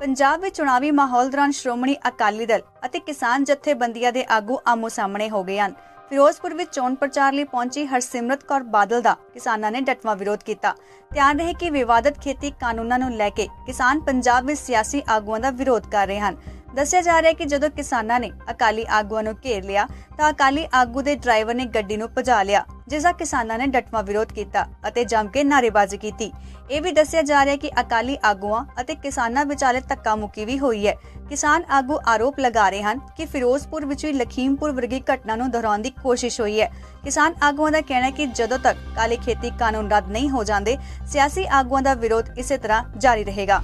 ਪੰਜਾਬ 0.00 0.40
ਵਿੱਚ 0.40 0.56
ਚੁਣਾਵੀ 0.56 0.90
ਮਾਹੌਲ 0.90 1.30
ਦੌਰਾਨ 1.30 1.50
ਸ਼੍ਰੋਮਣੀ 1.50 1.96
ਅਕਾਲੀ 2.08 2.46
ਦਲ 2.46 2.62
ਅਤੇ 2.84 2.98
ਕਿਸਾਨ 2.98 3.44
ਜਥੇਬੰਦੀਆਂ 3.44 4.12
ਦੇ 4.12 4.24
ਆਗੂ 4.30 4.58
ਆਮੋ 4.66 4.88
ਸਾਹਮਣੇ 4.88 5.30
ਹੋ 5.30 5.42
ਗਏ 5.44 5.58
ਹਨ। 5.58 5.74
ਫਿਰੋਜ਼ਪੁਰ 6.10 6.54
ਵਿੱਚ 6.54 6.70
ਚੋਣ 6.74 6.94
ਪ੍ਰਚਾਰ 6.94 7.32
ਲਈ 7.32 7.44
ਪਹੁੰਚੀ 7.44 7.84
ਹਰਸਿਮਰਤ 7.86 8.44
ਕੌਰ 8.44 8.62
ਬਾਦਲ 8.70 9.02
ਦਾ 9.02 9.14
ਕਿਸਾਨਾਂ 9.34 9.70
ਨੇ 9.70 9.80
ਡਟਵਾ 9.80 10.14
ਵਿਰੋਧ 10.14 10.42
ਕੀਤਾ। 10.46 10.74
ਧਿਆਨ 11.10 11.38
ਰਹੇ 11.38 11.52
ਕਿ 11.54 11.70
ਵਿਵਾਦਤ 11.70 12.18
ਖੇਤੀ 12.20 12.50
ਕਾਨੂੰਨਾਂ 12.60 12.98
ਨੂੰ 12.98 13.10
ਲੈ 13.12 13.28
ਕੇ 13.30 13.46
ਕਿਸਾਨ 13.66 14.00
ਪੰਜਾਬ 14.00 14.46
ਵਿੱਚ 14.46 14.60
ਸਿਆਸੀ 14.60 15.02
ਆਗੂਆਂ 15.08 15.40
ਦਾ 15.40 15.50
ਵਿਰੋਧ 15.50 15.86
ਕਰ 15.86 16.06
ਰਹੇ 16.06 16.18
ਹਨ। 16.20 16.36
ਦੱਸਿਆ 16.74 17.00
ਜਾ 17.02 17.22
ਰਿਹਾ 17.22 17.28
ਹੈ 17.28 17.32
ਕਿ 17.32 17.44
ਜਦੋਂ 17.44 17.70
ਕਿਸਾਨਾਂ 17.70 18.20
ਨੇ 18.20 18.30
ਅਕਾਲੀ 18.50 18.84
ਆਗੂਆਂ 18.90 19.22
ਨੂੰ 19.22 19.34
ਘੇਰ 19.44 19.64
ਲਿਆ, 19.64 19.86
ਤਾਂ 20.18 20.30
ਅਕਾਲੀ 20.30 20.66
ਆਗੂ 20.74 21.02
ਦੇ 21.02 21.14
ਡਰਾਈਵਰ 21.16 21.54
ਨੇ 21.54 21.64
ਗੱਡੀ 21.64 21.96
ਨੂੰ 21.96 22.08
ਭਜਾ 22.18 22.42
ਲਿਆ, 22.42 22.64
ਜਿਸ 22.88 23.02
ਦਾ 23.02 23.12
ਕਿਸਾਨਾਂ 23.12 23.58
ਨੇ 23.58 23.66
ਡਟਵਾ 23.66 24.02
ਵਿਰੋਧ 24.02 24.32
ਕੀਤਾ 24.32 24.66
ਅਤੇ 24.88 25.04
ਜੰਮ 25.04 25.28
ਕੇ 25.28 25.44
ਨਾਅਰੇਬਾਜ਼ੀ 25.44 25.98
ਕੀਤੀ। 25.98 26.32
ਇਹ 26.70 26.82
ਵੀ 26.82 26.92
ਦੱਸਿਆ 26.92 27.22
ਜਾ 27.22 27.44
ਰਿਹਾ 27.44 27.52
ਹੈ 27.52 27.56
ਕਿ 27.56 27.70
ਅਕਾਲੀ 27.80 28.16
ਆਗੂਆਂ 28.24 28.64
ਅਤੇ 28.80 28.94
ਕਿਸਾਨਾਂ 28.94 29.44
ਵਿਚਾਲੇ 29.44 29.80
ਧੱਕਾ 29.80 30.14
ਮੁੱਕੀ 30.16 30.44
ਵੀ 30.44 30.58
ਹੋਈ 30.58 30.86
ਹੈ। 30.86 30.94
ਕਿਸਾਨ 31.28 31.62
ਆਗੂ 31.70 31.98
ਆਰੋਪ 32.06 32.38
ਲਗਾ 32.40 32.68
ਰਹੇ 32.68 32.82
ਹਨ 32.82 33.00
ਕਿ 33.16 33.26
ਫਿਰੋਜ਼ਪੁਰ 33.26 33.86
ਵਿੱਚ 33.86 34.06
ਵੀ 34.06 34.12
ਲਖੀਮਪੁਰ 34.12 34.72
ਵਰਗੀ 34.72 35.02
ਘਟਨਾ 35.14 35.36
ਨੂੰ 35.36 35.50
ਦੁਹਰਾਉਣ 35.50 35.78
ਦੀ 35.78 35.90
ਕੋਸ਼ਿਸ਼ 35.90 36.40
ਹੋਈ 36.40 36.60
ਹੈ। 36.60 36.70
ਕਿਸਾਨ 37.04 37.34
ਆਗੂਆਂ 37.42 37.72
ਦਾ 37.72 37.80
ਕਹਿਣਾ 37.80 38.06
ਹੈ 38.06 38.10
ਕਿ 38.10 38.26
ਜਦੋਂ 38.26 38.58
ਤੱਕ 38.58 38.78
ਕਾਲੇ 38.96 39.16
ਖੇਤੀ 39.16 39.50
ਕਾਨੂੰਨ 39.50 39.90
ਰੱਦ 39.90 40.10
ਨਹੀਂ 40.10 40.30
ਹੋ 40.30 40.44
ਜਾਂਦੇ, 40.44 40.76
ਸਿਆਸੀ 41.06 41.46
ਆਗੂਆਂ 41.50 41.82
ਦਾ 41.82 41.94
ਵਿਰੋਧ 41.94 42.38
ਇਸੇ 42.38 42.58
ਤਰ੍ਹਾਂ 42.58 42.82
ਜਾਰੀ 42.98 43.24
ਰਹੇਗਾ। 43.24 43.60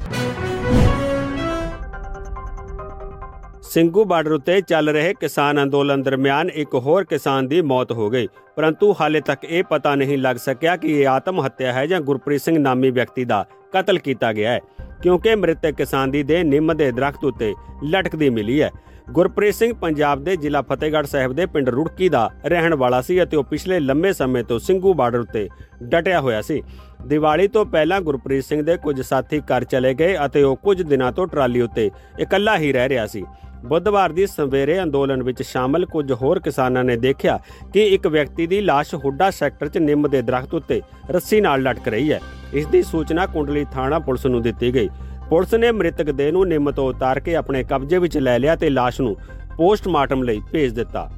ਸਿੰਘੂ 3.70 4.04
ਬਾਰਡਰ 4.04 4.32
ਉੱਤੇ 4.32 4.60
ਚੱਲ 4.60 4.88
ਰਹੇ 4.88 5.14
ਕਿਸਾਨ 5.14 5.62
ਅੰਦੋਲਨ 5.62 6.02
ਦਰਮਿਆਨ 6.02 6.50
ਇੱਕ 6.54 6.74
ਹੋਰ 6.76 7.04
ਕਿਸਾਨ 7.04 7.48
ਦੀ 7.48 7.60
ਮੌਤ 7.62 7.92
ਹੋ 7.92 8.08
ਗਈ। 8.10 8.28
ਪਰੰਤੂ 8.56 8.94
ਹਾਲੇ 9.00 9.20
ਤੱਕ 9.20 9.44
ਇਹ 9.44 9.64
ਪਤਾ 9.64 9.94
ਨਹੀਂ 9.94 10.18
ਲੱਗ 10.18 10.36
ਸਕਿਆ 10.36 10.76
ਕਿ 10.76 10.92
ਇਹ 10.92 11.06
ਆਤਮ 11.08 11.40
ਹੱਤਿਆ 11.46 11.72
ਹੈ 11.72 11.84
ਜਾਂ 11.86 12.00
ਗੁਰਪ੍ਰੀਤ 12.00 12.40
ਸਿੰਘ 12.40 12.58
ਨਾਮੀ 12.58 12.90
ਵਿਅਕਤੀ 12.90 13.24
ਦਾ 13.24 13.44
ਕਤਲ 13.72 13.98
ਕੀਤਾ 13.98 14.32
ਗਿਆ 14.32 14.50
ਹੈ, 14.50 14.60
ਕਿਉਂਕਿ 15.02 15.34
ਮ੍ਰਿਤਕ 15.34 15.74
ਕਿਸਾਨ 15.74 16.10
ਦੀ 16.10 16.22
ਦੇਹ 16.22 16.44
ਨਿੰਮ 16.44 16.74
ਦੇ 16.74 16.90
ਦਰਖਤ 16.92 17.24
ਉੱਤੇ 17.24 17.54
ਲਟਕਦੀ 17.84 18.30
ਮਿਲੀ 18.30 18.60
ਹੈ। 18.62 18.70
ਗੁਰਪ੍ਰੀਤ 19.10 19.54
ਸਿੰਘ 19.54 19.72
ਪੰਜਾਬ 19.74 20.22
ਦੇ 20.24 20.36
ਜ਼ਿਲ੍ਹਾ 20.36 20.62
ਫਤਿਹਗੜ੍ਹ 20.62 21.06
ਸਾਹਿਬ 21.06 21.32
ਦੇ 21.32 21.44
ਪਿੰਡ 21.46 21.68
ਰੁੜਕੀ 21.68 22.08
ਦਾ 22.08 22.28
ਰਹਿਣ 22.46 22.74
ਵਾਲਾ 22.74 23.00
ਸੀ 23.00 23.22
ਅਤੇ 23.22 23.36
ਉਹ 23.36 23.44
ਪਿਛਲੇ 23.44 23.78
ਲੰਮੇ 23.80 24.12
ਸਮੇਂ 24.12 24.42
ਤੋਂ 24.44 24.58
ਸਿੰਘੂ 24.58 24.94
ਬਾਰਡਰ 24.94 25.20
ਉੱਤੇ 25.20 25.48
ਡਟਿਆ 25.84 26.20
ਹੋਇਆ 26.20 26.40
ਸੀ। 26.42 26.62
ਦੀਵਾਲੀ 27.06 27.48
ਤੋਂ 27.48 27.64
ਪਹਿਲਾਂ 27.66 28.00
ਗੁਰਪ੍ਰੀਤ 28.00 28.44
ਸਿੰਘ 28.44 28.62
ਦੇ 28.62 28.76
ਕੁਝ 28.76 29.00
ਸਾਥੀ 29.00 29.40
ਘਰ 29.50 29.64
ਚਲੇ 29.64 29.94
ਗਏ 29.94 30.16
ਅਤੇ 30.24 30.42
ਉਹ 30.42 30.56
ਕੁਝ 30.56 30.80
ਦਿਨਾਂ 30.82 31.12
ਤੋਂ 31.12 31.26
ਟਰਾਲੀ 31.26 31.60
ਉੱਤੇ 31.60 31.90
ਇਕੱਲਾ 32.20 32.56
ਹੀ 32.58 32.72
ਰਹਿ 32.72 32.88
ਰਿਹਾ 32.88 33.06
ਸੀ। 33.06 33.24
ਬੁੱਧਵਾਰ 33.64 34.12
ਦੀ 34.12 34.26
ਸਵੇਰੇ 34.26 34.82
ਅੰਦੋਲਨ 34.82 35.22
ਵਿੱਚ 35.22 35.42
ਸ਼ਾਮਲ 35.42 35.86
ਕੁਝ 35.86 36.12
ਹੋਰ 36.12 36.40
ਕਿਸਾਨਾਂ 36.40 36.84
ਨੇ 36.84 36.96
ਦੇਖਿਆ 36.96 37.38
ਕਿ 37.72 37.86
ਇੱਕ 37.86 38.06
ਵਿਅਕਤੀ 38.06 38.46
ਦੀ 38.46 38.60
ਲਾਸ਼ 38.60 38.94
ਹੁੱਡਾ 38.94 39.30
ਸੈਕਟਰ 39.30 39.68
'ਚ 39.68 39.78
ਨਿੰਮ 39.78 40.08
ਦੇ 40.08 40.22
ਦਰਖਤ 40.22 40.54
ਉੱਤੇ 40.54 40.82
ਰੱਸੀ 41.10 41.40
ਨਾਲ 41.40 41.62
ਲਟਕ 41.62 41.88
ਰਹੀ 41.88 42.12
ਹੈ। 42.12 42.20
ਇਸ 42.54 42.66
ਦੀ 42.66 42.82
ਸੂਚਨਾ 42.82 43.26
ਕੁੰਡਲੀ 43.26 43.64
ਥਾਣਾ 43.72 43.98
ਪੁਲਿਸ 43.98 44.26
ਨੂੰ 44.26 44.42
ਦਿੱਤੀ 44.42 44.74
ਗਈ। 44.74 44.88
ਪੁਲਿਸ 45.28 45.54
ਨੇ 45.54 45.70
ਮ੍ਰਿਤਕ 45.72 46.10
ਦੇਹ 46.10 46.32
ਨੂੰ 46.32 46.46
ਨਿੰਮ 46.48 46.70
ਤੋਂ 46.70 46.88
ਉਤਾਰ 46.88 47.20
ਕੇ 47.20 47.36
ਆਪਣੇ 47.36 47.64
ਕਬਜ਼ੇ 47.64 47.98
ਵਿੱਚ 47.98 48.18
ਲੈ 48.18 48.38
ਲਿਆ 48.38 48.56
ਤੇ 48.56 48.70
ਲਾਸ਼ 48.70 49.00
ਨੂੰ 49.00 49.16
ਪੋਸਟਮਾਰਟਮ 49.56 50.22
ਲਈ 50.22 50.40
ਭੇਜ 50.52 50.72
ਦਿੱਤਾ। 50.72 51.10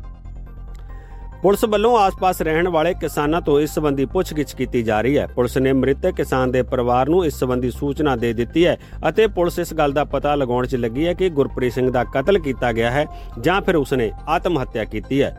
ਪੁਲਿਸ 1.43 1.65
ਵੱਲੋਂ 1.65 1.97
ਆਸ-ਪਾਸ 1.98 2.40
ਰਹਿਣ 2.43 2.69
ਵਾਲੇ 2.69 2.93
ਕਿਸਾਨਾਂ 3.01 3.40
ਤੋਂ 3.40 3.59
ਇਸ 3.60 3.74
ਸੰਬੰਧੀ 3.74 4.05
ਪੁੱਛਗਿੱਛ 4.05 4.55
ਕੀਤੀ 4.55 4.82
ਜਾ 4.82 5.01
ਰਹੀ 5.01 5.19
ਹੈ। 5.19 5.27
ਪੁਲਿਸ 5.27 5.56
ਨੇ 5.59 5.73
ਮ੍ਰਿਤਕ 5.73 6.15
ਕਿਸਾਨ 6.16 6.51
ਦੇ 6.51 6.62
ਪਰਿਵਾਰ 6.62 7.09
ਨੂੰ 7.09 7.24
ਇਸ 7.27 7.39
ਸੰਬੰਧੀ 7.40 7.70
ਸੂਚਨਾ 7.70 8.16
ਦੇ 8.16 8.32
ਦਿੱਤੀ 8.32 8.66
ਹੈ 8.66 8.77
ਅਤੇ 9.09 9.27
ਪੁਲਿਸ 9.36 9.59
ਇਸ 9.59 9.73
ਗੱਲ 9.74 9.93
ਦਾ 9.93 10.05
ਪਤਾ 10.05 10.35
ਲਗਾਉਣ 10.35 10.66
'ਚ 10.66 10.77
ਲੱਗੀ 10.77 11.06
ਹੈ 11.06 11.12
ਕਿ 11.15 11.28
ਗੁਰਪ੍ਰੀਤ 11.31 11.73
ਸਿੰਘ 11.73 11.90
ਦਾ 11.90 12.05
ਕਤਲ 12.15 12.39
ਕੀਤਾ 12.39 12.73
ਗਿਆ 12.73 12.90
ਹੈ 12.90 13.06
ਜਾਂ 13.40 13.60
ਫਿਰ 13.60 13.77
ਉਸਨੇ 13.77 14.10
ਆਤਮ 14.28 14.59
ਹੱਤਿਆ 14.59 14.85
ਕੀਤੀ 14.85 15.23
ਹੈ। 15.23 15.36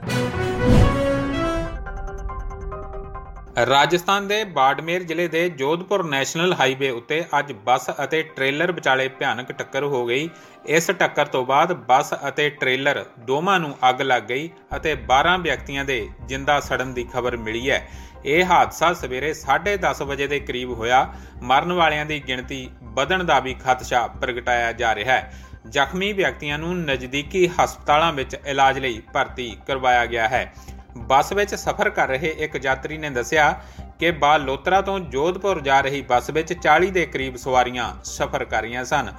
ਰਾਜਸਥਾਨ 3.57 4.27
ਦੇ 4.27 4.43
ਬਾੜਮੇਰ 4.43 5.03
ਜ਼ਿਲ੍ਹੇ 5.03 5.27
ਦੇ 5.27 5.47
ਜੋਧਪੁਰ 5.49 6.03
ਨੈਸ਼ਨਲ 6.05 6.53
ਹਾਈਵੇ 6.53 6.89
ਉੱਤੇ 6.89 7.23
ਅੱਜ 7.39 7.51
ਬੱਸ 7.65 7.89
ਅਤੇ 8.03 8.21
ਟ੍ਰੇਲਰ 8.35 8.71
ਵਿਚਾਲੇ 8.71 9.07
ਭਿਆਨਕ 9.07 9.51
ਟੱਕਰ 9.51 9.83
ਹੋ 9.83 10.05
ਗਈ। 10.05 10.29
ਇਸ 10.65 10.89
ਟੱਕਰ 10.89 11.25
ਤੋਂ 11.25 11.45
ਬਾਅਦ 11.45 11.73
ਬੱਸ 11.87 12.13
ਅਤੇ 12.27 12.49
ਟ੍ਰੇਲਰ 12.49 13.03
ਦੋਵਾਂ 13.19 13.59
ਨੂੰ 13.59 13.73
ਅੱਗ 13.89 14.01
ਲੱਗ 14.01 14.23
ਗਈ 14.23 14.49
ਅਤੇ 14.75 14.95
12 15.07 15.37
ਵਿਅਕਤੀਆਂ 15.37 15.85
ਦੇ 15.85 16.07
ਜਿੰਦਾ 16.25 16.59
ਸੜਨ 16.59 16.93
ਦੀ 16.93 17.03
ਖਬਰ 17.03 17.37
ਮਿਲੀ 17.37 17.69
ਹੈ। 17.69 17.87
ਇਹ 18.25 18.45
ਹਾਦਸਾ 18.45 18.93
ਸਵੇਰੇ 18.93 19.33
10:30 19.33 20.01
ਵਜੇ 20.01 20.27
ਦੇ 20.27 20.39
ਕਰੀਬ 20.39 20.71
ਹੋਇਆ। 20.71 21.05
ਮਰਨ 21.41 21.73
ਵਾਲਿਆਂ 21.73 22.05
ਦੀ 22.05 22.21
ਗਿਣਤੀ 22.27 22.67
ਵਧਣ 22.93 23.23
ਦਾ 23.23 23.39
ਵੀ 23.39 23.53
ਖਦਸ਼ਾ 23.53 24.07
ਪ੍ਰਗਟਾਇਆ 24.21 24.71
ਜਾ 24.71 24.95
ਰਿਹਾ 24.95 25.13
ਹੈ। 25.13 25.31
ਜ਼ਖਮੀ 25.67 26.11
ਵਿਅਕਤੀਆਂ 26.13 26.57
ਨੂੰ 26.59 26.75
ਨਜ਼ਦੀਕੀ 26.79 27.47
ਹਸਪਤਾਲਾਂ 27.47 28.11
ਵਿੱਚ 28.13 28.35
ਇਲਾਜ 28.45 28.79
ਲਈ 28.79 29.01
ਭਰਤੀ 29.13 29.55
ਕਰਵਾਇਆ 29.67 30.05
ਗਿਆ 30.05 30.27
ਹੈ। 30.27 30.51
ਬੱਸ 30.97 31.33
ਵਿੱਚ 31.33 31.55
ਸਫ਼ਰ 31.55 31.89
ਕਰ 31.89 32.07
ਰਹੇ 32.07 32.27
ਇੱਕ 32.27 32.65
ਯਾਤਰੀ 32.65 32.97
ਨੇ 32.97 33.09
ਦੱਸਿਆ 33.09 33.51
ਕਿ 33.99 34.11
ਬਾਲੋਤਰਾ 34.11 34.81
ਤੋਂ 34.81 34.99
ਜੋਧਪੁਰ 34.99 35.61
ਜਾ 35.61 35.79
ਰਹੀ 35.81 36.01
ਬੱਸ 36.01 36.29
ਵਿੱਚ 36.29 36.53
40 36.53 36.91
ਦੇ 36.91 37.05
ਕਰੀਬ 37.05 37.35
ਸਵਾਰੀਆਂ 37.35 37.93
ਸਫ਼ਰ 38.03 38.45
ਕਰ 38.45 38.61
ਰਹੀਆਂ 38.61 38.85
ਸਨ। 38.85 39.11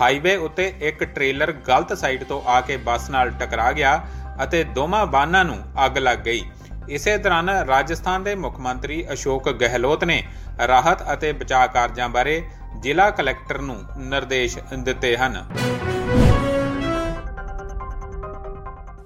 ਹਾਈਵੇ 0.00 0.36
ਉੱਤੇ 0.36 0.72
ਇੱਕ 0.80 1.04
ਟ੍ਰੇਲਰ 1.04 1.52
ਗਲਤ 1.52 1.92
ਸਾਈਡ 1.92 2.24
ਤੋਂ 2.24 2.42
ਆ 2.46 2.60
ਕੇ 2.60 2.76
ਬੱਸ 2.76 3.10
ਨਾਲ 3.10 3.30
ਟਕਰਾ 3.30 3.72
ਗਿਆ 3.72 4.00
ਅਤੇ 4.42 4.64
ਦੋਵਾਂ 4.64 5.06
ਵਾਹਨਾਂ 5.06 5.44
ਨੂੰ 5.44 5.58
ਅੱਗ 5.86 5.98
ਲੱਗ 5.98 6.18
ਗਈ। 6.18 6.44
ਇਸੇ 6.88 7.16
ਦੌਰਾਨ 7.18 7.48
ਰਾਜਸਥਾਨ 7.48 8.22
ਦੇ 8.24 8.34
ਮੁੱਖ 8.34 8.58
ਮੰਤਰੀ 8.58 9.04
ਅਸ਼ੋਕ 9.12 9.50
ਗਹਿਲੋਤ 9.50 10.04
ਨੇ 10.04 10.22
ਰਾਹਤ 10.66 11.12
ਅਤੇ 11.12 11.32
ਬਚਾਅ 11.32 11.66
ਕਾਰਜਾਂ 11.66 12.08
ਬਾਰੇ 12.08 12.42
ਜ਼ਿਲ੍ਹਾ 12.80 13.10
ਕਲੈਕਟਰ 13.10 13.58
ਨੂੰ 13.58 13.84
ਨਿਰਦੇਸ਼ 13.98 14.58
ਦਿੱਤੇ 14.78 15.16
ਹਨ। 15.16 15.44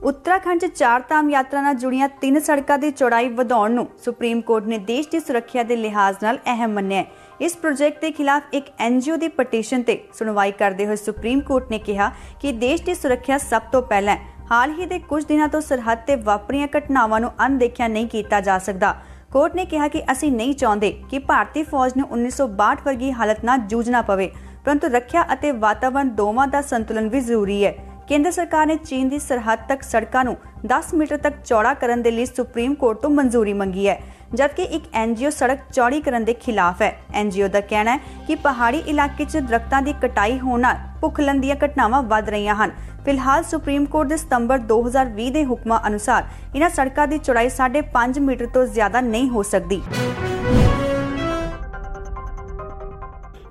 ਉੱਤਰਾਖੰਡ 0.02 0.60
'ਚ 0.60 0.66
ਚਾਰ 0.66 1.02
ਧਾਮ 1.08 1.28
ਯਾਤਰਾ 1.30 1.60
ਨਾਲ 1.62 1.74
ਜੁੜੀਆਂ 1.74 2.08
ਤਿੰਨ 2.20 2.38
ਸੜਕਾਂ 2.40 2.78
ਦੀ 2.78 2.90
ਚੌੜਾਈ 2.90 3.28
ਵਧਾਉਣ 3.28 3.72
ਨੂੰ 3.72 3.86
ਸੁਪਰੀਮ 4.04 4.40
ਕੋਰਟ 4.40 4.64
ਨੇ 4.66 4.78
ਦੇਸ਼ 4.78 5.08
ਦੀ 5.08 5.20
ਸੁਰੱਖਿਆ 5.20 5.62
ਦੇ 5.62 5.76
ਲਿਹਾਜ਼ 5.76 6.16
ਨਾਲ 6.22 6.38
ਅਹਿਮ 6.46 6.70
ਮੰਨਿਆ 6.70 7.00
ਹੈ। 7.00 7.06
ਇਸ 7.40 7.56
ਪ੍ਰੋਜੈਕਟ 7.56 8.00
ਦੇ 8.00 8.10
ਖਿਲਾਫ 8.10 8.42
ਇੱਕ 8.52 8.66
ਐਨਜੀਓ 8.78 9.16
ਦੀ 9.16 9.28
ਪਟੀਸ਼ਨ 9.28 9.82
ਤੇ 9.82 9.98
ਸੁਣਵਾਈ 10.18 10.52
ਕਰਦੇ 10.52 10.86
ਹੋਏ 10.86 10.96
ਸੁਪਰੀਮ 10.96 11.40
ਕੋਰਟ 11.40 11.70
ਨੇ 11.70 11.78
ਕਿਹਾ 11.78 12.10
ਕਿ 12.40 12.52
ਦੇਸ਼ 12.52 12.82
ਦੀ 12.82 12.94
ਸੁਰੱਖਿਆ 12.94 13.38
ਸਭ 13.38 13.62
ਤੋਂ 13.72 13.82
ਪਹਿਲਾਂ 13.82 14.16
ਹੈ। 14.16 14.26
ਹਾਲ 14.50 14.72
ਹੀ 14.72 14.86
ਦੇ 14.86 14.98
ਕੁਝ 14.98 15.24
ਦਿਨਾਂ 15.24 15.48
ਤੋਂ 15.48 15.60
ਸਰਹੱਦ 15.60 15.98
ਤੇ 15.98 16.16
ਵਾਪਰੀਆਂ 16.16 16.68
ਘਟਨਾਵਾਂ 16.78 17.20
ਨੂੰ 17.20 17.30
ਅਣਦੇਖਿਆ 17.46 17.88
ਨਹੀਂ 17.88 18.08
ਕੀਤਾ 18.08 18.40
ਜਾ 18.40 18.58
ਸਕਦਾ। 18.58 18.94
ਕੋਰਟ 19.32 19.54
ਨੇ 19.54 19.64
ਕਿਹਾ 19.64 19.88
ਕਿ 19.88 20.02
ਅਸੀਂ 20.12 20.32
ਨਹੀਂ 20.32 20.54
ਚਾਹੁੰਦੇ 20.54 20.90
ਕਿ 21.10 21.18
ਭਾਰਤੀ 21.18 21.62
ਫੌਜ 21.62 21.92
ਨੂੰ 21.96 22.08
1962 22.08 22.84
ਵਰਗੀ 22.86 23.12
ਹਾਲਤ 23.12 23.44
ਨਾਲ 23.44 23.58
ਜੂਝਣਾ 23.68 24.02
ਪਵੇ, 24.02 24.30
ਪਰੰਤੂ 24.64 24.88
ਰੱਖਿਆ 24.88 25.24
ਅਤੇ 25.32 25.52
ਵਾਤਾਵਰਣ 25.60 26.08
ਦੋਵਾਂ 26.16 26.46
ਦਾ 26.48 26.60
ਸੰਤੁਲਨ 26.62 27.08
ਵੀ 27.08 27.20
ਜ਼ਰੂਰੀ 27.20 27.64
ਹੈ। 27.64 27.74
ਕੇਂਦਰ 28.12 28.30
ਸਰਕਾਰ 28.30 28.66
ਨੇ 28.66 28.74
ਚੀਨ 28.76 29.08
ਦੀ 29.08 29.18
ਸਰਹੱਦ 29.18 29.58
ਤੱਕ 29.68 29.82
ਸੜਕਾਂ 29.82 30.24
ਨੂੰ 30.24 30.36
10 30.70 30.88
ਮੀਟਰ 30.94 31.16
ਤੱਕ 31.16 31.34
ਚੌੜਾ 31.44 31.72
ਕਰਨ 31.74 32.02
ਦੇ 32.02 32.10
ਲਈ 32.10 32.24
ਸੁਪਰੀਮ 32.26 32.74
ਕੋਰਟ 32.74 32.98
ਤੋਂ 33.00 33.10
ਮਨਜ਼ੂਰੀ 33.10 33.52
ਮੰਗੀ 33.52 33.86
ਹੈ, 33.88 33.98
ਜਦਕਿ 34.34 34.62
ਇੱਕ 34.62 34.84
ਐਨਜੀਓ 34.94 35.30
ਸੜਕ 35.30 35.60
ਚੌੜੀ 35.72 36.00
ਕਰਨ 36.00 36.24
ਦੇ 36.24 36.34
ਖਿਲਾਫ 36.34 36.82
ਹੈ। 36.82 36.92
ਐਨਜੀਓ 37.14 37.48
ਦਾ 37.48 37.60
ਕਹਿਣਾ 37.60 37.92
ਹੈ 37.92 38.24
ਕਿ 38.26 38.34
ਪਹਾੜੀ 38.44 38.82
ਇਲਾਕੇ 38.86 39.24
'ਚ 39.24 39.38
ਦਰਖਤਾਂ 39.38 39.82
ਦੀ 39.82 39.94
ਕਟਾਈ 40.02 40.38
ਹੋਣ 40.40 40.60
ਨਾਲ 40.60 40.76
ਭੁੱਖਲਨ 41.00 41.40
ਦੀਆਂ 41.40 41.56
ਘਟਨਾਵਾਂ 41.64 42.02
ਵੱਧ 42.12 42.28
ਰਹੀਆਂ 42.28 42.54
ਹਨ। 42.54 42.72
ਫਿਲਹਾਲ 43.04 43.42
ਸੁਪਰੀਮ 43.44 43.86
ਕੋਰਟ 43.86 44.08
ਦੇ 44.08 44.16
ਸਤੰਬਰ 44.16 44.58
2020 44.68 45.30
ਦੇ 45.30 45.44
ਹੁਕਮਾਂ 45.44 45.80
ਅਨੁਸਾਰ 45.86 46.24
ਇਹਨਾਂ 46.54 46.70
ਸੜਕਾਂ 46.70 47.08
ਦੀ 47.08 47.18
ਚੌੜਾਈ 47.20 47.50
5.5 47.56 48.20
ਮੀਟਰ 48.26 48.52
ਤੋਂ 48.54 48.66
ਜ਼ਿਆਦਾ 48.74 49.00
ਨਹੀਂ 49.08 49.28
ਹੋ 49.30 49.42
ਸਕਦੀ। 49.52 49.82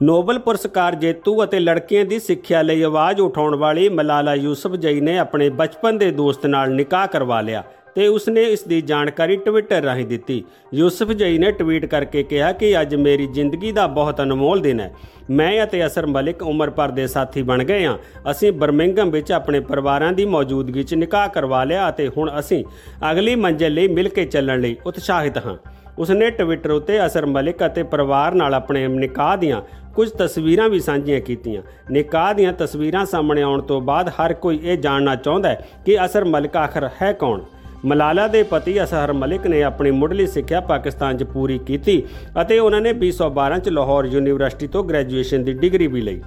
ਨੋਬਲ 0.04 0.38
ਪੁਰਸਕਾਰ 0.40 0.96
ਜੇਤੂ 0.96 1.44
ਅਤੇ 1.44 1.60
ਲੜਕੀਆਂ 1.60 2.06
ਦੀ 2.06 2.18
ਸਿੱਖਿਆ 2.20 2.62
ਲਈ 2.62 2.82
ਆਵਾਜ਼ 2.82 3.20
ਉਠਾਉਣ 3.22 3.56
ਵਾਲੀ 3.56 3.88
ਮਲਾਲਾ 3.90 4.34
ਯੂਸਫ 4.36 4.76
ਜਈ 4.76 5.02
ਨੇ 5.02 5.18
ਆਪਣੇ 5.18 5.50
ਬਚਪਨ 5.50 5.98
ਦੇ 5.98 6.10
ਦੋਸਤ 6.12 6.46
ਨਾਲ 6.46 6.74
ਨਿਕਾਹ 6.76 7.06
ਕਰਵਾ 7.08 7.42
ਲਿਆ 7.42 7.64
ਤੇ 7.96 8.08
ਉਸਨੇ 8.08 8.44
ਇਸ 8.44 8.64
ਦੀ 8.64 8.80
ਜਾਣਕਾਰੀ 8.82 9.36
ਟਵਿੱਟਰ 9.36 9.82
ਰਾਹੀਂ 9.84 10.06
ਦਿੱਤੀ। 10.08 10.44
ਯੂਸਫ 10.74 11.12
ਜਈ 11.12 11.38
ਨੇ 11.38 11.52
ਟਵੀਟ 11.52 11.86
ਕਰਕੇ 11.86 12.24
ਕਿਹਾ 12.24 12.52
ਕਿ 12.52 12.80
ਅੱਜ 12.82 12.96
ਮੇਰੀ 12.96 13.28
ਜ਼ਿੰਦਗੀ 13.28 13.72
ਦਾ 13.72 13.86
ਬਹੁਤ 13.88 14.22
ਅਨਮੋਲ 14.22 14.62
ਦਿਨ 14.62 14.80
ਹੈ। 14.80 14.92
ਮੈਂ 15.30 15.52
ਅਤੇ 15.64 15.86
ਅਸਰ 15.86 16.06
ਮਲਿਕ 16.06 16.42
ਉਮਰ 16.44 16.70
ਭਰ 16.70 16.92
ਦੇ 16.92 17.08
ਸਾਥੀ 17.08 17.42
ਬਣ 17.42 17.64
ਗਏ 17.64 17.86
ਹਾਂ। 17.86 17.98
ਅਸੀਂ 18.32 18.52
ਬਰਮਿੰਗਮ 18.52 19.12
ਵਿੱਚ 19.12 19.32
ਆਪਣੇ 19.32 19.60
ਪਰਿਵਾਰਾਂ 19.60 20.12
ਦੀ 20.14 20.26
ਮੌਜੂਦਗੀ 20.26 20.84
'ਚ 20.84 20.96
ਨਿਕਾਹ 20.96 21.28
ਕਰਵਾ 21.30 21.64
ਲਿਆ 21.64 21.90
ਅਤੇ 21.90 22.08
ਹੁਣ 22.18 22.32
ਅਸੀਂ 22.40 22.64
ਅਗਲੀ 23.12 23.36
ਮੰਜ਼ਿਲ 23.36 23.74
ਲਈ 23.74 23.88
ਮਿਲ 23.88 24.10
ਕੇ 24.10 24.26
ਚੱਲਣ 24.26 24.62
ਲਈ 24.62 24.76
ਉਤਸ਼ਾਹਿਤ 24.86 25.38
ਹਾਂ। 25.46 25.58
ਉਸਨੇ 26.00 26.30
ਟਵਿੱਟਰ 26.30 26.72
ਉੱਤੇ 26.72 27.06
ਅਸਰ 27.06 27.26
ਮਲਿਕ 27.26 27.66
ਅਤੇ 27.66 27.84
ਪਰਿਵਾਰ 27.84 28.34
ਨਾਲ 28.34 28.54
ਆਪਣੇ 28.54 28.88
ਨਿਕਾਹ 28.88 29.36
ਦੀਆਂ 29.38 29.62
ਕੁਝ 29.96 30.10
ਤਸਵੀਰਾਂ 30.10 30.70
ਵੀ 30.70 30.80
ਸਾਂਝੀਆਂ 30.80 31.20
ਕੀਤੀਆਂ। 31.22 31.62
ਨਿਕਾਹ 31.92 32.34
ਦੀਆਂ 32.34 32.54
ਤਸਵੀਰਾਂ 32.54 33.06
ਸਾਹਮਣੇ 33.06 33.42
ਆਉਣ 33.42 33.62
ਤੋਂ 33.62 33.82
ਬਾਅਦ 33.82 34.10
ਹਰ 34.10 34.34
ਕੋਈ 34.34 34.60
ਇਹ 34.64 34.78
ਜਾਣਨਾ 34.78 35.16
ਚਾਹੁੰਦਾ 35.16 35.50
ਹੈ 35.50 35.68
ਕਿ 35.86 36.06
ਅਸਰ 36.06 36.26
ਮਲਿਕ 36.26 36.58
ਆਖਰ 36.58 36.90
ਹੈ 37.02 37.14
ਕੌਣ? 37.14 37.42
ਮਲਾਲਾ 37.86 38.28
ਦੇ 38.28 38.44
ਪਤੀ 38.44 38.84
ਅਸਹਰ 38.84 39.14
ਮਲਿਕ 39.14 39.48
ਨੇ 39.48 39.64
ਆਪਣੀ 39.64 39.92
ਮੁੱਢਲੀ 39.92 40.28
ਸਿੱਖਿਆ 40.28 40.60
ਪਾਕਿਸਤਾਨ 40.62 41.18
'ਚ 41.18 41.24
ਪੂਰੀ 41.24 41.58
ਕੀਤੀ 41.58 42.04
ਅਤੇ 42.42 42.60
ਉਹਨਾਂ 42.60 42.82
ਨੇ 42.82 42.94
2012 42.94 43.60
'ਚ 43.60 43.70
ਲਾਹੌਰ 43.70 44.06
ਯੂਨੀਵਰਸਿਟੀ 44.06 44.68
ਤੋਂ 44.68 44.84
ਗ੍ਰੈਜੂਏਸ਼ਨ 44.84 45.44
ਦੀ 45.44 45.54
ਡਿਗਰੀ 45.54 45.88
ਵੀ 45.88 46.02
ਲਈ। 46.02 46.22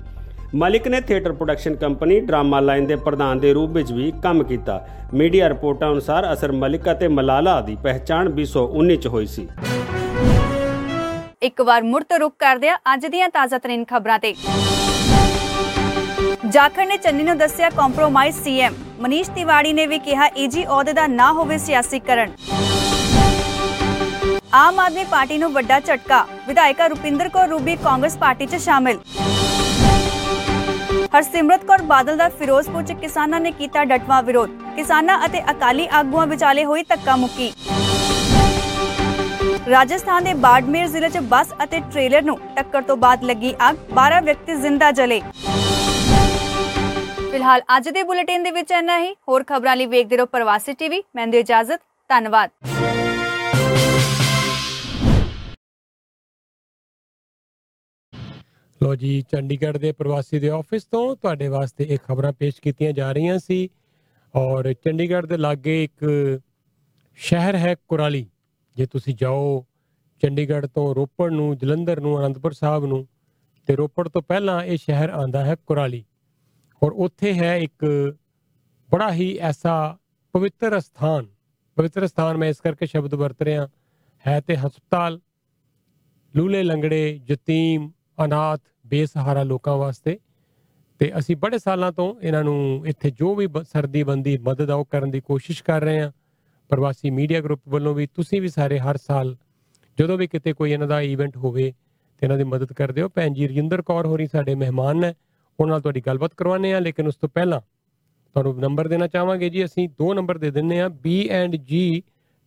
ਮਲਿਕ 0.55 0.89
ਨੇ 0.89 1.01
theatre 1.01 1.33
production 1.33 1.77
company 1.77 2.21
drama 2.21 2.61
line 2.61 2.87
ਦੇ 2.87 2.97
ਪ੍ਰਧਾਨ 2.97 3.39
ਦੇ 3.39 3.53
ਰੂਪ 3.53 3.71
ਵਿੱਚ 3.71 3.93
ਵੀ 3.93 4.13
ਕੰਮ 4.23 4.43
ਕੀਤਾ। 4.43 4.87
ਮੀਡੀਆ 5.15 5.49
ਰਿਪੋਰਟਾਂ 5.49 5.93
ਅਨੁਸਾਰ 5.93 6.33
ਅਸਰ 6.33 6.53
ਮਲਿਕ 6.53 6.91
ਅਤੇ 6.93 7.09
ਮਲਾਲਾ 7.09 7.61
ਦੀ 7.61 7.77
ਪਹਿਚਾਣ 7.83 8.29
2019 8.31 8.97
ਚ 8.97 9.07
ਹੋਈ 9.07 9.27
ਸੀ। 9.27 9.49
ਇੱਕ 11.45 11.61
ਵਾਰ 11.63 11.83
ਮੁੜ 11.83 12.03
ਤੋਂ 12.03 12.19
ਰੁਕ 12.19 12.35
ਕਰਦੇ 12.39 12.69
ਆ 12.71 12.77
ਅੱਜ 12.93 13.05
ਦੀਆਂ 13.07 13.29
ਤਾਜ਼ਾ 13.29 13.59
ਤਰੀਨ 13.59 13.85
ਖਬਰਾਂ 13.85 14.19
ਤੇ। 14.19 14.35
ਜਾਖੜ 16.51 16.87
ਨੇ 16.89 16.97
ਚੰਨੀ 16.97 17.23
ਨੂੰ 17.23 17.37
ਦੱਸਿਆ 17.39 17.69
ਕੰਪਰੋਮਾਈਜ਼ 17.71 18.37
ਸੀਐਮ 18.45 18.75
ਮਨੀਸ਼ 19.01 19.31
ਤਿਵਾੜੀ 19.31 19.73
ਨੇ 19.73 19.87
ਵੀ 19.87 19.99
ਕਿਹਾ 19.99 20.27
ਏਜੀ 20.37 20.65
ਅਹੁਦੇ 20.67 20.93
ਦਾ 20.93 21.07
ਨਾ 21.07 21.31
ਹੋਵੇ 21.33 21.59
ਸਿਆਸੀਕਰਨ। 21.59 22.33
ਆਮ 24.55 24.81
ਆਦਮੀ 24.81 25.05
ਪਾਰਟੀ 25.11 25.39
ਨੂੰ 25.39 25.53
ਵੱਡਾ 25.53 25.81
ਝਟਕਾ। 25.81 26.25
ਵਿਧਾਇਕਾ 26.47 26.87
ਰੁਪਿੰਦਰ 26.87 27.29
ਕੌਰ 27.29 27.49
ਰੂਬੀ 27.49 27.77
ਕਾਂਗਰਸ 27.85 28.17
ਪਾਰਟੀ 28.17 28.47
'ਚ 28.47 28.63
ਸ਼ਾਮਿਲ। 28.65 28.99
ਹਰਸਿਮਰਤ 31.17 31.65
ਕੌਰ 31.65 31.83
ਬਾਦਲ 31.93 32.17
ਦਾ 32.17 32.29
ਫਿਰੋਜ਼ਪੁਰ 32.39 32.83
'ਚ 32.83 32.93
ਕਿਸਾਨਾਂ 33.01 33.41
ਨੇ 33.41 33.51
ਕੀਤਾ 33.53 33.85
ਡਟਵਾ 33.85 34.21
ਵਿਰੋਧ। 34.21 34.51
ਕਿਸਾਨਾਂ 34.77 35.19
ਅਤੇ 35.27 35.43
ਅਕਾਲੀ 35.51 35.89
ਆਗੂਆਂ 35.93 36.27
ਵਿਚਾਲੇ 36.27 36.65
ਹੋਈ 36.65 36.83
ਧੱਕਾ 36.89 37.17
ਮੁੱਕੀ। 37.17 37.53
ਰਾਜਸਥਾਨ 39.71 40.25
ਦੇ 40.25 40.33
ਬਾੜਮੇਰ 40.35 40.87
ਜ਼ਿਲ੍ਹੇ 40.87 41.09
'ਚ 41.11 41.19
ਬੱਸ 41.29 41.53
ਅਤੇ 41.65 41.79
ਟ੍ਰੇਲਰ 41.81 42.23
ਨੂੰ 42.23 42.37
ਟੱਕਰ 42.57 42.83
ਤੋਂ 42.83 42.97
ਬਾਅਦ 42.97 43.23
ਲੱਗੀ 43.25 43.53
ਅੱਗ। 43.69 43.77
12 43.95 44.21
ਵਿਅਕਤੀ 44.25 44.55
ਜ਼ਿੰਦਾ 44.55 44.91
ਜਲੇ। 44.91 45.21
ਫਿਲਹਾਲ 47.31 47.63
ਅੱਜ 47.77 47.89
ਦੇ 47.89 48.03
ਬੁਲੇਟਿਨ 48.03 48.43
ਦੇ 48.43 48.51
ਵਿੱਚ 48.51 48.71
ਇੰਨਾ 48.71 48.99
ਹੀ। 48.99 49.15
ਹੋਰ 49.29 49.45
ਖਬਰਾਂ 49.45 49.77
ਲਈ 49.77 49.87
ਵੇਖਦੇ 49.87 50.17
ਰਹੋ 50.17 50.27
ਪ੍ਰਵਾਸੀ 50.27 50.73
ਟੀਵੀ। 50.73 51.03
ਮੈਂ 51.17 51.27
ਦਿਓ 51.27 51.41
ਇਜਾਜ਼ਤ। 51.41 51.81
ਧੰਨਵਾਦ। 52.11 52.51
ਲੋ 58.81 58.95
ਜੀ, 58.95 59.21
ਚੰਡੀਗੜ੍ਹ 59.33 59.79
ਦੇ 59.79 59.93
ਪ੍ਰਵਾਸੀ 59.93 60.39
ਦੇ 60.39 60.49
ਆਫਿਸ 60.51 60.85
ਤੋਂ 60.85 61.17
ਤੁਹਾਡੇ 61.17 61.49
ਵਾਸਤੇ 61.49 61.85
ਇਹ 61.85 61.99
ਖਬਰਾਂ 62.09 62.33
ਪੇਸ਼ 62.33 62.61
ਕੀਤੀਆਂ 62.61 62.93
ਜਾ 62.93 63.11
ਰਹੀਆਂ 63.13 63.39
ਸੀ। 63.39 63.69
ਔਰ 64.35 64.73
ਚੰਡੀਗੜ੍ਹ 64.73 65.27
ਦੇ 65.27 65.37
ਲਾਗੇ 65.37 65.83
ਇੱਕ 65.85 66.07
ਸ਼ਹਿਰ 67.19 67.57
ਹੈ 67.57 67.75
ਕੁਰਾਲੀ। 67.89 68.27
ਜੇ 68.77 68.87
ਤੁਸੀਂ 68.87 69.15
ਜਾਓ 69.15 69.67
ਚੰਡੀਗੜ੍ਹ 70.23 70.67
ਤੋਂ 70.67 70.95
ਰੋਪੜ 70.95 71.31
ਨੂੰ, 71.31 71.57
ਜਲੰਧਰ 71.57 72.01
ਨੂੰ, 72.01 72.21
ਅਨੰਦਪੁਰ 72.21 72.53
ਸਾਹਿਬ 72.53 72.87
ਨੂੰ, 72.87 73.09
ਤੇ 73.67 73.77
ਰੋਪੜ 73.77 74.09
ਤੋਂ 74.09 74.23
ਪਹਿਲਾਂ 74.23 74.65
ਇਹ 74.65 74.77
ਸ਼ਹਿਰ 74.77 75.11
ਆਂਦਾ 75.11 75.45
ਹੈ 75.45 75.55
ਕੁਰਾਲੀ। 75.67 76.05
ਔਰ 76.83 76.93
ਉੱਥੇ 76.93 77.35
ਹੈ 77.35 77.57
ਇੱਕ 77.57 77.85
ਬੜਾ 78.91 79.13
ਹੀ 79.13 79.39
ਐਸਾ 79.39 79.99
ਪਵਿੱਤਰ 80.33 80.81
ਸਥਾਨ। 80.81 81.27
ਪਵਿੱਤਰ 81.77 82.07
ਸਥਾਨ 82.07 82.37
ਮੈਂ 82.37 82.49
ਇਸ 82.49 82.61
ਕਰਕੇ 82.61 82.87
ਸ਼ਬਦ 82.87 83.15
ਵਰਤ 83.15 83.43
ਰਿਹਾ, 83.43 83.69
ਹੈ 84.27 84.41
ਤੇ 84.41 84.57
ਹਸਪਤਾਲ, 84.57 85.21
ਲੂਲੇ 86.37 86.63
ਲੰਗੜੇ, 86.63 87.21
ਯਤੀਮ, 87.31 87.91
ਅਨਾਥ, 88.25 88.61
ਬੇਸਹਾਰਾ 88.87 89.43
ਲੋਕਾਂ 89.43 89.77
ਵਾਸਤੇ। 89.77 90.19
ਤੇ 90.99 91.13
ਅਸੀਂ 91.19 91.37
ਬੜੇ 91.37 91.59
ਸਾਲਾਂ 91.59 91.93
ਤੋਂ 91.93 92.15
ਇਹਨਾਂ 92.23 92.45
ਨੂੰ 92.45 92.87
ਇੱਥੇ 92.87 93.11
ਜੋ 93.11 93.35
ਵੀ 93.35 93.47
ਬ- 93.47 93.63
ਸਰਦੀ 93.63 94.03
ਬੰਦੀ 94.03 94.39
ਮਦਦ 94.39 94.71
ਆ 94.71 94.75
ਉਹ 94.75 94.85
ਕਰਨ 94.85 95.11
ਦੀ 95.11 95.21
ਕੋਸ਼ਿਸ਼ 95.21 95.65
ਕਰ 95.65 95.81
ਰਹੇ 95.81 96.01
ਹਾਂ। 96.01 96.13
ਪ੍ਰਵਾਸੀ 96.69 97.11
ਮੀਡੀਆ 97.11 97.41
ਗਰੁੱਪ 97.41 97.61
ਵੱਲੋਂ 97.69 97.95
ਵੀ 97.95 98.07
ਤੁਸੀਂ 98.07 98.41
ਵੀ 98.43 98.49
ਸਾਰੇ 98.49 98.79
ਹਰ 98.79 98.97
ਸਾਲ 98.97 99.37
ਜਦੋਂ 99.99 100.17
ਵੀ 100.19 100.27
ਕਿਤੇ 100.27 100.53
ਕੋਈ 100.53 100.73
ਇਹਨਾਂ 100.73 100.89
ਦਾ 100.89 101.01
ਇਵੈਂਟ 101.01 101.37
ਹੋਵੇ 101.37 101.71
ਤੇ 101.71 102.27
ਇਹਨਾਂ 102.27 102.39
ਦੀ 102.39 102.45
ਮਦਦ 102.45 102.73
ਕਰਦੇ 102.73 103.03
ਹੋ। 103.03 103.09
ਭੈਣ 103.09 103.35
ਜੀ 103.35 103.47
ਰਜਿੰਦਰ 103.49 103.83
ਕੌਰ 103.83 104.07
ਹੋਰੀ 104.07 104.27
ਸਾਡੇ 104.27 104.55
ਮਹਿਮਾਨ 104.55 104.97
ਨੇ 104.97 105.13
ਉਹਨਾਂ 105.59 105.73
ਨਾਲ 105.73 105.81
ਤੁਹਾਡੀ 105.81 106.01
ਗੱਲਬਾਤ 106.01 106.35
ਕਰਵਾਉਂਦੇ 106.35 106.73
ਆ 106.75 106.79
ਲੇਕਿਨ 106.79 107.07
ਉਸ 107.07 107.17
ਤੋਂ 107.17 107.29
ਪਹਿਲਾਂ 107.29 107.61
ਤੁਹਾਨੂੰ 107.61 108.61
ਨੰਬਰ 108.61 108.89
ਦੇਣਾ 108.89 109.07
ਚਾਹਾਂਗੇ 109.07 109.51
ਜੀ। 109.51 109.65
ਅਸੀਂ 109.65 109.89
ਦੋ 109.89 110.13
ਨੰਬਰ 110.15 110.39
ਦੇ 110.39 110.51
ਦਿੰਨੇ 110.51 110.81
ਆ 110.81 110.89
B 111.03 111.29
and 111.29 111.57
G 111.57 112.03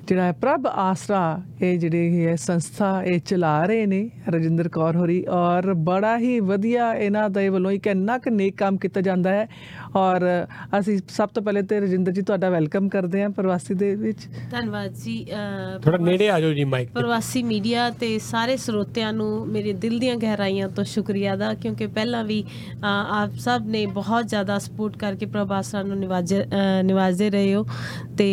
ਜਿਹੜਾ 0.08 0.24
ਹੈ 0.24 0.32
ਪ੍ਰਭ 0.32 0.68
ਆਸਰਾ, 0.68 1.42
ਇਹ 1.62 1.80
ਜਿਹੜੀ 1.80 2.26
ਹੈ 2.26 2.36
ਸੰਸਥਾ 2.36 3.04
ਇਹ 3.04 3.20
ਚਲਾ 3.20 3.66
ਰਹੇ 3.66 3.86
ਨੇ, 3.86 4.10
ਰਜਿੰਦਰ 4.30 4.68
ਕੌਰ 4.68 4.96
ਹੋਰੀ, 4.96 5.26
ਔਰ 5.30 5.74
ਬੜਾ 5.74 6.18
ਹੀ 6.18 6.40
ਵਧੀਆ 6.40 6.94
ਇਹਨਾਂ 6.94 7.30
ਦੇ 7.30 7.50
ਵੱਲੋਂ 7.50 7.72
ਇੱਕ 7.72 7.88
ਇੰਨਾ 7.88 8.18
ਕੁ 8.18 8.30
ਨੇਕ 8.30 8.58
ਕੰਮ 8.58 8.78
ਕੀਤਾ 8.78 9.02
ਜਾਂਦਾ 9.02 9.30
ਹੈ। 9.30 9.48
ਔਰ 9.95 10.26
ਅਸੀਂ 10.80 10.98
ਸਭ 11.10 11.30
ਤੋਂ 11.34 11.44
ਪਹਿਲੇ 11.44 11.61
ਤੇ 11.61 11.80
ਰਜਿੰਦਰ 11.80 12.11
ਜੀ 12.11 12.22
ਤੁਹਾਡਾ 12.22 12.49
ਵੈਲਕਮ 12.49 12.90
ਕਰਦੇ 12.90 13.22
ਹਾਂ 13.22 13.30
ਪ੍ਰਵਾਸੀ 13.30 13.74
ਦੇ 13.74 13.94
ਵਿੱਚ। 13.95 14.28
ਧੰਨਵਾਦ 14.52 14.94
ਜੀ 14.95 15.16
ਥੋੜਾ 15.84 15.98
ਨੇੜੇ 15.98 16.30
ਆ 16.30 16.40
ਜਾਓ 16.40 16.53
ਜੀ 16.53 16.64
ਮਾਈਕ 16.64 16.90
ਪ੍ਰਵਾਸੀ 16.90 17.44
ਮੀਡੀਆ 17.44 17.90
ਤੇ 17.99 18.18
ਸਾਰੇ 18.20 18.57
ਸਰੋਤਿਆਂ 18.57 19.14
ਨੂੰ 19.14 19.48
ਮੇਰੇ 19.48 19.74
ਦਿਲ 19.76 19.98
ਦੀਆਂ 19.99 20.16
ਗਹਿਰਾਈਆਂ 20.18 20.70
ਤੋਂ 20.70 20.84
ਸ਼ੁਕਰੀਆ 20.84 21.36
ਦਾ 21.36 21.53
ਕਿਉਂਕਿ 21.53 21.88
ਪਹਿਲਾਂ 21.88 22.24
ਵੀ 22.24 22.44
ਆਪ 22.84 23.36
ਸਭ 23.40 23.68
ਨੇ 23.68 23.86
ਬਹੁਤ 23.95 24.28
ਜ਼ਿਆਦਾ 24.28 24.57
ਸਪੋਰਟ 24.60 24.98
ਕਰਕੇ 24.98 25.26
ਪ੍ਰਭਾਸਾ 25.26 25.84
ਨੂੰ 25.84 25.98
ਨਿਵਾਜ 25.99 26.34
ਨਿਵਾਜਦੇ 26.84 27.30
ਰਹੇ 27.30 27.53
ਹੋ 27.56 27.66
ਤੇ 28.18 28.30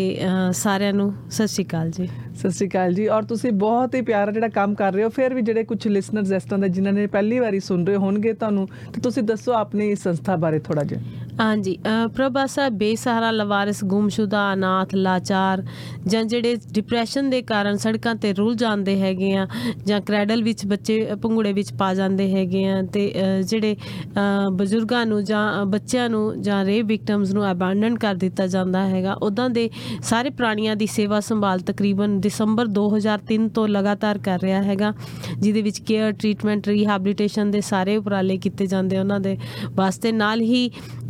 ਸਾਰਿਆਂ 0.54 0.92
ਨੂੰ 0.92 1.12
ਸਤਿ 1.30 1.46
ਸ਼੍ਰੀ 1.46 1.64
ਅਕਾਲ 1.64 1.90
ਜੀ। 1.90 2.06
ਸਤਿ 2.06 2.50
ਸ਼੍ਰੀ 2.50 2.68
ਅਕਾਲ 2.68 2.94
ਜੀ 2.94 3.06
ਔਰ 3.08 3.22
ਤੁਸੀਂ 3.24 3.52
ਬਹੁਤ 3.54 3.94
ਹੀ 3.94 4.00
ਪਿਆਰਾ 4.02 4.32
ਜਿਹੜਾ 4.32 4.48
ਕੰਮ 4.48 4.74
ਕਰ 4.74 4.92
ਰਹੇ 4.92 5.04
ਹੋ 5.04 5.08
ਫਿਰ 5.08 5.34
ਵੀ 5.34 5.42
ਜਿਹੜੇ 5.42 5.64
ਕੁਝ 5.64 5.86
ਲਿਸਨਰਸ 5.88 6.32
ਇਸ 6.32 6.42
ਤਰ੍ਹਾਂ 6.42 6.58
ਦੇ 6.58 6.68
ਜਿਨ੍ਹਾਂ 6.68 6.92
ਨੇ 6.92 7.06
ਪਹਿਲੀ 7.06 7.38
ਵਾਰੀ 7.38 7.60
ਸੁਣ 7.60 7.84
ਰਹੇ 7.86 7.96
ਹੋਣਗੇ 7.96 8.32
ਤੁਹਾਨੂੰ 8.32 8.66
ਤੇ 8.94 9.00
ਤੁਸੀਂ 9.00 9.22
ਦੱਸੋ 9.22 9.52
ਆਪਣੀ 9.52 9.90
ਇਸ 9.90 10.02
ਸੰਸਥਾ 10.02 10.36
ਬਾਰੇ 10.36 10.58
ਥੋੜਾ 10.58 10.82
ਜਿਹਾ। 10.82 11.00
ਹਾਂਜੀ 11.40 11.76
ਅ, 11.78 12.06
ਪ੍ਰਭਾਸਾ 12.08 12.68
ਬੇਸਹਾਰਾ 12.72 13.30
ਲਵਾਰਿਸ 13.30 13.82
ਗੁੰਮਸ਼ੁਦਾ 13.84 14.42
ਅਨਾਥ 14.52 14.94
ਲਾਚਾਰ 14.94 15.62
ਜਾਂ 16.06 16.22
ਜਿਹੜੇ 16.24 16.54
ਡਿਪਰੈਸ਼ਨ 16.72 17.28
ਦੇ 17.30 17.40
ਕਾਰਨ 17.42 17.76
ਸੜਕਾਂ 17.76 18.14
ਤੇ 18.14 18.32
ਰੁਲ 18.32 18.54
ਜਾਂਦੇ 18.54 18.94
ਹੈਗੇ 19.00 19.32
ਆ 19.36 19.46
ਜਾਂ 19.86 20.00
ਕ੍ਰੈਡਲ 20.00 20.42
ਵਿੱਚ 20.42 20.64
ਬੱਚੇ 20.66 20.98
ਪੰਗੂੜੇ 21.22 21.52
ਵਿੱਚ 21.52 21.72
ਪਾ 21.72 21.92
ਜਾਂਦੇ 21.94 22.30
ਹੈਗੇ 22.34 22.64
ਆ 22.66 22.80
ਤੇ 22.92 23.04
ਅ, 23.16 23.40
ਜਿਹੜੇ 23.42 23.74
ਅ, 23.74 24.48
ਬਜ਼ੁਰਗਾਂ 24.52 25.04
ਨੂੰ 25.06 25.22
ਜਾਂ 25.24 25.42
ਅ, 25.52 25.64
ਬੱਚਿਆਂ 25.66 26.08
ਨੂੰ 26.10 26.42
ਜਾਂ 26.42 26.64
ਰੇਪ 26.64 26.86
ਵਿਕਟਮਸ 26.86 27.32
ਨੂੰ 27.34 27.50
ਅਬੈਂਡਨ 27.50 27.96
ਕਰ 27.96 28.14
ਦਿੱਤਾ 28.14 28.46
ਜਾਂਦਾ 28.46 28.84
ਹੈਗਾ 28.86 29.12
ਉਦਾਂ 29.22 29.48
ਦੇ 29.50 29.68
ਸਾਰੇ 30.02 30.30
ਪ੍ਰਾਣੀਆਂ 30.30 30.76
ਦੀ 30.76 30.86
ਸੇਵਾ 30.86 31.20
ਸੰਭਾਲ 31.20 31.60
ਤਕਰੀਬਨ 31.66 32.18
ਦਸੰਬਰ 32.20 32.66
2003 32.78 33.48
ਤੋਂ 33.54 33.66
ਲਗਾਤਾਰ 33.68 34.18
ਕਰ 34.18 34.40
ਰਿਹਾ 34.42 34.62
ਹੈਗਾ 34.62 34.92
ਜਿਹਦੇ 35.38 35.62
ਵਿੱਚ 35.62 35.80
ਕੇਅਰ 35.82 36.12
ਟ੍ਰੀਟਮੈਂਟ 36.14 36.68
ਰੀਹੈਬਿਲਿਟੇਸ਼ਨ 36.68 37.50
ਦੇ 37.50 37.60
ਸਾਰੇ 37.66 37.96
ਉਪਰਾਲੇ 37.96 38.36
ਕੀਤੇ 38.38 38.66
ਜਾਂਦੇ 38.66 38.98
ਉਹਨਾਂ 38.98 39.20
ਦੇ 39.20 39.36
ਵਾਸਤੇ 39.74 40.12
ਨਾਲ 40.14 40.40
ਹੀ 40.42 40.68
ਅ, 40.68 40.72
ਅ, 41.04 41.05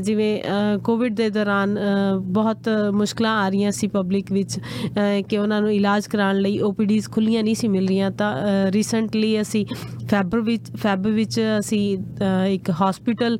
ਜਿਵੇਂ 0.00 0.40
ਕੋਵਿਡ 0.84 1.14
ਦੇ 1.14 1.28
ਦੌਰਾਨ 1.30 1.76
ਅ, 1.78 2.16
ਬਹੁਤ 2.30 2.68
ਮੁਸ਼ਕਲਾਂ 2.92 3.30
ਆ 3.36 3.48
ਰਹੀਆਂ 3.48 3.70
ਸੀ 3.72 3.86
ਪਬਲਿਕ 3.88 4.32
ਵਿੱਚ 4.32 4.58
ਅ, 4.58 5.20
ਕਿ 5.28 5.38
ਉਹਨਾਂ 5.38 5.60
ਨੂੰ 5.60 5.72
ਇਲਾਜ 5.72 6.06
ਕਰਾਉਣ 6.06 6.36
ਲਈ 6.36 6.58
ਓਪੀਡੀਜ਼ 6.62 7.08
ਖੁੱਲੀਆਂ 7.10 7.42
ਨਹੀਂ 7.42 7.54
ਸੀ 7.54 7.68
ਮਿਲ 7.68 7.86
ਰਹੀਆਂ 7.88 8.10
ਤਾਂ 8.10 8.32
ਰੀਸੈਂਟਲੀ 8.72 9.40
ਅਸੀਂ 9.40 9.64
ਫੈਬਰ 10.10 10.40
ਵਿੱਚ 10.40 10.70
ਫੈਬ 10.76 11.06
ਵਿੱਚ 11.08 11.40
ਅਸੀਂ 11.58 11.96
ਅ, 11.98 12.46
ਇੱਕ 12.46 12.70
ਹਸਪੀਟਲ 12.80 13.38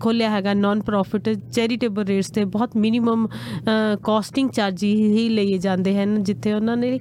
ਖੋਲਿਆ 0.00 0.30
ਹੈਗਾ 0.30 0.54
ਨਾਨ 0.54 0.80
ਪ੍ਰੋਫਿਟ 0.82 1.28
ਚੈਰੀਟੇਬਲ 1.52 2.04
ਰੇਟਸ 2.04 2.30
ਤੇ 2.30 2.44
ਬਹੁਤ 2.52 2.76
ਮਿਨੀਮਮ 2.76 3.26
ਕਾਸਟਿੰਗ 4.02 4.50
ਚਾਰਜ 4.50 4.84
ਹੀ 4.84 5.28
ਲਏ 5.28 5.58
ਜਾਂਦੇ 5.58 5.96
ਹਨ 5.98 6.22
ਜਿੱਥੇ 6.22 6.52
ਉਹਨਾਂ 6.52 6.76
ਨੇ 6.76 6.98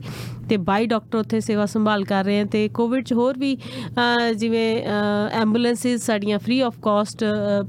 ਤੇ 0.52 0.58
ਬਾਈ 0.58 0.86
ਡਾਕਟਰ 0.88 1.18
ਉੱਥੇ 1.18 1.40
ਸੇਵਾ 1.40 1.66
ਸੰਭਾਲ 1.66 2.04
ਕਰ 2.04 2.24
ਰਹੇ 2.26 2.40
ਹਨ 2.42 2.48
ਤੇ 2.48 2.68
ਕੋਵਿਡ 2.70 3.06
'ਚ 3.06 3.14
ਹੋਰ 3.14 3.38
ਵੀ 3.38 3.54
ਅ, 3.56 4.34
ਜਿਵੇਂ 4.34 4.82
ਐਂਬੂਲੈਂਸਿਸ 5.34 6.06
ਸਾਡੀਆਂ 6.06 6.40
ਫ੍ਰੀ 6.40 6.60
ਆਫ 6.60 6.80
ਕਾਸਟ 6.82 7.24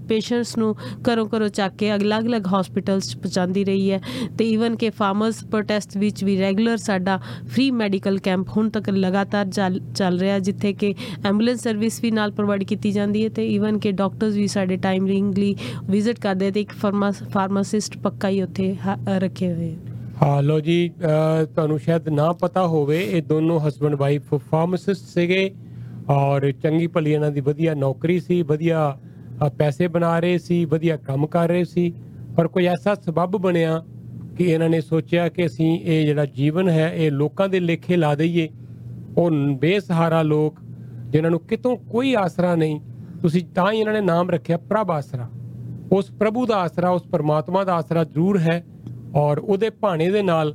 ਪੇਸ਼ੈਂਟਸ 0.09 0.57
ਨੂੰ 0.59 0.75
ਘਰੋਂ 1.09 1.27
ਘਰੋਂ 1.37 1.49
ਚੱਕ 1.49 1.75
ਕੇ 1.77 1.95
ਅਲੱਗ-ਅਲੱਗ 1.95 2.47
ਹਸਪੀਟਲਸ 2.47 3.09
'ਚ 3.11 3.17
ਪਹੁੰਚਾਉਂਦੀ 3.17 3.65
ਰਹੀ 3.65 3.91
ਹੈ 3.91 4.01
ਤੇ 4.39 4.49
ਈਵਨ 4.51 4.77
ਕਿ 4.77 4.91
ਫਾਰਮਰਸ 4.91 5.45
ਪ੍ਰੋਟੈਸਟ 5.45 5.97
ਵਿੱਚ 5.97 6.25
ਵੀ 6.25 6.39
ਰੈਗੂਲਰ 6.39 6.77
ਸਾਡਾ 6.77 7.19
ਫ੍ਰੀ 7.47 7.71
ਮੈਡੀਕਲ 7.71 8.19
ਕੈਂਪ 8.19 8.49
ਹੁਣ 8.57 8.71
ਤੱਕ 8.71 8.91
ਲਗਾਤਾਰ 8.91 9.47
ਚੱਲ 9.51 9.81
ਚੱਲ 9.95 10.19
ਰਿਹਾ 10.19 10.39
ਜਿੱਥੇ 10.39 10.73
ਕਿ 10.73 10.95
ਐਂਬੂਲੈਂਸ 11.27 11.63
ਸਰਵਿਸ 11.63 12.01
ਵੀ 12.03 12.11
ਨਾਲ 12.11 12.31
ਪ੍ਰੋਵਾਈਡ 12.31 12.65
ਕੀਤੀ 12.65 12.93
ਜਾਂਦੀ 12.93 13.25
ਹੈ 13.25 13.29
ਤੇ 13.29 13.47
ਈਵਨ 13.49 13.79
ਕਿ 13.79 13.93
ਡਾਕਟਰਸ 13.93 14.35
ਵੀ 14.35 14.47
ਸਾਡੇ 14.49 14.77
ਟਾਈਮਿੰਗਲੀ 14.77 15.55
ਵਿਜ਼ਿਟ 15.91 16.19
ਕਰਦੇ 16.19 16.51
ਤੇ 16.51 16.61
ਇੱਕ 16.61 16.73
ਫਾਰਮਾਸਿਸਟ 17.31 17.99
ਪੱਕਾ 17.99 18.29
ਹੀ 18.29 18.43
ਉੱਥੇ 18.43 18.75
ਹ- 18.87 18.99
ਰੱਖੇ 19.19 19.53
ਹੋਏ 19.55 19.75
ਹਨ 20.23 20.29
ਹਾਂ 20.29 20.43
ਲੋ 20.43 20.61
ਜੀ 20.61 20.91
ਅ, 20.91 21.45
ਤੁਹਾਨੂੰ 21.45 21.79
ਸ਼ਾਇਦ 21.79 22.09
ਨਾ 22.09 22.33
ਪਤਾ 22.33 22.67
ਹੋਵੇ 22.67 23.01
ਇਹ 23.05 23.23
ਦੋਨੋਂ 23.23 23.61
ਹਸਬੰਡ 23.61 23.95
ਵਾਈਫ 23.95 24.35
ਫਾਰਮਾਸਿਸਟ 24.35 25.05
ਸੀਗੇ 25.05 25.51
ਔਰ 26.11 26.51
ਚੰਗੀ 26.53 26.87
ਭਲੀ 26.87 27.13
ਇਹਨਾਂ 27.13 27.31
ਦੀ 27.31 27.41
ਵਧੀਆ 27.41 27.75
ਨੌਕਰੀ 27.75 28.21
ਸੀ 28.21 28.43
ਵਧੀਆ 28.43 28.99
ਅ, 29.47 29.49
ਪੈਸੇ 29.49 29.89
ਬਣਾ 29.89 30.19
ਰਹੇ 30.19 30.39
ਸੀ 30.39 30.65
ਵਧੀਆ 30.65 30.97
ਕੰਮ 30.97 31.27
ਕਰ 31.27 31.49
ਰਹੇ 31.49 31.65
ਸੀ 31.65 31.93
ਪਰ 32.37 32.49
ਕੋਈ 32.49 32.67
ਐਸਾ 32.67 32.95
ਸਬਬ 32.95 33.37
ਬਣਿਆ 33.37 33.83
ਕਿ 34.39 34.45
ਇਹਨਾਂ 34.45 34.69
ਨੇ 34.69 34.81
ਸੋਚਿਆ 34.81 35.29
ਕਿ 35.29 35.47
ਅਸੀਂ 35.47 35.81
ਇਹ 35.81 36.07
ਜਿਹੜਾ 36.07 36.25
ਜੀਵਨ 36.27 36.69
ਹੈ 36.69 36.93
ਇਹ 36.95 37.11
ਲੋਕਾਂ 37.11 37.49
ਦੇ 37.49 37.61
ਲੇਖੇ 37.61 37.97
ਲਾ 37.97 38.15
ਦਈਏ। 38.15 38.49
ਉਹ 39.17 39.31
ਨ- 39.31 39.57
ਬੇਸਹਾਰਾ 39.59 40.23
ਲੋਕ 40.23 40.61
ਜਿਨ੍ਹਾਂ 41.09 41.31
ਨੂੰ 41.31 41.41
ਕਿਤੋਂ 41.41 41.77
ਕੋਈ 41.77 42.15
ਆਸਰਾ 42.15 42.55
ਨਹੀਂ 42.55 42.81
ਤੁਸੀਂ 43.23 43.45
ਤਾਂ 43.55 43.73
ਹੀ 43.73 43.79
ਇਹਨਾਂ 43.79 43.93
ਨੇ 43.93 44.01
ਨਾਮ 44.01 44.31
ਰੱਖਿਆ 44.31 44.57
ਪ੍ਰਭ 44.57 44.91
ਆਸਰਾ। 44.91 45.29
ਉਸ 45.93 46.11
ਪ੍ਰਭੂ 46.11 46.47
ਦਾ 46.47 46.57
ਆਸਰਾ 46.57 46.91
ਉਸ 46.91 47.03
ਪਰਮਾਤਮਾ 47.03 47.65
ਦਾ 47.65 47.75
ਆਸਰਾ 47.75 48.05
ਜ਼ਰੂਰ 48.05 48.39
ਹੈ। 48.39 48.65
ਔਰ 49.17 49.39
ਉਹਦੇ 49.39 49.71
ਭਾਣੇ 49.71 50.11
ਦੇ 50.11 50.23
ਨਾਲ 50.23 50.55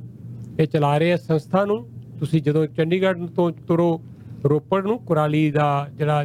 ਇਹ 0.60 0.66
ਚਲਾ 0.66 0.96
ਰਹੇ 0.98 1.12
ਆ 1.12 1.16
ਸੰਸਥਾ 1.16 1.64
ਨੂੰ 1.64 1.84
ਤੁਸੀਂ 2.18 2.42
ਜਦੋਂ 2.42 2.66
ਚੰਡੀਗੜ੍ਹ 2.66 3.26
ਤੋਂ 3.26 3.50
ਤੁਰੋ 3.66 4.00
ਰੋਪੜ 4.44 4.84
ਨੂੰ 4.86 4.98
ਕੁਰਾਲੀ 4.98 5.50
ਦਾ 5.50 5.66
ਜਿਹੜਾ 5.94 6.24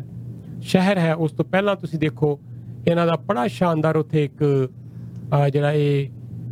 ਸ਼ਹਿਰ 0.61 0.97
ਹੈ 0.97 1.13
ਉਸ 1.15 1.31
ਤੋਂ 1.31 1.45
ਪਹਿਲਾਂ 1.45 1.75
ਤੁਸੀਂ 1.75 1.99
ਦੇਖੋ 1.99 2.39
ਇਹਨਾਂ 2.87 3.05
ਦਾ 3.07 3.15
ਬੜਾ 3.25 3.47
ਸ਼ਾਨਦਾਰ 3.47 3.95
ਉੱਥੇ 3.97 4.23
ਇੱਕ 4.25 4.43
ਅਹ, 4.43 5.47
ਜਿਹੜਾ 5.49 5.71
ਇਹ 5.71 6.09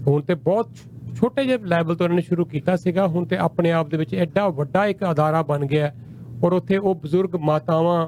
ਹੁਣ 0.08 0.22
ਤੇ 0.22 0.36
ਬਹੁਤ 0.36 0.70
ਛੋਟੇ 1.16 1.44
ਜਿਹੇ 1.46 1.58
ਲੈਵਲ 1.66 1.96
ਤੋਂ 1.96 2.06
ਇਹਨਾਂ 2.06 2.16
ਨੇ 2.16 2.22
ਸ਼ੁਰੂ 2.22 2.46
ਕੀਤਾ 2.46 2.76
ਸੀਗਾ 2.76 3.08
ਹੁਣ 3.08 3.26
ਤੇ 3.26 3.38
ਆਪਣੇ 3.38 3.72
ਆਪ 3.72 3.90
ਦੇ 3.90 3.98
ਵਿੱਚ 3.98 4.14
ਐਡਾ 4.16 4.48
ਵੱਡਾ 4.50 4.86
ਇੱਕ 4.86 5.04
ਅਦਾਰਾ 5.12 5.42
ਬਣ 5.42 5.66
ਗਿਆ 5.66 5.86
ਹੈ। 5.88 5.96
ਔਰ 6.44 6.54
ਉੱਥੇ 6.54 6.78
ਉਹ 6.78 6.96
ਬਜ਼ੁਰਗ 6.96 7.36
ਮਾਤਾਵਾਂ 7.36 8.08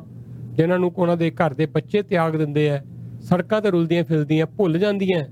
ਜਿਨ੍ਹਾਂ 0.53 0.79
ਨੂੰ 0.79 0.91
ਉਹਨਾਂ 0.97 1.17
ਦੇ 1.17 1.29
ਘਰ 1.31 1.53
ਦੇ 1.53 1.65
ਬੱਚੇ 1.65 2.01
ਤਿਆਗ 2.01 2.35
ਦਿੰਦੇ 2.35 2.69
ਆ 2.69 2.79
ਸੜਕਾਂ 3.21 3.61
ਤੇ 3.61 3.71
ਰੁਲਦੀਆਂ 3.71 4.03
ਫਿਰਦੀਆਂ 4.03 4.45
ਭੁੱਲ 4.47 4.77
ਜਾਂਦੀਆਂ 4.79 5.23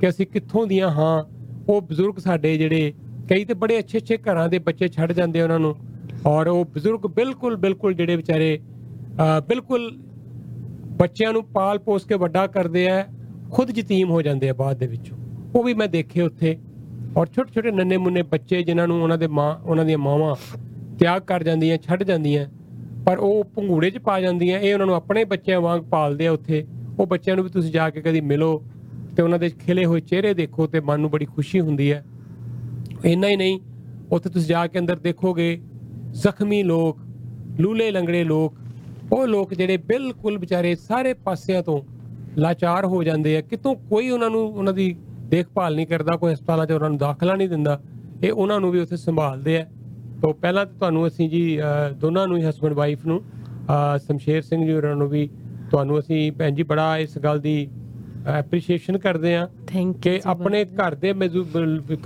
ਕਿ 0.00 0.08
ਅਸੀਂ 0.08 0.26
ਕਿੱਥੋਂ 0.26 0.66
ਦੀਆਂ 0.66 0.90
ਹਾਂ 0.90 1.22
ਉਹ 1.68 1.82
ਬਜ਼ੁਰਗ 1.82 2.18
ਸਾਡੇ 2.18 2.58
ਜਿਹੜੇ 2.58 2.92
ਕਈ 3.30 3.44
ਤੇ 3.44 3.54
ਬੜੇ 3.54 3.78
ਅੱਛੇ 3.78 3.98
ਅੱਛੇ 3.98 4.16
ਘਰਾਂ 4.16 4.48
ਦੇ 4.48 4.58
ਬੱਚੇ 4.58 4.88
ਛੱਡ 4.88 5.12
ਜਾਂਦੇ 5.12 5.42
ਉਹਨਾਂ 5.42 5.58
ਨੂੰ। 5.58 5.76
ਔਰ 6.26 6.46
ਉਹ 6.46 6.64
ਬਜ਼ੁਰਗ 6.64 7.00
ਬਿਲਕੁਲ 7.00 7.56
ਬਿਲਕੁਲ 7.56 7.94
ਜਿਹੜੇ 7.94 8.16
ਵਿਚਾਰੇ 8.16 8.58
ਅਹ, 8.58 9.40
ਬਿਲਕੁਲ 9.48 9.98
ਬੱਚਿਆਂ 10.98 11.32
ਨੂੰ 11.32 11.44
ਪਾਲ 11.44 11.78
ਪੋਸ 11.78 12.04
ਕੇ 12.04 12.14
ਵੱਡਾ 12.14 12.46
ਕਰਦੇ 12.46 12.88
ਆ 12.88 13.06
ਖੁਦ 13.50 13.78
ਯਤੀਮ 13.78 14.10
ਹੋ 14.10 14.22
ਜਾਂਦੇ 14.22 14.48
ਆ 14.48 14.52
ਬਾਅਦ 14.54 14.78
ਦੇ 14.78 14.86
ਵਿੱਚ। 14.86 15.12
ਉਹ 15.54 15.64
ਵੀ 15.64 15.74
ਮੈਂ 15.74 15.88
ਦੇਖੇ 15.88 16.22
ਉੱਥੇ। 16.22 16.58
ਔਰ 17.16 17.26
ਛੋਟੇ 17.26 17.52
ਛੋਟੇ 17.54 17.70
ਨੰਨੇ 17.70 17.96
ਮੁੰਨੇ 17.96 18.22
ਬੱਚੇ 18.22 18.62
ਜਿਨ੍ਹਾਂ 18.62 18.88
ਨੂੰ 18.88 19.02
ਉਹਨਾਂ 19.02 19.18
ਦੇ 19.18 19.26
ਮਾਂ 19.26 19.58
ਉਹਨਾਂ 19.64 19.84
ਦੀਆਂ 19.84 19.98
ਮਾਵਾਂ 19.98 20.34
ਤਿਆਗ 20.98 21.22
ਕਰ 21.22 21.42
ਜਾਂਦੀਆਂ 21.42 21.78
ਛੱਡ 21.78 22.02
ਜਾਂਦੀਆਂ 22.02 22.46
ਪਰ 23.06 23.18
ਉਹ 23.18 23.44
ਭੰਗੂੜੇ 23.44 23.90
'ਚ 23.90 23.98
ਪਾ 23.98 24.20
ਜਾਂਦੀਆਂ 24.20 24.60
ਇਹ 24.60 24.74
ਉਹਨਾਂ 24.74 24.86
ਨੂੰ 24.86 24.94
ਆਪਣੇ 24.94 25.24
ਬੱਚਿਆਂ 25.24 25.60
ਵਾਂਗ 25.60 25.80
ਪਾਲਦੇ 25.80 26.26
ਆ 26.26 26.32
ਉੱਥੇ। 26.32 26.66
ਉਹ 26.98 27.06
ਬੱਚਿਆਂ 27.06 27.36
ਨੂੰ 27.36 27.44
ਵੀ 27.44 27.50
ਤੁਸੀਂ 27.50 27.72
ਜਾ 27.72 27.90
ਕੇ 27.90 28.02
ਕਦੀ 28.02 28.20
ਮਿਲੋ। 28.20 28.62
ਤੇ 29.16 29.22
ਉਹਨਾਂ 29.22 29.38
ਦੇ 29.38 29.48
ਖਿਲੇ 29.48 29.84
ਹੋਏ 29.84 30.00
ਚਿਹਰੇ 30.00 30.34
ਦੇਖੋ 30.34 30.66
ਤੇ 30.66 30.80
ਮਨ 30.80 31.00
ਨੂੰ 31.00 31.10
ਬੜੀ 31.10 31.24
ਖੁਸ਼ੀ 31.24 31.60
ਹੁੰਦੀ 31.60 31.92
ਹੈ। 31.92 32.04
ਇੰਨਾ 33.04 33.28
ਹੀ 33.28 33.36
ਨਹੀਂ 33.36 33.60
ਉੱਥੇ 34.12 34.30
ਤੁਸੀਂ 34.30 34.48
ਜਾ 34.48 34.66
ਕੇ 34.66 34.78
ਅੰਦਰ 34.78 34.96
ਦੇਖੋਗੇ 34.96 35.60
ਜ਼ਖਮੀ 36.10 36.62
ਲੋਕ 36.62 36.98
ਲੂਲੇ 37.60 37.90
ਲੰਗੜੇ 37.90 38.24
ਲੋਕ 38.24 38.54
ਉਹ 39.12 39.26
ਲੋਕ 39.26 39.54
ਜਿਹੜੇ 39.54 39.76
ਬਿਲਕੁਲ 39.76 40.38
ਵਿਚਾਰੇ 40.38 40.74
ਸਾਰੇ 40.74 41.14
ਪਾਸਿਆਂ 41.14 41.62
ਤੋਂ 41.62 41.82
ਲਾਚਾਰ 42.38 42.84
ਹੋ 42.84 43.02
ਜਾਂਦੇ 43.02 43.36
ਆ। 43.36 43.40
ਕਿਤੋਂ 43.40 43.74
ਕੋਈ 43.74 44.10
ਉਹਨਾਂ 44.10 44.30
ਨੂੰ 44.30 44.40
ਉਹਨਾਂ 44.54 44.72
ਦੀ 44.72 44.96
ਦੇਖਭਾਲ 45.28 45.74
ਨਹੀਂ 45.76 45.86
ਕਰਦਾ 45.86 46.16
ਕੋਈ 46.16 46.32
ਹਸਪਤਾਲਾਂ 46.32 46.66
'ਚ 46.66 46.72
ਉਹਨਾਂ 46.72 46.88
ਨੂੰ 46.88 46.98
ਦਾਖਲਾ 46.98 47.34
ਨਹੀਂ 47.34 47.48
ਦਿੰਦਾ। 47.48 47.80
ਇਹ 48.22 48.32
ਉਹਨਾਂ 48.32 48.60
ਨੂੰ 48.60 48.70
ਵੀ 48.70 48.80
ਉੱਥੇ 48.80 48.96
ਸੰਭਾਲਦੇ 48.96 49.58
ਆ। 49.58 49.66
ਤੋਂ 50.22 50.34
ਪਹਿਲਾਂ 50.34 50.66
ਤਾਂ 50.66 50.74
ਤੁਹਾਨੂੰ 50.74 51.06
ਅਸੀਂ 51.06 51.30
ਜੀ 51.30 51.60
ਅਹ, 51.60 51.92
ਦੋਨਾਂ 51.92 52.26
ਨੂੰ 52.28 52.36
ਹੀ 52.36 52.44
ਹਸਬੰਡ 52.44 52.72
ਵਾਈਫ 52.72 53.06
ਨੂੰ 53.06 53.20
ਅਹ, 53.20 53.98
ਸ਼ਮਸ਼ੇਰ 53.98 54.42
ਸਿੰਘ 54.42 54.66
ਜੀ 54.66 54.72
ਹੋਰਾਂ 54.72 54.96
ਨੂੰ 54.96 55.08
ਵੀ 55.08 55.30
ਤੁਹਾਨੂੰ 55.70 55.98
ਅਸੀਂ 55.98 56.32
ਭੈਣ 56.32 56.54
ਜੀ 56.54 56.62
ਬੜਾ 56.62 56.98
ਇਸ 56.98 57.18
ਗੱਲ 57.18 57.40
ਦੀ 57.40 57.68
ਐਪਰੀਸ਼ੀਏਸ਼ਨ 58.26 58.98
ਕਰਦੇ 58.98 59.34
ਆ 59.36 59.48
ਕਿ 60.02 60.20
ਆਪਣੇ 60.26 60.64
ਘਰ 60.64 60.94
ਦੇ 60.94 61.12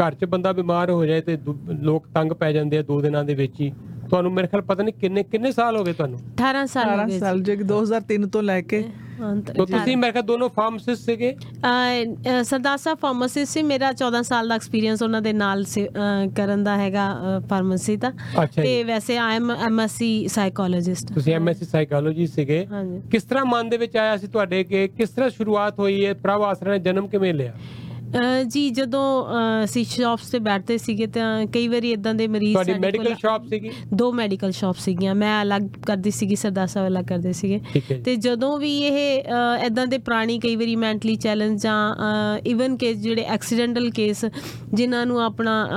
ਘਰ 0.03 0.15
'ਚ 0.15 0.25
ਬੰਦਾ 0.25 0.53
ਬਿਮਾਰ 0.53 0.91
ਹੋ 0.91 1.05
ਜਾਏ 1.07 1.21
ਤੇ 1.21 1.37
ਲੋਕ 1.81 2.07
ਤੰਗ 2.15 2.33
ਪੈ 2.33 2.53
ਜਾਂਦੇ 2.53 2.79
ਆ 2.79 2.83
ਦੋ 2.83 3.01
ਦਿਨਾਂ 3.01 3.25
ਦੇ 3.25 3.35
ਵਿੱਚ 3.35 3.61
ਹੀ। 3.61 3.73
ਤੁਹਾਨੂੰ 4.11 4.33
ਮੇਰੇ 4.33 4.47
ਖਿਆਲ 4.47 4.63
ਪਤਾ 4.63 4.83
ਨਹੀਂ 4.83 4.95
ਕਿੰਨੇ 4.95 5.23
ਕਿੰਨੇ 5.23 5.53
ਸਾਲ 5.53 5.77
ਹੋ 5.77 5.85
ਗਏ 5.85 5.93
ਤੁਹਾਨੂੰ? 5.93 6.19
18 6.37 6.65
ਸਾਲ 6.67 6.89
ਹੋ 6.89 6.95
18 6.95 7.09
ਗਏ 7.09 7.19
ਸਾਲ 7.19 7.41
ਜੋ। 7.41 7.57
ਕਿ 7.57 7.65
2003 7.65 8.27
ਤੋਂ 8.29 8.43
ਲੈ 8.43 8.61
ਕੇ। 8.61 8.85
ਤਾਂ 9.21 9.65
ਤੁਸੀਂ 9.67 9.97
ਮੇਰੇ 9.97 10.13
ਖਿਆਲ 10.13 10.25
ਦੋਨੋਂ 10.25 10.49
ਫਾਰਮਾਸਿਸਟ 10.49 11.03
ਸੀਗੇ? 11.03 11.35
ਸਾਹਿਬ 12.77 12.99
ਫਾਰਮਾਸਿਸਟ 12.99 13.53
ਸੀ 13.53 13.63
ਮੇਰਾ 13.63 13.93
14 13.93 14.23
ਸਾਲ 14.23 14.49
ਦਾ 14.49 14.55
ਐਕਸਪੀਰੀਅੰਸ 14.55 15.03
ਉਹਨਾਂ 15.03 15.21
ਦੇ 15.23 15.33
ਨਾਲ 15.33 15.65
ਕਰਨ 16.37 16.63
ਦਾ 16.65 16.77
ਹੈਗਾ 16.79 17.07
ਫਾਰਮੇਸੀ 17.51 17.97
ਦਾ। 17.97 18.13
ਤੇ 18.57 18.83
ਵੈਸੇ 18.85 19.17
ਆਈ 19.19 19.37
ਐਮ 19.37 19.51
ਐਮਐਸਸੀ 19.51 20.29
ਸਾਈਕੋਲੋਜਿਸਟ 20.29 21.13
ਤੁਸੀਂ 21.15 21.35
ਐਮਐਸਸੀ 21.35 21.65
ਸਾਈਕੋਲੋਜੀ 21.65 22.27
ਸੀਗੇ। 22.27 22.67
ਕਿਸ 23.11 23.23
ਤਰ੍ਹਾਂ 23.23 23.45
ਮਨ 23.45 23.69
ਦੇ 23.69 23.77
ਵਿੱਚ 23.77 23.97
ਆਇਆ 23.97 24.17
ਸੀ 24.17 24.27
ਤੁਹਾਡੇ 24.27 24.63
ਕਿ 24.65 24.87
ਕਿਸ 24.89 25.11
ਤਰ੍ਹਾਂ 25.11 25.31
ਸ਼ੁਰੂਆਤ 25.31 25.79
ਹੋਈ 25.79 26.05
ਹੈ? 26.07 26.15
ਪ੍ਰਭ 26.15 26.43
ਆਸਰਾ 26.43 26.73
ਨੇ 26.73 26.79
ਜਨਮ 26.79 27.09
ਕਿਵੇਂ 27.09 27.35
ਲਿਆ? 27.35 27.53
ਜੀ 28.49 28.71
ਜਦੋਂ 28.71 29.27
ਅਸੀਂ 29.65 29.85
ਸ਼ਾਪਸ 29.85 30.31
ਤੇ 30.31 30.39
ਬੈਠਦੇ 30.39 30.77
ਸੀਗੇ 30.79 31.07
ਤਾਂ 31.07 31.47
ਕਈ 31.47 31.69
ਵਾਰੀ 31.69 31.91
ਇਦਾਂ 31.93 32.15
ਦੇ 32.15 32.27
ਮਰੀਜ਼ 32.29 32.53
ਤੁਹਾਡੀ 32.53 32.73
ਸਾਡੇ 32.73 32.81
ਮੈਡੀਕਲ 32.81 33.05
ਕੋਲ- 33.05 33.17
ਸ਼ਾਪ 33.19 33.47
ਸੀਗੀ? 33.49 33.71
ਦੋ 33.95 34.13
ਮੈਡੀਕਲ 34.13 34.51
ਸ਼ਾਪ 34.51 34.77
ਸੀਗੀਆਂ। 34.79 35.15
ਮੈਂ 35.15 35.43
ਅਲੱਗ 35.43 35.63
ਕਰਦੀ 35.87 36.11
ਸੀਗੀ 36.11 36.37
ਸਰਦਾਰ 36.37 36.67
ਸਾਹਿਬ 36.67 36.89
ਅਲੱਗ 36.89 37.05
ਕਰਦੇ 37.05 37.33
ਸੀਗੇ। 37.33 37.61
ਤੇ 38.05 38.17
ਜਦੋਂ 38.17 38.59
ਵੀ 38.59 38.71
ਇਹ 38.79 39.23
ਇਦਾਂ 39.67 39.87
ਦੇ 39.87 39.99
ਪੁਰਾਣੀ 39.99 40.39
ਕਈ 40.39 40.57
ਵਾਰੀ 40.57 40.77
ਮੈਂਟਲੀ 40.77 41.17
ਚੈਲੰਜ 41.17 41.63
ਜਾਂ 41.63 41.95
ਇਵਨ 42.47 42.77
ਕੇਸ 42.77 42.99
ਜਿਹੜੇ 42.99 43.23
ਐਕਸੀਡੈਂਟਲ 43.23 43.91
ਕੇਸ 43.91 44.25
ਜਿਨ੍ਹਾਂ 44.75 45.07
ਨੂੰ 45.07 45.21
ਆਪਣਾ 45.23 45.69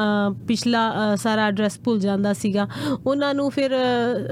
ਪਿਛਲਾ 0.48 1.16
ਸਾਰਾ 1.16 1.48
ਐਡਰੈਸ 1.48 1.80
ਭੁੱਲ 1.84 2.00
ਜਾਂਦਾ 2.00 2.34
ਸੀਗਾ 2.34 2.68
ਉਹਨਾਂ 3.06 3.34
ਨੂੰ 3.34 3.50
ਫਿਰ 3.52 3.72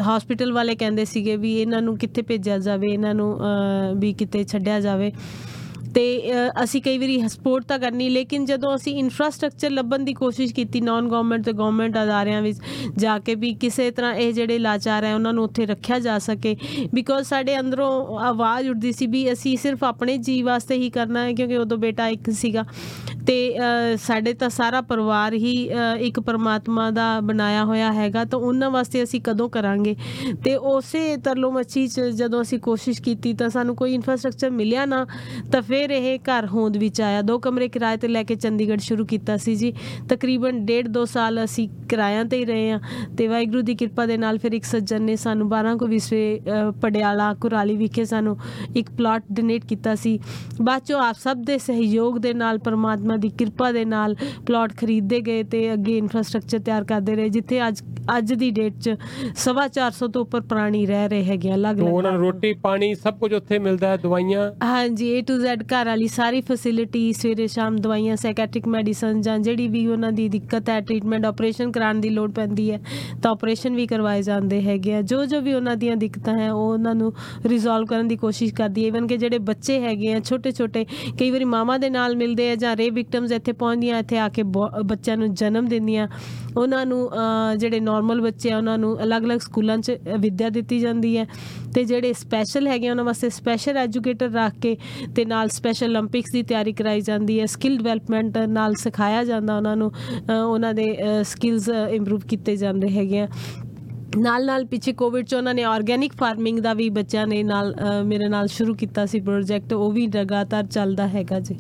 ਹਸਪੀਟਲ 0.02 0.54
ਵਾਲੇ 0.54 0.76
ਕਹਿੰਦੇ 0.76 1.06
ਸੀਗੇ 1.06 1.36
ਵੀ 1.36 1.56
ਇਹਨਾਂ 1.62 1.82
ਨੂੰ 1.82 1.98
ਕਿੱਥੇ 1.98 2.22
ਭੇਜਿਆ 2.22 2.58
ਜਾਵੇ 2.58 2.88
ਇਹਨਾਂ 2.88 3.14
ਨੂੰ 3.14 3.40
ਵੀ 3.96 4.14
ਕਿਤੇ 4.14 4.44
ਛੱਡਿਆ 4.44 4.80
ਜਾਵੇ। 4.80 5.12
ਤੇ 5.96 6.32
ਅ, 6.32 6.64
ਅਸੀਂ 6.64 6.82
ਕਈ 6.82 6.98
ਵਾਰੀ 6.98 7.28
ਸਪੋਰਟ 7.28 7.64
ਤਾਂ 7.66 7.80
ਕਰਨੀ 7.80 8.10
ਲੇਕਿਨ 8.10 8.46
ਜਦੋਂ 8.46 8.76
ਅਸੀਂ 8.76 8.96
ਇਨਫਰਾਸਟ੍ਰਕਚਰ 8.96 9.70
ਲੱਭਣ 9.70 10.00
ਦੀ 10.00 10.14
ਕੋਸ਼ਿਸ਼ 10.14 10.54
ਕੀਤੀ 10.54 10.82
ਨਾਨ 10.82 11.08
ਗਵਰਨਮੈਂਟ 11.10 11.46
ਤੇ 11.46 11.54
ਗਵਰਨਮੈਂਟ 11.54 11.98
ਅਦਾਰਿਆਂ 12.04 12.42
ਵਿੱਚ 12.42 12.60
ਜਾ 12.98 13.20
ਕੇ 13.20 13.36
ਵੀ 13.36 13.54
ਕਿਸੇ 13.54 13.92
ਤਰ੍ਹਾਂ 13.92 14.14
ਇਹ 14.16 14.34
ਜਿਹੜੇ 14.34 14.58
ਲਾਚਾਰ 14.60 15.04
ਹੈ 15.04 15.16
ਉਹਨਾਂ 15.16 15.34
ਨੂੰ 15.34 15.44
ਉੱਥੇ 15.44 15.66
ਰੱਖਿਆ 15.66 16.00
ਜਾ 16.00 16.20
ਸਕੇ 16.20 16.56
ਬਿਕੋਜ਼ 16.94 17.28
ਸਾਡੇ 17.28 17.60
ਅੰਦਰੋਂ 17.60 18.20
ਆਵਾਜ਼ 18.20 18.70
ਉੱਠਦੀ 18.70 18.92
ਸੀ 18.92 19.08
ਵੀ 19.08 19.32
ਅਸੀਂ 19.32 19.58
ਸਿਰਫ 19.58 19.84
ਆਪਣੇ 19.84 20.18
ਜੀ 20.18 20.42
ਵਾਸਤੇ 20.42 20.76
ਹੀ 20.76 20.90
ਕਰਨਾ 20.90 21.24
ਹੈ 21.24 21.34
ਕਿਉਂਕਿ 21.34 21.58
ਉਦੋਂ 21.58 21.78
ਬੇਟਾ 21.78 22.08
ਇੱਕ 22.08 22.30
ਸੀਗਾ। 22.30 22.66
ਤੇ 23.28 23.56
ਅ, 23.60 23.96
ਸਾਡੇ 23.96 24.34
ਤਾਂ 24.34 24.50
ਸਾਰਾ 24.50 24.82
ਪਰਿਵਾਰ 24.82 25.34
ਹੀ 25.34 25.70
ਅ, 25.70 25.98
ਇੱਕ 25.98 26.20
ਪਰਮਾਤਮਾ 26.20 26.92
ਦਾ 26.92 27.20
ਬਣਾਇਆ 27.20 27.66
ਹੋਇਆ 27.66 27.94
ਹੈਗਾ 27.94 28.26
ਤਾਂ 28.26 28.40
ਉਹਨਾਂ 28.40 28.70
ਵਾਸਤੇ 28.72 29.04
ਅਸੀਂ 29.04 29.22
ਕਦੋਂ 29.22 29.50
ਕਰਾਂਗੇ? 29.50 29.96
ਤੇ 30.44 30.56
ਉਸੇ 30.56 31.18
ਤਰਲੋ 31.18 31.52
ਮੱਛੀ 31.52 31.88
ਚ 31.88 32.00
ਜਦੋਂ 32.00 32.42
ਅਸੀਂ 32.42 32.60
ਕੋਸ਼ਿਸ਼ 32.60 33.02
ਕੀਤੀ 33.02 33.34
ਤਾਂ 33.34 33.50
ਸਾਨੂੰ 33.50 33.76
ਕੋਈ 33.76 33.94
ਇਨਫਰਾਸਟ੍ਰਕਚਰ 33.94 34.50
ਮਿਲਿਆ 34.50 34.86
ਨਾ 34.86 35.06
ਤਾਂ 35.52 35.62
ਫਿਰ 35.62 35.79
ਇਹ 35.84 36.20
ਘਰ 36.20 36.46
ਹੋਂਦ 36.46 36.78
ਵਿੱਚ 36.78 37.02
ਆਇਆ। 37.02 37.22
ਦੋ 37.22 37.40
ਕਮਰੇ 37.40 37.68
ਕਿਰਾਏ 37.68 37.98
ਤੇ 37.98 38.08
ਲੈ 38.08 38.24
ਕੇ 38.24 38.36
ਚੰਡੀਗੜ੍ਹ 38.36 38.80
ਸ਼ੁਰੂ 38.80 39.06
ਕੀਤਾ 39.06 39.38
ਸੀ 39.38 39.56
ਜੀ। 39.56 39.74
ਤਕਰੀਬਨ 40.10 40.66
ਡੇਢ 40.66 40.88
ਦੋ 40.88 41.06
ਸਾਲ 41.06 41.44
ਅਸੀਂ 41.44 41.70
ਕਿਰਾਇਆਂ 41.90 42.26
ਤੇ 42.26 42.38
ਹੀ 42.38 42.46
ਰਹੇ 42.46 42.72
ਆ 42.72 42.80
ਤੇ 43.18 43.28
ਵਾਹਿਗੁਰੂ 43.28 43.62
ਦੀ 43.62 43.76
ਕਿਰਪਾ 43.76 44.06
ਦੇ 44.06 44.18
ਨਾਲ 44.18 44.38
ਫਿਰ 44.38 44.52
ਇੱਕ 44.52 44.64
ਸੱਜਣ 44.64 45.02
ਨੇ 45.02 45.16
ਸਾਨੂੰ 45.16 45.50
12 45.50 45.78
ਕੋ 45.78 45.88
ਵਿਸਵੇ 45.88 46.40
ਅ, 46.40 46.72
ਪਡਿਆਲਾ 46.72 47.34
ਕੁਰਾਲੀ 47.34 47.78
ਵਿਖੇ 47.78 48.06
ਸਾਨੂੰ 48.06 48.38
ਇੱਕ 48.76 48.92
ਪਲਾਟ 48.92 49.24
ਡੋਨੇਟ 49.32 49.66
ਕੀਤਾ 49.66 49.96
ਸੀ। 49.96 50.20
ਬਾਅਦ 50.62 50.82
ਚੋਂ 50.82 51.02
ਆਪ 51.02 51.16
ਸਭ 51.16 51.38
ਦੇ 51.38 51.58
ਸਹਿਯੋਗ 51.58 52.18
ਦੇ 52.18 52.34
ਨਾਲ 52.34 52.58
ਪਰਮਾਤਮਾ 52.58 53.18
ਦੀ 53.18 53.30
ਕਿਰਪਾ 53.30 53.72
ਦੇ 53.72 53.86
ਨਾਲ 53.86 54.16
ਪਲਾਟ 54.48 54.78
ਖਰੀਦੇ 54.78 55.22
ਗਏ 55.22 55.44
ਤੇ 55.44 55.74
ਅੱਗੇ 55.74 55.98
ਇਨਫਰਾਸਟ੍ਰਕਚਰ 55.98 56.60
ਤਿਆਰ 56.60 56.84
ਕਰਦੇ 56.84 57.16
ਰਹੇ 57.16 57.30
ਜਿੱਥੇ 57.30 57.68
ਅੱਜ 57.68 57.82
ਅੱਜ 58.18 58.34
ਦੀ 58.34 58.52
ਡੇਟ 58.52 58.74
'ਚ 58.80 58.96
ਸਵਾ 59.36 59.68
400 59.68 60.08
ਤੋਂ 60.08 60.22
ਉੱਪਰ 60.22 60.42
ਪ੍ਰਾਣੀ 60.42 60.86
ਰਹਿ 60.86 61.10
ਰਹੇ 61.10 61.24
ਹੈਗੇ 61.24 61.50
ਆ। 61.50 61.52
ਤੋਂ 61.52 61.60
ਅਲੱਗ-ਅਲੱਗ 61.60 61.94
ਉਹਨਾਂ 61.94 62.12
ਨੂੰ 62.12 62.22
ਰੋਟੀ 62.22 62.54
ਪਾਣੀ 62.54 62.96
ਸਭ 62.96 63.18
ਕੁਝ 63.20 63.34
ਉੱਥੇ 63.34 63.60
ਮਿਲਦਾ 63.60 63.88
ਹੈ 63.88 63.98
ਦਵਾਈਆਂ। 63.98 64.52
ਹਾਂਜੀ 64.64 65.20
A 65.20 65.24
to 65.24 65.40
Z 65.42 65.66
ਘਰ 65.70 65.86
ਵਾਲੀ 65.86 66.08
ਸਾਰੀ 66.08 66.42
ਫੈਸਿਲਿਟੀ 66.42 67.14
ਸਵੇਰੇ 67.14 67.48
ਸ਼ਾਮ 67.48 67.76
ਦਵਾਈਆਂ 67.76 68.16
ਸਾਈਕੈਟ੍ਰਿਕ 68.16 68.68
ਮੈਡੀਸਨ 68.68 69.22
ਜਾਂ 69.22 69.40
ਜਿਹੜੀ 69.40 69.68
ਵੀ 69.68 69.88
ਉਹਨਾਂ 69.88 70.12
ਦੀ 70.12 70.30
ਦਿੱਕਤ 70.30 70.70
ਹੈ 70.70 70.82
ਟ੍ਰੀਟਮੈਂਟ 70.82 71.26
ਆਪਰੇਸ਼ਨ 71.26 71.72
ਕਰਾਉਣ 71.72 71.96
ਦੀ 71.96 72.10
ਲੋੜ 72.10 72.32
ਪੈਂਦੀ 72.32 72.72
ਹੈ 72.72 72.80
ਤਾਂ 73.24 73.32
ਆਪਰੇਸ਼ਨ 73.32 73.76
ਵੀ 73.76 73.88
ਕਰਵਾਏ 73.88 74.22
ਜਾਂਦੇ 74.22 74.62
ਹੈਗੇ 74.62 74.96
ਆ। 74.96 75.02
ਜੋ 75.02 75.26
ਜੋ 75.26 75.42
ਵੀ 75.42 75.54
ਉਹਨਾਂ 75.54 75.76
ਦੀਆਂ 75.76 75.98
ਦਿੱਕਤਾਂ 75.98 76.38
ਹੈ 76.40 76.52
ਉਹ 76.54 76.74
ਉਹਨਾਂ 76.74 76.96
ਨੂੰ 76.96 77.14
ਰਿਜ਼ੋਲਵ 77.46 77.86
ਕਰਨ 77.86 78.08
ਦੀ 78.08 78.16
ਕੋਸ਼ਿਸ਼ 78.16 78.54
ਕਰਦੀ 78.54 78.82
ਹੈ। 78.82 78.88
ਇਵਨ 78.88 79.08
ਕਿ 79.08 79.18
ਜਿਹੜੇ 79.18 79.38
ਬੱਚੇ 79.38 79.80
ਹੈਗੇ 79.82 80.14
ਆ 80.14 80.20
ਛੋਟੇ 80.20 80.52
ਛੋਟੇ 80.52 80.86
ਕਈ 81.20 81.32
ਵਾਰੀ 81.32 81.44
ਮਾਮਾ 81.44 81.78
ਦੇ 81.78 81.90
ਨਾਲ 81.90 82.16
ਮਿਲਦੇ 82.16 82.52
ਆ 82.52 82.56
ਜਾਂ 82.56 82.78
ਰੇ 82.78 82.90
ਵਿਕਟਮਸ 82.90 83.32
ਇੱਥੇ 83.32 83.52
ਪਹੁੰਚਦੀਆਂ 83.52 84.00
ਇੱਥੇ 84.00 84.18
ਆ 84.18 84.30
ਕੇ 84.30 84.44
ਬਹੁ- 84.44 84.84
ਬੱਚਿਆਂ 84.84 85.18
ਨੂੰ 85.18 85.34
ਜਨਮ 85.34 85.68
ਦਿੰਦੀਆਂ। 85.68 86.08
ਉਹਨਾਂ 86.58 86.86
ਨੂੰ 86.86 87.10
ਅਹ, 87.10 87.56
ਜਿਹੜੇ 87.56 87.80
ਨਾਰਮਲ 87.80 88.22
ਬੱਚੇ 88.22 88.52
ਆ 88.52 88.58
ਉਹਨਾਂ 88.58 88.78
ਨੂੰ 88.78 89.04
ਅਲੱਗ-ਅਲੱਗ 89.04 89.40
ਸਕੂਲਾਂ 89.40 89.78
'ਚ 89.78 89.92
ਵਿੱਦਿਆ 90.20 90.50
ਦਿੱਤੀ 90.50 90.80
ਜਾਂਦੀ 90.80 91.18
ਹੈ। 91.18 91.26
ਤੇ 91.76 91.84
ਜਿਹੜੇ 91.84 92.14
ਸਪੈਸ਼ਲ 92.14 92.68
ਹੈਗੇ 92.68 92.88
ਆ, 92.88 92.92
ਉਹਨਾਂ 92.92 93.06
ਵਾਸਤੇ 93.06 93.30
ਸਪੈਸ਼ਲ 93.30 93.78
ਐਜੂਕੇਟਰ 93.78 94.32
ਰੱਖ 94.32 94.54
ਕੇ 94.62 94.78
ਤੇ 95.16 95.26
ਨਾਲ 95.26 95.48
ਸਪੈਸ਼ਲ 95.60 95.98
올림픽ਸ 95.98 96.32
ਦੀ 96.34 96.44
ਤਿਆਰੀ 96.44 96.74
ਕਰਾਈ 96.74 97.02
ਜਾਂਦੀ 97.02 97.40
ਹੈ। 97.40 97.46
ਸਕਿੱਲ 97.48 97.78
ਡਿਵੈਲਪਮੈਂਟ 97.78 98.38
ਨਾਲ 98.50 98.76
ਸਿਖਾਇਆ 98.76 99.24
ਜਾਂਦਾ 99.24 99.58
ਉਹਨਾਂ 99.58 99.76
ਨੂੰ। 99.76 99.92
ਉਹਨਾਂ 100.42 100.74
ਦੇ 100.74 100.86
ਸਕਿੱਲਸ 101.24 101.70
ਇੰਪਰੂਵ 101.70 102.22
ਕੀਤੇ 102.30 102.56
ਜਾਂਦੇ 102.56 102.90
ਹੈਗੇ 102.90 103.20
ਆ। 103.20 103.28
ਨਾਲ 104.18 104.46
ਨਾਲ 104.46 104.66
ਪਿੱਛੇ 104.66 104.92
ਕੋਵਿਡ 104.94 105.26
ਚ 105.26 105.34
ਉਹਨਾਂ 105.36 105.54
ਨੇ 105.54 105.64
ਆਰਗੈਨਿਕ 105.64 106.14
ਫਾਰਮਿੰਗ 106.14 106.60
ਦਾ 106.60 106.74
ਵੀ 106.74 106.90
ਬੱਚਿਆਂ 106.90 107.26
ਨੇ 107.28 107.42
ਨਾਲ 107.44 107.76
ਮੇਰੇ 108.06 108.28
ਨਾਲ 108.28 108.48
ਸ਼ੁਰੂ 108.48 108.74
ਕੀਤਾ 108.76 109.06
ਸੀ 109.06 109.20
ਪ੍ਰੋਜੈਕਟ 109.20 109.74
ਉਹ 109.74 109.92
ਵੀ 109.92 110.08
ਲਗਾਤਾਰ 110.16 110.66
ਚੱਲਦਾ 110.68 111.08
ਹੈਗਾ 111.08 111.40
ਜੀ। 111.40 111.58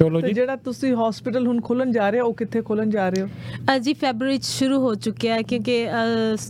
ਚਲੋ 0.00 0.20
ਤੇ 0.20 0.32
ਜਿਹੜਾ 0.32 0.54
ਤੁਸੀਂ 0.56 0.94
ਹਸਪੀਟਲ 0.94 1.46
ਹੁਣ 1.46 1.60
ਖੋਲਣ 1.60 1.90
ਜਾ 1.90 2.08
ਰਹੇ 2.10 2.20
ਹੋ 2.20 2.26
ਉਹ 2.26 2.34
ਕਿੱਥੇ 2.34 2.60
ਖੋਲਣ 2.62 2.90
ਜਾ 2.90 3.08
ਰਹੇ 3.08 3.22
ਹੋ? 3.22 3.28
ਅ, 3.74 3.78
ਜੀ 3.78 3.92
ਫੈਬਰੂਰੀ 3.94 4.38
ਚ 4.38 4.44
ਸ਼ੁਰੂ 4.44 4.78
ਹੋ 4.80 4.94
ਚੁੱਕਿਆ 4.94 5.34
ਹੈ 5.34 5.42
ਕਿਉਂਕਿ 5.42 5.86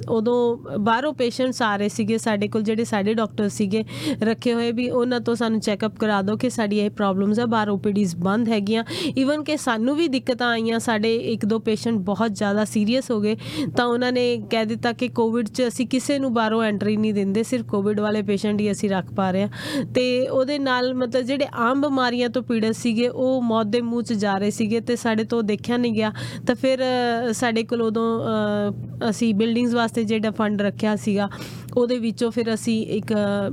ਉਦੋਂ 0.08 0.56
ਬਾਹਰੋਂ 0.78 1.12
ਪੇਸ਼ੈਂਟਸ 1.12 1.62
ਆ 1.62 1.76
ਰਹੇ 1.76 1.88
ਸੀਗੇ 1.88 2.18
ਸਾਡੇ 2.18 2.48
ਕੋਲ 2.48 2.62
ਜਿਹੜੇ 2.62 2.84
ਸਾਡੇ 2.84 3.14
ਡਾਕਟਰ 3.14 3.48
ਸੀਗੇ 3.48 3.84
ਰੱਖੇ 4.22 4.54
ਹੋਏ 4.54 4.70
ਵੀ 4.72 4.88
ਉਹਨਾਂ 4.90 5.20
ਤੋਂ 5.20 5.34
ਸਾਨੂੰ 5.34 5.60
ਚੈੱਕਅਪ 5.60 5.96
ਕਰਾ 5.98 6.20
ਦਿਓ 6.22 6.36
ਕਿ 6.36 6.50
ਸਾਡੀ 6.50 6.78
ਇਹ 6.78 6.90
ਪ੍ਰੋਬਲਮਸ 6.90 7.38
ਆ 7.40 7.46
ਬਾਹਰ 7.46 7.68
ਓਪੀਡੀਜ਼ 7.70 8.14
ਬੰਦ 8.16 8.48
ਹੈਗੀਆਂ। 8.48 8.84
ਈਵਨ 9.18 9.42
ਕਿ 9.44 9.56
ਸਾਨੂੰ 9.56 9.96
ਵੀ 9.96 10.08
ਦਿੱਕਤਾਂ 10.08 10.48
ਆਈਆਂ 10.50 10.78
ਸਾਡੇ 10.78 11.14
ਇੱਕ 11.32 11.44
ਦੋ 11.44 11.58
ਪੇਸ਼ੈਂਟ 11.58 11.98
ਬਹੁਤ 12.10 12.34
ਜ਼ਿਆਦਾ 12.34 12.64
ਸੀਰੀਅਸ 12.64 13.10
ਹੋ 13.10 13.20
ਗਏ 13.20 13.36
ਤਾਂ 13.76 13.86
ਉਹਨਾਂ 13.86 14.12
ਨੇ 14.12 14.24
ਕਹਿ 14.50 14.64
ਦਿੱਤਾ 14.66 14.92
ਕਿ 14.92 15.08
ਕੋਵਿਡ 15.08 15.48
'ਚ 15.48 15.62
ਅਸੀਂ 15.68 15.86
ਕਿਸੇ 15.86 16.18
ਨੂੰ 16.18 16.32
ਬਾਹਰੋਂ 16.34 16.62
ਐਂਟਰੀ 16.62 16.96
ਨਹੀਂ 16.96 17.14
ਦਿੰਦੇ 17.14 17.42
ਸਿਰਫ 17.42 17.66
ਕੋਵਿਡ 17.66 18.00
ਵਾਲੇ 18.00 18.22
ਪੇਸ਼ੈਂਟ 18.22 18.60
ਹੀ 18.60 18.70
ਅਸੀਂ 18.70 18.90
ਰੱਖ 18.90 19.12
ਪਾ 19.14 19.30
ਰਹੇ 19.30 19.42
ਹਾਂ। 19.42 19.84
ਤੇ 19.94 20.06
ਉਹਦੇ 20.28 20.58
ਨਾਲ 20.58 20.94
ਮਤਲਬ 20.94 21.22
ਜਿਹੜੇ 21.22 21.46
ਆਮ 21.52 21.80
ਬਿਮਾਰੀਆਂ 21.80 22.28
ਤੋਂ 22.28 22.42
ਪੀੜਤ 22.42 22.74
ਸੀਗੇ 22.74 23.08
ਉਹ 23.08 23.39
ਮੌਤ 23.42 23.66
ਦੇ 23.66 23.80
ਮੂੰਹ 23.80 24.02
'ਚ 24.02 24.12
ਜਾ 24.12 24.36
ਰਹੇ 24.38 24.50
ਸੀਗੇ 24.50 24.80
ਤੇ 24.80 24.96
ਸਾਡੇ 24.96 25.24
ਤੋਂ 25.24 25.42
ਦੇਖਿਆ 25.42 25.76
ਨਹੀਂ 25.76 25.92
ਗਿਆ। 25.92 26.12
ਤਾਂ 26.46 26.54
ਫਿਰ 26.54 26.82
ਅ, 26.82 27.32
ਸਾਡੇ 27.32 27.62
ਕੋਲ 27.62 27.82
ਉਦੋਂ 27.82 28.06
ਅ, 28.20 29.08
ਅਸੀਂ 29.10 29.34
ਬਿਲਡਿੰਗਸ 29.34 29.74
ਵਾਸਤੇ 29.74 30.04
ਜਿਹੜਾ 30.04 30.30
ਫੰਡ 30.30 30.62
ਰੱਖਿਆ 30.62 30.94
ਸੀਗਾ 30.96 31.28
ਉਹਦੇ 31.76 31.98
ਵਿੱਚੋਂ 31.98 32.30
ਫਿਰ 32.30 32.52
ਅਸੀਂ 32.54 32.74
ਇੱਕ 32.88 33.12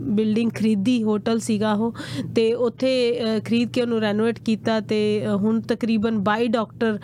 ਬਿਲਡਿੰਗ 0.09 0.51
ਖਰੀਦੀ 0.55 1.01
ਹੋਟਲ 1.03 1.39
ਸੀਗਾ 1.39 1.73
ਉਹ। 1.73 1.93
ਤੇ 2.35 2.51
ਉੱਥੇ 2.53 2.89
ਅ, 3.19 3.39
ਖਰੀਦ 3.45 3.69
ਕੇ 3.71 3.81
ਉਹਨੂੰ 3.81 3.99
ਰੈਨੋਵੇਟ 4.01 4.39
ਕੀਤਾ 4.39 4.79
ਤੇ 4.79 4.99
ਅ, 5.25 5.35
ਹੁਣ 5.35 5.59
ਤਕਰੀਬਨ 5.61 6.17
22 6.29 6.47
ਡਾਕਟਰ 6.47 6.97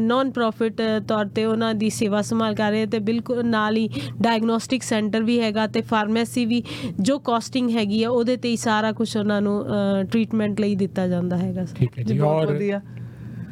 ਨਾਨ 0.00 0.30
ਪ੍ਰੋਫਿਟ 0.30 0.80
ਤੌਰ 1.08 1.26
ਤੇ 1.34 1.44
ਉਹਨਾਂ 1.44 1.74
ਦੀ 1.74 1.90
ਸੇਵਾ 1.90 2.22
ਸੰਭਾਲ 2.22 2.54
ਕਰ 2.54 2.70
ਰਹੇ 2.70 2.86
ਤੇ 2.86 2.98
ਬਿਲਕੁਲ 3.04 3.44
ਨਾਲ 3.46 3.76
ਹੀ 3.76 3.88
ਡਾਇਗਨੋਸਟਿਕ 4.22 4.82
ਸੈਂਟਰ 4.82 5.22
ਵੀ 5.22 5.38
ਹੈਗਾ 5.40 5.66
ਤੇ 5.66 5.80
ਫਾਰਮੇਸੀ 5.80 6.44
ਵੀ 6.46 6.62
ਜੋ 7.00 7.18
ਕਾਸਟਿੰਗ 7.24 7.70
ਹੈਗੀ 7.70 8.02
ਆ 8.02 8.10
ਉਹਦੇ 8.10 8.36
ਤੇ 8.36 8.48
ਹੀ 8.48 8.56
ਸਾਰਾ 8.56 8.92
ਕੁਝ 8.92 9.16
ਉਹਨਾਂ 9.16 9.40
ਨੂੰ 9.42 9.54
ਟ੍ਰੀਟਮੈਂਟ 10.10 10.60
ਲਈ 10.60 10.74
ਦਿੱਤਾ 10.74 11.06
ਜਾਂਦਾ 11.08 11.36
ਹੈਗਾ। 11.36 11.64
ਠੀਕ 11.74 11.98
ਹੈ 11.98 12.04
ਜੀ 12.14 12.20
ਬਹੁਤ 12.20 12.50
ਵਧੀਆ। 12.50 12.80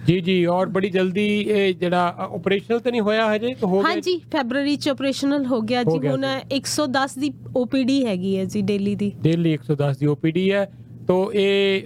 ਜੀ 0.07 0.19
ਜੀ 0.21 0.45
ਔਰ 0.47 0.67
ਬੜੀ 0.67 0.89
ਜਲਦੀ 0.91 1.25
ਇਹ 1.41 1.75
ਜਿਹੜਾ 1.75 2.15
ਆਪਰੇਸ਼ਨਲ 2.19 2.79
ਤਾਂ 2.81 2.93
ਨਹੀਂ 2.93 3.01
ਹੋਇਆ 3.01 3.27
ਹਜੇ? 3.35 3.55
ਹੋ 3.65 3.81
ਗਿਆ 3.81 3.91
ਹਾਂਜੀ 3.91 4.17
ਫੈਬਰੂਰੀ 4.33 4.77
ਚ 4.77 4.89
ਆਪਰੇਸ਼ਨਲ 4.89 5.45
ਹੋ 5.47 5.61
ਗਿਆ 5.61 5.83
ਜੀ। 5.83 5.99
ਹੁਣ 6.09 6.25
110 6.51 7.19
ਦੀ 7.21 7.33
ਓਪੀਡੀ 7.57 8.05
ਹੈਗੀ 8.07 8.37
ਹੈ 8.39 8.45
ਜੀ 8.45 8.63
ਡੇਲੀ 8.63 8.95
ਦੀ। 8.95 9.13
ਦਿੱਲੀ 9.23 9.53
110 9.55 9.99
ਦੀ 10.01 10.07
ਓਪੀਡੀ 10.07 10.51
ਹੈ। 10.53 10.65
ਤੋਂ 11.07 11.21
ਇਹ 11.35 11.83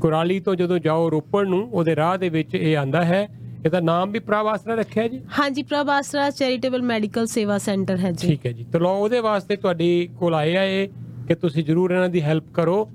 ਕੁਰਾਲੀ 0.00 0.40
ਤੋਂ 0.40 0.54
ਜਦੋਂ 0.54 0.78
ਜਾਓ 0.78 1.10
ਰੋਪੜ 1.10 1.46
ਨੂੰ 1.48 1.62
ਉਹਦੇ 1.72 1.96
ਰਾਹ 1.96 2.16
ਦੇ 2.18 2.28
ਵਿੱਚ 2.28 2.54
ਇਹ 2.54 2.76
ਆਂਦਾ 2.76 3.04
ਹੈ। 3.04 3.26
ਇਹਦਾ 3.64 3.80
ਨਾਮ 3.80 4.10
ਵੀ 4.10 4.18
ਪ੍ਰਭ 4.18 4.46
ਆਸਰਾ 4.46 4.74
ਰੱਖਿਆ 4.74 5.06
ਜੀ? 5.08 5.20
ਹਾਂਜੀ 5.38 5.62
ਪ੍ਰਭ 5.62 5.90
ਆਸਰਾ 5.90 6.30
ਚੈਰੀਟੇਬਲ 6.30 6.82
ਮੈਡੀਕਲ 6.82 7.26
ਸੇਵਾ 7.26 7.58
ਸੈਂਟਰ 7.58 7.96
ਹੈ 7.96 8.10
ਜੀ। 8.10 8.28
ਠੀਕ 8.28 8.46
ਹੈ 8.46 8.52
ਜੀ। 8.52 8.64
ਤੇ 8.64 8.78
ਲਓ 8.78 8.94
ਉਹਦੇ 8.98 9.20
ਵਾਸਤੇ 9.20 9.56
ਤੁਹਾਡੀ 9.56 10.08
ਕੋਲ 10.18 10.34
ਆਏ 10.34 10.54
ਆ 10.56 10.64
ਇਹ 10.64 10.88
ਕਿ 11.28 11.34
ਤੁਸੀਂ 11.34 11.64
ਜਰੂਰ 11.64 11.90
ਇਹਨਾਂ 11.90 12.08
ਦੀ 12.08 12.22
ਹੈਲਪ 12.22 12.52
ਕਰੋ। 12.54 12.88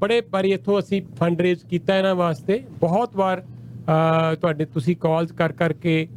ਬੜੇ 0.00 0.22
ਵਾਰੀ 0.32 0.52
ਇੱਥੋਂ 0.52 0.78
ਅਸੀਂ 0.78 1.02
ਫੰਡ 1.16 1.40
ਰੇਜ਼ 1.40 1.64
ਕੀਤਾ 1.64 1.98
ਇਹਨਾਂ 1.98 2.14
ਵਾਸਤੇ। 2.14 2.62
ਬਹੁਤ 2.80 3.16
ਵਾਰ 3.16 3.40
ਅਹ, 3.40 4.34
ਤੁਹਾਡੇ 4.34 4.64
ਤੁਸੀਂ 4.64 4.96
ਕਾਲਸ 4.96 5.32
ਕਰ 5.32 5.52
ਕਰਕੇ 5.52 6.08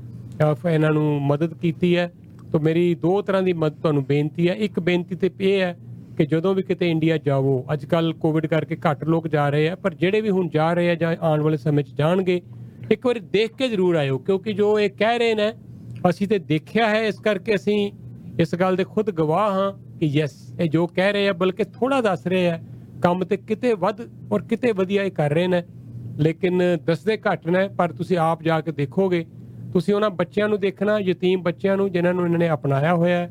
ਅਹ, 0.44 0.54
ਫ- 0.54 0.66
ਇਹਨਾਂ 0.66 0.92
ਨੂੰ 0.92 1.22
ਮਦਦ 1.22 1.54
ਕੀਤੀ 1.54 1.98
ਹੈ। 1.98 2.12
ਤਾਂ 2.52 2.60
ਮੇਰੀ 2.60 2.96
ਦੋ 2.96 3.22
ਤਰ੍ਹਾਂ 3.22 3.42
ਦੀ 3.42 3.54
ਮਦਦ 3.54 3.76
ਤੁਹਾਨੂੰ 3.82 4.04
ਬੇਨਤੀ 4.06 4.50
ਹੈ। 4.50 4.54
ਇੱਕ 4.54 4.80
ਬੇਨਤੀ 4.80 5.16
ਤੇ 5.16 5.32
ਇਹ 5.40 5.62
ਹੈ 5.62 5.78
ਕਿ 6.18 6.26
ਜਦੋਂ 6.26 6.56
ਵੀ 6.56 6.62
ਕਿਤੇ 6.64 6.90
ਇੰਡੀਆ 6.92 7.18
ਜਾਵੋ 7.18 7.66
ਅੱਜ 7.74 7.86
ਕੱਲ 7.86 8.14
ਕੋਵਿਡ 8.14 8.46
ਕਰਕੇ 8.46 8.78
ਘੱਟ 8.92 9.04
ਲੋਕ 9.04 9.28
ਜਾ 9.28 9.50
ਰਹੇ 9.50 9.70
ਆ 9.70 9.76
ਪਰ 9.76 9.94
ਜਿਹੜੇ 9.94 10.22
ਵੀ 10.22 10.30
ਹੁਣ 10.30 10.50
ਜਾ 10.50 10.74
ਰਹੇ 10.74 10.90
ਆ 10.90 10.96
ਜਾਂ 10.96 11.16
ਆਉਣ 11.22 11.42
ਵਾਲੇ 11.42 11.58
ਸਮੇਂ 11.58 11.84
'ਚ 11.84 11.94
ਜਾਣਗੇ 11.98 12.42
ਇੱਕ 12.92 13.06
ਵਾਰੀ 13.06 13.20
ਦੇਖ 13.20 13.54
ਕੇ 13.56 13.68
ਜ਼ਰੂਰ 13.68 13.96
ਆਇਓ 13.96 14.18
ਕਿਉਂਕਿ 14.18 14.54
ਜੋ 14.54 14.80
ਇਹ 14.80 14.90
ਕਹਿ 14.90 15.18
ਰਹੇ 15.20 15.36
ਨੇ 15.36 15.54
ਅਸੀਂ 16.10 16.28
ਤੇ 16.28 16.40
ਦੇਖਿਆ 16.40 16.90
ਹੈ 16.90 17.04
ਇਸ 17.06 17.20
ਕਰਕੇ 17.20 17.56
ਅਸੀਂ 17.56 17.92
ਇਸ 18.40 18.56
ਗੱਲ 18.56 18.76
ਦੇ 18.76 18.84
ਖੁਦ 18.84 19.12
ਗਵਾਹ 19.12 19.52
ਹਾਂ 19.52 19.98
ਕਿ 20.00 20.06
ਯੈਸ 20.06 20.54
ਇਹ 20.60 20.70
ਜੋ 20.70 20.88
ਕਹਿ 20.88 21.14
ਰਹੇ 21.14 21.28
ਆ 21.30 21.34
ਬਲਕਿ 21.34 21.64
ਥੋੜਾ 21.64 22.02
ਦੱਸ 22.02 22.28
ਰਹੇ 22.28 22.50
ਆ 22.50 22.60
ਕੰਮ 23.04 23.24
ਤੇ 23.24 23.38
ਕਿਤੇ 23.38 23.74
ਵੱਧ 23.74 24.02
ਔਰ 24.32 24.42
ਕਿਤੇ 24.42 24.72
ਵਧੀਆ 24.72 25.04
ਇਹ 25.04 25.12
ਕਰ 25.12 25.32
ਰਹੇ 25.32 25.48
ਨੇ, 25.48 25.64
ਲੇਕਿਨ 26.20 26.62
ਦੱਸਦੇ 26.86 27.18
ਘੱਟ 27.18 27.48
ਨੇ, 27.48 27.68
ਪਰ 27.68 27.92
ਤੁਸੀਂ 27.92 28.18
ਆਪ 28.18 28.44
ਜਾ 28.44 28.60
ਕੇ 28.62 28.72
ਦੇਖੋਗੇ, 28.72 29.26
ਤੁਸੀਂ 29.74 29.94
ਉਹਨਾਂ 29.94 30.10
ਬੱਚਿਆਂ 30.10 30.48
ਨੂੰ 30.50 30.60
ਦੇਖਣਾ, 30.60 30.98
ਯਤੀਮ 31.00 31.42
ਬੱਚਿਆਂ 31.44 31.78
ਨੂੰ 31.78 31.92
ਜਿਨ੍ਹਾਂ 31.92 32.14
ਨੂੰ 32.14 32.26
ਇਹਨਾਂ 32.26 32.40
ਨੇ 32.40 32.50
ਅਪਣਾਇਆ 32.54 32.94
ਹੋਇਆ 32.96 33.18
ਹੈ 33.18 33.30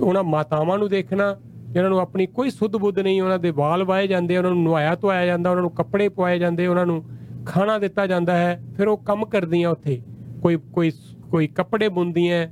ਉਹਨਾਂ 0.00 0.22
ਮਾਤਾਵਾਂ 0.24 0.78
ਨੂੰ 0.78 0.88
ਦੇਖਣਾ, 0.88 1.36
ਜਿਨ੍ਹਾਂ 1.68 1.90
ਨੂੰ 1.90 1.98
ਆਪਣੀ 2.00 2.26
ਕੋਈ 2.26 2.50
ਸੁੱਧ 2.50 2.76
ਬੁੱਧ 2.76 2.98
ਨਹੀਂ, 2.98 3.20
ਉਹਨਾਂ 3.22 3.38
ਦੇ 3.38 3.50
ਵਾਲ 3.50 3.84
ਵਾਏ 3.84 4.06
ਜਾਂਦੇ, 4.06 4.36
ਉਹਨਾਂ 4.36 4.50
ਨੂੰ 4.50 4.62
ਨਵਾਇਆ 4.62 4.94
ਧੋਇਆ 4.94 5.26
ਜਾਂਦਾ, 5.26 5.50
ਉਹਨਾਂ 5.50 5.62
ਨੂੰ 5.62 5.70
ਕੱਪੜੇ 5.70 6.08
ਪਵਾਏ 6.08 6.38
ਜਾਂਦੇ, 6.38 6.66
ਉਹਨਾਂ 6.66 6.86
ਨੂੰ 6.86 7.02
ਖਾਣਾ 7.46 7.78
ਦਿੱਤਾ 7.78 8.06
ਜਾਂਦਾ 8.06 8.36
ਹੈ, 8.36 8.60
ਫਿਰ 8.76 8.88
ਉਹ 8.88 8.96
ਕੰਮ 8.96 9.24
ਕਰਦੀਆਂ 9.24 9.70
ਉੱਥੇ, 9.70 10.00
ਕੋਈ 10.42 10.56
ਕੋਈ 10.72 10.90
ਕੋਈ 11.30 11.46
ਕੱਪੜੇ 11.46 11.88
ਬੁਣਦੀਆਂ, 11.88 12.46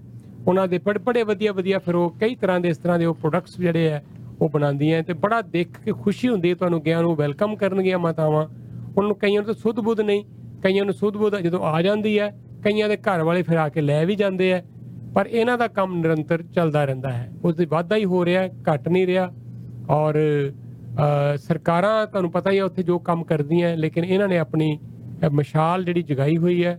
ਉਹਨਾਂ 0.47 0.66
ਦੇ 0.68 0.78
ਬੜੇ 0.78 0.98
ਬੜੇ 0.98 1.22
ਵਧੀਆ 1.22 1.52
ਵਧੀਆ, 1.52 1.78
ਫਿਰ 1.78 1.94
ਉਹ 1.94 2.10
ਕਈ 2.20 2.34
ਤਰ੍ਹਾਂ 2.34 2.60
ਦੇ 2.60 2.68
ਇਸ 2.68 2.78
ਤਰ੍ਹਾਂ 2.78 2.98
ਦੇ 2.98 3.06
ਉਹ 3.06 3.14
ਪ੍ਰੋਡਕਟਸ 3.14 3.58
ਜਿਹੜੇ 3.58 3.92
ਆ 3.92 4.00
ਉਹ 4.41 4.49
ਬਣਾਉਂਦੀਆਂ 4.49 5.02
ਤੇ 5.02 5.12
ਬੜਾ 5.12 5.41
ਦੇਖ 5.43 5.78
ਕੇ 5.81 5.93
ਖੁਸ਼ੀ 5.93 6.28
ਹੁੰਦੀ 6.28 6.51
ਹੈ 6.51 6.55
ਤੁਹਾਨੂੰ 6.55 6.83
ਗਿਆ 6.83 7.01
ਨੂੰ 7.02 7.15
ਵੈਲਕਮ 7.17 7.57
ਕਰਨਗੀਆਂ 7.57 7.99
ਮਾਤਾਵਾਂ। 7.99 8.47
ਉਹਨਾਂ 8.97 9.09
ਨੂੰ 9.09 9.17
ਕਈਆਂ 9.17 9.41
ਨੂੰ 9.43 9.44
ਤਾਂ 9.44 9.55
ਸੁੱਧ 9.55 9.81
ਬੁੱਧ 9.81 10.01
ਨਹੀਂ 10.01 10.25
ਕਈਆਂ 10.62 10.85
ਨੂੰ 10.85 10.94
ਸੁੱਧ 10.94 11.17
ਬੁੱਧ 11.17 11.36
ਜਦੋਂ 11.36 11.60
ਆ 11.65 11.81
ਜਾਂਦੀ 11.83 12.19
ਹੈ 12.19 12.31
ਕਈਆਂ 12.65 12.89
ਦੇ 12.89 12.97
ਘਰ 12.97 13.23
ਵਾਲੇ 13.23 13.43
ਫਿਰ 13.43 13.57
ਆ 13.57 13.69
ਕੇ 13.69 13.81
ਲੈ 13.81 14.05
ਵੀ 14.05 14.15
ਜਾਂਦੇ 14.17 14.52
ਆ 14.52 14.62
ਪਰ 15.15 15.27
ਇਹਨਾਂ 15.27 15.57
ਦਾ 15.59 15.67
ਕੰਮ 15.69 15.94
ਨਿਰੰਤਰ 15.97 16.43
ਚੱਲਦਾ 16.55 16.85
ਰਹਿੰਦਾ 16.85 17.12
ਹੈ। 17.12 17.31
ਉਸ 17.44 17.55
ਦੀ 17.57 17.65
ਵਾਧਾ 17.65 17.97
ਹੀ 17.97 18.05
ਹੋ 18.05 18.25
ਰਿਹਾ 18.25 18.43
ਹੈ, 18.43 18.51
ਘਟ 18.69 18.89
ਨਹੀਂ 18.89 19.07
ਰਿਹਾ 19.07 19.31
ਔਰ 19.91 20.17
ਅ, 20.17 21.36
ਸਰਕਾਰਾਂ 21.36 22.07
ਤੁਹਾਨੂੰ 22.07 22.31
ਪਤਾ 22.31 22.51
ਹੀ 22.51 22.59
ਹੈ 22.59 22.65
ਉੱਥੇ 22.65 22.83
ਜੋ 22.83 22.99
ਕੰਮ 22.99 23.25
ਕਰਦੀਆਂ 23.25 23.77
ਲੇਕਿਨ 23.77 24.05
ਇਹਨਾਂ 24.05 24.28
ਨੇ 24.28 24.39
ਆਪਣੀ 24.39 24.78
ਅ, 25.27 25.28
ਮਸ਼ਾਲ 25.33 25.85
ਜਿਹੜੀ 25.85 26.02
ਜਗਾਈ 26.02 26.36
ਹੋਈ 26.36 26.65
ਹੈ 26.65 26.78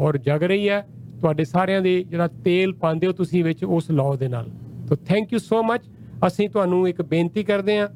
ਔਰ 0.00 0.16
ਜਗ 0.18 0.42
ਰਹੀ 0.42 0.68
ਹੈ 0.68 0.80
ਤੁਹਾਡੇ 1.20 1.44
ਸਾਰਿਆਂ 1.44 1.80
ਦੇ 1.80 2.02
ਜਿਹੜਾ 2.04 2.26
ਤੇਲ 2.44 2.72
ਪਾਉਂਦੇ 2.72 3.06
ਹੋ 3.06 3.12
ਤੁਸੀਂ 3.12 3.44
ਵਿੱਚ 3.44 3.64
ਉਸ 3.64 3.90
ਲਾਅ 3.90 4.16
ਦੇ 4.16 4.28
ਨਾਲ। 4.28 4.50
ਤਾਂ 4.88 4.96
ਥੈਂਕ 5.06 5.32
ਯੂ 5.32 5.38
ਸੋ 5.38 5.62
ਮਚ 5.62 5.82
ਅਸੀਂ 6.26 6.48
ਤੁਹਾਨੂੰ 6.50 6.88
ਇੱਕ 6.88 7.02
ਬੇਨਤੀ 7.02 7.42
ਕਰਦੇ 7.44 7.78
ਹਾਂ 7.78 7.88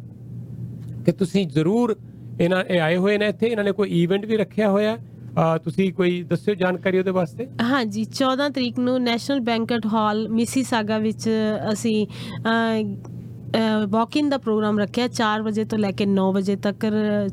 ਕਿ 1.04 1.12
ਤੁਸੀਂ 1.12 1.46
ਜ਼ਰੂਰ 1.46 1.96
ਇਹਨਾਂ 2.40 2.62
ਇਹ 2.64 2.80
ਆਏ 2.80 2.96
ਹੋਏ 2.96 3.18
ਨੇ 3.18 3.26
ਇੱਥੇ 3.26 3.46
ਇਹਨਾਂ 3.46 3.64
ਨੇ 3.64 3.72
ਕੋਈ 3.72 4.02
ਇਵੈਂਟ 4.02 4.24
ਵੀ 4.26 4.36
ਰੱਖਿਆ 4.36 4.70
ਹੋਇਆ 4.70 4.90
ਹੈ। 4.90 4.96
ਅ, 4.96 5.58
ਤੁਸੀਂ 5.58 5.92
ਕੋਈ 5.92 6.22
ਦੱਸਿਓ 6.22 6.54
ਜਾਣਕਾਰੀ 6.54 6.98
ਉਹਦੇ 6.98 7.10
ਵਾਸਤੇ 7.10 7.46
ਹਾਂਜੀ 7.62 8.04
14 8.14 8.48
ਤਰੀਕ 8.50 8.78
ਨੂੰ 8.78 9.00
ਨੈਸ਼ਨਲ 9.02 9.40
ਬੈਂਕਟ 9.40 9.86
ਹਾਲ 9.86 10.28
ਮਿਸੀਸਾਗਾ 10.28 10.98
ਵਿੱਚ 10.98 11.28
ਅਸੀਂ 11.72 12.06
ਵਾਕ 13.88 14.16
ਇਨ 14.16 14.28
ਦਾ 14.28 14.38
ਪ੍ਰੋਗਰਾਮ 14.38 14.78
ਰੱਖਿਆ 14.78 15.06
4 15.08 15.42
ਵਜੇ 15.42 15.64
ਤੋਂ 15.64 15.78
ਲੈ 15.78 15.90
ਕੇ 15.90 16.04
9 16.06 16.22
ਵਜੇ 16.32 16.56
ਤੱਕ 16.56 16.86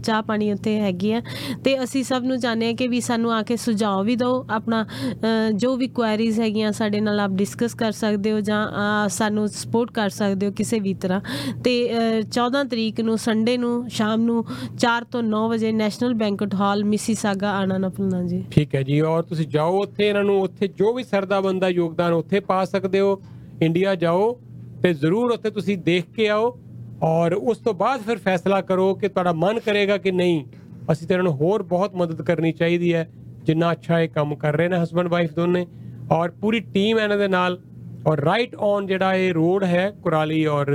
ਚਾਹ 0.04 0.22
ਪਾਣੀ 0.22 0.52
ਉੱਥੇ 0.52 0.80
ਹੈਗੀ 0.80 1.12
ਆ। 1.12 1.22
ਤੇ 1.64 1.84
ਅਸੀਂ 1.84 2.04
ਸਭ 2.04 2.24
ਨੂੰ 2.24 2.38
ਚਾਹੁੰਦੇ 2.40 2.66
ਹਾਂ 2.66 2.74
ਕਿ 2.74 2.88
ਵੀ 2.88 3.00
ਸਾਨੂੰ 3.02 3.34
ਆ 3.34 3.42
ਕੇ 3.42 3.56
ਸੁਝਾਅ 3.58 4.04
ਵੀ 4.04 4.16
ਦਿਓ 4.16 4.46
ਆਪਣਾ 4.50 4.82
ਅ, 4.84 5.52
ਜੋ 5.52 5.76
ਵੀ 5.76 5.88
ਕੁਐਰੀਜ਼ 5.88 6.40
ਹੈਗੀਆਂ 6.42 6.72
ਸਾਡੇ 6.72 7.00
ਨਾਲ 7.02 7.20
ਆਪ 7.20 7.32
ਡਿਸਕਸ 7.32 7.74
ਕਰ 7.76 7.92
ਸਕਦੇ 7.92 8.32
ਹੋ 8.32 8.40
ਜਾਂ 8.40 8.66
ਅ, 8.68 9.08
ਸਾਨੂੰ 9.08 9.48
ਸਪੋਰਟ 9.48 9.92
ਕਰ 9.92 10.10
ਸਕਦੇ 10.10 10.48
ਹੋ 10.48 10.52
ਕਿਸੇ 10.52 10.80
ਵੀ 10.80 10.94
ਤਰ੍ਹਾਂ। 10.94 11.22
ਤੇ 11.64 11.74
ਅ, 11.98 12.22
14 12.32 12.64
ਤਰੀਕ 12.64 13.02
ਨੂੰ 13.02 13.18
ਸੰਡੇ 13.18 13.58
ਨੂੰ 13.58 13.74
ਸ਼ਾਮ 13.90 14.22
ਨੂੰ 14.22 14.44
4 14.78 15.04
ਤੋਂ 15.12 15.24
9 15.24 15.48
ਵਜੇ 15.50 15.72
ਨੈਸ਼ਨਲ 15.72 16.14
ਬੈਂਕਟ 16.14 16.56
ਹਾਲ 16.56 16.84
ਮਿਸੀਸਾਗਾ 16.84 17.52
ਆਣਾ 17.52 17.78
ਨਾ 17.78 17.90
ਭੁੱਲਣਾ 17.90 18.24
ਜੀ। 18.24 18.44
ਠੀਕ 18.52 18.76
ਹੈ 18.76 18.82
ਜੀ 18.84 19.00
ਔਰ 19.02 19.24
ਤੁਸੀਂ 19.24 19.48
ਜਾਓ 19.48 19.82
ਉੱਥੇ 19.82 20.08
ਇਹਨਾਂ 20.10 20.24
ਨੂੰ 20.24 20.40
ਉੱਥੇ 20.42 20.68
ਜੋ 20.68 20.94
ਵੀ 20.94 21.04
ਸਰਦਾ 21.04 21.42
ਬੰਦਾ 21.42 21.70
ਯੋਗਦਾਨ 21.70 22.14
ਉੱਥੇ 22.14 22.40
ਪਾ 22.40 22.64
ਸਕਦੇ 22.66 23.00
ਹੋ 23.00 23.22
ਇੰਡੀਆ 23.62 23.96
ਜਾਓ 23.96 24.40
ਤੇ 24.84 24.94
ਜ਼ਰੂਰ 24.94 25.32
ਉੱਥੇ 25.32 25.50
ਤੁਸੀਂ 25.50 25.78
ਦੇਖ 25.78 26.06
ਕੇ 26.16 26.30
ਆਓ 26.30 26.60
ਔਰ 27.04 27.34
ਉਸ 27.34 27.58
ਤੋਂ 27.58 27.74
ਬਾਅਦ 27.74 28.02
ਫਿਰ 28.02 28.18
ਫੈਸਲਾ 28.18 28.62
ਕਰੋ 28.62 28.96
ਕਿ 28.96 29.08
ਤੁਹਾਡਾ 29.08 29.34
ਮਨ 29.34 29.60
ਕਰੇਗਾ 29.60 29.98
ਕਿ 29.98 30.12
ਨਹੀਂ। 30.12 30.46
ਅਸੀਂ 30.92 31.08
ਤੇ 31.08 31.14
ਇਹਨਾਂ 31.14 31.24
ਨੂੰ 31.24 31.34
ਹੋਰ 31.34 31.64
ਬਹੁਤ 31.64 31.96
ਮਦਦ 31.96 32.22
ਕਰਨੀ 32.22 32.52
ਚਾਹੀਦੀ 32.52 32.94
ਹੈ 32.94 33.10
ਜਿੰਨਾ 33.44 33.72
ਅੱਛਾ 33.72 34.00
ਇਹ 34.00 34.10
ਕੰਮ 34.10 34.36
ਕਰ 34.36 34.56
ਰਹੇ 34.58 34.68
ਨੇ 34.68 34.78
ਹਸਬੰਡ 34.78 35.08
ਵਾਈਫ 35.08 35.34
ਦੋਨੇ। 35.34 35.68
ਔਰ 36.12 36.32
ਪੂਰੀ 36.32 36.60
ਟੀਮ 36.60 37.00
ਇਹਨਾਂ 37.00 37.18
ਦੇ 37.18 37.28
ਨਾਲ। 37.28 37.60
ਔਰ 38.08 38.20
ਰਾਈਟ 38.20 38.56
ਔਨ 38.56 38.88
ਜਿਹੜਾ 38.88 39.14
ਇਹ 39.16 39.34
ਰੋਡ 39.34 39.64
ਹੈ 39.64 39.92
ਕੁਰਾਲੀ 40.04 40.46
ਔਰ 40.46 40.68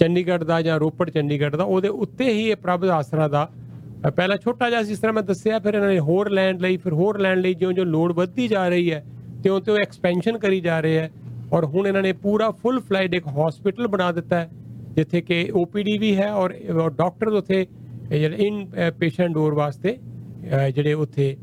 ਚੰਡੀਗੜ੍ਹ 0.00 0.44
ਦਾ 0.44 0.62
ਜਾਂ 0.62 0.78
ਰੋਪੜ 0.80 1.10
ਚੰਡੀਗੜ੍ਹ 1.10 1.56
ਦਾ 1.56 1.64
ਉਹਦੇ 1.64 1.88
ਉੱਤੇ 1.88 2.32
ਹੀ 2.32 2.48
ਇਹ 2.50 2.56
ਪ੍ਰਭ 2.56 2.84
ਆਸਰਾ 2.84 3.28
ਦਾ। 3.28 3.48
ਅ, 4.08 4.10
ਪਹਿਲਾਂ 4.10 4.36
ਛੋਟਾ 4.36 4.70
ਜਿਹਾ 4.70 4.82
ਸੀ 4.82 4.88
ਜਿਸ 4.88 4.98
ਤਰ੍ਹਾਂ 4.98 5.14
ਮੈਂ 5.14 5.22
ਦੱਸਿਆ 5.22 5.58
ਫਿਰ 5.58 5.74
ਇਹਨਾਂ 5.74 5.88
ਨੇ 5.88 5.98
ਹੋਰ 5.98 6.30
ਲੈਂਡ 6.30 6.60
ਲਈ 6.60 6.76
ਫਿਰ 6.76 6.92
ਹੋਰ 6.92 7.18
ਲੈਂਡ 7.18 7.38
ਲਈ 7.38 7.54
ਜਿਉਂ-ਜਿਉਂ 7.54 7.86
ਲੋਡ 7.86 8.12
ਵੱਧਦੀ 8.12 8.48
ਜਾ 8.48 8.68
ਰਹੀ 8.68 8.92
ਹੈ 8.92 9.04
ਤਿਉਂ-ਤਿਉਂ 9.42 9.76
ਐਕਸਪੈਂਸ਼ਨ 9.76 10.38
ਕਰੀ 10.38 10.60
ਜਾ 10.60 10.80
ਰਹੇ 10.80 10.98
ਹੈ। 10.98 11.10
ਔਰ 11.52 11.64
ਹੁਣ 11.64 11.86
ਇਹਨਾਂ 11.86 12.02
ਨੇ 12.02 12.12
ਪੂਰਾ 12.12 12.50
ਫੁੱਲ 12.50 12.80
ਫਲਾਈਡ 12.80 13.14
ਇੱਕ 13.14 13.26
ਹਸਪੀਟਲ 13.28 13.86
ਬਣਾ 13.88 14.10
ਦਿੱਤਾ 14.12 14.40
ਹੈ 14.40 14.48
ਜਿੱਥੇ 14.94 15.20
ਕਿ 15.20 15.48
ਓਪੀਡੀ 15.54 15.96
ਵੀ 15.98 16.14
ਹੈ 16.16 16.30
ਔਰ 16.32 16.54
ਔਰ 16.74 16.90
ਡਾਕਟਰ 16.90 17.28
ਉੱਥੇ 17.28 17.60
ਇਹ 18.12 18.18
ਜਿਹੜੇ 18.20 18.36
ਇਨ 18.36 18.66
ਪੇਸ਼ੈਂਟ 18.98 19.32
ਡੋਰ 19.34 19.54
ਵਾਸਤੇ 19.54 19.96
ਅਹ, 19.96 20.68
ਜਿਹੜੇ 20.70 20.92
ਉੱਥੇ 20.94 21.36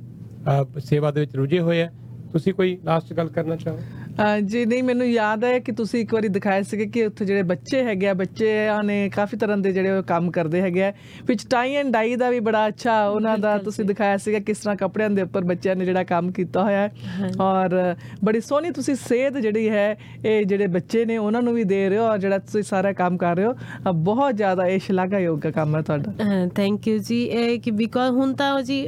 ਅਹ, 0.48 0.80
ਸੇਵਾ 0.80 1.12
ਦੇ 1.12 1.20
ਵਿੱਚ 1.22 1.36
ਰੁੱਝੇ 1.36 1.60
ਹੋਏ 1.60 1.82
ਆ 1.82 1.90
ਤੁਸੀਂ 2.32 2.54
ਕੋਈ 2.54 2.78
ਲਾਸਟ 2.86 3.14
ਗੱਲ 3.14 3.28
ਕਰਨਾ 3.30 3.56
ਚਾਹੋ? 3.56 3.78
ਅਹ 3.78 4.09
ਜੀ 4.46 4.66
ਨਹੀਂ 4.66 4.84
ਮੈਨੂੰ 4.84 5.08
ਯਾਦ 5.08 5.44
ਹੈ 5.44 5.60
ਕਿ 5.60 5.72
ਤੁਸੀਂ 5.72 6.02
ਇੱਕ 6.02 6.14
ਵਾਰੀ 6.14 6.28
ਦਿਖਾਏ 6.28 6.64
ਸੀਗੇ 6.64 6.86
ਕਿ 6.86 7.06
ਉੱਥੇ 7.06 7.26
ਜਿਹੜੇ 7.26 7.44
ਬੱਚੇ 7.44 7.84
ਹੈਗੇ 7.84 8.08
ਆ 8.08 8.14
ਬੱਚਿਆਂ 8.14 8.84
ਨੇ 8.84 9.10
ਕਾਫੀ 9.10 9.38
ਤਰ੍ਹਾਂ 9.38 9.58
ਦੇ 9.58 9.72
ਜਿਹੜੇ 9.72 9.92
ਉਹ 9.92 10.04
ਕੰਮ 10.04 10.32
ਕਰਦੇ 10.32 10.62
ਹੈਗੇ 10.62 10.84
ਆ 10.84 10.92
ਵਿੱਚ 11.26 11.46
ਟਾਈ 11.50 11.76
ਐਂਡ 11.76 11.92
ਡਾਈ 11.94 12.16
ਦਾ 12.16 12.30
ਵੀ 12.30 12.40
ਬੜਾ 12.40 12.68
ਅੱਛਾ 12.68 13.08
ਉਹਨਾਂ 13.08 13.38
ਦਾ 13.38 13.58
ਤੁਸੀਂ 13.58 13.86
ਦਿਖਾਇਆ 13.86 14.18
ਸੀਗਾ 14.18 14.40
ਕਿਸ 14.40 14.58
ਤਰ੍ਹਾਂ 14.58 14.76
ਕੱਪੜਿਆਂ 14.76 15.10
ਦੇ 15.10 15.22
ਉੱਪਰ 15.22 15.44
ਬੱਚਿਆਂ 15.44 15.76
ਨੇ 15.76 15.86
ਜਿਹੜਾ 15.86 16.04
ਕੰਮ 16.04 16.32
ਕੀਤਾ 16.32 16.64
ਹੋਇਆ 16.64 16.78
ਹੈ। 16.78 17.32
ਔਰ 17.42 17.96
ਬੜੀ 18.24 18.42
ਸੋਹਣੀ 18.42 18.72
ਤੁਸੀਂ 18.72 18.96
ਸੇਧ 18.96 19.38
ਜਿਹੜੀ 19.38 19.70
ਹੈ 19.70 19.98
ਇਹ 20.26 20.46
ਜਿਹੜੇ 20.46 20.68
ਬੱਚੇ 20.68 21.06
ਨੇ 21.06 21.18
ਉਹਨਾਂ 21.18 21.42
ਨੂੰ 21.42 21.54
ਵੀ 21.54 21.64
ਦੇ 21.64 21.88
ਰਹੇ 21.90 21.98
ਹੋ 21.98 22.04
ਔਰ 22.04 22.18
ਜਿਹੜਾ 22.18 22.38
ਤੁਸੀਂ 22.38 22.64
ਸਾਰਾ 22.64 22.92
ਕੰਮ 22.94 23.18
ਕਰ 23.18 23.36
ਰਹੇ 23.36 23.46
ਹੋ 23.46 23.94
ਬਹੁਤ 23.94 24.36
ਜ਼ਿਆਦਾ 24.36 24.68
ਇਹ 24.68 24.80
ਸ਼ਲਾਘਾਯੋਗ 24.80 25.40
ਕੰਮ 25.40 25.76
ਹੈ 25.76 25.82
ਤੁਹਾਡਾ। 25.82 26.48
ਥੈਂਕ 26.56 26.88
ਯੂ 26.88 26.98
ਜੀ। 26.98 27.24
ਇਹ 27.24 27.60
ਕਿ 27.60 27.72
ਬਿਕੋਜ਼ 27.72 28.12
ਹੁਣ 28.12 28.34
ਤਾਂ 28.34 28.62
ਜੀ 28.64 28.88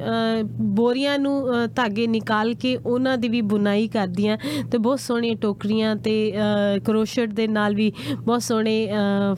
ਬੋਰੀਆਂ 0.76 1.18
ਨੂੰ 1.20 1.48
ਧਾਗੇ 1.76 2.08
ਨਿਕਾਲ 2.08 2.54
ਕੇ 2.54 2.76
ਉਹਨਾਂ 2.76 3.18
ਦੀ 3.18 3.30
ਵੀ 3.30 3.42
ਬੁਨਾਈ 3.42 3.88
ਕਰਦੀਆਂ 3.88 4.38
ਤੇ 4.72 4.78
ਬਹੁਤ 4.78 5.00
ਸੋਹਣੀਆਂ 5.22 5.36
ਟੋਕਰੀਆਂ 5.42 5.96
ਤੇ 5.96 6.14
ਕਰੋਸ਼ਟ 6.86 7.34
ਦੇ 7.36 7.46
ਨਾਲ 7.48 7.76
ਵੀ 7.76 7.92
ਬਹੁਤ 8.26 8.42
ਸੋਹਣੇ 8.44 8.76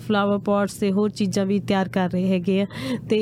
ਫਲਾਵਰ 0.07 0.37
ਪੌਟਸ 0.45 0.73
ਤੇ 0.79 0.91
ਹੋਰ 0.91 1.09
ਚੀਜ਼ਾਂ 1.11 1.45
ਵੀ 1.45 1.59
ਤਿਆਰ 1.59 1.89
ਕਰ 1.89 2.09
ਰਹੇ 2.09 2.27
ਹੈਗੇ 2.29 2.61
ਆ। 2.61 2.65
ਤੇ 3.09 3.19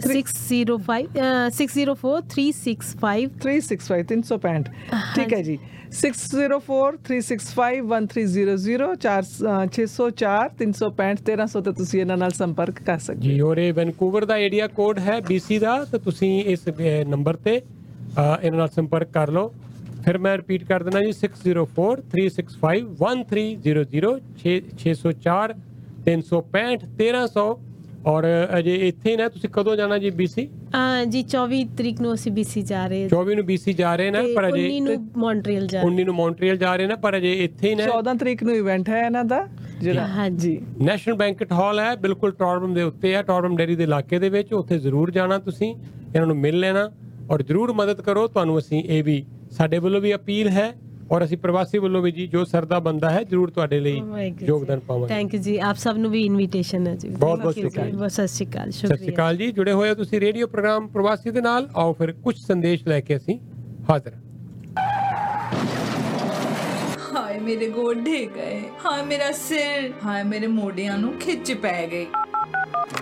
605 0.07 1.05
604 1.53 2.23
365 2.33 3.29
365 3.43 4.07
365 4.09 4.73
ਠੀਕ 5.13 5.35
ਹੈ 5.35 5.41
ਜੀ 5.43 5.57
604 5.93 6.99
365 7.07 7.81
1300 7.89 8.87
604 9.01 10.53
365 10.61 11.09
1300 11.27 11.63
ਤੇ 11.63 11.75
ਤੁਸੀਂ 11.75 12.01
ਇਹਨਾਂ 12.01 12.19
ਨਾਲ 12.19 12.37
ਸੰਪਰਕ 12.37 12.81
ਕਰ 12.83 12.99
ਸਕਦੇ 13.01 13.27
ਜੀ 13.27 13.35
ਔਰ 13.49 13.59
ਇਹ 13.59 13.73
ਵੈਨਕੂਵਰ 13.75 14.27
ਦਾ 14.27 14.39
ਏਰੀਆ 14.43 14.69
ਕੋਡ 14.75 15.03
ਹੈ 15.03 15.19
BC 15.27 15.61
ਦਾ 15.61 15.75
ਤਾਂ 15.91 16.01
ਤੁਸੀਂ 16.03 16.33
ਇਸ 16.55 16.65
ਨੰਬਰ 17.09 17.41
ਤੇ 17.45 17.55
ਇਹਨਾਂ 17.57 18.59
ਨਾਲ 18.59 18.69
ਸੰਪਰਕ 18.73 19.13
ਕਰ 19.13 19.31
ਲਓ 19.31 19.53
ਫਿਰ 20.05 20.19
ਮੈਂ 20.19 20.37
ਰਿਪੀਟ 20.37 20.65
ਕਰ 20.65 20.83
ਦਿੰਦਾ 20.83 21.01
ਜੀ 21.01 21.13
604 21.17 22.01
365 22.13 22.81
1300 23.03 24.15
604 24.45 25.55
365 26.07 26.89
1300 26.95 27.45
ਔਰ 28.11 28.27
ਅਜੇ 28.59 28.73
ਇੱਥੇ 28.85 29.11
ਹੀ 29.11 29.17
ਨਾ 29.17 29.27
ਤੁਸੀਂ 29.33 29.49
ਕਦੋਂ 29.53 29.75
ਜਾਣਾ 29.77 29.97
ਜੀ 29.99 30.11
BC 30.21 30.45
ਹਾਂ 30.75 31.05
ਜੀ 31.07 31.21
24 31.35 31.59
ਤਰੀਕ 31.77 32.01
ਨੂੰ 32.01 32.15
ਅਸੀਂ 32.15 32.33
BC 32.39 32.63
ਜਾ 32.71 32.81
ਰਹੇ 32.93 33.03
24 33.11 33.37
ਨੂੰ 33.41 33.45
BC 33.51 33.75
ਜਾ 33.81 33.93
ਰਹੇ 33.97 34.11
ਨੇ 34.11 34.23
ਪਰ 34.37 34.49
ਅਜੇ 34.49 34.63
19 34.63 34.81
ਨੂੰ 34.87 34.97
ਮੌਂਟਰੀਅਲ 35.25 35.67
ਜਾ 35.67 35.83
ਰਹੇ 35.83 35.91
19 35.91 36.07
ਨੂੰ 36.07 36.15
ਮੌਂਟਰੀਅਲ 36.15 36.57
ਜਾ 36.57 36.75
ਰਹੇ 36.77 36.87
ਨੇ 36.87 36.97
ਪਰ 37.05 37.17
ਅਜੇ 37.17 37.33
ਇੱਥੇ 37.45 37.69
ਹੀ 37.69 37.75
ਨੇ। 37.75 37.85
14 37.89 38.15
ਤਰੀਕ 38.19 38.43
ਨੂੰ 38.43 38.55
ਇਵੈਂਟ 38.57 38.89
ਹੈ 38.89 39.05
ਇਹਨਾਂ 39.05 39.25
ਦਾ 39.25 39.39
ਜਿਹੜਾ 39.83 40.07
ਹਾਂਜੀ। 40.07 40.55
ਨੈਸ਼ਨਲ 40.83 41.15
ਬੈਂਕਟ 41.17 41.53
ਹਾਲ 41.53 41.81
ਹੈ 41.81 41.95
ਬਿਲਕੁਲ 42.03 42.33
ਟੌਰਬਮ 42.39 42.75
ਦੇ 42.75 42.83
ਉੱਤੇ 42.83 43.15
ਹੈ 43.15 43.23
ਟੌਰਬਮ 43.23 43.57
ਡੇਰੀ 43.57 43.77
ਦੇ 43.77 43.85
ਇਲਾਕੇ 43.85 44.19
ਦੇ 44.19 44.29
ਵਿੱਚ 44.31 44.53
ਉੱਥੇ 44.55 44.79
ਜ਼ਰੂਰ 44.79 45.11
ਜਾਣਾ 45.11 45.39
ਤੁਸੀਂ 45.39 45.75
ਇਹਨਾਂ 46.15 46.27
ਨੂੰ 46.27 46.37
ਮਿਲ 46.37 46.59
ਲੈਣਾ। 46.61 46.91
ਔਰ 47.31 47.43
ਜ਼ਰੂਰ 47.43 47.73
ਮਦਦ 47.73 48.01
ਕਰੋ 48.01 48.27
ਤੁਹਾਨੂੰ 48.29 48.59
ਅਸੀਂ 48.59 48.83
ਇਹ 48.85 49.03
ਵੀ 49.05 49.25
ਸਾਡੇ 49.53 49.79
ਵੱਲੋਂ 49.79 50.01
ਵੀ 50.01 50.15
ਅਪੀਲ 50.15 50.49
ਹੈ 50.49 50.73
ਔਰ 51.11 51.25
ਅਸੀਂ 51.25 51.37
ਪ੍ਰਵਾਸੀ 51.39 51.79
ਵੱਲੋਂ 51.79 52.01
ਵੀ 52.03 52.11
ਜੀ 52.13 52.27
ਜੋ 52.27 52.45
ਸਰਦਾ 52.45 52.79
ਬੰਦਾ 52.79 53.11
ਹੈ 53.11 53.23
ਜ਼ਰੂਰ 53.23 53.51
ਤੁਹਾਡੇ 53.51 53.81
ਲਈ 53.81 54.01
ਯੋਗਦਾਨ 54.43 54.81
ਪਾਵਾਂਗੇ। 54.81 55.15
ਥੈਂਕ 55.15 55.35
ਯੂ 55.35 55.41
ਜੀ। 55.41 55.57
ਆਪ 55.59 55.77
ਸਭ 55.77 55.97
ਨੂੰ 55.97 56.11
ਵੀ 56.11 56.23
ਇਨਵੀਟੇਸ਼ਨ 56.27 56.87
ਹੈ 56.87 56.95
ਜੀ। 56.95 57.09
ਬਹੁਤ 57.09 57.41
ਬਹੁਤ 57.41 57.55
Thank 57.55 57.65
you 57.67 57.71
ਸ਼ੁਕਰੀਆ। 57.73 58.09
ਸਤਿ 58.09 58.27
ਸ਼੍ਰੀ 58.29 58.47
ਅਕਾਲ। 58.47 58.71
ਸਤਿ 58.71 58.79
ਸ਼੍ਰੀ 58.79 58.97
ਸ਼ੁਕਰੀਆ 58.97 59.15
ਅਕਾਲ 59.15 59.37
ਜੀ। 59.37 59.51
ਜੁੜੇ 59.53 59.73
ਹੋਏ 59.73 59.89
ਹੋ 59.91 59.95
ਤੁਸੀਂ 59.95 60.21
ਰੇਡੀਓ 60.21 60.47
ਪ੍ਰੋਗਰਾਮ 60.47 60.87
ਪ੍ਰਵਾਸੀ 60.89 61.31
ਦੇ 61.31 61.41
ਨਾਲ। 61.41 61.69
ਆਓ 61.77 61.93
ਫਿਰ 61.93 62.13
ਕੁਝ 62.23 62.37
ਸੰਦੇਸ਼ 62.39 62.87
ਲੈ 62.89 63.01
ਕੇ 63.01 63.17
ਅਸੀਂ 63.17 63.39
ਹਾਜ਼ਰ 63.91 64.13
ਹਾਂ। 64.15 64.21
ਹਾਏ 67.15 67.39
ਮੇਰੇ 67.41 67.69
ਗੋਡੇ 67.71 68.25
ਗਏ। 68.37 68.61
ਹਾਏ 68.87 69.03
ਮੇਰਾ 69.05 69.31
ਸਿਰ। 69.39 69.93
ਹਾਏ 70.05 70.23
ਮੇਰੇ 70.23 70.47
ਮੋਢਿਆਂ 70.47 70.99
ਨੂੰ 70.99 71.13
ਖਿੱਚ 71.21 71.53
ਪੈ 71.53 71.87
ਗਈ 71.93 72.07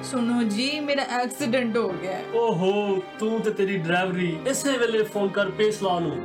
ਸੁਣੋ 0.02 0.42
ਜੀ 0.42 0.68
ਮੇਰਾ 0.80 1.02
ਐਕਸੀਡੈਂਟ 1.16 1.76
ਹੋ 1.76 1.88
ਗਿਆ 2.02 2.12
ਹੈ। 2.12 2.24
ਓਹੋ 2.34 2.72
ਤੂੰ 3.18 3.40
ਤੇ 3.40 3.50
ਤੇਰੀ 3.50 3.76
ਡਰਾਈਵਰੀ 3.78 4.36
ਇਸੇ 4.48 4.76
ਵੇਲੇ 4.78 5.02
ਫੋਨ 5.04 5.28
ਕਰ 5.28 5.50
ਪੇਸਲਾ 5.50 5.98
ਨੂੰ 6.00 6.16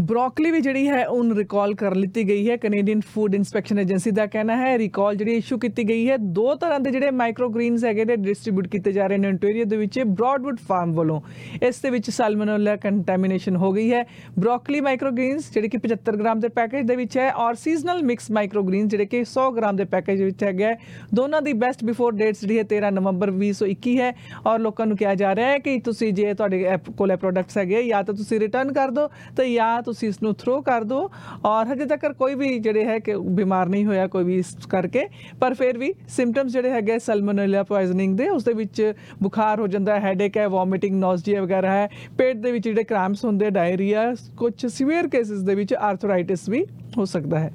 ਬ੍ਰੋਕਲੀ 0.00 0.50
ਵੀ 0.50 0.60
ਜਿਹੜੀ 0.60 0.88
ਹੈ, 0.88 1.06
ਉਹਨ 1.06 1.32
ਰਿਕਾਲ 1.32 1.74
ਕਰ 1.74 1.94
ਲਿੱਤੀ 1.94 2.28
ਗਈ 2.28 2.50
ਹੈ। 2.50 2.56
ਕੈਨੇਡੀਅਨ 2.56 3.00
ਫੂਡ 3.00 3.34
ਇਨਸਪੈਕਸ਼ਨ 3.34 3.78
ਏਜੰਸੀ 3.78 4.10
ਦਾ 4.10 4.26
ਕਹਿਣਾ 4.26 4.56
ਹੈ 4.56 4.78
ਰਿਕਾਲ 4.78 5.16
ਜਿਹੜੀ 5.16 5.32
ਇਸ਼ੂ 5.32 5.58
ਕੀਤੀ 5.58 5.88
ਗਈ 5.88 6.08
ਹੈ, 6.10 6.16
ਦੋ 6.16 6.54
ਤਰ੍ਹਾਂ 6.54 6.80
ਦੇ 6.80 6.90
ਜਿਹੜੇ 6.90 7.10
ਮਾਈਕਰੋ 7.10 7.48
ਗ੍ਰੀਨਸ 7.48 7.84
ਹੈਗੇ 7.84 8.04
ਨੇ 8.04 8.16
ਡਿਸਟ੍ਰੀਬਿਊਟ 8.16 8.68
ਕੀਤੇ 8.68 8.92
ਜਾ 8.92 9.06
ਰਹੇ 9.06 9.18
ਨੇ 9.18 9.28
ontario 9.28 9.64
ਦੇ 9.64 9.76
ਵਿੱਚ 9.76 10.00
ਬ੍ਰੌਡਵੁੱਡ 10.00 10.56
ਫਾਰਮ 10.68 10.92
ਵੱਲੋਂ। 10.92 11.20
ਇਸ 11.62 11.80
ਦੇ 11.80 11.90
ਵਿੱਚ 11.90 12.10
ਸਾਲਮੋਨੈਲਾ 12.10 12.76
ਕੰਟੈਮੀਨੇਸ਼ਨ 12.76 13.56
ਹੋ 13.56 13.72
ਗਈ 13.72 13.92
ਹੈ। 13.92 14.04
ਬ੍ਰੋਕਲੀ 14.38 14.80
ਮਾਈਕਰੋ 14.80 15.10
ਗ੍ਰੀਨਸ 15.10 15.52
ਜਿਹੜੇ 15.52 15.68
ਕਿ 15.68 15.78
75 15.78 16.16
ਗ੍ਰਾਮ 16.16 16.40
ਦੇ 16.40 16.48
ਪੈਕੇਜ 16.48 16.86
ਦੇ 16.86 16.96
ਵਿੱਚ 16.96 17.18
ਹੈ, 17.18 17.32
ਔਰ 17.32 17.54
ਸੀਜ਼ਨਲ 17.54 18.02
ਮਿਕਸ 18.02 18.30
ਮਾਈਕਰੋ 18.30 18.62
ਗ੍ਰੀਨਸ 18.62 18.90
ਜਿਹੜੇ 18.90 19.06
ਕਿ 19.06 19.20
100 19.20 19.50
ਗ੍ਰਾਮ 19.50 19.76
ਦੇ 19.76 19.84
ਪੈਕੇਜ 19.84 20.22
ਵਿੱਚ 20.22 20.44
ਹੈਗਾ 20.44 20.66
ਹੈ। 20.66 20.78
ਦੋਨਾਂ 21.14 21.42
ਦੀ 21.42 21.52
ਬੈਸਟ 21.52 21.84
ਬਿਫੋਰ 21.84 22.12
ਡੇਟਸ 22.12 22.40
ਜਿਹੜੀ 22.40 22.58
ਹੈ 22.58 22.64
13 22.64 22.90
ਨਵੰਬਰ 22.90 23.30
2021 23.30 23.98
ਹੈ। 23.98 24.12
ਔਰ 24.46 24.58
ਲੋਕਾਂ 24.58 24.86
ਨੂੰ 24.86 24.96
ਕਿਹਾ 24.96 25.14
ਜਾ 25.14 25.34
ਰਿਹਾ 25.34 25.48
ਹੈ 25.48 25.58
ਕਿ 25.58 25.78
ਤੁਸੀਂ 25.78 26.12
ਜੇ 26.12 26.34
ਤੁਹਾਡੇ 26.34 26.62
ਐਪ 26.64 26.90
ਕੋਲ 26.90 27.12
ਇਹ 27.12 27.16
ਪ੍ਰੋਡਕਟਸ 27.16 27.58
ਹੈਗੇ 27.58 27.82
ਜਾਂ 27.82 28.04
ਤਾਂ 28.04 28.14
ਤੁਸੀਂ 28.14 28.40
ਰਿਟਰਨ 28.40 28.72
ਕਰ 28.72 28.88
ਦਿਓ 28.88 29.08
ਤੇ 29.36 29.52
ਜਾਂ 29.54 29.81
ਤੁਸੀਂ 29.82 30.08
ਇਸ 30.08 30.22
ਨੂੰ 30.22 30.34
ਥਰੋ 30.34 30.60
ਕਰ 30.62 30.84
ਦਿਓ 30.84 31.08
ਔਰ 31.44 31.66
ਹਜੇ 31.66 31.84
ਤੱਕ 31.86 32.06
ਕੋਈ 32.12 32.34
ਵੀ 32.34 32.58
ਜਿਹੜੇ 32.58 32.84
ਹੈ 32.84 32.98
ਕਿ 32.98 33.16
ਬਿਮਾਰ 33.32 33.68
ਨਹੀਂ 33.68 33.84
ਹੋਇਆ 33.86 34.06
ਕੋਈ 34.06 34.24
ਵੀ 34.24 34.36
ਇਸ 34.36 34.54
ਕਰਕੇ 34.70 35.06
ਪਰ 35.40 35.54
ਫਿਰ 35.54 35.78
ਵੀ 35.78 35.92
ਸਿੰਪਟਮਸ 36.08 36.52
ਜਿਹੜੇ 36.52 36.70
ਹੈਗੇ 36.70 36.98
ਸਲਮੋਨੈਲਾ 36.98 37.62
ਪੋਇਜ਼ਨਿੰਗ 37.62 38.16
ਦੇ 38.16 38.28
ਉਸ 38.28 38.44
ਦੇ 38.44 38.52
ਵਿੱਚ 38.52 38.92
ਬੁਖਾਰ 39.22 39.60
ਹੋ 39.60 39.66
ਜਾਂਦਾ 39.66 39.94
ਹੈ 39.94 40.00
ਹੈਡੇਕ 40.00 40.36
ਹੈ 40.36 40.46
ਵੋਮਿਟਿੰਗ 40.48 40.94
ਨੋਜ਼ਡੀਆ 40.96 41.42
ਵਗੈਰਾ 41.42 41.72
ਹੈ 41.72 41.88
ਪੇਟ 42.18 42.36
ਦੇ 42.36 42.52
ਵਿੱਚ 42.52 42.64
ਜਿਹੜੇ 42.64 42.84
ਕ੍ਰੈਂਪਸ 42.84 43.24
ਹੁੰਦੇ 43.24 43.50
ਡਾਇਰੀਆ 43.50 44.14
ਕੁਝ 44.36 44.52
ਸੀਵੀਅਰ 44.66 45.08
ਕੇਸਿਸ 45.08 45.42
ਦੇ 45.42 45.54
ਵਿੱਚ 45.54 45.74
ਆਰਥਰਾਈਟਿਸ 45.74 46.48
ਵੀ 46.48 46.64
ਹੋ 46.98 47.04
ਸਕਦਾ 47.04 47.38
ਹੈ। 47.38 47.50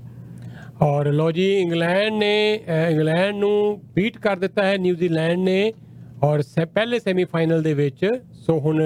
ਔਰ 0.81 1.07
ਲੋ 1.11 1.31
ਜੀ 1.31 1.45
ਇੰਗਲੈਂਡ 1.61 2.13
ਨੇ 2.13 2.59
ਅ, 2.69 2.89
ਇੰਗਲੈਂਡ 2.91 3.35
ਨੂੰ 3.35 3.81
ਬੀਟ 3.95 4.17
ਕਰ 4.17 4.35
ਦਿੱਤਾ 4.35 4.63
ਹੈ 4.63 4.77
ਨਿਊਜ਼ੀਲੈਂਡ 4.77 5.39
ਨੇ 5.39 5.73
ਔਰ 6.23 6.41
ਸੈ- 6.41 6.65
ਪਹਿਲੇ 6.67 6.99
ਸੈਮੀਫਾਈਨਲ 6.99 7.61
ਦੇ 7.63 7.73
ਵਿੱਚ 7.73 8.05
ਸੋ 8.45 8.59
ਹੁਣ 8.59 8.81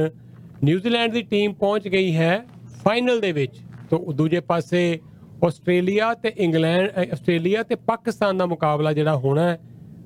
ਨਿਊਜ਼ੀਲੈਂਡ 0.63 1.11
ਦੀ 1.11 1.21
ਟੀਮ 1.21 1.53
ਪਹੁੰਚ 1.53 1.87
ਗਈ 1.87 2.15
ਹੈ 2.15 2.45
ਫਾਈਨਲ 2.85 3.19
ਦੇ 3.19 3.31
ਵਿੱਚ 3.31 3.59
ਤੋਂ 3.89 3.99
ਦੂਜੇ 4.13 4.39
ਪਾਸੇ 4.39 4.99
ਆਸਟ੍ਰੇਲੀਆ 5.45 6.13
ਤੇ 6.13 6.31
ਇੰਗਲੈਂਡ 6.37 6.89
ਅ, 6.89 7.05
ਆਸਟ੍ਰੇਲੀਆ 7.13 7.63
ਤੇ 7.63 7.75
ਪਾਕਿਸਤਾਨ 7.75 8.37
ਦਾ 8.37 8.45
ਮੁਕਾਬਲਾ 8.45 8.93
ਜਿਹੜਾ 8.93 9.15
ਹੋਣਾ 9.15 9.43
ਹੈ 9.43 9.59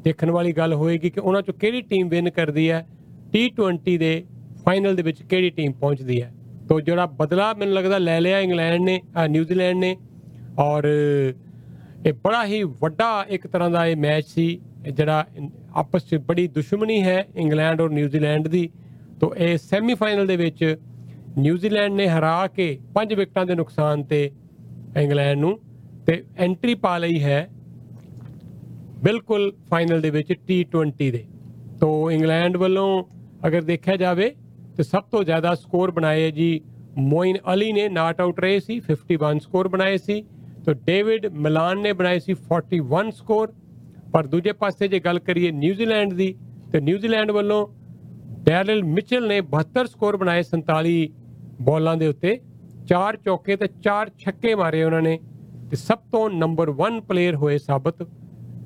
ਦੇਖਣ 0.03 0.31
ਵਾਲੀ 0.31 0.51
ਗੱਲ 0.51 0.73
ਹੋਏਗੀ 0.73 1.09
ਕਿ 1.09 1.19
ਉਹਨਾਂ 1.19 1.41
ਚੋਂ 1.41 1.53
ਕਿਹੜੀ 1.53 1.81
ਟੀਮ 1.81 2.09
ਵਿਨ 2.09 2.29
ਕਰਦੀ 2.29 2.69
ਹੈ 2.71 2.85
T20 3.35 3.97
ਦੇ 3.97 4.23
ਫਾਈਨਲ 4.65 4.95
ਦੇ 4.95 5.03
ਵਿੱਚ 5.03 5.21
ਕਿਹੜੀ 5.23 5.49
ਟੀਮ 5.49 5.71
ਪਹੁੰਚਦੀ 5.71 6.21
ਹੈ। 6.21 6.31
ਤੋਂ 6.69 6.79
ਜਿਹੜਾ 6.81 7.05
ਬਦਲਾ 7.05 7.53
ਮੈਨੂੰ 7.53 7.73
ਲੱਗਦਾ 7.73 7.97
ਲੈ 7.97 8.19
ਲਿਆ 8.21 8.39
ਇੰਗਲੈਂਡ 8.39 8.81
ਨੇ 8.81 8.99
ਅ, 9.23 9.27
ਨਿਊਜ਼ੀਲੈਂਡ 9.27 9.77
ਨੇ 9.77 9.95
ਔਰ 10.59 10.83
ਇਹ 12.05 12.13
ਬੜਾ 12.13 12.45
ਹੀ 12.45 12.63
ਵੱਡਾ 12.81 13.25
ਇੱਕ 13.29 13.47
ਤਰ੍ਹਾਂ 13.47 13.69
ਦਾ 13.69 13.85
ਇਹ 13.87 13.95
ਮੈਚ 13.95 14.27
ਸੀ 14.27 14.47
ਇਹ 14.85 14.91
ਜਿਹੜਾ 14.91 15.25
ਆਪਸ 15.75 16.03
ਵਿੱਚ 16.11 16.23
ਬੜੀ 16.23 16.47
ਦੁਸ਼ਮਣੀ 16.47 17.01
ਹੈ 17.03 17.25
ਇੰਗਲੈਂਡ 17.35 17.81
ਔਰ 17.81 17.89
ਨਿਊਜ਼ੀਲੈਂਡ 17.89 18.47
ਦੀ। 18.47 18.69
ਤੋਂ 19.19 19.33
ਇਹ 19.35 19.57
ਸੈਮੀਫਾਈਨਲ 19.57 20.27
ਦੇ 20.27 20.35
ਵਿੱਚ 20.35 20.63
ਨਿਊਜ਼ੀਲੈਂਡ 21.38 21.93
ਨੇ 21.93 22.07
ਹਰਾ 22.07 22.47
ਕੇ 22.47 22.80
5 22.93 23.15
ਵਿਕਟਾਂ 23.15 23.45
ਦੇ 23.45 23.55
ਨੁਕਸਾਨ 23.55 24.03
ਤੇ 24.03 24.31
ਇੰਗਲੈਂਡ 24.97 25.39
ਨੂੰ 25.39 25.59
ਤੇ 26.07 26.23
ਐਂਟਰੀ 26.38 26.75
ਪਾ 26.75 26.97
ਲਈ 26.97 27.23
ਹੈ 27.23 27.49
ਬਿਲਕੁਲ 29.03 29.51
ਫਾਈਨਲ 29.69 30.01
ਦੇ 30.01 30.09
ਵਿੱਚ 30.09 30.31
T20 30.31 31.11
ਦੇ। 31.11 31.25
ਤੋਂ 31.80 32.11
ਇੰਗਲੈਂਡ 32.11 32.57
ਵੱਲੋਂ 32.57 33.03
ਅਗਰ 33.47 33.61
ਦੇਖਿਆ 33.61 33.95
ਜਾਵੇ 33.95 34.30
ਤੇ 34.77 34.83
ਸਭ 34.83 35.03
ਤੋਂ 35.03 35.23
ਜ਼ਿਆਦਾ 35.23 35.55
ਸਕੋਰ 35.55 35.91
ਬਣਾਏ 35.91 36.31
ਜੀ 36.31 36.61
ਮੋਇਨ 36.97 37.38
ਅਲੀ 37.53 37.72
ਨੇ, 37.73 37.89
ਨਾਟ 37.89 38.22
ਆਊਟ 38.22 38.39
ਰਹੇ 38.39 38.59
ਸੀ 38.59 38.80
51 38.80 39.39
ਸਕੋਰ 39.39 39.67
ਬਣਾਏ 39.67 39.97
ਸੀ। 39.97 40.22
ਤੋਂ 40.65 40.73
ਡੇਵਿਡ 40.73 41.25
ਮਿਲਾਨ 41.25 41.80
ਨੇ 41.80 41.93
ਬਣਾਏ 41.93 42.19
ਸੀ 42.19 42.33
41 42.33 43.11
ਸਕੋਰ। 43.11 43.53
ਪਰ 44.14 44.27
ਦੂਜੇ 44.27 44.51
ਪਾਸੇ 44.51 44.88
ਜੇ 44.88 44.99
ਗੱਲ 44.99 45.19
ਕਰੀਏ 45.19 45.51
ਨਿਊਜ਼ੀਲੈਂਡ 45.51 46.14
ਦੀ, 46.14 46.35
ਤੇ 46.72 46.80
ਨਿਊਜ਼ੀਲੈਂਡ 46.80 47.31
ਵੱਲੋਂ 47.31 47.67
ਡੈਰਲ 48.43 48.83
ਮਿਚਲ 48.83 49.27
ਨੇ 49.27 49.41
72 49.41 49.85
ਸਕੋਰ 49.85 50.17
ਬਣਾਏ 50.17 50.43
47 50.43 51.07
ਬੋਲਾਂ 51.61 51.98
ਦੇ 51.98 52.08
ਉੱਤੇ 52.08 52.40
ਚਾਰ 52.88 53.17
ਚੌਕੇ 53.17 53.56
ਤੇ 53.56 53.67
ਚਾਰ 53.82 54.09
ਛੱਕੇ 54.19 54.56
ਮਾਰੇ 54.56 54.84
ਉਹਨਾਂ 54.84 55.01
ਨੇ 55.01 55.19
ਤੇ 55.69 55.75
ਸਭ 55.75 55.98
ਤੋਂ 56.11 56.30
ਨੰਬਰ 56.30 56.69
1 56.69 57.00
ਪਲੇਅਰ 57.00 57.35
ਹੋਏ 57.35 57.58
ਸਾਬਤ 57.58 58.08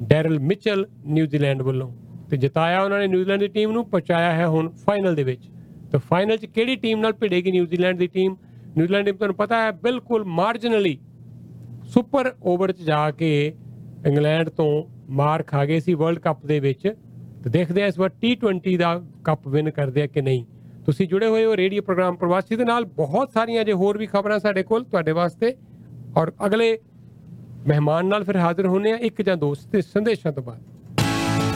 ਡੈਰਲ 0.03 0.40
ਮਿਚਲ 0.40 0.85
ਨਿਊਜ਼ੀਲੈਂਡ 1.06 1.61
ਵੱਲੋਂ 1.61 1.92
ਤੇ 2.30 2.38
ਜਿਤਾਇਆ 2.38 2.82
ਉਹਨਾਂ 2.82 3.00
ਨੇ 3.00 3.08
ਨਿਊਜ਼ੀਲੈਂਡ 3.08 3.40
ਦੀ 3.40 3.48
ਟੀਮ 3.48 3.72
ਨੂੰ, 3.72 3.85
ਪਹੁੰਚਾਇਆ 3.85 4.32
ਹੈ 4.32 4.48
ਹੁਣ 4.48 4.69
ਫਾਈਨਲ 4.69 5.16
ਦੇ 5.16 5.24
ਵਿੱਚ। 5.24 5.50
ਤੇ 5.92 5.98
ਫਾਈਨਲ 5.98 6.38
'ਚ 6.38 6.45
ਕਿਹੜੀ 6.45 6.76
ਟੀਮ 6.76 7.00
ਨਾਲ 7.00 7.14
ਭਿੜੇਗੀ 7.14 7.51
ਨਿਊਜ਼ੀਲੈਂਡ 7.51 7.98
ਦੀ 7.98 8.08
ਟੀਮ? 8.08 8.35
ਨਿਊਜ਼ੀਲੈਂਡ 8.77 9.06
ਟੀਮ 9.06 9.16
ਤੁਹਾਨੂੰ 9.16 9.35
ਪਤਾ 9.35 9.61
ਹੈ 9.61 9.72
ਬਿਲਕੁਲ 9.72 10.26
ਮਾਰਜਨਲੀ 10.26 10.98
ਸੁਪਰ 11.84 12.34
ਓਵਰ 12.43 12.72
'ਚ 12.72 12.82
ਜਾ 12.82 13.11
ਕੇ 13.11 13.53
ਇੰਗਲੈਂਡ 14.08 14.50
ਤੋਂ 14.50 14.84
ਮਾਰ 15.09 15.43
ਖਾ 15.43 15.66
ਗਏ 15.66 15.80
ਸੀ 15.80 15.93
ਵਰਲਡ 15.93 16.19
ਕੱਪ 16.19 16.45
ਦੇ 16.45 16.59
ਵਿੱਚ। 16.59 16.88
ਤੇ 17.43 17.50
ਦੇਖਦੇ 17.50 17.84
ਆ 17.84 17.85
ਇਸ 17.85 18.00
ਵਾਰ 18.00 18.11
T20 18.26 18.77
ਦਾ 18.77 19.03
ਕੱਪ 19.24 19.48
ਵਿਨ 19.48 19.69
ਕਰਦੇ 19.69 20.01
ਆ 20.01 20.08
ਕਿ 20.08 20.22
ਨਹੀਂ। 20.22 20.45
ਤੁਸੀਂ 20.90 21.08
ਜੁੜੇ 21.08 21.27
ਹੋਏ 21.27 21.43
ਹੋ 21.45 21.58
ਰੇਡੀਓ 21.58 21.82
ਪ੍ਰੋਗਰਾਮ 21.82 22.16
ਪ੍ਰਵਾਸੀ 22.16 22.56
ਦੇ 22.56 22.66
ਨਾਲ। 22.66 22.85
ਬਹੁਤ 22.85 23.32
ਸਾਰੀਆਂ 23.32 23.64
ਜੇ 23.64 23.74
ਹੋਰ 23.74 23.98
ਵੀ 23.98 24.06
ਖਬਰਾਂ 24.06 24.40
ਸਾਡੇ 24.40 24.64
ਕੋਲ 24.64 24.84
ਤੁਹਾਡੇ 24.84 25.11
ਵਾਸਤੇ। 25.11 25.53
ਔਰ 26.18 26.32
ਅਗਲੇ 26.45 26.77
ਮਹਿਮਾਨ 27.68 28.06
ਨਾਲ 28.06 28.24
ਫਿਰ 28.24 28.38
ਹਾਜ਼ਰ 28.38 28.68
ਹੋਣੇ 28.68 28.92
ਆ 28.92 28.95
ਇੱਕ 28.95 29.22
ਜਾਂ 29.22 29.35
ਦੋ 29.38 29.53
ਤੇ 29.72 29.82
ਸੰਦੇਸ਼ਾਂ 29.82 30.32
ਤੋਂ 30.32 30.43
ਬਾਅਦ। 30.43 30.61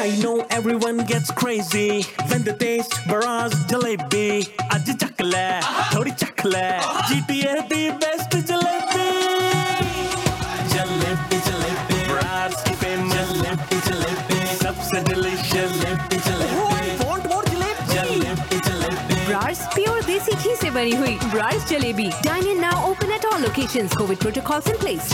I 0.05 0.07
know 0.23 0.35
everyone 0.57 0.97
gets 1.13 1.29
crazy 1.41 1.89
when 2.31 2.41
they 2.49 2.55
taste 2.65 2.93
Baraz 3.11 3.51
jalebi. 3.71 4.27
Aj 4.75 4.85
chakla, 5.03 5.45
thodi 5.93 6.13
chakla. 6.23 6.65
GTA 7.09 7.55
the 7.73 7.83
best. 8.03 8.31
Jalebi, 8.51 9.07
घी 20.49 20.55
से 20.55 20.69
बनी 20.71 20.95
हुई 20.95 21.15
Brar's 21.31 21.69
jalebi. 21.69 22.07
Dine 22.25 22.47
in 22.47 22.59
now 22.61 22.89
open 22.91 23.11
at 23.13 23.25
all 23.25 23.41
locations 23.41 23.95
Covid 23.97 24.17
protocols 24.17 24.69
in 24.69 24.77
place 24.81 25.13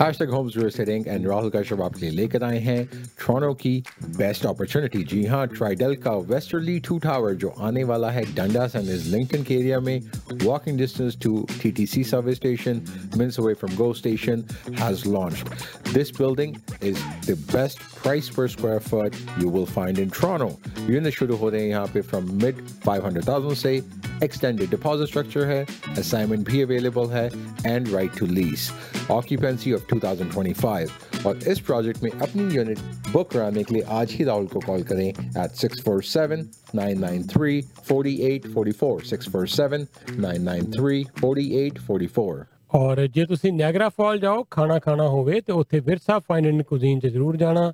hashtag 0.00 0.30
homes 0.30 0.54
sitting 0.76 1.08
and 1.08 1.26
Rahul 1.28 1.50
Kashyap 1.54 1.80
आपके 1.82 2.00
लिए 2.00 2.10
लेकर 2.10 2.44
आए 2.44 2.58
हैं 2.60 2.84
Toronto 2.86 3.52
की 3.54 3.72
बेस्ट 4.16 4.46
अपॉर्चुनिटी 4.46 5.02
जी 5.10 5.24
हाँ 5.32 5.46
ट्राइडल 5.48 5.94
का 6.06 6.12
वेस्टर्ली 6.32 6.78
टू 6.88 6.98
टावर 7.06 7.34
जो 7.44 7.48
आने 7.68 7.84
वाला 7.92 8.10
है 8.10 8.24
डंडास 8.34 8.76
एंड 8.76 8.88
इज़ 8.88 9.08
लिंकन 9.16 9.42
के 9.48 9.54
एरिया 9.54 9.80
में 9.80 10.00
walking 10.44 10.78
distance 10.78 11.18
to 11.22 11.46
TTC 11.62 12.04
service 12.14 12.40
station, 12.42 12.82
minutes 13.16 13.38
away 13.44 13.54
from 13.62 13.76
go 13.82 13.92
station, 14.02 14.44
has 14.82 15.06
launched. 15.16 15.54
This 15.96 16.16
building 16.20 16.56
is 16.92 17.04
the 17.28 17.36
best 17.54 17.84
price 18.01 18.29
per 18.29 18.47
square 18.47 18.79
foot 18.81 19.15
you 19.37 19.49
will 19.49 19.65
find 19.67 19.99
in 19.99 20.09
Toronto. 20.11 20.49
Units 20.87 21.15
शुरू 21.15 21.35
हो 21.37 21.49
रहे 21.49 21.61
हैं 21.61 21.69
यहाँ 21.69 21.87
पे 21.87 22.01
from 22.03 22.37
mid 22.37 22.61
500,000 22.85 23.55
से 23.55 23.73
extended 24.21 24.69
deposit 24.69 25.07
structure 25.07 25.45
है, 25.45 25.65
assignment 25.97 26.45
भी 26.45 26.61
available 26.61 27.07
है 27.09 27.29
and 27.65 27.89
right 27.89 28.13
to 28.13 28.25
lease. 28.27 28.71
Occupancy 29.09 29.71
of 29.71 29.87
2025 29.87 30.89
और 31.25 31.37
इस 31.47 31.59
प्रोजेक्ट 31.59 32.03
में 32.03 32.11
अपनी 32.11 32.43
यूनिट 32.55 32.79
बुक 33.11 33.31
कराने 33.31 33.63
के 33.63 33.73
लिए 33.73 33.83
आज 33.91 34.11
ही 34.11 34.23
राहुल 34.25 34.47
को 34.47 34.59
कॉल 34.65 34.83
करें 34.83 35.13
at 35.43 35.55
647 35.55 36.43
993 36.75 37.61
4844 37.89 39.01
647 39.05 39.87
993 40.19 41.03
4844 41.23 42.45
ਔਰ 42.75 43.05
ਜੇ 43.07 43.25
ਤੁਸੀਂ 43.25 43.51
ਨਿਆਗਰਾ 43.53 43.87
ਫਾਲ 43.89 44.19
ਜਾਓ 44.19 44.43
ਖਾਣਾ 44.51 44.77
ਖਾਣਾ 44.79 45.07
ਹੋਵੇ 45.07 45.39
ਤੇ 45.41 45.53
ਉੱਥੇ 45.53 45.79
ਵਿਰਸਾ 45.79 46.17
ਫਾਈਨ 46.19 46.45
ਐਂਡ 46.45 46.61
ਕੁਜ਼ੀਨ 46.61 46.99
'ਚ 46.99 47.07
ਜ਼ਰੂਰ 47.07 47.37
ਜਾਣਾ 47.37 47.71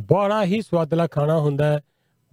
ਬੜਾ 0.00 0.44
ਹੀ 0.44 0.62
ਸਵਾਦਲਾ 0.62 1.06
ਖਾਣਾ 1.06 1.40
ਹੁੰਦਾ 1.40 1.64
ਹੈ। 1.66 1.80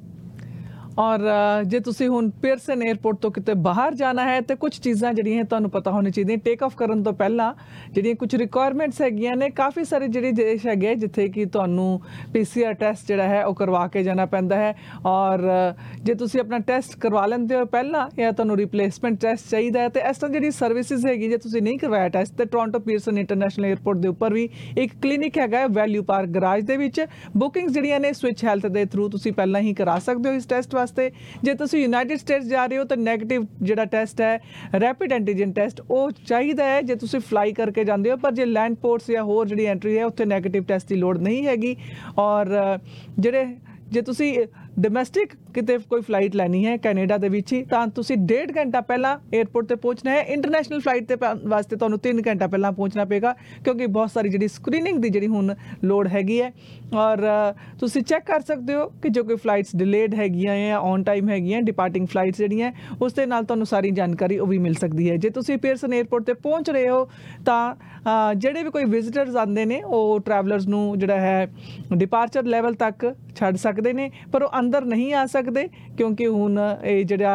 ਔਰ 0.98 1.20
ਅ, 1.20 1.62
ਜੇ 1.62 1.78
ਤੁਸੀਂ 1.80 2.08
ਹੁਣ 2.08 2.28
ਪੀਅਰਸਨ 2.42 2.80
에ਅਰਪੋਰਟ 2.82 3.16
ਤੋਂ 3.16 3.30
ਕਿਤੇ 3.30 3.54
ਬਾਹਰ 3.54 3.94
ਜਾਣਾ 3.94 4.24
ਹੈ 4.24 4.40
ਤੇ 4.40 4.54
ਕੁਝ 4.54 4.72
ਚੀਜ਼ਾਂ 4.78 5.12
ਜਿਹੜੀਆਂ 5.14 5.44
ਤੁਹਾਨੂੰ 5.44 5.70
ਪਤਾ 5.70 5.90
ਹੋਣੀ 5.90 6.10
ਚਾਹੀਦੀਆਂ 6.10 6.38
ਟੇਕ 6.38 6.62
ਆਫ 6.62 6.74
ਕਰਨ 6.76 7.02
ਤੋਂ 7.02 7.12
ਪਹਿਲਾਂ 7.12 7.52
ਜਿਹੜੀਆਂ 7.92 8.14
ਕੁਝ 8.14 8.34
ਰਿਕੁਆਇਰਮੈਂਟਸ 8.36 9.00
ਹੈਗੀਆਂ 9.02 9.36
ਨੇ 9.36 9.50
ਕਾਫੀ 9.50 9.84
ਸਾਰੇ 9.84 10.08
ਜਿਹੜੇ 10.08 10.32
ਦੇਸ਼ 10.32 10.66
ਹੈਗੇ 10.66 10.94
ਜਿੱਥੇ 10.94 11.28
ਕਿ 11.28 11.44
ਤੁਹਾਨੂੰ 11.46 12.00
ਪੀਸੀਆਰ 12.32 12.74
ਟੈਸਟ 12.74 13.06
ਜਿਹੜਾ 13.08 13.28
ਹੈ 13.28 13.44
ਉਹ 13.44 13.54
ਕਰਵਾ 13.54 13.86
ਕੇ 13.88 14.02
ਜਾਣਾ 14.02 14.26
ਪੈਂਦਾ 14.26 14.56
ਹੈ। 14.56 14.74
ਔਰ 15.06 15.40
ਅ, 15.48 15.74
ਜੇ 16.02 16.14
ਤੁਸੀਂ 16.14 16.40
ਆਪਣਾ 16.40 16.58
ਟੈਸਟ 16.58 16.98
ਕਰਵਾ 16.98 17.26
ਲੈਂਦੇ 17.26 17.54
ਹੋ 17.54 17.64
ਪਹਿਲਾਂ 17.64 18.08
ਜਾਂ 18.18 18.32
ਤੁਹਾਨੂੰ 18.32 18.56
ਰਿਪਲੇਸਮੈਂਟ 18.56 19.20
ਟੈਸਟ 19.20 19.50
ਚਾਹੀਦਾ 19.50 19.80
ਹੈ 19.80 19.88
ਤੇ 19.88 20.00
ਇਸ 20.10 20.16
ਤਰ੍ਹਾਂ 20.18 20.32
ਜਿਹੜੀ 20.32 20.50
ਸਰਵਿਸਿਜ਼ 20.50 21.06
ਹੈਗੀ 21.06 21.28
ਜੇ 21.28 21.36
ਤੁਸੀਂ 21.38 21.62
ਨਹੀਂ 21.62 21.78
ਕਰਵਾਇਆ 21.78 22.08
ਟੈਸਟ 22.08 22.34
ਤੇ 22.34 22.44
ਟੋਰਾਂਟੋ 22.44 22.78
ਪੀਅਰਸਨ 22.78 23.18
ਇੰਟਰਨੈਸ਼ਨਲ 23.18 23.66
에ਅਰਪੋਰਟ 23.70 23.98
ਦੇ 23.98 24.08
ਉੱਪਰ 24.08 24.32
ਵੀ 24.34 24.48
ਇੱਕ 24.78 24.92
ਕਲੀਨਿਕ 25.02 25.38
ਹੈਗਾ 25.38 25.66
ਵੈਲਿਊ 25.66 26.02
ਪਾਰਕ 26.02 26.28
ਗਰਾਜ 26.28 26.64
ਦੇ 26.64 26.76
ਵਿੱਚ। 26.76 27.04
ਬੁਕਿੰਗਸ 27.36 27.72
ਜਿਹੜੀਆਂ 27.72 28.00
ਨੇ 28.00 28.12
ਸਵਿਚ 28.12 28.44
ਹੈਲਥ 28.44 28.66
ਦੇ 28.66 28.84
ਥਰੂ 28.84 29.08
ਤੁਸੀਂ 29.08 29.32
ਪਹਿਲਾਂ 29.32 29.60
ਹੀ 29.60 29.74
ਕਰਾ 29.74 29.98
ਸਕਦੇ 29.98 30.28
ਹੋ 30.28 30.34
ਇਸ 30.34 30.46
ਟੈਸਟ 30.46 30.74
ਵਾਸਤੇ। 30.88 31.10
ਜੇ 31.42 31.54
ਤੁਸੀਂ 31.54 31.82
ਯੂਨਾਈਟਿਡ 31.82 32.18
ਸਟੇਟਸ 32.18 32.46
ਜਾ 32.46 32.66
ਰਹੇ 32.66 32.78
ਹੋ 32.78 32.84
ਤਾਂ 32.84 32.96
네ਗੇਟਿਵ 32.96 33.46
ਜਿਹੜਾ 33.62 33.84
ਟੈਸਟ 33.84 34.20
ਹੈ 34.20 34.38
ਰੈਪਿਡ 34.80 35.12
ਐਂਟੀਜਨ 35.12 35.52
ਟੈਸਟ 35.52 35.80
ਉਹ 35.90 36.10
ਚਾਹੀਦਾ 36.26 36.64
ਹੈ। 36.64 36.82
ਜੇ 36.82 36.94
ਤੁਸੀਂ 36.94 37.20
ਫਲਾਈ 37.20 37.52
ਕਰਕੇ 37.52 37.84
ਜਾਂਦੇ 37.84 38.10
ਹੋ 38.10 38.16
ਪਰ 38.16 38.32
ਜੇ 38.32 38.44
ਲੈਂਡ 38.44 38.76
ਪੋਰਟਸ 38.76 39.10
ਜਾਂ 39.10 39.22
ਹੋਰ 39.22 39.46
ਜਿਹੜੀ 39.46 39.64
ਐਂਟਰੀ 39.64 39.98
ਹੈ 39.98 40.06
ਉੱਥੇ 40.06 40.24
네ਗੇਟਿਵ 40.24 40.64
ਟੈਸਟ 40.64 40.88
ਦੀ 40.88 40.94
ਲੋੜ 40.94 41.18
ਨਹੀਂ 41.18 41.46
ਹੈਗੀ। 41.46 41.76
ਔਰ 42.18 42.46
ਅ, 42.46 42.78
ਜਿਹੜੇ 43.18 43.46
ਜੇ 43.88 44.00
ਤੁਸੀਂ 44.02 44.46
ਡੋਮੈਸਟਿਕ 44.80 45.32
ਕਿਤੇ 45.54 45.76
ਕੋਈ 45.78 46.00
ਫਲਾਈਟ 46.00 46.34
ਲੈਣੀ 46.36 46.64
ਹੈ 46.66 46.76
ਕੈਨੇਡਾ 46.76 47.16
ਦੇ 47.18 47.28
ਵਿੱਚ 47.28 47.52
ਹੀ 47.52 47.62
ਤਾਂ 47.62 47.86
ਤੁਸੀਂ 47.86 48.16
ਡੇਢ 48.16 48.56
ਘੰਟਾ 48.56 48.80
ਪਹਿਲਾਂ 48.80 49.16
에ਅਰਪੋਰਟ 49.34 49.66
ਤੇ 49.66 49.74
ਪਹੁੰਚਣਾ 49.74 50.10
ਹੈ। 50.10 50.20
ਇੰਟਰਨੈਸ਼ਨਲ 50.22 50.80
ਫਲਾਈਟ 50.80 51.06
ਤੇ 51.08 51.16
ਪ- 51.16 51.48
ਵਾਸਤੇ 51.48 51.76
ਤੁਹਾਨੂੰ 51.76 51.98
3 51.98 52.20
ਘੰਟਾ 52.26 52.46
ਪਹਿਲਾਂ 52.46 52.72
ਪਹੁੰਚਣਾ 52.72 53.04
ਪਏਗਾ 53.04 53.32
ਕਿਉਂਕਿ 53.64 53.86
ਬਹੁਤ 53.86 54.10
ਸਾਰੀ 54.10 54.28
ਜਿਹੜੀ 54.28 54.48
ਸਕਰੀਨਿੰਗ 54.48 54.98
ਦੀ 54.98 55.08
ਜਿਹੜੀ 55.10 55.26
ਹੁਣ 55.26 55.54
ਲੋੜ 55.84 56.06
ਹੈਗੀ 56.08 56.40
ਹੈ। 56.42 56.52
ਔਰ 56.94 57.24
ਅ, 57.24 57.52
ਤੁਸੀਂ 57.80 58.02
ਚੈੱਕ 58.02 58.24
ਕਰ 58.26 58.40
ਸਕਦੇ 58.40 58.74
ਹੋ 58.74 58.86
ਕਿ 59.02 59.08
ਜੋ 59.08 59.24
ਕੋਈ 59.24 59.36
ਫਲਾਈਟਸ 59.36 59.74
ਡਿਲੇਡ 59.76 60.14
ਹੈਗੀਆਂ 60.14 60.56
ਜਾਂ 60.58 60.78
ਔਨ 60.80 61.02
ਟਾਈਮ 61.02 61.28
ਹੈਗੀਆਂ 61.28 61.62
ਡਿਪਾਰਟਿੰਗ 61.62 62.06
ਫਲਾਈਟਸ 62.06 62.38
ਜਿਹੜੀਆਂ 62.38 62.72
ਉਸ 63.02 63.12
ਦੇ 63.12 63.26
ਨਾਲ 63.26 63.44
ਤੁਹਾਨੂੰ 63.44 63.66
ਸਾਰੀ 63.66 63.90
ਜਾਣਕਾਰੀ 63.90 64.38
ਉਹ 64.38 64.46
ਵੀ 64.46 64.58
ਮਿਲ 64.58 64.74
ਸਕਦੀ 64.74 65.10
ਹੈ। 65.10 65.16
ਜੇ 65.16 65.30
ਤੁਸੀਂ 65.30 65.58
ਪੀਅਰਸਨ 65.58 65.92
에ਅਰਪੋਰਟ 65.92 66.24
ਤੇ 66.24 66.34
ਪਹੁੰਚ 66.34 66.70
ਰਹੇ 66.70 66.88
ਹੋ 66.88 67.04
ਤਾਂ 67.46 67.74
ਅ, 67.74 68.34
ਜਿਹੜੇ 68.34 68.62
ਵੀ 68.62 68.70
ਕੋਈ 68.70 68.84
ਵਿਜ਼ਿਟਰਸ 68.84 69.36
ਆਉਂਦੇ 69.36 69.64
ਨੇ 69.64 69.82
ਉਹ 69.82 70.20
ਟਰੈਵਲਰਸ 70.20 70.66
ਨੂੰ 70.68 70.98
ਜਿਹੜਾ 70.98 71.20
ਹੈ 71.20 71.46
ਡਿਪਾਰਚਰ 71.94 72.44
ਲੈਵਲ 72.44 72.74
ਤੱਕ 72.74 73.14
ਛੱਡ 73.36 73.56
ਸਕਦੇ 73.56 73.92
ਨੇ 73.92 74.10
ਪਰ 74.32 74.42
ਉਹ 74.42 74.48
ਅੰਦਰ 74.68 74.84
ਨਹੀਂ 74.84 75.14
ਆ 75.14 75.26
ਸਕਦੇ, 75.26 75.68
ਕਿਉਂਕਿ 75.96 76.26
ਹੁਣ 76.26 76.58
ਇਹ 76.84 77.04
ਜਿਹੜਾ 77.04 77.30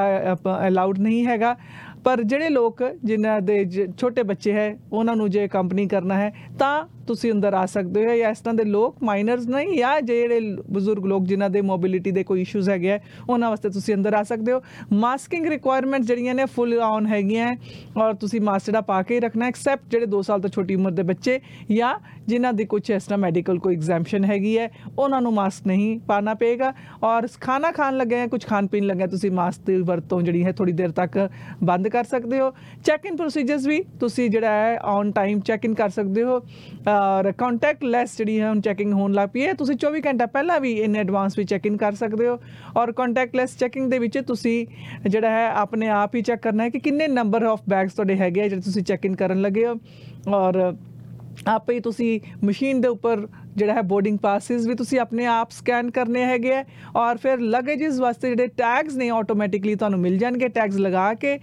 ਅਲਾਉਡ 0.68 1.00
ਨਹੀਂ 1.00 1.26
ਹੈਗਾ। 1.26 1.56
ਪਰ 2.04 2.24
ਜਿਹੜੇ 2.24 2.50
ਲੋਕ, 2.50 2.84
ਜਿਨ੍ਹਾਂ 3.04 3.42
ਦੇ 3.42 3.66
ਜ- 3.66 3.98
ਛੋਟੇ 3.98 4.24
ਬੱਚੇ 4.24 4.52
ਹੈ, 4.52 4.78
ਉਹਨਾਂ 4.92 5.16
ਨੂੰ 5.16 5.30
ਜੇ 5.30 5.48
ਕੰਪਨੀ 5.48 5.88
ਕਰਨਾ 5.88 6.18
ਹੈ, 6.18 6.34
ਤਾਂ 6.60 6.86
ਤੁਸੀਂ 7.08 7.32
ਅੰਦਰ 7.32 7.54
ਆ 7.54 7.66
ਸਕਦੇ 7.66 8.08
ਹੋ 8.08 8.16
ਜਾਂ 8.16 8.32
ਇਸ 8.32 8.40
ਤਰ੍ਹਾਂ 8.40 8.54
ਦੇ 8.54 8.64
ਲੋਕ 8.64 8.96
ਮਾਈਨਰਸ 9.04 9.48
ਨਹੀਂ 9.48 9.78
ਜਾਂ 9.78 10.02
ਜਿਹੜੇ 10.02 10.40
ਲ- 10.40 10.64
ਬਜ਼ੁਰਗ 10.72 11.06
ਲੋਕ 11.06 11.26
ਜਿਨ੍ਹਾਂ 11.26 11.50
ਦੇ 11.50 11.62
ਮੋਬਿਲਿਟੀ 11.62 12.12
ਦੇ 12.12 12.24
ਕੋਈ 12.24 12.42
ਇਸ਼ੂਜ਼ 12.42 12.70
ਹੈਗੇ 12.70 12.92
ਆ, 12.92 13.00
ਉਹਨਾਂ 13.30 13.50
ਵਾਸਤੇ 13.50 13.70
ਤੁਸੀਂ 13.70 13.96
ਅੰਦਰ 13.96 14.14
ਆ 14.14 14.24
ਸਕਦੇ 14.24 14.52
ਹੋ। 14.52 14.62
ਮਾਸਕਿੰਗ 14.94 15.46
ਰਿਕੁਆਇਰਮੈਂਟ 15.46 16.04
ਜਿਹੜੀਆਂ 16.04 16.36
ਨੇ 16.36 16.46
ਫੁੱਲ 16.46 16.74
ਔਨ 16.74 17.06
ਹੈਗੀਆਂ 17.06 17.48
ਹੈ 17.48 17.58
ਔਰ 17.98 18.14
ਤੁਸੀਂ 18.14 18.42
ਮਾਸਕ 18.42 18.66
ਜਿਹੜਾ 18.66 18.82
ਪਾ 18.82 19.02
ਕੇ 19.02 19.16
ਹੀ 19.16 19.20
ਰੱਖਣਾ 19.20 19.48
ਐਕਸੈਪਟ 19.48 19.82
ਜਿਹੜੇ 19.92 20.06
2 20.06 20.22
ਸਾਲ 20.22 20.42
ਤੋਂ 20.42 20.50
ਛੋਟੀ 20.50 20.76
ਉਮਰ 20.76 20.92
ਦੇ 20.92 21.04
ਬੱਚੇ 21.04 21.40
ਜਾਂ 21.72 22.00
ਜਿਨ੍ਹਾਂ 22.28 22.54
ਦੀ 22.54 22.66
ਕੁਝ 22.66 22.90
ਇਸ 22.90 23.04
ਤਰ੍ਹਾਂ 23.04 23.20
ਮੈਡੀਕਲ 23.20 23.60
ਕੋਈ 23.60 23.76
ਐਗਜ਼ੈਂਪਸ਼ਨ 23.76 24.26
ਹੈਗੀ 24.26 24.58
ਹੈ, 24.58 24.72
ਉਹਨਾਂ 25.00 25.22
ਨੂੰ 25.22 25.34
ਮਾਸਕ 25.34 25.68
ਨਹੀਂ 25.68 26.00
ਪਾਣਾ 26.00 26.34
ਪਏਗਾ। 26.34 26.74
ਔਰ 27.04 27.28
ਖਾਣਾ 27.42 27.72
ਖਾਣ 27.72 27.98
ਲੱਗੇ 27.98 28.16
ਹੈ 28.16 28.28
ਕੁਝ 28.28 28.46
ਖਾਣ 28.46 28.68
ਪੀਣ 28.68 28.84
ਲੱਗੇ, 28.84 29.08
ਤੁਸੀਂ 29.08 29.32
ਮਾਸਕ 29.32 29.62
ਦੀ 29.62 29.76
ਵਰਤੋਂ 29.76 30.22
ਜਿਹੜੀ 30.22 30.46
ਹੈ 30.46 30.52
ਥੋੜੀ 30.52 30.72
ਦੇਰ 30.72 30.92
ਤੱਕ 30.92 31.30
ਬੰਦ 31.64 31.88
ਕਰ 31.88 32.04
ਸਕਦੇ 32.04 32.40
ਹੋ। 32.40 32.52
ਚੈੱਕ 32.86 33.06
ਇਨ 33.06 33.16
ਪ੍ਰੋਸੀਜਰਸ 33.16 33.68
ਵੀ 33.68 33.84
ਤੁਸੀਂ 34.00 34.30
ਜਿਹੜਾ 34.30 34.52
ਹੈ 34.52 34.80
ਔਨ 34.80 35.12
ਟਾਈਮ 35.12 35.40
ਚੈੱਕ 35.40 35.66
ਇਨ 35.66 35.74
ਕਰ 35.74 35.90
ਸਕਦੇ 35.90 36.24
ਹੋ। 36.24 36.36
ਔਰ 36.88 36.93
ਕੰਟੈਕਟ 37.38 37.84
ਲੈਸ 37.84 38.18
ਜਿਹੜੀ 38.18 38.40
ਹੈ, 38.40 38.48
ਹੁਣ 38.50 38.62
ਚੈਕਿੰਗ 38.62 38.94
ਹੋਣ 38.94 39.14
ਲੱਗ 39.14 39.30
ਪਈ 39.30 39.46
ਹੈ। 39.46 39.54
ਤੁਸੀਂ 39.54 39.76
24 39.76 40.02
ਘੰਟਾ 40.06 40.26
ਪਹਿਲਾਂ 40.28 40.60
ਵੀ 40.60 40.72
in 40.74 40.96
advance 40.96 41.38
we 41.38 41.44
check 41.46 41.66
in 41.66 41.78
ਕਰ 41.78 41.96
ਸਕਦੇ 41.96 42.28
ਹੋ। 42.28 42.38
ਔਰ 42.78 42.92
ਕੰਟੈਕਟ 42.92 43.36
ਲੈਸ 43.36 43.58
ਚੈਕਿੰਗ 43.58 43.90
ਦੇ 43.92 44.00
ਵਿੱਚ 44.00 44.18
ਤੁਸੀਂ 44.28 44.66
ਜਿਹੜਾ 45.08 45.30
ਹੈ, 45.30 45.50
ਆਪਣੇ 45.52 45.90
ਆਪ 45.90 46.16
ਹੀ 46.16 46.22
ਚੈੱਕ 46.22 46.42
ਕਰਨਾ 46.42 46.64
ਹੈ 46.64 46.70
ਕਿ 46.70 46.80
ਕਿੰਨੇ 46.80 47.08
ਨੰਬਰ 47.10 47.44
ਆਫ 47.44 47.62
ਬੈਗਸ 47.70 47.94
ਤੁਹਾਡੇ 47.94 48.16
ਹੈਗੇ 48.16 48.42
ਆ, 48.42 48.48
ਜਿਹੜੇ 48.48 48.62
ਤੁਸੀਂ 48.62 48.84
ਚੈੱਕ 48.84 49.06
ਇਨ 49.06 49.16
ਕਰਨ 49.16 49.42
ਲੱਗੇ 49.42 49.66
ਹੋ। 49.68 49.76
ਔਰ 50.34 50.76
ਆਪੇ 51.48 51.74
ਹੀ 51.74 51.80
ਤੁਸੀਂ 51.80 52.20
ਮਸ਼ੀਨ 52.44 52.82
ਦੇ 52.82 52.88
ਉੱਪਰ 52.88 53.28
ਜਿਹੜਾ 53.58 53.74
ਹੈ 53.74 53.82
ਬੋਰਡਿੰਗ 53.82 54.18
ਪਾਸਿਸ 54.18 54.68
ਵੀ 54.68 54.76
ਤੁਸੀਂ 54.76 55.00
ਆਪਣੇ 55.00 55.26
ਆਪ 55.26 55.52
ਸਕੈਨ 55.52 55.92
ਕਰਨੇ 55.92 56.24
ਹੈਗੇ 56.24 56.54
ਆ 56.56 56.64
ਔਰ 56.96 57.18
ਫਿਰ 57.18 57.40
ਲਗੇजेस 57.40 58.00
ਵਾਸਤੇ 58.00 58.30
ਜਿਹੜੇ 58.30 58.48
ਟੈਗਸ 58.48 58.96
ਨੇ 58.96 59.10
ਆਟੋਮੈਟਿਕਲੀ 59.10 59.76
ਤੁਹਾਨੂੰ 59.76 60.00
ਮਿਲ 60.00 60.18
ਜਾਣਗੇ 60.18 60.48
ਟੈਗਸ 60.48 60.78
ਲਗਾ 60.78 61.14
ਕੇ 61.14 61.38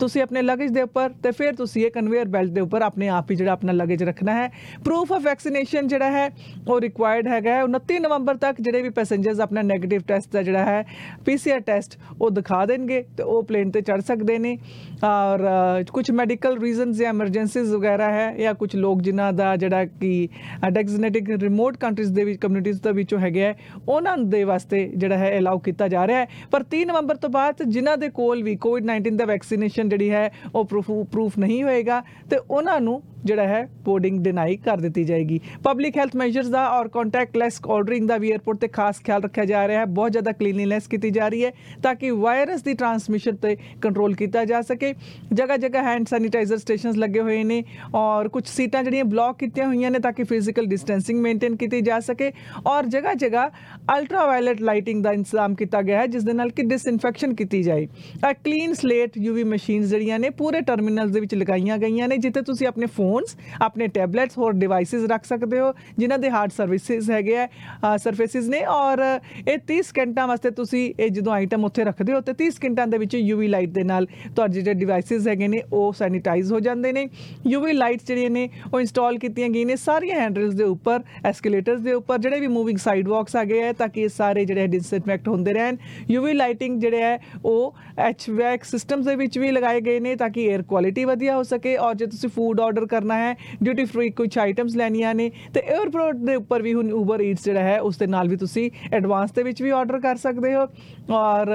ਤੁਸੀਂ 0.00 0.22
ਆਪਣੇ 0.22 0.42
ਲਗੇਜ 0.42 0.72
ਦੇ 0.72 0.82
ਉੱਪਰ 0.82 1.10
ਤੇ 1.22 1.30
ਫਿਰ 1.30 1.54
ਤੁਸੀਂ 1.54 1.84
ਇਹ 1.86 1.90
ਕਨਵੇਅਰ 1.90 2.28
ਬੈਲਟ 2.28 2.50
ਦੇ 2.50 2.60
ਉੱਪਰ 2.60 2.82
ਆਪਣੇ 2.82 3.08
ਆਪ 3.08 3.30
ਹੀ 3.30 3.36
ਜਿਹੜਾ 3.36 3.52
ਆਪਣਾ 3.52 3.72
ਲਗੇਜ 3.72 4.02
ਰੱਖਣਾ 4.04 4.34
ਹੈ। 4.34 4.48
ਪ੍ਰੂਫ 4.84 5.12
ਆਫ 5.12 5.22
ਵੈਕਸੀਨੇਸ਼ਨ 5.22 5.86
ਜਿਹੜਾ 5.86 6.10
ਹੈ, 6.10 6.28
ਉਹ 6.68 6.80
ਰਿਕੁਆਇਰਡ 6.80 7.28
ਹੈਗਾ 7.28 7.60
29 7.64 7.98
ਨਵੰਬਰ 8.00 8.36
ਤੱਕ 8.36 8.60
ਜਿਹੜੇ 8.60 8.82
ਵੀ 8.82 8.90
ਪੈਸੇਂਜਰਸ 8.90 9.40
ਆਪਣਾ 9.40 9.60
네ਗੇਟਿਵ 9.60 10.02
ਟੈਸਟ 10.08 10.32
ਦਾ 10.32 10.42
ਜਿਹੜਾ 10.42 10.64
ਹੈ 10.64 10.84
ਪੀਸੀਆਰ 11.24 11.60
ਟੈਸਟ 11.60 11.98
ਉਹ 12.20 12.30
ਦਿਖਾ 12.30 12.64
ਦੇਣਗੇ 12.66 13.02
ਤੇ 13.16 13.22
ਉਹ 13.22 13.42
ਪਲੇਨ 13.42 13.70
ਤੇ 13.70 13.80
ਚੜ 13.80 14.00
ਸਕਦੇ 14.00 14.38
ਨੇ। 14.38 14.56
ਔਰ 15.04 15.84
ਕੁਝ 15.92 16.10
ਮੈਡੀਕਲ 16.10 16.58
ਰੀਜ਼ਨਸ 16.58 16.96
ਜਾਂ 16.96 17.08
ਐਮਰਜੈਂਸੀਜ਼ 17.08 17.74
ਵਗੈਰਾ 17.74 18.10
ਹੈ 18.12 18.32
ਜਾਂ 18.38 18.54
ਕੁਝ 18.54 18.74
ਲੋਕ 18.76 19.02
ਜਿਨ੍ਹਾਂ 19.02 19.32
ਦਾ 19.32 19.54
ਜਿਹੜਾ 19.56 19.84
ਕਿ 19.84 20.28
ਡੈਗਨੇਟਿਕ 20.70 21.30
ਰਿਮੋਟ 21.56 21.76
ਕੰਟਰੀਜ਼ 21.76 22.12
ਦੇ 22.12 22.24
ਵਿੱਚ 22.24 22.38
ਕਮਿਊਨਿਟੀਜ਼ 22.40 22.80
ਦੇ 22.82 22.92
ਵਿੱਚੋਂ 22.92 23.18
ਹੈਗੇ 23.18 23.46
ਆ, 23.46 23.54
ਉਹਨਾਂ 23.88 24.16
ਦੇ 24.18 24.42
ਵਾਸਤੇ 24.44 24.84
ਜਿਹੜਾ 24.96 25.16
ਹੈ 25.16 25.36
ਅਲਾਉ 25.38 25.58
ਕੀਤਾ 25.58 25.88
ਜਾ 25.88 26.06
ਰਿਹਾ 26.06 26.18
ਹੈ। 26.18 26.26
ਪਰ 26.50 26.64
3 26.72 26.84
ਨਵੰਬਰ 26.84 27.16
ਤੋਂ 27.16 27.30
ਬਾਅਦ 27.30 27.62
ਜਿਨ੍ਹਾਂ 27.66 27.96
ਦੇ 27.96 28.08
ਕੋਲ 28.10 28.42
ਵੀ 28.42 28.56
ਕੋਵਿਡ-19 28.56 29.16
ਦਾ 29.16 29.24
ਵੈਕਸੀਨੇਸ਼ਨ 29.24 29.88
ਜਿਹੜੀ 29.88 30.10
ਹੈ, 30.10 30.30
ਉਹ 30.54 30.64
ਪ੍ਰੂਫ 30.64 30.90
ਪ੍ਰੂਫ 31.12 31.38
ਨਹੀਂ 31.38 31.62
ਹੋਏਗਾ 31.62 32.02
ਤੇ 32.30 32.36
ਉਹਨਾਂ 32.50 32.80
ਨੂੰ 32.80 33.02
ਜਿਹੜਾ 33.26 33.46
ਹੈ 33.48 33.62
ਬੋਰਡਿੰਗ 33.84 34.18
ਡਿਨਾਈ 34.20 34.56
ਕਰ 34.56 34.76
ਦਿੱਤੀ 34.76 35.04
ਜਾਏਗੀ। 35.04 35.40
ਪਬਲਿਕ 35.64 35.96
ਹੈਲਥ 35.98 36.16
ਮੈਜਰਸ 36.16 36.48
ਦਾ 36.48 36.66
ਔਰ 36.70 36.88
ਕੰਟੈਕਟਲੈਸ 36.88 37.60
ਆਰਡਰਿੰਗ 37.68 38.08
ਦਾ 38.08 38.16
ਵੀ 38.16 38.30
에ਅਰਪੋਰਟ 38.30 38.58
ਤੇ 38.60 38.68
ਖਾਸ 38.68 39.00
ਖਿਆਲ 39.04 39.22
ਰੱਖਿਆ 39.22 39.44
ਜਾ 39.44 39.66
ਰਿਹਾ 39.68 39.80
ਹੈ। 39.80 39.84
ਬਹੁਤ 39.86 40.12
ਜ਼ਿਆਦਾ 40.12 40.32
ਕਲੀਨਲੀਨੈਸ 40.32 40.86
ਕੀਤੀ 40.86 41.10
ਜਾ 41.10 41.28
ਰਹੀ 41.28 41.44
ਹੈ 41.44 41.52
ਤਾਂ 41.82 41.94
ਕਿ 41.94 42.10
ਵਾਇਰਸ 42.10 42.62
ਦੀ 42.62 42.74
ਟਰਾਂਸਮਿਸ਼ਨ 42.74 43.36
ਤੇ 43.36 43.56
ਕੰਟਰੋਲ 43.82 44.14
ਕੀਤਾ 44.14 44.44
ਜਾ 44.44 44.60
ਸਕੇ। 44.62 44.92
ਜਗ੍ਹਾ 45.32 45.56
ਜਗ੍ਹਾ 45.56 45.82
ਹੈਂਡ 45.82 46.06
ਸੈਨੀਟਾਈਜ਼ਰ 46.06 46.56
ਸਟੇਸ਼ਨਸ 46.56 46.96
ਲੱਗੇ 46.96 47.20
ਹੋਏ 47.20 47.42
ਨੇ 47.44 47.62
ਔਰ 47.94 48.28
ਕੁਝ 48.28 48.44
ਸੀਟਾਂ 48.46 48.82
ਜਿਹੜੀਆਂ 48.84 49.04
ਬਲੌਕ 49.04 49.38
ਕੀਤੀਆਂ 49.38 49.66
ਹੋਈਆਂ 49.66 49.90
ਨੇ 49.90 49.98
ਤਾਂ 49.98 50.12
ਕਿ 50.12 50.24
ਫਿਜ਼ੀਕਲ 50.24 50.66
ਡਿਸਟੈਂਸਿੰਗ 50.66 51.20
ਮੇਨਟੇਨ 51.20 51.56
ਕੀਤੀ 51.56 51.80
ਜਾ 51.80 52.00
ਸਕੇ। 52.00 52.32
ਔਰ 52.66 52.86
ਜਗ੍ਹਾ 52.86 53.14
ਜਗ੍ਹਾ 53.14 53.50
ਅਲਟਰਾ 53.94 54.24
ਵਾਇਲਟ 54.26 54.60
ਲਾਈਟਿੰਗ 54.60 55.02
ਦਾ 55.02 55.10
ਇੰਤਜ਼ਾਮ 55.12 55.54
ਕੀਤਾ 55.54 55.80
ਗਿਆ 55.82 55.98
ਹੈ, 56.00 56.06
ਜਿਸ 56.06 56.22
ਦੇ 56.24 56.32
ਨਾਲ 56.32 56.48
ਕਿ 56.50 56.62
ਡਿਸਇਨਫੈਕਸ਼ਨ 56.62 57.34
ਕੀਤੀ 57.34 57.62
ਜਾਏ। 57.62 57.86
ਆ 58.24 58.32
ਕਲੀਨ 58.32 58.72
ਸਲੇਟ 58.74 59.18
ਯੂਵੀ 59.18 59.44
ਮਸ਼ੀਨਸ 59.44 59.88
ਜਿਹੜੀਆਂ 59.88 60.18
ਨੇ, 60.18 60.30
ਪੂਰੇ 60.30 60.60
ਟਰਮੀਨਲਸ 60.60 61.10
ਦੇ 61.10 61.20
ਵਿੱਚ 61.20 61.34
ਲਗਾਈਆਂ 61.34 61.76
ਗਈਆਂ 61.78 62.08
ਨੇ, 62.08 62.16
ਜਿੱਥੇ 62.16 62.42
ਤੁਸੀਂ 62.42 62.66
ਆਪਣੇ 62.66 62.86
ਫੋਨਸ 62.86 63.36
ਆਪਣੇ 63.60 63.86
ਟੈਬਲੇਟਸ 63.88 64.38
ਹੋਰ 64.38 64.52
ਡਿਵਾਈਸਿਸ 64.52 65.04
ਰੱਖ 65.10 65.24
ਸਕਦੇ 65.24 65.60
ਹੋ, 65.60 65.72
ਜਿਨ੍ਹਾਂ 65.98 66.18
ਦੇ 66.18 66.30
ਹਾਰਡ 66.30 66.50
ਸਰਵਿਸਿਜ਼ 66.50 67.10
ਹੈਗੇ 67.10 67.36
ਆ 67.36 67.96
ਸਰਫੇਸਿਸ 67.96 68.48
ਨੇ। 68.48 68.64
ਔਰ 68.68 69.02
ਇਹ 69.48 69.58
30 69.58 69.82
ਸਕਿੰਟਾਂ 69.82 70.26
ਵਾਸਤੇ 70.28 70.50
ਤੁਸੀਂ 70.50 70.82
ਇਹ 71.00 71.10
ਜਦੋਂ 71.10 71.32
ਆਈਟਮ 71.32 71.64
ਉੱਥੇ 71.64 71.84
ਰੱਖਦੇ 71.84 72.12
ਹੋ, 72.12 72.20
ਤੇ 72.20 72.32
30 72.32 72.50
ਸਕਿੰਟਾਂ 72.50 72.86
ਦੇ 72.86 72.98
ਵਿੱਚ 72.98 73.14
ਯੂਵੀ 73.14 73.48
ਲਾਈਟ 73.48 73.70
ਦੇ 73.70 73.84
ਨਾਲ 73.84 74.06
ਤੁਹਾਡੇ 74.36 74.54
ਜਿਹੜੇ 74.54 74.74
ਡਿਵਾਈਸਿਸ 74.74 75.28
ਹੈਗੇ 75.28 75.48
ਨੇ, 75.48 75.62
ਉਹ 75.72 75.92
ਸੈਨੀਟਾਈਜ਼ 75.92 76.52
ਹੋ 76.52 76.60
ਜਾਂਦੇ 76.60 76.92
ਨੇ। 76.92 77.08
ਯੂਵੀ 77.46 77.72
ਲਾਈਟਸ 77.72 78.06
ਜਿਹੜੀਆਂ 78.06 78.30
ਨੇ, 78.30 78.48
ਉਹ 78.74 78.80
ਇੰਸਟਾਲ 78.80 79.18
ਕੀਤੀਆਂ 79.18 79.48
ਗਈਆਂ 79.48 79.66
ਨੇ 79.66 79.76
ਸਾਰੀਆਂ 79.76 80.20
ਹੈਂਡਲਸ 80.20 80.54
ਦੇ 80.54 80.64
ਉੱਪਰ 80.64 81.02
ਐਸਕੇਲੇਟਰਸ 81.24 81.80
ਦੇ 81.80 81.92
ਉੱਪਰ, 81.92 82.18
ਜਿਹੜੇ 82.18 82.40
ਵੀ 82.40 82.46
ਮੂਵਿੰਗ 82.48 82.78
ਸਾਈਡਵਾਕਸ 82.78 83.36
ਹੈਗੇ 83.36 83.62
ਆ 83.62 83.72
ਤਾਂ 83.76 83.88
ਕਿ 83.88 84.00
ਇਹ 84.00 84.08
ਸਾਰੇ 84.08 84.44
ਜਿਹੜੇ 84.44 84.66
ਡਿਸਇਨਫੈਕਟ 84.66 85.28
ਹੁੰਦੇ 85.28 85.52
ਰਹਿਣ। 85.52 85.76
ਯੂਵੀ 86.10 86.32
ਲਾਈਟਿੰਗ 86.32 86.80
ਜਿਹੜੇ 86.80 87.02
ਹੈ, 87.02 87.18
ਉਹ 87.44 87.74
ਐਚਵੈਕ 87.98 88.64
ਸਿਸਟਮਸ 88.64 89.04
ਦੇ 89.06 89.14
ਵਿੱਚ 89.16 89.38
ਵੀ 89.38 89.50
ਲਗਾਏ 89.50 89.80
ਗਏ 89.80 90.00
ਨੇ 90.00 90.14
ਤਾਂ 90.16 90.30
ਕਿ 90.30 90.48
에ਅਰ 90.48 90.62
ਕੁਆਲਿਟੀ 90.62 91.04
ਵਧੀਆ 91.04 91.36
ਹੋ 91.36 91.42
ਸਕੇ। 91.42 91.76
ਔਰ 91.76 91.94
ਜੇ 91.94 92.06
ਤੁਸੀਂ 92.06 92.28
ਫੂਡ 92.28 92.60
ਆਰਡਰ 92.60 92.86
ਕਰਨਾ 92.86 93.16
ਹੈ 93.18 93.34
ਡਿਊਟੀ 93.62 93.84
ਫ੍ਰੀ 93.84 94.10
ਕੁਝ 94.10 94.38
ਆਈਟਮਸ 94.38 94.76
ਲੈਣੀਆਂ 94.76 95.14
ਨੇ, 95.14 95.30
ਤੇ 95.54 95.62
에ਅਰਪੋਰਟ 95.68 96.16
ਦੇ 96.16 96.34
ਉੱਪਰ 96.34 96.62
ਵੀ 96.62 96.74
ਹੁਣ 96.74 96.92
ਉਬਰ 96.92 97.20
ਈਟਸ 97.20 97.44
ਜਿਹੜਾ 97.44 97.60
ਹੈ, 97.60 97.80
ਉਸ 97.80 97.98
ਦੇ 97.98 98.06
ਨਾਲ 98.06 98.28
ਵੀ 98.28 98.36
ਤੁਸੀਂ 98.36 98.70
ਐਡਵਾਂਸ 98.92 99.32
ਦੇ 99.32 99.42
ਵਿੱਚ 99.42 99.62
ਵੀ 99.62 99.70
ਆਰਡਰ 99.70 100.00
ਕਰ 100.00 100.16
ਸਕਦੇ 100.16 100.54
ਹੋ। 100.54 100.66
ਔਰ 101.10 101.46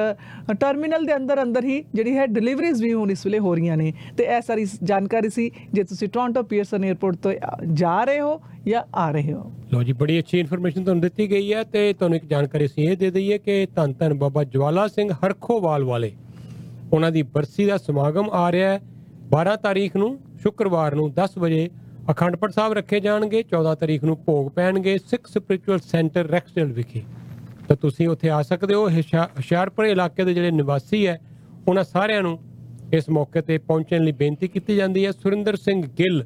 ਟਰਮੀਨਲ 0.60 1.06
ਦੇ 1.06 1.16
ਅੰਦਰ 1.16 1.42
ਅੰਦਰ 1.42 1.64
ਹੀ 1.64 1.84
ਜਿਹੜੀ 1.94 2.16
ਹੈ 2.18 2.26
ਡਿਲੀਵਰੀਜ਼ 2.28 2.82
ਵੀ 2.84 2.94
ਹੁਣ 2.94 3.12
ਇਸ 3.12 3.26
ਵੇਲੇ 3.26 3.40
ਹੋ 3.40 3.54
ਰਹੀਆਂ 3.56 3.78
ਨੇ। 3.78 3.92
ਤੇ 4.18 4.24
ਇਹ 4.26 4.42
ਸਾਰੀ 4.42 4.66
ਜਾਣਕਾਰੀ 4.84 5.30
ਸੀ 5.30 5.50
ਜੇ 5.74 5.84
ਤੁਸੀਂ 5.84 6.08
ਟੋਰਾਂਟੋ 6.08 6.44
ਪੀਅਰਸਨ 6.44 6.84
에ਅਰਪੋਰਟ 6.84 7.18
ਤੋਂ 7.18 7.34
ਜਾ 7.74 8.04
ਰਹੇ 8.04 8.20
ਹੋ 8.20 8.40
ਜਾਂ 8.68 8.84
ਆ 8.96 9.10
ਰਹੇ 9.12 9.34
ਹੋ। 9.34 9.52
ਲੋ 9.74 9.84
ਜੀ, 9.84 9.94
ਬੜੀ 9.94 10.20
ਅੱਛੀ 10.20 10.40
ਇਨਫੋਰਮੇਸ਼ਨ 10.40 10.84
ਤੁਹਾਨੂੰ 10.84 11.02
ਦਿੱਤੀ 11.02 11.30
ਗਈ 11.32 11.54
ਹੈ 11.54 11.64
ਤੇ 11.64 11.92
ਤੁਹਾਨੂੰ 11.94 12.18
ਇੱਕ 12.18 12.26
ਜਾਣਕਾਰੀ 12.26 12.68
ਸੀ 12.68 12.86
ਇਹ 12.86 12.98
ਦੇ 12.98 13.12
ਦਈਏ 13.12 13.38
ਕਿ 13.38 13.68
ਧੰਨ 13.76 13.94
ਧੰਨ 13.94 14.14
ਬਾਬਾ 14.14 14.44
ਜਵਾਲਾ 14.46 14.88
ਸਿੰਘ 14.88 15.12
ਹਰਖੋਵਾਲ 15.16 15.84
ਵਾਲੇ, 15.84 16.12
ਉਹਨਾਂ 16.94 17.12
ਦੀ 17.12 17.22
ਬਰਸੀ 17.36 17.66
ਦਾ 17.66 17.78
ਸਮਾਗਮ 17.78 18.30
ਆ 18.32 18.52
ਰਿਹਾ 18.52 18.72
ਹੈ। 18.72 18.80
12 19.30 19.56
ਤਾਰੀਖ 19.56 19.96
ਨੂੰ, 19.96 20.18
ਸ਼ੁੱਕਰਵਾਰ 20.42 20.96
ਨੂੰ 20.96 21.12
10 21.14 21.38
ਵਜੇ 21.38 21.70
ਅਖੰਡ 22.12 22.36
ਪਾਠ 22.36 22.52
ਸਾਹਿਬ 22.52 22.74
ਰੱਖੇ 22.74 23.00
ਜਾਣਗੇ 23.00 23.44
14 23.44 23.76
ਤਾਰੀਖ 23.76 24.04
ਨੂੰ 24.04 24.18
ਭੋਗ 24.26 24.50
ਪੈਣਗੇ 24.52 24.98
ਸਿੱਖ 25.06 25.28
ਸਪਿਰਚੁਅਲ 25.28 25.80
ਸੈਂਟਰ 25.82 26.28
ਰੈਕਸਡੇਲ 26.28 26.72
ਵਿਖੇ। 26.74 27.02
ਤਾਂ 27.72 27.78
ਤੁਸੀਂ 27.82 28.08
ਉੱਥੇ 28.08 28.30
ਆ 28.30 28.42
ਸਕਦੇ 28.42 28.74
ਹੋ। 28.74 28.88
ਹੁਸ਼ਿਆਰਪੁਰ 28.88 29.86
ਇਲਾਕੇ 29.86 30.24
ਦੇ 30.24 30.34
ਜਿਹੜੇ 30.34 30.52
ਨਿਵਾਸੀ 30.52 31.08
ਹੈ, 31.08 31.22
ਉਹਨਾਂ 31.68 31.84
ਸਾਰਿਆਂ 31.84 32.22
ਨੂੰ 32.22 32.40
ਇਸ 32.94 33.10
ਮੌਕੇ 33.10 33.42
ਤੇ 33.42 33.58
ਪਹੁੰਚਣ 33.58 34.04
ਲਈ 34.04 34.12
ਬੇਨਤੀ 34.12 34.48
ਕੀਤੀ 34.48 34.76
ਜਾਂਦੀ 34.76 35.06
ਹੈ। 35.06 35.12
ਸੁਰਿੰਦਰ 35.12 35.56
ਸਿੰਘ 35.56 35.84
ਗਿੱਲ 36.00 36.26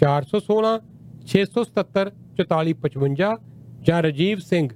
416 0.00 0.80
677 1.26 2.10
4455 2.38 3.36
ਜਾਂ 3.82 4.02
ਰਜੀਵ 4.02 4.38
ਸਿੰਘ 4.46 4.68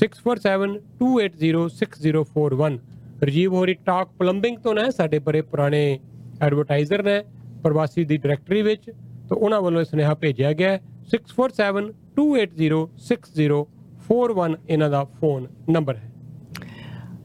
6472806041 0.00 2.78
ਰਜੀਵ 3.22 3.54
ਹੋਰੀ 3.54 3.74
ਟਾਕ 3.88 4.08
ਪਲੰਬਿੰਗ 4.18 4.58
ਤੋਂ 4.58 4.74
ਨੇ 4.74 4.90
ਸਾਡੇ 4.90 5.18
ਬੜੇ 5.28 5.42
ਪੁਰਾਣੇ 5.52 6.00
ਐਡਵਰਟਾਈਜ਼ਰ 6.42 7.02
ਨੇ, 7.02 7.24
ਪ੍ਰਵਾਸੀ 7.62 8.04
ਦੀ 8.04 8.16
ਡਾਇਰੈਕਟਰੀ 8.16 8.62
ਵਿੱਚ। 8.62 8.90
ਤੋਂ 9.28 9.36
ਉਹਨਾਂ 9.36 9.60
ਵੱਲੋਂ 9.60 9.84
ਸੁਨੇਹਾ 9.84 10.14
ਭੇਜਿਆ 10.24 10.52
ਗਿਆ 10.60 10.78
6472806041 11.08 13.66
41 14.12 14.56
ਇਹਨਾਂ 14.68 14.90
ਦਾ 14.90 15.04
ਫੋਨ 15.04 15.46
ਨੰਬਰ 15.70 15.96
ਹੈ। 15.96 16.13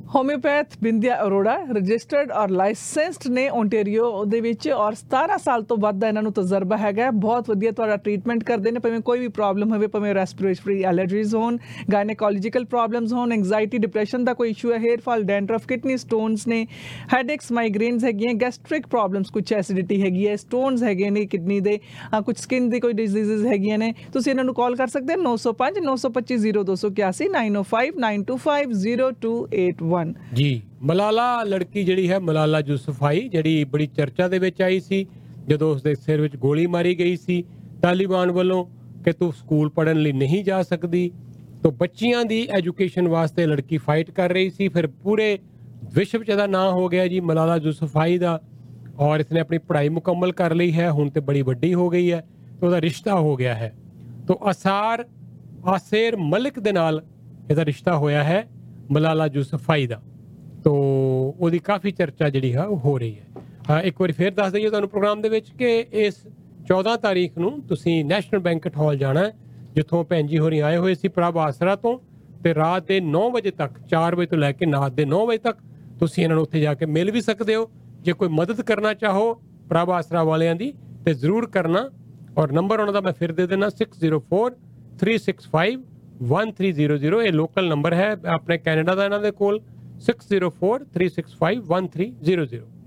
ਹੋਮਿਓਪੈਥ 0.09 0.71
ਬਿੰਦਿਆ 0.83 1.15
ਅਰੋੜਾ 1.23 1.55
ਰਜਿਸਟਰਡ 1.71 2.31
ਔਰ 2.33 2.49
ਲਾਇਸੈਂਸਡ 2.51 3.27
ਨੇ 3.31 3.47
ਓਨਟਾਰੀਓ 3.51 4.23
ਦੇ 4.25 4.39
ਵਿੱਚ 4.41 4.67
ਔਰ 4.69 4.93
17 5.01 5.35
ਸਾਲ 5.39 5.63
ਤੋਂ 5.63 5.75
ਵੱਧ 5.77 5.99
ਦਾ 5.99 6.07
ਇਹਨਾਂ 6.07 6.21
ਨੂੰ 6.23 6.31
ਤਜਰਬਾ 6.33 6.77
ਹੈਗਾ 6.77 7.03
ਹੈ। 7.03 7.09
ਬਹੁਤ 7.19 7.49
ਵਧੀਆ 7.49 7.71
ਤੁਹਾਡਾ 7.71 7.95
ਟ੍ਰੀਟਮੈਂਟ 7.97 8.43
ਕਰਦੇ 8.43 8.71
ਨੇ 8.71 8.79
ਭਾਵੇਂ 8.79 8.99
ਕੋਈ 9.01 9.19
ਵੀ 9.19 9.27
ਪ੍ਰੋਬਲਮ 9.35 9.73
ਹੋਵੇ 9.73 9.87
ਭਾਵੇਂ 9.87 10.13
ਰੈਸਪੀਰੇਟਰੀ 10.15 10.81
ਐਲਰਜੀਜ਼ 10.83 11.35
ਹੋਣ 11.35 11.57
ਗਾਇਨੇਕੋਲੋਜੀਕਲ 11.91 12.65
ਪ੍ਰੋਬਲਮਸ 12.65 13.13
ਹੋਣ 13.13 13.31
ਐਂਗਜ਼ਾਇਟੀ 13.33 13.77
ਡਿਪਰੈਸ਼ਨ 13.77 14.23
ਦਾ 14.23 14.33
ਕੋਈ 14.33 14.49
ਇਸ਼ੂ 14.49 14.71
ਹੈ 14.73 14.79
hair 14.79 15.01
fall 15.01 15.23
dandruff 15.23 15.67
kidney 15.67 15.97
stones 15.97 16.47
ਨੇ 16.47 16.65
ਹੈਡੇਕਸ 17.13 17.51
ਮਾਈਗ੍ਰੇਨਸ 17.51 18.03
ਹੈਗੀਆਂ 18.03 18.33
ਗੈਸਟ੍ਰਿਕ 18.41 18.87
ਪ੍ਰੋਬਲਮਸ 18.87 19.29
ਕੁਝ 19.31 19.43
ਐਸਿਡਿਟੀ 19.53 20.01
ਹੈਗੀ 20.01 20.27
ਹੈ 20.27 20.35
ਸਟੋਨਸ 20.37 20.83
ਹੈਗੇ 20.83 21.09
ਨੇ 21.09 21.25
ਕਿਡਨੀ 21.27 21.59
ਦੇ 21.59 21.77
ਅ, 21.77 22.21
ਕੁਝ 22.21 22.37
ਸਕਿਨ 22.37 22.69
ਦੀ 22.69 22.79
ਕੋਈ 22.79 22.93
ਡਿਜ਼ੀਜ਼ਸ 22.95 23.45
ਹੈਗੀਆਂ 23.45 23.77
ਨੇ 23.77 23.93
ਤੁਸੀਂ 24.13 24.31
ਇਹਨਾਂ 24.31 24.43
ਨੂੰ 24.43 24.53
ਕਾਲ 24.55 24.75
ਕਰ 24.75 24.87
ਸਕਦੇ 24.89 25.15
ਹੋ 25.15 25.21
905 25.27 25.85
925 25.85 26.41
0281 26.49 27.31
905 27.31 27.95
925 28.01 28.75
0281 28.83 29.97
ਜੀ। 30.33 30.61
ਮਲਾਲਾ 30.81 31.43
ਲੜਕੀ 31.43 31.83
ਜਿਹੜੀ 31.83 32.09
ਹੈ, 32.09 32.19
ਮਲਾਲਾ 32.19 32.59
ਯੂਸਫਾਈ 32.59 33.29
ਜਿਹੜੀ 33.29 33.63
ਬੜੀ 33.63 33.87
ਚਰਚਾ 33.87 34.27
ਦੇ 34.27 34.39
ਵਿੱਚ 34.39 34.61
ਆਈ 34.61 34.79
ਸੀ, 34.79 35.07
ਜਦੋਂ 35.47 35.75
ਉਸ 35.75 35.83
ਦੇ 35.83 35.95
ਸਿਰ 35.95 36.21
ਵਿੱਚ 36.21 36.35
ਗੋਲੀ 36.35 36.67
ਮਾਰੀ 36.67 36.99
ਗਈ 36.99 37.15
ਸੀ, 37.15 37.43
ਤਾਲਿਬਾਨ 37.81 38.31
ਵੱਲੋਂ 38.31 38.65
ਕਿ 39.03 39.11
ਤੂੰ 39.11 39.33
ਸਕੂਲ 39.33 39.69
ਪੜ੍ਹਨ 39.69 39.97
ਲਈ 39.97 40.11
ਨਹੀਂ 40.11 40.43
ਜਾ 40.43 40.63
ਸਕਦੀ, 40.63 41.11
ਤੋਂ 41.63 41.71
ਬੱਚੀਆਂ 41.71 42.25
ਦੀ 42.25 42.47
ਐਜੂਕੇਸ਼ਨ 42.51 43.07
ਵਾਸਤੇ 43.07 43.45
ਲੜਕੀ 43.45 43.77
ਫਾਈਟ 43.77 44.11
ਕਰ 44.11 44.29
ਰਹੀ 44.29 44.49
ਸੀ, 44.49 44.67
ਫਿਰ 44.67 44.87
ਪੂਰੇ 44.87 45.39
ਵਿਸ਼ਵ 45.93 46.23
'ਚ 46.23 46.29
ਇਹਦਾ 46.29 46.47
ਨਾਂ 46.47 46.71
ਹੋ 46.71 46.87
ਗਿਆ 46.87 47.07
ਜੀ, 47.07 47.19
ਮਲਾਲਾ 47.19 47.57
ਯੂਸਫਾਈ 47.57 48.17
ਦਾ, 48.17 48.41
ਔਰ 48.99 49.19
ਇਸਨੇ 49.19 49.39
ਆਪਣੀ 49.39 49.57
ਪੜ੍ਹਾਈ 49.57 49.89
ਮੁਕੰਮਲ 49.89 50.31
ਕਰ 50.31 50.55
ਲਈ 50.55 50.71
ਹੈ, 50.71 50.91
ਹੁਣ 50.91 51.09
ਤੇ 51.09 51.19
ਬੜੀ 51.19 51.41
ਵੱਡੀ 51.41 51.73
ਹੋ 51.73 51.89
ਗਈ 51.89 52.11
ਹੈ, 52.11 52.25
ਤੇ 52.59 52.65
ਉਹਦਾ 52.65 52.81
ਰਿਸ਼ਤਾ 52.81 53.15
ਹੋ 53.15 53.35
ਗਿਆ 53.35 53.55
ਹੈ। 53.55 53.75
ਤੋਂ 54.27 54.51
ਅਸਾਰ 54.51 55.05
ਆਸੇਰ 55.65 56.15
ਮਲਿਕ 56.17 56.59
ਦੇ 56.59 56.71
ਨਾਲ 56.71 57.03
ਇਹਦਾ 57.49 57.65
ਰਿਸ਼ਤਾ 57.65 57.97
ਹੋਇਆ 57.97 58.23
ਹੈ। 58.23 58.47
ਮਲਾਲਾ 58.91 59.27
ਯੂਸਫਾਈ 59.27 59.87
ਦਾ। 59.87 60.01
ਤੋ 60.63 60.73
ਉਹਦੀ 61.39 61.59
ਕਾਫੀ 61.59 61.91
ਚਰਚਾ 61.91 62.29
ਜਿਹੜੀ 62.29 62.55
ਹੈ 62.55 62.63
ਉਹ 62.63 62.79
ਹੋ 62.79 62.97
ਰਹੀ 62.97 63.19
ਹੈ। 63.19 63.27
ਹਾਂ, 63.69 63.81
ਇੱਕ 63.81 64.01
ਵਾਰੀ 64.01 64.13
ਫੇਰ 64.13 64.31
ਦੱਸ 64.31 64.51
ਦਈਏ 64.51 64.69
ਤੁਹਾਨੂੰ 64.69 64.89
ਪ੍ਰੋਗਰਾਮ 64.89 65.21
ਦੇ 65.21 65.29
ਵਿੱਚ 65.29 65.49
ਕਿ 65.49 65.85
ਇਸ 65.91 66.15
14 66.65 66.95
ਤਾਰੀਖ 66.97 67.37
ਨੂੰ 67.37 67.61
ਤੁਸੀਂ 67.61 68.05
ਨੈਸ਼ਨਲ 68.05 68.39
ਬੈਂਕਟ 68.39 68.77
ਹਾਲ 68.77 68.97
ਜਾਣਾ 68.97 69.19
ਹੈ 69.19 69.33
ਜਿੱਥੋਂ 69.75 70.03
ਭੈਣ 70.03 70.27
ਜੀ 70.27 70.39
ਹੋਰੀ 70.39 70.59
ਆਏ 70.59 70.77
ਹੋਏ 70.77 70.95
ਸੀ 70.95 71.07
ਪ੍ਰਭ 71.07 71.37
ਆਸਰਾ 71.37 71.75
ਤੋਂ 71.75 71.99
ਤੇ 72.43 72.55
ਰਾਤ 72.55 72.87
ਦੇ 72.87 73.01
9 73.01 73.29
ਵਜੇ 73.31 73.51
ਤੱਕ 73.51 73.71
4 73.93 74.15
ਵਜੇ 74.15 74.27
ਤੋਂ 74.27 74.37
ਲੈ 74.37 74.51
ਕੇ 74.51 74.65
ਰਾਤ 74.65 74.91
ਦੇ 74.91 75.05
9 75.05 75.25
ਵਜੇ 75.25 75.37
ਤੱਕ 75.37 75.57
ਤੁਸੀਂ 75.99 76.23
ਇਹਨਾਂ 76.23 76.35
ਨੂੰ 76.35 76.43
ਉੱਥੇ 76.43 76.59
ਜਾ 76.59 76.73
ਕੇ 76.73 76.85
ਮਿਲ 76.85 77.11
ਵੀ 77.11 77.21
ਸਕਦੇ 77.21 77.55
ਹੋ। 77.55 77.69
ਜੇ 78.01 78.13
ਕੋਈ 78.13 78.29
ਮਦਦ 78.29 78.61
ਕਰਨਾ 78.61 78.93
ਚਾਹੋ 78.93 79.33
ਪ੍ਰਭ 79.69 79.89
ਆਸਰਾ 79.89 80.23
ਵਾਲਿਆਂ 80.23 80.55
ਦੀ 80.55 80.73
ਤੇ 81.05 81.13
ਜ਼ਰੂਰ 81.13 81.47
ਕਰਨਾ। 81.47 81.89
ਔਰ 82.37 82.51
ਨੰਬਰ 82.51 82.79
ਉਹਨਾਂ 82.79 82.93
ਦਾ 82.93 83.01
ਮੈਂ 83.01 83.13
ਫਿਰ 83.13 83.31
ਦੇ 83.31 83.47
ਦੇਣਾ 83.47 83.69
604 83.69 84.55
365 85.01 85.77
1300 86.19 87.21
ਇਹ 87.21 87.31
ਲੋਕਲ 87.33 87.67
ਨੰਬਰ 87.67 87.93
ਹੈ 87.93 88.09
ਆਪਣੇ 88.27 88.57
ਕੈਨੇਡਾ 88.57 88.95
ਦਾ 88.95 89.05
ਇਹਨਾਂ 89.05 89.19
ਦੇ 89.19 89.31
ਕੋਲ 89.33 89.59
604 90.07 90.83
365 90.97 91.63
1300 91.69 92.78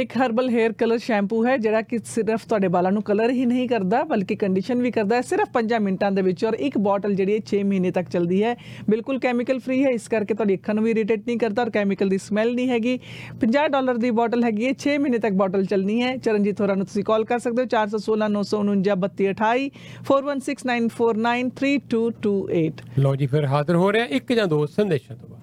ਇੱਕ 0.00 0.16
ਹਰਬਲ 0.16 0.48
헤ਅਰ 0.48 0.72
ਕਲਰ 0.72 0.98
ਸ਼ੈਂਪੂ 0.98 1.44
ਹੈ, 1.46 1.56
ਜਿਹੜਾ 1.56 1.82
ਕਿ 1.82 1.98
ਸਿਰਫ 2.06 2.46
ਤੁਹਾਡੇ 2.48 2.68
ਵਾਲਾਂ 2.68 2.92
ਨੂੰ 2.92 3.02
ਕਲਰ 3.02 3.30
ਹੀ 3.30 3.44
ਨਹੀਂ 3.46 3.68
ਕਰਦਾ, 3.68 4.04
ਬਲਕਿ 4.04 4.36
ਕੰਡੀਸ਼ਨ 4.36 4.82
ਵੀ 4.82 4.90
ਕਰਦਾ 4.90 5.16
ਹੈ। 5.16 5.20
ਸਿਰਫ 5.30 5.48
5 5.54 5.78
ਮਿੰਟਾਂ 5.80 6.10
ਦੇ 6.10 6.22
ਵਿੱਚ 6.22 6.44
ਔਰ 6.44 6.54
ਇੱਕ 6.68 6.78
ਬੋਟਲ 6.78 7.14
ਜਿਹੜੀ 7.14 7.34
ਹੈ 7.34 7.40
6 7.46 7.62
ਮਹੀਨੇ 7.64 7.90
ਤੱਕ 7.90 8.08
ਚੱਲਦੀ 8.08 8.42
ਹੈ। 8.42 8.56
ਬਿਲਕੁਲ 8.90 9.18
ਕੈਮੀਕਲ 9.18 9.58
ਫ੍ਰੀ 9.58 9.84
ਹੈ, 9.84 9.90
ਇਸ 9.90 10.08
ਕਰਕੇ 10.08 10.34
ਤੁਹਾਡੀ 10.34 10.54
ਅੱਖਾਂ 10.54 10.74
ਨੂੰ 10.74 10.84
ਵੀ 10.84 10.90
ਇਰੀਟੇਟ 10.90 11.20
ਨਹੀਂ 11.26 11.38
ਕਰਦਾ 11.38 11.62
ਔਰ 11.62 11.70
ਕੈਮੀਕਲ 11.70 12.08
ਦੀ 12.08 12.18
ਸਮੈਲ 12.18 12.54
ਨਹੀਂ 12.54 12.68
ਹੈਗੀ। 12.68 12.98
50 13.44 13.68
ਡਾਲਰ 13.76 13.96
ਦੀ 14.04 14.10
ਬੋਟਲ 14.20 14.44
ਹੈਗੀ 14.44 14.66
ਹੈ 14.66 14.72
6 14.84 14.98
ਮਹੀਨੇ 15.02 15.18
ਤੱਕ 15.18 15.32
ਬੋਟਲ 15.42 15.64
ਚੱਲਣੀ 15.72 16.02
ਹੈ। 16.02 16.16
ਚਰਨਜੀਤ 16.18 16.60
ਹੋਰਾਂ 16.60 16.76
ਨੂੰ 16.76 16.86
ਤੁਸੀਂ 16.86 17.04
ਕਾਲ 17.04 17.24
ਕਰ 17.32 17.38
ਸਕਦੇ 17.46 17.62
ਹੋ 17.62 17.66
416 17.74 18.28
949 18.30 18.94
3228 19.02 19.70
4169493228 20.06 22.72
ਲਓ 22.98 23.14
ਜੀ, 23.16 23.26
ਫਿਰ 23.26 23.46
ਹਾਜ਼ਰ 23.54 23.76
ਹੋ 23.84 23.92
ਰਿਹਾ 23.92 24.04
ਇੱਕ 24.20 24.32
ਜਾਂ 24.32 24.46
ਦੋ 24.48 24.66
ਸੰਦੇਸ਼ਾਂ 24.78 25.16
ਤੋਂ 25.16 25.28
ਬਾਅਦ। 25.28 25.39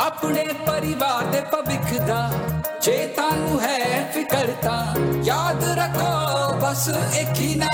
ਆਪਣੇ 0.00 0.44
ਪਰਿਵਾਰ 0.66 1.24
ਦੇ 1.24 1.40
ਭਵਿੱਖ 1.52 1.92
ਦਾ 2.06 2.30
ਜੇ 2.82 2.96
ਤੁਹਾਨੂੰ 3.16 3.60
ਹੈ 3.60 4.10
ਫਿਕਰ 4.14 4.52
ਤਾਂ 4.62 4.84
ਯਾਦ 5.24 5.64
ਰੱਖੋ 5.78 6.56
ਬਸ 6.60 6.88
ਇੱਕ 7.20 7.40
ਹੀ 7.40 7.54
ਨਾ। 7.54 7.68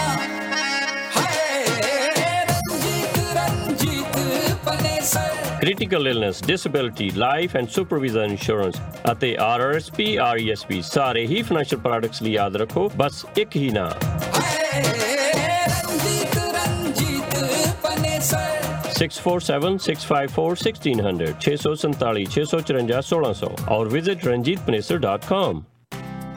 Critical 5.60 6.08
illness 6.08 6.42
disability 6.46 7.10
life 7.10 7.54
and 7.56 7.68
supervisor 7.68 8.24
insurance 8.24 8.74
ਅਤੇ 9.12 9.34
ਆਰਆਰਐਸਪੀ 9.40 10.14
ਆਰਈਐਸਪੀ 10.16 10.80
ਸਾਰੇ 10.82 11.24
ਹੀ 11.26 11.42
ਫਾਈਨੈਂਸ਼ੀਅਲ 11.42 11.80
ਪ੍ਰੋਡਕਟਸ 11.80 12.22
ਲਈ 12.22 12.32
ਯਾਦ 12.32 12.56
ਰੱਖੋ 12.56 12.90
ਬਸ 12.96 13.24
ਇੱਕ 13.38 13.56
ਹੀ 13.56 13.70
ਨਾਮ 13.70 14.43
647-654-1600 19.06 21.34
647 21.40 22.26
654 22.30 23.02
1600 23.02 23.52
और 23.76 23.84
visit 23.94 24.18
ranjitpanesar.com 24.30 25.62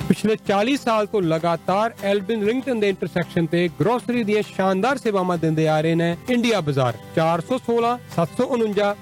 ਪਿਛਲੇ 0.10 0.36
40 0.50 0.76
ਸਾਲ 0.78 1.06
ਤੋਂ 1.06 1.22
ਲਗਾਤਾਰ 1.22 1.94
ਐਲਬਿਨ 2.04 2.44
ਰਿੰਗਟਨ 2.44 2.80
ਦੇ 2.80 2.90
ਇੰਟਰਸੈਕਸ਼ਨ 2.90 3.46
ਤੇ 3.46 3.70
ਗਰੋਸਰੀ 3.80 4.24
ਦੀਆਂ 4.24 4.42
ਸ਼ਾਨਦਾਰ 4.50 4.98
ਸੇਵਾਵਾਂ 4.98 5.38
ਦਿੰਦੇ 5.38 5.68
ਆ 5.68 5.82
ਰਹੇ 5.82 5.96
ਨੇ 5.96 6.18
ਇੰਡੀਆ 6.30 6.62
ਬਾਜ਼ਾਰ 6.62 6.94
416 7.18 7.98
749 8.16 8.96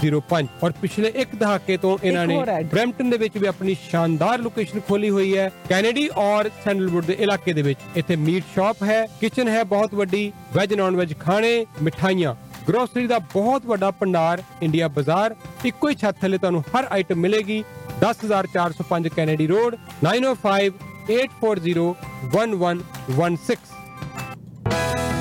0505 0.00 0.46
ਔਰ 0.64 0.72
ਪਿਛਲੇ 0.82 1.12
ਇੱਕ 1.16 1.34
ਦਹਾਕੇ 1.36 1.76
ਤੋਂ 1.76 1.96
ਇਹਨਾਂ 2.04 2.26
ਨੇ। 2.26 2.36
ਬ੍ਰੈਂਪਟਨ 2.64 3.10
ਦੇ 3.10 3.18
ਵਿੱਚ 3.18 3.38
ਵੀ 3.38 3.46
ਆਪਣੀ 3.46 3.74
ਸ਼ਾਨਦਾਰ 3.82 4.38
ਲੋਕੇਸ਼ਨ 4.40 4.80
ਖੋਲੀ 4.88 5.10
ਹੋਈ 5.10 5.36
ਹੈ। 5.38 5.50
ਕੈਨੇਡੀ 5.68 6.08
ਔਰ 6.18 6.50
ਸੈਂਡਲਵੁੱਡ 6.64 7.04
ਦੇ 7.04 7.16
ਇਲਾਕੇ 7.20 7.52
ਦੇ 7.52 7.62
ਵਿੱਚ। 7.62 7.80
ਇੱਥੇ 7.96 8.16
ਮੀਟ 8.16 8.44
ਸ਼ਾਪ 8.54 8.82
ਹੈ 8.82 9.00
ਕਿਚਨ 9.20 9.48
ਹੈ 9.48 9.64
ਬਹੁਤ 9.64 9.94
ਵੱਡੀ 9.94 10.32
ਵੈਜ 10.54 10.74
ਨਾਨ 10.74 10.96
ਵੈਜ 10.96 11.14
ਖਾਣੇ 11.20 11.66
ਮਿਠਾਈਆਂ। 11.82 12.34
ਗਰੋਸਰੀ 12.68 13.06
ਦਾ 13.06 13.18
ਬਹੁਤ 13.34 13.66
ਵੱਡਾ 13.66 13.90
ਭੰਡਾਰ 13.90 14.42
ਇੰਡੀਆ 14.62 14.88
ਬਾਜ਼ਾਰ 14.88 15.34
ਇੱਕੋ 15.64 15.88
ਹੀ 15.88 15.94
ਛੱਤ 15.94 16.16
ਥੱਲੇ 16.20 16.38
ਤੁਹਾਨੂੰ 16.38 16.62
ਹਰ 16.70 16.86
ਆਈਟਮ 16.90 17.18
ਮਿਲੇਗੀ। 17.18 17.62
10405 18.00 19.08
ਕੈਨੇਡੀ 19.16 19.46
ਰੋਡ 19.46 19.76
905 20.04 20.72
840 21.10 21.86
1116 22.34 23.69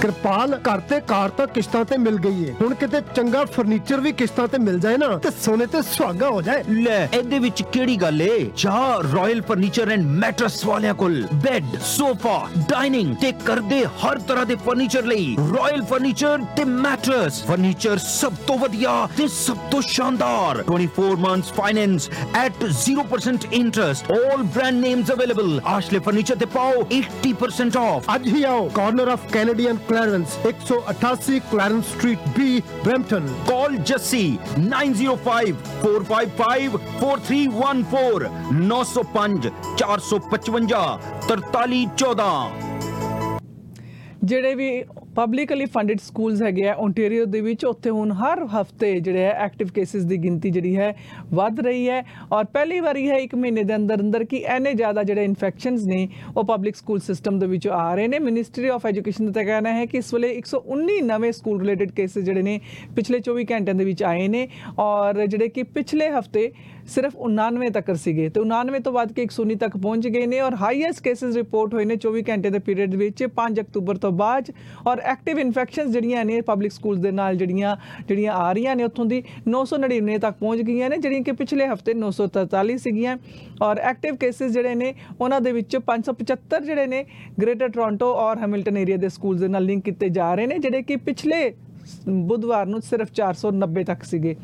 ਕਿਰਪਾਲ 0.01 0.53
ਘਰ 0.67 0.79
ਤੇ 0.79 0.99
ਕਾਰ 0.99 1.29
ਤਾਂ 1.29 1.45
ਕਿਸ਼ਤਾਂ 1.47 1.83
ਤੇ 1.85 1.97
ਮਿਲ 1.97 2.17
ਗਈ 2.17 2.43
ਏ। 2.43 2.53
ਹੁਣ 2.61 2.73
ਕਿਤੇ 2.73 2.99
ਚੰਗਾ 3.15 3.43
ਫਰਨੀਚਰ 3.45 3.99
ਵੀ 3.99 4.11
ਕਿਸ਼ਤਾਂ 4.11 4.47
ਤੇ 4.47 4.57
ਮਿਲ 4.57 4.79
ਜਾਏ 4.79 4.97
ਨਾ 4.97 5.07
ਤੇ 5.17 5.29
ਸੋਨੇ 5.45 5.65
ਤੇ 5.65 5.81
ਸੁਹਾਗਾ 5.81 6.29
ਹੋ 6.29 6.41
ਜਾਏ। 6.41 6.63
ਲੈ 6.69 7.07
ਇਹਦੇ 7.13 7.39
ਵਿੱਚ 7.39 7.61
ਕਿਹੜੀ 7.73 7.95
ਗੱਲ 7.95 8.21
ਏ? 8.21 8.49
ਜਾ 8.57 8.75
ਰਾਇਲ 9.15 9.41
ਫਰਨੀਚਰ 9.41 9.89
ਐਂਡ 9.91 10.05
ਮੈਟਰਸ 10.21 10.65
ਵਾਲਿਆਂ 10.65 10.93
ਕੋਲ। 10.93 11.25
ਬੈੱਡ 11.33 11.77
ਸੋਫਾ 11.85 12.37
ਡਾਈਨਿੰਗ 12.69 13.15
ਤੇ 13.15 13.31
ਕਰਦੇ 13.45 13.83
ਹਰ 14.03 14.19
ਤਰ੍ਹਾਂ 14.19 14.45
ਦੇ 14.45 14.55
ਫਰਨੀਚਰ 14.55 15.05
ਲਈ। 15.05 15.35
ਰਾਇਲ 15.55 15.83
ਫਰਨੀਚਰ 15.83 16.45
ਤੇ 16.57 16.63
ਮੈਟਰਸ 16.63 17.43
ਫਰਨੀਚਰ 17.43 17.97
ਸਭ 17.97 18.33
ਤੋਂ 18.47 18.57
ਵਧੀਆ 18.59 19.07
ਤੇ 19.17 19.27
ਸਭ 19.27 19.57
ਤੋਂ 19.71 19.81
ਸ਼ਾਨਦਾਰ। 19.87 20.63
24 20.71 21.15
months 21.19 21.51
finance 21.51 22.09
at 22.35 22.63
0% 22.79 23.47
interest 23.53 24.11
all 24.11 24.45
brand 24.55 24.85
names 24.85 25.13
available 25.15 25.59
Ashley 25.65 25.99
furniture 25.99 26.35
ਤੇ 26.35 26.45
ਪਾਓ 26.45 26.87
80% 26.93 27.77
ਆਫ 27.77 28.15
ਅੱਜ 28.15 28.27
ਹੀ 28.27 28.43
ਆਓ। 28.43 28.67
Corner 28.75 29.07
of 29.07 29.19
Canadian 29.31 29.77
Clarence 29.89 30.37
188 30.47 31.39
Clarence 31.51 31.85
Street 31.93 32.27
B 32.37 32.49
Brampton 32.83 33.27
Call 33.49 33.77
Jassi 33.89 34.23
905 34.65 35.53
455 35.83 36.77
4314 37.01 38.29
905 38.69 39.51
455 39.83 40.83
4314 41.29 42.69
ਜਿਹੜੇ 44.23 44.55
ਵੀ 44.55 44.83
ਪਬਲਿਕਲੀ 45.15 45.65
ਫੰਡਡ 45.65 45.99
ਸਕੂਲਸ 45.99 46.41
ਹੈਗੇ 46.41 46.67
ਆ 46.69 46.73
ਓਨਟਾਰੀਓ 46.75 47.25
ਦੇ 47.25 47.41
ਵਿੱਚ 47.41 47.63
ਉੱਥੇ 47.65 47.89
ਹੁਣ 47.89 48.11
ਹਰ 48.11 48.43
ਹਫ਼ਤੇ 48.45 48.99
ਜਿਹੜੇ 48.99 49.19
ਹੈ 49.19 49.31
ਐਕਟਿਵ 49.45 49.67
ਕੇਸਿਸ 49.67 50.03
ਦੀ 50.03 50.17
ਗਿਣਤੀ 50.17 50.49
ਜਿਹੜੀ 50.49 50.75
ਹੈ 50.77 50.93
ਵੱਧ 51.33 51.59
ਰਹੀ 51.59 51.87
ਹੈ 51.89 52.03
ਔਰ 52.31 52.45
ਪਹਿਲੀ 52.45 52.79
ਵਾਰੀ 52.79 53.07
ਹੈ 53.09 53.17
ਇੱਕ 53.17 53.35
ਮਹੀਨੇ 53.35 53.63
ਦੇ 53.63 53.75
ਅੰਦਰ 53.75 54.01
ਅੰਦਰ 54.01 54.23
ਕਿ 54.23 54.43
ਐਨੇ 54.47 54.73
ਜ਼ਿਆਦਾ 54.73 55.03
ਜਿਹੜੇ 55.03 55.23
ਇਨਫੈਕਸ਼ਨਸ 55.23 55.85
ਨੇ 55.85 56.07
ਉਹ 56.37 56.43
ਪਬਲਿਕ 56.43 56.75
ਸਕੂਲ 56.75 56.99
ਸਿਸਟਮ 56.99 57.39
ਦੇ 57.39 57.47
ਵਿੱਚ 57.47 57.67
ਆ 57.67 57.93
ਰਹੇ 57.95 58.07
ਨੇ। 58.07 58.19
ਮਿਨਿਸਟਰੀ 58.19 58.67
ਆਫ 58.67 58.85
ਐਜੂਕੇਸ਼ਨ 58.85 59.25
ਦਾ 59.25 59.31
ਤਾਂ 59.31 59.43
ਕਹਿਣਾ 59.43 59.73
ਹੈ 59.73 59.85
ਕਿ 59.85 59.97
ਇਸ 59.97 60.13
ਵੇਲੇ 60.13 60.33
119 60.39 60.99
ਨਵੇਂ 61.03 61.31
ਸਕੂਲ 61.31 61.59
ਰਿਲੇਟਡ 61.59 61.91
ਕੇਸਿਸ 61.91 62.23
ਜਿਹੜੇ 62.23 62.41
ਨੇ 62.41 62.59
ਪਿਛਲੇ 62.95 63.19
24 63.29 63.45
ਘੰਟਿਆਂ 63.51 63.75
ਦੇ 63.75 63.85
ਵਿੱਚ 63.85 64.03
ਆਏ 64.03 64.27
ਨੇ 64.27 64.47
ਔਰ 64.79 65.25
ਜਿਹੜੇ 65.25 65.47
ਕਿ 65.47 65.63
ਪਿਛਲੇ 65.63 66.09
ਹਫ਼ਤੇ 66.09 66.51
ਸਿਰਫ 66.89 67.15
99 67.27 67.69
ਤੱਕ 67.73 67.93
ਸੀਗੇ 67.97 68.27
ਤੇ 68.29 68.41
99 68.43 68.79
ਤੋਂ 68.83 68.91
ਵੱਧ 68.93 69.11
ਕੇ 69.13 69.23
119 69.23 69.55
ਤੱਕ 69.59 69.77
ਪਹੁੰਚ 69.77 70.07
ਗਏ 70.07 70.25
ਨੇ 70.25 70.39
ਔਰ 70.41 70.55
ਹਾਈਐਸਟ 70.61 71.03
ਕੇਸਿਸ 71.03 71.35
ਰਿਪੋਰਟ 71.35 71.73
ਹੋਏ 71.73 71.85
ਨੇ 71.85 71.95
24 72.05 72.23
ਘੰਟੇ 72.29 72.49
ਦੇ 72.49 72.59
ਪੀਰੀਅਡ 72.67 72.95
ਵਿੱਚ 72.95 73.23
5 73.35 73.61
ਅਕਤੂਬਰ 73.61 73.97
ਤੋਂ 73.97 74.11
ਬਾਅਦ 74.21 74.51
ਔਰ 74.85 74.99
ਐਕਟਿਵ 75.13 75.39
ਇਨਫੈਕਸ਼ਨਸ 75.39 75.91
ਜਿਹੜੀਆਂ 75.91 76.25
ਨੇ 76.25 76.39
ਪਬਲਿਕ 76.49 76.71
ਸਕੂਲਸ 76.71 76.99
ਦੇ 76.99 77.11
ਨਾਲ 77.11 77.37
ਜਿਹੜੀਆਂ 77.37 77.75
ਜਿਹੜੀਆਂ 78.07 78.33
ਆ 78.35 78.51
ਰਹੀਆਂ 78.51 78.75
ਨੇ 78.75 78.83
ਉੱਥੋਂ 78.83 79.05
ਦੀ 79.05 79.21
999 79.49 80.17
ਤੱਕ 80.19 80.35
ਪਹੁੰਚ 80.39 80.61
ਗਈਆਂ 80.61 80.89
ਨੇ, 80.89 80.97
ਜਿਹੜੀਆਂ 80.97 81.23
ਕਿ 81.23 81.31
ਪਿਛਲੇ 81.33 81.67
ਹਫ਼ਤੇ 81.67 81.93
943 81.95 82.77
ਸੀਗੀਆਂ 82.79 83.17
ਔਰ 83.61 83.79
ਐਕਟਿਵ 83.91 84.15
ਕੇਸਿਸ 84.15 84.51
ਜਿਹੜੇ 84.51 84.75
ਨੇ 84.75 84.93
ਉਹਨਾਂ 85.19 85.41
ਦੇ 85.41 85.51
ਵਿੱਚ 85.51 85.77
575 85.85 86.63
ਜਿਹੜੇ 86.65 86.87
ਨੇ 86.87 87.03
ਗ੍ਰੇਟਰ 87.41 87.69
ਟੋਰਾਂਟੋ 87.69 88.13
ਔਰ 88.25 88.39
ਹੈਮਿਲਟਨ 88.39 88.77
ਏਰੀਆ 88.77 88.97
ਦੇ 88.97 89.09
ਸਕੂਲਸ 89.09 89.39
ਦੇ 89.39 89.47
ਨਾਲ 89.47 89.65
ਲਿੰਕ 89.65 89.83
ਕੀਤੇ 89.85 90.09
ਜਾ 90.09 90.33
ਰਹੇ 90.35 90.47
ਨੇ, 90.47 90.57
ਜਿਹੜੇ 90.59 90.81
ਕਿ 90.81 90.95
ਪਿਛਲੇ 91.09 91.41
ਬੁੱਧਵਾਰ 92.07 92.65
ਨੂੰ 92.65 92.81
ਸਿਰਫ 92.81 93.11
490 93.13 93.83
ਤੱਕ 93.85 94.03
ਸੀਗੇ। 94.03 94.35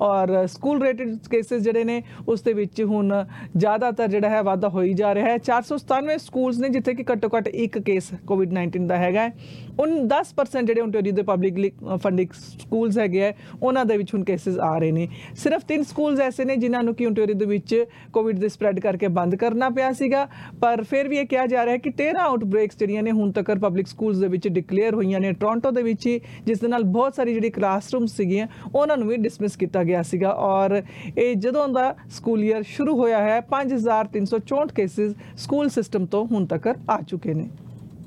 ਔਰ 0.00 0.46
ਸਕੂਲ 0.46 0.82
ਰੇਟਡ 0.82 1.16
ਕੇਸਿਸ 1.30 1.62
ਜਿਹੜੇ 1.62 1.84
ਨੇ, 1.84 2.02
ਉਸ 2.28 2.42
ਦੇ 2.42 2.52
ਵਿੱਚ 2.52 2.82
ਹੁਣ 2.82 3.24
ਜ਼ਿਆਦਾਤਰ 3.56 4.08
ਜਿਹੜਾ 4.08 4.28
ਹੈ 4.28 4.42
ਵਾਧਾ 4.42 4.68
ਹੋਈ 4.68 4.94
ਜਾ 4.94 5.14
ਰਿਹਾ 5.14 5.26
ਹੈ। 5.26 5.38
497 5.38 6.18
ਸਕੂਲਸ 6.18 6.58
ਨੇ, 6.58 6.68
ਜਿੱਥੇ 6.68 6.94
ਕਿ 6.94 7.04
ਘੱਟੋ 7.12 7.28
ਘੱਟ 7.36 7.48
ਇੱਕ 7.48 7.78
ਕੇਸ 7.78 8.10
ਕੋਵਿਡ-19 8.26 8.86
ਦਾ 8.86 8.96
ਹੈਗਾ 8.96 9.22
ਹੈ। 9.22 9.36
ਉਨ 9.80 10.08
10% 10.08 10.66
ਜਿਹੜੇ 10.66 10.80
ਓਨਟਾਰੀਓ 10.80 11.12
ਦੇ 11.12 11.22
ਪਬਲਿਕ 11.22 11.74
ਫੰਡਿੰਗ 12.02 12.32
ਸਕੂਲਸ 12.32 12.98
ਹੈਗੇ 12.98 13.26
ਆ 13.26 13.32
ਉਹਨਾਂ 13.62 13.84
ਦੇ 13.84 13.96
ਵਿੱਚ 13.96 14.14
ਹੁਣ 14.14 14.24
ਕੇਸਿਸ 14.24 14.58
ਆ 14.58 14.78
ਰਹੇ 14.78 14.92
ਨੇ। 14.92 15.08
ਸਿਰਫ 15.36 15.64
ਤਿੰਨ 15.64 15.82
ਸਕੂਲਸ 15.82 16.20
ਐਸੇ 16.20 16.44
ਨੇ, 16.44 16.56
ਜਿਨ੍ਹਾਂ 16.56 16.82
ਨੂੰ 16.82 16.94
ਕਿ 16.94 17.06
ਓਨਟਾਰੀਓ 17.06 17.36
ਦੇ 17.36 17.44
ਵਿੱਚ 17.44 17.84
ਕੋਵਿਡ 18.12 18.38
ਦੇ 18.38 18.48
ਸਪਰੈਡ 18.48 18.80
ਕਰਕੇ 18.80 19.08
ਬੰਦ 19.08 19.34
ਕਰਨਾ 19.34 19.70
ਪਿਆ 19.70 19.92
ਸੀਗਾ। 19.92 20.28
ਪਰ 20.60 20.82
ਫਿਰ 20.82 21.08
ਵੀ 21.08 21.16
ਇਹ 21.16 21.26
ਕਿਹਾ 21.26 21.46
ਜਾ 21.46 21.64
ਰਿਹਾ 21.64 21.72
ਹੈ 21.72 21.78
ਕਿ 21.78 21.90
13 21.90 22.20
ਆਊਟਬ੍ਰੇਕਸ 22.20 22.78
ਜਿਹੜੀਆਂ 22.78 23.02
ਨੇ, 23.02 23.10
ਹੁਣ 23.10 23.32
ਤੱਕ 23.32 23.50
ਪਬਲਿਕ 23.50 23.86
ਸਕੂਲਸ 23.86 24.18
ਦੇ 24.18 24.28
ਵਿੱਚ 24.28 24.48
ਡਿਕਲੇਅਰ 24.48 24.94
ਹੋਈਆਂ 24.94 25.20
ਨੇ। 25.20 25.32
ਟੋਰਾਂਟੋ 25.32 25.70
ਦੇ 25.70 25.82
ਵਿੱਚ 25.82 26.06
ਹੀ, 26.06 26.20
ਜਿਸ 26.46 26.60
ਦੇ 26.60 26.68
ਨਾਲ 26.68 26.82
ਬਹੁਤ 26.82 27.14
ਸਾਰੀ 27.14 27.34
ਜਿਹੜੀ 27.34 27.50
ਕਲਾਸਰੂਮਸ 27.50 28.16
ਸੀਗੀਆਂ, 28.16 28.46
ਉਹਨਾਂ 28.74 28.96
ਨੂੰ 28.96 29.08
ਵੀ 29.08 29.16
ਡਿਸਮਿਸ 29.16 29.56
ਕੀਤਾ 29.56 29.84
ਗਿਆ 29.90 30.02
ਸੀਗਾ 30.10 30.30
ਔਰ 30.48 30.80
ਇਹ 31.18 31.34
ਜਦੋਂ 31.36 31.68
ਦਾ 31.68 31.86
ਸਕੂਲ 32.10 32.44
ਈਅਰ 32.44 32.62
ਸ਼ੁਰੂ 32.74 32.98
ਹੋਇਆ 32.98 33.22
ਹੈ 33.22 33.40
5364 33.54 34.76
ਕੇਸਿਸ 34.76 35.16
ਸਕੂਲ 35.38 35.74
ਸਿਸਟਮ 35.78 36.06
ਤੋਂ 36.06 36.26
ਹੁਣ 36.26 36.46
ਤੱਕ 36.46 36.68
ਆ 36.68 37.00
ਚੁੱਕੇ 37.08 37.34
ਨੇ। 37.34 37.48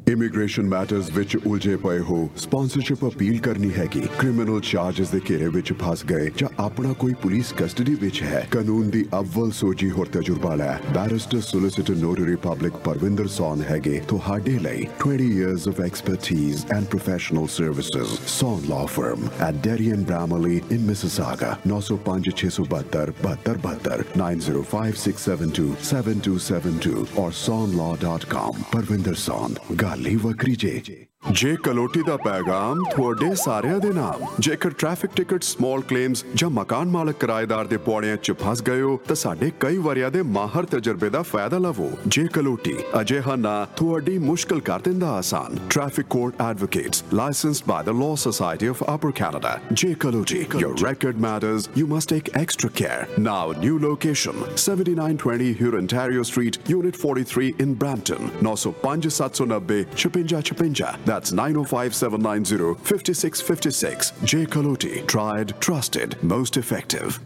ਇਮੀਗ੍ਰੇਸ਼ਨ 0.07 0.63
ਮੈਟਰਸ 0.63 1.09
ਵਿੱਚ 1.13 1.35
ਉਲਝੇ 1.35 1.75
ਪਏ 1.75 1.99
ਹੋ। 1.99 2.29
ਸਪਾਂਸਰਸ਼ਿਪ 2.37 3.05
ਅਪੀਲ 3.05 3.39
ਕਰਨੀ 3.39 3.71
ਹੈਗੀ। 3.77 4.01
ਕ੍ਰਿਮੀਨਲ 4.19 4.59
ਚਾਰजेस 4.59 5.07
ਦੇ 5.11 5.21
ਘੇਰੇ 5.29 5.47
ਵਿੱਚ 5.47 5.73
ਫਸ 5.73 6.05
ਗਏ 6.05 6.31
ਜਾਂ 6.37 6.49
ਆਪਣਾ 6.59 6.93
ਕੋਈ 6.93 7.13
ਪੁਲਿਸ 7.13 7.53
ਕਸਟਡੀ 7.57 7.95
ਵਿੱਚ 7.95 8.23
ਹੈ। 8.23 8.47
ਕਾਨੂੰਨ 8.51 8.89
ਦੀ 8.89 9.05
ਅਵਲ 9.19 9.51
ਸੋਜੀ 9.51 9.91
ਹੋਰ 9.91 10.05
ਤਜਰਬਾ 10.05 10.55
ਲੈ। 10.55 10.73
Barrister 10.73 11.41
solicitor 11.41 11.95
notary 11.95 12.35
public 12.35 12.73
Parvinder 12.73 13.27
Saun 13.27 13.61
ਹੈਗੇ 13.61 14.01
ਤੁਹਾਡੇ 14.07 14.59
ਲਈ 14.59 14.87
20 15.07 15.29
years 15.39 15.61
of 15.71 15.85
expertise 15.85 16.59
and 16.77 16.85
professional 16.95 17.47
services 17.61 18.09
Son 18.39 18.59
Law 18.71 18.85
Firm 18.97 19.19
at 19.19 19.55
Derry 19.67 19.87
and 19.93 20.05
Bramley 20.05 20.57
in 20.71 20.81
Mississauga 20.91 21.55
905-672 21.67 23.13
72 23.23 24.03
905-672 24.17 25.67
7272 25.91 26.99
or 27.23 27.29
sonlaw.com 27.29 28.63
Parvinder 28.71 29.13
ਸੌਨ 29.13 29.53
ਗੱਲ 29.81 29.92
ਹੀ 29.95 30.15
ਵੱਖਰੀ 30.15 30.55
ਜੇ 30.55 31.07
ਜੇ 31.31 31.55
ਕਲੋਟੀ 31.55 32.01
ਦਾ 32.07 32.17
ਪੈਗਾਮ 32.17 32.83
ਤੁਹਾਡੇ 32.95 33.35
ਸਾਰਿਆਂ 33.35 33.79
ਦੇ 33.79 33.89
ਨਾਮ, 33.89 34.25
ਜੇਕਰ 34.39 34.69
ਟ੍ਰੈਫਿਕ 34.69 35.11
ਟਿਕਟ 35.15 35.43
ਸਮਾਲ 35.43 35.81
ਕਲੇਮਸ 35.81 36.25
ਜਾਂ 36.35 36.49
ਮਕਾਨ 36.49 36.87
ਮਾਲਕ 36.87 37.15
ਕਿਰਾਏਦਾਰ 37.19 37.67
ਦੇ 37.67 37.77
ਪੌੜਿਆਂ 37.77 38.17
'ਚ 38.17 38.31
ਫਸ 38.31 38.61
ਗਏ 38.61 38.81
ਹੋ, 38.81 38.99
ਤਾਂ 39.07 39.15
ਸਾਡੇ 39.15 39.51
ਕਈ 39.59 39.77
ਵਰਿਆਂ 39.77 40.11
ਦੇ 40.11 40.21
ਮਾਹਰ 40.21 40.65
ਤਜਰਬੇ 40.65 41.09
ਦਾ 41.09 41.21
ਫਾਇਦਾ 41.21 41.57
ਲਵੋ। 41.57 41.91
ਜੇ 42.07 42.27
ਕਲੋਟੀ 42.33 42.75
ਅਜਿਹਾ 43.01 43.35
ਨਾ, 43.35 43.67
ਤੁਹਾਡੀ 43.75 44.17
ਮੁਸ਼ਕਲ 44.17 44.59
ਕਰ 44.59 44.79
ਦਿੰਦਾ 44.79 45.11
ਆਸਾਨ। 45.11 45.57
Traffic 45.69 46.05
court 46.09 46.41
advocates 46.41 47.03
licensed 47.13 47.63
by 47.67 47.83
the 47.83 47.89
law 47.89 48.15
society 48.15 48.67
of 48.67 48.83
Upper 48.95 49.11
Canada 49.11 49.59
ਜੇ 49.71 49.93
ਕਲੋਟੀ, 49.93 50.45
your 50.55 50.75
record 50.85 51.23
matters, 51.27 51.69
you 51.79 51.87
must 51.93 52.11
take 52.15 52.29
extra 52.41 52.69
care. 52.81 53.01
Now, 53.19 53.43
new 53.63 53.79
location 53.85 54.43
7920 54.57 55.53
Huron 55.61 55.83
Ontario 55.83 56.23
Street, 56.23 56.57
Unit 56.75 57.01
43 57.05 57.49
in 57.65 57.73
Brampton 57.83 58.29
905 58.49 59.09
790 59.09 59.81
56 59.97 60.55
56 60.61 61.12
That's 61.13 61.31
905 61.31 61.93
790 61.93 62.73
5656. 62.83 64.13
J. 64.23 64.45
Kaloti. 64.47 65.05
Tried, 65.05 65.53
trusted, 65.61 66.17
most 66.23 66.57
effective. 66.57 67.19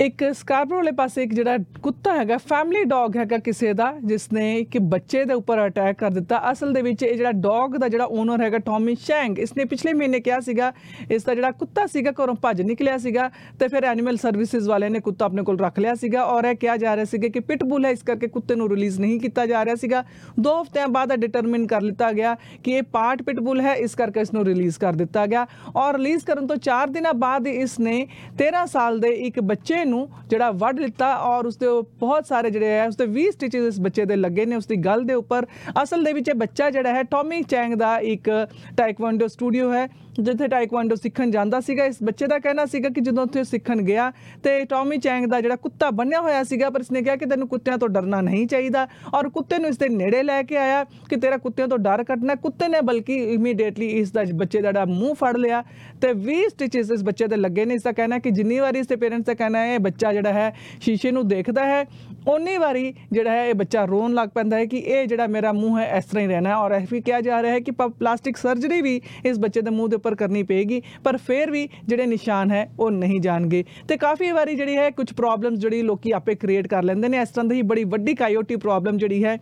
ਇੱਕ 0.00 0.22
Scarborough 0.38 0.76
ਵਾਲੇ 0.76 0.90
ਪਾਸੇ 0.92 1.22
ਇੱਕ 1.22 1.32
ਜਿਹੜਾ 1.34 1.58
ਕੁੱਤਾ 1.82 2.12
ਹੈਗਾ 2.16 2.36
family 2.38 2.82
dog 2.88 3.16
ਹੈਗਾ 3.16 3.36
ਕਿਸੇ 3.38 3.72
ਦਾ 3.74 3.90
ਜਿਸ 4.04 4.26
ਨੇ 4.32 4.42
ਇੱਕ 4.58 4.76
ਬੱਚੇ 4.90 5.22
ਦੇ 5.24 5.34
ਉੱਪਰ 5.34 5.64
ਅਟੈਕ 5.66 5.96
ਕਰ 5.98 6.10
ਦਿੱਤਾ। 6.10 6.40
ਅਸਲ 6.52 6.72
ਦੇ 6.72 6.82
ਵਿੱਚ 6.82 7.02
ਇਹ 7.02 7.16
ਜਿਹੜਾ 7.16 7.32
ਡੌਗ 7.36 7.76
ਦਾ 7.76 7.88
ਜਿਹੜਾ 7.88 8.04
ਓਨਰ 8.04 8.42
ਹੈਗਾ 8.42 8.58
ਟੌਮੀ 8.58 8.94
ਸ਼ੈਂਗ 9.00 9.38
ਇਸਨੇ 9.38 9.64
ਪਿਛਲੇ 9.64 9.92
ਮਹੀਨੇ 9.92 10.20
ਕਿਹਾ 10.20 10.38
ਸੀਗਾ, 10.40 10.72
ਇਸ 11.10 11.24
ਦਾ 11.24 11.34
ਜਿਹੜਾ 11.34 11.50
ਕੁੱਤਾ 11.52 11.86
ਸੀਗਾ 11.86 12.12
ਘਰੋਂ 12.20 12.34
ਭੱਜ 12.42 12.62
ਨਿਕਲਿਆ 12.62 12.98
ਸੀਗਾ 12.98 13.30
ਤੇ 13.60 13.68
ਫਿਰ 13.68 13.84
ਐਨੀਮਲ 13.84 14.16
ਸਰਵਿਸਿਜ਼ 14.16 14.68
ਵਾਲਿਆਂ 14.68 14.90
ਨੇ 14.90 15.00
ਕੁੱਤਾ 15.00 15.24
ਆਪਣੇ 15.24 15.42
ਕੋਲ 15.42 15.58
ਰੱਖ 15.60 15.78
ਲਿਆ 15.78 15.94
ਸੀਗਾ 15.94 16.22
ਔਰ 16.24 16.44
ਇਹ 16.44 16.54
ਕਿਹਾ 16.56 16.76
ਜਾ 16.76 16.94
ਰਿਹਾ 16.96 17.04
ਸੀਗਾ 17.04 17.28
ਕਿ 17.28 17.40
ਪਿਟਬੁਲ 17.40 17.84
ਹੈ, 17.84 17.90
ਇਸ 17.90 18.02
ਕਰਕੇ 18.02 18.28
ਕੁੱਤੇ 18.28 18.54
ਨੂੰ 18.54 18.68
ਰਿਲੀਜ਼ 18.70 19.00
ਨਹੀਂ 19.00 19.18
ਕੀਤਾ 19.20 19.46
ਜਾ 19.46 19.64
ਰਿਹਾ 19.64 19.74
ਸੀਗਾ। 19.74 20.04
ਦੋ 20.40 20.60
ਹਫ਼ਤਿਆਂ 20.60 20.88
ਬਾਅਦ 20.88 21.14
ਡਿਟਰਮਿਨ 21.16 21.66
ਕਰ 21.66 21.82
ਲਿੱਤਾ 21.82 22.12
ਗਿਆ 22.12 22.36
ਕਿ 22.64 22.72
ਇਹ 22.72 22.82
ਪਾਰਟ 22.92 23.22
ਪਿਟਬੁਲ 23.22 23.60
ਹੈ, 23.60 23.74
ਇਸ 23.74 23.94
ਕਰਕੇ 23.94 24.20
ਇਸ 24.20 24.32
ਨੂੰ 24.34 24.44
ਰਿਲੀਜ਼ 24.44 24.78
ਕਰ 24.78 24.92
ਦਿੱਤਾ 24.94 25.26
ਗਿਆ। 25.26 25.46
ਔਰ 25.76 25.94
ਰਿਲੀਜ਼ 25.94 26.24
ਕਰਨ 26.24 26.46
ਤੋਂ 26.46 26.56
4 26.62 26.90
ਦਿਨਾਂ 26.90 27.14
ਬਾਅਦ 27.16 27.46
ਇਸ 27.48 27.78
ਨੇ 27.80 28.06
13 28.38 28.64
ਸਾਲ 28.68 28.98
ਦੇ 29.00 29.08
ਇੱਕ 29.26 29.40
ਬੱਚੇ 29.42 29.84
ਨੂੰ 29.88 30.08
ਜਿਹੜਾ 30.28 30.50
ਵੱਢ 30.50 30.80
ਲਿੱਤਾ 30.80 31.14
ਔਰ 31.16 31.46
ਉਸਦੇ 31.46 31.66
ਬਹੁਤ 32.00 32.26
ਸਾਰੇ 32.26 32.50
ਜਿਹੜੇ 32.50 32.66
ਹੈ, 32.66 32.86
ਉਸਦੇ 32.88 33.06
20 33.06 33.30
ਸਟਿਚਸ 33.30 33.66
ਇਸ 33.66 33.80
ਬੱਚੇ 33.80 34.04
ਦੇ 34.04 34.16
ਲੱਗੇ 34.16 34.46
ਨੇ, 34.46 34.56
ਉਸਦੀ 34.56 34.76
ਗੱਲ 34.76 35.04
ਦੇ 35.04 35.14
ਉੱਪਰ। 35.14 35.46
ਅਸਲ 35.82 36.04
ਦੇ 36.04 36.12
ਵਿੱਚ 36.12 36.28
ਇਹ 36.28 36.34
ਬੱਚਾ 36.34 36.70
ਜਿਹੜਾ 36.70 36.94
ਹੈ 36.94 37.02
ਟੌਮੀ 37.02 37.42
ਚੈਂਗ 37.42 37.74
ਦਾ 37.74 37.96
ਇੱਕ 37.98 38.30
ਟਾਈਕਵਾਂਡੋ 38.76 39.26
ਸਟੂਡੀਓ 39.26 39.72
ਹੈ। 39.72 39.88
ਜਿੱਥੇ 40.18 40.46
ਟਾਈਕਵਾਂਡੋ 40.48 40.94
ਸਿੱਖਣ 40.94 41.30
ਜਾਂਦਾ 41.30 41.60
ਸੀਗਾ, 41.60 41.84
ਇਸ 41.84 41.96
ਬੱਚੇ 42.02 42.26
ਦਾ 42.26 42.38
ਕਹਿਣਾ 42.38 42.64
ਸੀਗਾ 42.66 42.88
ਕਿ 42.88 43.00
ਜਦੋਂ 43.00 43.22
ਉੱਥੇ 43.22 43.44
ਸਿੱਖਣ 43.44 43.82
ਗਿਆ 43.82 44.10
ਤੇ 44.44 44.64
ਟੌਮੀ 44.64 44.96
ਚੈਂਗ 44.98 45.26
ਦਾ 45.30 45.40
ਜਿਹੜਾ 45.40 45.56
ਕੁੱਤਾ 45.56 45.90
ਬੰਨਿਆ 45.90 46.20
ਹੋਇਆ 46.20 46.42
ਸੀਗਾ, 46.44 46.70
ਪਰ 46.70 46.80
ਇਸਨੇ 46.80 47.02
ਕਿਹਾ 47.02 47.16
ਕਿ 47.16 47.26
ਤੈਨੂੰ 47.26 47.48
ਕੁੱਤਿਆਂ 47.48 47.78
ਤੋਂ 47.78 47.88
ਡਰਨਾ 47.88 48.20
ਨਹੀਂ 48.20 48.46
ਚਾਹੀਦਾ 48.46 48.86
ਔਰ 49.14 49.28
ਕੁੱਤੇ 49.30 49.58
ਨੂੰ 49.58 49.68
ਇਸ 49.70 49.78
ਦੇ 49.78 49.88
ਨੇੜੇ 49.88 50.22
ਲੈ 50.22 50.42
ਕੇ 50.42 50.56
ਆਇਆ 50.56 50.84
ਕਿ 51.10 51.16
ਤੇਰਾ 51.16 51.36
ਕੁੱਤਿਆਂ 51.38 51.68
ਤੋਂ 51.68 51.78
ਡਰ 51.78 52.04
ਕੱਟਣਾ 52.04 52.34
ਕੁੱਤੇ 52.36 52.68
ਨੇ 52.68 52.80
ਬਲਕਿ 52.82 53.16
ਇਮੀਡੀਏਟਲੀ 53.34 53.88
ਇਸ 53.90 54.12
ਦਾ 54.12 54.24
ਬੱਚੇ 54.34 54.60
ਦਾ 54.60 54.72
ਜਿਹੜਾ 54.72 54.84
ਮੂੰਹ 54.84 55.14
ਫੜ 55.14 55.36
ਲਿਆ 55.36 55.62
ਤੇ 56.00 56.12
20 56.24 56.48
ਸਟਿਚਸ 56.48 56.90
ਇਸ 56.92 57.02
ਬੱਚੇ 57.04 57.26
ਦੇ 57.26 57.36
ਲੱਗੇ 57.36 57.64
ਨੇ। 57.64 57.74
ਇਸ 57.74 57.82
ਦਾ 57.82 57.92
ਕਹਿਣਾ 57.92 58.14
ਹੈ 58.14 58.20
ਕਿ 58.20 58.30
ਜਿੰਨੀ 58.30 58.58
ਵਾਰੀ 58.58 58.78
ਇਸ 58.78 58.86
ਦੇ 58.86 58.96
ਪੇਰੈਂਟਸ 58.96 59.26
ਦਾ 59.26 59.34
ਕਹਿਣਾ 59.34 59.58
ਹੈ, 59.58 59.74
ਇਹ 59.74 59.78
ਬੱਚਾ 59.80 60.12
ਜਿਹੜਾ 60.12 60.32
ਹੈ 60.32 60.54
ਸ਼ੀਸ਼ੇ 60.80 61.10
ਨੂੰ 61.10 61.26
ਦੇਖਦਾ 61.28 61.64
ਹੈ 61.64 61.84
ਉਨੀ 62.26 62.56
ਵਾਰੀ 62.58 62.92
ਜਿਹੜਾ 63.12 63.30
ਹੈ 63.30 63.44
ਇਹ 63.48 63.54
ਬੱਚਾ 63.54 63.84
ਰੋਣ 63.84 64.14
ਲੱਗ 64.14 64.28
ਪੈਂਦਾ 64.28 64.56
ਹੈ 64.56 64.64
ਕਿ 64.64 64.76
ਇਹ 64.76 65.06
ਜਿਹੜਾ 65.06 65.26
ਮੇਰਾ 65.26 65.52
ਮੂੰਹ 65.52 65.78
ਹੈ, 65.78 65.84
ਇਸ 65.96 66.04
ਤਰ੍ਹਾਂ 66.04 66.22
ਹੀ 66.22 66.28
ਰਹਿਣਾ 66.28 66.48
ਹੈ। 66.48 66.54
ਔਰ 66.54 66.72
ਇਹ 66.72 66.86
ਵੀ 66.90 67.00
ਕਿਹਾ 67.00 67.20
ਜਾ 67.20 67.40
ਰਿਹਾ 67.42 67.52
ਹੈ 67.52 67.60
ਕਿ 67.60 67.70
ਪਲਾਸਟਿਕ 67.70 68.36
ਸਰਜਰੀ 68.36 68.80
ਵੀ 68.82 69.00
ਇਸ 69.26 69.38
ਬੱਚੇ 69.38 69.60
ਦੇ 69.60 69.70
ਮੂੰਹ 69.70 69.88
ਦੇ 69.88 69.96
ਉੱਪਰ 69.96 70.14
ਕਰਨੀ 70.14 70.42
ਪਏਗੀ, 70.42 70.80
ਪਰ 71.04 71.16
ਫਿਰ 71.16 71.50
ਵੀ 71.50 71.68
ਜਿਹੜੇ 71.88 72.06
ਨਿਸ਼ਾਨ 72.06 72.50
ਹੈ, 72.50 72.66
ਉਹ 72.80 72.90
ਨਹੀਂ 72.90 73.20
ਜਾਣਗੇ। 73.20 73.64
ਤੇ 73.88 73.96
ਕਾਫੀ 73.96 74.30
ਵਾਰੀ 74.32 74.54
ਜਿਹੜੀ 74.54 74.76
ਹੈ 74.76 74.90
ਕੁਝ 74.90 75.12
ਪ੍ਰੋਬਲਮਸ 75.12 75.58
ਜਿਹੜੀ 75.58 75.82
ਲੋਕੀ 75.82 76.12
ਆਪੇ 76.12 76.34
ਕ੍ਰੀਏਟ 76.34 76.66
ਕਰ 76.66 76.82
ਲੈਂਦੇ 76.82 77.08
ਨੇ, 77.08 77.20
ਇਸ 77.22 77.28
ਤਰ੍ਹਾਂ 77.28 77.48
ਦੀ 77.48 77.62
ਬੜੀ 77.62 77.84
ਵੱਡੀ 77.84 78.14
ਕਾਇਓਟੀ 78.14 78.56
ਪ੍ਰੋਬਲਮ 78.56 78.98
ਜਿਹੜੀ 78.98 79.24
ਹੈ 79.24 79.36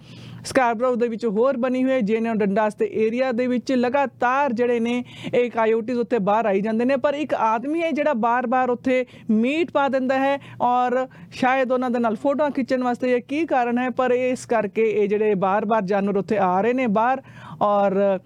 ਸਕਾਰਬਰੋ 0.46 0.94
ਦੇ 0.96 1.08
ਵਿੱਚ 1.08 1.24
ਹੋਰ 1.26 1.56
ਬਣੀ 1.56 1.82
ਹੋਈ 1.84 1.92
ਹੈ 1.92 2.00
ਜੇਨ 2.00 2.32
ਡੰਡਾਸ 2.38 2.74
ਤੇ 2.74 2.88
ਏਰੀਆ 3.04 3.30
ਦੇ 3.32 3.46
ਵਿੱਚ 3.46 3.72
ਲਗਾਤਾਰ 3.72 4.52
ਜਿਹੜੇ 4.52 4.80
ਨੇ, 4.80 5.02
ਇਹ 5.34 5.50
ਕਾਇਓਟੀਜ਼ 5.50 5.98
ਉੱਥੇ 5.98 6.18
ਬਾਹਰ 6.20 6.46
ਆਈ 6.46 6.60
ਜਾਂਦੇ 6.60 6.84
ਨੇ। 6.84 6.96
ਪਰ 6.96 7.14
ਇੱਕ 7.14 7.34
ਆਦਮੀ 7.34 7.82
ਹੈ 7.82 7.90
ਜਿਹੜਾ 7.90 8.12
ਬਾਰ-ਬਾਰ 8.16 8.70
ਉੱਥੇ 8.70 9.04
ਮੀਟ 9.32 9.70
ਪਾ 9.70 9.88
ਦਿੰਦਾ 9.88 10.18
ਹੈ 10.18 10.38
ਔਰ 10.62 11.06
ਸ਼ਾਇਦ 11.32 11.72
ਉਹਨਾਂ 11.72 11.90
ਦੇ 11.90 11.98
ਨਾਲ 11.98 12.16
ਫੋਟੋਆਂ 12.16 12.50
ਖਿੱਚਣ 12.50 12.82
ਵਾਸਤੇ 12.82 13.12
ਇਹ 13.12 13.22
ਕੀ 13.28 13.44
ਕਾਰਨ 13.46 13.78
ਹੈ, 13.78 13.90
ਪਰ 13.90 14.10
ਇਸ 14.12 14.46
ਕਰਕੇ 14.46 14.90
ਇਹ 14.90 15.08
ਜਿਹੜੇ 15.08 15.34
ਬਾਰ-ਬਾਰ 15.36 15.82
ਜਾਨਵਰ 15.84 16.16
ਉੱਥੇ 16.16 16.38
ਆ 16.38 16.60
ਰਹੇ 16.60 16.72
ਨੇ 16.72 16.86
ਬਾਹਰ 16.86 17.22
ਔਰ 17.62 18.18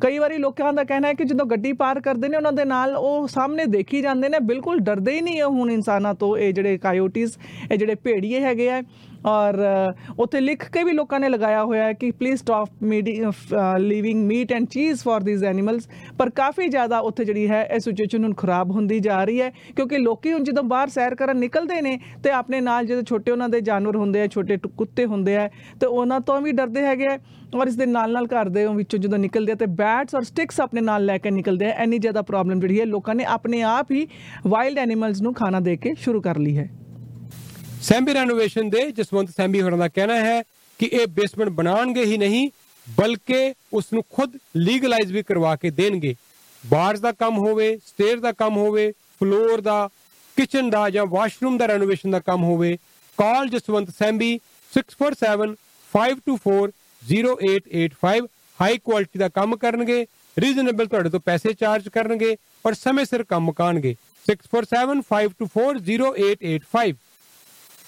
ਕਈ 0.00 0.18
ਵਾਰੀ 0.18 0.36
ਲੋਕਾਂ 0.38 0.72
ਦਾ 0.72 0.82
ਕਹਿਣਾ 0.84 1.08
ਹੈ 1.08 1.14
ਕਿ 1.14 1.24
ਜਦੋਂ 1.24 1.44
ਗੱਡੀ 1.46 1.72
ਪਾਰ 1.72 2.00
ਕਰਦੇ 2.00 2.28
ਨੇ, 2.28 2.36
ਉਹਨਾਂ 2.36 2.52
ਦੇ 2.52 2.64
ਨਾਲ 2.64 2.94
ਉਹ 2.96 3.26
ਸਾਹਮਣੇ 3.28 3.64
ਦੇਖੀ 3.66 4.00
ਜਾਂਦੇ 4.02 4.28
ਨੇ। 4.28 4.38
ਬਿਲਕੁਲ 4.40 4.78
ਡਰਦੇ 4.80 5.12
ਹੀ 5.12 5.20
ਨਹੀਂ 5.20 5.38
ਹੈ 5.38 5.46
ਹੁਣ 5.46 5.70
ਇਨਸਾਨਾਂ 5.70 6.12
ਤੋਂ 6.14 6.36
ਇਹ 6.38 6.52
ਜਿਹੜੇ 6.52 6.78
ਕਾਇਓਟੀਜ਼ 6.78 7.36
ਇਹ 7.70 7.78
ਜਿਹੜੇ 7.78 7.94
ਭੇੜੀਏ 7.94 8.40
ਹੈਗੇ 8.40 8.70
ਆ। 8.70 8.82
ਔਰ 9.26 9.54
ਉੱਥੇ 10.18 10.40
ਲਿਖ 10.40 10.70
ਕੇ 10.70 10.84
ਵੀ 10.84 10.92
ਲੋਕਾਂ 10.92 11.20
ਨੇ 11.20 11.28
ਲਗਾਇਆ 11.28 11.64
ਹੋਇਆ 11.64 11.84
ਹੈ 11.84 11.92
ਕਿ 11.92 12.10
please 12.10 12.36
stop 12.36 12.68
leaving 13.78 14.26
meat 14.26 14.52
and 14.52 14.66
cheese 14.66 15.02
for 15.02 15.24
these 15.24 15.42
animals 15.42 15.88
ਪਰ 16.18 16.30
ਕਾਫੀ 16.30 16.68
ਜ਼ਿਆਦਾ 16.68 16.98
ਉੱਥੇ 16.98 17.24
ਜਿਹੜੀ 17.24 17.50
ਹੈ, 17.50 17.64
ਇਹ 17.74 17.80
ਸਿਚੁਏਸ਼ਨ 17.80 18.24
ਹੁਣ 18.24 18.34
ਖਰਾਬ 18.34 18.70
ਹੁੰਦੀ 18.70 19.00
ਜਾ 19.00 19.24
ਰਹੀ 19.24 19.40
ਹੈ, 19.40 19.50
ਕਿਉਂਕਿ 19.50 19.98
ਲੋਕੀ 19.98 20.32
ਹੁਣ 20.32 20.42
ਜਦੋਂ 20.42 20.64
ਬਾਹਰ 20.64 20.88
ਸੈਰ 20.88 21.14
ਕਰਨ 21.14 21.36
ਨਿਕਲਦੇ 21.36 21.80
ਨੇ, 21.80 21.98
ਤੇ 22.24 22.30
ਆਪਣੇ 22.30 22.60
ਨਾਲ 22.60 22.86
ਜਦੋਂ 22.86 23.02
ਛੋਟੇ 23.02 23.32
ਉਹਨਾਂ 23.32 23.48
ਦੇ 23.48 23.60
ਜਾਨਵਰ 23.60 23.96
ਹੁੰਦੇ 23.96 24.20
ਆ, 24.20 24.26
ਛੋਟੇ 24.26 24.56
ਟੁ- 24.56 24.72
ਕੁੱਤੇ 24.72 25.06
ਹੁੰਦੇ 25.06 25.36
ਆ, 25.36 25.50
ਤੇ 25.80 25.86
ਉਹਨਾਂ 25.86 26.20
ਤੋਂ 26.20 26.40
ਵੀ 26.40 26.52
ਡਰਦੇ 26.52 26.82
ਹੈਗੇ 26.82 27.06
ਆ, 27.06 27.18
ਔਰ 27.54 27.66
ਇਸ 27.66 27.76
ਦੇ 27.76 27.86
ਨਾਲ 27.86 28.12
ਨਾਲ 28.12 28.24
ਘਰ 28.24 28.48
ਦੇ 28.48 28.66
ਵਿੱਚੋਂ 28.66 29.00
ਜਦੋਂ 29.00 29.18
ਨਿਕਲਦੇ 29.18 29.52
ਆ, 29.52 29.54
ਤੇ 29.54 29.66
ਬੈਟਸ 29.66 30.14
ਔਰ 30.14 30.22
ਸਟਿਕਸ 30.22 30.60
ਆਪਣੇ 30.60 30.80
ਨਾਲ 30.80 31.04
ਲੈ 31.04 31.18
ਕੇ 31.18 31.30
ਨਿਕਲਦੇ 31.30 31.66
ਆ। 31.66 31.82
ਇੰਨੀ 31.82 31.98
ਜ਼ਿਆਦਾ 31.98 32.22
ਪ੍ਰੋਬਲਮ 32.22 32.60
ਜਿਹੜੀ 32.60 32.80
ਹੈ, 32.80 32.84
ਲੋਕਾਂ 32.84 33.14
ਨੇ 33.14 33.24
ਆਪਣੇ 33.24 33.62
ਆਪ 33.62 33.92
ਹੀ 33.92 34.08
ਵਾਈਲਡ 34.46 34.78
ਐਨੀਮਲਸ 34.78 35.22
ਨੂੰ 35.22 35.34
ਖਾਣਾ 35.34 35.60
ਦੇ 35.60 35.76
ਕੇ 35.76 35.94
ਸ਼ੁਰੂ 35.98 36.20
ਕਰ 36.20 36.38
ਲਈ 36.38 36.58
ਹੈ। 36.58 36.70
ਸੈਂਬੀ 37.82 38.14
ਰੈਨੋਵੇਸ਼ਨ 38.14 38.68
ਦੇ 38.70 38.90
ਜਸਵੰਤ 38.90 39.30
ਸੈਂਬੀ 39.30 39.60
ਹੋਰਾਂ 39.62 39.78
ਦਾ 39.78 39.88
ਕਹਿਣਾ 39.88 40.14
ਹੈ 40.14 40.42
ਕਿ 40.78 40.88
ਇਹ 40.92 41.06
ਬੇਸਮੈਂਟ 41.06 41.48
ਬਣਾਉਣਗੇ 41.48 42.04
ਹੀ 42.04 42.16
ਨਹੀਂ, 42.18 42.50
ਬਲਕਿ 42.86 43.54
ਉਸ 43.72 43.92
ਨੂੰ 43.92 44.02
ਖੁਦ 44.12 44.36
ਲੀਗਲਾਈਜ਼ 44.56 45.12
ਵੀ 45.12 45.22
ਕਰਵਾ 45.22 45.54
ਕੇ 45.56 45.70
ਦੇਣਗੇ। 45.70 46.14
ਬਾਰਸ 46.64 47.00
ਦਾ 47.00 47.12
ਕੰਮ 47.12 47.38
ਹੋਵੇ, 47.38 47.76
ਸਟੇਅਰ 47.86 48.18
ਦਾ 48.20 48.32
ਕੰਮ 48.32 48.56
ਹੋਵੇ, 48.56 48.92
ਫਲੋਰ 49.20 49.60
ਦਾ, 49.60 49.88
ਕਿਚਨ 50.36 50.70
ਦਾ 50.70 50.88
ਜਾਂ 50.90 51.06
ਵਾਸ਼ਰੂਮ 51.06 51.58
ਦਾ 51.58 51.66
ਰੈਨੋਵੇਸ਼ਨ 51.66 52.10
ਦਾ 52.10 52.20
ਕੰਮ 52.20 52.44
ਹੋਵੇ, 52.44 52.76
call 53.18 53.48
Jaswant 53.48 53.90
Sembi 53.98 54.30
647 54.72 55.54
524 55.92 56.70
0885 57.02 58.28
high 58.58 58.78
quality 58.78 59.18
ਦਾ 59.18 59.28
ਕੰਮ 59.28 59.56
ਕਰਨਗੇ 59.56 60.04
ਰੀਜ਼ਨੇਬਲ 60.36 60.86
ਤੁਹਾਡੇ 60.86 61.10
ਤੋਂ 61.10 61.20
ਪੈਸੇ 61.20 61.52
ਚਾਰਜ 61.52 61.88
ਕਰਨਗੇ 61.88 62.36
ਔਰ 62.66 62.74
ਸਮੇਂ 62.74 63.04
ਸਿਰ 63.04 63.22
ਕੰਮ 63.24 63.44
ਮੁਕਾਣਗੇ 63.44 63.94
647 64.26 65.02
524 65.08 65.76
0885 65.76 66.92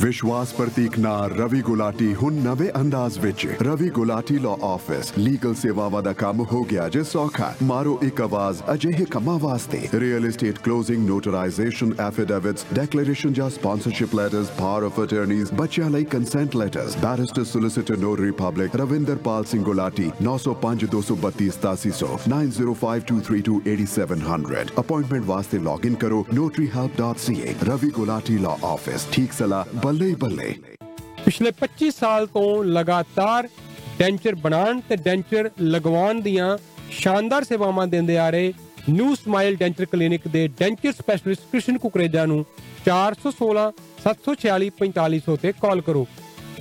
ਵਿਸ਼ਵਾਸ 0.02 0.54
ਪ੍ਰਤੀਕ 0.54 0.98
ਨਾਲ 0.98 1.30
ਰਵੀ 1.30 1.60
ਗੁਲਾਟੀ 1.60 2.14
ਹੁਣ 2.14 2.34
ਨਵੇਂ 2.34 2.80
ਅੰਦਾਜ਼ 2.80 3.18
ਵਿੱਚ। 3.18 3.48
Ravi 3.62 3.88
Gulati 3.88 4.38
law 4.38 4.64
office 4.64 5.12
legal 5.18 5.54
ਸੇਵਾਵਾਂ 5.54 6.02
ਦਾ 6.02 6.12
ਕੰਮ 6.12 6.46
ਹੋ 6.52 6.66
ਗਿਆ 6.70 6.88
ਜੇ 6.88 7.02
ਸੌਖਾ। 7.02 7.54
ਮਾਰੋ 7.62 7.98
ਇੱਕ 8.02 8.20
ਆਵਾਜ਼, 8.20 8.62
ਅਜਿਹੇ 8.74 9.04
ਕੰਮਾਂ 9.04 9.38
ਵਾਸਤੇ। 9.38 9.88
Real 9.94 10.26
estate 10.26 10.58
closing 10.58 11.08
notarization 11.08 11.92
affidavits 12.00 12.66
declaration 12.74 13.32
ਜਾਂ 13.32 13.50
sponsorship 13.50 14.14
letters 14.14 14.50
power 14.50 14.82
of 14.82 15.00
attorneys 15.00 15.52
ਬੱਚਿਆਂ 15.52 15.90
ਲਈ 15.90 16.04
consent 16.04 16.56
letters 16.56 16.96
barrister 16.96 17.44
solicitor 17.44 17.98
notary 17.98 18.30
public 18.30 18.76
Ravinderpal 18.76 19.44
Singh 19.44 19.64
Gulati 19.64 20.10
905 20.22 20.86
232 20.96 21.50
8700 21.58 22.18
9052328700 22.34 24.64
appointment 24.78 25.26
ਵਾਸਤੇ 25.26 25.58
ਲੌਗਇਨ 25.68 25.94
ਕਰੋ 26.06 26.24
notaryhelp.ca 26.34 27.72
Ravi 27.72 27.90
Gulati 28.00 28.38
law 28.38 28.72
office 28.72 29.06
ਠੀਕ 29.12 29.32
ਸਲਾਹ 29.32 29.89
ਬੱਲੇ 29.90 30.06
ਹੀ 30.06 30.14
ਬੱਲੇ। 30.14 30.52
ਪਿਛਲੇ 31.24 31.50
25 31.60 31.90
ਸਾਲ 31.90 32.26
ਤੋਂ 32.26 32.64
ਲਗਾਤਾਰ 32.64 33.48
ਡੈਂਚਰ 33.98 34.34
ਬਣਾਉਣ 34.34 34.80
ਤੇ 34.80 34.96
ਡੈਂਚਰ 34.96 35.50
ਲਗਵਾਉਣ 35.62 36.20
ਦੀਆਂ 36.20 36.46
ਸ਼ਾਨਦਾਰ 36.90 37.44
ਸੇਵਾਵਾਂ 37.44 37.86
ਦਿੰਦੇ 37.86 38.18
ਆ 38.18 38.28
ਰਹੇ 38.30 38.52
ਨਿਊ 38.88 39.14
ਸਮਾਈਲ 39.14 39.56
ਡੈਂਚਰ 39.56 39.84
ਕਲੀਨਿਕ 39.84 40.28
ਦੇ 40.28 40.46
ਡੈਂਚਰ 40.58 40.92
ਸਪੈਸ਼ਲਿਸਟ 40.92 41.42
ਕ੍ਰਿਸ਼ਨ 41.52 41.78
ਕੁਕਰੇਜਾ 41.78 42.26
ਨੂੰ 42.26 42.38
416 42.86 43.64
746 44.04 44.70
4500 44.78 45.36
ਤੇ 45.42 45.52
ਕਾਲ 45.62 45.80
ਕਰੋ। 45.80 46.06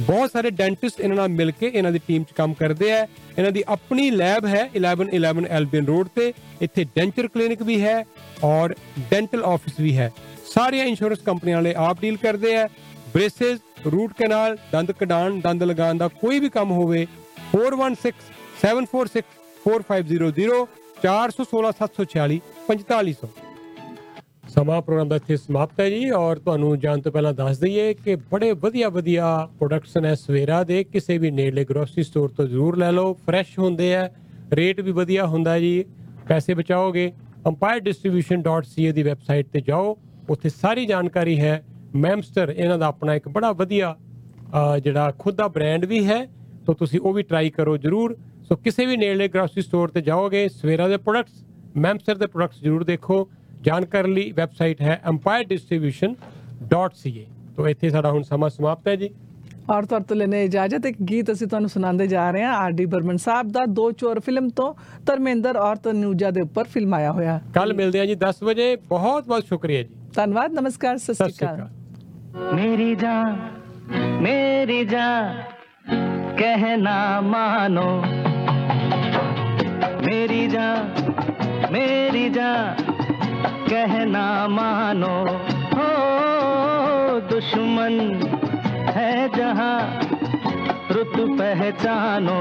ਬਹੁਤ 0.02 0.32
ਸਾਰੇ 0.32 0.50
ਡੈਂਟਿਸਟ 0.58 1.00
ਇਹਨਾਂ 1.02 1.18
ਨਾਲ 1.18 1.30
ਮਿਲ 1.30 1.52
ਕੇ 1.52 1.72
ਇਹਨਾਂ 1.76 1.92
ਦੀ 1.92 2.02
ਟੀਮ 2.08 2.24
'ਚ 2.24 2.36
ਕੰਮ 2.36 2.54
ਕਰਦੇ 2.54 2.92
ਆ। 2.92 3.00
ਇਹਨਾਂ 3.38 3.52
ਦੀ 3.52 3.64
ਆਪਣੀ 3.68 4.10
ਲੈਬ 4.12 4.46
ਹੈ 4.46 4.64
1111 4.76 5.48
ਐਲਬੀਨ 5.60 5.86
ਰੋਡ 5.86 6.12
ਤੇ। 6.16 6.34
ਇੱਥੇ 6.62 6.86
ਡੈਂਚਰ 6.96 7.28
ਕਲੀਨਿਕ 7.28 7.64
ਵੀ 7.64 7.82
ਹੈ 7.82 7.96
ਔਰ 8.44 8.76
ਡੈਂਟਲ 9.12 9.44
ਆਫਿਸ 9.46 9.80
ਵੀ 9.80 9.98
ਹੈ। 9.98 10.12
ਸਾਰੀਆਂ 10.54 10.86
ਇੰਸ਼ੋਰੈਂਸ 10.86 11.20
ਕੰਪਨੀਆਂ 11.26 11.58
ਵਾਲੇ 11.58 11.74
ਆਪ 11.78 12.00
ਡੀਲ 12.02 12.16
ਕਰਦੇ 12.18 12.56
ਆ। 12.58 12.68
ਬ੍ਰੇਸਸ, 13.14 13.60
ਰੂਟ 13.86 14.14
ਕਨਾਲ, 14.14 14.58
ਦੰਦ 14.72 14.92
ਕਢਾਣ, 14.92 15.40
ਦੰਦ 15.42 15.64
ਲਗਾਉਣ 15.64 15.98
ਦਾ 15.98 16.08
ਕੋਈ 16.22 16.40
ਵੀ 16.40 16.50
ਕੰਮ 16.50 16.72
ਹੋਵੇ 16.72 17.06
416 17.52 18.12
746 18.64 19.24
4500 19.66 20.58
416 21.04 21.72
746 21.78 22.40
4500 22.68 23.30
ਸਮਾਂ 24.50 24.82
ਪ੍ਰੋਗਰਾਮ 24.82 25.10
ਦਾ 25.10 25.16
ਇੱਥੇ 25.16 25.36
ਸਮਾਪਤ 25.38 25.80
ਹੈ 25.80 25.90
ਜੀ, 25.90 26.10
ਔਰ 26.12 26.40
ਤੁਹਾਨੂੰ 26.40 26.70
ਜਾਣ 26.80 27.02
ਤੋਂ 27.02 27.12
ਪਹਿਲਾਂ 27.12 27.34
ਦੱਸ 27.34 27.60
ਦਈਏ 27.60 27.94
ਕਿ 27.96 28.16
ਬੜੇ 28.32 28.52
ਵਧੀਆ 28.62 28.90
ਵਧੀਆ 28.90 29.28
ਪ੍ਰੋਡਕਟਸ 29.60 29.98
ਨੇ 30.06 30.14
ਸਵੇਰਾ 30.16 30.64
ਦੇ, 30.64 30.84
ਕਿਸੇ 30.84 31.18
ਵੀ 31.18 31.32
ਨੇੜਲੇ 31.32 31.66
ਗਰੋਸਰੀ 31.66 32.04
ਸਟੋਰ 32.04 32.30
ਤੋਂ 32.38 32.46
ਜ਼ਰੂਰ 32.48 32.78
ਲੈ 32.78 32.92
ਲਓ 32.92 33.14
ਫਰੈਸ਼ 33.26 33.58
ਹੁੰਦੇ 33.60 33.96
ਆ 33.96 34.08
ਰੇਟ 34.54 34.82
ਵੀ 34.82 34.92
ਵਧੀਆ 34.92 35.26
ਹੁੰਦਾ 35.28 35.54
ਹੈ 35.54 35.60
ਜੀ, 35.60 35.86
ਪੈਸੇ 36.28 36.54
ਬਚਾਓਗੇ 36.54 37.12
empiredistribution.ca 37.48 38.92
ਦੀ 38.94 39.04
ਵੈਬਸਾਈਟ 39.04 39.48
ਤੇ 39.54 39.62
ਜਾਓ, 39.68 39.98
ਉੱਥੇ 40.30 40.50
ਸਾਰੀ 40.52 40.86
ਜਾਣਕਾਰੀ 40.86 41.40
ਹੈ। 41.40 41.64
ਮੈਮਸਟਰ 41.96 42.54
ਇਹਨਾਂ 42.58 42.78
ਦਾ 42.78 42.86
ਆਪਣਾ 42.86 43.16
ਇੱਕ 43.16 43.30
ਬੜਾ 43.30 43.52
ਵਧੀਆ 43.52 43.96
ਜਿਹੜਾ 44.84 45.12
ਖੁਦ 45.20 45.36
ਦਾ 45.36 45.48
ਬ੍ਰਾਂਡ 45.48 45.86
ਵੀ 45.86 46.06
ਹੈ 46.06 46.30
ਤਾਂ 46.66 46.76
ਤੁਸੀਂ 46.76 47.00
ਉਹ 47.00 47.14
ਵੀ 47.14 47.24
ਟਰਾਈ 47.24 47.50
ਕਰੋ 47.50 47.78
ਜ਼ਰੂਰ। 47.78 48.18
ਸੋ 48.50 48.56
ਕਿਸੇ 48.56 48.86
ਵੀ 48.86 48.98
ਨੇੜਲੇ 48.98 49.28
ਗਰੋਸਰੀ 49.28 49.62
ਸਟੋਰ 49.62 49.90
ਤੇ 49.90 50.02
ਜਾਓਗੇ 50.02 50.50
ਸਵੇਰਾ 50.50 50.88
ਦੇ 50.88 50.98
ਪ੍ਰੋਡਕਟਸ 50.98 51.44
ਮੈਮਸਟਰ 51.78 52.16
ਦੇ 52.16 52.28
ਪ੍ਰੋਡਕਟਸ 52.28 52.62
ਜ਼ਰੂਰ 52.62 52.84
ਦੇਖੋ। 52.84 53.30
ਜਾਣਕਾਰੀ 53.62 54.14
ਲਈ 54.14 54.32
ਵੈਬਸਾਈਟ 54.32 54.82
ਹੈ 54.82 55.02
empiredistribution.ca 55.10 57.26
ਤੋਂ 57.56 57.68
ਇੱਥੇ 57.68 57.90
ਸਾਡਾ 57.90 58.12
ਹੁਣ 58.12 58.24
ਸਮਾਂ 58.24 58.50
ਸਮਾਪਤ 58.50 58.88
ਹੈ 58.88 58.96
ਜੀ। 58.96 59.10
ਔਰ 59.70 59.86
ਤੁਹਾਡੇ 59.86 60.06
ਤੋਂ 60.06 60.16
ਲੈਣੇ 60.16 60.46
ਇਜਾਜ਼ਤ 60.46 60.86
ਇੱਕ 60.86 60.98
ਗੀਤ 61.10 61.32
ਅਸੀਂ 61.32 61.48
ਤੁਹਾਨੂੰ 61.48 61.70
ਸੁਣਾਉਂਦੇ 61.70 62.08
ਜਾ 62.08 62.32
ਰਹੇ 62.32 62.44
ਹਾਂ। 62.44 62.58
ਆਰ 62.58 62.72
ਡੀ 62.72 62.86
ਬਰਮਨ 62.86 63.18
ਸਾਹਿਬ 63.18 63.52
ਦਾ 63.52 63.66
ਦੋ 63.70 63.92
ਚੋਰ 63.92 64.20
ਫਿਲਮ 64.20 64.50
ਤੋਂ 64.50 64.74
ਧਰਮਿੰਦਰ 65.06 65.58
ਔਰ 65.58 65.76
ਤਨੂਜਾ 65.76 66.32
ਦੇ 66.32 66.42
ਉੱਪਰ 66.42 66.64
ਫਿਲਮ 66.64 66.94
ਆਇਆ 66.94 67.12
ਹੋਇਆ। 67.12 67.40
ਕੱਲ 67.54 67.74
ਮਿਲਦੇ 67.74 68.00
ਹਾਂ 68.00 68.06
ਜੀ 68.06 68.16
10 68.24 68.44
ਵਜੇ। 68.44 68.76
ਬਹੁਤ 68.90 69.28
ਬਹੁਤ 69.28 69.46
ਸ਼ੁਕਰੀਆ 69.46 69.84
ਜੀ। 69.84 69.90
ਧੰਨਵਾਦ 70.16 70.54
ਨਮਸਕਾਰ 70.54 70.98
ਸਤਿ 70.98 71.14
ਸ਼੍ਰੀ 71.14 71.32
ਅਕਾਲ। 71.32 71.79
मेरी 72.36 72.96
जान 72.96 73.38
मेरी 74.22 74.86
जान 74.86 75.34
कहना 76.38 77.22
मानो। 77.22 77.86
मेरी 80.06 80.48
जान 80.48 80.92
मेरी 81.72 82.30
जान 82.30 82.76
कहना 83.70 84.48
मानो। 84.48 85.16
हो, 85.74 85.90
दुश्मन 87.20 87.98
है 88.96 89.30
जहाँ 89.36 89.80
रुत 90.92 91.14
पहचानो। 91.40 92.40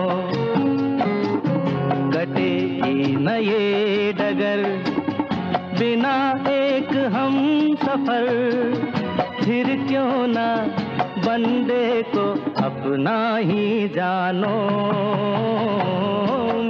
कटेगी 2.10 3.16
न 3.16 3.28
ये 3.28 4.12
डगर, 4.12 4.62
बिना 5.78 6.16
एक 6.48 6.96
हम 7.14 7.36
सफ़र। 7.76 8.97
फिर 9.48 9.66
क्यों 9.88 10.26
ना 10.26 10.56
बंदे 11.26 12.02
को 12.02 12.24
अपना 12.64 13.36
ही 13.36 13.88
जानो? 13.88 14.56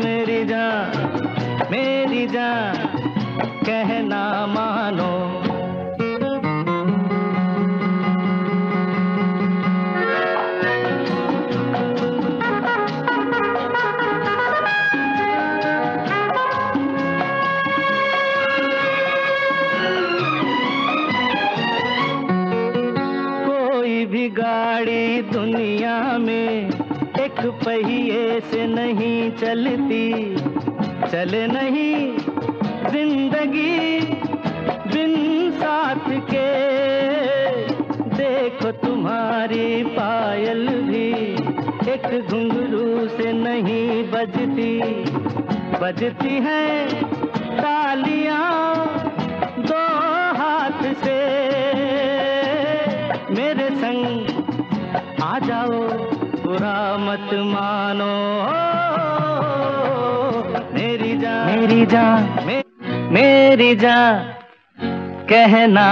मेरी 0.04 0.44
जान 0.44 0.92
मेरी 1.70 2.26
जान 2.26 2.76
कहना 3.66 4.46
मानो। 4.46 5.27
एक 27.38 27.50
पहिए 27.64 28.40
से 28.50 28.66
नहीं 28.66 29.30
चलती, 29.32 30.06
चले 31.10 31.46
नहीं 31.46 31.98
ज़िंदगी 32.90 34.00
बिन 34.86 35.14
साथ 35.52 36.08
के। 36.30 36.48
देखो 38.16 38.72
तुम्हारी 38.80 39.82
पायल 39.94 40.66
भी 40.88 41.06
एक 41.92 42.08
घुंघरू 42.28 43.06
से 43.08 43.32
नहीं 43.34 44.02
बजती 44.12 44.72
बजती 45.78 46.34
है 46.46 46.66
तालियाँ 47.54 48.46
दो 49.62 49.84
हाथ 50.38 50.82
से। 51.04 51.18
मेरे 53.34 53.68
संग 53.76 54.27
मत 57.05 57.29
मानो 57.53 58.13
मेरी 60.75 61.17
जान 61.17 61.45
मेरी 61.49 61.85
जान 61.85 62.21
मेरी 63.13 63.75
जान 63.75 64.21
कहना 65.29 65.87